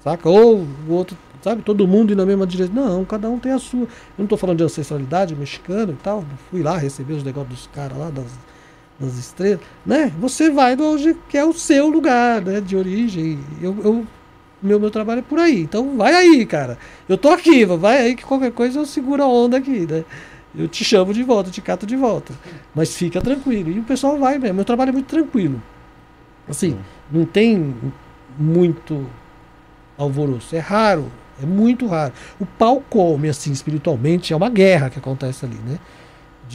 saca? 0.05 0.29
Ou 0.29 0.67
o 0.87 0.93
outro, 0.93 1.17
sabe, 1.43 1.63
todo 1.63 1.89
mundo 1.89 2.13
ir 2.13 2.17
na 2.17 2.27
mesma 2.27 2.47
direção. 2.47 2.75
Não, 2.75 3.05
cada 3.05 3.29
um 3.31 3.39
tem 3.39 3.53
a 3.53 3.59
sua. 3.59 3.83
Eu 3.83 3.89
não 4.19 4.27
tô 4.27 4.37
falando 4.37 4.59
de 4.59 4.65
ancestralidade 4.65 5.35
mexicana 5.35 5.93
e 5.93 5.97
tal, 5.97 6.23
fui 6.51 6.63
lá 6.63 6.77
receber 6.77 7.15
os 7.15 7.25
negócios 7.25 7.55
dos 7.55 7.67
caras 7.69 7.97
lá 7.97 8.11
das 8.11 8.27
nas 8.99 9.17
estrelas, 9.19 9.61
né? 9.85 10.13
Você 10.19 10.51
vai 10.51 10.77
de 10.77 10.83
onde 10.83 11.15
que 11.29 11.37
é 11.37 11.45
o 11.45 11.53
seu 11.53 11.89
lugar, 11.89 12.41
né? 12.43 12.61
De 12.61 12.77
origem. 12.77 13.39
Eu, 13.61 13.77
eu 13.83 14.07
meu, 14.63 14.81
meu 14.81 14.91
trabalho 14.91 15.19
é 15.19 15.23
por 15.23 15.39
aí. 15.39 15.61
Então 15.61 15.97
vai 15.97 16.15
aí, 16.15 16.47
cara. 16.47 16.79
Eu 17.09 17.19
tô 17.19 17.29
aqui, 17.29 17.65
vai 17.67 17.99
aí 17.99 18.15
que 18.15 18.25
qualquer 18.25 18.51
coisa 18.51 18.79
eu 18.79 18.87
seguro 18.87 19.23
a 19.23 19.29
onda 19.29 19.59
aqui, 19.59 19.87
né? 19.87 20.05
Eu 20.57 20.69
te 20.69 20.85
chamo 20.85 21.13
de 21.13 21.23
volta, 21.23 21.51
te 21.51 21.61
cato 21.61 21.85
de 21.85 21.97
volta. 21.97 22.33
Mas 22.75 22.97
fica 22.97 23.21
tranquilo. 23.21 23.71
E 23.71 23.79
o 23.79 23.83
pessoal 23.83 24.19
vai 24.19 24.39
mesmo. 24.39 24.55
Meu 24.55 24.65
trabalho 24.65 24.91
é 24.91 24.93
muito 24.93 25.09
tranquilo. 25.09 25.61
Assim, 26.49 26.79
não 27.11 27.27
tem 27.27 27.75
muito 28.39 29.07
alvoroço. 29.99 30.55
É 30.57 30.61
raro. 30.61 31.11
É 31.43 31.45
muito 31.45 31.87
raro. 31.87 32.13
O 32.39 32.47
pau 32.47 32.83
come, 32.89 33.29
assim, 33.29 33.51
espiritualmente, 33.51 34.33
é 34.33 34.37
uma 34.37 34.49
guerra 34.49 34.89
que 34.89 34.99
acontece 34.99 35.45
ali, 35.45 35.59
né? 35.67 35.79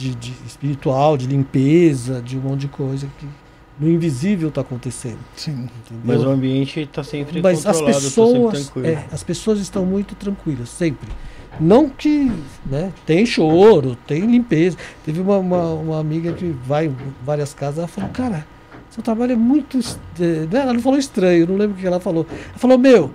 De, 0.00 0.14
de 0.14 0.32
espiritual, 0.46 1.16
de 1.18 1.26
limpeza, 1.26 2.22
de 2.22 2.38
um 2.38 2.40
monte 2.40 2.60
de 2.60 2.68
coisa 2.68 3.06
que 3.18 3.26
no 3.78 3.90
invisível 3.90 4.48
está 4.48 4.62
acontecendo. 4.62 5.18
Sim. 5.36 5.52
entendeu? 5.52 6.02
Mas 6.04 6.22
o 6.22 6.30
ambiente 6.30 6.88
tá 6.90 7.04
sempre 7.04 7.42
Mas 7.42 7.66
as 7.66 7.76
controlado, 7.76 7.98
tá 7.98 8.08
pessoas, 8.08 8.72
é, 8.84 9.04
as 9.12 9.22
pessoas 9.22 9.60
estão 9.60 9.84
muito 9.84 10.14
tranquilas, 10.14 10.70
sempre. 10.70 11.08
Não 11.58 11.88
que, 11.88 12.30
né, 12.64 12.92
tem 13.04 13.26
choro, 13.26 13.96
tem 14.06 14.22
limpeza. 14.22 14.78
Teve 15.04 15.20
uma, 15.20 15.36
uma, 15.36 15.72
uma 15.74 16.00
amiga 16.00 16.32
que 16.32 16.54
vai 16.66 16.86
em 16.86 16.96
várias 17.22 17.52
casas, 17.52 17.78
ela 17.78 17.88
falou, 17.88 18.10
cara, 18.10 18.46
seu 18.88 19.02
trabalho 19.02 19.32
é 19.32 19.36
muito. 19.36 19.78
eh, 19.78 20.46
né, 20.50 20.60
Ela 20.60 20.72
não 20.72 20.80
falou 20.80 20.98
estranho, 20.98 21.46
não 21.46 21.56
lembro 21.56 21.76
o 21.76 21.80
que 21.80 21.86
ela 21.86 22.00
falou. 22.00 22.26
Ela 22.30 22.58
falou, 22.58 22.78
meu, 22.78 23.10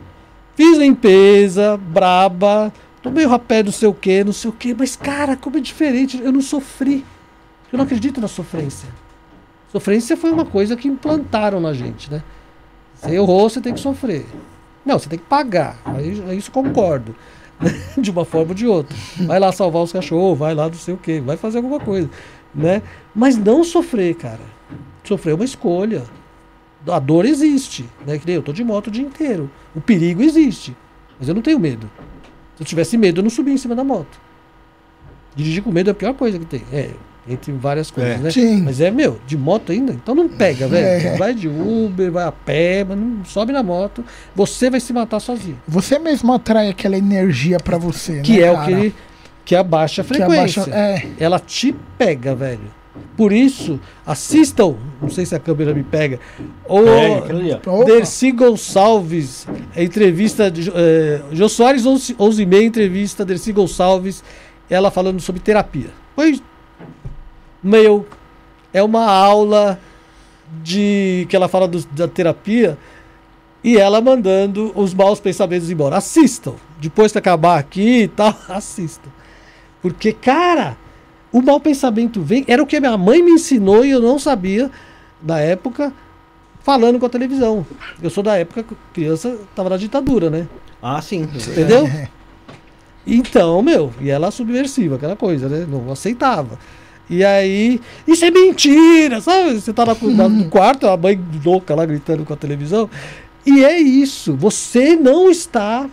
fiz 0.55 0.77
limpeza, 0.77 1.77
braba, 1.77 2.71
tomei 3.05 3.23
o 3.23 3.29
rapé 3.29 3.61
não 3.61 3.71
sei 3.71 3.87
o 3.87 3.93
que, 3.93 4.23
não 4.23 4.33
sei 4.33 4.49
o 4.49 4.53
que, 4.53 4.73
mas 4.73 4.95
cara, 4.95 5.37
como 5.37 5.57
é 5.57 5.59
diferente, 5.59 6.19
eu 6.19 6.31
não 6.31 6.41
sofri. 6.41 7.05
Eu 7.71 7.77
não 7.77 7.85
acredito 7.85 8.19
na 8.19 8.27
sofrência. 8.27 8.89
Sofrência 9.71 10.17
foi 10.17 10.31
uma 10.31 10.45
coisa 10.45 10.75
que 10.75 10.87
implantaram 10.87 11.59
na 11.59 11.71
gente, 11.71 12.11
né? 12.11 12.23
Você 12.95 13.11
errou, 13.11 13.47
você 13.47 13.61
tem 13.61 13.73
que 13.73 13.79
sofrer. 13.79 14.25
Não, 14.83 14.97
você 14.97 15.07
tem 15.07 15.19
que 15.19 15.25
pagar. 15.25 15.77
Aí, 15.85 16.37
isso 16.37 16.51
concordo. 16.51 17.15
de 17.97 18.09
uma 18.09 18.25
forma 18.25 18.49
ou 18.49 18.55
de 18.55 18.65
outra. 18.65 18.95
Vai 19.17 19.39
lá 19.39 19.51
salvar 19.51 19.83
os 19.83 19.91
cachorros, 19.91 20.37
vai 20.37 20.55
lá 20.55 20.67
não 20.67 20.73
sei 20.73 20.93
o 20.93 20.97
quê, 20.97 21.21
vai 21.21 21.37
fazer 21.37 21.57
alguma 21.57 21.79
coisa. 21.79 22.09
Né? 22.53 22.81
Mas 23.13 23.37
não 23.37 23.63
sofrer, 23.63 24.15
cara. 24.15 24.41
Sofrer 25.03 25.31
é 25.31 25.35
uma 25.35 25.45
escolha. 25.45 26.03
A 26.87 26.99
dor 26.99 27.25
existe. 27.25 27.87
Né? 28.05 28.17
Que 28.17 28.25
nem 28.25 28.35
eu 28.35 28.41
tô 28.41 28.51
de 28.51 28.63
moto 28.63 28.87
o 28.87 28.91
dia 28.91 29.05
inteiro. 29.05 29.49
O 29.75 29.81
perigo 29.81 30.23
existe. 30.23 30.75
Mas 31.19 31.29
eu 31.29 31.35
não 31.35 31.41
tenho 31.41 31.59
medo. 31.59 31.89
Se 32.55 32.63
eu 32.63 32.65
tivesse 32.65 32.97
medo, 32.97 33.19
eu 33.19 33.23
não 33.23 33.29
subia 33.29 33.53
em 33.53 33.57
cima 33.57 33.75
da 33.75 33.83
moto. 33.83 34.19
Dirigir 35.35 35.61
com 35.63 35.71
medo 35.71 35.89
é 35.89 35.91
a 35.91 35.93
pior 35.95 36.13
coisa 36.13 36.39
que 36.39 36.45
tem. 36.45 36.63
É, 36.71 36.89
entre 37.27 37.51
várias 37.51 37.91
coisas, 37.91 38.13
É. 38.15 38.17
né? 38.19 38.31
Sim. 38.31 38.61
Mas 38.61 38.79
é, 38.79 38.89
meu, 38.89 39.19
de 39.27 39.35
moto 39.37 39.71
ainda? 39.71 39.91
Então 39.91 40.15
não 40.15 40.29
pega, 40.29 40.67
velho. 40.69 41.07
É. 41.09 41.17
Vai 41.17 41.33
de 41.33 41.47
Uber, 41.49 42.11
vai 42.11 42.23
a 42.25 42.31
pé, 42.31 42.85
mas 42.87 42.97
não 42.97 43.25
sobe 43.25 43.51
na 43.51 43.61
moto. 43.61 44.03
Você 44.33 44.69
vai 44.69 44.79
se 44.79 44.93
matar 44.93 45.19
sozinho. 45.19 45.59
Você 45.67 45.99
mesmo 45.99 46.31
atrai 46.33 46.69
aquela 46.69 46.97
energia 46.97 47.57
pra 47.59 47.77
você, 47.77 48.21
Que 48.21 48.39
né, 48.39 48.47
é 48.47 48.51
o 48.51 48.55
cara? 48.55 48.65
que, 48.67 48.71
ele- 48.71 48.95
que 49.43 49.55
abaixa 49.55 50.01
a 50.01 50.05
Que 50.05 50.13
frequência. 50.13 50.63
abaixa- 50.63 50.79
é. 50.79 51.07
Ela 51.19 51.39
te 51.39 51.75
pega, 51.97 52.33
velho. 52.33 52.71
Por 53.17 53.31
isso, 53.31 53.79
assistam. 54.05 54.75
Não 55.01 55.09
sei 55.09 55.25
se 55.25 55.35
a 55.35 55.39
câmera 55.39 55.73
me 55.73 55.83
pega. 55.83 56.19
Ou. 56.65 56.83
Opa. 57.67 57.85
Dercy 57.85 58.31
Gonçalves, 58.31 59.47
entrevista 59.75 60.49
de 60.51 60.69
é, 60.73 61.21
Jô 61.31 61.47
Soares 61.49 61.85
11, 61.85 62.15
11 62.19 62.41
e 62.41 62.45
meia, 62.45 62.63
entrevista 62.65 63.23
Dercy 63.25 63.51
Gonçalves, 63.51 64.23
ela 64.69 64.91
falando 64.91 65.19
sobre 65.21 65.41
terapia. 65.41 65.89
Pois, 66.15 66.41
meu, 67.61 68.05
é 68.73 68.81
uma 68.83 69.05
aula 69.05 69.79
de 70.63 71.25
que 71.29 71.35
ela 71.35 71.47
fala 71.47 71.67
dos- 71.67 71.85
da 71.85 72.07
terapia 72.07 72.77
e 73.63 73.77
ela 73.77 73.99
mandando 73.99 74.71
os 74.75 74.93
maus 74.93 75.19
pensamentos 75.19 75.69
embora. 75.69 75.97
Assistam. 75.97 76.53
Depois 76.79 77.11
que 77.11 77.17
acabar 77.17 77.57
aqui 77.57 78.03
e 78.03 78.07
tal, 78.07 78.33
assistam. 78.49 79.09
Porque, 79.81 80.11
cara, 80.13 80.77
o 81.35 81.41
mau 81.41 81.59
pensamento 81.59 82.21
vem. 82.21 82.45
Era 82.47 82.63
o 82.63 82.65
que 82.65 82.77
a 82.77 82.79
minha 82.79 82.97
mãe 82.97 83.21
me 83.21 83.31
ensinou 83.31 83.83
e 83.83 83.91
eu 83.91 83.99
não 83.99 84.17
sabia 84.17 84.71
na 85.21 85.37
época, 85.37 85.91
falando 86.61 86.97
com 86.97 87.05
a 87.05 87.09
televisão. 87.09 87.67
Eu 88.01 88.09
sou 88.09 88.23
da 88.23 88.37
época 88.37 88.63
que 88.63 88.75
criança 88.93 89.37
tava 89.53 89.69
na 89.69 89.75
ditadura, 89.75 90.29
né? 90.29 90.47
Ah, 90.81 91.01
sim. 91.01 91.23
Entendeu? 91.23 91.85
Então, 93.07 93.61
meu, 93.61 93.93
e 94.01 94.09
ela 94.09 94.31
subversiva, 94.31 94.95
aquela 94.95 95.15
coisa, 95.15 95.47
né? 95.47 95.67
Não 95.69 95.91
aceitava. 95.91 96.57
E 97.07 97.23
aí, 97.23 97.79
isso 98.07 98.25
é 98.25 98.31
mentira, 98.31 99.21
sabe? 99.21 99.61
Você 99.61 99.71
tá 99.71 99.83
lá 99.83 100.27
no 100.27 100.49
quarto, 100.49 100.87
a 100.87 100.97
mãe 100.97 101.23
louca 101.45 101.75
lá 101.75 101.85
gritando 101.85 102.25
com 102.25 102.33
a 102.33 102.35
televisão. 102.35 102.89
E 103.45 103.63
é 103.63 103.77
isso, 103.79 104.35
você 104.35 104.95
não 104.95 105.29
está 105.29 105.87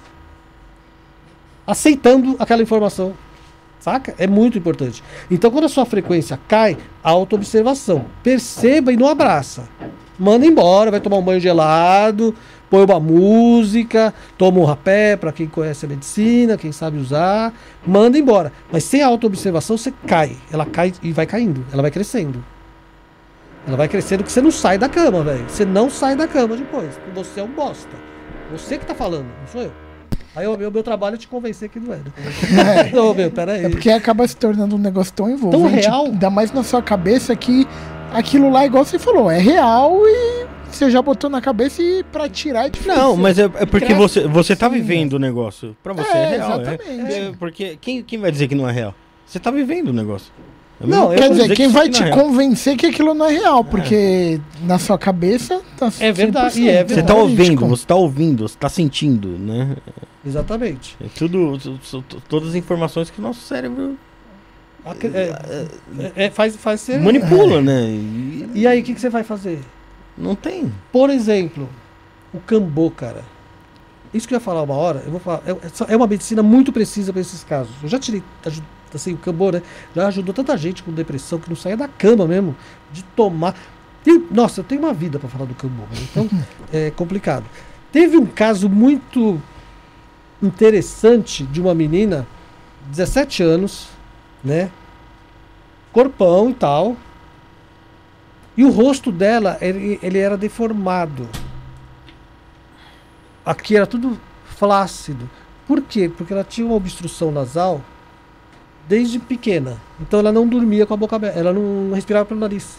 aceitando 1.67 2.35
aquela 2.39 2.63
informação. 2.63 3.13
Saca? 3.83 4.15
É 4.17 4.29
muito 4.29 4.57
importante. 4.57 5.03
Então, 5.29 5.51
quando 5.51 5.65
a 5.65 5.69
sua 5.69 5.85
frequência 5.85 6.39
cai, 6.47 6.79
autoobservação. 7.03 8.05
Perceba 8.23 8.93
e 8.93 8.97
não 8.97 9.09
abraça. 9.09 9.69
Manda 10.17 10.47
embora, 10.47 10.89
vai 10.89 11.01
tomar 11.01 11.17
um 11.17 11.23
banho 11.23 11.41
gelado, 11.41 12.33
põe 12.71 12.85
uma 12.85 13.01
música, 13.01 14.15
toma 14.39 14.61
um 14.61 14.65
rapé 14.65 15.17
para 15.17 15.33
quem 15.33 15.49
conhece 15.49 15.85
a 15.85 15.89
medicina, 15.89 16.57
quem 16.57 16.71
sabe 16.71 16.97
usar, 16.97 17.53
manda 17.85 18.17
embora. 18.17 18.53
Mas 18.71 18.85
sem 18.85 19.03
autoobservação 19.03 19.77
você 19.77 19.93
cai. 20.07 20.37
Ela 20.53 20.65
cai 20.65 20.93
e 21.03 21.11
vai 21.11 21.27
caindo, 21.27 21.67
ela 21.73 21.83
vai 21.83 21.91
crescendo. 21.91 22.45
Ela 23.67 23.77
vai 23.77 23.89
crescendo 23.89 24.23
que 24.23 24.31
você 24.31 24.41
não 24.41 24.53
sai 24.53 24.79
da 24.79 24.89
cama, 24.89 25.25
velho. 25.25 25.45
Você 25.49 25.65
não 25.65 25.91
sai 25.91 26.15
da 26.15 26.29
cama 26.29 26.57
depois. 26.57 26.91
Você 27.17 27.41
é 27.41 27.43
um 27.43 27.51
bosta. 27.51 27.97
Você 28.53 28.79
que 28.79 28.87
tá 28.87 28.95
falando, 28.95 29.27
não 29.41 29.49
sou 29.49 29.63
eu. 29.63 29.73
Aí 30.35 30.47
o 30.47 30.57
meu, 30.57 30.71
meu 30.71 30.83
trabalho 30.83 31.15
é 31.15 31.19
te 31.19 31.29
convencer 31.29 31.69
que 31.69 31.79
não 31.79 31.93
é. 31.93 31.99
né? 32.51 32.91
Não, 32.93 33.13
meu, 33.15 33.31
peraí. 33.31 33.65
É 33.67 33.69
porque 33.69 33.91
acaba 33.91 34.27
se 34.27 34.37
tornando 34.37 34.77
um 34.77 34.79
negócio 34.79 35.13
tão 35.13 35.29
envolvente, 35.31 35.87
real. 35.87 36.07
ainda 36.07 36.31
mais 36.31 36.53
na 36.53 36.63
sua 36.63 36.81
cabeça 36.83 37.35
que 37.37 37.67
aquilo 38.13 38.51
lá, 38.51 38.65
igual 38.65 38.85
você 38.85 38.99
falou, 38.99 39.31
é 39.31 39.39
real 39.39 40.01
e 40.07 40.47
você 40.71 40.91
já 40.91 41.03
botou 41.03 41.29
na 41.29 41.41
cabeça 41.41 41.83
e 41.83 42.03
pra 42.05 42.29
tirar 42.31 42.67
é 42.67 42.71
difícil. 42.71 42.97
Não, 42.97 43.15
mas 43.17 43.39
é, 43.39 43.45
é 43.45 43.67
porque 43.67 43.87
Cresce. 43.87 43.95
você, 43.95 44.27
você 44.27 44.57
tá 44.57 44.69
Sim. 44.71 44.77
vivendo 44.77 45.15
o 45.15 45.19
negócio. 45.19 45.77
Pra 45.83 45.93
você 45.93 46.11
é, 46.17 46.23
É, 46.23 46.29
real. 46.37 46.51
é. 46.51 46.63
exatamente. 46.63 47.13
É, 47.13 47.33
porque 47.39 47.77
quem, 47.81 48.03
quem 48.03 48.19
vai 48.19 48.31
dizer 48.31 48.49
que 48.49 48.55
não 48.55 48.67
é 48.69 48.73
real? 48.73 48.95
Você 49.27 49.39
tá 49.39 49.51
vivendo 49.51 49.89
o 49.89 49.93
negócio. 49.93 50.33
É 50.83 50.87
Não, 50.87 51.07
coisa 51.07 51.23
Quer 51.23 51.29
dizer 51.31 51.43
dizer, 51.43 51.49
que 51.51 51.57
quem 51.57 51.67
isso 51.67 51.75
vai 51.75 51.89
te 51.89 52.01
não 52.01 52.07
é 52.09 52.11
real. 52.15 52.25
convencer 52.27 52.77
que 52.77 52.87
aquilo 52.87 53.15
não 53.15 53.27
é 53.27 53.33
real, 53.33 53.65
porque 53.65 54.41
na 54.63 54.79
sua 54.79 54.99
cabeça 54.99 55.61
tá 55.79 55.93
É 56.01 56.11
verdade, 56.13 56.61
e 56.61 56.69
é 56.69 56.85
100% 56.85 56.89
Você 56.89 57.03
tá 57.03 57.15
verídico. 57.15 57.21
ouvindo, 57.23 57.67
você 57.67 57.87
tá 57.87 57.95
ouvindo, 57.95 58.49
você 58.49 58.57
tá 58.59 58.69
sentindo, 58.69 59.29
né? 59.29 59.77
Exatamente. 60.27 60.97
É 61.01 61.07
tudo, 61.17 61.57
tu- 61.59 61.79
tu- 61.91 62.03
tu- 62.09 62.23
todas 62.29 62.49
as 62.51 62.55
informações 62.57 63.11
que 63.11 63.19
o 63.21 63.23
nosso 63.23 63.41
cérebro 63.41 63.97
É, 64.85 65.67
é, 66.17 66.25
é, 66.27 66.31
faz, 66.31 66.57
faz 66.57 66.81
ser. 66.81 67.01
manipula, 67.01 67.61
né? 67.63 67.85
E 67.91 68.51
E 68.55 68.67
aí, 68.67 68.81
o 68.81 68.83
que, 68.83 68.95
que 68.95 69.01
você 69.01 69.09
vai 69.11 69.23
fazer? 69.23 69.61
não 70.19 70.35
tem. 70.35 70.73
Por 70.91 71.09
exemplo, 71.11 71.69
o 72.35 72.39
cambô, 72.41 72.91
cara. 72.91 73.23
Isso 74.13 74.29
que 74.29 74.35
eu 74.35 74.37
ia 74.37 74.41
falar 74.41 74.63
uma 74.63 74.75
hora, 74.75 75.03
eu 75.07 75.11
vou 75.13 75.21
falar. 75.21 75.41
É, 75.47 75.53
é 75.53 75.93
é 75.95 75.97
uma 75.97 76.07
medicina 76.07 76.43
muito 76.43 76.71
precisa 76.73 77.13
para 77.13 77.21
esses 77.23 77.43
casos. 77.45 77.73
Eu 77.83 77.89
já 77.89 77.99
tirei 77.99 78.23
assim, 78.97 79.15
o 79.15 79.17
cambô, 79.17 79.51
né? 79.51 79.63
Já 79.95 80.07
ajudou 80.09 80.35
tanta 80.35 80.57
gente 80.57 80.83
com 80.83 80.93
depressão 80.93 81.39
que 81.39 81.49
não 81.49 81.57
saía 81.57 81.77
da 81.77 81.89
cama 81.89 82.27
mesmo, 82.27 82.55
de 82.93 83.03
tomar. 83.03 83.55
Tem- 84.05 84.27
nossa, 84.31 84.61
eu 84.61 84.65
tenho 84.65 84.83
uma 84.83 84.93
vida 84.93 85.19
para 85.19 85.29
falar 85.29 85.45
do 85.45 85.55
cambô, 85.55 85.83
né? 85.83 85.99
então 86.11 86.29
é 86.73 86.91
complicado. 86.91 87.45
Teve 87.91 88.17
um 88.17 88.27
caso 88.27 88.69
muito 88.69 89.41
interessante 90.43 91.45
de 91.45 91.61
uma 91.61 91.75
menina, 91.75 92.27
17 92.89 93.43
anos, 93.43 93.89
né? 94.43 94.71
Corpão 95.93 96.51
e 96.51 96.55
tal. 96.55 96.97
E 98.57 98.65
o 98.65 98.71
rosto 98.71 99.13
dela, 99.13 99.57
ele, 99.61 99.99
ele 100.03 100.19
era 100.19 100.37
deformado. 100.37 101.29
Aqui 103.45 103.77
era 103.77 103.87
tudo 103.87 104.19
flácido. 104.45 105.29
Por 105.67 105.81
quê? 105.83 106.09
Porque 106.09 106.33
ela 106.33 106.45
tinha 106.45 106.67
uma 106.67 106.77
obstrução 106.77 107.31
nasal 107.31 107.81
desde 108.89 109.19
pequena. 109.19 109.79
Então 110.01 110.21
ela 110.21 110.33
não 110.33 110.47
dormia 110.47 110.87
com 110.87 110.95
a 110.95 110.97
boca 110.97 111.17
aberta, 111.17 111.39
ela 111.39 111.53
não 111.53 111.95
respirava 111.95 112.25
pelo 112.25 112.41
nariz. 112.41 112.79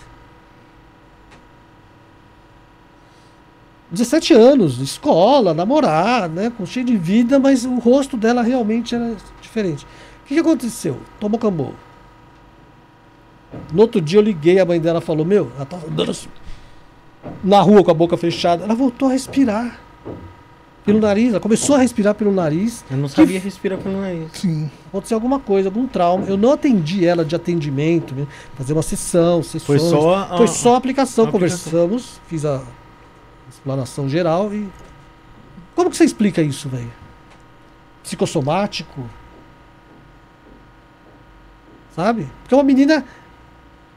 17 3.92 4.34
anos, 4.34 4.80
escola, 4.80 5.54
namorar, 5.54 6.28
né, 6.28 6.52
com 6.58 6.66
cheio 6.66 6.86
de 6.86 6.98
vida, 6.98 7.40
mas 7.40 7.64
o 7.64 7.78
rosto 7.78 8.18
dela 8.18 8.42
realmente 8.42 8.96
era 8.96 9.16
diferente. 9.40 9.86
O 10.24 10.26
que, 10.26 10.34
que 10.34 10.40
aconteceu? 10.40 11.00
Tomou 11.20 11.40
cambô. 11.40 11.74
No 13.72 13.84
outro 13.84 14.02
dia 14.02 14.18
eu 14.18 14.24
liguei, 14.24 14.60
a 14.60 14.66
mãe 14.66 14.80
dela 14.80 15.00
falou: 15.00 15.24
Meu, 15.24 15.52
ela 15.56 15.66
tá 15.66 15.78
andando 15.78 16.10
assim, 16.10 16.28
na 17.44 17.62
rua 17.62 17.84
com 17.84 17.92
a 17.92 17.94
boca 17.94 18.18
fechada. 18.18 18.64
Ela 18.64 18.74
voltou 18.74 19.10
a 19.10 19.12
respirar. 19.12 19.80
Pelo 20.86 21.00
nariz, 21.00 21.30
ela 21.30 21.40
começou 21.40 21.76
a 21.78 21.80
respirar 21.80 22.14
pelo 22.14 22.32
nariz. 22.32 22.84
Eu 22.92 22.98
não 22.98 23.08
sabia 23.08 23.40
respirar 23.40 23.80
pelo 23.80 24.02
nariz. 24.02 24.28
Sim. 24.34 24.70
Aconteceu 24.88 25.16
alguma 25.16 25.40
coisa, 25.40 25.70
algum 25.70 25.88
trauma. 25.88 26.26
Eu 26.28 26.36
não 26.36 26.52
atendi 26.52 27.06
ela 27.06 27.24
de 27.24 27.34
atendimento, 27.36 28.14
né? 28.14 28.28
fazer 28.56 28.74
uma 28.74 28.82
sessão, 28.82 29.42
sessões. 29.42 29.66
Foi 29.66 29.80
só 29.80 30.16
a- 30.16 30.38
Foi 30.38 30.48
só 30.48 30.74
a 30.74 30.78
aplicação. 30.78 31.26
a 31.26 31.30
aplicação. 31.30 31.72
Conversamos, 31.72 32.20
fiz 32.28 32.44
a 32.44 32.62
explanação 33.50 34.10
geral 34.10 34.54
e. 34.54 34.68
Como 35.74 35.90
que 35.90 35.96
você 35.98 36.04
explica 36.04 36.42
isso, 36.42 36.68
velho? 36.68 36.92
Psicossomático? 38.04 39.10
Sabe? 41.96 42.28
Porque 42.42 42.54
é 42.54 42.58
uma 42.58 42.64
menina 42.64 43.06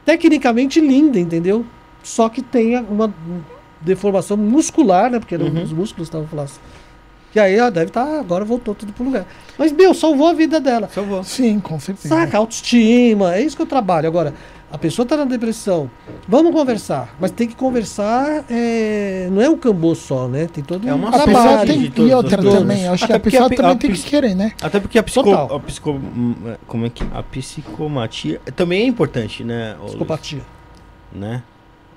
tecnicamente 0.05 0.79
linda, 0.79 1.19
entendeu? 1.19 1.65
Só 2.03 2.29
que 2.29 2.41
tem 2.41 2.77
uma 2.77 3.13
deformação 3.81 4.37
muscular, 4.37 5.09
né? 5.11 5.19
Porque 5.19 5.35
eram 5.35 5.47
Uhum. 5.47 5.63
os 5.63 5.73
músculos 5.73 6.07
estavam 6.07 6.27
flácidos. 6.27 6.61
Que 7.31 7.39
aí 7.39 7.55
ela 7.55 7.69
deve 7.69 7.87
estar, 7.87 8.19
agora 8.19 8.45
voltou 8.45 8.73
tudo 8.73 8.93
pro 8.93 9.03
lugar. 9.03 9.25
Mas, 9.57 9.71
meu, 9.71 9.93
salvou 9.93 10.27
a 10.27 10.33
vida 10.33 10.59
dela. 10.59 10.89
Salvou. 10.93 11.23
Sim, 11.23 11.59
com 11.59 11.79
certeza. 11.79 12.09
Saca, 12.15 12.37
autoestima, 12.37 13.35
é 13.35 13.41
isso 13.41 13.55
que 13.55 13.61
eu 13.61 13.65
trabalho. 13.67 14.07
Agora, 14.07 14.33
a 14.71 14.77
pessoa 14.77 15.05
tá 15.05 15.15
na 15.15 15.23
depressão, 15.25 15.89
vamos 16.27 16.51
conversar, 16.51 17.15
mas 17.21 17.31
tem 17.31 17.47
que 17.47 17.55
conversar, 17.55 18.43
é, 18.49 19.27
não 19.31 19.41
é 19.41 19.49
um 19.49 19.57
cambô 19.57 19.95
só, 19.95 20.27
né? 20.27 20.47
Tem 20.51 20.61
todo 20.63 20.87
É 20.87 20.93
um 20.93 20.97
uma 20.97 21.11
pessoa 21.11 21.65
de 21.65 21.89
tem, 21.89 22.07
e 22.07 22.13
outra 22.13 22.41
também, 22.41 22.85
acho 22.87 23.05
Até 23.05 23.13
que 23.13 23.17
a 23.17 23.19
pessoa 23.19 23.45
a- 23.45 23.49
também 23.49 23.71
a 23.71 23.75
tem 23.75 23.91
que 23.91 24.01
querer, 24.03 24.35
né? 24.35 24.51
Até 24.61 24.79
porque 24.81 24.99
a, 24.99 25.03
psico, 25.03 25.31
a, 25.31 25.59
psico, 25.61 25.99
como 26.67 26.85
é 26.85 26.89
que, 26.89 27.01
a 27.13 27.23
psicomatia 27.23 28.41
também 28.57 28.81
é 28.83 28.85
importante, 28.87 29.43
né? 29.43 29.75
Psicopatia. 29.85 30.41
Né? 31.13 31.41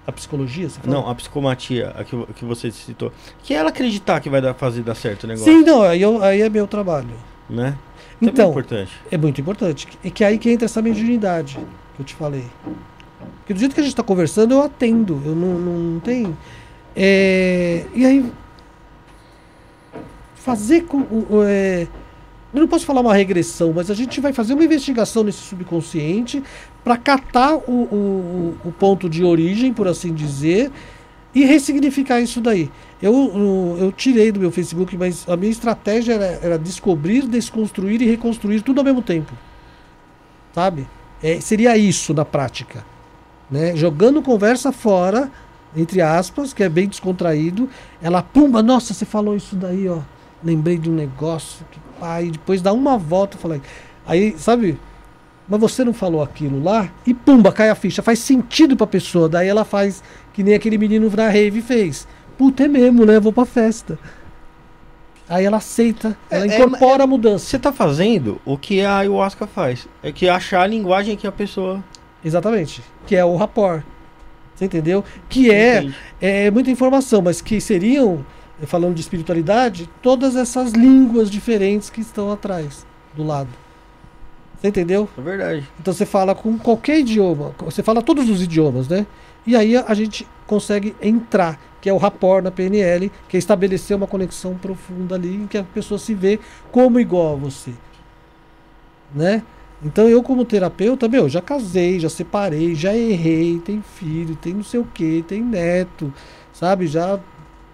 A 0.07 0.13
psicologia? 0.13 0.69
Não, 0.85 1.09
a 1.09 1.15
psicomatia, 1.15 1.95
a 1.97 2.03
que, 2.05 2.17
que 2.35 2.45
você 2.45 2.71
citou. 2.71 3.13
Que 3.43 3.55
é 3.55 3.59
ela 3.59 3.69
acreditar 3.69 4.19
que 4.21 4.29
vai 4.31 4.41
dar, 4.41 4.55
fazer 4.55 4.83
dar 4.83 4.95
certo 4.95 5.25
o 5.25 5.27
negócio. 5.27 5.53
Sim, 5.53 5.63
não, 5.63 5.83
aí, 5.83 6.01
eu- 6.03 6.23
aí 6.23 6.41
é 6.41 6.49
meu 6.49 6.67
trabalho. 6.67 7.11
Né? 7.49 7.77
Também 8.19 8.31
é 8.31 8.33
Então, 8.33 8.51
importante. 8.51 8.93
é 9.11 9.17
muito 9.19 9.41
importante. 9.41 9.87
E 10.03 10.11
que 10.11 10.25
aí 10.25 10.39
que 10.39 10.51
entra 10.51 10.65
essa 10.65 10.81
mediunidade 10.83 11.59
que 11.95 12.01
eu 12.03 12.05
te 12.05 12.15
falei. 12.15 12.45
Porque 13.39 13.53
do 13.55 13.61
jeito 13.61 13.75
que 13.75 13.81
a 13.81 13.85
gente 13.85 13.93
está 13.93 14.03
conversando, 14.03 14.53
eu 14.55 14.63
atendo. 14.63 15.21
Eu 15.25 15.35
não, 15.35 15.59
não, 15.59 15.73
não 15.79 16.01
tenho. 16.01 16.37
É, 16.97 17.85
e 17.95 18.05
aí. 18.07 18.33
Fazer 20.35 20.83
com. 20.83 21.05
é, 21.47 21.87
eu 22.53 22.61
não 22.61 22.67
posso 22.69 22.87
falar 22.87 23.01
uma 23.03 23.15
regressão, 23.15 23.73
mas 23.75 23.91
a 23.91 23.95
gente 23.95 24.21
vai 24.21 24.33
fazer 24.33 24.55
uma 24.55 24.65
investigação 24.65 25.23
nesse 25.23 25.39
subconsciente 25.39 26.43
para 26.83 26.97
catar 26.97 27.55
o, 27.57 27.61
o, 27.71 28.57
o 28.65 28.73
ponto 28.73 29.09
de 29.09 29.25
origem, 29.25 29.73
por 29.73 29.87
assim 29.87 30.13
dizer, 30.13 30.71
e 31.35 31.45
ressignificar 31.45 32.21
isso 32.21 32.41
daí. 32.41 32.71
Eu, 33.01 33.77
eu, 33.79 33.93
tirei 33.93 34.31
do 34.31 34.41
meu 34.41 34.51
Facebook, 34.51 34.97
mas 34.97 35.27
a 35.29 35.37
minha 35.37 35.51
estratégia 35.51 36.15
era, 36.15 36.27
era 36.43 36.59
descobrir, 36.59 37.27
desconstruir 37.27 38.03
e 38.03 38.07
reconstruir 38.07 38.63
tudo 38.63 38.79
ao 38.79 38.85
mesmo 38.85 39.01
tempo. 39.01 39.33
Sabe? 40.55 40.87
É, 41.23 41.41
seria 41.41 41.77
isso 41.77 42.13
na 42.13 42.25
prática. 42.25 42.85
Né? 43.51 43.75
Jogando 43.77 44.23
conversa 44.23 44.73
fora, 44.73 45.31
entre 45.77 46.01
aspas, 46.03 46.53
que 46.53 46.63
é 46.63 46.69
bem 46.69 46.89
descontraído. 46.89 47.69
Ela, 48.03 48.23
pumba, 48.23 48.63
nossa, 48.63 48.93
você 48.93 49.05
falou 49.05 49.37
isso 49.37 49.57
daí, 49.57 49.89
ó. 49.89 50.01
Lembrei 50.43 50.79
de 50.79 50.91
um 50.91 50.95
negócio 50.95 51.65
que 51.71 51.79
pai, 51.99 52.31
depois 52.31 52.63
dá 52.63 52.73
uma 52.73 52.97
volta 52.97 53.37
e 53.37 53.41
fala. 53.41 53.61
Aí, 54.07 54.35
sabe? 54.39 54.79
Mas 55.51 55.61
você 55.61 55.83
não 55.85 55.93
falou 55.93 56.23
aquilo 56.23 56.63
lá? 56.63 56.89
E 57.05 57.13
pumba, 57.13 57.51
cai 57.51 57.69
a 57.71 57.75
ficha. 57.75 58.01
Faz 58.03 58.21
sentido 58.21 58.77
pra 58.77 58.87
pessoa. 58.87 59.29
Daí 59.29 59.49
ela 59.49 59.65
faz 59.65 60.01
que 60.33 60.45
nem 60.45 60.55
aquele 60.55 60.79
menino 60.79 61.11
na 61.11 61.29
rave 61.29 61.61
fez. 61.61 62.07
Puta, 62.39 62.63
é 62.65 62.69
mesmo, 62.69 63.05
né? 63.05 63.19
Vou 63.19 63.33
pra 63.33 63.45
festa. 63.45 63.99
Aí 65.29 65.45
ela 65.45 65.57
aceita, 65.59 66.17
ela 66.31 66.47
É- 66.47 66.49
é- 66.49 66.57
incorpora 66.57 67.05
a 67.05 67.07
mudança. 67.07 67.45
Você 67.47 67.59
tá 67.59 67.73
fazendo 67.73 68.41
o 68.45 68.57
que 68.57 68.81
a 68.81 68.99
ayahuasca 68.99 69.47
faz. 69.47 69.89
É 70.03 70.11
que 70.13 70.29
achar 70.29 70.63
a 70.63 70.67
linguagem 70.67 71.17
que 71.17 71.27
a 71.27 71.33
pessoa 71.33 71.83
Exatamente. 72.25 72.83
Que 73.07 73.17
é 73.17 73.25
o 73.25 73.35
rapport. 73.37 73.83
Você 74.55 74.67
entendeu? 74.67 75.03
Que 75.29 75.51
é, 75.51 75.91
é 76.21 76.51
muita 76.51 76.71
informação, 76.71 77.23
mas 77.23 77.41
que 77.41 77.61
seriam, 77.61 78.25
falando 78.67 78.95
de 78.95 79.01
espiritualidade, 79.01 79.89
todas 80.03 80.37
essas 80.37 80.73
línguas 80.73 81.31
diferentes 81.31 81.89
que 81.89 82.03
estão 82.03 82.31
atrás, 82.31 82.85
do 83.15 83.25
lado. 83.25 83.49
Você 84.61 84.69
entendeu? 84.69 85.09
É 85.17 85.21
verdade. 85.21 85.69
Então 85.81 85.95
você 85.95 86.05
fala 86.05 86.35
com 86.35 86.59
qualquer 86.59 87.01
idioma, 87.01 87.55
você 87.61 87.83
fala 87.83 88.03
todos 88.03 88.29
os 88.29 88.43
idiomas, 88.43 88.89
né? 88.89 89.07
E 89.47 89.57
aí 89.57 89.75
a, 89.75 89.95
gente 89.95 90.29
consegue 90.47 90.95
entrar, 91.01 91.59
que 91.81 91.89
é 91.89 91.93
o 91.93 91.97
rapport 91.97 92.45
na 92.45 92.51
PNL, 92.51 93.11
que 93.27 93.37
é 93.37 93.39
estabelecer 93.39 93.97
uma 93.97 94.07
conexão 94.07 94.55
profunda 94.55 95.15
ali, 95.15 95.35
em 95.35 95.47
que 95.47 95.57
a 95.57 95.65
pessoa 95.65 95.99
se 95.99 96.15
vê 96.15 96.39
como 96.71 97.01
igual 97.01 97.33
a 97.33 97.37
você. 97.37 97.73
Né? 99.15 99.43
Então 99.83 100.07
eu 100.07 100.23
como 100.23 100.45
terapeuta, 100.45 101.09
meu, 101.09 101.27
já 101.27 101.41
casei, 101.41 101.99
já 101.99 102.11
separei, 102.11 102.75
já 102.75 102.95
errei, 102.95 103.59
tem 103.65 103.81
filho, 103.81 104.37
tem 104.37 104.53
não 104.53 104.63
sei 104.63 104.79
o 104.79 104.85
que, 104.85 105.25
tem 105.27 105.43
neto, 105.43 106.13
sabe? 106.53 106.87
Já 106.87 107.19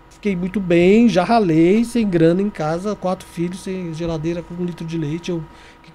fiquei 0.09 0.37
muito 0.37 0.61
bem, 0.61 1.09
já 1.09 1.25
ralei, 1.25 1.85
sem 1.85 2.09
grana 2.09 2.41
em 2.41 2.49
casa, 2.49 2.95
quatro 2.95 3.27
filhos, 3.27 3.61
sem 3.61 3.93
geladeira 3.93 4.41
com 4.41 4.55
um 4.55 4.65
litro 4.65 4.87
de 4.87 4.97
leite, 4.97 5.31
eu, 5.31 5.43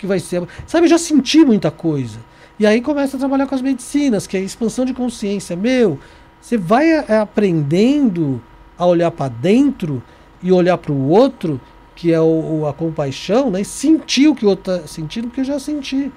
que, 0.02 0.08
vai 0.08 0.20
ser? 0.20 0.44
Sabe, 0.68 0.86
eu 0.86 0.90
já 0.90 0.98
senti 0.98 1.46
muita 1.46 1.72
coisa. 1.72 2.20
E 2.60 2.66
aí 2.66 2.82
começa 2.82 3.16
a 3.16 3.20
trabalhar 3.20 3.48
com 3.48 3.56
as 3.56 3.62
medicinas, 3.62 4.28
que 4.28 4.36
é 4.36 4.40
a 4.40 4.44
expansão 4.44 4.84
de 4.84 4.94
consciência. 4.94 5.56
Meu, 5.56 6.00
você 6.40 6.58
vai 6.58 6.90
é, 6.90 7.18
aprendendo 7.18 8.42
a 8.78 8.86
olhar 8.86 9.12
para 9.12 9.30
dentro 9.30 10.04
e 10.42 10.52
olhar 10.52 10.78
para 10.78 10.92
o 10.92 11.08
outro, 11.08 11.62
que 11.96 12.12
é 12.12 12.20
o, 12.20 12.66
a 12.68 12.74
compaixão, 12.74 13.52
né? 13.52 13.62
E 13.62 13.66
sentir 13.66 14.28
o 14.28 14.36
que 14.36 14.46
o 14.46 14.50
outro 14.50 14.74
tá 14.74 14.88
sentindo, 14.88 15.28
porque 15.28 15.42
eu 15.42 15.46
já 15.46 15.60
senti. 15.60 16.12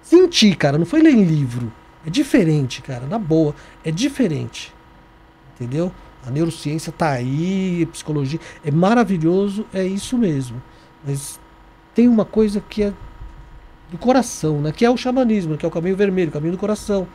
Senti, 0.00 0.54
cara, 0.54 0.78
não 0.78 0.86
foi 0.86 1.02
ler 1.02 1.12
em 1.12 1.24
livro. 1.24 1.72
É 2.06 2.10
diferente, 2.10 2.80
cara, 2.82 3.06
na 3.06 3.18
boa. 3.18 3.54
É 3.84 3.90
diferente. 3.90 4.72
Entendeu? 5.54 5.92
A 6.24 6.30
neurociência 6.30 6.92
tá 6.92 7.10
aí, 7.10 7.82
a 7.82 7.92
psicologia. 7.92 8.38
É 8.64 8.70
maravilhoso, 8.70 9.66
é 9.74 9.84
isso 9.84 10.16
mesmo. 10.16 10.62
Mas 11.04 11.40
tem 11.94 12.08
uma 12.08 12.24
coisa 12.24 12.60
que 12.60 12.82
é 12.84 12.92
do 13.90 13.98
coração, 13.98 14.60
né? 14.60 14.72
Que 14.72 14.84
é 14.84 14.90
o 14.90 14.96
xamanismo, 14.96 15.56
que 15.56 15.64
é 15.64 15.68
o 15.68 15.70
caminho 15.70 15.96
vermelho, 15.96 16.30
o 16.30 16.32
caminho 16.32 16.52
do 16.52 16.58
coração, 16.58 17.06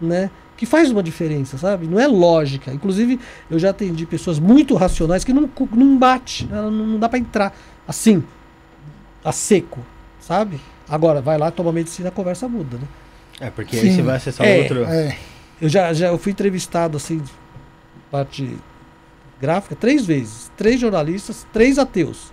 né? 0.00 0.30
Que 0.56 0.66
faz 0.66 0.90
uma 0.90 1.02
diferença, 1.02 1.56
sabe? 1.58 1.86
Não 1.86 2.00
é 2.00 2.06
lógica. 2.06 2.72
Inclusive, 2.72 3.20
eu 3.50 3.58
já 3.58 3.70
atendi 3.70 4.06
pessoas 4.06 4.38
muito 4.38 4.74
racionais 4.74 5.22
que 5.22 5.32
não, 5.32 5.48
não 5.72 5.98
bate, 5.98 6.48
ela 6.50 6.70
não, 6.70 6.98
dá 6.98 7.08
pra 7.08 7.18
entrar 7.18 7.56
assim, 7.86 8.24
a 9.24 9.32
seco, 9.32 9.80
sabe? 10.18 10.60
Agora, 10.88 11.20
vai 11.20 11.38
lá, 11.38 11.50
toma 11.50 11.72
medicina, 11.72 12.08
a 12.08 12.12
conversa 12.12 12.48
muda, 12.48 12.76
né? 12.78 12.86
É, 13.40 13.50
porque 13.50 13.76
Sim. 13.76 13.88
aí 13.88 13.94
você 13.94 14.02
vai 14.02 14.16
acessar 14.16 14.46
É. 14.46 14.58
outro. 14.62 14.84
É. 14.84 15.16
Eu 15.60 15.68
já, 15.68 15.92
já 15.92 16.08
eu 16.08 16.18
fui 16.18 16.32
entrevistado 16.32 16.96
assim, 16.96 17.22
parte 18.10 18.56
gráfica, 19.40 19.76
três 19.76 20.04
vezes. 20.04 20.50
Três 20.56 20.80
jornalistas, 20.80 21.46
três 21.52 21.78
ateus. 21.78 22.32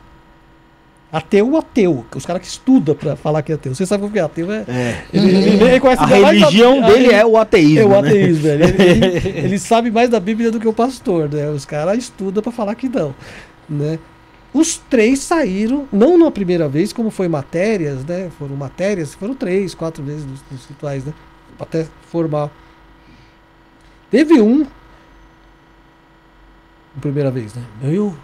Ateu, 1.13 1.55
ateu. 1.55 2.03
Os 2.15 2.25
caras 2.25 2.41
que 2.41 2.47
estudam 2.47 2.95
pra 2.95 3.15
falar 3.15 3.43
que 3.43 3.51
é 3.51 3.55
ateu. 3.55 3.75
Você 3.75 3.85
sabe 3.85 4.03
o 4.03 4.09
que 4.09 4.17
é 4.17 4.23
ateu? 4.23 4.51
É, 4.51 4.65
É. 4.67 5.05
ele, 5.13 5.27
ele- 5.29 5.63
ele 5.63 5.75
A 5.75 6.07
mais 6.07 6.09
religião 6.25 6.81
dele 6.81 7.13
a- 7.13 7.17
é 7.19 7.25
o 7.25 7.37
ateísmo. 7.37 7.79
é 7.79 7.85
o 7.85 7.89
né? 8.01 8.09
ateísmo, 8.09 8.41
velho. 8.43 8.63
Ele, 8.81 9.27
ele- 9.45 9.59
sabe 9.59 9.91
mais 9.91 10.09
da 10.09 10.19
Bíblia 10.19 10.49
do 10.49 10.59
que 10.59 10.67
o 10.67 10.73
pastor, 10.73 11.29
né? 11.31 11.49
Os 11.51 11.65
caras 11.65 11.99
estudam 11.99 12.41
pra 12.41 12.51
falar 12.51 12.73
que 12.73 12.89
não, 12.89 13.13
né? 13.69 13.99
Os 14.51 14.77
três 14.89 15.19
saíram, 15.19 15.87
não 15.93 16.17
na 16.17 16.31
primeira 16.31 16.67
vez, 16.67 16.91
como 16.91 17.11
foi 17.11 17.27
matérias, 17.27 18.03
né? 18.05 18.29
Foram 18.39 18.55
matérias, 18.55 19.13
foram 19.13 19.35
três, 19.35 19.75
quatro 19.75 20.03
vezes 20.03 20.25
nos, 20.25 20.39
nos 20.51 20.65
rituais, 20.65 21.05
né? 21.05 21.13
Até 21.59 21.85
formal. 22.11 22.51
Teve 24.09 24.41
um, 24.41 24.59
na 26.95 27.01
primeira 27.01 27.31
vez, 27.31 27.53
né? 27.53 27.61
Eu, 27.83 28.07
o 28.07 28.17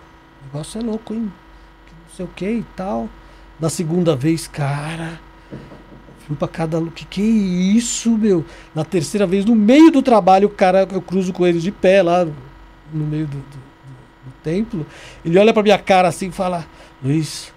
negócio 0.45 0.80
é 0.80 0.84
louco, 0.84 1.14
hein? 1.14 1.32
Sei 2.20 2.26
o 2.26 2.30
que 2.36 2.46
e 2.50 2.66
tal. 2.76 3.08
Na 3.58 3.70
segunda 3.70 4.14
vez, 4.14 4.46
cara, 4.46 5.22
Fui 6.28 6.36
pra 6.36 6.50
cada. 6.50 6.78
lu- 6.78 6.91
Que 6.91 7.06
que 7.06 7.22
é 7.22 7.26
isso, 7.78 8.12
meu? 8.18 8.44
Na 8.76 8.84
terceira 8.84 9.26
vez, 9.26 9.46
no 9.46 9.56
meio 9.56 9.90
do 9.90 10.02
trabalho, 10.02 10.48
o 10.48 10.52
cara, 10.52 10.86
eu 10.91 11.02
cruzo 11.02 11.32
com 11.32 11.48
ele 11.48 11.60
de 11.60 11.72
pé 11.72 12.04
lá 12.04 12.26
no, 12.94 13.06
meio 13.06 13.26
do, 13.26 13.38
do- 13.38 13.41
do- 13.41 14.34
templo. 14.44 14.86
Ele 15.24 15.40
olha 15.40 15.54
pra 15.54 15.64
minha 15.64 15.78
cara 15.80 16.10
assim 16.10 16.28
e 16.28 16.32
fala: 16.32 16.68
Luiz, 17.02 17.54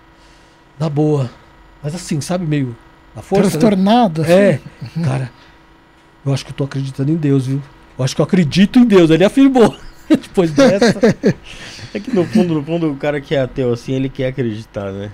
na 0.78 0.88
boa. 0.88 1.28
Mas 1.82 1.92
assim, 1.94 2.20
sabe, 2.20 2.46
meio 2.46 2.76
na 3.16 3.20
força. 3.20 3.44
né? 3.44 3.50
Transtornado. 3.50 4.22
assim. 4.22 4.32
É, 4.32 4.60
cara, 5.04 5.30
eu 6.24 6.32
acho 6.32 6.44
que 6.44 6.52
eu 6.52 6.56
tô 6.56 6.64
acreditando 6.64 7.10
em 7.10 7.16
Deus, 7.16 7.46
viu? 7.48 7.60
Eu 7.98 8.04
acho 8.04 8.14
que 8.14 8.20
eu 8.22 8.24
acredito 8.24 8.78
em 8.78 8.84
Deus. 8.84 9.10
Ele 9.10 9.24
afirmou. 9.24 9.76
Depois 10.08 10.50
dessa. 10.52 10.98
É 11.94 12.00
que 12.00 12.10
no 12.14 12.24
fundo, 12.24 12.54
no 12.54 12.62
fundo, 12.64 12.90
o 12.90 12.96
cara 12.96 13.20
que 13.20 13.34
é 13.34 13.40
ateu 13.42 13.72
assim, 13.72 13.92
ele 13.92 14.08
quer 14.08 14.28
acreditar, 14.28 14.90
né? 14.92 15.10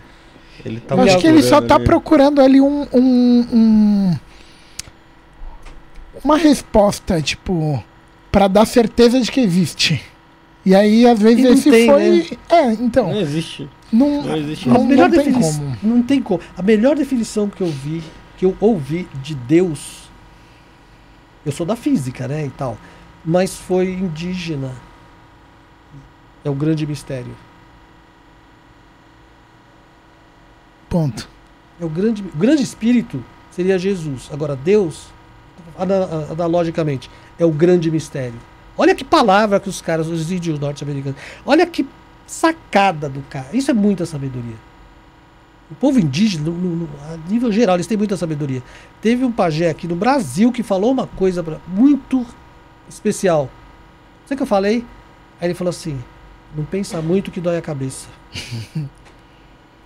Ele 0.64 0.80
tá 0.80 0.94
Eu 0.94 1.02
acho 1.02 1.18
que 1.18 1.26
ele 1.26 1.42
só 1.42 1.60
tá 1.60 1.78
procurando 1.78 1.80
ali. 1.80 1.84
procurando 1.84 2.40
ali 2.40 2.60
um, 2.60 2.86
um- 2.92 3.46
um- 3.52 4.16
uma 6.24 6.36
resposta, 6.36 7.20
tipo, 7.22 7.82
pra 8.30 8.48
dar 8.48 8.66
certeza 8.66 9.20
de 9.20 9.30
que 9.30 9.40
existe. 9.40 10.00
E 10.66 10.74
aí, 10.74 11.06
às 11.06 11.18
vezes, 11.20 11.44
não 11.44 11.52
esse 11.52 11.70
tem, 11.70 11.86
foi. 11.88 12.10
né? 12.10 12.26
É, 12.50 12.72
então. 12.72 13.09
Não 13.12 13.20
existe. 13.20 13.68
Não, 13.90 14.22
Não 14.22 14.36
existe 14.36 14.68
não, 14.68 14.76
a 14.76 14.84
melhor 14.84 15.09
não 15.09 15.22
tem 15.24 15.32
como. 15.32 15.76
não 15.82 16.02
tem 16.02 16.22
como. 16.22 16.40
A 16.56 16.62
melhor 16.62 16.94
definição 16.96 17.48
que 17.48 17.62
eu 17.62 17.68
vi, 17.68 18.02
que 18.36 18.44
eu 18.44 18.55
ouvi 18.60 19.09
de 19.22 19.34
Deus, 19.34 20.10
eu 21.46 21.52
sou 21.52 21.64
da 21.64 21.74
física, 21.74 22.28
né, 22.28 22.44
e 22.44 22.50
tal, 22.50 22.76
mas 23.24 23.56
foi 23.56 23.90
indígena. 23.92 24.72
É 26.44 26.51
o 26.51 26.55
grande 26.55 26.86
mistério. 26.86 27.35
Ponto. 30.89 31.28
É 31.81 31.85
o 31.85 31.89
grande, 31.89 32.23
o 32.23 32.36
grande 32.36 32.62
espírito 32.62 33.23
seria 33.51 33.78
Jesus. 33.78 34.28
Agora, 34.32 34.56
Deus, 34.56 35.09
ana- 35.78 36.27
analogicamente, 36.31 37.10
é 37.39 37.44
o 37.44 37.51
grande 37.51 37.90
mistério. 37.90 38.39
Olha 38.77 38.94
que 38.94 39.05
palavra 39.05 39.59
que 39.60 39.69
os 39.69 39.81
caras, 39.82 40.06
os 40.06 40.31
índios 40.31 40.59
norte-americanos, 40.59 41.19
olha 41.44 41.66
que 41.66 41.86
sacada 42.27 43.09
do 43.09 43.20
cara. 43.23 43.48
Isso 43.52 43.70
é 43.70 43.74
muita 43.74 44.06
sabedoria. 44.06 44.56
O 45.70 45.74
povo 45.74 45.98
indígena, 46.01 46.44
no, 46.44 46.52
no- 46.52 46.77
no- 46.77 46.89
a 47.12 47.16
nível 47.28 47.52
geral, 47.52 47.77
eles 47.77 47.86
têm 47.86 47.98
muita 47.98 48.16
sabedoria. 48.16 48.62
Teve 49.02 49.24
um 49.24 49.32
pajé 49.32 49.69
aqui 49.69 49.86
no 49.86 49.94
Brasil 49.97 50.51
que 50.51 50.62
falou 50.62 50.90
uma 50.90 51.06
coisa 51.06 51.43
pra- 51.43 51.59
muito 51.66 52.24
especial. 52.89 53.51
Sabe 54.24 54.35
o 54.35 54.36
que 54.39 54.43
eu 54.43 54.47
falei? 54.47 54.85
Aí 55.40 55.48
ele 55.48 55.55
falou 55.55 55.70
assim: 55.70 55.98
não 56.57 56.65
pensa 56.65 57.01
muito 57.03 57.31
que 57.31 57.41
dói 57.41 57.57
a 57.59 57.62
cabeça. 57.62 58.09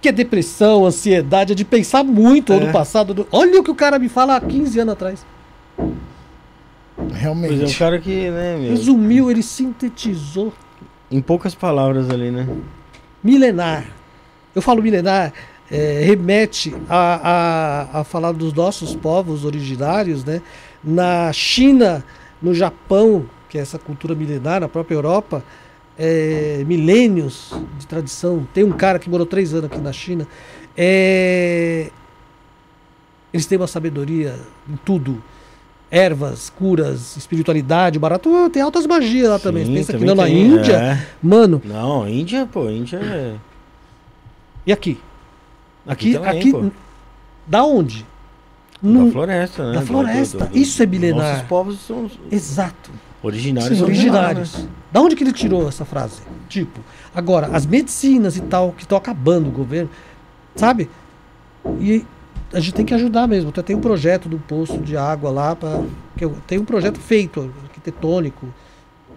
que 0.01 0.09
é 0.09 0.13
depressão, 0.13 0.85
ansiedade, 0.85 1.53
é 1.53 1.55
de 1.55 1.65
pensar 1.65 2.03
muito 2.03 2.53
ou 2.53 2.61
É. 2.61 2.67
no 2.67 2.73
passado. 2.73 3.15
do- 3.15 3.27
Olha 3.31 3.61
o 3.61 3.65
que 3.65 3.71
o 3.71 3.75
cara 3.75 3.99
me 3.99 4.09
fala 4.09 4.37
há 4.37 4.41
15 4.41 4.81
anos 4.81 4.93
atrás. 4.95 5.27
Pois 5.77 5.91
é, 6.97 7.01
um 7.01 7.09
Realmente. 7.15 7.79
cara 7.79 7.99
que, 7.99 8.31
né, 8.31 8.57
meu, 8.59 8.71
Resumiu, 8.71 9.31
ele 9.31 9.43
sintetizou. 9.43 10.53
em 11.11 11.21
poucas 11.21 11.55
palavras 11.55 12.09
ali, 12.11 12.31
né? 12.31 12.49
Milenar. 13.23 13.85
Eu 14.55 14.61
falo 14.63 14.83
milenar, 14.83 15.33
é, 15.71 16.03
remete 16.05 16.75
a, 16.89 17.89
a, 17.95 18.01
a 18.01 18.05
falar 18.05 18.33
dos 18.33 18.53
nossos 18.53 18.95
povos 18.95 19.45
originários, 19.45 20.25
né? 20.25 20.43
Na 20.83 21.33
China, 21.33 22.05
no 22.41 22.55
Japão, 22.55 23.27
que 23.49 23.57
é 23.57 23.61
essa 23.61 23.79
cultura 23.79 24.15
milenar, 24.15 24.61
na 24.61 24.69
própria 24.69 24.95
Europa, 24.95 25.45
é, 25.99 26.63
milênios 26.67 27.53
de 27.79 27.87
tradição. 27.87 28.47
Tem 28.55 28.65
um 28.65 28.73
cara 28.73 28.99
que 28.99 29.09
morou 29.11 29.27
três 29.27 29.53
anos 29.53 29.67
aqui 29.67 29.79
na 29.79 29.93
China. 29.93 30.27
É, 30.77 31.91
eles 33.33 33.47
têm 33.47 33.59
uma 33.59 33.67
sabedoria 33.67 34.35
em 34.69 34.77
tudo. 34.85 35.23
Ervas, 35.91 36.49
curas, 36.49 37.17
espiritualidade, 37.19 37.99
barato. 37.99 38.35
Ah, 38.35 38.49
Tem 38.49 38.63
altas 38.63 38.87
magias 38.87 39.29
lá 39.29 39.39
também. 39.39 39.65
Você 39.65 39.69
Sim, 39.71 39.75
pensa 39.77 39.99
que 39.99 40.05
não 40.07 40.15
na 40.15 40.25
tem, 40.25 40.41
Índia? 40.47 40.73
é. 40.77 41.07
Mano, 41.23 41.61
Não, 41.65 42.09
Índia, 42.09 42.49
pô, 42.51 42.71
Índia 42.71 42.97
é. 42.97 43.35
E 44.67 44.73
aqui? 44.73 44.99
Aqui, 45.87 46.17
Aqui 46.17 46.25
também, 46.25 46.41
aqui, 46.41 46.51
pô. 46.53 46.71
da 47.47 47.63
onde? 47.65 48.07
Da 48.81 48.89
No- 48.89 49.13
floresta, 49.13 49.67
né? 49.67 49.73
da 49.75 49.81
Do- 49.81 49.87
floresta. 49.87 50.51
Isso 50.55 50.83
é 50.83 50.87
milenar. 50.87 51.33
Nossos 51.35 51.47
povos 51.49 51.79
são 51.81 52.11
Exato. 52.31 52.91
Originários. 53.23 53.79
Sim, 53.79 53.83
lá, 53.83 53.89
Originários. 53.89 54.59
né? 54.59 54.69
Da 54.91 55.01
onde 55.01 55.17
que 55.17 55.25
ele 55.25 55.33
tirou 55.33 55.69
essa 55.69 55.85
frase? 55.85 56.21
Tipo, 56.49 56.81
agora, 57.15 57.49
as 57.49 57.65
medicinas 57.65 58.37
e 58.37 58.41
tal, 58.43 58.73
que 58.73 58.83
estão 58.83 58.99
acabando 58.99 59.49
o 59.49 59.53
governo, 59.53 59.89
sabe? 60.57 60.91
E 61.81 62.05
a 62.53 62.61
gente 62.61 62.75
tem 62.75 62.85
que 62.85 62.95
ajudar 62.95 63.27
mesmo. 63.27 63.51
Até 63.51 63.63
tem 63.63 63.77
um 63.77 63.81
projeto 63.81 64.29
do 64.29 64.39
poço 64.39 64.79
de 64.79 64.97
água 64.97 65.31
lá, 65.31 65.57
pra, 65.57 65.83
que 66.17 66.25
eu, 66.25 66.37
tem 66.47 66.59
um 66.59 66.65
projeto 66.65 67.01
feito, 67.01 67.51
arquitetônico, 67.65 68.47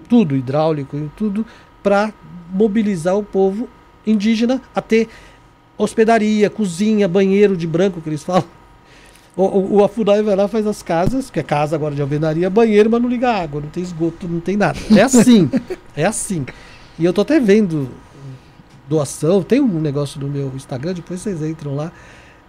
tudo, 0.07 0.35
hidráulico 0.35 0.95
e 0.95 1.09
tudo, 1.17 1.45
para 1.83 2.13
mobilizar 2.51 3.17
o 3.17 3.23
povo 3.23 3.67
indígena 4.05 4.61
a 4.73 4.81
ter 4.81 5.09
hospedaria, 5.77 6.49
cozinha, 6.49 7.07
banheiro 7.07 7.57
de 7.57 7.67
branco, 7.67 7.99
que 7.99 8.07
eles 8.09 8.23
falam. 8.23 8.45
O, 9.35 9.43
o, 9.43 9.73
o 9.75 9.83
Afunai 9.83 10.23
vai 10.23 10.35
lá 10.35 10.47
faz 10.47 10.65
as 10.65 10.81
casas, 10.81 11.29
que 11.29 11.39
é 11.39 11.43
casa 11.43 11.75
agora 11.75 11.93
de 11.93 12.01
alvenaria, 12.01 12.49
banheiro, 12.49 12.89
mas 12.89 13.01
não 13.01 13.09
liga 13.09 13.29
água, 13.29 13.59
não 13.59 13.69
tem 13.69 13.83
esgoto, 13.83 14.27
não 14.27 14.39
tem 14.39 14.55
nada. 14.55 14.79
É 14.95 15.01
assim, 15.01 15.49
é 15.95 16.05
assim. 16.05 16.45
E 16.97 17.03
eu 17.03 17.11
tô 17.11 17.21
até 17.21 17.39
vendo 17.39 17.89
doação, 18.87 19.43
tem 19.43 19.59
um 19.59 19.81
negócio 19.81 20.19
no 20.21 20.27
meu 20.27 20.51
Instagram, 20.55 20.93
depois 20.93 21.19
vocês 21.19 21.41
entram 21.41 21.75
lá. 21.75 21.91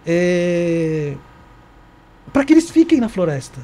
É... 0.05 1.15
Para 2.31 2.45
que 2.45 2.53
eles 2.53 2.69
fiquem 2.69 2.99
na 2.99 3.09
floresta. 3.09 3.59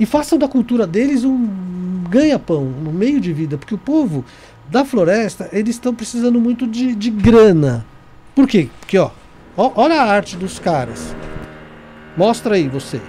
E 0.00 0.06
façam 0.06 0.38
da 0.38 0.48
cultura 0.48 0.86
deles 0.86 1.24
um 1.24 1.48
ganha-pão, 2.08 2.62
um 2.62 2.92
meio 2.92 3.20
de 3.20 3.32
vida. 3.32 3.58
Porque 3.58 3.74
o 3.74 3.78
povo 3.78 4.24
da 4.70 4.84
floresta, 4.84 5.48
eles 5.52 5.76
estão 5.76 5.94
precisando 5.94 6.40
muito 6.40 6.66
de, 6.66 6.94
de 6.94 7.10
grana. 7.10 7.84
Por 8.34 8.48
quê? 8.48 8.68
Porque, 8.80 8.96
ó, 8.98 9.10
ó, 9.56 9.72
olha 9.76 10.00
a 10.00 10.04
arte 10.04 10.36
dos 10.36 10.58
caras. 10.58 11.14
Mostra 12.16 12.54
aí 12.56 12.68
você. 12.68 13.00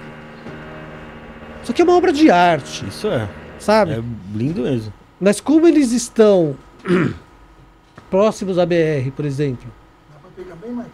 Isso 1.62 1.72
aqui 1.72 1.80
é 1.82 1.84
uma 1.84 1.96
obra 1.96 2.12
de 2.12 2.30
arte, 2.30 2.86
Isso 2.86 3.08
é. 3.08 3.28
sabe? 3.58 3.92
É 3.92 4.02
lindo 4.34 4.62
mesmo. 4.62 4.92
Mas 5.20 5.40
como 5.40 5.66
eles 5.66 5.92
estão 5.92 6.56
próximos 8.10 8.58
à 8.58 8.66
BR, 8.66 9.10
por 9.14 9.24
exemplo, 9.24 9.70
Dá 10.12 10.18
pra 10.20 10.30
pegar 10.36 10.56
bem, 10.56 10.70
Michael? 10.70 10.90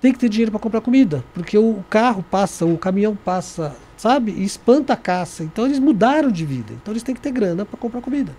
tem 0.00 0.12
que 0.12 0.18
ter 0.18 0.28
dinheiro 0.28 0.50
para 0.50 0.60
comprar 0.60 0.80
comida, 0.80 1.24
porque 1.32 1.56
o 1.56 1.82
carro 1.88 2.24
passa, 2.28 2.66
o 2.66 2.76
caminhão 2.76 3.14
passa, 3.14 3.74
sabe? 3.96 4.32
E 4.32 4.44
espanta 4.44 4.94
a 4.94 4.96
caça. 4.96 5.44
Então 5.44 5.64
eles 5.64 5.78
mudaram 5.78 6.30
de 6.30 6.44
vida. 6.44 6.72
Então 6.72 6.92
eles 6.92 7.02
têm 7.04 7.14
que 7.14 7.20
ter 7.20 7.30
grana 7.30 7.64
para 7.64 7.78
comprar 7.78 8.00
comida. 8.00 8.32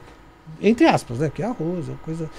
Entre 0.61 0.85
aspas, 0.85 1.19
né? 1.19 1.31
Que 1.33 1.41
é 1.41 1.45
arroz, 1.45 1.87
é 1.89 1.93
coisa. 2.03 2.29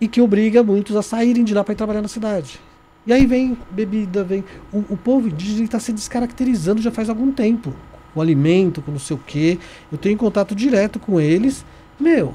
E 0.00 0.08
que 0.08 0.20
obriga 0.20 0.62
muitos 0.64 0.96
a 0.96 1.02
saírem 1.02 1.44
de 1.44 1.54
lá 1.54 1.62
para 1.64 1.72
ir 1.72 1.76
trabalhar 1.76 2.02
na 2.02 2.08
cidade. 2.08 2.60
E 3.06 3.12
aí 3.12 3.24
vem 3.26 3.56
bebida, 3.70 4.22
vem. 4.22 4.44
O, 4.72 4.78
o 4.90 4.96
povo 4.96 5.28
indígena 5.28 5.64
está 5.64 5.78
se 5.80 5.92
descaracterizando 5.92 6.82
já 6.82 6.90
faz 6.90 7.08
algum 7.08 7.32
tempo. 7.32 7.72
Com 8.14 8.20
alimento, 8.20 8.82
com 8.82 8.90
não 8.92 8.98
sei 8.98 9.16
o 9.16 9.20
quê. 9.26 9.58
Eu 9.90 9.96
tenho 9.98 10.16
contato 10.16 10.54
direto 10.54 10.98
com 10.98 11.20
eles. 11.20 11.64
Meu. 11.98 12.34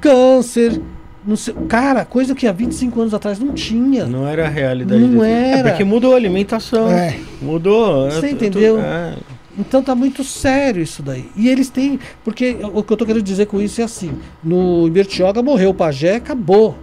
Câncer. 0.00 0.80
Não 1.24 1.36
sei, 1.36 1.54
cara, 1.68 2.04
coisa 2.04 2.34
que 2.34 2.46
há 2.48 2.52
25 2.52 3.00
anos 3.00 3.14
atrás 3.14 3.38
não 3.38 3.52
tinha. 3.52 4.06
Não 4.06 4.26
era 4.26 4.46
a 4.46 4.48
realidade. 4.48 5.00
Não 5.00 5.10
desse- 5.20 5.24
era. 5.30 5.68
É 5.68 5.70
porque 5.72 5.84
mudou 5.84 6.14
a 6.14 6.16
alimentação. 6.16 6.90
É. 6.90 7.16
Mudou. 7.40 8.10
Você 8.10 8.26
é, 8.26 8.28
tu- 8.30 8.34
entendeu? 8.34 8.80
é. 8.80 9.16
Então 9.56 9.82
tá 9.82 9.94
muito 9.94 10.24
sério 10.24 10.82
isso 10.82 11.02
daí. 11.02 11.30
E 11.36 11.48
eles 11.48 11.68
têm. 11.68 12.00
Porque 12.24 12.56
o 12.72 12.82
que 12.82 12.92
eu 12.92 12.96
tô 12.96 13.04
querendo 13.06 13.22
dizer 13.22 13.46
com 13.46 13.60
isso 13.60 13.80
é 13.80 13.84
assim: 13.84 14.12
no 14.42 14.88
Bertioga 14.90 15.42
morreu 15.42 15.70
o 15.70 15.74
pajé, 15.74 16.16
acabou. 16.16 16.76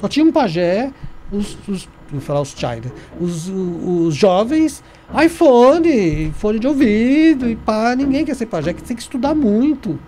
Só 0.00 0.08
tinha 0.08 0.24
um 0.24 0.32
pajé, 0.32 0.90
os. 1.36 1.58
os 1.68 1.88
vou 2.10 2.20
falar 2.20 2.40
os 2.40 2.50
China. 2.56 2.92
Os, 3.20 3.48
os 3.48 4.14
jovens, 4.14 4.82
iPhone, 5.24 6.32
fone 6.32 6.58
de 6.58 6.66
ouvido 6.66 7.48
e 7.48 7.56
pá, 7.56 7.94
ninguém 7.96 8.24
quer 8.24 8.34
ser 8.34 8.46
pajé, 8.46 8.72
que 8.72 8.82
tem 8.82 8.96
que 8.96 9.02
estudar 9.02 9.34
muito. 9.34 9.98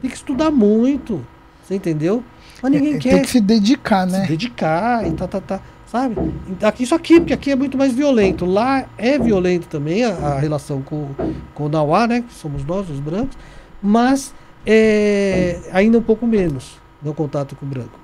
Tem 0.00 0.10
que 0.10 0.16
estudar 0.16 0.50
muito. 0.50 1.24
Você 1.62 1.74
entendeu? 1.76 2.22
Mas 2.62 2.72
ninguém 2.72 2.94
É, 2.94 2.98
quer 2.98 3.10
Tem 3.14 3.22
que 3.22 3.30
se 3.30 3.40
dedicar, 3.40 4.08
se 4.08 4.12
né? 4.18 4.26
dedicar 4.26 5.06
e 5.06 5.12
tá, 5.12 5.26
tá, 5.28 5.40
tá, 5.40 5.60
sabe? 5.86 6.16
Aqui, 6.62 6.82
isso 6.82 6.94
aqui, 6.94 7.20
porque 7.20 7.32
aqui 7.32 7.50
é 7.50 7.56
muito 7.56 7.76
mais 7.78 7.92
violento. 7.92 8.44
Lá 8.44 8.86
é 8.98 9.18
violento 9.18 9.68
também 9.68 10.04
a, 10.04 10.10
a 10.10 10.38
relação 10.38 10.82
com, 10.82 11.08
com 11.54 11.66
o 11.66 11.68
Nauá, 11.68 12.06
né? 12.06 12.22
Que 12.22 12.34
somos 12.34 12.64
nós, 12.64 12.88
os 12.90 13.00
brancos, 13.00 13.36
mas 13.82 14.34
é, 14.66 15.60
ainda 15.72 15.98
um 15.98 16.02
pouco 16.02 16.26
menos 16.26 16.78
no 17.02 17.14
contato 17.14 17.54
com 17.56 17.64
o 17.66 17.68
branco. 17.68 18.03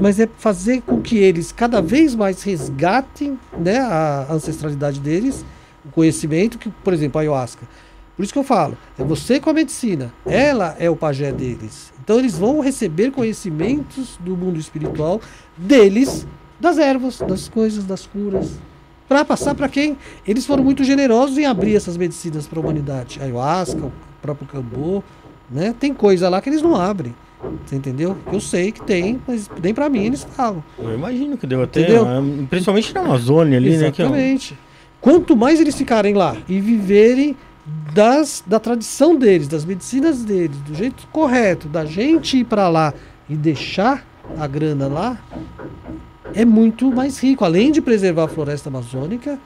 Mas 0.00 0.18
é 0.18 0.28
fazer 0.38 0.82
com 0.82 1.00
que 1.00 1.16
eles 1.16 1.52
cada 1.52 1.80
vez 1.80 2.14
mais 2.14 2.42
resgatem 2.42 3.38
né, 3.58 3.78
a 3.78 4.26
ancestralidade 4.30 5.00
deles, 5.00 5.44
o 5.84 5.90
conhecimento, 5.90 6.58
que, 6.58 6.68
por 6.68 6.92
exemplo, 6.92 7.18
a 7.18 7.22
ayahuasca. 7.22 7.66
Por 8.16 8.22
isso 8.22 8.32
que 8.32 8.38
eu 8.38 8.44
falo, 8.44 8.76
é 8.98 9.04
você 9.04 9.40
com 9.40 9.50
a 9.50 9.54
medicina, 9.54 10.12
ela 10.26 10.76
é 10.78 10.88
o 10.90 10.96
pajé 10.96 11.32
deles. 11.32 11.92
Então 12.02 12.18
eles 12.18 12.36
vão 12.36 12.60
receber 12.60 13.10
conhecimentos 13.10 14.18
do 14.20 14.36
mundo 14.36 14.58
espiritual 14.58 15.20
deles, 15.56 16.26
das 16.60 16.78
ervas, 16.78 17.18
das 17.18 17.48
coisas, 17.48 17.84
das 17.84 18.06
curas, 18.06 18.52
para 19.08 19.24
passar 19.24 19.54
para 19.54 19.68
quem? 19.68 19.98
Eles 20.26 20.46
foram 20.46 20.64
muito 20.64 20.82
generosos 20.84 21.36
em 21.36 21.44
abrir 21.44 21.76
essas 21.76 21.96
medicinas 21.96 22.46
para 22.46 22.58
a 22.58 22.62
humanidade. 22.62 23.20
Ayahuasca, 23.20 23.84
o 23.84 23.92
próprio 24.22 24.48
cambô, 24.48 25.02
né? 25.50 25.74
Tem 25.78 25.92
coisa 25.92 26.28
lá 26.28 26.40
que 26.40 26.48
eles 26.48 26.62
não 26.62 26.74
abrem. 26.74 27.14
Você 27.64 27.76
entendeu? 27.76 28.16
Eu 28.32 28.40
sei 28.40 28.70
que 28.72 28.82
tem, 28.82 29.20
mas 29.26 29.50
nem 29.62 29.74
para 29.74 29.88
mim 29.88 30.06
eles 30.06 30.24
falam. 30.24 30.62
Eu 30.78 30.94
imagino 30.94 31.36
que 31.36 31.46
deu 31.46 31.62
até. 31.62 31.82
Entendeu? 31.82 32.06
ah, 32.06 32.22
Principalmente 32.48 32.94
na 32.94 33.00
Amazônia 33.00 33.58
ali, 33.58 33.76
né? 33.76 33.90
Que 33.90 34.02
é 34.02 34.04
Exatamente. 34.04 34.58
Quanto 35.00 35.36
mais 35.36 35.60
eles 35.60 35.74
ficarem 35.74 36.14
lá 36.14 36.36
e 36.48 36.60
viverem 36.60 37.36
das, 37.92 38.42
da 38.46 38.58
tradição 38.60 39.16
deles, 39.16 39.48
das 39.48 39.64
medicinas 39.64 40.24
deles, 40.24 40.56
do 40.58 40.74
jeito 40.74 41.06
correto, 41.12 41.68
da 41.68 41.84
gente 41.84 42.38
ir 42.38 42.44
para 42.44 42.68
lá 42.68 42.94
e 43.28 43.34
deixar 43.34 44.04
a 44.38 44.46
grana 44.46 44.86
lá, 44.86 45.18
é 46.34 46.44
muito 46.44 46.90
mais 46.90 47.18
rico. 47.18 47.44
Além 47.44 47.72
de 47.72 47.80
preservar 47.80 48.24
a 48.24 48.28
floresta 48.28 48.68
amazônica, 48.68 49.38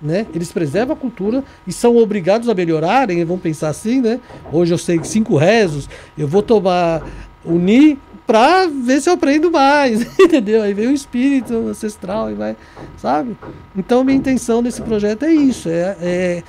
né? 0.00 0.26
Eles 0.34 0.50
preservam 0.50 0.94
a 0.94 0.98
cultura 0.98 1.44
e 1.66 1.72
são 1.72 1.96
obrigados 1.96 2.48
a 2.48 2.54
melhorarem, 2.54 3.22
vão 3.24 3.38
pensar 3.38 3.68
assim, 3.68 4.00
né? 4.00 4.20
Hoje 4.50 4.72
eu 4.72 4.78
sei 4.78 4.98
cinco 5.04 5.36
rezos, 5.36 5.88
eu 6.16 6.26
vou 6.26 6.42
tomar 6.42 7.02
unir 7.44 7.98
pra 8.26 8.66
ver 8.66 9.00
se 9.00 9.10
eu 9.10 9.14
aprendo 9.14 9.50
mais, 9.50 10.02
entendeu? 10.20 10.62
Aí 10.62 10.72
vem 10.72 10.88
o 10.88 10.92
espírito 10.92 11.54
ancestral 11.68 12.30
e 12.30 12.34
vai, 12.34 12.56
sabe? 12.96 13.36
Então 13.76 14.04
minha 14.04 14.16
intenção 14.16 14.62
nesse 14.62 14.82
projeto 14.82 15.24
é 15.24 15.32
isso, 15.32 15.68
é, 15.68 15.96
é 16.00 16.42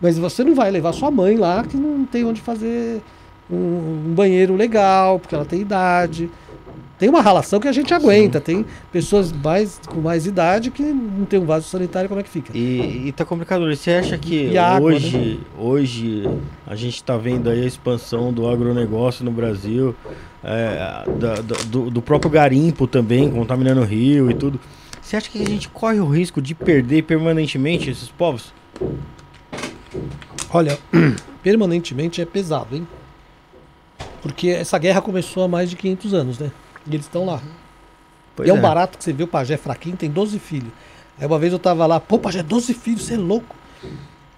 mas 0.00 0.16
você 0.18 0.44
não 0.44 0.54
vai 0.54 0.70
levar 0.70 0.92
sua 0.92 1.10
mãe 1.10 1.36
lá 1.36 1.64
que 1.64 1.76
não 1.76 2.04
tem 2.04 2.24
onde 2.24 2.40
fazer 2.40 3.02
um, 3.50 3.56
um 3.56 4.14
banheiro 4.14 4.54
legal, 4.54 5.18
porque 5.18 5.34
ela 5.34 5.44
tem 5.44 5.60
idade. 5.60 6.30
Tem 6.98 7.08
uma 7.08 7.22
relação 7.22 7.60
que 7.60 7.68
a 7.68 7.72
gente 7.72 7.94
aguenta. 7.94 8.38
Sim. 8.38 8.44
Tem 8.44 8.66
pessoas 8.90 9.32
mais, 9.32 9.80
com 9.86 10.00
mais 10.00 10.26
idade 10.26 10.70
que 10.70 10.82
não 10.82 11.24
tem 11.24 11.38
um 11.38 11.46
vaso 11.46 11.68
sanitário, 11.68 12.08
como 12.08 12.20
é 12.20 12.24
que 12.24 12.28
fica? 12.28 12.56
E, 12.56 13.08
e 13.08 13.12
tá 13.12 13.24
complicado. 13.24 13.64
Você 13.68 13.92
acha 13.92 14.18
que 14.18 14.58
água, 14.58 14.92
hoje, 14.92 15.18
né? 15.18 15.38
hoje 15.56 16.28
a 16.66 16.74
gente 16.74 16.96
está 16.96 17.16
vendo 17.16 17.48
aí 17.48 17.62
a 17.62 17.66
expansão 17.66 18.32
do 18.32 18.48
agronegócio 18.48 19.24
no 19.24 19.30
Brasil, 19.30 19.94
é, 20.42 21.04
da, 21.18 21.34
do, 21.66 21.90
do 21.90 22.02
próprio 22.02 22.30
garimpo 22.30 22.86
também, 22.86 23.30
contaminando 23.30 23.80
o 23.80 23.84
rio 23.84 24.30
e 24.30 24.34
tudo. 24.34 24.58
Você 25.00 25.16
acha 25.16 25.30
que 25.30 25.40
a 25.40 25.46
gente 25.46 25.68
corre 25.68 26.00
o 26.00 26.06
risco 26.06 26.42
de 26.42 26.54
perder 26.54 27.02
permanentemente 27.04 27.88
esses 27.88 28.08
povos? 28.08 28.52
Olha, 30.50 30.78
permanentemente 31.42 32.20
é 32.20 32.26
pesado, 32.26 32.74
hein? 32.74 32.86
Porque 34.20 34.48
essa 34.48 34.76
guerra 34.78 35.00
começou 35.00 35.44
há 35.44 35.48
mais 35.48 35.70
de 35.70 35.76
500 35.76 36.14
anos, 36.14 36.38
né? 36.38 36.50
E 36.88 36.94
eles 36.94 37.06
estão 37.06 37.24
lá. 37.24 37.40
Pois 38.34 38.48
e 38.48 38.50
é 38.50 38.54
um 38.54 38.58
é. 38.58 38.60
barato 38.60 38.96
que 38.96 39.04
você 39.04 39.12
vê 39.12 39.22
o 39.22 39.28
pajé 39.28 39.56
fraquinho, 39.56 39.96
tem 39.96 40.10
12 40.10 40.38
filhos. 40.38 40.72
Aí 41.18 41.26
uma 41.26 41.38
vez 41.38 41.52
eu 41.52 41.58
tava 41.58 41.84
lá, 41.86 41.98
pô, 41.98 42.18
pajé, 42.18 42.42
12 42.42 42.72
filhos, 42.74 43.02
você 43.04 43.14
é 43.14 43.18
louco. 43.18 43.54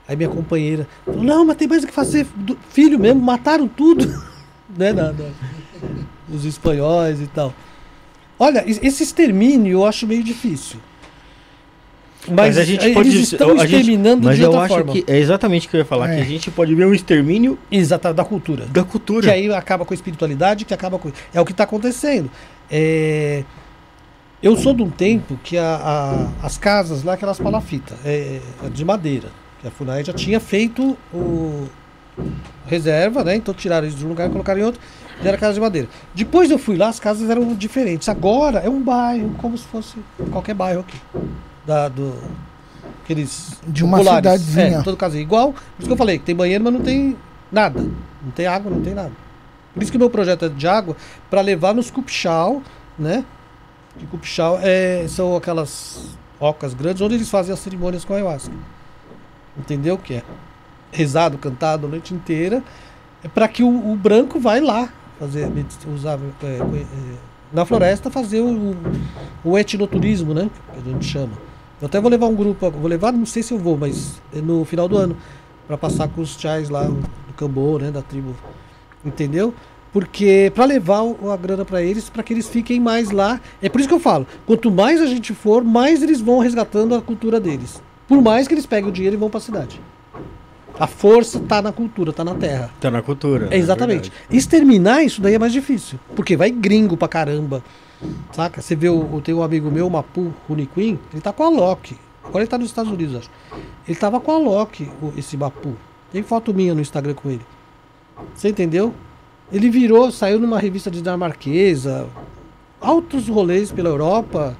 Aí 0.08 0.16
minha 0.16 0.28
companheira 0.28 0.88
falou, 1.04 1.22
não, 1.22 1.44
mas 1.44 1.56
tem 1.56 1.68
mais 1.68 1.84
o 1.84 1.86
que 1.86 1.92
fazer. 1.92 2.26
Filho 2.70 2.98
mesmo, 2.98 3.20
mataram 3.20 3.68
tudo. 3.68 4.06
né, 4.76 4.92
nada. 4.92 5.32
Os 6.28 6.44
espanhóis 6.44 7.20
e 7.20 7.26
tal. 7.28 7.54
Olha, 8.38 8.64
esse 8.66 9.02
extermínio 9.02 9.72
eu 9.72 9.84
acho 9.84 10.06
meio 10.06 10.24
difícil. 10.24 10.80
Mas, 12.28 12.36
mas 12.36 12.58
a 12.58 12.64
gente 12.64 12.92
pode, 12.92 13.08
eles 13.08 13.32
estão 13.32 13.56
exterminando 13.56 14.26
mas 14.26 14.36
de 14.36 14.42
eu 14.42 14.58
acho 14.58 14.74
forma. 14.74 14.92
que 14.92 15.04
é 15.06 15.18
exatamente 15.18 15.66
o 15.66 15.70
que 15.70 15.76
eu 15.76 15.78
ia 15.78 15.84
falar, 15.84 16.12
é. 16.12 16.16
que 16.16 16.22
a 16.22 16.24
gente 16.24 16.50
pode 16.50 16.74
ver 16.74 16.86
um 16.86 16.92
extermínio 16.92 17.58
exato 17.70 18.12
da 18.12 18.24
cultura. 18.24 18.66
Da 18.66 18.84
cultura. 18.84 19.26
Que 19.26 19.32
aí 19.32 19.52
acaba 19.52 19.84
com 19.84 19.94
a 19.94 19.96
espiritualidade, 19.96 20.64
que 20.64 20.74
acaba 20.74 20.98
com 20.98 21.10
é 21.32 21.40
o 21.40 21.44
que 21.44 21.52
está 21.52 21.64
acontecendo. 21.64 22.30
É... 22.70 23.42
Eu 24.42 24.56
sou 24.56 24.72
de 24.72 24.82
um 24.82 24.90
tempo 24.90 25.38
que 25.42 25.58
a, 25.58 25.76
a, 26.42 26.46
as 26.46 26.56
casas 26.56 27.02
lá, 27.02 27.12
aquelas 27.12 27.38
palafitas, 27.38 27.98
é, 28.04 28.40
é, 28.64 28.68
de 28.70 28.84
madeira, 28.86 29.28
que 29.60 29.68
a 29.68 29.70
Funai 29.70 30.02
já 30.02 30.14
tinha 30.14 30.40
feito 30.40 30.96
o 31.12 31.68
reserva, 32.66 33.22
né? 33.22 33.36
Então 33.36 33.52
tiraram 33.52 33.86
isso 33.86 33.98
de 33.98 34.06
um 34.06 34.08
lugar 34.08 34.28
e 34.28 34.32
colocaram 34.32 34.60
em 34.60 34.64
outro, 34.64 34.80
já 35.22 35.28
era 35.28 35.36
casa 35.36 35.54
de 35.54 35.60
madeira. 35.60 35.88
Depois 36.14 36.50
eu 36.50 36.58
fui 36.58 36.76
lá, 36.76 36.88
as 36.88 36.98
casas 36.98 37.28
eram 37.28 37.54
diferentes. 37.54 38.08
Agora 38.08 38.60
é 38.60 38.68
um 38.68 38.80
bairro, 38.80 39.34
como 39.38 39.56
se 39.58 39.64
fosse 39.64 39.96
qualquer 40.30 40.54
bairro 40.54 40.80
aqui 40.80 40.98
da, 41.70 41.88
do, 41.88 42.12
aqueles 43.04 43.60
de 43.66 43.84
uma 43.84 43.98
populares. 43.98 44.40
cidadezinha. 44.40 44.78
É, 44.78 44.82
todo 44.82 44.96
caso 44.96 45.16
é 45.16 45.20
igual. 45.20 45.52
Por 45.52 45.62
isso 45.78 45.86
que 45.86 45.92
eu 45.92 45.96
falei 45.96 46.18
que 46.18 46.24
tem 46.24 46.34
banheiro, 46.34 46.64
mas 46.64 46.72
não 46.72 46.80
tem 46.80 47.16
nada. 47.50 47.80
Não 47.80 48.32
tem 48.34 48.46
água, 48.46 48.70
não 48.70 48.82
tem 48.82 48.92
nada. 48.92 49.12
Por 49.72 49.80
isso 49.80 49.92
que 49.92 49.96
o 49.96 50.00
meu 50.00 50.10
projeto 50.10 50.46
é 50.46 50.48
de 50.48 50.66
água 50.66 50.96
para 51.30 51.40
levar 51.40 51.72
nos 51.72 51.92
cupchal, 51.92 52.60
né? 52.98 53.24
E 54.00 54.04
cupchal 54.06 54.58
é, 54.60 55.06
são 55.08 55.36
aquelas 55.36 56.16
ocas 56.40 56.74
grandes 56.74 57.00
onde 57.00 57.14
eles 57.14 57.30
fazem 57.30 57.54
as 57.54 57.60
cerimônias 57.60 58.04
com 58.04 58.14
a 58.14 58.16
ayahuasca. 58.16 58.52
Entendeu 59.56 59.94
o 59.94 59.98
que 59.98 60.14
é? 60.14 60.22
Rezado, 60.90 61.38
cantado 61.38 61.86
a 61.86 61.90
noite 61.90 62.12
inteira. 62.12 62.64
É 63.22 63.28
para 63.28 63.46
que 63.46 63.62
o, 63.62 63.92
o, 63.92 63.96
branco 63.96 64.40
vai 64.40 64.60
lá 64.60 64.88
fazer 65.20 65.48
usar 65.94 66.18
é, 66.42 66.46
é, 66.46 66.86
na 67.52 67.64
floresta 67.64 68.10
fazer 68.10 68.40
o, 68.40 68.74
o 69.44 69.56
etnoturismo, 69.58 70.34
né? 70.34 70.50
Que 70.72 70.80
a 70.80 70.92
gente 70.92 71.04
chama. 71.04 71.49
Eu 71.80 71.86
até 71.86 72.00
vou 72.00 72.10
levar 72.10 72.26
um 72.26 72.34
grupo, 72.34 72.70
vou 72.70 72.88
levar, 72.88 73.12
não 73.12 73.24
sei 73.24 73.42
se 73.42 73.52
eu 73.52 73.58
vou, 73.58 73.76
mas 73.76 74.20
é 74.34 74.40
no 74.40 74.64
final 74.64 74.86
do 74.86 74.98
ano, 74.98 75.16
para 75.66 75.78
passar 75.78 76.08
com 76.08 76.20
os 76.20 76.38
chais 76.38 76.68
lá 76.68 76.84
do 76.84 77.32
Cambô, 77.36 77.78
né, 77.78 77.90
da 77.90 78.02
tribo. 78.02 78.34
Entendeu? 79.04 79.54
Porque 79.92 80.52
para 80.54 80.66
levar 80.66 81.00
a 81.00 81.36
grana 81.36 81.64
para 81.64 81.82
eles, 81.82 82.10
para 82.10 82.22
que 82.22 82.32
eles 82.32 82.48
fiquem 82.48 82.78
mais 82.78 83.10
lá. 83.10 83.40
É 83.62 83.68
por 83.68 83.80
isso 83.80 83.88
que 83.88 83.94
eu 83.94 84.00
falo, 84.00 84.26
quanto 84.46 84.70
mais 84.70 85.00
a 85.00 85.06
gente 85.06 85.32
for, 85.34 85.64
mais 85.64 86.02
eles 86.02 86.20
vão 86.20 86.38
resgatando 86.38 86.94
a 86.94 87.00
cultura 87.00 87.40
deles. 87.40 87.82
Por 88.06 88.20
mais 88.20 88.46
que 88.46 88.54
eles 88.54 88.66
peguem 88.66 88.90
o 88.90 88.92
dinheiro 88.92 89.16
e 89.16 89.18
vão 89.18 89.30
para 89.30 89.38
a 89.38 89.42
cidade. 89.42 89.80
A 90.78 90.86
força 90.86 91.38
está 91.38 91.60
na 91.60 91.72
cultura, 91.72 92.10
está 92.10 92.24
na 92.24 92.34
terra. 92.34 92.70
Está 92.74 92.90
na 92.90 93.02
cultura. 93.02 93.48
É, 93.50 93.56
exatamente. 93.56 94.12
É 94.30 94.36
Exterminar 94.36 95.02
isso 95.02 95.20
daí 95.20 95.34
é 95.34 95.38
mais 95.38 95.52
difícil. 95.52 95.98
Porque 96.14 96.36
vai 96.36 96.50
gringo 96.50 96.96
pra 96.96 97.08
caramba. 97.08 97.62
Saca? 98.32 98.62
Você 98.62 98.74
vê, 98.74 98.88
o, 98.88 99.20
tem 99.20 99.34
um 99.34 99.42
amigo 99.42 99.70
meu, 99.70 99.86
o 99.86 99.90
Mapu 99.90 100.32
Runiquim, 100.48 100.98
ele 101.12 101.20
tá 101.20 101.32
com 101.32 101.44
a 101.44 101.48
Loki. 101.48 101.96
Agora 102.24 102.44
ele 102.44 102.50
tá 102.50 102.58
nos 102.58 102.68
Estados 102.68 102.92
Unidos, 102.92 103.16
acho. 103.16 103.30
Ele 103.86 103.98
tava 103.98 104.20
com 104.20 104.32
a 104.32 104.38
Loki, 104.38 104.90
esse 105.16 105.36
Mapu. 105.36 105.74
Tem 106.12 106.22
foto 106.22 106.52
minha 106.54 106.74
no 106.74 106.80
Instagram 106.80 107.14
com 107.14 107.30
ele. 107.30 107.44
Você 108.34 108.48
entendeu? 108.48 108.94
Ele 109.52 109.68
virou, 109.68 110.10
saiu 110.10 110.38
numa 110.38 110.58
revista 110.58 110.90
dinamarquesa, 110.90 112.08
altos 112.80 113.28
rolês 113.28 113.72
pela 113.72 113.88
Europa, 113.88 114.56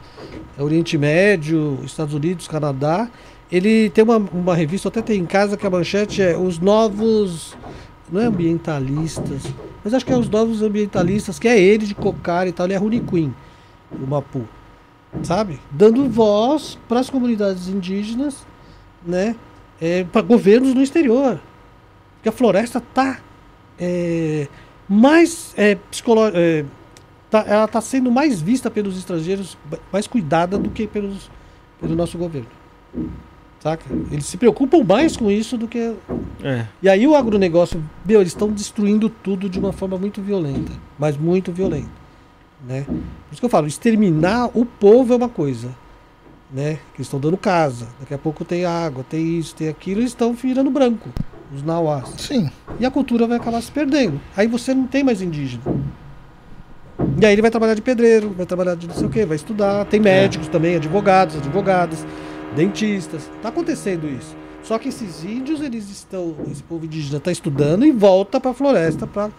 Oriente 0.58 0.98
Médio, 0.98 1.78
Estados 1.84 2.14
Unidos, 2.14 2.48
Canadá. 2.48 3.08
Ele 3.50 3.90
tem 3.90 4.04
uma, 4.04 4.16
uma 4.16 4.54
revista, 4.54 4.88
até 4.88 5.00
tem 5.02 5.20
em 5.20 5.26
casa, 5.26 5.56
que 5.56 5.66
a 5.66 5.70
manchete 5.70 6.22
é 6.22 6.36
Os 6.36 6.58
Novos. 6.58 7.56
Não 8.10 8.20
é 8.20 8.24
ambientalistas, 8.24 9.42
mas 9.84 9.94
acho 9.94 10.04
que 10.04 10.12
é 10.12 10.16
os 10.16 10.28
novos 10.28 10.62
ambientalistas, 10.62 11.38
que 11.38 11.46
é 11.46 11.58
ele 11.58 11.86
de 11.86 11.94
Cocar 11.94 12.46
e 12.46 12.52
tal, 12.52 12.66
ele 12.66 12.74
é 12.74 12.76
Runi 12.76 13.00
Queen, 13.00 13.34
o 13.92 14.06
Mapu. 14.06 14.46
Sabe? 15.22 15.58
Dando 15.70 16.08
voz 16.08 16.78
para 16.88 17.00
as 17.00 17.10
comunidades 17.10 17.68
indígenas, 17.68 18.46
né? 19.04 19.34
É, 19.80 20.04
para 20.04 20.22
governos 20.22 20.74
no 20.74 20.82
exterior. 20.82 21.40
Porque 22.16 22.28
a 22.28 22.32
floresta 22.32 22.80
tá 22.80 23.18
é, 23.78 24.46
mais 24.88 25.54
é. 25.56 25.78
É, 26.34 26.64
tá, 27.30 27.44
ela 27.46 27.64
está 27.64 27.80
sendo 27.80 28.10
mais 28.10 28.40
vista 28.40 28.70
pelos 28.70 28.98
estrangeiros, 28.98 29.56
mais 29.92 30.06
cuidada 30.06 30.58
do 30.58 30.68
que 30.68 30.86
pelos, 30.86 31.30
pelo 31.80 31.96
nosso 31.96 32.18
governo. 32.18 32.48
Saca? 33.60 33.84
Eles 34.10 34.24
se 34.24 34.38
preocupam 34.38 34.82
mais 34.82 35.16
com 35.16 35.30
isso 35.30 35.58
do 35.58 35.68
que. 35.68 35.94
É. 36.42 36.66
E 36.82 36.88
aí 36.88 37.06
o 37.06 37.14
agronegócio, 37.14 37.82
meu, 38.06 38.20
eles 38.20 38.32
estão 38.32 38.50
destruindo 38.50 39.10
tudo 39.10 39.50
de 39.50 39.58
uma 39.58 39.70
forma 39.70 39.98
muito 39.98 40.22
violenta. 40.22 40.72
Mas 40.98 41.16
muito 41.16 41.52
violenta. 41.52 41.90
Né? 42.66 42.84
Por 42.86 43.32
isso 43.32 43.40
que 43.40 43.44
eu 43.44 43.50
falo, 43.50 43.66
exterminar 43.66 44.50
o 44.54 44.64
povo 44.64 45.12
é 45.12 45.16
uma 45.16 45.28
coisa. 45.28 45.68
Né? 46.50 46.78
Que 46.94 47.02
estão 47.02 47.20
dando 47.20 47.36
casa. 47.36 47.86
Daqui 48.00 48.14
a 48.14 48.18
pouco 48.18 48.46
tem 48.46 48.64
água, 48.64 49.04
tem 49.08 49.38
isso, 49.38 49.54
tem 49.54 49.68
aquilo, 49.68 50.00
eles 50.00 50.10
estão 50.10 50.32
virando 50.32 50.70
branco. 50.70 51.10
Os 51.54 51.62
nauás. 51.62 52.08
Sim. 52.16 52.50
E 52.78 52.86
a 52.86 52.90
cultura 52.90 53.26
vai 53.26 53.36
acabar 53.36 53.60
se 53.60 53.70
perdendo. 53.70 54.18
Aí 54.34 54.46
você 54.46 54.72
não 54.72 54.86
tem 54.86 55.04
mais 55.04 55.20
indígena. 55.20 55.62
E 57.20 57.26
aí 57.26 57.32
ele 57.32 57.42
vai 57.42 57.50
trabalhar 57.50 57.74
de 57.74 57.82
pedreiro, 57.82 58.30
vai 58.30 58.46
trabalhar 58.46 58.74
de 58.74 58.86
não 58.86 58.94
sei 58.94 59.06
o 59.06 59.10
que, 59.10 59.26
vai 59.26 59.36
estudar. 59.36 59.84
Tem 59.84 60.00
médicos 60.00 60.48
é. 60.48 60.50
também, 60.50 60.76
advogados, 60.76 61.36
advogadas 61.36 62.06
dentistas. 62.54 63.30
Está 63.36 63.48
acontecendo 63.48 64.08
isso. 64.08 64.36
Só 64.62 64.78
que 64.78 64.88
esses 64.88 65.24
índios, 65.24 65.60
eles 65.60 65.88
estão, 65.90 66.36
esse 66.50 66.62
povo 66.62 66.84
indígena 66.84 67.18
está 67.18 67.32
estudando 67.32 67.84
e 67.84 67.90
volta 67.90 68.38
para 68.38 68.50
a 68.50 68.54
floresta 68.54 69.06
para 69.06 69.30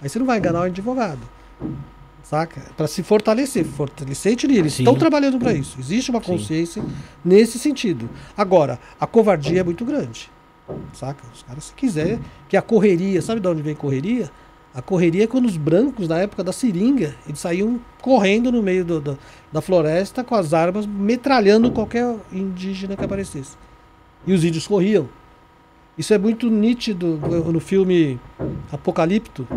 Aí 0.00 0.08
você 0.08 0.18
não 0.18 0.26
vai 0.26 0.38
enganar 0.38 0.60
o 0.60 0.64
advogado. 0.64 1.20
Saca? 2.22 2.60
Para 2.76 2.86
se 2.86 3.02
fortalecer, 3.02 3.64
fortalecer 3.64 4.36
e 4.48 4.58
eles 4.58 4.78
estão 4.78 4.94
trabalhando 4.94 5.38
para 5.38 5.52
isso. 5.52 5.78
Existe 5.78 6.10
uma 6.10 6.20
consciência 6.20 6.82
Sim. 6.82 6.88
nesse 7.24 7.58
sentido. 7.58 8.10
Agora, 8.36 8.78
a 9.00 9.06
covardia 9.06 9.60
é 9.60 9.64
muito 9.64 9.84
grande. 9.84 10.30
Saca? 10.92 11.22
Os 11.32 11.44
caras 11.44 11.64
se 11.64 11.74
quiser 11.74 12.18
que 12.48 12.56
a 12.56 12.62
correria, 12.62 13.22
sabe 13.22 13.40
de 13.40 13.46
onde 13.46 13.62
vem 13.62 13.74
correria? 13.74 14.30
A 14.76 14.82
correria 14.82 15.24
é 15.24 15.26
quando 15.26 15.46
os 15.46 15.56
brancos, 15.56 16.06
na 16.06 16.18
época 16.18 16.44
da 16.44 16.52
seringa, 16.52 17.14
eles 17.26 17.40
saíam 17.40 17.80
correndo 18.02 18.52
no 18.52 18.62
meio 18.62 18.84
do, 18.84 19.00
do, 19.00 19.18
da 19.50 19.62
floresta 19.62 20.22
com 20.22 20.34
as 20.34 20.52
armas, 20.52 20.84
metralhando 20.84 21.72
qualquer 21.72 22.14
indígena 22.30 22.94
que 22.94 23.02
aparecesse. 23.02 23.56
E 24.26 24.34
os 24.34 24.44
índios 24.44 24.66
corriam. 24.66 25.08
Isso 25.96 26.12
é 26.12 26.18
muito 26.18 26.50
nítido 26.50 27.18
no 27.50 27.58
filme 27.58 28.20
Apocalipto. 28.70 29.48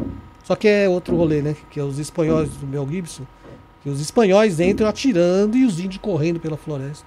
Só 0.41 0.56
que 0.56 0.69
é 0.69 0.88
outro 0.88 1.17
rolê, 1.17 1.41
né? 1.41 1.53
Que 1.69 1.81
é 1.81 1.83
os 1.83 1.99
espanhóis 1.99 2.51
do 2.51 2.65
Mel 2.65 2.88
Gibson. 2.89 3.23
Que 3.83 3.89
os 3.89 3.99
espanhóis 3.99 4.61
entram 4.61 4.88
atirando 4.88 5.57
e 5.57 5.65
os 5.65 5.81
índios 5.81 5.98
correndo 6.01 6.39
pela 6.39 6.56
floresta. 6.56 7.06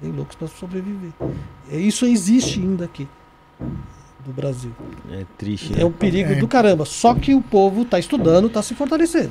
Nem 0.00 0.12
loucos 0.12 0.36
para 0.36 0.46
sobreviver. 0.46 1.10
Isso 1.68 2.06
existe 2.06 2.60
ainda 2.60 2.84
aqui 2.84 3.08
do 4.24 4.32
Brasil. 4.32 4.72
É 5.10 5.24
triste. 5.38 5.72
Né? 5.72 5.82
É 5.82 5.84
um 5.84 5.92
perigo 5.92 6.32
é. 6.32 6.36
do 6.36 6.46
caramba. 6.46 6.84
Só 6.84 7.14
que 7.14 7.34
o 7.34 7.40
povo 7.40 7.82
está 7.82 7.98
estudando, 7.98 8.46
está 8.46 8.62
se 8.62 8.74
fortalecendo. 8.74 9.30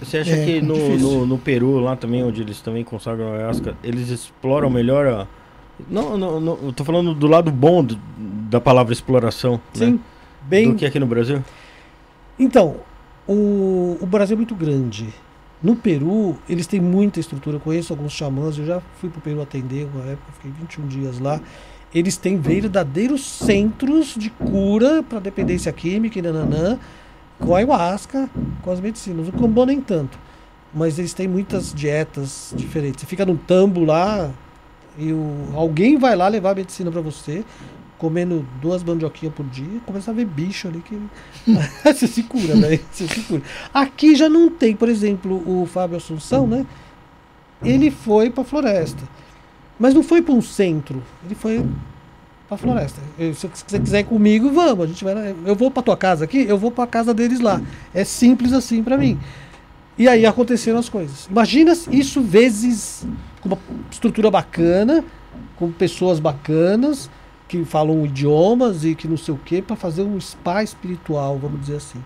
Você 0.00 0.18
acha 0.18 0.32
é, 0.32 0.44
que 0.44 0.60
no, 0.60 0.98
no, 0.98 1.26
no, 1.26 1.38
Peru, 1.38 1.78
lá 1.78 1.96
também, 1.96 2.22
onde 2.22 2.42
eles 2.42 2.60
também 2.60 2.84
consagram 2.84 3.32
a 3.32 3.36
ayahuasca, 3.36 3.76
eles 3.82 4.08
exploram 4.08 4.70
melhor 4.70 5.06
a, 5.06 5.26
Não, 5.88 6.16
não, 6.16 6.40
não, 6.40 6.58
eu 6.62 6.72
tô 6.72 6.84
falando 6.84 7.14
do 7.14 7.26
lado 7.26 7.50
bom 7.50 7.82
do- 7.82 7.98
da 8.50 8.60
palavra 8.60 8.92
exploração. 8.92 9.60
Sim. 9.72 9.92
Né? 9.92 9.98
Bem. 10.42 10.70
Do 10.70 10.76
que 10.76 10.86
aqui 10.86 10.98
no 10.98 11.06
Brasil. 11.06 11.42
Então, 12.38 12.76
o, 13.26 13.98
o 14.00 14.06
Brasil 14.06 14.34
é 14.34 14.36
muito 14.36 14.54
grande. 14.54 15.08
No 15.62 15.74
Peru, 15.74 16.36
eles 16.48 16.66
têm 16.66 16.80
muita 16.80 17.18
estrutura. 17.18 17.56
Eu 17.56 17.60
conheço 17.60 17.92
alguns 17.92 18.12
xamãs. 18.12 18.56
Eu 18.56 18.64
já 18.64 18.80
fui 19.00 19.10
pro 19.10 19.20
Peru 19.20 19.42
atender 19.42 19.88
uma 19.92 20.04
época, 20.04 20.32
fiquei 20.34 20.52
21 20.52 20.86
dias 20.86 21.18
lá. 21.18 21.40
Eles 21.94 22.16
têm 22.16 22.36
verdadeiros 22.36 23.24
centros 23.24 24.14
de 24.16 24.30
cura 24.30 25.02
para 25.02 25.18
dependência 25.18 25.72
química 25.72 26.18
e 26.18 26.22
nananã, 26.22 26.78
com 27.38 27.54
a 27.54 27.58
ayahuasca, 27.58 28.28
com 28.62 28.70
as 28.70 28.80
medicinas. 28.80 29.28
O 29.28 29.32
Cambô 29.32 29.64
nem 29.64 29.80
tanto. 29.80 30.18
Mas 30.74 30.98
eles 30.98 31.14
têm 31.14 31.26
muitas 31.26 31.72
dietas 31.72 32.52
diferentes. 32.54 33.00
Você 33.00 33.06
fica 33.06 33.24
num 33.24 33.36
tambo 33.36 33.84
lá 33.84 34.30
e 34.98 35.12
o, 35.12 35.48
alguém 35.54 35.96
vai 35.96 36.14
lá 36.14 36.28
levar 36.28 36.50
a 36.50 36.54
medicina 36.56 36.90
para 36.90 37.00
você, 37.00 37.44
comendo 37.96 38.46
duas 38.60 38.82
mandioquinhas 38.82 39.34
por 39.34 39.46
dia, 39.46 39.80
começa 39.86 40.10
a 40.10 40.14
ver 40.14 40.24
bicho 40.26 40.68
ali 40.68 40.80
que 40.80 41.00
você 41.84 42.06
se 42.06 42.22
cura, 42.24 42.54
né? 42.54 42.78
Você 42.92 43.06
se 43.08 43.20
cura. 43.22 43.42
Aqui 43.72 44.14
já 44.14 44.28
não 44.28 44.50
tem, 44.50 44.74
por 44.74 44.88
exemplo, 44.88 45.42
o 45.46 45.66
Fábio 45.66 45.96
Assunção, 45.96 46.46
né? 46.46 46.66
Ele 47.64 47.90
foi 47.90 48.30
pra 48.30 48.44
floresta. 48.44 49.02
Mas 49.78 49.94
não 49.94 50.02
foi 50.02 50.20
pra 50.22 50.34
um 50.34 50.42
centro. 50.42 51.02
Ele 51.24 51.34
foi 51.34 51.64
pra 52.48 52.56
floresta. 52.56 53.00
Eu- 53.18 53.34
se 53.34 53.48
você 53.66 53.78
quiser 53.78 54.00
ir 54.00 54.04
comigo, 54.04 54.50
vamos. 54.50 54.84
A 54.84 54.88
gente 54.88 55.04
vai. 55.04 55.34
Eu 55.44 55.54
vou 55.54 55.70
pra 55.70 55.82
tua 55.82 55.96
casa 55.96 56.24
aqui, 56.24 56.44
eu 56.48 56.58
vou 56.58 56.70
pra 56.70 56.86
casa 56.86 57.14
deles 57.14 57.40
lá. 57.40 57.60
É 57.94 58.04
simples 58.04 58.52
assim 58.52 58.82
pra 58.82 58.96
mim. 58.98 59.18
E 59.96 60.08
aí 60.08 60.24
aconteceram 60.24 60.78
as 60.78 60.88
coisas. 60.88 61.26
Imagina 61.30 61.76
isso 61.90 62.20
vezes 62.20 63.06
com 63.40 63.48
uma 63.48 63.58
estrutura 63.90 64.30
bacana, 64.30 65.04
com 65.56 65.70
pessoas 65.72 66.20
bacanas, 66.20 67.10
que 67.48 67.64
falam 67.64 68.04
idiomas 68.04 68.84
e 68.84 68.94
que 68.94 69.08
não 69.08 69.16
sei 69.16 69.34
o 69.34 69.38
que, 69.38 69.60
para 69.62 69.74
fazer 69.74 70.02
um 70.02 70.20
spa 70.20 70.62
espiritual, 70.62 71.38
vamos 71.38 71.60
dizer 71.62 71.76
assim. 71.76 71.98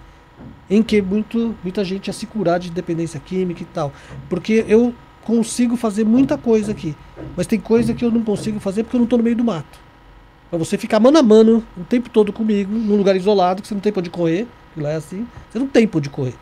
Em 0.70 0.82
que 0.82 1.02
muito, 1.02 1.54
muita 1.62 1.84
gente 1.84 2.06
ia 2.06 2.12
se 2.12 2.26
curar 2.26 2.58
de 2.58 2.70
dependência 2.70 3.20
química 3.20 3.62
e 3.62 3.66
tal. 3.66 3.92
Porque 4.28 4.64
eu 4.66 4.94
consigo 5.24 5.76
fazer 5.76 6.04
muita 6.04 6.36
coisa 6.36 6.72
aqui. 6.72 6.94
Mas 7.36 7.46
tem 7.46 7.58
coisa 7.58 7.94
que 7.94 8.04
eu 8.04 8.10
não 8.10 8.22
consigo 8.22 8.60
fazer 8.60 8.82
porque 8.82 8.96
eu 8.96 9.00
não 9.00 9.04
estou 9.04 9.18
no 9.18 9.24
meio 9.24 9.36
do 9.36 9.44
mato. 9.44 9.78
Pra 10.50 10.58
você 10.58 10.76
ficar 10.76 11.00
mano 11.00 11.18
a 11.18 11.22
mano 11.22 11.64
o 11.76 11.84
tempo 11.84 12.10
todo 12.10 12.32
comigo, 12.32 12.72
num 12.72 12.96
lugar 12.96 13.16
isolado, 13.16 13.62
que 13.62 13.68
você 13.68 13.74
não 13.74 13.80
tem 13.80 13.92
pra 13.92 14.00
onde 14.00 14.10
correr, 14.10 14.46
que 14.74 14.80
lá 14.80 14.90
é 14.90 14.96
assim, 14.96 15.26
você 15.50 15.58
não 15.58 15.66
tem 15.66 15.86
pra 15.86 15.98
onde 15.98 16.10
correr. 16.10 16.34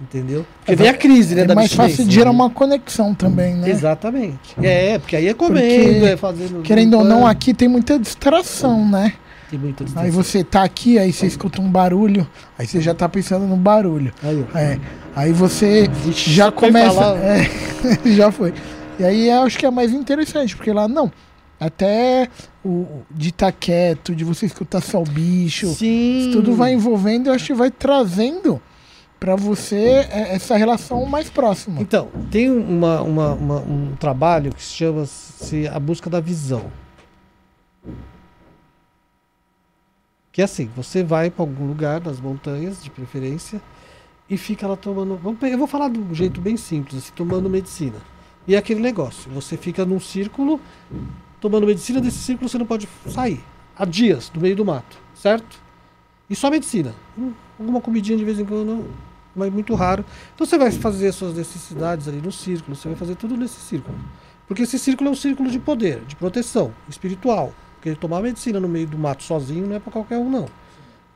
Entendeu? 0.00 0.44
Porque 0.58 0.76
vem 0.76 0.88
a 0.88 0.94
crise, 0.94 1.34
né? 1.34 1.42
É 1.42 1.44
da 1.46 1.54
mais 1.54 1.72
fácil 1.72 2.04
de 2.04 2.14
gerar 2.14 2.30
uma 2.30 2.50
conexão 2.50 3.14
também, 3.14 3.54
né? 3.54 3.70
Exatamente. 3.70 4.54
É, 4.62 4.98
porque 4.98 5.16
aí 5.16 5.26
é 5.26 5.32
comendo, 5.32 5.92
Porque, 5.94 6.04
é 6.06 6.16
fazendo. 6.16 6.62
Querendo 6.62 6.98
ou 6.98 7.04
não, 7.04 7.26
aqui 7.26 7.54
tem 7.54 7.66
muita 7.66 7.98
distração, 7.98 8.86
né? 8.86 9.14
Tem 9.50 9.58
muita 9.58 9.84
Aí 9.96 10.10
você 10.10 10.42
tá 10.42 10.64
aqui, 10.64 10.98
aí 10.98 11.12
você 11.12 11.26
escuta 11.26 11.60
um 11.60 11.70
barulho, 11.70 12.28
aí 12.58 12.66
você 12.66 12.80
já 12.80 12.94
tá 12.94 13.08
pensando 13.08 13.46
no 13.46 13.56
barulho. 13.56 14.12
Aí. 14.22 14.44
É. 14.54 14.80
Aí 15.14 15.32
você 15.32 15.88
Ixi, 16.06 16.32
já 16.32 16.50
começa. 16.50 17.14
É, 17.22 17.48
já 18.16 18.32
foi. 18.32 18.52
E 18.98 19.04
aí 19.04 19.28
eu 19.28 19.42
acho 19.42 19.58
que 19.58 19.66
é 19.66 19.70
mais 19.70 19.92
interessante, 19.92 20.56
porque 20.56 20.72
lá 20.72 20.88
não. 20.88 21.12
Até 21.60 22.28
o 22.64 22.86
de 23.10 23.28
estar 23.30 23.52
quieto, 23.52 24.14
de 24.14 24.24
você 24.24 24.46
escutar 24.46 24.80
só 24.82 25.00
o 25.00 25.04
bicho, 25.04 25.68
Sim. 25.68 26.18
isso 26.18 26.32
tudo 26.32 26.54
vai 26.54 26.72
envolvendo, 26.74 27.28
eu 27.28 27.32
acho 27.32 27.46
que 27.46 27.54
vai 27.54 27.70
trazendo 27.70 28.60
pra 29.18 29.34
você 29.36 30.06
é, 30.10 30.34
essa 30.34 30.56
relação 30.56 31.06
mais 31.06 31.30
próxima. 31.30 31.80
Então, 31.80 32.08
tem 32.30 32.50
uma, 32.50 33.00
uma- 33.00 33.32
uma- 33.32 33.60
um 33.60 33.92
trabalho 33.98 34.52
que 34.54 34.62
se 34.62 34.74
chama 34.74 35.06
-se 35.06 35.66
A 35.68 35.78
Busca 35.80 36.10
da 36.10 36.20
Visão. 36.20 36.64
Que 40.36 40.42
é 40.42 40.44
assim, 40.44 40.68
você 40.76 41.02
vai 41.02 41.30
para 41.30 41.42
algum 41.42 41.66
lugar 41.66 41.98
nas 41.98 42.20
montanhas, 42.20 42.84
de 42.84 42.90
preferência, 42.90 43.58
e 44.28 44.36
fica 44.36 44.66
lá 44.66 44.76
tomando. 44.76 45.18
Eu 45.40 45.56
vou 45.56 45.66
falar 45.66 45.88
de 45.88 45.98
um 45.98 46.14
jeito 46.14 46.42
bem 46.42 46.58
simples, 46.58 46.98
assim, 46.98 47.12
tomando 47.16 47.48
medicina. 47.48 47.96
E 48.46 48.54
é 48.54 48.58
aquele 48.58 48.80
negócio, 48.80 49.30
você 49.30 49.56
fica 49.56 49.86
num 49.86 49.98
círculo, 49.98 50.60
tomando 51.40 51.66
medicina, 51.66 52.02
desse 52.02 52.18
círculo 52.18 52.50
você 52.50 52.58
não 52.58 52.66
pode 52.66 52.86
sair. 53.08 53.42
Há 53.78 53.86
dias, 53.86 54.30
no 54.34 54.42
meio 54.42 54.54
do 54.54 54.62
mato, 54.62 54.98
certo? 55.14 55.58
E 56.28 56.36
só 56.36 56.50
medicina. 56.50 56.94
Hum, 57.18 57.32
Alguma 57.58 57.80
comidinha 57.80 58.18
de 58.18 58.24
vez 58.26 58.38
em 58.38 58.44
quando, 58.44 58.90
mas 59.34 59.50
muito 59.50 59.74
raro. 59.74 60.04
Então 60.34 60.46
você 60.46 60.58
vai 60.58 60.70
fazer 60.70 61.08
as 61.08 61.14
suas 61.14 61.34
necessidades 61.34 62.08
ali 62.08 62.20
no 62.20 62.30
círculo, 62.30 62.76
você 62.76 62.88
vai 62.88 62.96
fazer 62.98 63.14
tudo 63.14 63.38
nesse 63.38 63.58
círculo. 63.58 63.96
Porque 64.46 64.64
esse 64.64 64.78
círculo 64.78 65.08
é 65.08 65.12
um 65.12 65.16
círculo 65.16 65.50
de 65.50 65.58
poder, 65.58 66.04
de 66.04 66.14
proteção 66.14 66.74
espiritual. 66.90 67.54
Porque 67.86 68.00
tomar 68.00 68.20
medicina 68.20 68.58
no 68.58 68.68
meio 68.68 68.88
do 68.88 68.98
mato 68.98 69.22
sozinho 69.22 69.64
não 69.68 69.76
é 69.76 69.78
para 69.78 69.92
qualquer 69.92 70.18
um, 70.18 70.28
não. 70.28 70.48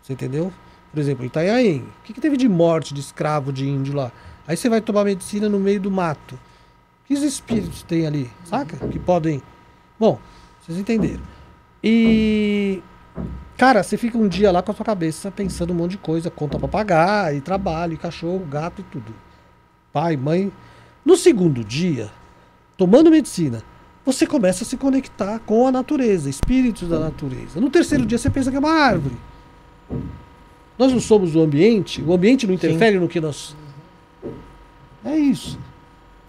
Você 0.01 0.13
entendeu? 0.13 0.53
Por 0.93 1.01
exemplo, 1.01 1.25
Itanhaém. 1.25 1.81
O 1.81 2.05
que, 2.05 2.13
que 2.13 2.21
teve 2.21 2.37
de 2.37 2.49
morte 2.49 2.95
de 2.95 3.01
escravo 3.01 3.53
de 3.53 3.69
índio 3.69 3.93
lá? 3.93 4.13
Aí 4.47 4.57
você 4.57 4.69
vai 4.69 4.81
tomar 4.81 5.03
medicina 5.03 5.49
no 5.49 5.59
meio 5.59 5.81
do 5.81 5.91
mato. 5.91 6.39
Que 7.07 7.15
espíritos 7.15 7.83
tem 7.83 8.07
ali, 8.07 8.31
saca? 8.45 8.77
Que 8.87 9.01
podem. 9.01 9.43
Bom, 9.99 10.21
vocês 10.61 10.79
entenderam. 10.79 11.23
E. 11.83 12.81
Cara, 13.57 13.83
você 13.83 13.97
fica 13.97 14.17
um 14.17 14.29
dia 14.29 14.53
lá 14.53 14.63
com 14.63 14.71
a 14.71 14.75
sua 14.75 14.87
cabeça 14.87 15.29
pensando 15.29 15.73
um 15.73 15.77
monte 15.77 15.93
de 15.93 15.99
coisa, 15.99 16.31
conta 16.31 16.57
pra 16.57 16.69
pagar, 16.69 17.35
e 17.35 17.41
trabalho, 17.41 17.95
e 17.95 17.97
cachorro, 17.97 18.47
gato 18.49 18.81
e 18.81 18.85
tudo. 18.85 19.13
Pai, 19.93 20.17
mãe. 20.17 20.53
No 21.05 21.17
segundo 21.17 21.65
dia, 21.65 22.09
tomando 22.77 23.11
medicina, 23.11 23.61
você 24.05 24.27
começa 24.27 24.65
a 24.65 24.67
se 24.67 24.77
conectar 24.77 25.39
com 25.41 25.67
a 25.67 25.73
natureza, 25.73 26.29
espíritos 26.29 26.89
da 26.89 26.99
natureza. 26.99 27.61
No 27.61 27.71
terceiro 27.71 28.07
dia, 28.07 28.19
você 28.19 28.31
pensa 28.31 28.51
que 28.51 28.57
é 28.57 28.61
uma 28.61 28.73
árvore. 28.73 29.17
Nós 30.79 30.93
não 30.93 31.01
somos 31.01 31.35
o 31.35 31.41
ambiente, 31.41 32.03
o 32.03 32.13
ambiente 32.13 32.47
não 32.47 32.55
interfere 32.55 32.99
no 32.99 33.09
que 33.09 33.21
nós. 33.21 33.55
É 35.05 35.17
isso. 35.17 35.59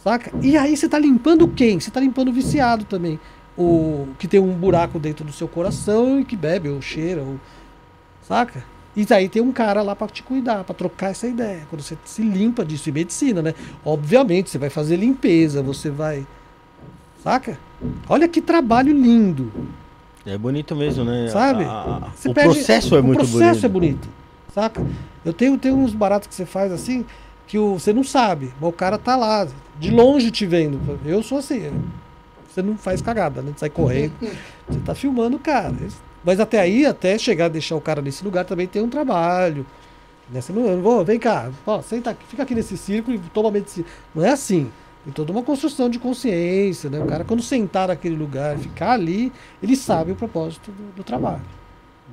Saca? 0.04 0.32
E 0.42 0.58
aí 0.58 0.76
você 0.76 0.90
tá 0.90 0.98
limpando 0.98 1.48
quem? 1.48 1.80
Você 1.80 1.92
tá 1.92 2.00
limpando 2.00 2.30
o 2.30 2.34
viciado 2.34 2.86
também. 2.86 3.20
O 3.58 4.08
que 4.18 4.28
tem 4.28 4.40
um 4.40 4.54
buraco 4.54 5.00
dentro 5.00 5.24
do 5.24 5.32
seu 5.32 5.48
coração 5.48 6.20
e 6.20 6.26
que 6.26 6.36
bebe 6.36 6.70
ou 6.70 6.82
cheira, 6.82 7.22
ou... 7.22 7.40
saca? 8.22 8.64
E 8.96 9.06
aí 9.14 9.30
tem 9.30 9.42
um 9.42 9.52
cara 9.52 9.82
lá 9.82 9.96
pra 9.96 10.08
te 10.08 10.22
cuidar, 10.22 10.64
pra 10.64 10.76
trocar 10.76 11.12
essa 11.12 11.28
ideia. 11.28 11.62
Quando 11.70 11.82
você 11.82 11.98
se 12.04 12.22
limpa 12.22 12.66
disso 12.66 12.90
e 12.90 12.92
medicina, 12.92 13.42
né? 13.42 13.54
Obviamente, 13.86 14.50
você 14.50 14.58
vai 14.58 14.70
fazer 14.70 14.98
limpeza, 14.98 15.62
você 15.62 15.90
vai. 15.90 16.26
Saca? 17.24 17.58
Olha 18.10 18.28
que 18.28 18.42
trabalho 18.42 18.94
lindo. 18.94 19.52
É 20.26 20.38
bonito 20.38 20.76
mesmo, 20.76 21.04
né? 21.04 21.28
Sabe? 21.30 21.64
A- 21.64 21.68
a- 21.68 22.12
o 22.30 22.34
perde- 22.34 22.54
processo 22.54 22.96
é 22.96 23.02
muito 23.02 23.24
O 23.24 23.28
processo 23.28 23.62
bonito. 23.62 23.66
é 23.66 23.70
bonito. 23.70 24.10
Saca? 24.54 24.86
Eu 25.24 25.34
tenho, 25.34 25.58
tenho 25.58 25.76
uns 25.76 25.94
baratos 25.94 26.28
que 26.28 26.36
você 26.36 26.46
faz 26.46 26.72
assim 26.72 27.06
que 27.48 27.58
o, 27.58 27.74
você 27.80 27.92
não 27.92 28.04
sabe, 28.04 28.54
mas 28.60 28.70
o 28.70 28.74
cara 28.74 28.98
tá 28.98 29.16
lá, 29.16 29.48
de 29.80 29.92
longe 29.92 30.32
te 30.32 30.46
vendo. 30.46 30.80
Eu 31.06 31.22
sou 31.24 31.38
assim. 31.40 31.72
Você 32.50 32.62
não 32.62 32.78
faz 32.78 33.02
cagada, 33.02 33.42
né? 33.42 33.52
Sai 33.56 33.70
correndo. 33.70 34.14
Você 34.68 34.80
tá 34.80 34.94
filmando 34.94 35.38
o 35.38 35.40
cara. 35.40 35.74
Mas 36.24 36.40
até 36.40 36.60
aí, 36.60 36.86
até 36.86 37.18
chegar 37.18 37.46
a 37.46 37.50
deixar 37.50 37.76
o 37.76 37.82
cara 37.82 38.02
nesse 38.02 38.24
lugar, 38.24 38.44
também 38.46 38.68
tem 38.68 38.82
um 38.82 38.90
trabalho. 38.90 39.66
Você 40.32 40.52
não, 40.54 40.66
eu 40.66 40.76
não 40.78 40.84
vou, 40.84 41.04
vem 41.04 41.18
cá, 41.20 41.50
ó, 41.66 41.82
senta 41.82 42.10
aqui, 42.12 42.26
fica 42.28 42.44
aqui 42.44 42.54
nesse 42.56 42.78
círculo 42.78 43.16
e 43.16 43.20
toma 43.34 43.52
medicina. 43.52 43.86
Não 44.16 44.24
é 44.24 44.30
assim. 44.32 44.70
Tem 45.04 45.12
toda 45.14 45.32
uma 45.32 45.42
construção 45.42 45.90
de 45.90 45.98
consciência, 45.98 46.90
né? 46.90 47.00
O 47.00 47.06
cara, 47.06 47.24
quando 47.24 47.42
sentar 47.42 47.88
naquele 47.88 48.16
lugar, 48.16 48.58
ficar 48.58 48.92
ali, 48.92 49.32
ele 49.62 49.76
sabe 49.76 50.12
o 50.12 50.16
propósito 50.16 50.72
do, 50.72 50.98
do 50.98 51.04
trabalho. 51.04 51.42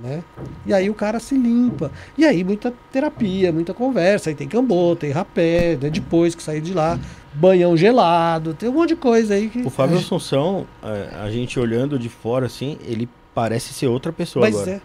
Né? 0.02 0.22
E 0.64 0.72
aí 0.72 0.88
o 0.88 0.94
cara 0.94 1.18
se 1.18 1.36
limpa. 1.36 1.90
E 2.16 2.24
aí 2.24 2.44
muita 2.44 2.72
terapia, 2.92 3.52
muita 3.52 3.74
conversa. 3.74 4.30
Aí 4.30 4.34
tem 4.34 4.46
cambô, 4.46 4.94
tem 4.94 5.10
rapé, 5.10 5.76
né? 5.80 5.90
depois 5.90 6.34
que 6.34 6.42
sair 6.42 6.60
de 6.60 6.72
lá, 6.72 6.98
banhão 7.34 7.76
gelado, 7.76 8.54
tem 8.54 8.68
um 8.68 8.72
monte 8.72 8.90
de 8.90 8.96
coisa 8.96 9.34
aí 9.34 9.48
que. 9.48 9.60
O 9.62 9.70
Fábio 9.70 9.98
Assunção, 9.98 10.66
é, 10.82 11.16
a 11.20 11.30
gente 11.30 11.58
olhando 11.58 11.98
de 11.98 12.08
fora 12.08 12.46
assim, 12.46 12.78
ele 12.86 13.08
parece 13.34 13.74
ser 13.74 13.88
outra 13.88 14.12
pessoa 14.12 14.46
Mas 14.46 14.54
agora. 14.54 14.70
é. 14.70 14.80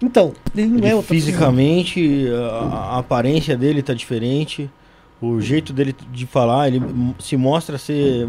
Então, 0.00 0.32
ele 0.56 0.66
não 0.66 0.78
Ele 0.78 0.86
é 0.88 0.94
outra 0.94 1.14
fisicamente, 1.14 2.26
a, 2.50 2.94
a 2.94 2.98
aparência 2.98 3.56
dele 3.56 3.82
tá 3.82 3.94
diferente, 3.94 4.68
o 5.22 5.40
jeito 5.40 5.72
dele 5.72 5.94
de 6.10 6.26
falar, 6.26 6.68
ele 6.68 6.80
se 7.18 7.36
mostra 7.36 7.78
ser 7.78 8.28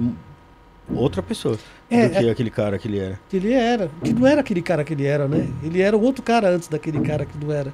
outra 0.94 1.22
pessoa 1.24 1.58
É, 1.90 2.08
do 2.08 2.20
que 2.20 2.30
aquele 2.30 2.50
cara 2.50 2.78
que 2.78 2.88
ele 2.88 3.00
era. 3.00 3.20
que 3.30 3.38
ele 3.38 3.52
era. 3.54 3.90
Que 4.04 4.14
não 4.14 4.28
era 4.28 4.42
aquele 4.42 4.62
cara 4.62 4.84
que 4.84 4.94
ele 4.94 5.06
era, 5.06 5.28
né? 5.28 5.48
Ele 5.64 5.82
era 5.82 5.98
um 5.98 6.02
outro 6.02 6.22
cara 6.24 6.50
antes 6.50 6.68
daquele 6.68 7.00
cara 7.02 7.26
que 7.26 7.38
não 7.44 7.52
era. 7.52 7.74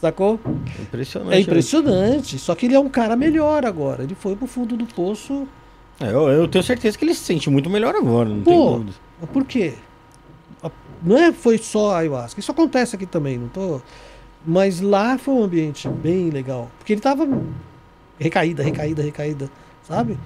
Sacou? 0.00 0.38
Impressionante. 0.80 1.34
É 1.34 1.40
impressionante. 1.40 2.38
Só 2.38 2.54
que 2.54 2.66
ele 2.66 2.74
é 2.74 2.78
um 2.80 2.88
cara 2.88 3.16
melhor 3.16 3.64
agora. 3.64 4.02
Ele 4.02 4.14
foi 4.14 4.36
pro 4.36 4.46
fundo 4.46 4.76
do 4.76 4.84
poço. 4.86 5.46
né? 5.98 6.08
É, 6.08 6.12
eu, 6.12 6.28
eu 6.28 6.48
tenho 6.48 6.62
certeza 6.64 6.98
que 6.98 7.04
ele 7.04 7.14
se 7.14 7.20
sente 7.24 7.48
muito 7.48 7.70
melhor 7.70 7.94
agora, 7.94 8.28
não 8.28 8.42
tem 8.42 8.54
Pô, 8.54 8.70
dúvida. 8.72 8.92
Mas 9.20 9.30
Por 9.30 9.44
quê? 9.44 9.74
Não 11.02 11.16
é 11.18 11.32
foi 11.32 11.58
só 11.58 11.92
a 11.92 11.98
ayahuasca. 11.98 12.40
Isso 12.40 12.50
acontece 12.50 12.96
aqui 12.96 13.04
também, 13.06 13.38
não 13.38 13.48
tô. 13.48 13.80
Mas 14.46 14.80
lá 14.80 15.16
foi 15.16 15.34
um 15.34 15.42
ambiente 15.42 15.88
bem 15.88 16.30
legal. 16.30 16.70
Porque 16.78 16.92
ele 16.92 17.00
tava 17.00 17.26
recaída, 18.18 18.62
recaída, 18.62 19.02
recaída, 19.02 19.50
sabe? 19.82 20.18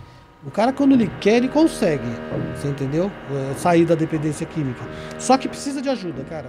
O 0.47 0.50
cara, 0.50 0.72
quando 0.72 0.92
ele 0.92 1.10
quer, 1.20 1.36
ele 1.36 1.48
consegue. 1.48 2.05
Você 2.55 2.68
entendeu? 2.68 3.10
É, 3.30 3.55
sair 3.55 3.84
da 3.84 3.94
dependência 3.94 4.47
química. 4.47 4.82
Só 5.18 5.36
que 5.36 5.48
precisa 5.48 5.82
de 5.82 5.88
ajuda, 5.88 6.24
cara. 6.24 6.48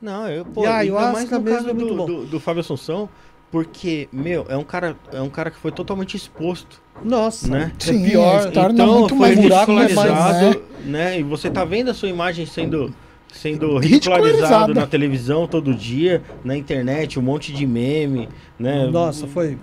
Não, 0.00 0.28
eu, 0.28 0.44
pô, 0.44 0.62
E 0.62 0.66
a 0.66 0.70
mais 0.70 0.80
ayahuasca 0.82 1.38
no 1.38 1.44
mesmo 1.44 1.56
caso 1.56 1.70
é 1.70 1.72
muito 1.72 1.88
do, 1.88 1.96
bom. 1.96 2.06
do, 2.06 2.26
do 2.26 2.40
Fábio 2.40 2.60
Assunção, 2.60 3.08
porque, 3.50 4.08
meu, 4.12 4.44
é 4.48 4.56
um 4.56 4.64
cara, 4.64 4.96
é 5.12 5.20
um 5.20 5.30
cara 5.30 5.50
que 5.50 5.58
foi 5.58 5.72
totalmente 5.72 6.16
exposto, 6.16 6.82
Nossa. 7.02 7.48
né? 7.48 7.72
Sim, 7.78 8.04
é 8.04 8.10
pior. 8.10 8.48
então 8.48 8.98
muito 8.98 9.16
foi 9.16 9.18
mais 9.18 9.38
buraco, 9.38 9.72
ridicularizado, 9.72 10.46
né? 10.50 10.56
né? 10.84 11.20
E 11.20 11.22
você 11.22 11.50
tá 11.50 11.64
vendo 11.64 11.90
a 11.90 11.94
sua 11.94 12.08
imagem 12.08 12.44
sendo 12.46 12.92
sendo 13.36 13.78
ridicularizado 13.78 14.74
na 14.74 14.86
televisão 14.86 15.46
todo 15.46 15.74
dia, 15.74 16.22
na 16.44 16.56
internet, 16.56 17.18
um 17.18 17.22
monte 17.22 17.52
de 17.52 17.66
meme, 17.66 18.28
né? 18.58 18.86
Nossa, 18.86 19.26
foi. 19.26 19.58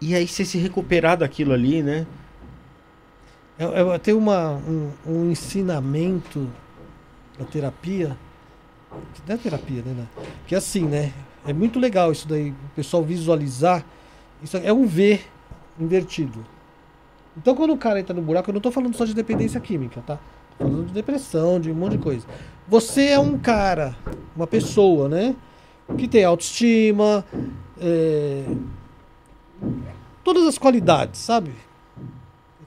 E 0.00 0.14
aí 0.14 0.26
você 0.26 0.44
se 0.44 0.58
recuperar 0.58 1.16
daquilo 1.16 1.52
ali, 1.52 1.82
né? 1.82 2.06
Eu, 3.58 3.70
eu 3.70 3.98
tenho 3.98 4.18
uma, 4.18 4.52
um, 4.52 4.90
um 5.06 5.30
ensinamento 5.30 6.46
da 7.38 7.44
terapia. 7.44 8.16
que 9.14 9.22
Não 9.26 9.34
é 9.34 9.38
terapia, 9.38 9.82
né, 9.82 9.92
né? 9.92 10.06
Que 10.46 10.54
é 10.54 10.58
assim, 10.58 10.84
né? 10.84 11.12
É 11.46 11.52
muito 11.52 11.78
legal 11.78 12.12
isso 12.12 12.28
daí, 12.28 12.50
o 12.50 12.74
pessoal 12.74 13.02
visualizar. 13.02 13.84
Isso 14.42 14.56
é 14.56 14.72
um 14.72 14.86
V 14.86 15.20
invertido. 15.78 16.44
Então 17.36 17.54
quando 17.54 17.72
o 17.72 17.78
cara 17.78 18.00
entra 18.00 18.14
no 18.14 18.22
buraco, 18.22 18.50
eu 18.50 18.54
não 18.54 18.60
tô 18.60 18.70
falando 18.70 18.94
só 18.96 19.04
de 19.04 19.14
dependência 19.14 19.60
química, 19.60 20.02
tá? 20.06 20.18
Falando 20.58 20.86
de 20.86 20.92
depressão, 20.92 21.60
de 21.60 21.70
um 21.70 21.74
monte 21.74 21.92
de 21.92 21.98
coisa. 21.98 22.26
Você 22.68 23.08
é 23.08 23.18
um 23.18 23.38
cara, 23.38 23.96
uma 24.34 24.46
pessoa, 24.46 25.08
né? 25.08 25.36
Que 25.96 26.08
tem 26.08 26.24
autoestima, 26.24 27.24
é, 27.78 28.44
todas 30.24 30.46
as 30.46 30.58
qualidades, 30.58 31.20
sabe? 31.20 31.52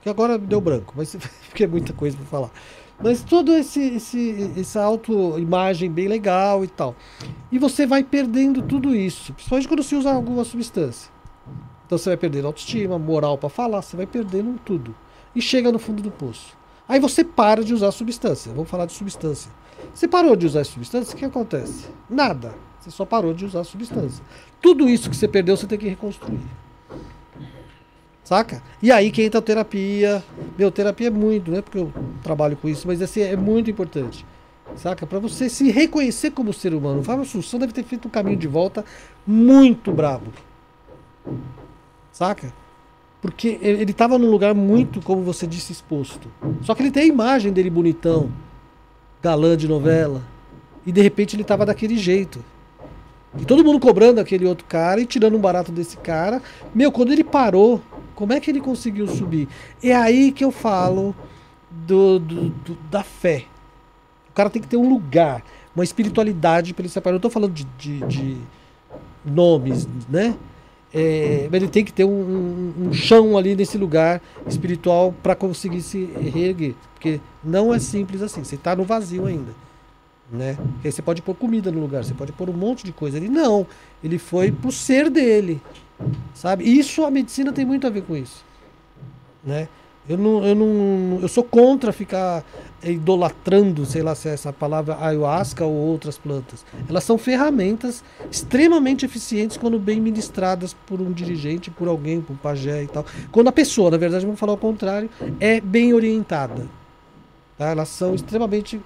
Que 0.01 0.09
agora 0.09 0.38
deu 0.38 0.61
branco, 0.61 0.93
mas 0.95 1.16
porque 1.50 1.66
é 1.66 1.68
muita 1.68 1.92
coisa 1.92 2.16
pra 2.16 2.26
falar. 2.26 2.51
Mas 3.01 3.24
todo 3.24 3.53
esse, 3.53 3.95
esse 3.95 4.51
essa 4.58 4.84
autoimagem 4.84 5.90
bem 5.90 6.08
legal 6.08 6.64
e 6.64 6.68
tal. 6.68 6.95
E 7.51 7.58
você 7.58 7.85
vai 7.85 8.03
perdendo 8.03 8.61
tudo 8.61 8.95
isso, 8.95 9.34
principalmente 9.34 9.68
quando 9.68 9.84
você 9.84 9.95
usa 9.95 10.11
alguma 10.11 10.43
substância. 10.43 11.11
Então 11.85 11.98
você 11.98 12.09
vai 12.09 12.18
perdendo 12.18 12.48
autoestima, 12.48 13.00
moral 13.00 13.38
pra 13.38 13.50
falar, 13.50 13.82
você 13.82 13.98
vai 13.98 14.06
perdendo 14.06 14.59
tudo. 14.64 14.95
E 15.35 15.42
chega 15.42 15.72
no 15.72 15.80
fundo 15.80 16.03
do 16.03 16.11
poço. 16.11 16.58
Aí 16.90 17.00
você 17.00 17.24
para 17.24 17.64
de 17.64 17.72
usar 17.72 17.92
substância. 17.92 18.51
Vamos 18.51 18.68
falar 18.68 18.88
de 18.88 18.93
substância. 18.93 19.51
Você 19.93 20.08
parou 20.08 20.35
de 20.35 20.48
usar 20.48 20.64
substância, 20.64 21.14
o 21.14 21.18
que 21.18 21.24
acontece? 21.24 21.88
Nada. 22.09 22.56
Você 22.80 22.90
só 22.90 23.06
parou 23.06 23.32
de 23.32 23.45
usar 23.45 23.64
substância. 23.64 24.24
Tudo 24.59 24.90
isso 24.90 25.08
que 25.08 25.16
você 25.16 25.27
perdeu, 25.27 25.56
você 25.56 25.68
tem 25.68 25.77
que 25.77 25.88
reconstruir. 25.88 26.40
Saca? 28.24 28.64
E 28.82 28.92
aí 28.92 29.11
que 29.11 29.22
entra 29.22 29.40
a 29.40 29.42
terapia. 29.42 30.24
Meu, 30.58 30.72
terapia 30.72 31.08
é 31.08 31.11
muito, 31.11 31.51
não 31.51 31.59
é 31.59 31.61
porque 31.61 31.77
eu 31.77 31.93
trabalho 32.24 32.58
com 32.58 32.68
isso, 32.68 32.88
mas 32.88 33.01
assim, 33.03 33.22
é 33.22 33.35
muito 33.35 33.69
importante. 33.69 34.26
Saca? 34.76 35.06
Pra 35.06 35.19
você 35.19 35.48
se 35.48 35.69
reconhecer 35.69 36.32
como 36.32 36.51
ser 36.51 36.74
humano. 36.74 37.01
O 37.01 37.03
Fábio 37.03 37.22
Assunção 37.22 37.59
deve 37.59 37.72
ter 37.72 37.84
feito 37.84 38.08
um 38.08 38.11
caminho 38.11 38.38
de 38.38 38.48
volta 38.48 38.84
muito 39.27 39.92
brabo. 39.92 40.34
Saca? 42.11 42.51
Porque 43.22 43.57
ele 43.61 43.81
ele 43.81 43.93
tava 43.93 44.17
num 44.17 44.30
lugar 44.30 44.53
muito, 44.56 45.01
como 45.01 45.22
você 45.23 45.45
disse, 45.45 45.72
exposto. 45.73 46.30
Só 46.61 46.73
que 46.73 46.81
ele 46.81 46.91
tem 46.91 47.03
a 47.03 47.07
imagem 47.07 47.51
dele 47.51 47.69
bonitão, 47.69 48.31
galã 49.22 49.57
de 49.57 49.67
novela. 49.67 50.22
E 50.85 50.91
de 50.91 51.01
repente 51.01 51.35
ele 51.35 51.43
tava 51.43 51.65
daquele 51.65 51.98
jeito. 51.98 52.43
E 53.38 53.45
todo 53.45 53.64
mundo 53.64 53.80
cobrando 53.80 54.19
aquele 54.19 54.45
outro 54.45 54.65
cara 54.65 55.01
e 55.01 55.06
tirando 55.06 55.35
um 55.38 55.39
barato 55.41 55.72
desse 55.72 55.98
cara. 55.98 56.41
Meu, 56.73 56.91
quando 56.91 57.11
ele 57.11 57.23
parou, 57.23 57.81
como 58.15 58.33
é 58.33 58.39
que 58.39 58.49
ele 58.49 58.59
conseguiu 58.61 59.07
subir? 59.07 59.48
É 59.83 59.93
aí 59.93 60.31
que 60.31 60.43
eu 60.43 60.51
falo 60.51 61.14
do, 61.69 62.17
do- 62.19 62.49
do- 62.49 62.77
da 62.89 63.03
fé. 63.03 63.45
O 64.30 64.33
cara 64.33 64.49
tem 64.49 64.61
que 64.61 64.67
ter 64.67 64.77
um 64.77 64.89
lugar, 64.89 65.43
uma 65.75 65.83
espiritualidade 65.83 66.73
para 66.73 66.83
ele 66.83 66.89
separar. 66.89 67.14
Eu 67.14 67.17
não 67.17 67.22
tô 67.22 67.30
falando 67.30 67.53
de, 67.53 67.65
de- 67.77 67.99
de 68.07 68.38
nomes, 69.25 69.88
né? 70.09 70.35
É, 70.93 71.48
mas 71.51 71.61
ele 71.61 71.72
tem 71.72 71.85
que 71.85 71.93
ter 71.93 72.03
um, 72.03 72.09
um- 72.09 72.88
um 72.88 72.93
chão 72.93 73.38
ali 73.38 73.56
nesse 73.56 73.77
lugar 73.77 74.22
espiritual 74.48 75.14
para 75.22 75.35
conseguir 75.35 75.82
se 75.82 76.06
reerguer. 76.06 76.74
Porque 76.95 77.19
não 77.43 77.74
é 77.74 77.80
simples 77.80 78.22
assim. 78.22 78.43
Você 78.43 78.58
tá 78.58 78.76
no 78.76 78.84
vazio 78.84 79.26
ainda 79.26 79.51
né? 80.32 80.56
Porque 80.74 80.88
aí 80.88 80.92
você 80.92 81.01
pode 81.01 81.22
pôr 81.22 81.34
comida 81.35 81.72
no 81.72 81.80
lugar, 81.80 82.03
você 82.03 82.14
pode 82.14 82.32
pôr 82.32 82.50
um 82.50 82.53
monte 82.53 82.85
de 82.85 82.92
coisa. 82.92 83.18
Ele 83.18 83.30
não, 83.30 83.66
ele 84.03 84.19
foi 84.19 84.51
pro 84.51 84.72
ser 84.72 85.09
dele, 85.09 85.59
sabe? 86.35 86.64
Isso 86.64 87.03
a 87.03 87.09
medicina 87.09 87.51
tem 87.51 87.66
muito 87.66 87.88
a 87.88 87.90
ver 87.90 88.03
com 88.03 88.16
isso, 88.16 88.43
né? 89.43 89.68
Eu 90.08 90.18
não, 90.18 90.45
eu 90.45 90.56
não, 90.56 91.19
eu 91.22 91.27
sou 91.27 91.43
contra 91.43 91.92
ficar 91.92 92.43
idolatrando, 92.83 93.85
sei 93.85 94.01
lá 94.01 94.16
se 94.16 94.30
é 94.30 94.33
essa 94.33 94.53
palavra 94.53 94.98
ayahuasca 94.99 95.66
ou 95.66 95.74
outras 95.74 96.17
plantas. 96.17 96.66
Elas 96.88 97.03
são 97.03 97.17
ferramentas 97.17 98.03
extremamente 98.32 99.06
eficientes 99.06 99.58
quando 99.58 99.80
bem 99.80 99.99
ministradas 99.99 100.74
por 100.85 101.01
um 101.01 101.11
dirigente, 101.11 101.69
por 101.69 101.88
alguém, 101.88 102.22
por 102.22 102.33
um 102.33 102.38
pajé 102.38 102.83
e 102.83 102.88
tal. 102.88 103.06
Quando 103.32 103.48
a 103.48 103.51
pessoa, 103.51 103.91
na 103.91 103.98
verdade, 103.98 104.25
vamos 104.25 104.40
falar 104.40 104.53
o 104.53 104.58
contrário, 104.58 105.09
é 105.40 105.59
bem 105.59 105.93
orientada. 105.93 106.67
Tá? 107.58 107.69
Elas 107.69 107.90
são 107.90 108.16
extremamente 108.16 108.82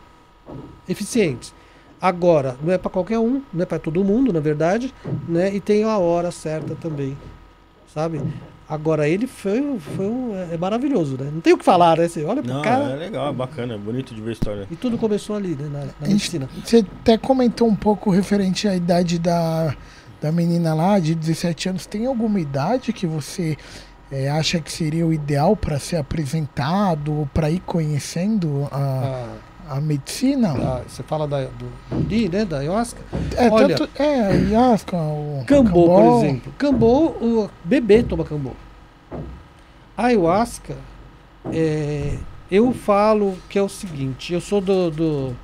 eficientes. 0.88 1.54
Agora, 2.02 2.58
não 2.62 2.74
é 2.74 2.78
para 2.78 2.92
qualquer 2.92 3.20
um, 3.20 3.42
não 3.54 3.64
é 3.64 3.66
para 3.66 3.80
todo 3.80 4.04
mundo, 4.04 4.34
na 4.34 4.42
verdade, 4.42 4.94
né? 5.26 5.56
E 5.56 5.62
tem 5.62 5.86
a 5.86 5.98
hora 5.98 6.32
certa 6.32 6.76
também, 6.76 7.18
sabe? 7.94 8.22
Agora 8.74 9.08
ele 9.08 9.28
foi, 9.28 9.78
foi 9.96 10.06
um, 10.08 10.32
é 10.52 10.58
maravilhoso, 10.58 11.16
né? 11.20 11.30
Não 11.32 11.42
tem 11.42 11.54
o 11.54 11.58
que 11.58 11.64
falar, 11.66 11.98
né? 11.98 12.08
Você 12.08 12.24
olha 12.24 12.42
pro 12.42 12.52
Não, 12.54 12.62
cara 12.64 12.86
é 12.94 12.96
legal, 12.96 13.30
é 13.30 13.34
bacana, 13.34 13.76
é 13.76 13.78
bonito 13.78 14.16
de 14.16 14.22
ver 14.22 14.30
a 14.30 14.34
história. 14.34 14.68
e 14.72 14.76
tudo 14.76 14.98
começou 14.98 15.36
ali, 15.36 15.50
né? 15.50 15.70
Na, 15.72 15.80
na 15.80 15.86
gente- 15.86 16.08
medicina. 16.10 16.50
Você 16.66 16.78
até 17.02 17.18
comentou 17.18 17.68
um 17.68 17.76
pouco 17.76 18.10
referente 18.10 18.68
à 18.68 18.76
idade 18.76 19.20
da, 19.20 19.76
da 20.22 20.32
menina 20.32 20.74
lá, 20.74 20.98
de 20.98 21.14
17 21.14 21.70
anos. 21.70 21.86
Tem 21.86 22.06
alguma 22.08 22.40
idade 22.40 22.92
que 22.92 23.06
você 23.06 23.56
eh, 24.12 24.28
acha 24.30 24.60
que 24.60 24.72
seria 24.72 25.06
o 25.06 25.14
ideal 25.14 25.56
para 25.56 25.78
ser 25.78 25.98
apresentado, 25.98 27.30
para 27.34 27.50
ir 27.50 27.60
conhecendo 27.62 28.68
a, 28.72 29.26
A- 29.70 29.76
a 29.78 29.82
medicina? 29.82 30.52
a- 30.52 30.82
você 30.88 31.02
fala 31.04 31.28
da, 31.28 31.42
do, 31.46 31.66
do 31.92 32.08
Li, 32.10 32.28
né? 32.30 32.44
Da 32.46 32.60
ayahuasca. 32.60 33.00
É, 33.38 33.50
Olha- 33.50 33.76
tanto. 33.76 33.90
É, 34.02 34.22
a 34.22 34.28
Ayahuasca, 34.28 34.98
o. 34.98 35.44
Cambô, 35.48 35.88
Cambó. 35.88 36.02
por 36.02 36.26
exemplo. 36.26 36.54
Cambô, 36.58 37.06
o 37.22 37.50
bebê 37.64 38.04
toma 38.04 38.24
cambô. 38.24 38.52
Ayahuasca, 39.96 40.76
é, 41.52 42.18
eu 42.50 42.74
falo 42.74 43.38
que 43.50 43.58
é 43.60 43.62
o 43.62 43.70
seguinte, 43.70 44.34
eu 44.34 44.42
sou 44.42 44.62
do, 44.62 44.90
do- 44.92 45.36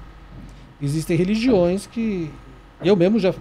Existem 0.81 1.17
religiões 1.17 1.85
que. 1.87 2.31
Eu 2.81 2.95
mesmo 2.95 3.19
já 3.19 3.33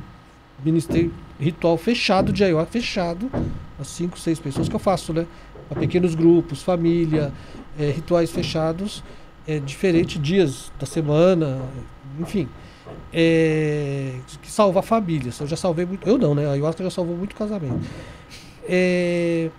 ministrei 0.65 1.11
ritual 1.39 1.77
fechado 1.79 2.33
de 2.33 2.43
ayahuasca, 2.43 2.73
fechado, 2.73 3.31
a 3.79 3.85
cinco, 3.85 4.19
seis 4.19 4.41
pessoas 4.41 4.69
que 4.69 4.75
eu 4.75 4.81
faço, 4.81 5.13
né? 5.13 5.25
Para 5.69 5.79
pequenos 5.81 6.17
grupos, 6.17 6.63
família, 6.63 7.33
é, 7.79 7.91
rituais 7.91 8.33
fechados, 8.33 9.05
é, 9.47 9.61
diferentes 9.61 10.21
dias 10.21 10.73
da 10.81 10.87
semana, 10.87 11.61
enfim 12.19 12.49
é, 13.13 14.15
que 14.43 14.51
salva 14.51 14.83
famílias. 14.83 15.39
Eu 15.41 15.47
já 15.47 15.57
salvei 15.57 15.87
muito. 15.87 16.07
Eu 16.09 16.19
não, 16.19 16.35
né? 16.35 16.47
A 16.47 16.53
ayahuasca 16.53 16.83
já 16.83 16.91
salvou 16.91 17.17
muito 17.17 17.35
casamento. 17.35 17.81
É, 18.69 19.51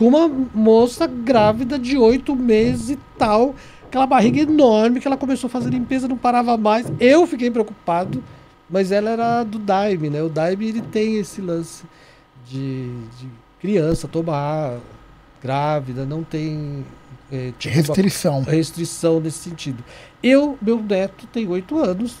com 0.00 0.08
uma 0.08 0.26
moça 0.54 1.06
grávida 1.06 1.78
de 1.78 1.98
oito 1.98 2.34
meses 2.34 2.88
e 2.88 2.98
tal, 3.18 3.54
aquela 3.86 4.06
barriga 4.06 4.40
enorme 4.40 4.98
que 4.98 5.06
ela 5.06 5.14
começou 5.18 5.46
a 5.46 5.50
fazer 5.50 5.68
limpeza, 5.68 6.08
não 6.08 6.16
parava 6.16 6.56
mais. 6.56 6.90
Eu 6.98 7.26
fiquei 7.26 7.50
preocupado, 7.50 8.24
mas 8.70 8.90
ela 8.92 9.10
era 9.10 9.44
do 9.44 9.58
Daime, 9.58 10.08
né? 10.08 10.22
O 10.22 10.30
Daime 10.30 10.68
ele 10.68 10.80
tem 10.80 11.18
esse 11.18 11.42
lance 11.42 11.84
de, 12.46 12.88
de 13.18 13.28
criança 13.60 14.08
tomar 14.08 14.78
grávida, 15.42 16.06
não 16.06 16.22
tem 16.24 16.82
é, 17.30 17.52
tipo, 17.58 17.74
Restrição. 17.74 18.40
restrição 18.40 19.20
nesse 19.20 19.50
sentido. 19.50 19.84
Eu, 20.22 20.56
meu 20.62 20.82
neto 20.82 21.26
tem 21.26 21.46
oito 21.46 21.76
anos, 21.76 22.20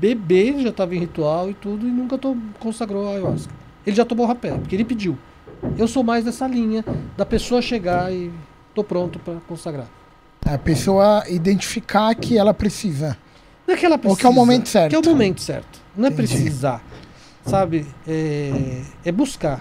bebê, 0.00 0.60
já 0.60 0.70
estava 0.70 0.92
em 0.96 0.98
ritual 0.98 1.48
e 1.48 1.54
tudo, 1.54 1.86
e 1.86 1.90
nunca 1.92 2.18
to- 2.18 2.36
consagrou 2.58 3.06
a 3.06 3.12
ayahuasca. 3.12 3.54
Ele 3.86 3.94
já 3.94 4.04
tomou 4.04 4.26
rapé, 4.26 4.50
porque 4.58 4.74
ele 4.74 4.84
pediu. 4.84 5.16
Eu 5.78 5.86
sou 5.86 6.02
mais 6.02 6.24
dessa 6.24 6.46
linha 6.46 6.84
da 7.16 7.24
pessoa 7.24 7.62
chegar 7.62 8.12
e 8.12 8.30
tô 8.74 8.82
pronto 8.82 9.18
para 9.18 9.34
consagrar. 9.48 9.88
A 10.44 10.58
pessoa 10.58 11.24
identificar 11.28 12.14
que 12.14 12.36
ela 12.36 12.52
precisa. 12.52 13.16
Não 13.66 13.74
é 13.74 13.76
que 13.78 13.86
ela 13.86 14.00
Ou 14.02 14.16
que 14.16 14.26
é 14.26 14.28
o 14.28 14.32
momento 14.32 14.68
certo. 14.68 14.90
Que 14.90 14.96
é 14.96 14.98
o 14.98 15.04
momento 15.04 15.40
certo. 15.40 15.80
Não 15.96 16.06
é 16.06 16.12
Entendi. 16.12 16.28
precisar. 16.28 16.82
Sabe? 17.46 17.86
É, 18.06 18.82
é 19.04 19.12
buscar. 19.12 19.60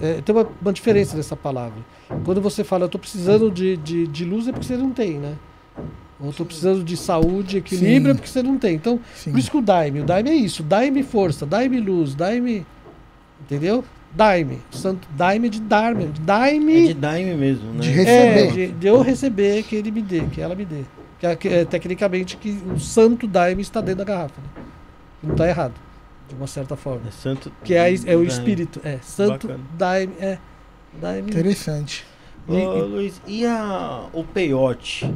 É, 0.00 0.20
tem 0.20 0.34
uma, 0.34 0.46
uma 0.60 0.72
diferença 0.72 1.16
dessa 1.16 1.36
palavra. 1.36 1.78
Quando 2.24 2.40
você 2.40 2.62
fala, 2.62 2.84
eu 2.84 2.88
tô 2.88 2.98
precisando 2.98 3.50
de, 3.50 3.76
de, 3.78 4.06
de 4.06 4.24
luz, 4.24 4.46
é 4.46 4.52
porque 4.52 4.66
você 4.66 4.76
não 4.76 4.90
tem, 4.90 5.18
né? 5.18 5.36
Ou 6.20 6.32
tô 6.32 6.44
precisando 6.44 6.84
de 6.84 6.96
saúde, 6.96 7.56
equilíbrio, 7.56 8.04
Sim. 8.04 8.10
é 8.10 8.14
porque 8.14 8.28
você 8.28 8.42
não 8.42 8.58
tem. 8.58 8.76
Então, 8.76 9.00
Sim. 9.14 9.32
por 9.32 9.40
isso 9.40 9.50
que 9.50 9.56
o 9.56 9.62
Daime, 9.62 10.00
o 10.00 10.04
Daime 10.04 10.30
é 10.30 10.34
isso. 10.34 10.62
Daime 10.62 11.02
força, 11.02 11.44
Daime 11.44 11.80
luz, 11.80 12.14
Daime. 12.14 12.64
Entendeu? 13.40 13.82
Daime. 14.14 14.60
Santo 14.70 15.08
Daime 15.16 15.46
é 15.48 15.50
de 15.50 15.60
Dharma. 15.60 16.06
De 16.06 16.20
Daime. 16.20 16.84
É 16.84 16.86
de 16.88 16.94
daime 16.94 17.34
mesmo, 17.34 17.72
né? 17.72 17.80
De 17.80 17.90
É, 18.00 18.32
receber. 18.44 18.52
de, 18.52 18.72
de 18.72 18.86
eu 18.86 19.00
receber, 19.00 19.62
que 19.62 19.76
ele 19.76 19.90
me 19.90 20.02
dê, 20.02 20.20
que 20.26 20.40
ela 20.40 20.54
me 20.54 20.64
dê. 20.64 20.82
Que, 21.18 21.26
é- 21.26 21.36
que 21.36 21.48
é, 21.48 21.64
tecnicamente 21.64 22.36
que 22.36 22.50
o 22.74 22.78
santo 22.78 23.26
daime 23.26 23.62
está 23.62 23.80
dentro 23.80 23.98
da 23.98 24.04
garrafa. 24.04 24.34
Né? 24.40 24.62
Não 25.22 25.32
está 25.32 25.48
errado, 25.48 25.74
de 26.28 26.34
uma 26.34 26.46
certa 26.46 26.76
forma. 26.76 27.02
É 27.08 27.10
santo. 27.10 27.50
Que 27.64 27.74
é, 27.74 27.94
é 28.06 28.16
o 28.16 28.24
espírito. 28.24 28.80
É, 28.84 28.98
santo 29.02 29.46
Bacana. 29.48 29.64
daime. 29.78 30.12
É, 30.20 30.38
daime. 31.00 31.30
Interessante. 31.30 32.04
Ô, 32.48 32.52
Luiz, 32.84 33.22
e 33.26 33.46
a, 33.46 34.06
o 34.12 34.24
peiote? 34.24 35.08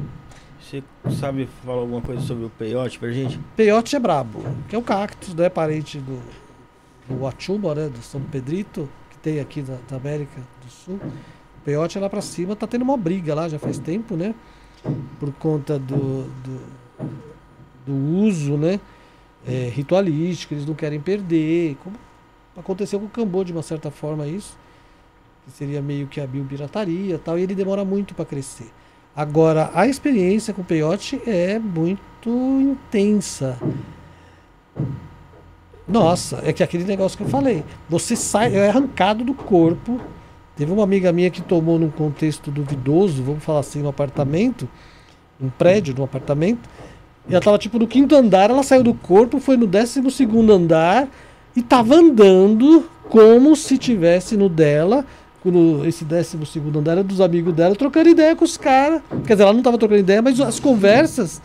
Você 0.60 0.83
sabe 1.20 1.49
falar 1.65 1.81
alguma 1.81 2.00
coisa 2.00 2.20
sobre 2.23 2.44
o 2.44 2.50
peiote 2.50 2.99
pra 2.99 3.10
gente? 3.10 3.39
Peiote 3.57 3.94
é 3.94 3.99
brabo, 3.99 4.42
que 4.68 4.75
é 4.75 4.78
o 4.78 4.83
cactus, 4.83 5.34
né? 5.34 5.49
Parente 5.49 5.99
do, 5.99 6.20
do 7.09 7.20
Huachuba, 7.20 7.75
né? 7.75 7.89
Do 7.89 8.02
São 8.02 8.20
Pedrito, 8.20 8.89
que 9.10 9.18
tem 9.18 9.41
aqui 9.41 9.62
na, 9.62 9.97
América 9.97 10.41
do 10.65 10.70
Sul. 10.70 11.01
Peiote 11.65 11.99
é 11.99 12.01
lá 12.01 12.09
pra 12.09 12.20
cima, 12.20 12.55
tá 12.55 12.67
tendo 12.67 12.83
uma 12.83 12.97
briga 12.97 13.35
lá 13.35 13.49
já 13.49 13.59
faz 13.59 13.78
tempo, 13.78 14.17
né? 14.17 14.35
Por 15.18 15.33
conta 15.33 15.78
do, 15.78 16.25
do, 16.43 16.60
do 17.86 17.94
uso, 17.94 18.57
né? 18.57 18.81
é, 19.47 19.68
ritualístico, 19.73 20.55
eles 20.55 20.67
não 20.67 20.75
querem 20.75 21.01
perder. 21.01 21.76
Como 21.83 21.97
aconteceu 22.57 22.99
com 22.99 23.07
o 23.07 23.09
Cambô, 23.09 23.44
de 23.44 23.52
uma 23.52 23.62
certa 23.62 23.91
forma, 23.91 24.26
isso. 24.26 24.59
Que 25.44 25.52
seria 25.52 25.81
meio 25.81 26.09
que 26.09 26.20
a 26.20 26.26
biopirataria 26.26 27.18
tal, 27.18 27.39
e 27.39 27.43
ele 27.43 27.55
demora 27.55 27.85
muito 27.85 28.15
para 28.15 28.25
crescer. 28.25 28.70
Agora, 29.15 29.70
a 29.73 29.86
experiência 29.86 30.52
com 30.52 30.62
o 30.62 30.65
peiote 30.65 31.20
é 31.26 31.59
muito 31.59 32.28
intensa. 32.60 33.59
Nossa, 35.89 36.40
é 36.44 36.52
que 36.52 36.62
aquele 36.62 36.84
negócio 36.84 37.16
que 37.16 37.24
eu 37.24 37.28
falei. 37.28 37.65
Você 37.89 38.16
sai, 38.16 38.55
é 38.56 38.68
arrancado 38.68 39.24
do 39.24 39.34
corpo. 39.34 40.00
Teve 40.56 40.73
uma 40.73 40.82
amiga 40.82 41.12
minha 41.12 41.31
que 41.31 41.42
tomou 41.42 41.78
num 41.78 41.90
contexto 41.90 42.50
duvidoso, 42.50 43.23
vamos 43.23 43.44
falar 43.44 43.60
assim, 43.60 43.82
no 43.82 43.89
apartamento, 43.89 44.68
um 45.40 45.48
prédio, 45.48 45.94
num 45.97 46.05
apartamento. 46.05 46.68
E 47.28 47.34
ela 47.34 47.42
tava 47.42 47.58
tipo 47.58 47.78
no 47.78 47.86
quinto 47.86 48.15
andar, 48.16 48.50
ela 48.50 48.62
saiu 48.62 48.82
do 48.82 48.94
corpo, 48.94 49.39
foi 49.39 49.56
no 49.56 49.66
décimo 49.66 50.10
segundo 50.10 50.52
andar 50.52 51.08
e 51.55 51.62
tava 51.62 51.97
andando 51.97 52.89
como 53.08 53.55
se 53.55 53.76
tivesse 53.78 54.36
no 54.36 54.48
dela, 54.48 55.05
quando 55.42 55.86
esse 55.86 56.05
décimo 56.05 56.44
segundo 56.47 56.78
andar 56.78 56.92
era 56.92 57.05
dos 57.05 57.20
amigos 57.20 57.55
dela, 57.55 57.74
trocando 57.74 58.08
ideia 58.08 58.34
com 58.34 58.44
os 58.44 58.56
caras. 58.56 59.02
Quer 59.26 59.34
dizer, 59.34 59.42
ela 59.42 59.52
não 59.52 59.62
tava 59.62 59.78
trocando 59.78 60.00
ideia, 60.00 60.23
mas 60.23 60.40
as 60.40 60.58
conversas, 60.58 61.40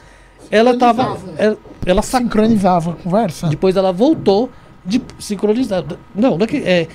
ela 0.50 0.78
tava. 0.78 1.18
Ela, 1.38 1.58
ela. 1.86 2.02
Sincronizava 2.02 2.92
a 2.92 2.96
conversa. 2.96 3.48
Depois 3.48 3.76
ela 3.76 3.92
voltou 3.92 4.50
de 4.86 5.02
sincronizada. 5.20 5.98
Não, 6.16 6.38
não 6.38 6.44
é, 6.44 6.48
que- 6.48 6.58
é, 6.64 6.88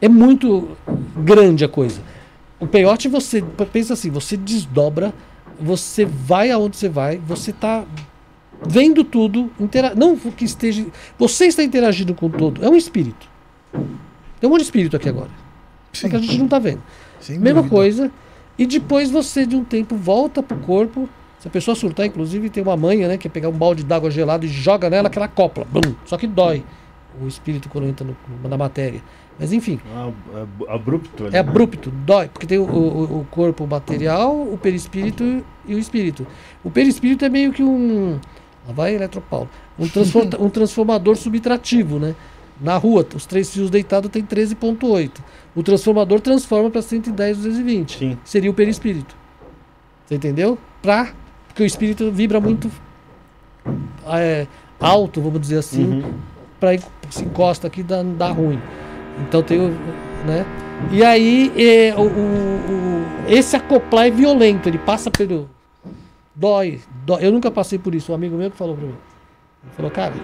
é 0.00 0.08
muito 0.08 0.76
grande 1.16 1.64
a 1.64 1.68
coisa. 1.68 2.00
O 2.60 2.66
peiote 2.66 3.08
você 3.08 3.42
pensa 3.72 3.94
assim, 3.94 4.10
você 4.10 4.36
desdobra, 4.36 5.12
você 5.60 6.04
vai 6.04 6.50
aonde 6.50 6.76
você 6.76 6.88
vai, 6.88 7.18
você 7.18 7.52
tá 7.52 7.84
vendo 8.66 9.04
tudo, 9.04 9.50
intera 9.60 9.94
não 9.94 10.16
que 10.16 10.44
esteja, 10.44 10.86
você 11.18 11.46
está 11.46 11.62
interagindo 11.62 12.14
com 12.14 12.30
todo, 12.30 12.64
é 12.64 12.68
um 12.68 12.76
espírito. 12.76 13.28
Tem 14.40 14.48
um 14.48 14.50
monte 14.50 14.60
de 14.60 14.64
espírito 14.66 14.96
aqui 14.96 15.08
agora. 15.08 15.30
Só 15.92 16.08
que 16.08 16.16
a 16.16 16.18
gente 16.18 16.38
não 16.38 16.48
tá 16.48 16.58
vendo. 16.58 16.82
Sem 17.20 17.38
Mesma 17.38 17.60
dúvida. 17.62 17.74
coisa. 17.76 18.10
E 18.58 18.66
depois 18.66 19.10
você, 19.10 19.44
de 19.44 19.56
um 19.56 19.64
tempo, 19.64 19.96
volta 19.96 20.42
pro 20.42 20.56
corpo. 20.58 21.08
Se 21.44 21.48
a 21.48 21.50
pessoa 21.50 21.74
surtar, 21.74 22.06
inclusive, 22.06 22.48
tem 22.48 22.62
uma 22.62 22.74
manha, 22.74 23.06
né? 23.06 23.18
Que 23.18 23.26
é 23.28 23.30
pegar 23.30 23.50
um 23.50 23.52
balde 23.52 23.84
d'água 23.84 24.10
gelado 24.10 24.46
e 24.46 24.48
joga 24.48 24.88
nela 24.88 25.10
que 25.10 25.18
ela 25.18 25.28
copla. 25.28 25.66
Blum, 25.70 25.94
só 26.06 26.16
que 26.16 26.26
dói 26.26 26.64
o 27.22 27.28
espírito 27.28 27.68
quando 27.68 27.86
entra 27.86 28.06
no- 28.06 28.48
na 28.48 28.56
matéria. 28.56 29.02
Mas 29.38 29.52
enfim, 29.52 29.78
Ah, 29.94 30.10
é 30.66 30.72
abrupto. 30.74 31.24
ali, 31.24 31.28
é 31.28 31.32
né? 31.32 31.38
abrupto, 31.40 31.90
dói. 31.90 32.28
Porque 32.28 32.46
tem 32.46 32.56
o, 32.56 32.62
o- 32.64 33.20
o 33.20 33.26
corpo 33.30 33.66
material, 33.66 34.34
o 34.40 34.56
perispírito 34.56 35.44
e 35.66 35.74
o 35.74 35.78
espírito. 35.78 36.26
O 36.64 36.70
perispírito 36.70 37.26
é 37.26 37.28
meio 37.28 37.52
que 37.52 37.62
um. 37.62 38.18
Lá 38.66 38.72
vai 38.72 38.94
Eletropaulo. 38.94 39.50
Um, 39.78 39.84
um 40.46 40.48
transformador 40.48 41.14
subtrativo, 41.14 41.98
né? 41.98 42.14
Na 42.58 42.78
rua, 42.78 43.06
os 43.14 43.26
três 43.26 43.52
fios 43.52 43.68
deitados 43.68 44.10
tem 44.10 44.24
13,8. 44.24 45.20
O 45.54 45.62
transformador 45.62 46.22
transforma 46.22 46.70
para 46.70 46.80
110, 46.80 47.36
220. 47.36 47.98
Sim. 47.98 48.18
Seria 48.24 48.50
o 48.50 48.54
perispírito. 48.54 49.14
Você 50.06 50.14
entendeu? 50.14 50.56
Pra, 50.80 51.12
porque 51.54 51.62
o 51.62 51.66
espírito 51.66 52.10
vibra 52.10 52.40
muito 52.40 52.68
é, 54.08 54.46
alto, 54.80 55.20
vamos 55.22 55.40
dizer 55.40 55.58
assim, 55.58 56.02
Uhum. 56.02 56.14
para 56.58 56.76
se 57.08 57.24
encosta 57.24 57.68
aqui 57.68 57.82
dá, 57.82 58.02
dá 58.02 58.28
ruim. 58.32 58.60
Então 59.20 59.40
tem 59.40 59.60
o. 59.60 59.68
Né? 60.26 60.44
E 60.90 61.04
aí 61.04 61.52
é, 61.56 61.94
o, 61.94 62.02
o- 62.06 63.04
esse 63.28 63.54
acoplar 63.54 64.06
é 64.06 64.10
violento, 64.10 64.68
ele 64.68 64.78
passa 64.78 65.10
pelo. 65.12 65.48
Dói, 66.34 66.80
dói. 67.06 67.24
Eu 67.24 67.30
nunca 67.30 67.48
passei 67.52 67.78
por 67.78 67.94
isso. 67.94 68.10
Um 68.10 68.16
amigo 68.16 68.36
meu 68.36 68.50
que 68.50 68.56
falou 68.56 68.74
pra 68.76 68.86
mim. 68.86 68.94
Ele 69.62 69.72
falou, 69.76 69.90
cara. 69.92 70.14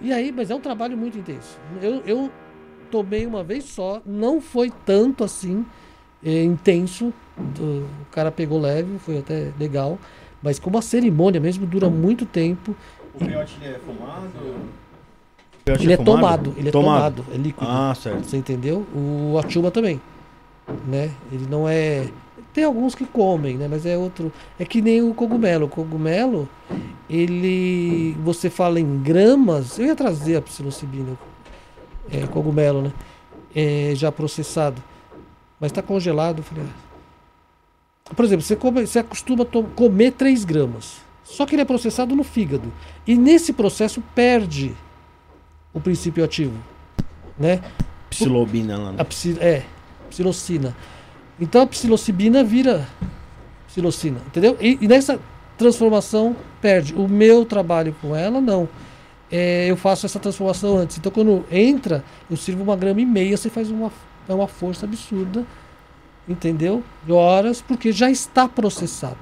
E 0.00 0.10
aí, 0.10 0.32
mas 0.32 0.50
é 0.50 0.54
um 0.54 0.60
trabalho 0.60 0.96
muito 0.96 1.18
intenso. 1.18 1.58
Eu, 1.82 2.00
eu 2.06 2.30
tomei 2.90 3.26
uma 3.26 3.44
vez 3.44 3.64
só, 3.64 4.00
não 4.06 4.40
foi 4.40 4.72
tanto 4.86 5.22
assim 5.22 5.66
é, 6.24 6.42
intenso. 6.42 7.12
O 7.38 7.86
cara 8.10 8.30
pegou 8.30 8.60
leve, 8.60 8.98
foi 8.98 9.18
até 9.18 9.52
legal. 9.58 9.98
Mas 10.42 10.58
como 10.58 10.78
a 10.78 10.82
cerimônia 10.82 11.40
mesmo 11.40 11.66
dura 11.66 11.88
muito 11.88 12.24
tempo, 12.24 12.74
O 13.14 13.18
peiote 13.24 13.56
ele 13.62 13.74
é 13.74 13.78
fumado? 13.78 14.26
O 14.26 15.64
peiote 15.64 15.84
ele 15.84 15.92
é 15.92 15.96
tomado, 15.96 16.54
ele 16.56 16.68
é 16.68 16.72
tomado, 16.72 17.24
é 17.32 17.36
líquido. 17.36 17.66
Ah, 17.68 17.94
certo. 17.94 18.24
Você 18.24 18.36
entendeu? 18.36 18.86
O 18.94 19.38
Achuba 19.38 19.70
também, 19.70 20.00
né? 20.86 21.10
Ele 21.32 21.46
não 21.48 21.68
é 21.68 22.08
tem 22.56 22.64
alguns 22.64 22.94
que 22.94 23.04
comem, 23.04 23.58
né, 23.58 23.68
mas 23.68 23.84
é 23.84 23.98
outro, 23.98 24.32
é 24.58 24.64
que 24.64 24.80
nem 24.80 25.02
o 25.02 25.12
cogumelo. 25.12 25.66
O 25.66 25.68
cogumelo, 25.68 26.48
ele 27.08 28.16
você 28.24 28.48
fala 28.48 28.80
em 28.80 29.02
gramas, 29.02 29.78
eu 29.78 29.84
ia 29.84 29.94
trazer 29.94 30.36
a 30.36 30.40
psilocibina, 30.40 31.18
é, 32.10 32.26
cogumelo, 32.26 32.80
né? 32.80 32.92
É, 33.54 33.92
já 33.94 34.10
processado. 34.10 34.82
Mas 35.60 35.70
está 35.70 35.82
congelado, 35.82 36.38
eu 36.38 36.44
falei, 36.44 36.64
ah. 36.64 36.85
Por 38.14 38.24
exemplo, 38.24 38.44
você, 38.44 38.54
come, 38.54 38.86
você 38.86 39.00
acostuma 39.00 39.44
comer 39.44 40.12
3 40.12 40.44
gramas. 40.44 40.98
Só 41.24 41.44
que 41.44 41.54
ele 41.54 41.62
é 41.62 41.64
processado 41.64 42.14
no 42.14 42.22
fígado. 42.22 42.72
E 43.06 43.16
nesse 43.16 43.52
processo 43.52 44.02
perde 44.14 44.74
o 45.74 45.80
princípio 45.80 46.24
ativo. 46.24 46.56
Né? 47.38 47.60
Psilobina 48.08 48.78
lá. 48.78 48.92
né? 48.92 48.98
A 49.00 49.04
psi, 49.04 49.36
é, 49.40 49.64
psilocina. 50.08 50.74
Então 51.40 51.62
a 51.62 51.66
psilocibina 51.66 52.44
vira 52.44 52.88
psilocina, 53.66 54.18
entendeu? 54.26 54.56
E, 54.60 54.78
e 54.80 54.88
nessa 54.88 55.20
transformação 55.58 56.36
perde. 56.60 56.94
O 56.94 57.08
meu 57.08 57.44
trabalho 57.44 57.94
com 58.00 58.14
ela, 58.14 58.40
não. 58.40 58.68
É, 59.30 59.66
eu 59.68 59.76
faço 59.76 60.06
essa 60.06 60.18
transformação 60.20 60.78
antes. 60.78 60.96
Então 60.96 61.10
quando 61.10 61.44
entra, 61.50 62.04
eu 62.30 62.36
sirvo 62.36 62.62
uma 62.62 62.76
grama 62.76 63.00
e 63.00 63.04
meia, 63.06 63.36
você 63.36 63.50
faz 63.50 63.70
uma, 63.70 63.92
é 64.28 64.32
uma 64.32 64.46
força 64.46 64.86
absurda, 64.86 65.44
entendeu? 66.28 66.82
De 67.04 67.12
horas, 67.12 67.60
porque 67.60 67.92
já 67.92 68.10
está 68.10 68.48
processado. 68.48 69.16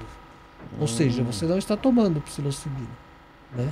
Ou 0.81 0.87
seja, 0.89 1.23
você 1.23 1.45
não 1.47 1.59
está 1.59 1.77
tomando 1.77 2.21
psilocibina. 2.21 2.89
Né? 3.55 3.69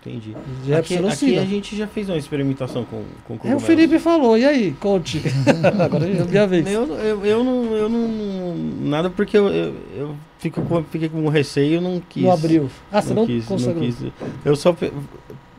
Entendi. 0.00 0.34
Já 0.66 0.76
é 0.76 0.78
aqui, 0.78 0.96
aqui 0.96 1.38
a 1.38 1.44
gente 1.44 1.76
já 1.76 1.86
fez 1.86 2.08
uma 2.08 2.16
experimentação 2.16 2.84
com, 2.84 3.04
com 3.24 3.34
É, 3.34 3.36
o 3.36 3.38
cogumelos. 3.38 3.64
Felipe 3.64 3.98
falou, 3.98 4.36
e 4.36 4.46
aí? 4.46 4.72
Conte. 4.80 5.20
Agora 5.78 6.08
é 6.08 6.22
a 6.22 6.24
minha 6.24 6.46
vez. 6.46 6.66
Eu, 6.66 6.86
eu, 6.94 7.26
eu 7.26 7.44
não, 7.44 7.64
eu 7.74 7.88
não. 7.88 8.56
Nada 8.88 9.10
porque 9.10 9.36
eu, 9.36 9.48
eu, 9.48 9.74
eu 9.94 10.16
fico 10.38 10.62
com, 10.62 10.82
fiquei 10.84 11.08
com 11.10 11.28
receio 11.28 11.78
e 11.78 11.80
não 11.82 12.00
quis. 12.08 12.22
Não 12.22 12.32
abriu. 12.32 12.70
Ah, 12.90 13.02
você 13.02 13.12
não, 13.12 13.26
quis, 13.26 13.42
não 13.42 13.56
consagrou. 13.58 13.84
quis. 13.84 13.96
Eu 14.42 14.56
só. 14.56 14.74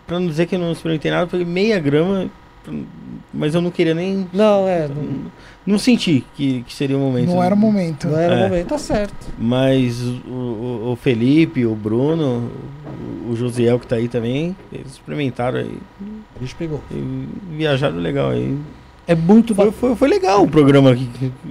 Pra 0.08 0.20
não 0.20 0.28
dizer 0.28 0.48
que 0.48 0.56
eu 0.56 0.60
não 0.60 0.72
experimentei 0.72 1.11
nada, 1.11 1.24
eu 1.24 1.28
peguei 1.28 1.45
meia 1.45 1.80
grama, 1.80 2.28
mas 3.32 3.53
eu 3.53 3.61
não 3.61 3.70
queria 3.70 3.94
nem. 3.94 4.28
Não, 4.34 4.68
é. 4.68 4.88
Não, 4.88 5.32
Não, 5.65 5.77
senti 5.77 6.23
que, 6.35 6.64
que 6.64 6.73
seria 6.73 6.98
o 6.98 6.99
momento. 6.99 7.30
Não 7.30 7.43
era 7.43 7.53
o 7.53 7.57
momento. 7.57 8.07
não 8.07 8.17
era 8.17 8.33
o 8.33 8.38
É. 8.40 8.43
momento, 8.49 8.67
tá 8.69 8.77
certo. 8.80 9.14
Mas 9.38 10.01
o, 10.01 10.14
o, 10.27 10.91
o 10.93 10.95
Felipe, 10.95 11.65
o 11.65 11.75
Bruno, 11.75 12.49
o, 13.27 13.31
o 13.31 13.35
Josiel 13.35 13.77
que 13.80 13.85
tá 13.85 13.95
aí 13.98 14.07
também, 14.07 14.56
eles 14.73 14.93
experimentaram 14.93 15.59
aí. 15.59 15.77
O 16.35 16.40
bicho 16.40 16.56
pegou. 16.57 16.81
e 16.91 17.27
viajaram 17.51 17.98
legal 17.98 18.31
aí. 18.31 18.57
É 19.07 19.14
muito 19.15 19.53
Foi, 19.53 19.65
bacana. 19.65 19.80
foi, 19.80 19.95
foi 19.95 20.07
legal 20.09 20.43
o 20.43 20.48
programa 20.48 20.91
aqui. 20.91 21.09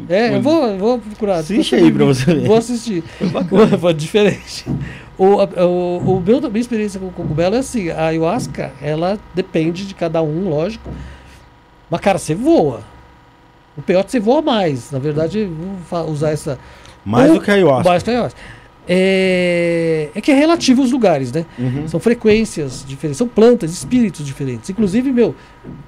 É, 0.08 0.34
eu 0.34 0.40
vou, 0.42 0.66
eu 0.66 0.78
vou 0.78 0.98
procurar. 0.98 1.36
Assiste 1.38 1.74
aí 1.74 1.92
pra 1.92 2.04
você 2.04 2.24
ver. 2.34 2.46
Vou 2.48 2.56
assistir. 2.56 3.02
Foi 3.02 3.28
bacana. 3.28 3.76
Foi 3.78 3.92
diferente. 3.94 4.64
O, 5.18 5.40
a- 5.40 5.66
o, 5.66 6.16
o 6.16 6.20
meu, 6.24 6.38
a 6.38 6.48
minha 6.48 6.60
experiência 6.60 6.98
com 6.98 7.06
o 7.08 7.12
cogumelo 7.12 7.54
é 7.54 7.58
assim: 7.58 7.90
a 7.90 8.06
ayahuasca, 8.06 8.72
ela 8.80 9.18
depende 9.34 9.84
de 9.86 9.94
cada 9.94 10.22
um, 10.22 10.48
lógico. 10.48 10.88
Mas, 11.90 12.00
cara, 12.00 12.18
você 12.18 12.34
voa. 12.34 12.80
O 13.80 13.82
peiote 13.82 14.10
você 14.12 14.20
voa 14.20 14.42
mais. 14.42 14.90
Na 14.90 14.98
verdade, 14.98 15.48
vou 15.90 16.10
usar 16.10 16.30
essa. 16.30 16.58
Mais 17.04 17.30
Ou- 17.30 17.38
do 17.38 17.42
que 17.42 17.50
a 17.50 17.54
ayahuasca. 17.54 17.88
Mais 17.88 18.02
que 18.02 18.10
a 18.10 18.12
ayahuasca. 18.12 18.40
é, 18.86 20.10
é 20.14 20.20
que 20.20 20.30
é 20.30 20.34
relativo 20.34 20.82
os 20.82 20.92
lugares, 20.92 21.32
né? 21.32 21.46
Uhum. 21.58 21.88
São 21.88 21.98
frequências 21.98 22.84
diferentes, 22.86 23.16
são 23.16 23.26
plantas, 23.26 23.72
espíritos 23.72 24.24
diferentes. 24.24 24.68
Inclusive, 24.68 25.10
meu, 25.10 25.34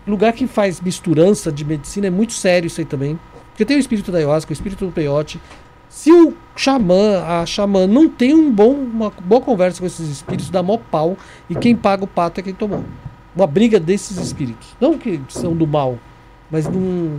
lugar 0.07 0.33
que 0.33 0.47
faz 0.47 0.81
misturança 0.81 1.53
de 1.53 1.65
medicina 1.65 2.07
é 2.07 2.11
muito 2.11 2.33
sério 2.33 2.67
isso 2.67 2.81
aí 2.81 2.87
também. 2.87 3.19
Porque 3.51 3.65
tem 3.67 3.77
o 3.77 3.81
espírito 3.81 4.11
da 4.11 4.19
ayahuasca, 4.19 4.51
o 4.51 4.55
espírito 4.55 4.87
do 4.87 4.93
peyote. 4.93 5.39
Se 5.91 6.11
o 6.11 6.35
xamã, 6.57 7.23
a 7.27 7.45
xamã, 7.45 7.87
não 7.87 8.09
tem 8.09 8.35
um 8.35 8.51
bom, 8.51 8.73
uma 8.73 9.13
boa 9.23 9.43
conversa 9.43 9.79
com 9.81 9.87
esses 9.87 10.09
espíritos, 10.09 10.49
dá 10.49 10.63
mó 10.63 10.79
pau. 10.79 11.19
E 11.51 11.55
quem 11.55 11.77
paga 11.77 12.05
o 12.05 12.07
pato 12.07 12.41
é 12.41 12.43
quem 12.43 12.55
tomou. 12.55 12.83
Uma 13.37 13.47
briga 13.47 13.79
desses 13.79 14.17
espíritos. 14.17 14.69
Não 14.81 14.97
que 14.97 15.21
são 15.29 15.55
do 15.55 15.67
mal, 15.67 15.99
mas 16.51 16.67
num, 16.67 17.19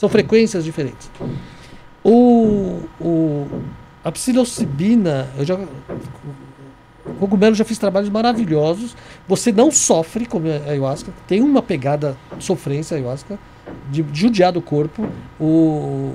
são 0.00 0.08
frequências 0.08 0.64
diferentes. 0.64 1.10
O, 2.02 2.80
o, 2.98 3.46
a 4.02 4.10
psilocibina, 4.10 5.28
eu 5.36 5.44
já, 5.44 5.54
o 7.04 7.14
cogumelo 7.18 7.54
já 7.54 7.66
fiz 7.66 7.76
trabalhos 7.76 8.08
maravilhosos. 8.08 8.96
Você 9.28 9.52
não 9.52 9.70
sofre 9.70 10.24
com 10.24 10.38
a 10.38 10.70
ayahuasca, 10.70 11.12
tem 11.28 11.42
uma 11.42 11.60
pegada 11.60 12.16
sofrência 12.38 12.94
a 12.94 12.98
ayahuasca, 12.98 13.38
de, 13.90 14.02
de 14.02 14.20
judiar 14.20 14.52
do 14.52 14.62
corpo. 14.62 15.06
O, 15.38 16.14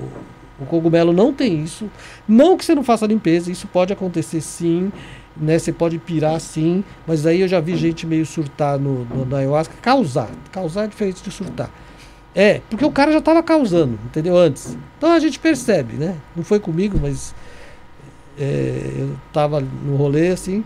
o 0.60 0.66
cogumelo 0.66 1.12
não 1.12 1.32
tem 1.32 1.62
isso. 1.62 1.88
Não 2.26 2.56
que 2.56 2.64
você 2.64 2.74
não 2.74 2.82
faça 2.82 3.06
limpeza, 3.06 3.52
isso 3.52 3.68
pode 3.68 3.92
acontecer 3.92 4.40
sim. 4.40 4.90
Né, 5.36 5.58
você 5.58 5.70
pode 5.70 5.98
pirar 5.98 6.40
sim, 6.40 6.82
mas 7.06 7.26
aí 7.26 7.42
eu 7.42 7.46
já 7.46 7.60
vi 7.60 7.76
gente 7.76 8.06
meio 8.06 8.24
surtar 8.24 8.78
no, 8.80 9.04
no, 9.04 9.26
na 9.26 9.36
ayahuasca. 9.36 9.74
Causar. 9.80 10.30
Causar 10.50 10.84
é 10.84 10.86
diferente 10.88 11.22
de 11.22 11.30
surtar. 11.30 11.70
É, 12.38 12.60
porque 12.68 12.84
o 12.84 12.92
cara 12.92 13.10
já 13.10 13.18
estava 13.18 13.42
causando, 13.42 13.98
entendeu? 14.04 14.36
Antes. 14.36 14.76
Então 14.98 15.10
a 15.10 15.18
gente 15.18 15.38
percebe, 15.38 15.94
né? 15.94 16.16
Não 16.36 16.44
foi 16.44 16.60
comigo, 16.60 16.98
mas 17.00 17.34
é, 18.38 18.92
eu 18.98 19.16
tava 19.32 19.58
no 19.60 19.96
rolê 19.96 20.28
assim. 20.28 20.62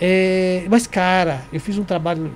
É, 0.00 0.66
mas, 0.68 0.88
cara, 0.88 1.42
eu 1.52 1.60
fiz 1.60 1.78
um 1.78 1.84
trabalho 1.84 2.32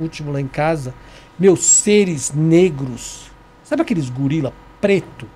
último 0.00 0.32
lá 0.32 0.40
em 0.40 0.48
casa. 0.48 0.94
Meus 1.38 1.64
seres 1.64 2.32
negros. 2.32 3.30
Sabe 3.62 3.82
aqueles 3.82 4.08
gorila 4.08 4.54
preto? 4.80 5.28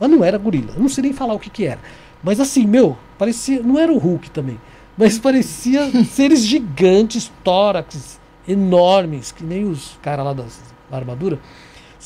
Mas 0.00 0.10
não 0.10 0.24
era 0.24 0.38
gorila. 0.38 0.72
Eu 0.74 0.80
não 0.80 0.88
sei 0.88 1.02
nem 1.02 1.12
falar 1.12 1.34
o 1.34 1.38
que 1.38 1.50
que 1.50 1.66
era. 1.66 1.80
Mas 2.22 2.40
assim, 2.40 2.66
meu, 2.66 2.96
parecia. 3.18 3.62
Não 3.62 3.78
era 3.78 3.92
o 3.92 3.98
Hulk 3.98 4.30
também. 4.30 4.58
Mas 4.96 5.18
parecia 5.20 5.90
seres 6.04 6.46
gigantes, 6.46 7.30
tórax, 7.44 8.18
enormes, 8.48 9.32
que 9.32 9.44
nem 9.44 9.64
os 9.66 9.98
caras 10.00 10.24
lá 10.24 10.32
das, 10.32 10.58
da 10.90 10.96
armadura. 10.96 11.38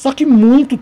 Só 0.01 0.13
que 0.15 0.25
muito 0.25 0.81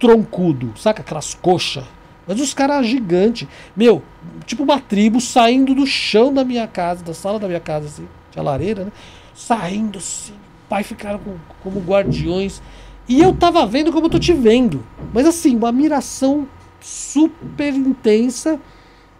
troncudo, 0.00 0.72
saca? 0.74 1.02
Aquelas 1.02 1.34
coxas. 1.34 1.84
Mas 2.26 2.40
os 2.40 2.54
caras 2.54 2.86
gigantes. 2.86 3.46
Meu, 3.76 4.02
tipo 4.46 4.62
uma 4.62 4.80
tribo 4.80 5.20
saindo 5.20 5.74
do 5.74 5.86
chão 5.86 6.32
da 6.32 6.42
minha 6.46 6.66
casa, 6.66 7.04
da 7.04 7.12
sala 7.12 7.38
da 7.38 7.46
minha 7.46 7.60
casa, 7.60 7.88
assim, 7.88 8.08
tinha 8.30 8.42
lareira, 8.42 8.84
né? 8.86 8.92
Saindo 9.34 9.98
assim. 9.98 10.32
Pai 10.66 10.82
ficaram 10.82 11.18
com- 11.18 11.36
como 11.62 11.78
guardiões. 11.78 12.62
E 13.06 13.20
eu 13.20 13.34
tava 13.34 13.66
vendo 13.66 13.92
como 13.92 14.06
eu 14.06 14.10
tô 14.10 14.18
te 14.18 14.32
vendo. 14.32 14.82
Mas 15.12 15.26
assim, 15.26 15.54
uma 15.56 15.68
admiração 15.68 16.48
super 16.80 17.74
intensa. 17.74 18.58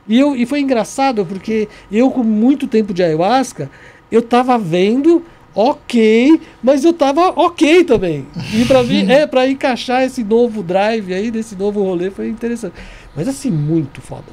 E, 0.09 0.19
eu, 0.19 0.35
e 0.35 0.47
foi 0.47 0.61
engraçado 0.61 1.27
porque 1.27 1.69
eu, 1.93 2.11
com 2.11 2.23
muito 2.25 2.67
tempo 2.67 2.95
de 2.95 3.03
ayahuasca, 3.03 3.71
eu 4.11 4.23
tava 4.23 4.57
vendo, 4.57 5.23
ok, 5.55 6.41
mas 6.63 6.85
eu 6.85 6.93
tava 6.93 7.29
ok 7.31 7.85
também. 7.85 8.27
E 8.53 8.65
pra 8.65 8.83
mim, 8.83 9.07
é, 9.11 9.27
pra 9.27 9.49
encaixar 9.49 10.03
esse 10.03 10.25
novo 10.25 10.63
drive 10.63 11.13
aí, 11.15 11.31
desse 11.31 11.55
novo 11.57 11.83
rolê, 11.83 12.11
foi 12.11 12.29
interessante. 12.29 12.75
Mas 13.15 13.29
assim, 13.29 13.51
muito 13.51 14.01
foda. 14.01 14.33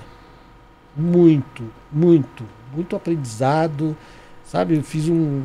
Muito, 0.96 1.64
muito, 1.92 2.44
muito 2.76 2.96
aprendizado. 2.96 3.96
Sabe, 4.44 4.76
eu 4.76 4.84
fiz 4.84 5.08
um- 5.08 5.42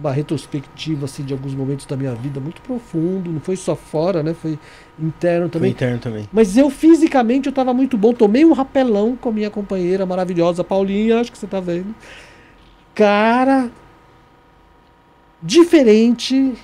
uma 0.00 0.10
retrospectiva 0.10 1.04
assim, 1.04 1.22
de 1.22 1.34
alguns 1.34 1.54
momentos 1.54 1.84
da 1.84 1.96
minha 1.96 2.14
vida 2.14 2.40
muito 2.40 2.62
profundo. 2.62 3.30
Não 3.30 3.40
foi 3.40 3.56
só 3.56 3.76
fora, 3.76 4.22
né? 4.22 4.32
Foi 4.32 4.58
interno 4.98 5.48
Também. 5.50 5.50
também. 5.50 5.70
interno 5.72 5.98
também. 5.98 6.28
Mas 6.32 6.56
eu 6.56 6.70
fisicamente 6.70 7.46
eu 7.48 7.52
tava 7.52 7.74
muito 7.74 7.98
bom. 7.98 8.14
Tomei 8.14 8.44
um 8.46 8.52
rapelão 8.54 9.14
com 9.20 9.28
a 9.28 9.32
minha 9.32 9.50
companheira 9.50 10.06
maravilhosa, 10.06 10.64
Paulinha, 10.64 11.20
acho 11.20 11.30
que 11.30 11.36
você 11.36 11.46
tá 11.46 11.60
vendo. 11.60 11.94
Cara, 12.94 13.70
diferente. 15.42 16.54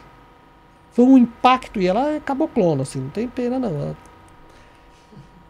Foi 0.92 1.04
um 1.04 1.18
impacto. 1.18 1.80
E 1.80 1.86
ela 1.86 2.10
é 2.14 2.20
caboclona, 2.20 2.82
assim, 2.82 3.00
não 3.00 3.10
tem 3.10 3.26
pena 3.28 3.58
não. 3.58 3.68
Ela- 3.68 3.96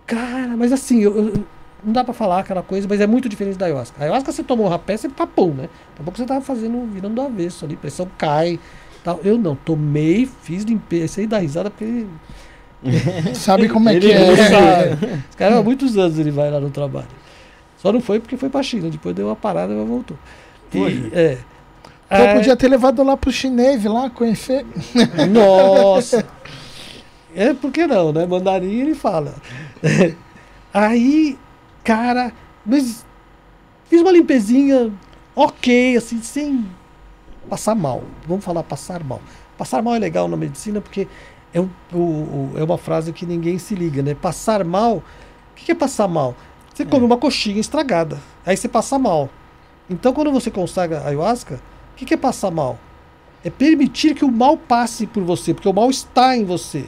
Cara, 0.07 0.57
mas 0.57 0.73
assim, 0.73 1.01
eu, 1.03 1.17
eu- 1.17 1.45
não 1.83 1.93
dá 1.93 2.03
pra 2.05 2.15
falar 2.15 2.41
aquela 2.41 2.63
coisa, 2.63 2.87
mas 2.89 3.01
é 3.01 3.07
muito 3.07 3.29
diferente 3.29 3.57
da 3.59 3.67
ayahuasca. 3.67 3.97
A 4.01 4.05
ayahuasca 4.05 4.33
você 4.33 4.43
tomou 4.43 4.67
um 4.67 4.69
rapé, 4.71 4.97
você 4.97 5.09
papou, 5.09 5.49
né? 5.49 5.63
Daqui 5.91 6.01
a 6.01 6.03
pouco 6.03 6.19
você 6.19 6.25
tava 6.25 6.41
fazendo, 6.41 6.87
virando 6.91 7.15
do 7.15 7.21
avesso 7.23 7.65
ali, 7.65 7.77
pressão 7.77 8.09
cai. 8.17 8.59
Tal. 9.03 9.21
Eu 9.23 9.37
não, 9.37 9.55
tomei, 9.55 10.27
fiz 10.43 10.65
limpeza. 10.65 11.05
Esse 11.05 11.21
aí 11.21 11.27
dá 11.27 11.39
risada 11.39 11.71
porque 11.71 12.07
Sabe 13.35 13.69
como 13.69 13.89
é 13.89 13.95
Ele 13.95 14.07
que 14.09 14.13
é? 14.13 14.37
sabe. 14.49 15.07
Esse 15.29 15.37
cara 15.37 15.59
há 15.59 15.63
muitos 15.63 15.97
anos 15.99 16.19
ele 16.19 16.31
vai 16.31 16.51
lá 16.51 16.59
no 16.61 16.71
trabalho. 16.71 17.09
Só 17.79 17.93
não 17.93 18.01
foi 18.01 18.19
porque 18.19 18.37
foi 18.39 18.49
pra 18.49 18.63
China. 18.63 18.89
Depois 18.89 19.15
deu 19.15 19.27
uma 19.27 19.37
parada, 19.37 19.75
mas 19.75 19.87
voltou. 19.87 20.17
E, 20.73 20.79
Poxa. 20.79 21.39
É. 22.15 22.23
É, 22.25 22.35
podia 22.35 22.57
ter 22.57 22.69
levado 22.69 23.03
lá 23.03 23.17
pro 23.17 23.31
chinês 23.33 23.85
lá 23.85 24.09
conhecer. 24.11 24.65
Nossa! 25.31 26.25
É, 27.35 27.53
por 27.53 27.71
que 27.73 27.87
não, 27.87 28.13
né? 28.13 28.25
Mandarim 28.27 28.81
ele 28.81 28.95
fala. 28.95 29.35
Aí, 30.73 31.39
cara, 31.83 32.33
mas 32.65 33.05
fiz 33.89 34.01
uma 34.01 34.11
limpezinha 34.13 34.93
ok, 35.35 35.97
assim, 35.97 36.21
sem 36.23 36.65
passar 37.49 37.75
mal. 37.75 38.03
Vamos 38.27 38.45
falar 38.45 38.63
passar 38.63 39.03
mal. 39.05 39.21
Passar 39.59 39.83
mal 39.83 39.95
é 39.95 39.99
legal 39.99 40.27
na 40.29 40.37
medicina 40.37 40.81
porque 40.81 41.07
é, 41.53 41.61
um- 41.61 41.69
o- 41.93 41.97
o- 41.97 42.53
é 42.57 42.65
uma 42.65 42.79
frase 42.79 43.13
que 43.13 43.25
ninguém 43.27 43.59
se 43.59 43.75
liga, 43.75 44.03
né? 44.03 44.15
Passar 44.15 44.65
mal. 44.65 44.97
O 44.97 45.03
que 45.57 45.67
que 45.67 45.73
é 45.73 45.75
passar 45.75 46.09
mal? 46.09 46.35
Você 46.75 46.85
come 46.85 47.05
uma 47.05 47.17
coxinha 47.17 47.61
estragada, 47.61 48.19
aí 48.45 48.57
você 48.57 48.67
passa 48.69 48.99
mal. 48.99 49.29
Então, 49.89 50.13
quando 50.13 50.33
você 50.33 50.51
consagra 50.51 51.03
ayahuasca, 51.07 51.61
o 52.05 52.07
que 52.07 52.15
é 52.15 52.17
passar 52.17 52.51
mal? 52.51 52.79
É 53.45 53.51
permitir 53.51 54.15
que 54.15 54.25
o 54.25 54.33
mal 54.33 54.57
passe 54.57 55.07
por 55.07 55.23
você, 55.23 55.53
porque 55.53 55.69
o 55.69 55.73
mal 55.73 55.91
está 55.91 56.37
em 56.37 56.45
você. 56.45 56.87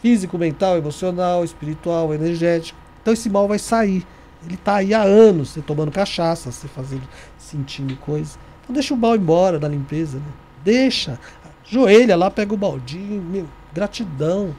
Físico, 0.00 0.38
mental, 0.38 0.76
emocional, 0.76 1.44
espiritual, 1.44 2.14
energético. 2.14 2.78
Então 3.02 3.12
esse 3.12 3.28
mal 3.28 3.48
vai 3.48 3.58
sair. 3.58 4.06
Ele 4.44 4.54
está 4.54 4.76
aí 4.76 4.92
há 4.92 5.02
anos, 5.02 5.50
você 5.50 5.62
tomando 5.62 5.90
cachaça, 5.90 6.52
você 6.52 6.68
fazendo, 6.68 7.08
sentindo 7.38 7.96
coisas. 7.96 8.38
Então 8.62 8.72
deixa 8.74 8.94
o 8.94 8.96
mal 8.96 9.16
embora 9.16 9.58
da 9.58 9.68
limpeza, 9.68 10.18
né? 10.18 10.24
Deixa. 10.62 11.18
Joelha 11.64 12.16
lá, 12.16 12.30
pega 12.30 12.52
o 12.52 12.56
baldinho, 12.56 13.22
meu, 13.22 13.46
gratidão, 13.72 14.54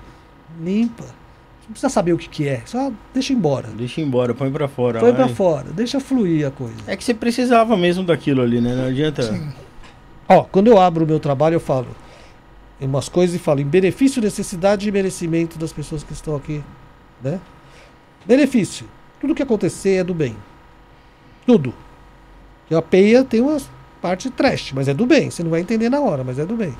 limpa. 0.59 1.05
Não 1.65 1.71
precisa 1.71 1.89
saber 1.89 2.13
o 2.13 2.17
que, 2.17 2.29
que 2.29 2.47
é, 2.47 2.61
só 2.65 2.91
deixa 3.11 3.33
embora. 3.33 3.67
Deixa 3.69 3.99
embora, 3.99 4.35
põe 4.35 4.51
pra 4.51 4.67
fora. 4.67 4.99
Põe 4.99 5.13
pra 5.13 5.27
fora, 5.27 5.71
deixa 5.71 5.99
fluir 5.99 6.45
a 6.47 6.51
coisa. 6.51 6.75
É 6.85 6.95
que 6.95 7.03
você 7.03 7.13
precisava 7.13 7.75
mesmo 7.75 8.03
daquilo 8.03 8.41
ali, 8.43 8.61
né? 8.61 8.75
Não 8.75 8.85
adianta. 8.85 9.53
Ó, 10.29 10.43
quando 10.43 10.67
eu 10.67 10.79
abro 10.79 11.05
o 11.05 11.07
meu 11.07 11.19
trabalho, 11.19 11.55
eu 11.55 11.59
falo 11.59 11.87
em 12.79 12.85
umas 12.85 13.09
coisas 13.09 13.35
e 13.35 13.39
falo 13.39 13.61
em 13.61 13.65
benefício, 13.65 14.21
necessidade 14.21 14.87
e 14.87 14.91
merecimento 14.91 15.57
das 15.57 15.73
pessoas 15.73 16.03
que 16.03 16.13
estão 16.13 16.35
aqui, 16.35 16.63
né? 17.23 17.39
Benefício. 18.25 18.85
Tudo 19.19 19.33
que 19.33 19.41
acontecer 19.41 19.95
é 19.95 20.03
do 20.03 20.13
bem. 20.13 20.35
Tudo. 21.47 21.73
E 22.69 22.75
a 22.75 22.81
peia 22.81 23.23
tem 23.23 23.41
uma 23.41 23.57
parte 24.01 24.29
trash, 24.29 24.71
mas 24.71 24.87
é 24.87 24.93
do 24.93 25.05
bem. 25.05 25.31
Você 25.31 25.41
não 25.41 25.49
vai 25.49 25.61
entender 25.61 25.89
na 25.89 25.99
hora, 25.99 26.23
mas 26.23 26.37
é 26.37 26.45
do 26.45 26.55
bem. 26.55 26.75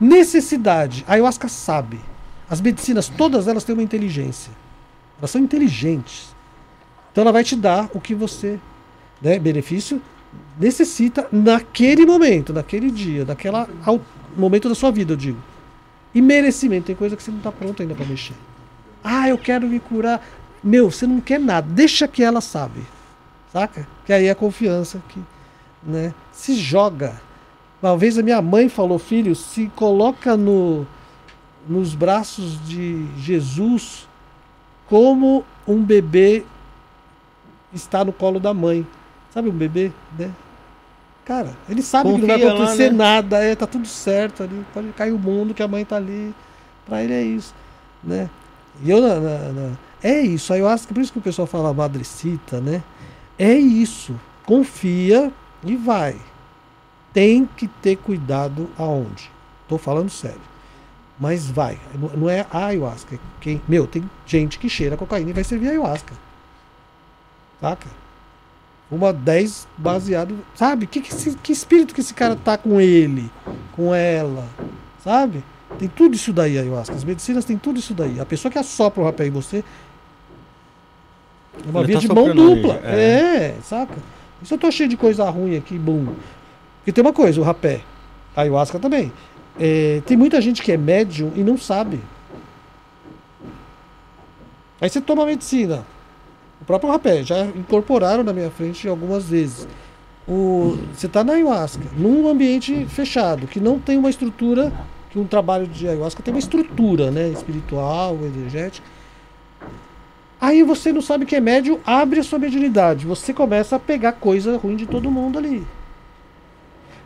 Necessidade. 0.00 1.04
A 1.06 1.14
ayahuasca 1.14 1.48
sabe. 1.48 2.00
As 2.48 2.60
medicinas, 2.60 3.08
todas 3.08 3.48
elas 3.48 3.64
têm 3.64 3.74
uma 3.74 3.82
inteligência. 3.82 4.52
Elas 5.18 5.30
são 5.30 5.40
inteligentes. 5.40 6.34
Então 7.10 7.22
ela 7.22 7.32
vai 7.32 7.42
te 7.42 7.56
dar 7.56 7.88
o 7.94 8.00
que 8.00 8.14
você, 8.14 8.58
né, 9.20 9.38
benefício 9.38 10.00
necessita 10.58 11.26
naquele 11.32 12.04
momento, 12.04 12.52
naquele 12.52 12.90
dia, 12.90 13.24
naquela 13.24 13.68
ao- 13.84 14.00
momento 14.36 14.68
da 14.68 14.74
sua 14.74 14.90
vida, 14.90 15.14
eu 15.14 15.16
digo. 15.16 15.38
E 16.14 16.20
merecimento, 16.20 16.86
tem 16.86 16.96
coisa 16.96 17.16
que 17.16 17.22
você 17.22 17.30
não 17.30 17.38
está 17.38 17.50
pronto 17.50 17.80
ainda 17.82 17.94
para 17.94 18.04
mexer. 18.04 18.34
Ah, 19.02 19.28
eu 19.28 19.38
quero 19.38 19.66
me 19.66 19.80
curar. 19.80 20.22
Meu, 20.62 20.90
você 20.90 21.06
não 21.06 21.20
quer 21.20 21.38
nada, 21.40 21.66
deixa 21.70 22.06
que 22.08 22.22
ela 22.22 22.40
sabe. 22.40 22.80
Saca? 23.52 23.86
Que 24.04 24.12
aí 24.12 24.26
é 24.26 24.30
a 24.30 24.34
confiança 24.34 25.00
que, 25.08 25.20
né? 25.82 26.12
Se 26.32 26.54
joga. 26.54 27.20
Uma 27.82 27.96
vez 27.96 28.18
a 28.18 28.22
minha 28.22 28.42
mãe 28.42 28.68
falou, 28.68 28.98
filho, 28.98 29.34
se 29.34 29.70
coloca 29.76 30.36
no 30.36 30.86
nos 31.68 31.94
braços 31.94 32.58
de 32.66 33.06
Jesus 33.18 34.08
como 34.88 35.44
um 35.66 35.82
bebê 35.82 36.44
está 37.72 38.04
no 38.04 38.12
colo 38.12 38.38
da 38.38 38.54
mãe. 38.54 38.86
Sabe 39.30 39.48
um 39.48 39.52
bebê, 39.52 39.92
né? 40.18 40.30
Cara, 41.24 41.56
ele 41.68 41.82
sabe 41.82 42.12
que 42.14 42.20
não 42.20 42.26
vai 42.26 42.36
Confia 42.36 42.48
lá, 42.48 42.54
acontecer 42.54 42.90
né? 42.90 42.96
nada, 42.96 43.42
é, 43.42 43.54
tá 43.56 43.66
tudo 43.66 43.86
certo 43.86 44.44
ali, 44.44 44.64
pode 44.72 44.88
cair 44.92 45.12
o 45.12 45.18
mundo 45.18 45.52
que 45.52 45.62
a 45.62 45.68
mãe 45.68 45.84
tá 45.84 45.96
ali. 45.96 46.32
Pra 46.86 47.02
ele 47.02 47.12
é 47.12 47.22
isso, 47.22 47.52
né? 48.02 48.30
E 48.82 48.88
eu 48.90 49.00
na, 49.00 49.16
na- 49.18 49.52
na- 49.52 49.72
é 50.02 50.20
isso, 50.20 50.52
aí 50.52 50.60
eu 50.60 50.68
acho 50.68 50.86
que 50.86 50.94
por 50.94 51.00
isso 51.00 51.12
que 51.12 51.18
o 51.18 51.22
pessoal 51.22 51.46
fala 51.46 51.74
madrecita, 51.74 52.60
né? 52.60 52.80
É 53.36 53.52
isso. 53.54 54.14
Confia 54.44 55.32
e 55.64 55.74
vai. 55.74 56.14
Tem 57.12 57.44
que 57.56 57.66
ter 57.66 57.96
cuidado 57.96 58.70
aonde? 58.78 59.30
Tô 59.68 59.76
falando 59.78 60.10
sério. 60.10 60.40
Mas 61.18 61.46
vai. 61.50 61.78
Não- 62.14 62.28
é 62.28 62.46
a 62.50 62.66
ayahuasca. 62.66 63.14
é 63.14 63.18
Quem, 63.40 63.60
meu, 63.66 63.86
tem 63.86 64.08
gente 64.26 64.58
que 64.58 64.68
cheira 64.68 64.96
cocaína 64.96 65.30
e 65.30 65.32
vai 65.32 65.44
servir 65.44 65.68
ayahuasca. 65.68 66.12
Saca? 67.60 67.86
Uma 68.90 69.12
10 69.12 69.66
baseado. 69.78 70.38
Sabe? 70.54 70.86
Que, 70.86 71.00
que, 71.00 71.12
esse- 71.12 71.36
que 71.36 71.52
espírito 71.52 71.94
que 71.94 72.00
esse 72.00 72.12
cara 72.14 72.36
tá 72.36 72.56
com 72.58 72.80
ele? 72.80 73.30
Com 73.72 73.94
ela? 73.94 74.44
Sabe? 75.02 75.42
Tem 75.78 75.88
tudo 75.88 76.14
isso 76.14 76.32
daí, 76.32 76.58
ayahuasca. 76.58 76.94
As 76.94 77.02
medicinas 77.02 77.44
têm 77.44 77.56
tudo 77.56 77.78
isso 77.78 77.94
daí. 77.94 78.20
A 78.20 78.26
pessoa 78.26 78.52
que 78.52 78.58
assopra 78.58 79.00
o 79.02 79.04
rapé 79.04 79.26
em 79.26 79.30
você. 79.30 79.64
É 81.66 81.70
uma 81.70 81.80
Ele 81.80 81.86
via 81.88 81.96
tá 81.96 82.00
de 82.00 82.08
mão 82.08 82.26
dupla. 82.34 82.74
energia, 82.84 82.88
É. 82.90 83.56
saca? 83.62 83.96
E 84.42 84.46
se 84.46 84.52
eu 84.52 84.58
tô 84.58 84.70
cheio 84.70 84.88
de 84.88 84.96
coisa 84.96 85.28
ruim 85.30 85.56
aqui, 85.56 85.78
bum. 85.78 86.14
Porque 86.78 86.92
tem 86.92 87.02
uma 87.02 87.12
coisa, 87.12 87.40
o 87.40 87.44
rapé. 87.44 87.80
A 88.36 88.42
ayahuasca 88.42 88.78
também. 88.78 89.10
É, 89.58 90.02
tem 90.04 90.16
muita 90.16 90.40
gente 90.40 90.62
que 90.62 90.72
é 90.72 90.76
médium 90.76 91.32
e 91.34 91.40
não 91.40 91.56
sabe. 91.56 92.00
Aí 94.80 94.88
você 94.88 95.00
toma 95.00 95.24
medicina. 95.24 95.86
O 96.60 96.64
próprio 96.64 96.90
rapé, 96.90 97.22
já 97.22 97.46
incorporaram 97.46 98.22
na 98.22 98.32
minha 98.32 98.50
frente 98.50 98.88
algumas 98.88 99.24
vezes. 99.28 99.66
O, 100.28 100.78
você 100.92 101.06
está 101.06 101.22
na 101.22 101.34
ayahuasca, 101.34 101.84
num 101.96 102.28
ambiente 102.28 102.86
fechado, 102.86 103.46
que 103.46 103.60
não 103.60 103.78
tem 103.78 103.96
uma 103.96 104.10
estrutura, 104.10 104.72
que 105.10 105.18
um 105.18 105.26
trabalho 105.26 105.66
de 105.66 105.86
ayahuasca 105.86 106.22
tem 106.22 106.34
uma 106.34 106.40
estrutura, 106.40 107.10
né? 107.10 107.28
Espiritual, 107.28 108.18
energética. 108.22 108.86
Aí 110.40 110.62
você 110.62 110.92
não 110.92 111.00
sabe 111.00 111.24
que 111.24 111.34
é 111.34 111.40
médio, 111.40 111.80
abre 111.86 112.20
a 112.20 112.22
sua 112.22 112.38
mediunidade. 112.38 113.06
Você 113.06 113.32
começa 113.32 113.76
a 113.76 113.78
pegar 113.78 114.12
coisa 114.12 114.56
ruim 114.58 114.76
de 114.76 114.86
todo 114.86 115.10
mundo 115.10 115.38
ali. 115.38 115.66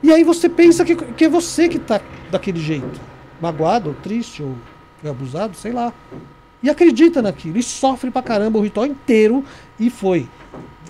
E 0.02 0.10
aí 0.12 0.24
você 0.24 0.48
pensa 0.48 0.84
que, 0.84 0.94
que 0.96 1.24
é 1.24 1.28
você 1.28 1.68
que 1.68 1.78
tá 1.78 2.00
daquele 2.30 2.58
jeito. 2.60 3.00
Magoado, 3.40 3.90
ou 3.90 3.94
triste, 3.94 4.42
ou 4.42 4.54
abusado, 5.08 5.56
sei 5.56 5.72
lá. 5.72 5.92
E 6.62 6.68
acredita 6.70 7.20
naquilo. 7.22 7.58
E 7.58 7.62
sofre 7.62 8.10
pra 8.10 8.22
caramba 8.22 8.58
o 8.58 8.62
ritual 8.62 8.86
inteiro. 8.86 9.44
E 9.78 9.88
foi. 9.90 10.26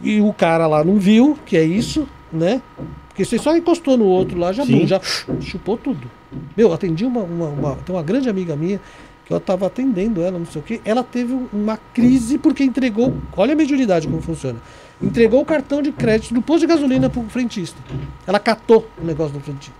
E 0.02 0.20
o 0.20 0.32
cara 0.32 0.66
lá 0.66 0.82
não 0.84 0.96
viu 0.96 1.38
que 1.44 1.56
é 1.56 1.64
isso, 1.64 2.08
né? 2.32 2.60
Porque 3.08 3.24
você 3.24 3.38
só 3.38 3.56
encostou 3.56 3.96
no 3.96 4.04
outro 4.04 4.38
lá, 4.38 4.52
já, 4.52 4.64
bum, 4.64 4.86
já 4.86 5.00
chupou 5.40 5.76
tudo. 5.76 6.10
Meu, 6.56 6.72
atendi 6.72 7.04
uma, 7.04 7.20
uma, 7.22 7.46
uma- 7.48 7.76
Tem 7.76 7.94
uma 7.94 8.02
grande 8.02 8.28
amiga 8.28 8.56
minha 8.56 8.80
que 9.26 9.32
eu 9.32 9.38
tava 9.40 9.66
atendendo 9.66 10.22
ela, 10.22 10.38
não 10.38 10.46
sei 10.46 10.60
o 10.60 10.64
quê. 10.64 10.80
Ela 10.84 11.02
teve 11.04 11.32
um- 11.34 11.46
uma 11.52 11.76
crise 11.92 12.38
porque 12.38 12.64
entregou. 12.64 13.12
Olha 13.36 13.52
a 13.52 13.56
mediunidade 13.56 14.06
como 14.08 14.22
funciona. 14.22 14.58
Entregou 15.02 15.40
o 15.40 15.44
cartão 15.44 15.80
de 15.80 15.92
crédito 15.92 16.34
do 16.34 16.42
posto 16.42 16.60
de 16.60 16.66
gasolina 16.66 17.08
pro 17.08 17.22
frentista. 17.24 17.80
Ela 18.26 18.38
catou 18.38 18.88
o 19.00 19.04
negócio 19.04 19.32
do 19.32 19.40
frentista. 19.40 19.74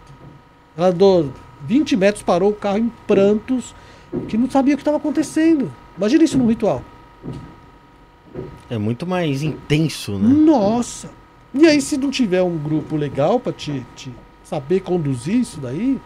Ela 0.76 0.88
andou 0.88 1.30
20 1.66 1.96
metros, 1.96 2.22
parou 2.22 2.50
o 2.50 2.54
carro 2.54 2.78
em 2.78 2.90
prantos, 3.06 3.74
que 4.28 4.38
não 4.38 4.50
sabia 4.50 4.74
o 4.74 4.76
que 4.76 4.82
estava 4.82 4.96
acontecendo. 4.96 5.70
Imagina 5.96 6.24
isso 6.24 6.38
num 6.38 6.46
ritual. 6.46 6.82
É 8.68 8.78
muito 8.78 9.06
mais 9.06 9.42
intenso, 9.42 10.18
né? 10.18 10.28
Nossa! 10.28 11.10
E 11.52 11.66
aí, 11.66 11.80
se 11.82 11.96
não 11.96 12.10
tiver 12.10 12.42
um 12.42 12.56
grupo 12.56 12.96
legal 12.96 13.40
pra 13.40 13.52
te, 13.52 13.84
te 13.96 14.14
saber 14.44 14.80
conduzir 14.80 15.34
isso 15.34 15.60
daí, 15.60 16.00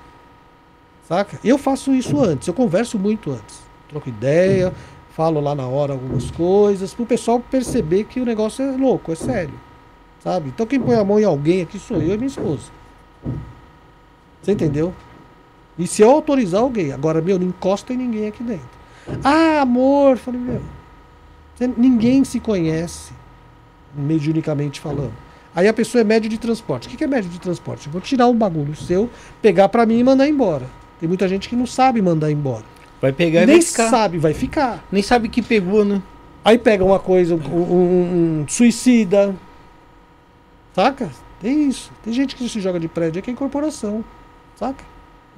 saca? 1.06 1.38
Eu 1.44 1.58
faço 1.58 1.94
isso 1.94 2.18
antes, 2.20 2.48
eu 2.48 2.54
converso 2.54 2.98
muito 2.98 3.30
antes. 3.30 3.62
Troco 3.88 4.08
ideia, 4.08 4.72
falo 5.14 5.40
lá 5.40 5.54
na 5.54 5.66
hora 5.66 5.92
algumas 5.92 6.30
coisas, 6.32 6.92
pro 6.92 7.06
pessoal 7.06 7.38
perceber 7.38 8.04
que 8.04 8.20
o 8.20 8.24
negócio 8.24 8.64
é 8.64 8.76
louco, 8.76 9.12
é 9.12 9.14
sério. 9.14 9.54
Sabe? 10.22 10.48
Então 10.48 10.66
quem 10.66 10.80
põe 10.80 10.96
a 10.96 11.04
mão 11.04 11.20
em 11.20 11.24
alguém 11.24 11.62
aqui 11.62 11.78
sou 11.78 11.98
eu 11.98 12.14
e 12.14 12.16
minha 12.16 12.26
esposa. 12.26 12.64
Você 14.42 14.52
entendeu? 14.52 14.92
E 15.78 15.86
se 15.86 16.02
eu 16.02 16.10
autorizar 16.10 16.60
alguém, 16.60 16.92
agora, 16.92 17.20
meu, 17.20 17.38
não 17.38 17.46
encosta 17.46 17.92
em 17.92 17.96
ninguém 17.96 18.26
aqui 18.26 18.42
dentro. 18.42 18.68
Ah, 19.22 19.60
amor! 19.60 20.16
Falei, 20.16 20.40
meu, 20.40 20.62
ninguém 21.76 22.24
se 22.24 22.40
conhece 22.40 23.12
mediunicamente 23.94 24.80
falando. 24.80 25.12
Aí 25.54 25.68
a 25.68 25.72
pessoa 25.72 26.00
é 26.00 26.04
médio 26.04 26.28
de 26.28 26.38
transporte. 26.38 26.88
O 26.88 26.90
que 26.90 27.04
é 27.04 27.06
médio 27.06 27.30
de 27.30 27.38
transporte? 27.38 27.86
Eu 27.86 27.92
vou 27.92 28.00
tirar 28.00 28.26
um 28.26 28.34
bagulho 28.34 28.74
seu, 28.74 29.08
pegar 29.40 29.68
pra 29.68 29.86
mim 29.86 29.98
e 29.98 30.04
mandar 30.04 30.28
embora. 30.28 30.66
Tem 30.98 31.08
muita 31.08 31.28
gente 31.28 31.48
que 31.48 31.54
não 31.54 31.66
sabe 31.66 32.02
mandar 32.02 32.30
embora. 32.30 32.73
Vai 33.00 33.12
pegar 33.12 33.42
e 33.42 33.46
Nem 33.46 33.56
vai 33.56 33.62
ficar. 33.62 33.90
sabe, 33.90 34.18
vai 34.18 34.34
ficar. 34.34 34.84
Nem 34.90 35.02
sabe 35.02 35.28
que 35.28 35.42
pegou, 35.42 35.84
né? 35.84 36.00
Aí 36.44 36.58
pega 36.58 36.84
uma 36.84 36.98
coisa, 36.98 37.34
um, 37.34 37.38
um- 37.38 38.40
um 38.42 38.48
suicida. 38.48 39.34
Saca? 40.74 41.10
Tem 41.40 41.68
isso. 41.68 41.90
Tem 42.02 42.12
gente 42.12 42.34
que 42.34 42.48
se 42.48 42.60
joga 42.60 42.80
de 42.80 42.88
prédio 42.88 43.18
aí 43.18 43.22
que 43.22 43.30
é 43.30 43.32
incorporação. 43.32 44.04
Saca? 44.56 44.84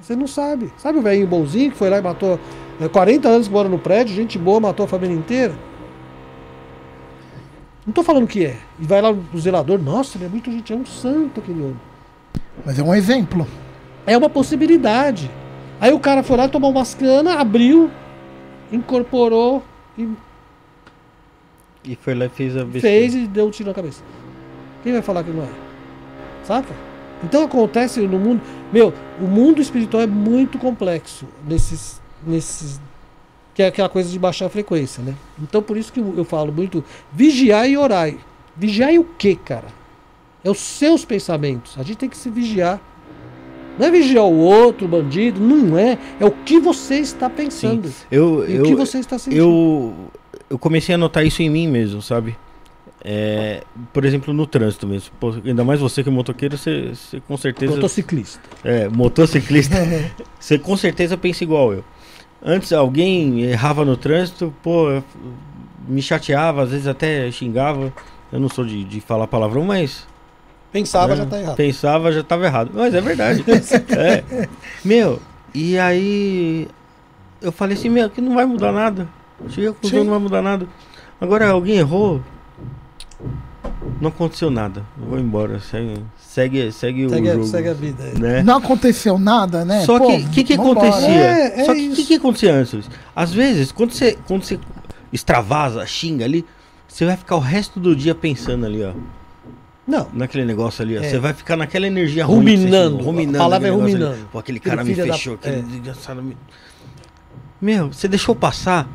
Você 0.01 0.15
não 0.15 0.27
sabe. 0.27 0.71
Sabe 0.77 0.99
o 0.99 1.01
velhinho 1.01 1.27
bonzinho 1.27 1.71
que 1.71 1.77
foi 1.77 1.89
lá 1.89 1.97
e 1.97 2.01
matou 2.01 2.39
é, 2.79 2.87
40 2.87 3.27
anos 3.27 3.47
que 3.47 3.53
mora 3.53 3.67
no 3.67 3.79
prédio, 3.79 4.15
gente 4.15 4.37
boa, 4.37 4.59
matou 4.59 4.85
a 4.85 4.87
família 4.87 5.15
inteira? 5.15 5.53
Não 7.85 7.93
tô 7.93 8.03
falando 8.03 8.27
que 8.27 8.45
é. 8.45 8.57
E 8.79 8.85
vai 8.85 9.01
lá 9.01 9.11
o 9.11 9.39
zelador, 9.39 9.79
nossa, 9.81 10.17
ele 10.17 10.25
é 10.25 10.29
muito 10.29 10.51
gente, 10.51 10.73
é 10.73 10.75
um 10.75 10.85
santo 10.85 11.39
aquele 11.39 11.61
homem. 11.61 11.79
Mas 12.65 12.77
é 12.77 12.83
um 12.83 12.93
exemplo. 12.93 13.47
É 14.05 14.17
uma 14.17 14.29
possibilidade. 14.29 15.31
Aí 15.79 15.93
o 15.93 15.99
cara 15.99 16.23
foi 16.23 16.37
lá, 16.37 16.47
tomou 16.49 16.71
umas 16.71 16.95
canas, 16.95 17.37
abriu, 17.37 17.89
incorporou 18.71 19.63
e 19.97 20.07
E 21.83 21.95
foi 21.95 22.15
lá 22.15 22.25
e 22.25 22.29
fez 22.29 22.57
a 22.57 22.65
besteira. 22.65 22.81
fez 22.81 23.15
e 23.15 23.27
deu 23.27 23.47
um 23.47 23.51
tiro 23.51 23.69
na 23.69 23.75
cabeça. 23.75 24.03
Quem 24.83 24.93
vai 24.93 25.01
falar 25.01 25.23
que 25.23 25.31
não 25.31 25.43
é? 25.43 25.49
Saca? 26.43 26.73
Então 27.23 27.43
acontece 27.43 27.99
no 28.01 28.19
mundo. 28.19 28.41
Meu, 28.71 28.93
o 29.19 29.25
mundo 29.25 29.61
espiritual 29.61 30.03
é 30.03 30.07
muito 30.07 30.57
complexo 30.57 31.25
nesses. 31.47 32.01
nesses 32.25 32.79
que 33.53 33.63
é 33.63 33.67
aquela 33.67 33.89
coisa 33.89 34.07
de 34.07 34.19
baixar 34.19 34.49
frequência, 34.49 35.01
né? 35.01 35.15
Então 35.41 35.63
por 35.63 35.77
isso 35.77 35.91
que 35.91 35.99
eu 35.99 36.13
eu 36.17 36.23
falo 36.23 36.51
muito 36.51 36.83
vigiar 37.11 37.67
e 37.67 37.75
orai. 37.75 38.19
Vigiar 38.55 38.93
e 38.93 38.99
o 38.99 39.03
que, 39.03 39.35
cara? 39.35 39.67
É 40.43 40.49
os 40.49 40.59
seus 40.59 41.03
pensamentos. 41.03 41.75
A 41.77 41.83
gente 41.83 41.97
tem 41.97 42.09
que 42.09 42.17
se 42.17 42.29
vigiar. 42.29 42.79
Não 43.77 43.85
é 43.87 43.91
vigiar 43.91 44.23
o 44.25 44.37
outro, 44.37 44.87
bandido, 44.87 45.39
não 45.39 45.77
é. 45.77 45.97
É 46.19 46.25
o 46.25 46.31
que 46.31 46.59
você 46.59 46.95
está 46.95 47.29
pensando. 47.29 47.91
Eu, 48.11 48.47
E 48.47 48.55
eu, 48.55 48.63
o 48.63 48.65
que 48.67 48.75
você 48.75 48.97
está 48.99 49.17
sentindo. 49.19 49.39
eu, 49.39 49.93
eu 50.49 50.57
comecei 50.59 50.95
a 50.95 50.97
notar 50.97 51.25
isso 51.25 51.41
em 51.41 51.49
mim 51.49 51.67
mesmo, 51.67 52.01
sabe? 52.01 52.35
É, 53.03 53.63
por 53.93 54.03
exemplo, 54.03 54.33
no 54.33 54.45
trânsito 54.47 54.87
mesmo. 54.87 55.11
Pô, 55.19 55.33
ainda 55.45 55.63
mais 55.63 55.79
você 55.79 56.03
que 56.03 56.09
é 56.09 56.11
motoqueiro, 56.11 56.57
você, 56.57 56.89
você 56.93 57.19
com 57.21 57.37
certeza. 57.37 57.73
Motociclista. 57.75 58.39
É, 58.63 58.89
motociclista. 58.89 59.75
você 60.39 60.57
com 60.57 60.75
certeza 60.75 61.15
pensa 61.15 61.43
igual 61.43 61.73
eu. 61.73 61.83
Antes 62.43 62.73
alguém 62.73 63.41
errava 63.43 63.85
no 63.85 63.95
trânsito, 63.95 64.53
pô, 64.63 64.89
eu- 64.89 65.03
me 65.87 66.01
chateava, 66.01 66.63
às 66.63 66.71
vezes 66.71 66.87
até 66.87 67.31
xingava. 67.31 67.93
Eu 68.31 68.39
não 68.41 68.49
sou 68.49 68.65
de, 68.65 68.83
de 68.83 68.99
falar 68.99 69.25
palavrão, 69.27 69.63
mas 69.63 70.05
Pensava, 70.81 71.13
É, 71.13 71.15
já 71.17 71.25
tá 71.25 71.39
errado. 71.39 71.55
Pensava, 71.55 72.11
já 72.11 72.23
tava 72.23 72.45
errado. 72.45 72.71
Mas 72.73 72.93
é 72.93 73.01
verdade. 73.01 73.43
É. 73.95 74.47
Meu, 74.83 75.19
e 75.53 75.77
aí 75.77 76.67
eu 77.41 77.51
falei 77.51 77.77
assim, 77.77 77.89
meu, 77.89 78.09
que 78.09 78.21
não 78.21 78.33
vai 78.35 78.45
mudar 78.45 78.71
nada. 78.71 79.07
Conclusão, 79.39 79.99
Sim. 79.99 80.03
não 80.03 80.11
vai 80.11 80.19
mudar 80.19 80.41
nada. 80.41 80.67
Agora 81.19 81.49
alguém 81.49 81.77
errou. 81.77 82.21
Não 83.99 84.09
aconteceu 84.09 84.49
nada. 84.51 84.83
Eu 85.01 85.07
vou 85.09 85.19
embora. 85.19 85.59
Segue, 85.59 86.03
segue, 86.19 86.71
segue, 86.71 87.09
Segue, 87.09 87.27
o 87.27 87.31
a- 87.31 87.33
jogo. 87.33 87.45
segue 87.47 87.69
a 87.69 87.73
vida. 87.73 88.03
Né? 88.19 88.43
Não 88.43 88.57
aconteceu 88.57 89.17
nada, 89.17 89.65
né? 89.65 89.81
Só 89.85 89.97
Pô, 89.97 90.07
que 90.07 90.23
o 90.23 90.29
que, 90.29 90.43
que 90.43 90.53
acontecia? 90.53 91.07
É, 91.09 91.61
é 91.61 91.65
Só 91.65 91.73
que 91.73 91.89
o 91.89 91.95
que, 91.95 92.03
que 92.05 92.15
acontecia 92.15 92.53
antes? 92.53 92.89
Às 93.15 93.33
vezes, 93.33 93.71
quando 93.71 93.91
você, 93.91 94.17
quando 94.27 94.43
você 94.43 94.59
extravasa, 95.11 95.85
xinga 95.85 96.25
ali, 96.25 96.45
você 96.87 97.05
vai 97.05 97.17
ficar 97.17 97.35
o 97.35 97.39
resto 97.39 97.79
do 97.79 97.95
dia 97.95 98.13
pensando 98.13 98.65
ali, 98.65 98.83
ó. 98.83 98.91
Não. 99.87 100.07
Naquele 100.13 100.43
negócio 100.45 100.83
ali, 100.83 100.97
ó. 100.97 101.01
É. 101.01 101.09
Você 101.09 101.17
vai 101.17 101.33
ficar 101.33 101.55
naquela 101.55 101.87
energia 101.87 102.25
ruim 102.25 102.37
Ruminando. 102.39 102.89
xingou, 102.97 103.05
ruminando. 103.05 103.37
A 103.37 103.39
palavra 103.41 103.67
é 103.67 103.71
aquele 103.71 103.83
ruminando. 103.83 104.13
ali. 104.13 104.25
Pô, 104.31 104.39
aquele 104.39 104.57
Aquele 104.57 104.75
cara 104.75 104.83
me 104.83 104.93
filho 104.93 105.07
da- 105.07 105.13
fechou, 105.13 105.33
aquele 105.35 105.55
é. 105.57 105.61
desgraçado 105.61 106.21
me... 106.21 106.37
Meu, 107.61 107.87
você 107.91 108.07
deixou 108.07 108.35
passar, 108.35 108.87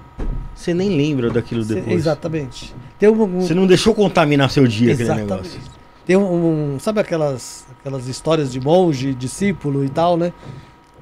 você 0.55 0.73
nem 0.73 0.97
lembra 0.97 1.31
daquilo 1.31 1.65
Cê- 1.65 1.75
depois. 1.77 1.97
exatamente. 1.97 2.75
Tem 2.99 3.09
um, 3.09 3.41
Você 3.41 3.55
não 3.55 3.67
deixou 3.67 3.95
contaminar 3.95 4.51
seu 4.51 4.67
dia 4.69 4.93
aquele 4.93 5.03
Exatamente. 5.09 5.31
negócio. 5.31 5.61
Tem 6.07 6.17
um, 6.17 6.75
um- 6.75 6.79
sabe 6.79 7.01
aquelas 7.01 7.67
aquelas 7.81 8.07
histórias 8.07 8.53
de 8.53 8.61
monge, 8.61 9.15
discípulo 9.15 9.85
e 9.85 9.89
tal, 9.89 10.17
né? 10.17 10.33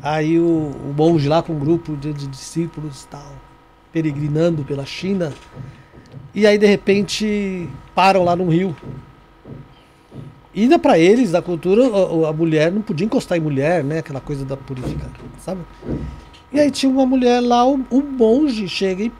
Aí 0.02 0.38
o, 0.38 0.42
o 0.42 0.94
monge 0.96 1.28
lá 1.28 1.42
com 1.42 1.52
um 1.52 1.58
grupo 1.58 1.94
de, 1.96 2.12
de 2.14 2.26
discípulos 2.28 3.02
e 3.02 3.08
tal, 3.08 3.32
peregrinando 3.92 4.62
pela 4.64 4.86
China. 4.86 5.30
E 6.34 6.46
aí 6.46 6.56
de 6.56 6.66
repente 6.66 7.68
param 7.94 8.24
lá 8.24 8.34
num 8.34 8.48
rio. 8.48 8.74
Ainda 10.54 10.78
pra 10.78 10.98
eles, 10.98 11.30
da 11.30 11.40
cultura, 11.40 11.82
a, 11.84 12.30
a 12.30 12.32
mulher 12.32 12.72
não 12.72 12.82
podia 12.82 13.06
encostar 13.06 13.38
em 13.38 13.40
mulher, 13.40 13.84
né? 13.84 13.98
Aquela 13.98 14.20
coisa 14.20 14.44
da 14.44 14.56
purificação, 14.56 15.10
sabe? 15.38 15.60
E 16.52 16.58
aí 16.58 16.70
tinha 16.70 16.90
uma 16.90 17.06
mulher 17.06 17.40
lá, 17.40 17.64
o, 17.64 17.80
o 17.90 18.02
monge 18.02 18.68
chega 18.68 19.04
e 19.04 19.12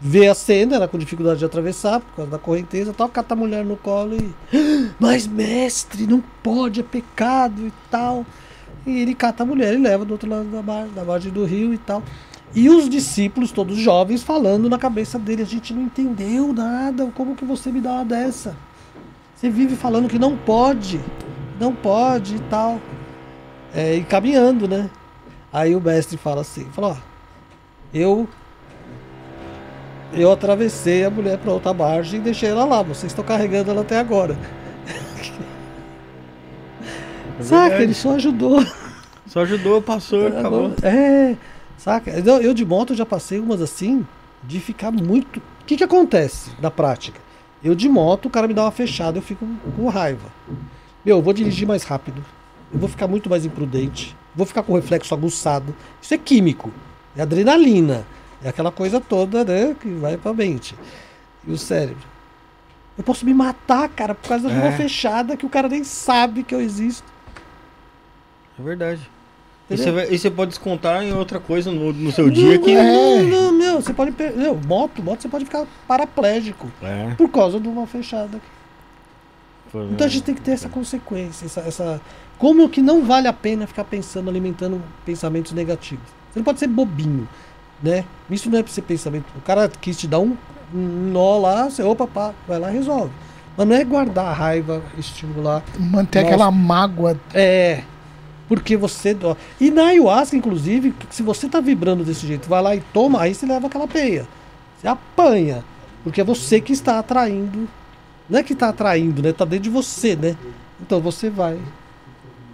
vê 0.00 0.28
a 0.28 0.34
cena, 0.34 0.76
ela 0.76 0.88
com 0.88 0.98
dificuldade 0.98 1.40
de 1.40 1.44
atravessar 1.44 2.00
por 2.00 2.14
causa 2.14 2.30
da 2.30 2.38
correnteza 2.38 2.92
tal, 2.92 3.08
cata 3.08 3.34
a 3.34 3.36
mulher 3.36 3.64
no 3.64 3.76
colo 3.76 4.14
e. 4.14 4.30
"Ah, 4.54 4.94
Mas 5.00 5.26
mestre, 5.26 6.06
não 6.06 6.22
pode, 6.42 6.80
é 6.80 6.82
pecado 6.84 7.66
e 7.66 7.72
tal. 7.90 8.24
E 8.86 9.00
ele 9.00 9.14
cata 9.16 9.42
a 9.42 9.46
mulher 9.46 9.74
e 9.74 9.78
leva 9.78 10.04
do 10.04 10.12
outro 10.12 10.30
lado 10.30 10.44
da, 10.44 10.62
mar, 10.62 10.86
da 10.94 11.04
margem 11.04 11.32
do 11.32 11.44
rio 11.44 11.74
e 11.74 11.78
tal. 11.78 12.02
E 12.54 12.70
os 12.70 12.88
discípulos, 12.88 13.50
todos 13.50 13.76
jovens, 13.76 14.22
falando 14.22 14.68
na 14.68 14.78
cabeça 14.78 15.18
dele, 15.18 15.42
a 15.42 15.46
gente 15.46 15.74
não 15.74 15.82
entendeu 15.82 16.52
nada, 16.52 17.04
como 17.14 17.34
que 17.34 17.44
você 17.44 17.72
me 17.72 17.80
dá 17.80 17.94
uma 17.94 18.04
dessa? 18.04 18.56
Você 19.36 19.50
vive 19.50 19.76
falando 19.76 20.08
que 20.08 20.18
não 20.18 20.34
pode, 20.34 20.98
não 21.60 21.74
pode 21.74 22.36
e 22.36 22.40
tal. 22.40 22.80
É, 23.74 23.94
e 23.94 24.02
caminhando, 24.02 24.66
né? 24.66 24.88
Aí 25.52 25.76
o 25.76 25.80
mestre 25.80 26.16
fala 26.16 26.40
assim, 26.40 26.64
fala, 26.72 26.88
ó, 26.88 26.96
eu 27.92 28.26
eu 30.12 30.32
atravessei 30.32 31.04
a 31.04 31.10
mulher 31.10 31.36
para 31.36 31.52
outra 31.52 31.74
margem 31.74 32.18
e 32.18 32.22
deixei 32.22 32.48
ela 32.48 32.64
lá. 32.64 32.82
Vocês 32.82 33.12
estão 33.12 33.22
carregando 33.22 33.70
ela 33.70 33.82
até 33.82 33.98
agora. 33.98 34.38
Saca? 37.40 37.62
verdade. 37.62 37.82
Ele 37.82 37.94
só 37.94 38.14
ajudou. 38.14 38.64
Só 39.26 39.40
ajudou, 39.40 39.82
passou, 39.82 40.28
acabou. 40.28 40.72
É, 40.82 41.36
saca? 41.76 42.10
Eu, 42.10 42.40
eu 42.40 42.54
de 42.54 42.64
moto 42.64 42.94
já 42.94 43.04
passei 43.04 43.38
umas 43.38 43.60
assim, 43.60 44.06
de 44.42 44.60
ficar 44.60 44.90
muito. 44.90 45.38
O 45.38 45.64
que, 45.66 45.76
que 45.76 45.84
acontece 45.84 46.52
na 46.58 46.70
prática? 46.70 47.25
Eu 47.62 47.74
de 47.74 47.88
moto, 47.88 48.26
o 48.26 48.30
cara 48.30 48.46
me 48.46 48.54
dá 48.54 48.62
uma 48.64 48.70
fechada, 48.70 49.18
eu 49.18 49.22
fico 49.22 49.46
com 49.76 49.88
raiva. 49.88 50.28
Meu, 51.04 51.16
eu 51.18 51.22
vou 51.22 51.32
dirigir 51.32 51.66
mais 51.66 51.82
rápido. 51.84 52.24
Eu 52.72 52.78
vou 52.78 52.88
ficar 52.88 53.06
muito 53.08 53.30
mais 53.30 53.44
imprudente. 53.44 54.16
Vou 54.34 54.46
ficar 54.46 54.62
com 54.62 54.72
o 54.72 54.76
reflexo 54.76 55.14
aguçado. 55.14 55.74
Isso 56.00 56.12
é 56.14 56.18
químico. 56.18 56.70
É 57.16 57.22
adrenalina. 57.22 58.04
É 58.42 58.48
aquela 58.48 58.70
coisa 58.70 59.00
toda, 59.00 59.44
né? 59.44 59.74
Que 59.80 59.88
vai 59.94 60.16
pra 60.16 60.32
mente. 60.34 60.74
E 61.46 61.52
o 61.52 61.56
cérebro. 61.58 62.04
Eu 62.98 63.04
posso 63.04 63.24
me 63.24 63.32
matar, 63.34 63.88
cara, 63.88 64.14
por 64.14 64.28
causa 64.28 64.48
de 64.48 64.54
uma 64.54 64.66
É. 64.68 64.72
fechada 64.76 65.36
que 65.36 65.46
o 65.46 65.48
cara 65.50 65.68
nem 65.68 65.84
sabe 65.84 66.42
que 66.42 66.54
eu 66.54 66.60
existo. 66.60 67.04
É 68.58 68.62
verdade. 68.62 69.00
E 69.68 69.76
você, 69.76 69.90
vai- 69.90 70.06
e 70.12 70.16
você 70.18 70.30
pode 70.30 70.50
descontar 70.50 71.02
em 71.02 71.12
outra 71.12 71.40
coisa 71.40 71.72
no, 71.72 71.92
no 71.92 72.12
seu 72.12 72.30
dia 72.30 72.56
que. 72.58 72.72
Não, 72.74 73.22
não, 73.24 73.52
não, 73.52 73.80
você 73.80 73.92
pode. 73.92 74.14
Não, 74.36 74.54
moto, 74.54 75.02
moto 75.02 75.22
você 75.22 75.28
pode 75.28 75.44
ficar 75.44 75.66
paraplégico 75.88 76.70
É, 76.80 77.14
por 77.16 77.28
causa 77.28 77.58
de 77.58 77.66
uma 77.66 77.84
fechada. 77.86 78.40
foi- 79.72 79.86
Então 79.86 80.06
a 80.06 80.10
gente 80.10 80.22
tem 80.22 80.34
que 80.34 80.40
ter 80.40 80.52
essa 80.52 80.68
consequência, 80.68 81.46
essa, 81.46 81.60
essa. 81.60 82.00
Como 82.38 82.68
que 82.68 82.80
não 82.80 83.02
vale 83.04 83.26
a 83.26 83.32
pena 83.32 83.66
ficar 83.66 83.84
pensando, 83.84 84.30
alimentando 84.30 84.80
pensamentos 85.04 85.52
negativos. 85.52 86.04
Você 86.30 86.38
não 86.38 86.44
pode 86.44 86.60
ser 86.60 86.68
bobinho, 86.68 87.28
né? 87.82 88.04
Isso 88.30 88.48
não 88.50 88.58
é 88.58 88.62
pra 88.62 88.70
ser 88.72 88.82
pensamento. 88.82 89.24
O 89.36 89.40
cara 89.40 89.68
quis 89.80 89.96
te 89.98 90.06
dar 90.06 90.20
um, 90.20 90.36
um 90.72 91.10
nó 91.10 91.38
lá, 91.38 91.64
você, 91.70 91.82
opa, 91.82 92.06
pá, 92.06 92.32
vai 92.46 92.58
lá 92.60 92.70
e 92.70 92.74
resolve. 92.74 93.10
Mas 93.56 93.66
não 93.66 93.74
é 93.74 93.82
guardar 93.84 94.26
a 94.26 94.32
raiva, 94.32 94.82
estimular. 94.98 95.64
Manter 95.78 96.20
Nossa. 96.22 96.34
aquela 96.34 96.50
mágoa. 96.52 97.18
É. 97.34 97.82
Porque 98.48 98.76
você. 98.76 99.16
E 99.60 99.70
na 99.70 99.86
ayahuasca, 99.86 100.36
inclusive, 100.36 100.94
se 101.10 101.22
você 101.22 101.48
tá 101.48 101.60
vibrando 101.60 102.04
desse 102.04 102.26
jeito, 102.26 102.48
vai 102.48 102.62
lá 102.62 102.76
e 102.76 102.80
toma, 102.92 103.20
aí 103.22 103.34
você 103.34 103.44
leva 103.46 103.66
aquela 103.66 103.88
peia. 103.88 104.26
Você 104.78 104.86
apanha. 104.86 105.64
Porque 106.04 106.20
é 106.20 106.24
você 106.24 106.60
que 106.60 106.72
está 106.72 106.98
atraindo. 107.00 107.68
Não 108.30 108.38
é 108.38 108.42
que 108.42 108.52
está 108.52 108.68
atraindo, 108.68 109.22
né? 109.22 109.32
Tá 109.32 109.44
dentro 109.44 109.64
de 109.64 109.70
você, 109.70 110.14
né? 110.14 110.36
Então 110.80 111.00
você 111.00 111.28
vai 111.28 111.58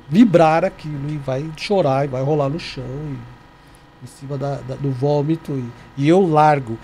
vibrar 0.09 0.65
aquilo 0.65 1.11
e 1.11 1.17
vai 1.17 1.45
chorar 1.57 2.05
e 2.05 2.09
vai 2.09 2.23
rolar 2.23 2.49
no 2.49 2.61
chão 2.61 2.85
e, 2.85 4.05
em 4.05 4.07
cima 4.07 4.37
da, 4.37 4.57
da- 4.57 4.75
do 4.77 4.91
vômito 4.91 5.53
e, 5.53 6.03
e 6.05 6.09
eu 6.09 6.21
largo. 6.27 6.79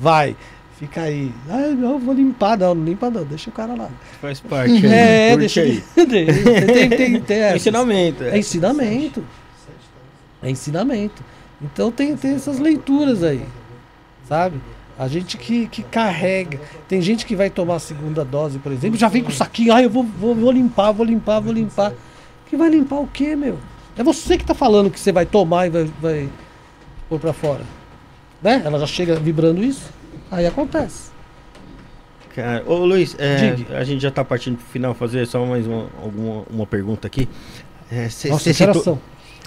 Vai. 0.00 0.36
Fica 0.78 1.02
aí. 1.02 1.32
Ah, 1.48 1.68
não, 1.68 1.98
vou 1.98 2.14
limpar. 2.14 2.58
Não, 2.58 2.74
não 2.74 2.84
limpa 2.84 3.10
não, 3.10 3.24
deixa 3.24 3.48
o 3.48 3.52
cara 3.52 3.74
lá. 3.74 3.88
Faz 4.20 4.40
parte. 4.40 4.84
É, 4.86 5.30
curte 5.30 5.40
deixa 5.40 5.60
aí. 5.62 5.82
tem, 5.94 6.06
tem, 6.06 6.90
tem, 6.90 7.20
tem 7.20 7.36
É 7.42 7.56
ensinamento. 7.56 8.24
É 8.24 8.38
ensinamento. 8.38 9.24
É 10.42 10.50
ensinamento. 10.50 11.24
Então 11.62 11.90
tem, 11.90 12.14
tem 12.16 12.34
essas 12.34 12.58
leituras 12.58 13.22
aí. 13.22 13.42
Sabe? 14.28 14.60
A 14.98 15.08
gente 15.08 15.38
que, 15.38 15.66
que 15.66 15.82
carrega. 15.82 16.60
Tem 16.88 17.00
gente 17.00 17.24
que 17.24 17.34
vai 17.34 17.48
tomar 17.48 17.76
a 17.76 17.78
segunda 17.80 18.24
dose, 18.24 18.58
por 18.58 18.72
exemplo, 18.72 18.98
já 18.98 19.08
vem 19.08 19.22
com 19.22 19.30
o 19.30 19.32
saquinho, 19.32 19.72
ah, 19.72 19.82
eu 19.82 19.90
vou, 19.90 20.02
vou, 20.02 20.34
vou 20.34 20.50
limpar, 20.50 20.92
vou 20.92 21.04
limpar, 21.04 21.40
vou 21.40 21.52
limpar. 21.52 21.92
Que 22.48 22.56
vai 22.56 22.68
limpar 22.68 23.00
o 23.00 23.06
quê, 23.06 23.34
meu? 23.34 23.58
É 23.96 24.02
você 24.02 24.36
que 24.36 24.44
tá 24.44 24.54
falando 24.54 24.90
que 24.90 25.00
você 25.00 25.10
vai 25.10 25.24
tomar 25.24 25.66
e 25.66 25.70
vai, 25.70 25.90
vai 26.00 26.28
pôr 27.08 27.18
pra 27.18 27.32
fora. 27.32 27.64
Né? 28.42 28.62
Ela 28.64 28.78
já 28.78 28.86
chega 28.86 29.16
vibrando 29.16 29.64
isso. 29.64 29.90
Aí 30.30 30.46
acontece. 30.46 31.10
Cara, 32.34 32.62
ô 32.66 32.84
Luiz, 32.84 33.16
é, 33.18 33.56
a 33.78 33.84
gente 33.84 34.02
já 34.02 34.10
tá 34.10 34.22
partindo 34.24 34.56
pro 34.56 34.66
final, 34.66 34.94
fazer 34.94 35.26
só 35.26 35.44
mais 35.46 35.66
uma, 35.66 35.86
alguma, 36.02 36.42
uma 36.50 36.66
pergunta 36.66 37.06
aqui. 37.06 37.28
É, 37.90 38.08
cê- 38.08 38.28
Nossa, 38.28 38.44
cê 38.44 38.52
citou, 38.52 38.82
são? 38.82 38.98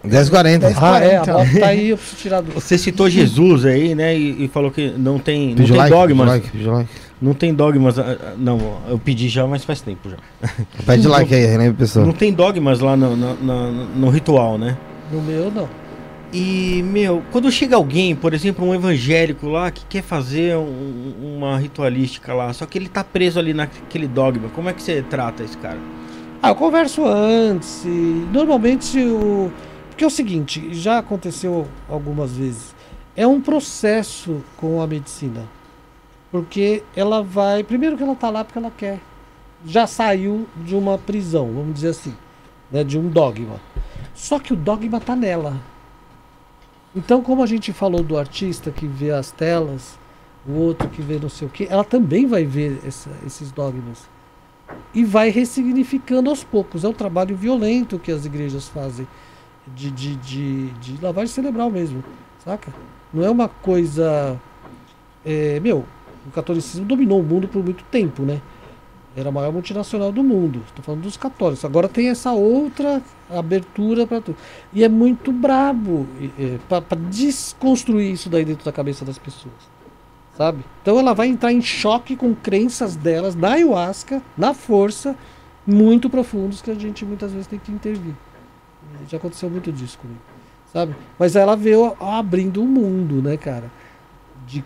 10h40. 0.04 0.64
Ah, 0.82 1.00
é, 1.04 1.18
a 1.18 1.20
40. 1.26 1.34
moto 1.34 1.60
tá 1.60 1.68
aí, 1.68 1.90
eu 1.90 1.98
preciso 1.98 2.18
tirar 2.22 2.42
do. 2.42 2.52
você 2.54 2.78
citou 2.78 3.10
Jesus 3.10 3.66
aí, 3.66 3.94
né? 3.94 4.18
E, 4.18 4.46
e 4.46 4.48
falou 4.48 4.72
que 4.72 4.90
não 4.92 5.20
tem, 5.20 5.50
não 5.50 5.56
Pediu 5.58 5.68
tem 5.76 5.78
like, 5.78 5.92
dogmas. 5.94 6.28
like, 6.28 6.58
like. 6.64 6.90
Não 7.22 7.34
tem 7.34 7.54
dogmas. 7.54 8.00
ah, 8.00 8.18
ah, 8.20 8.34
Não, 8.38 8.78
eu 8.88 8.98
pedi 8.98 9.28
já, 9.28 9.46
mas 9.46 9.64
faz 9.66 9.82
tempo 9.82 10.10
já. 10.10 10.18
Pede 10.86 11.06
like 11.08 11.36
aí, 11.36 11.46
Renan 11.46 11.74
Pessoa. 11.74 12.06
Não 12.06 12.14
tem 12.14 12.32
dogmas 12.34 12.80
lá 12.80 12.96
no, 12.96 13.16
no, 13.16 13.36
no- 13.36 13.72
no 13.88 14.10
ritual, 14.10 14.58
né? 14.58 14.78
No 15.12 15.22
meu, 15.22 15.52
não. 15.52 15.70
E, 16.32 16.84
meu, 16.84 17.24
quando 17.32 17.52
chega 17.52 17.76
alguém, 17.76 18.16
por 18.16 18.36
exemplo, 18.36 18.64
um 18.64 18.74
evangélico 18.76 19.48
lá 19.48 19.72
que 19.72 19.84
quer 19.86 20.04
fazer 20.04 20.56
um- 20.56 21.38
uma 21.38 21.58
ritualística 21.58 22.34
lá, 22.34 22.54
só 22.54 22.68
que 22.68 22.78
ele 22.78 22.88
tá 22.88 23.04
preso 23.04 23.40
ali 23.40 23.52
naquele 23.52 24.08
dogma, 24.08 24.48
como 24.50 24.70
é 24.70 24.74
que 24.74 24.82
você 24.84 25.02
trata 25.02 25.44
esse 25.44 25.58
cara? 25.58 25.80
Ah, 26.42 26.50
eu 26.50 26.56
converso 26.56 27.04
antes. 27.06 27.84
Normalmente 28.32 29.00
o. 29.00 29.52
Porque 29.90 30.04
é 30.04 30.08
o 30.08 30.10
seguinte, 30.10 30.74
já 30.74 31.00
aconteceu 31.00 31.68
algumas 31.90 32.32
vezes. 32.38 32.76
É 33.16 33.28
um 33.28 33.42
processo 33.42 34.42
com 34.56 34.82
a 34.82 34.88
medicina. 34.88 35.46
Porque 36.32 36.84
ela 36.96 37.22
vai. 37.24 37.64
Primeiro 37.64 37.98
que 37.98 38.04
ela 38.04 38.16
tá 38.16 38.30
lá 38.30 38.46
porque 38.46 38.58
ela 38.60 38.72
quer. 38.72 39.00
Já 39.66 39.86
saiu 39.88 40.48
de 40.56 40.76
uma 40.76 40.98
prisão, 40.98 41.52
vamos 41.54 41.74
dizer 41.74 41.90
assim. 41.90 42.14
Né, 42.72 42.84
de 42.84 42.98
um 43.00 43.10
dogma. 43.10 43.60
Só 44.14 44.40
que 44.40 44.54
o 44.54 44.56
dogma 44.56 45.00
tá 45.02 45.16
nela. 45.16 45.58
Então, 46.96 47.22
como 47.22 47.44
a 47.44 47.46
gente 47.46 47.72
falou 47.72 48.02
do 48.04 48.18
artista 48.18 48.72
que 48.72 48.88
vê 48.88 49.12
as 49.12 49.32
telas, 49.32 49.98
o 50.48 50.54
outro 50.54 50.90
que 50.90 51.02
vê 51.02 51.20
não 51.20 51.30
sei 51.30 51.48
o 51.48 51.52
que, 51.52 51.66
ela 51.70 51.84
também 51.84 52.26
vai 52.26 52.44
ver 52.46 52.80
essa- 52.86 53.12
esses 53.26 53.52
dogmas 53.52 54.08
e 54.94 55.04
vai 55.04 55.30
ressignificando 55.30 56.30
aos 56.30 56.44
poucos. 56.44 56.84
É 56.84 56.88
um 56.88 56.94
trabalho 56.94 57.36
violento 57.36 58.00
que 58.00 58.12
as 58.12 58.26
igrejas 58.26 58.68
fazem 58.68 59.08
de, 59.76 59.92
de, 59.92 60.16
de, 60.16 60.68
de 60.72 61.02
lavagem 61.04 61.34
cerebral 61.34 61.70
mesmo, 61.70 62.04
saca? 62.44 62.74
Não 63.14 63.24
é 63.24 63.30
uma 63.30 63.48
coisa. 63.48 64.40
é, 65.26 65.60
meu, 65.60 65.86
o 66.28 66.32
catolicismo 66.32 66.86
dominou 66.86 67.20
o 67.20 67.24
mundo 67.24 67.48
por 67.48 67.64
muito 67.64 67.84
tempo, 67.86 68.24
né? 68.24 68.42
Era 69.16 69.30
a 69.30 69.32
maior 69.32 69.52
multinacional 69.52 70.12
do 70.12 70.24
mundo. 70.24 70.62
Estou 70.68 70.84
falando 70.84 71.02
dos 71.02 71.18
católicos. 71.18 71.66
Agora 71.66 71.88
tem 71.90 72.10
essa 72.10 72.32
outra 72.32 73.02
abertura 73.30 74.06
para 74.06 74.22
tudo. 74.22 74.38
E 74.72 74.84
é 74.84 74.90
muito 74.90 75.32
brabo 75.32 76.08
para 76.68 77.00
desconstruir 77.10 78.12
isso 78.12 78.30
daí 78.30 78.46
dentro 78.46 78.64
da 78.64 78.72
cabeça 78.72 79.04
das 79.04 79.18
pessoas 79.18 79.80
sabe? 80.40 80.64
Então 80.82 80.98
ela 80.98 81.14
vai 81.14 81.28
entrar 81.28 81.52
em 81.52 81.62
choque 81.62 82.16
com 82.16 82.34
crenças 82.34 82.96
delas 82.96 83.36
na 83.36 83.52
ayahuasca, 83.56 84.22
na 84.38 84.54
força, 84.54 85.14
muito 85.68 86.10
profundos 86.10 86.62
que 86.62 86.72
a 86.72 86.74
gente 86.74 87.04
muitas 87.04 87.34
vezes 87.34 87.46
tem 87.46 87.60
que 87.60 87.70
intervir. 87.70 88.16
Já 89.10 89.18
aconteceu 89.18 89.50
muito 89.50 89.70
disso 89.70 90.00
comigo, 90.00 90.22
sabe? 90.72 90.96
Mas 91.20 91.36
ela 91.36 91.58
veio 91.58 91.94
abrindo 92.00 92.64
o 92.64 92.66
mundo, 92.66 93.22
né, 93.22 93.36
cara? 93.36 93.70
De 94.48 94.64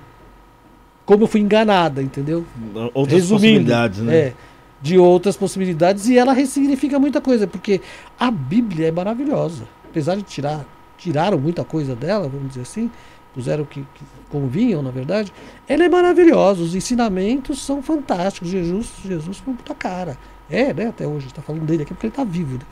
como 1.06 1.24
eu 1.24 1.28
fui 1.28 1.42
enganada, 1.42 2.02
entendeu? 2.02 2.46
Outras 2.94 3.14
Resumindo, 3.16 3.42
possibilidades, 3.42 4.00
né? 4.00 4.16
É, 4.16 4.34
de 4.82 4.98
outras 4.98 5.38
possibilidades 5.38 6.08
e 6.10 6.18
ela 6.18 6.34
ressignifica 6.34 7.00
muita 7.00 7.22
coisa, 7.22 7.48
porque 7.48 7.82
a 8.20 8.30
Bíblia 8.30 8.88
é 8.88 8.92
maravilhosa. 8.92 9.64
Apesar 9.90 10.16
de 10.16 10.24
tirar, 10.24 10.66
tiraram 10.98 11.38
muita 11.38 11.64
coisa 11.64 11.96
dela, 11.96 12.28
vamos 12.28 12.50
dizer 12.50 12.62
assim, 12.62 12.90
puseram 13.34 13.64
o 13.64 13.66
que, 13.66 13.82
que 13.82 14.04
convinham, 14.30 14.82
na 14.82 14.92
verdade, 14.92 15.32
ela 15.68 15.84
é 15.86 15.90
maravilhosa, 15.90 16.62
os 16.62 16.76
ensinamentos 16.76 17.64
são 17.64 17.82
fantásticos. 17.82 18.50
Jesus, 18.50 18.92
Jesus 19.06 19.38
foi 19.38 19.54
muita 19.54 19.74
cara. 19.74 20.18
É, 20.50 20.74
né? 20.74 20.88
Até 20.88 21.08
hoje, 21.08 21.18
a 21.18 21.22
gente 21.22 21.34
tá 21.34 21.42
falando 21.42 21.64
dele 21.66 21.84
aqui 21.84 21.94
porque 21.94 22.08
ele 22.08 22.12
está 22.12 22.24
vivo. 22.24 22.56
Né? 22.56 22.66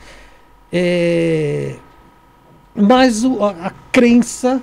É, 0.70 1.76
mas 2.74 3.24
o- 3.24 3.42
a, 3.42 3.50
a 3.68 3.70
crença 3.90 4.60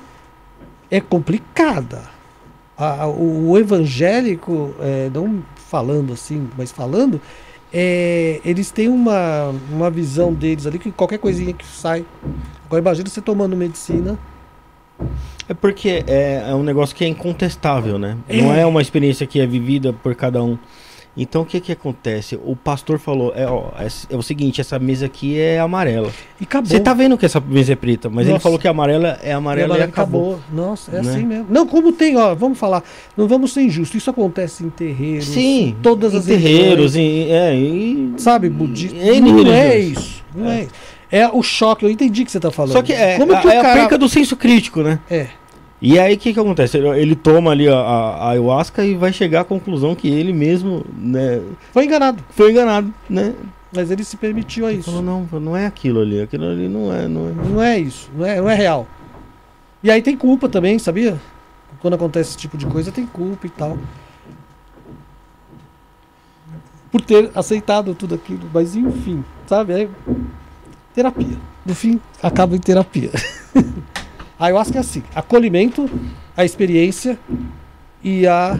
é 0.89 0.99
complicada. 1.01 2.03
A- 2.80 3.03
a- 3.03 3.08
o, 3.08 3.58
evangélico, 3.58 4.74
é, 4.80 5.09
não 5.14 5.43
falando 5.56 6.14
assim, 6.14 6.48
mas 6.58 6.72
falando, 6.72 7.22
é, 7.74 8.40
eles 8.45 8.72
têm 8.72 8.88
uma, 8.88 9.53
uma 9.72 9.91
visão 9.91 10.33
deles 10.33 10.66
ali 10.66 10.80
que 10.80 10.91
qualquer 10.91 11.19
coisinha 11.19 11.53
que 11.53 11.66
sai. 11.66 12.06
Agora 12.66 12.82
imagina 12.82 13.09
você 13.09 13.22
tomando 13.22 13.56
medicina 13.56 14.17
É 15.48 15.53
porque 15.53 16.03
é, 16.08 16.45
é 16.49 16.56
um 16.56 16.64
negócio 16.64 16.95
que 16.95 17.03
é 17.03 17.08
incontestável, 17.08 17.98
né? 17.98 18.17
Não 18.30 18.53
é 18.53 18.66
uma 18.66 18.82
experiência 18.82 19.25
que 19.25 19.40
é 19.40 19.48
vivida 19.48 19.91
por 19.91 20.14
cada 20.16 20.43
um. 20.43 20.58
Então 21.22 21.41
o 21.41 21.45
que 21.45 21.59
que 21.59 21.72
acontece? 21.72 22.39
O 22.45 22.56
pastor 22.56 22.98
falou, 22.98 23.33
é, 23.35 23.45
ó, 23.45 23.72
é, 23.77 23.88
é 24.09 24.15
o 24.15 24.22
seguinte, 24.22 24.61
essa 24.61 24.80
mesa 24.80 25.06
aqui 25.07 25.38
é 25.38 25.59
amarela. 25.59 26.09
E 26.39 26.45
acabou. 26.45 26.69
Você 26.69 26.80
tá 26.80 26.93
vendo 26.93 27.17
que 27.17 27.25
essa 27.25 27.39
mesa 27.39 27.73
é 27.73 27.75
preta, 27.75 28.09
mas 28.09 28.25
ele 28.25 28.33
Nossa. 28.33 28.43
falou 28.43 28.57
que 28.57 28.67
a 28.67 28.72
amarela 28.72 29.19
é 29.22 29.30
E 29.30 29.31
amarela 29.33 29.73
e, 29.73 29.81
agora 29.81 29.83
acabou. 29.89 30.39
Nossa, 30.51 30.91
é 30.95 31.01
Né? 31.01 31.11
assim 31.11 31.25
mesmo. 31.25 31.48
Não, 31.49 31.67
como 31.67 31.91
tem, 31.91 32.15
ó, 32.15 32.33
vamos 32.33 32.57
falar, 32.57 32.83
não 33.17 33.27
vamos 33.27 33.51
ser 33.51 33.61
injustos. 33.64 33.95
Isso 34.01 34.09
acontece 34.09 34.64
em 34.64 34.69
terreiros. 34.69 35.25
Sim, 35.25 35.75
todas 35.83 36.14
em 36.14 36.17
as 36.17 36.25
terreiros, 36.25 36.95
em, 36.95 37.30
é, 37.31 37.53
em- 37.53 38.14
sabe, 38.17 38.49
budista. 38.49 38.95
Não 38.95 39.03
é 39.03 39.11
religiões. 39.14 39.98
isso. 39.98 40.23
Não 40.33 40.49
é. 40.49 40.61
isso. 40.61 40.72
É 41.11 41.27
o 41.27 41.41
choque, 41.41 41.83
eu 41.83 41.89
entendi 41.89 42.22
o 42.22 42.25
que 42.25 42.31
você 42.31 42.39
tá 42.39 42.51
falando. 42.51 42.72
Só 42.73 42.81
que 42.83 42.93
é, 42.93 43.17
como 43.17 43.33
a, 43.33 43.41
que 43.41 43.48
o 43.48 43.49
é 43.51 43.57
a 43.57 43.61
cara 43.64 43.80
perca 43.80 43.98
do 43.98 44.07
senso 44.07 44.38
crítico, 44.38 44.81
né? 44.83 44.99
É. 45.09 45.27
E 45.82 45.98
aí 45.98 46.16
o 46.16 46.17
que 46.17 46.33
que 46.33 46.40
acontece? 46.40 46.77
Ele, 46.77 46.90
ele 46.99 47.16
toma 47.16 47.51
ali 47.51 47.67
a, 47.69 47.75
a, 47.75 48.30
ayahuasca 48.32 48.83
e 48.83 48.95
vai 48.95 49.14
chegar 49.14 49.41
à 49.41 49.45
conclusão 49.45 49.95
que 49.95 50.09
ele 50.09 50.33
mesmo, 50.33 50.85
né, 50.98 51.41
Foi 51.72 51.85
enganado, 51.85 52.24
foi 52.32 52.51
enganado, 52.51 52.93
né? 53.09 53.33
mas 53.74 53.91
ele 53.91 54.03
se 54.03 54.17
permitiu 54.17 54.66
a 54.66 54.72
Ele 54.72 54.80
isso. 54.80 54.90
falou, 54.91 55.03
não, 55.03 55.40
não 55.40 55.56
é 55.56 55.66
aquilo 55.66 56.01
ali, 56.01 56.22
aquilo 56.22 56.45
ali 56.45 56.67
não 56.67 56.93
é, 56.93 57.08
não 57.08 57.27
é. 57.27 57.32
Não 57.32 57.64
é 57.64 57.80
isso, 57.80 58.09
não 58.16 58.25
é, 58.25 58.41
não 58.41 58.49
é 58.49 58.56
real. 58.56 58.88
E 59.83 59.90
aí 59.91 60.01
tem 60.01 60.17
culpa 60.17 60.49
também, 60.49 60.77
sabia? 60.80 61.19
Quando 61.80 61.93
acontece 61.93 62.32
esse 62.32 62.38
tipo 62.38 62.58
de 62.58 62.66
coisa, 62.66 62.91
tem 62.91 63.06
culpa 63.06 63.48
e 63.48 63.49
tal. 63.49 63.77
Por 66.91 67.01
ter 67.01 67.30
aceitado 67.35 67.93
tudo 67.93 68.16
aquilo, 68.16 68.49
mas 68.51 68.75
enfim, 68.75 69.24
sabe? 69.45 69.83
É 69.83 69.90
terapia. 70.93 71.38
No 71.66 71.75
fim, 71.75 72.01
acaba 72.22 72.56
em 72.56 72.59
terapia. 72.59 73.11
a 74.39 74.45
ayahuasca 74.45 74.77
é 74.77 74.81
assim: 74.81 75.03
acolhimento, 75.13 75.89
a 76.35 76.45
experiência 76.45 77.19
e 78.03 78.25
a, 78.25 78.57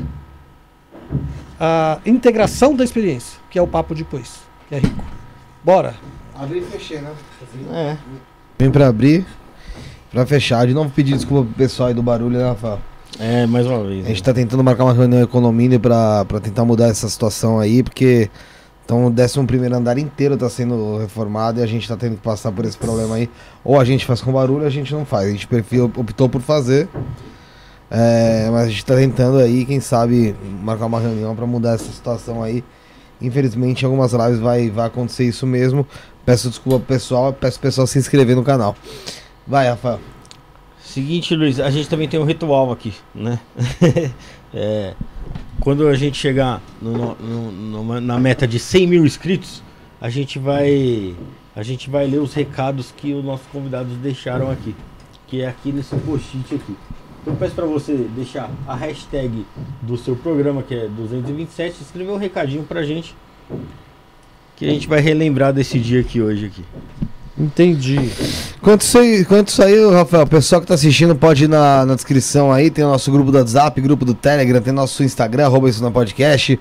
a 1.60 2.00
integração 2.06 2.76
da 2.76 2.84
experiência, 2.84 3.40
que 3.50 3.58
é 3.58 3.62
o 3.62 3.68
papo 3.68 3.96
depois, 3.96 4.42
que 4.68 4.76
é 4.76 4.80
rico. 4.80 5.04
Bora. 5.64 5.96
Abrir 6.36 6.60
e 6.60 6.66
fechei, 6.66 7.00
né? 7.00 7.12
É. 7.72 7.98
Vem 8.58 8.72
pra 8.72 8.88
abrir, 8.88 9.26
pra 10.12 10.26
fechar. 10.26 10.68
De 10.68 10.74
novo 10.74 10.90
pedir 10.90 11.14
desculpa 11.14 11.46
pro 11.46 11.56
pessoal 11.56 11.90
aí 11.90 11.94
do 11.94 12.04
barulho, 12.04 12.38
né, 12.38 12.48
Rafael? 12.48 12.80
É, 13.20 13.46
mais 13.46 13.66
uma 13.66 13.84
vez. 13.84 14.06
A 14.06 14.10
gente 14.10 14.24
tá 14.24 14.34
tentando 14.34 14.64
marcar 14.64 14.86
uma 14.86 14.94
reunião 14.94 15.22
economia 15.22 15.78
pra, 15.80 16.24
pra 16.26 16.40
tentar 16.40 16.64
mudar 16.64 16.88
essa 16.88 17.10
situação 17.10 17.60
aí, 17.60 17.84
porque 17.84 18.30
então 18.90 19.06
o 19.06 19.10
11 19.12 19.46
primeiro 19.46 19.76
andar 19.76 20.00
inteiro 20.00 20.36
tá 20.36 20.50
sendo 20.50 20.98
reformado 20.98 21.60
e 21.60 21.64
a 21.64 21.68
gente 21.68 21.88
tá 21.88 21.96
tendo 21.96 22.16
que 22.16 22.24
passar 22.24 22.52
por 22.52 22.66
esse 22.66 22.76
problema 22.76 23.18
aí. 23.18 23.30
Ou 23.64 23.80
a 23.80 23.86
gente 23.86 24.04
faz 24.04 24.20
com 24.20 24.32
barulho 24.32 24.62
ou 24.62 24.66
a 24.66 24.70
gente 24.72 24.92
não 24.96 25.06
faz. 25.06 25.28
A 25.28 25.32
gente 25.32 25.48
optou 25.96 26.28
por 26.28 26.42
fazer. 26.42 26.90
É, 27.92 28.50
mas 28.52 28.66
a 28.66 28.70
gente 28.70 28.84
tá 28.84 28.96
tentando 28.96 29.38
aí, 29.38 29.64
quem 29.64 29.80
sabe, 29.80 30.36
marcar 30.64 30.88
uma 30.88 31.00
reunião 31.00 31.36
pra 31.36 31.46
mudar 31.46 31.74
essa 31.74 31.92
situação 31.92 32.42
aí. 32.42 32.64
Infelizmente, 33.22 33.84
em 33.84 33.86
algumas 33.86 34.12
lives 34.12 34.40
vai, 34.40 34.72
vai 34.72 34.88
acontecer 34.88 35.26
isso 35.26 35.46
mesmo. 35.46 35.86
Peço 36.26 36.50
desculpa 36.50 36.80
pro 36.80 36.96
pessoal, 36.96 37.32
peço 37.32 37.60
pessoal 37.60 37.86
se 37.86 38.00
inscrever 38.00 38.36
no 38.36 38.44
canal. 38.44 38.76
Vai, 39.46 39.70
Rafael. 39.70 40.00
Seguinte, 40.82 41.36
Luiz, 41.36 41.60
a 41.60 41.70
gente 41.70 41.88
também 41.88 42.10
tem 42.10 42.20
um 42.20 42.26
ritual 42.26 42.72
aqui, 42.72 42.96
né? 43.14 43.40
É, 44.52 44.96
quando 45.60 45.88
a 45.88 45.96
gente 45.96 46.18
chegar 46.18 46.62
no- 46.82 47.16
no- 47.16 47.52
no- 47.52 48.02
na 48.02 48.20
meta 48.20 48.48
de 48.48 48.60
100 48.60 48.88
mil 48.88 49.06
inscritos, 49.06 49.62
a 50.02 50.10
gente 50.10 50.40
vai 50.40 51.16
a 51.56 51.64
gente 51.64 51.90
vai 51.90 52.08
ler 52.08 52.20
os 52.20 52.34
recados 52.34 52.94
que 52.96 53.14
os 53.14 53.24
nossos 53.26 53.46
convidados 53.52 53.92
deixaram 53.98 54.50
aqui, 54.50 54.74
que 55.28 55.42
é 55.42 55.48
aqui 55.48 55.72
nesse 55.74 55.94
post-it 55.98 56.56
aqui. 56.56 56.76
Então 57.22 57.36
peço 57.36 57.54
para 57.54 57.66
você 57.66 57.94
deixar 58.16 58.50
a 58.66 58.76
hashtag 58.76 59.46
do 59.82 59.98
seu 59.98 60.16
programa, 60.16 60.64
que 60.64 60.74
é 60.74 60.88
227, 60.88 61.82
escrever 61.82 62.12
um 62.12 62.18
recadinho 62.18 62.64
pra 62.64 62.82
gente, 62.84 63.14
que 64.56 64.66
a 64.66 64.70
gente 64.72 64.88
vai 64.88 65.02
relembrar 65.02 65.52
desse 65.52 65.78
dia 65.80 66.00
aqui 66.00 66.22
hoje 66.22 66.46
aqui. 66.46 66.64
Entendi. 67.40 67.98
Aí, 67.98 69.22
enquanto 69.22 69.48
isso 69.48 69.64
aí, 69.64 69.90
Rafael, 69.92 70.24
o 70.24 70.28
pessoal 70.28 70.60
que 70.60 70.68
tá 70.68 70.74
assistindo 70.74 71.16
pode 71.16 71.46
ir 71.46 71.48
na, 71.48 71.86
na 71.86 71.96
descrição 71.96 72.52
aí, 72.52 72.70
tem 72.70 72.84
o 72.84 72.90
nosso 72.90 73.10
grupo 73.12 73.32
do 73.32 73.38
WhatsApp, 73.38 73.80
grupo 73.80 74.04
do 74.04 74.14
Telegram, 74.14 74.62
tem 74.62 74.74
nosso 74.74 75.04
Instagram, 75.04 75.46
arroba 75.46 75.70
isso 75.70 75.82
na 75.82 75.90
podcast, 75.90 76.60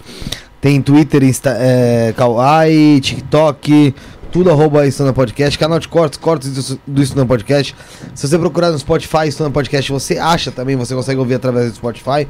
tem 0.60 0.80
Twitter, 0.80 1.24
Insta, 1.24 1.56
é, 1.58 2.14
Kawaii, 2.16 3.00
TikTok, 3.00 3.92
tudo 4.30 4.50
arroba 4.50 4.86
isso 4.86 5.02
na 5.02 5.12
podcast, 5.12 5.58
canal 5.58 5.80
de 5.80 5.88
cortes, 5.88 6.16
cortes 6.16 6.52
do, 6.52 6.80
do 6.86 7.02
isso 7.02 7.16
na 7.16 7.26
podcast. 7.26 7.74
Se 8.14 8.28
você 8.28 8.38
procurar 8.38 8.70
no 8.70 8.78
Spotify, 8.78 9.26
isso 9.26 9.42
na 9.42 9.50
podcast, 9.50 9.90
você 9.90 10.16
acha 10.16 10.52
também, 10.52 10.76
você 10.76 10.94
consegue 10.94 11.18
ouvir 11.18 11.34
através 11.34 11.72
do 11.72 11.74
Spotify. 11.74 12.28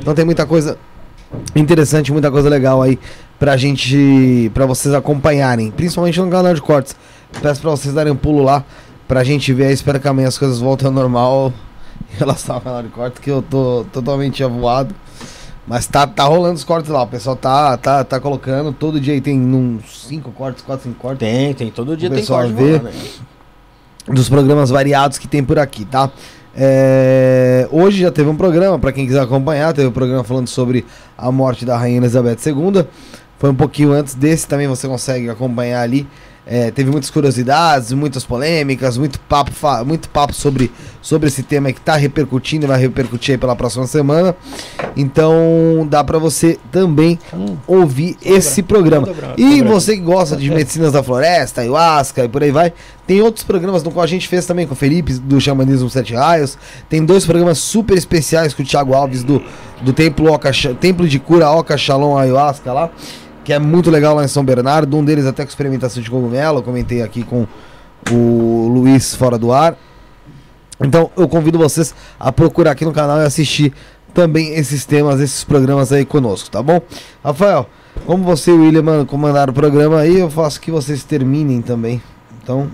Então 0.00 0.14
tem 0.14 0.24
muita 0.24 0.44
coisa 0.46 0.76
interessante, 1.54 2.12
muita 2.12 2.30
coisa 2.30 2.48
legal 2.48 2.82
aí 2.82 2.98
pra 3.38 3.56
gente, 3.56 4.50
pra 4.52 4.66
vocês 4.66 4.94
acompanharem, 4.94 5.70
principalmente 5.70 6.18
no 6.20 6.28
canal 6.30 6.54
de 6.54 6.62
cortes. 6.62 6.96
Peço 7.40 7.60
pra 7.60 7.70
vocês 7.70 7.94
darem 7.94 8.12
um 8.12 8.16
pulo 8.16 8.42
lá 8.42 8.64
pra 9.06 9.22
gente 9.24 9.52
ver 9.52 9.66
aí. 9.66 9.72
Espero 9.72 10.00
que 10.00 10.08
amanhã 10.08 10.28
as 10.28 10.38
coisas 10.38 10.58
voltem 10.58 10.86
ao 10.86 10.92
normal 10.92 11.52
em 12.12 12.18
relação 12.18 12.56
ao 12.56 12.60
canal 12.60 12.82
de 12.82 12.88
cortes, 12.88 13.20
que 13.20 13.30
eu 13.30 13.42
tô 13.42 13.84
totalmente 13.92 14.42
avoado. 14.42 14.94
Mas 15.66 15.86
tá, 15.86 16.06
tá 16.06 16.24
rolando 16.24 16.54
os 16.54 16.64
cortes 16.64 16.90
lá, 16.90 17.02
o 17.02 17.06
pessoal 17.06 17.36
tá, 17.36 17.76
tá, 17.78 18.04
tá 18.04 18.20
colocando. 18.20 18.72
Todo 18.72 19.00
dia 19.00 19.14
aí 19.14 19.20
tem 19.20 19.40
uns 19.40 20.06
5 20.08 20.30
cortes, 20.32 20.62
4, 20.62 20.84
5 20.84 20.98
cortes. 20.98 21.18
Tem, 21.20 21.54
tem, 21.54 21.70
todo 21.70 21.96
dia 21.96 22.08
O 22.08 22.12
tem 22.12 22.20
pessoal 22.20 22.42
corte 22.42 22.54
vê. 22.54 22.72
lá, 22.72 22.82
né? 22.82 22.92
dos 24.06 24.28
programas 24.28 24.70
variados 24.70 25.16
que 25.16 25.26
tem 25.26 25.42
por 25.42 25.58
aqui, 25.58 25.84
tá? 25.84 26.10
É, 26.56 27.66
hoje 27.72 28.02
já 28.02 28.10
teve 28.12 28.28
um 28.28 28.36
programa, 28.36 28.78
pra 28.78 28.92
quem 28.92 29.06
quiser 29.06 29.20
acompanhar, 29.20 29.72
teve 29.72 29.88
um 29.88 29.92
programa 29.92 30.22
falando 30.22 30.46
sobre 30.46 30.84
a 31.16 31.32
morte 31.32 31.64
da 31.64 31.76
Rainha 31.76 31.96
Elizabeth 31.96 32.36
II. 32.46 32.84
Foi 33.38 33.50
um 33.50 33.54
pouquinho 33.54 33.92
antes 33.92 34.14
desse, 34.14 34.46
também 34.46 34.68
você 34.68 34.86
consegue 34.86 35.28
acompanhar 35.28 35.80
ali. 35.80 36.06
É, 36.46 36.70
teve 36.70 36.90
muitas 36.90 37.08
curiosidades, 37.08 37.90
muitas 37.92 38.22
polêmicas, 38.24 38.98
muito 38.98 39.18
papo, 39.20 39.50
muito 39.86 40.10
papo 40.10 40.34
sobre, 40.34 40.70
sobre 41.00 41.28
esse 41.28 41.42
tema 41.42 41.72
que 41.72 41.80
tá 41.80 41.96
repercutindo 41.96 42.66
e 42.66 42.68
vai 42.68 42.78
repercutir 42.78 43.32
aí 43.34 43.38
pela 43.38 43.56
próxima 43.56 43.86
semana. 43.86 44.36
Então 44.94 45.86
dá 45.88 46.02
pra 46.04 46.18
você 46.18 46.58
também 46.70 47.18
Hum. 47.32 47.56
ouvir 47.66 48.16
esse 48.22 48.62
programa. 48.62 49.06
Dobra- 49.06 49.34
E 49.36 49.58
dobra- 49.62 49.68
você 49.74 49.94
que 49.96 50.02
gosta 50.02 50.36
de 50.36 50.50
medicinas 50.50 50.92
da 50.92 51.02
floresta, 51.02 51.62
ayahuasca 51.62 52.24
e 52.24 52.28
por 52.28 52.42
aí 52.42 52.50
vai, 52.50 52.72
tem 53.06 53.20
outros 53.22 53.44
programas 53.44 53.82
no 53.82 53.90
qual 53.90 54.04
a 54.04 54.06
gente 54.06 54.28
fez 54.28 54.46
também 54.46 54.66
com 54.66 54.74
o 54.74 54.76
Felipe, 54.76 55.14
do 55.14 55.40
Xamanismo 55.40 55.88
Sete 55.90 56.14
Raios. 56.14 56.58
Tem 56.88 57.04
dois 57.04 57.24
programas 57.24 57.58
super 57.58 57.96
especiais 57.96 58.54
com 58.54 58.62
o 58.62 58.66
Thiago 58.66 58.94
Alves, 58.94 59.22
do, 59.24 59.42
do 59.82 59.92
Templo, 59.92 60.32
Oca, 60.32 60.50
Templo 60.80 61.08
de 61.08 61.18
Cura 61.18 61.50
Oca 61.50 61.76
Shalom 61.76 62.16
Ayahuasca 62.16 62.72
lá, 62.72 62.90
que 63.44 63.52
é 63.52 63.58
muito 63.58 63.90
legal 63.90 64.14
lá 64.14 64.24
em 64.24 64.28
São 64.28 64.44
Bernardo. 64.44 64.96
Um 64.96 65.04
deles 65.04 65.26
até 65.26 65.44
com 65.44 65.48
experimentação 65.48 66.02
de 66.02 66.10
cogumelo, 66.10 66.58
eu 66.58 66.62
comentei 66.62 67.02
aqui 67.02 67.22
com 67.22 67.46
o 68.10 68.68
Luiz 68.68 69.14
fora 69.14 69.38
do 69.38 69.52
ar. 69.52 69.76
Então 70.80 71.10
eu 71.16 71.28
convido 71.28 71.58
vocês 71.58 71.94
a 72.18 72.32
procurar 72.32 72.72
aqui 72.72 72.84
no 72.84 72.92
canal 72.92 73.18
e 73.20 73.24
assistir 73.24 73.72
também 74.12 74.54
esses 74.54 74.84
temas, 74.84 75.20
esses 75.20 75.44
programas 75.44 75.92
aí 75.92 76.04
conosco, 76.04 76.50
tá 76.50 76.62
bom? 76.62 76.80
Rafael, 77.22 77.68
como 78.06 78.24
você 78.24 78.50
e 78.50 78.54
o 78.54 78.62
William 78.62 79.04
comandaram 79.04 79.50
o 79.50 79.54
programa 79.54 79.98
aí, 79.98 80.18
eu 80.18 80.30
faço 80.30 80.60
que 80.60 80.70
vocês 80.70 81.04
terminem 81.04 81.60
também. 81.62 82.02
Então, 82.42 82.70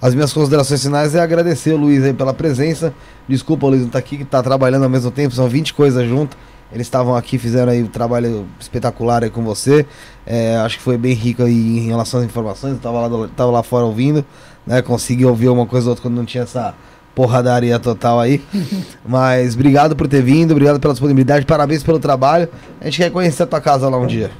as 0.00 0.14
minhas 0.14 0.32
considerações 0.32 0.82
finais 0.82 1.14
é 1.14 1.20
agradecer 1.20 1.72
o 1.72 1.76
Luiz 1.76 2.04
aí 2.04 2.12
pela 2.12 2.34
presença. 2.34 2.92
Desculpa 3.28 3.66
o 3.66 3.70
Luiz 3.70 3.82
não 3.82 3.88
tá 3.88 3.98
aqui, 3.98 4.18
que 4.18 4.24
tá 4.24 4.42
trabalhando 4.42 4.84
ao 4.84 4.90
mesmo 4.90 5.10
tempo, 5.10 5.34
são 5.34 5.48
20 5.48 5.74
coisas 5.74 6.08
juntas. 6.08 6.38
Eles 6.72 6.86
estavam 6.86 7.14
aqui, 7.14 7.38
fizeram 7.38 7.70
aí 7.72 7.82
um 7.82 7.86
trabalho 7.86 8.46
espetacular 8.58 9.22
aí 9.22 9.30
com 9.30 9.42
você. 9.44 9.86
É, 10.26 10.56
acho 10.56 10.78
que 10.78 10.82
foi 10.82 10.98
bem 10.98 11.14
rico 11.14 11.42
aí 11.44 11.78
em 11.78 11.86
relação 11.86 12.20
às 12.20 12.26
informações. 12.26 12.74
Eu 12.74 12.80
tava 12.80 13.00
lá, 13.00 13.08
do- 13.08 13.28
tava 13.28 13.50
lá 13.52 13.62
fora 13.62 13.84
ouvindo, 13.84 14.24
né? 14.66 14.82
Consegui 14.82 15.24
ouvir 15.24 15.48
uma 15.48 15.64
coisa 15.66 15.86
ou 15.86 15.90
outra 15.90 16.02
quando 16.02 16.16
não 16.16 16.24
tinha 16.24 16.42
essa 16.42 16.74
porradaria 17.14 17.78
total 17.78 18.18
aí. 18.20 18.42
Mas 19.06 19.54
obrigado 19.54 19.94
por 19.94 20.08
ter 20.08 20.22
vindo, 20.22 20.50
obrigado 20.50 20.80
pela 20.80 20.92
disponibilidade, 20.92 21.46
parabéns 21.46 21.82
pelo 21.84 21.98
trabalho. 22.00 22.48
A 22.80 22.84
gente 22.86 22.98
quer 22.98 23.10
conhecer 23.10 23.44
a 23.44 23.46
tua 23.46 23.60
casa 23.60 23.88
lá 23.88 23.96
um 23.96 24.06
dia. 24.06 24.30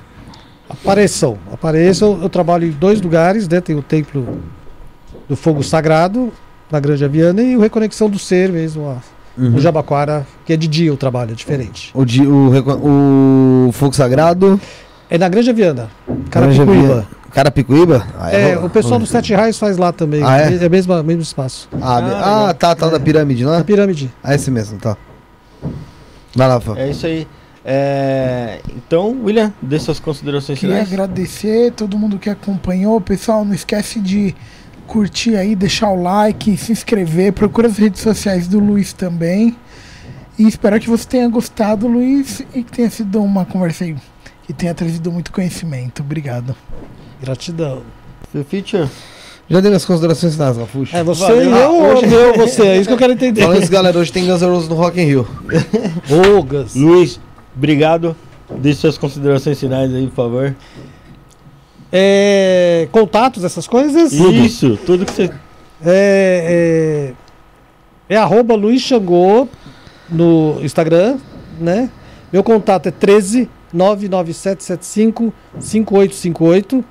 Apareçam, 0.69 1.39
apareçam. 1.53 2.19
Eu 2.21 2.29
trabalho 2.29 2.67
em 2.67 2.71
dois 2.73 3.01
lugares, 3.01 3.49
né? 3.49 3.61
Tem 3.61 3.77
o 3.77 3.83
Templo 3.83 4.41
do 5.29 5.37
Fogo 5.37 5.63
Sagrado, 5.63 6.33
na 6.71 6.81
Grande 6.81 7.05
Aviana, 7.05 7.41
e 7.43 7.57
o 7.57 7.61
Reconexão 7.61 8.11
do 8.11 8.19
Ser 8.19 8.51
mesmo, 8.51 8.83
ó, 8.83 8.97
no 9.36 9.60
Jabaquara, 9.60 10.26
que 10.44 10.52
é 10.52 10.56
de 10.56 10.66
dia 10.66 10.92
o 10.92 10.97
trabalho, 10.97 11.32
é 11.32 11.34
diferente. 11.34 11.90
O, 11.94 12.05
di- 12.05 12.26
o, 12.26 12.52
o 13.68 13.73
Fogo 13.73 13.94
Sagrado. 13.94 14.60
É 15.10 15.16
na 15.18 15.28
Granja 15.28 15.52
Carapicuíba. 16.31 16.94
Via- 16.94 17.06
Carapicuíba? 17.32 18.06
Ah, 18.18 18.32
É, 18.32 18.55
ro- 18.55 18.66
o 18.66 18.70
pessoal 18.70 18.98
do 18.98 19.05
ro- 19.05 19.10
Sete 19.10 19.34
Raios 19.34 19.58
faz 19.58 19.76
lá 19.76 19.92
também. 19.92 20.23
Ah, 20.24 20.39
é? 20.40 20.65
é 20.65 20.66
o 20.66 20.70
mesmo, 20.70 21.02
mesmo 21.02 21.23
espaço. 21.23 21.68
Ah, 21.81 21.98
Ah, 21.98 22.48
ah, 22.50 22.55
tá, 22.55 22.74
tá 22.74 22.89
da 22.89 22.98
pirâmide, 22.98 23.44
não 23.44 23.52
Na 23.52 23.58
é? 23.58 23.62
pirâmide. 23.62 24.10
Ah, 24.24 24.34
esse 24.34 24.50
mesmo, 24.50 24.78
tá. 24.78 24.97
Vai 26.34 26.48
lá. 26.48 26.60
É 26.76 26.90
isso 26.90 27.06
aí. 27.06 27.26
É, 27.65 28.60
Então, 28.76 29.16
William, 29.24 29.52
dê 29.60 29.78
suas 29.78 29.98
considerações 29.98 30.58
Queria 30.58 30.76
finais. 30.76 30.92
agradecer 30.92 31.73
todo 31.73 31.98
mundo 31.98 32.18
que 32.18 32.31
acompanhou. 32.31 33.00
Pessoal, 33.00 33.44
não 33.44 33.52
esquece 33.55 34.00
de 34.00 34.34
curtir 34.86 35.36
aí, 35.36 35.55
deixar 35.56 35.90
o 35.90 36.02
like, 36.02 36.56
se 36.56 36.73
inscrever, 36.73 37.32
procura 37.32 37.68
as 37.68 37.76
redes 37.76 38.00
sociais 38.00 38.47
do 38.48 38.58
Luiz 38.58 38.92
também. 38.92 39.56
E 40.39 40.47
espero 40.47 40.78
que 40.78 40.89
você 40.89 41.06
tenha 41.06 41.28
gostado, 41.28 41.86
Luiz, 41.86 42.40
e 42.55 42.62
que 42.62 42.70
tenha 42.73 42.90
sido 42.90 43.23
uma 43.23 43.44
conversa 43.44 43.84
aí 43.84 43.97
que 44.47 44.52
tenha 44.52 44.74
trazido 44.74 45.10
muito 45.10 45.32
conhecimento. 45.32 46.02
Obrigado. 46.02 46.55
Gratidão. 47.20 47.82
Feature. 48.48 48.89
Já 49.48 49.60
dei 49.60 49.70
minhas 49.70 49.84
considerações 49.84 50.34
finais, 50.34 50.56
Rafuxo. 50.56 50.94
É 50.94 51.02
você 51.02 51.23
Valeu. 51.23 51.42
e 51.50 51.60
eu, 51.62 51.70
Hoje- 51.97 52.15
ou 52.15 52.20
eu, 52.20 52.34
você? 52.36 52.62
É 52.66 52.76
isso 52.78 52.89
que 52.89 52.92
eu 52.94 52.98
quero 52.98 53.12
entender. 53.15 53.42
Falando 53.42 53.62
isso, 53.62 53.73
galera, 53.73 53.98
hoje 53.98 54.12
tem 54.12 54.26
Guns 54.26 54.42
N' 54.42 54.47
Roses 54.48 54.68
no 54.68 54.74
Rock 54.74 55.00
in 55.00 55.05
Rio. 55.05 55.26
Ô. 56.10 56.78
Luiz, 56.78 57.18
obrigado. 57.56 58.15
Deixe 58.58 58.81
suas 58.81 58.98
considerações 58.98 59.58
finais 59.58 59.92
aí, 59.94 60.06
por 60.08 60.15
favor. 60.16 60.55
É, 61.92 62.89
contatos, 62.90 63.44
essas 63.44 63.66
coisas? 63.66 64.12
Isso, 64.12 64.78
tudo 64.84 65.05
que 65.06 65.12
você. 65.12 65.31
É, 65.84 67.12
é, 68.08 68.15
é 68.15 68.16
arroba 68.16 68.55
Luiz 68.55 68.82
Xangô 68.82 69.48
no 70.08 70.58
Instagram, 70.62 71.18
né? 71.60 71.90
Meu 72.32 72.42
contato 72.42 72.89
é 72.89 72.90
13 72.90 73.48
99775 73.73 75.32
5858. 75.58 76.84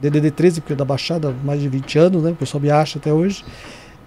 DDD 0.00 0.30
13, 0.30 0.60
porque 0.60 0.72
é 0.72 0.76
da 0.76 0.84
Baixada 0.84 1.28
há 1.30 1.44
mais 1.44 1.60
de 1.60 1.68
20 1.68 1.98
anos, 1.98 2.22
né? 2.22 2.30
O 2.30 2.36
pessoal 2.36 2.60
me 2.60 2.70
acha 2.70 2.98
até 2.98 3.12
hoje. 3.12 3.44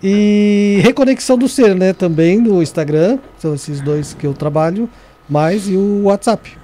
E 0.01 0.79
Reconexão 0.81 1.37
do 1.37 1.47
Ser, 1.47 1.75
né? 1.75 1.93
Também 1.93 2.39
no 2.39 2.61
Instagram. 2.61 3.19
São 3.37 3.53
esses 3.53 3.81
dois 3.81 4.13
que 4.13 4.25
eu 4.25 4.33
trabalho. 4.33 4.89
Mais 5.29 5.67
e 5.67 5.75
o 5.75 6.03
WhatsApp. 6.03 6.57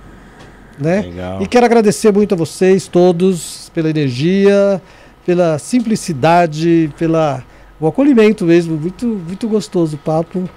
Né? 0.80 1.02
Legal. 1.02 1.42
E 1.42 1.48
quero 1.48 1.66
agradecer 1.66 2.12
muito 2.12 2.34
a 2.34 2.38
vocês 2.38 2.88
todos 2.88 3.72
pela 3.74 3.90
energia, 3.90 4.82
pela 5.26 5.58
simplicidade, 5.60 6.92
pela 6.98 7.44
o 7.80 7.88
acolhimento 7.88 8.46
mesmo, 8.46 8.76
muito 8.78 9.06
muito 9.06 9.48
gostoso 9.48 9.96
o 9.96 10.00
papo. 10.00 10.50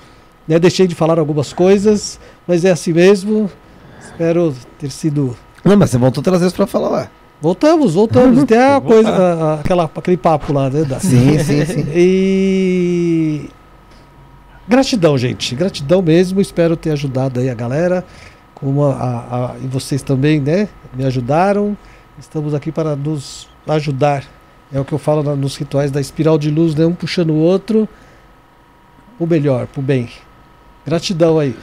Né? 0.47 0.59
Deixei 0.59 0.87
de 0.87 0.95
falar 0.95 1.19
algumas 1.19 1.53
coisas, 1.53 2.19
mas 2.47 2.65
é 2.65 2.71
assim 2.71 2.93
mesmo. 2.93 3.51
Espero 4.03 4.55
ter 4.79 4.91
sido. 4.91 5.37
Não, 5.65 5.77
mas 5.77 5.91
você 5.91 5.99
voltou 5.99 6.21
outras 6.21 6.41
vezes 6.41 6.55
pra 6.57 6.67
falar 6.67 6.89
lá. 6.89 7.11
Voltamos, 7.41 7.95
voltamos. 7.95 8.45
Tem 8.49 8.59
a 8.59 8.81
coisa, 8.81 9.09
a- 9.11 9.33
a- 9.33 9.55
aquela, 9.61 9.85
aquele 9.95 10.17
papo 10.17 10.53
lá, 10.53 10.69
né? 10.69 10.85
Da- 10.85 11.01
Sim, 11.01 11.39
sim, 11.39 11.65
sim. 11.65 11.87
E 11.95 13.49
gratidão, 14.69 15.17
gente. 15.19 15.55
Gratidão 15.55 16.03
mesmo. 16.03 16.41
Espero 16.41 16.77
ter 16.77 16.91
ajudado 16.91 17.41
aí 17.41 17.49
a 17.51 17.55
galera. 17.55 18.05
Como 18.61 18.85
a, 18.85 18.93
a- 18.95 19.47
a- 19.53 19.55
e 19.63 19.67
vocês 19.67 20.03
também, 20.03 20.39
né? 20.41 20.69
Me 20.95 21.05
ajudaram. 21.05 21.77
Estamos 22.19 22.53
aqui 22.55 22.71
para 22.71 22.95
nos 22.95 23.49
ajudar. 23.67 24.25
É 24.73 24.79
o 24.79 24.85
que 24.85 24.93
eu 24.93 24.99
falo 24.99 25.23
na- 25.23 25.35
nos 25.35 25.57
rituais 25.57 25.91
da 25.91 26.01
espiral 26.01 26.39
de 26.39 26.51
luz, 26.51 26.75
né? 26.75 26.85
Um 26.85 26.93
puxando 26.93 27.31
o 27.31 27.37
outro. 27.37 27.89
O 29.19 29.27
melhor, 29.27 29.67
pro 29.67 29.83
bem. 29.83 30.09
Gratidão 30.87 31.39
aí. 31.39 31.55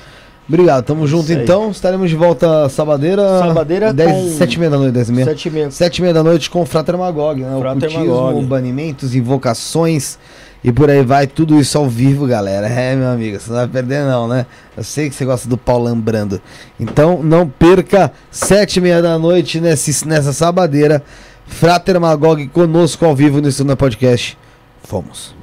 Obrigado, 0.48 0.85
tamo 0.85 1.06
junto 1.06 1.26
Isso 1.26 1.34
aí. 1.34 1.43
então. 1.43 1.69
Estaremos 1.72 2.09
de 2.09 2.16
volta 2.16 2.69
sabadeira. 2.69 3.40
Sabadeira 3.40 3.93
10, 3.93 4.11
com- 4.11 4.38
7 4.38 4.53
e 4.53 4.59
meia 4.59 4.72
da 4.72 4.77
noite, 4.77 4.93
10 4.93 5.09
e 5.09 5.11
meia. 5.11 5.26
Sete 5.26 5.48
e 5.48 5.51
meia. 5.51 5.72
Sete 5.72 5.98
e 5.98 6.01
meia 6.01 6.14
da 6.14 6.24
noite 6.24 6.50
com 6.50 6.61
o 6.61 6.66
Frater 6.66 6.98
Magog, 6.98 7.42
né? 7.42 7.59
Frater 7.59 7.90
Ocultismo, 7.90 8.22
Magog. 8.24 8.45
banimentos, 8.45 9.14
invocações 9.14 10.17
e 10.64 10.72
por 10.72 10.90
aí 10.90 11.03
vai. 11.03 11.27
Tudo 11.27 11.60
isso 11.60 11.77
ao 11.77 11.88
vivo, 11.88 12.27
galera. 12.27 12.68
É, 12.68 12.95
meu 12.95 13.08
amigo, 13.08 13.40
você 13.40 13.50
não 13.50 13.58
vai 13.58 13.68
perder 13.68 14.03
não, 14.06 14.27
né? 14.27 14.45
Eu 14.76 14.84
sei 14.84 15.10
que 15.10 15.16
você 15.16 15.26
gosta 15.26 15.48
do 15.48 15.58
pau 15.58 15.80
lambrando. 15.80 16.42
Então 16.80 17.22
não 17.24 17.48
perca 17.48 18.11
sete 18.32 18.77
e 18.77 18.82
meia 18.82 19.02
da 19.02 19.18
noite 19.18 19.60
nesse, 19.60 20.08
nessa 20.08 20.34
sabadeira. 20.34 21.03
Frater 21.48 22.00
Magog 22.00 22.48
conosco 22.50 23.06
ao 23.06 23.16
vivo 23.16 23.42
no 23.42 23.48
Estúdio 23.48 23.77
Podcast. 23.77 24.38
Fomos. 24.84 25.36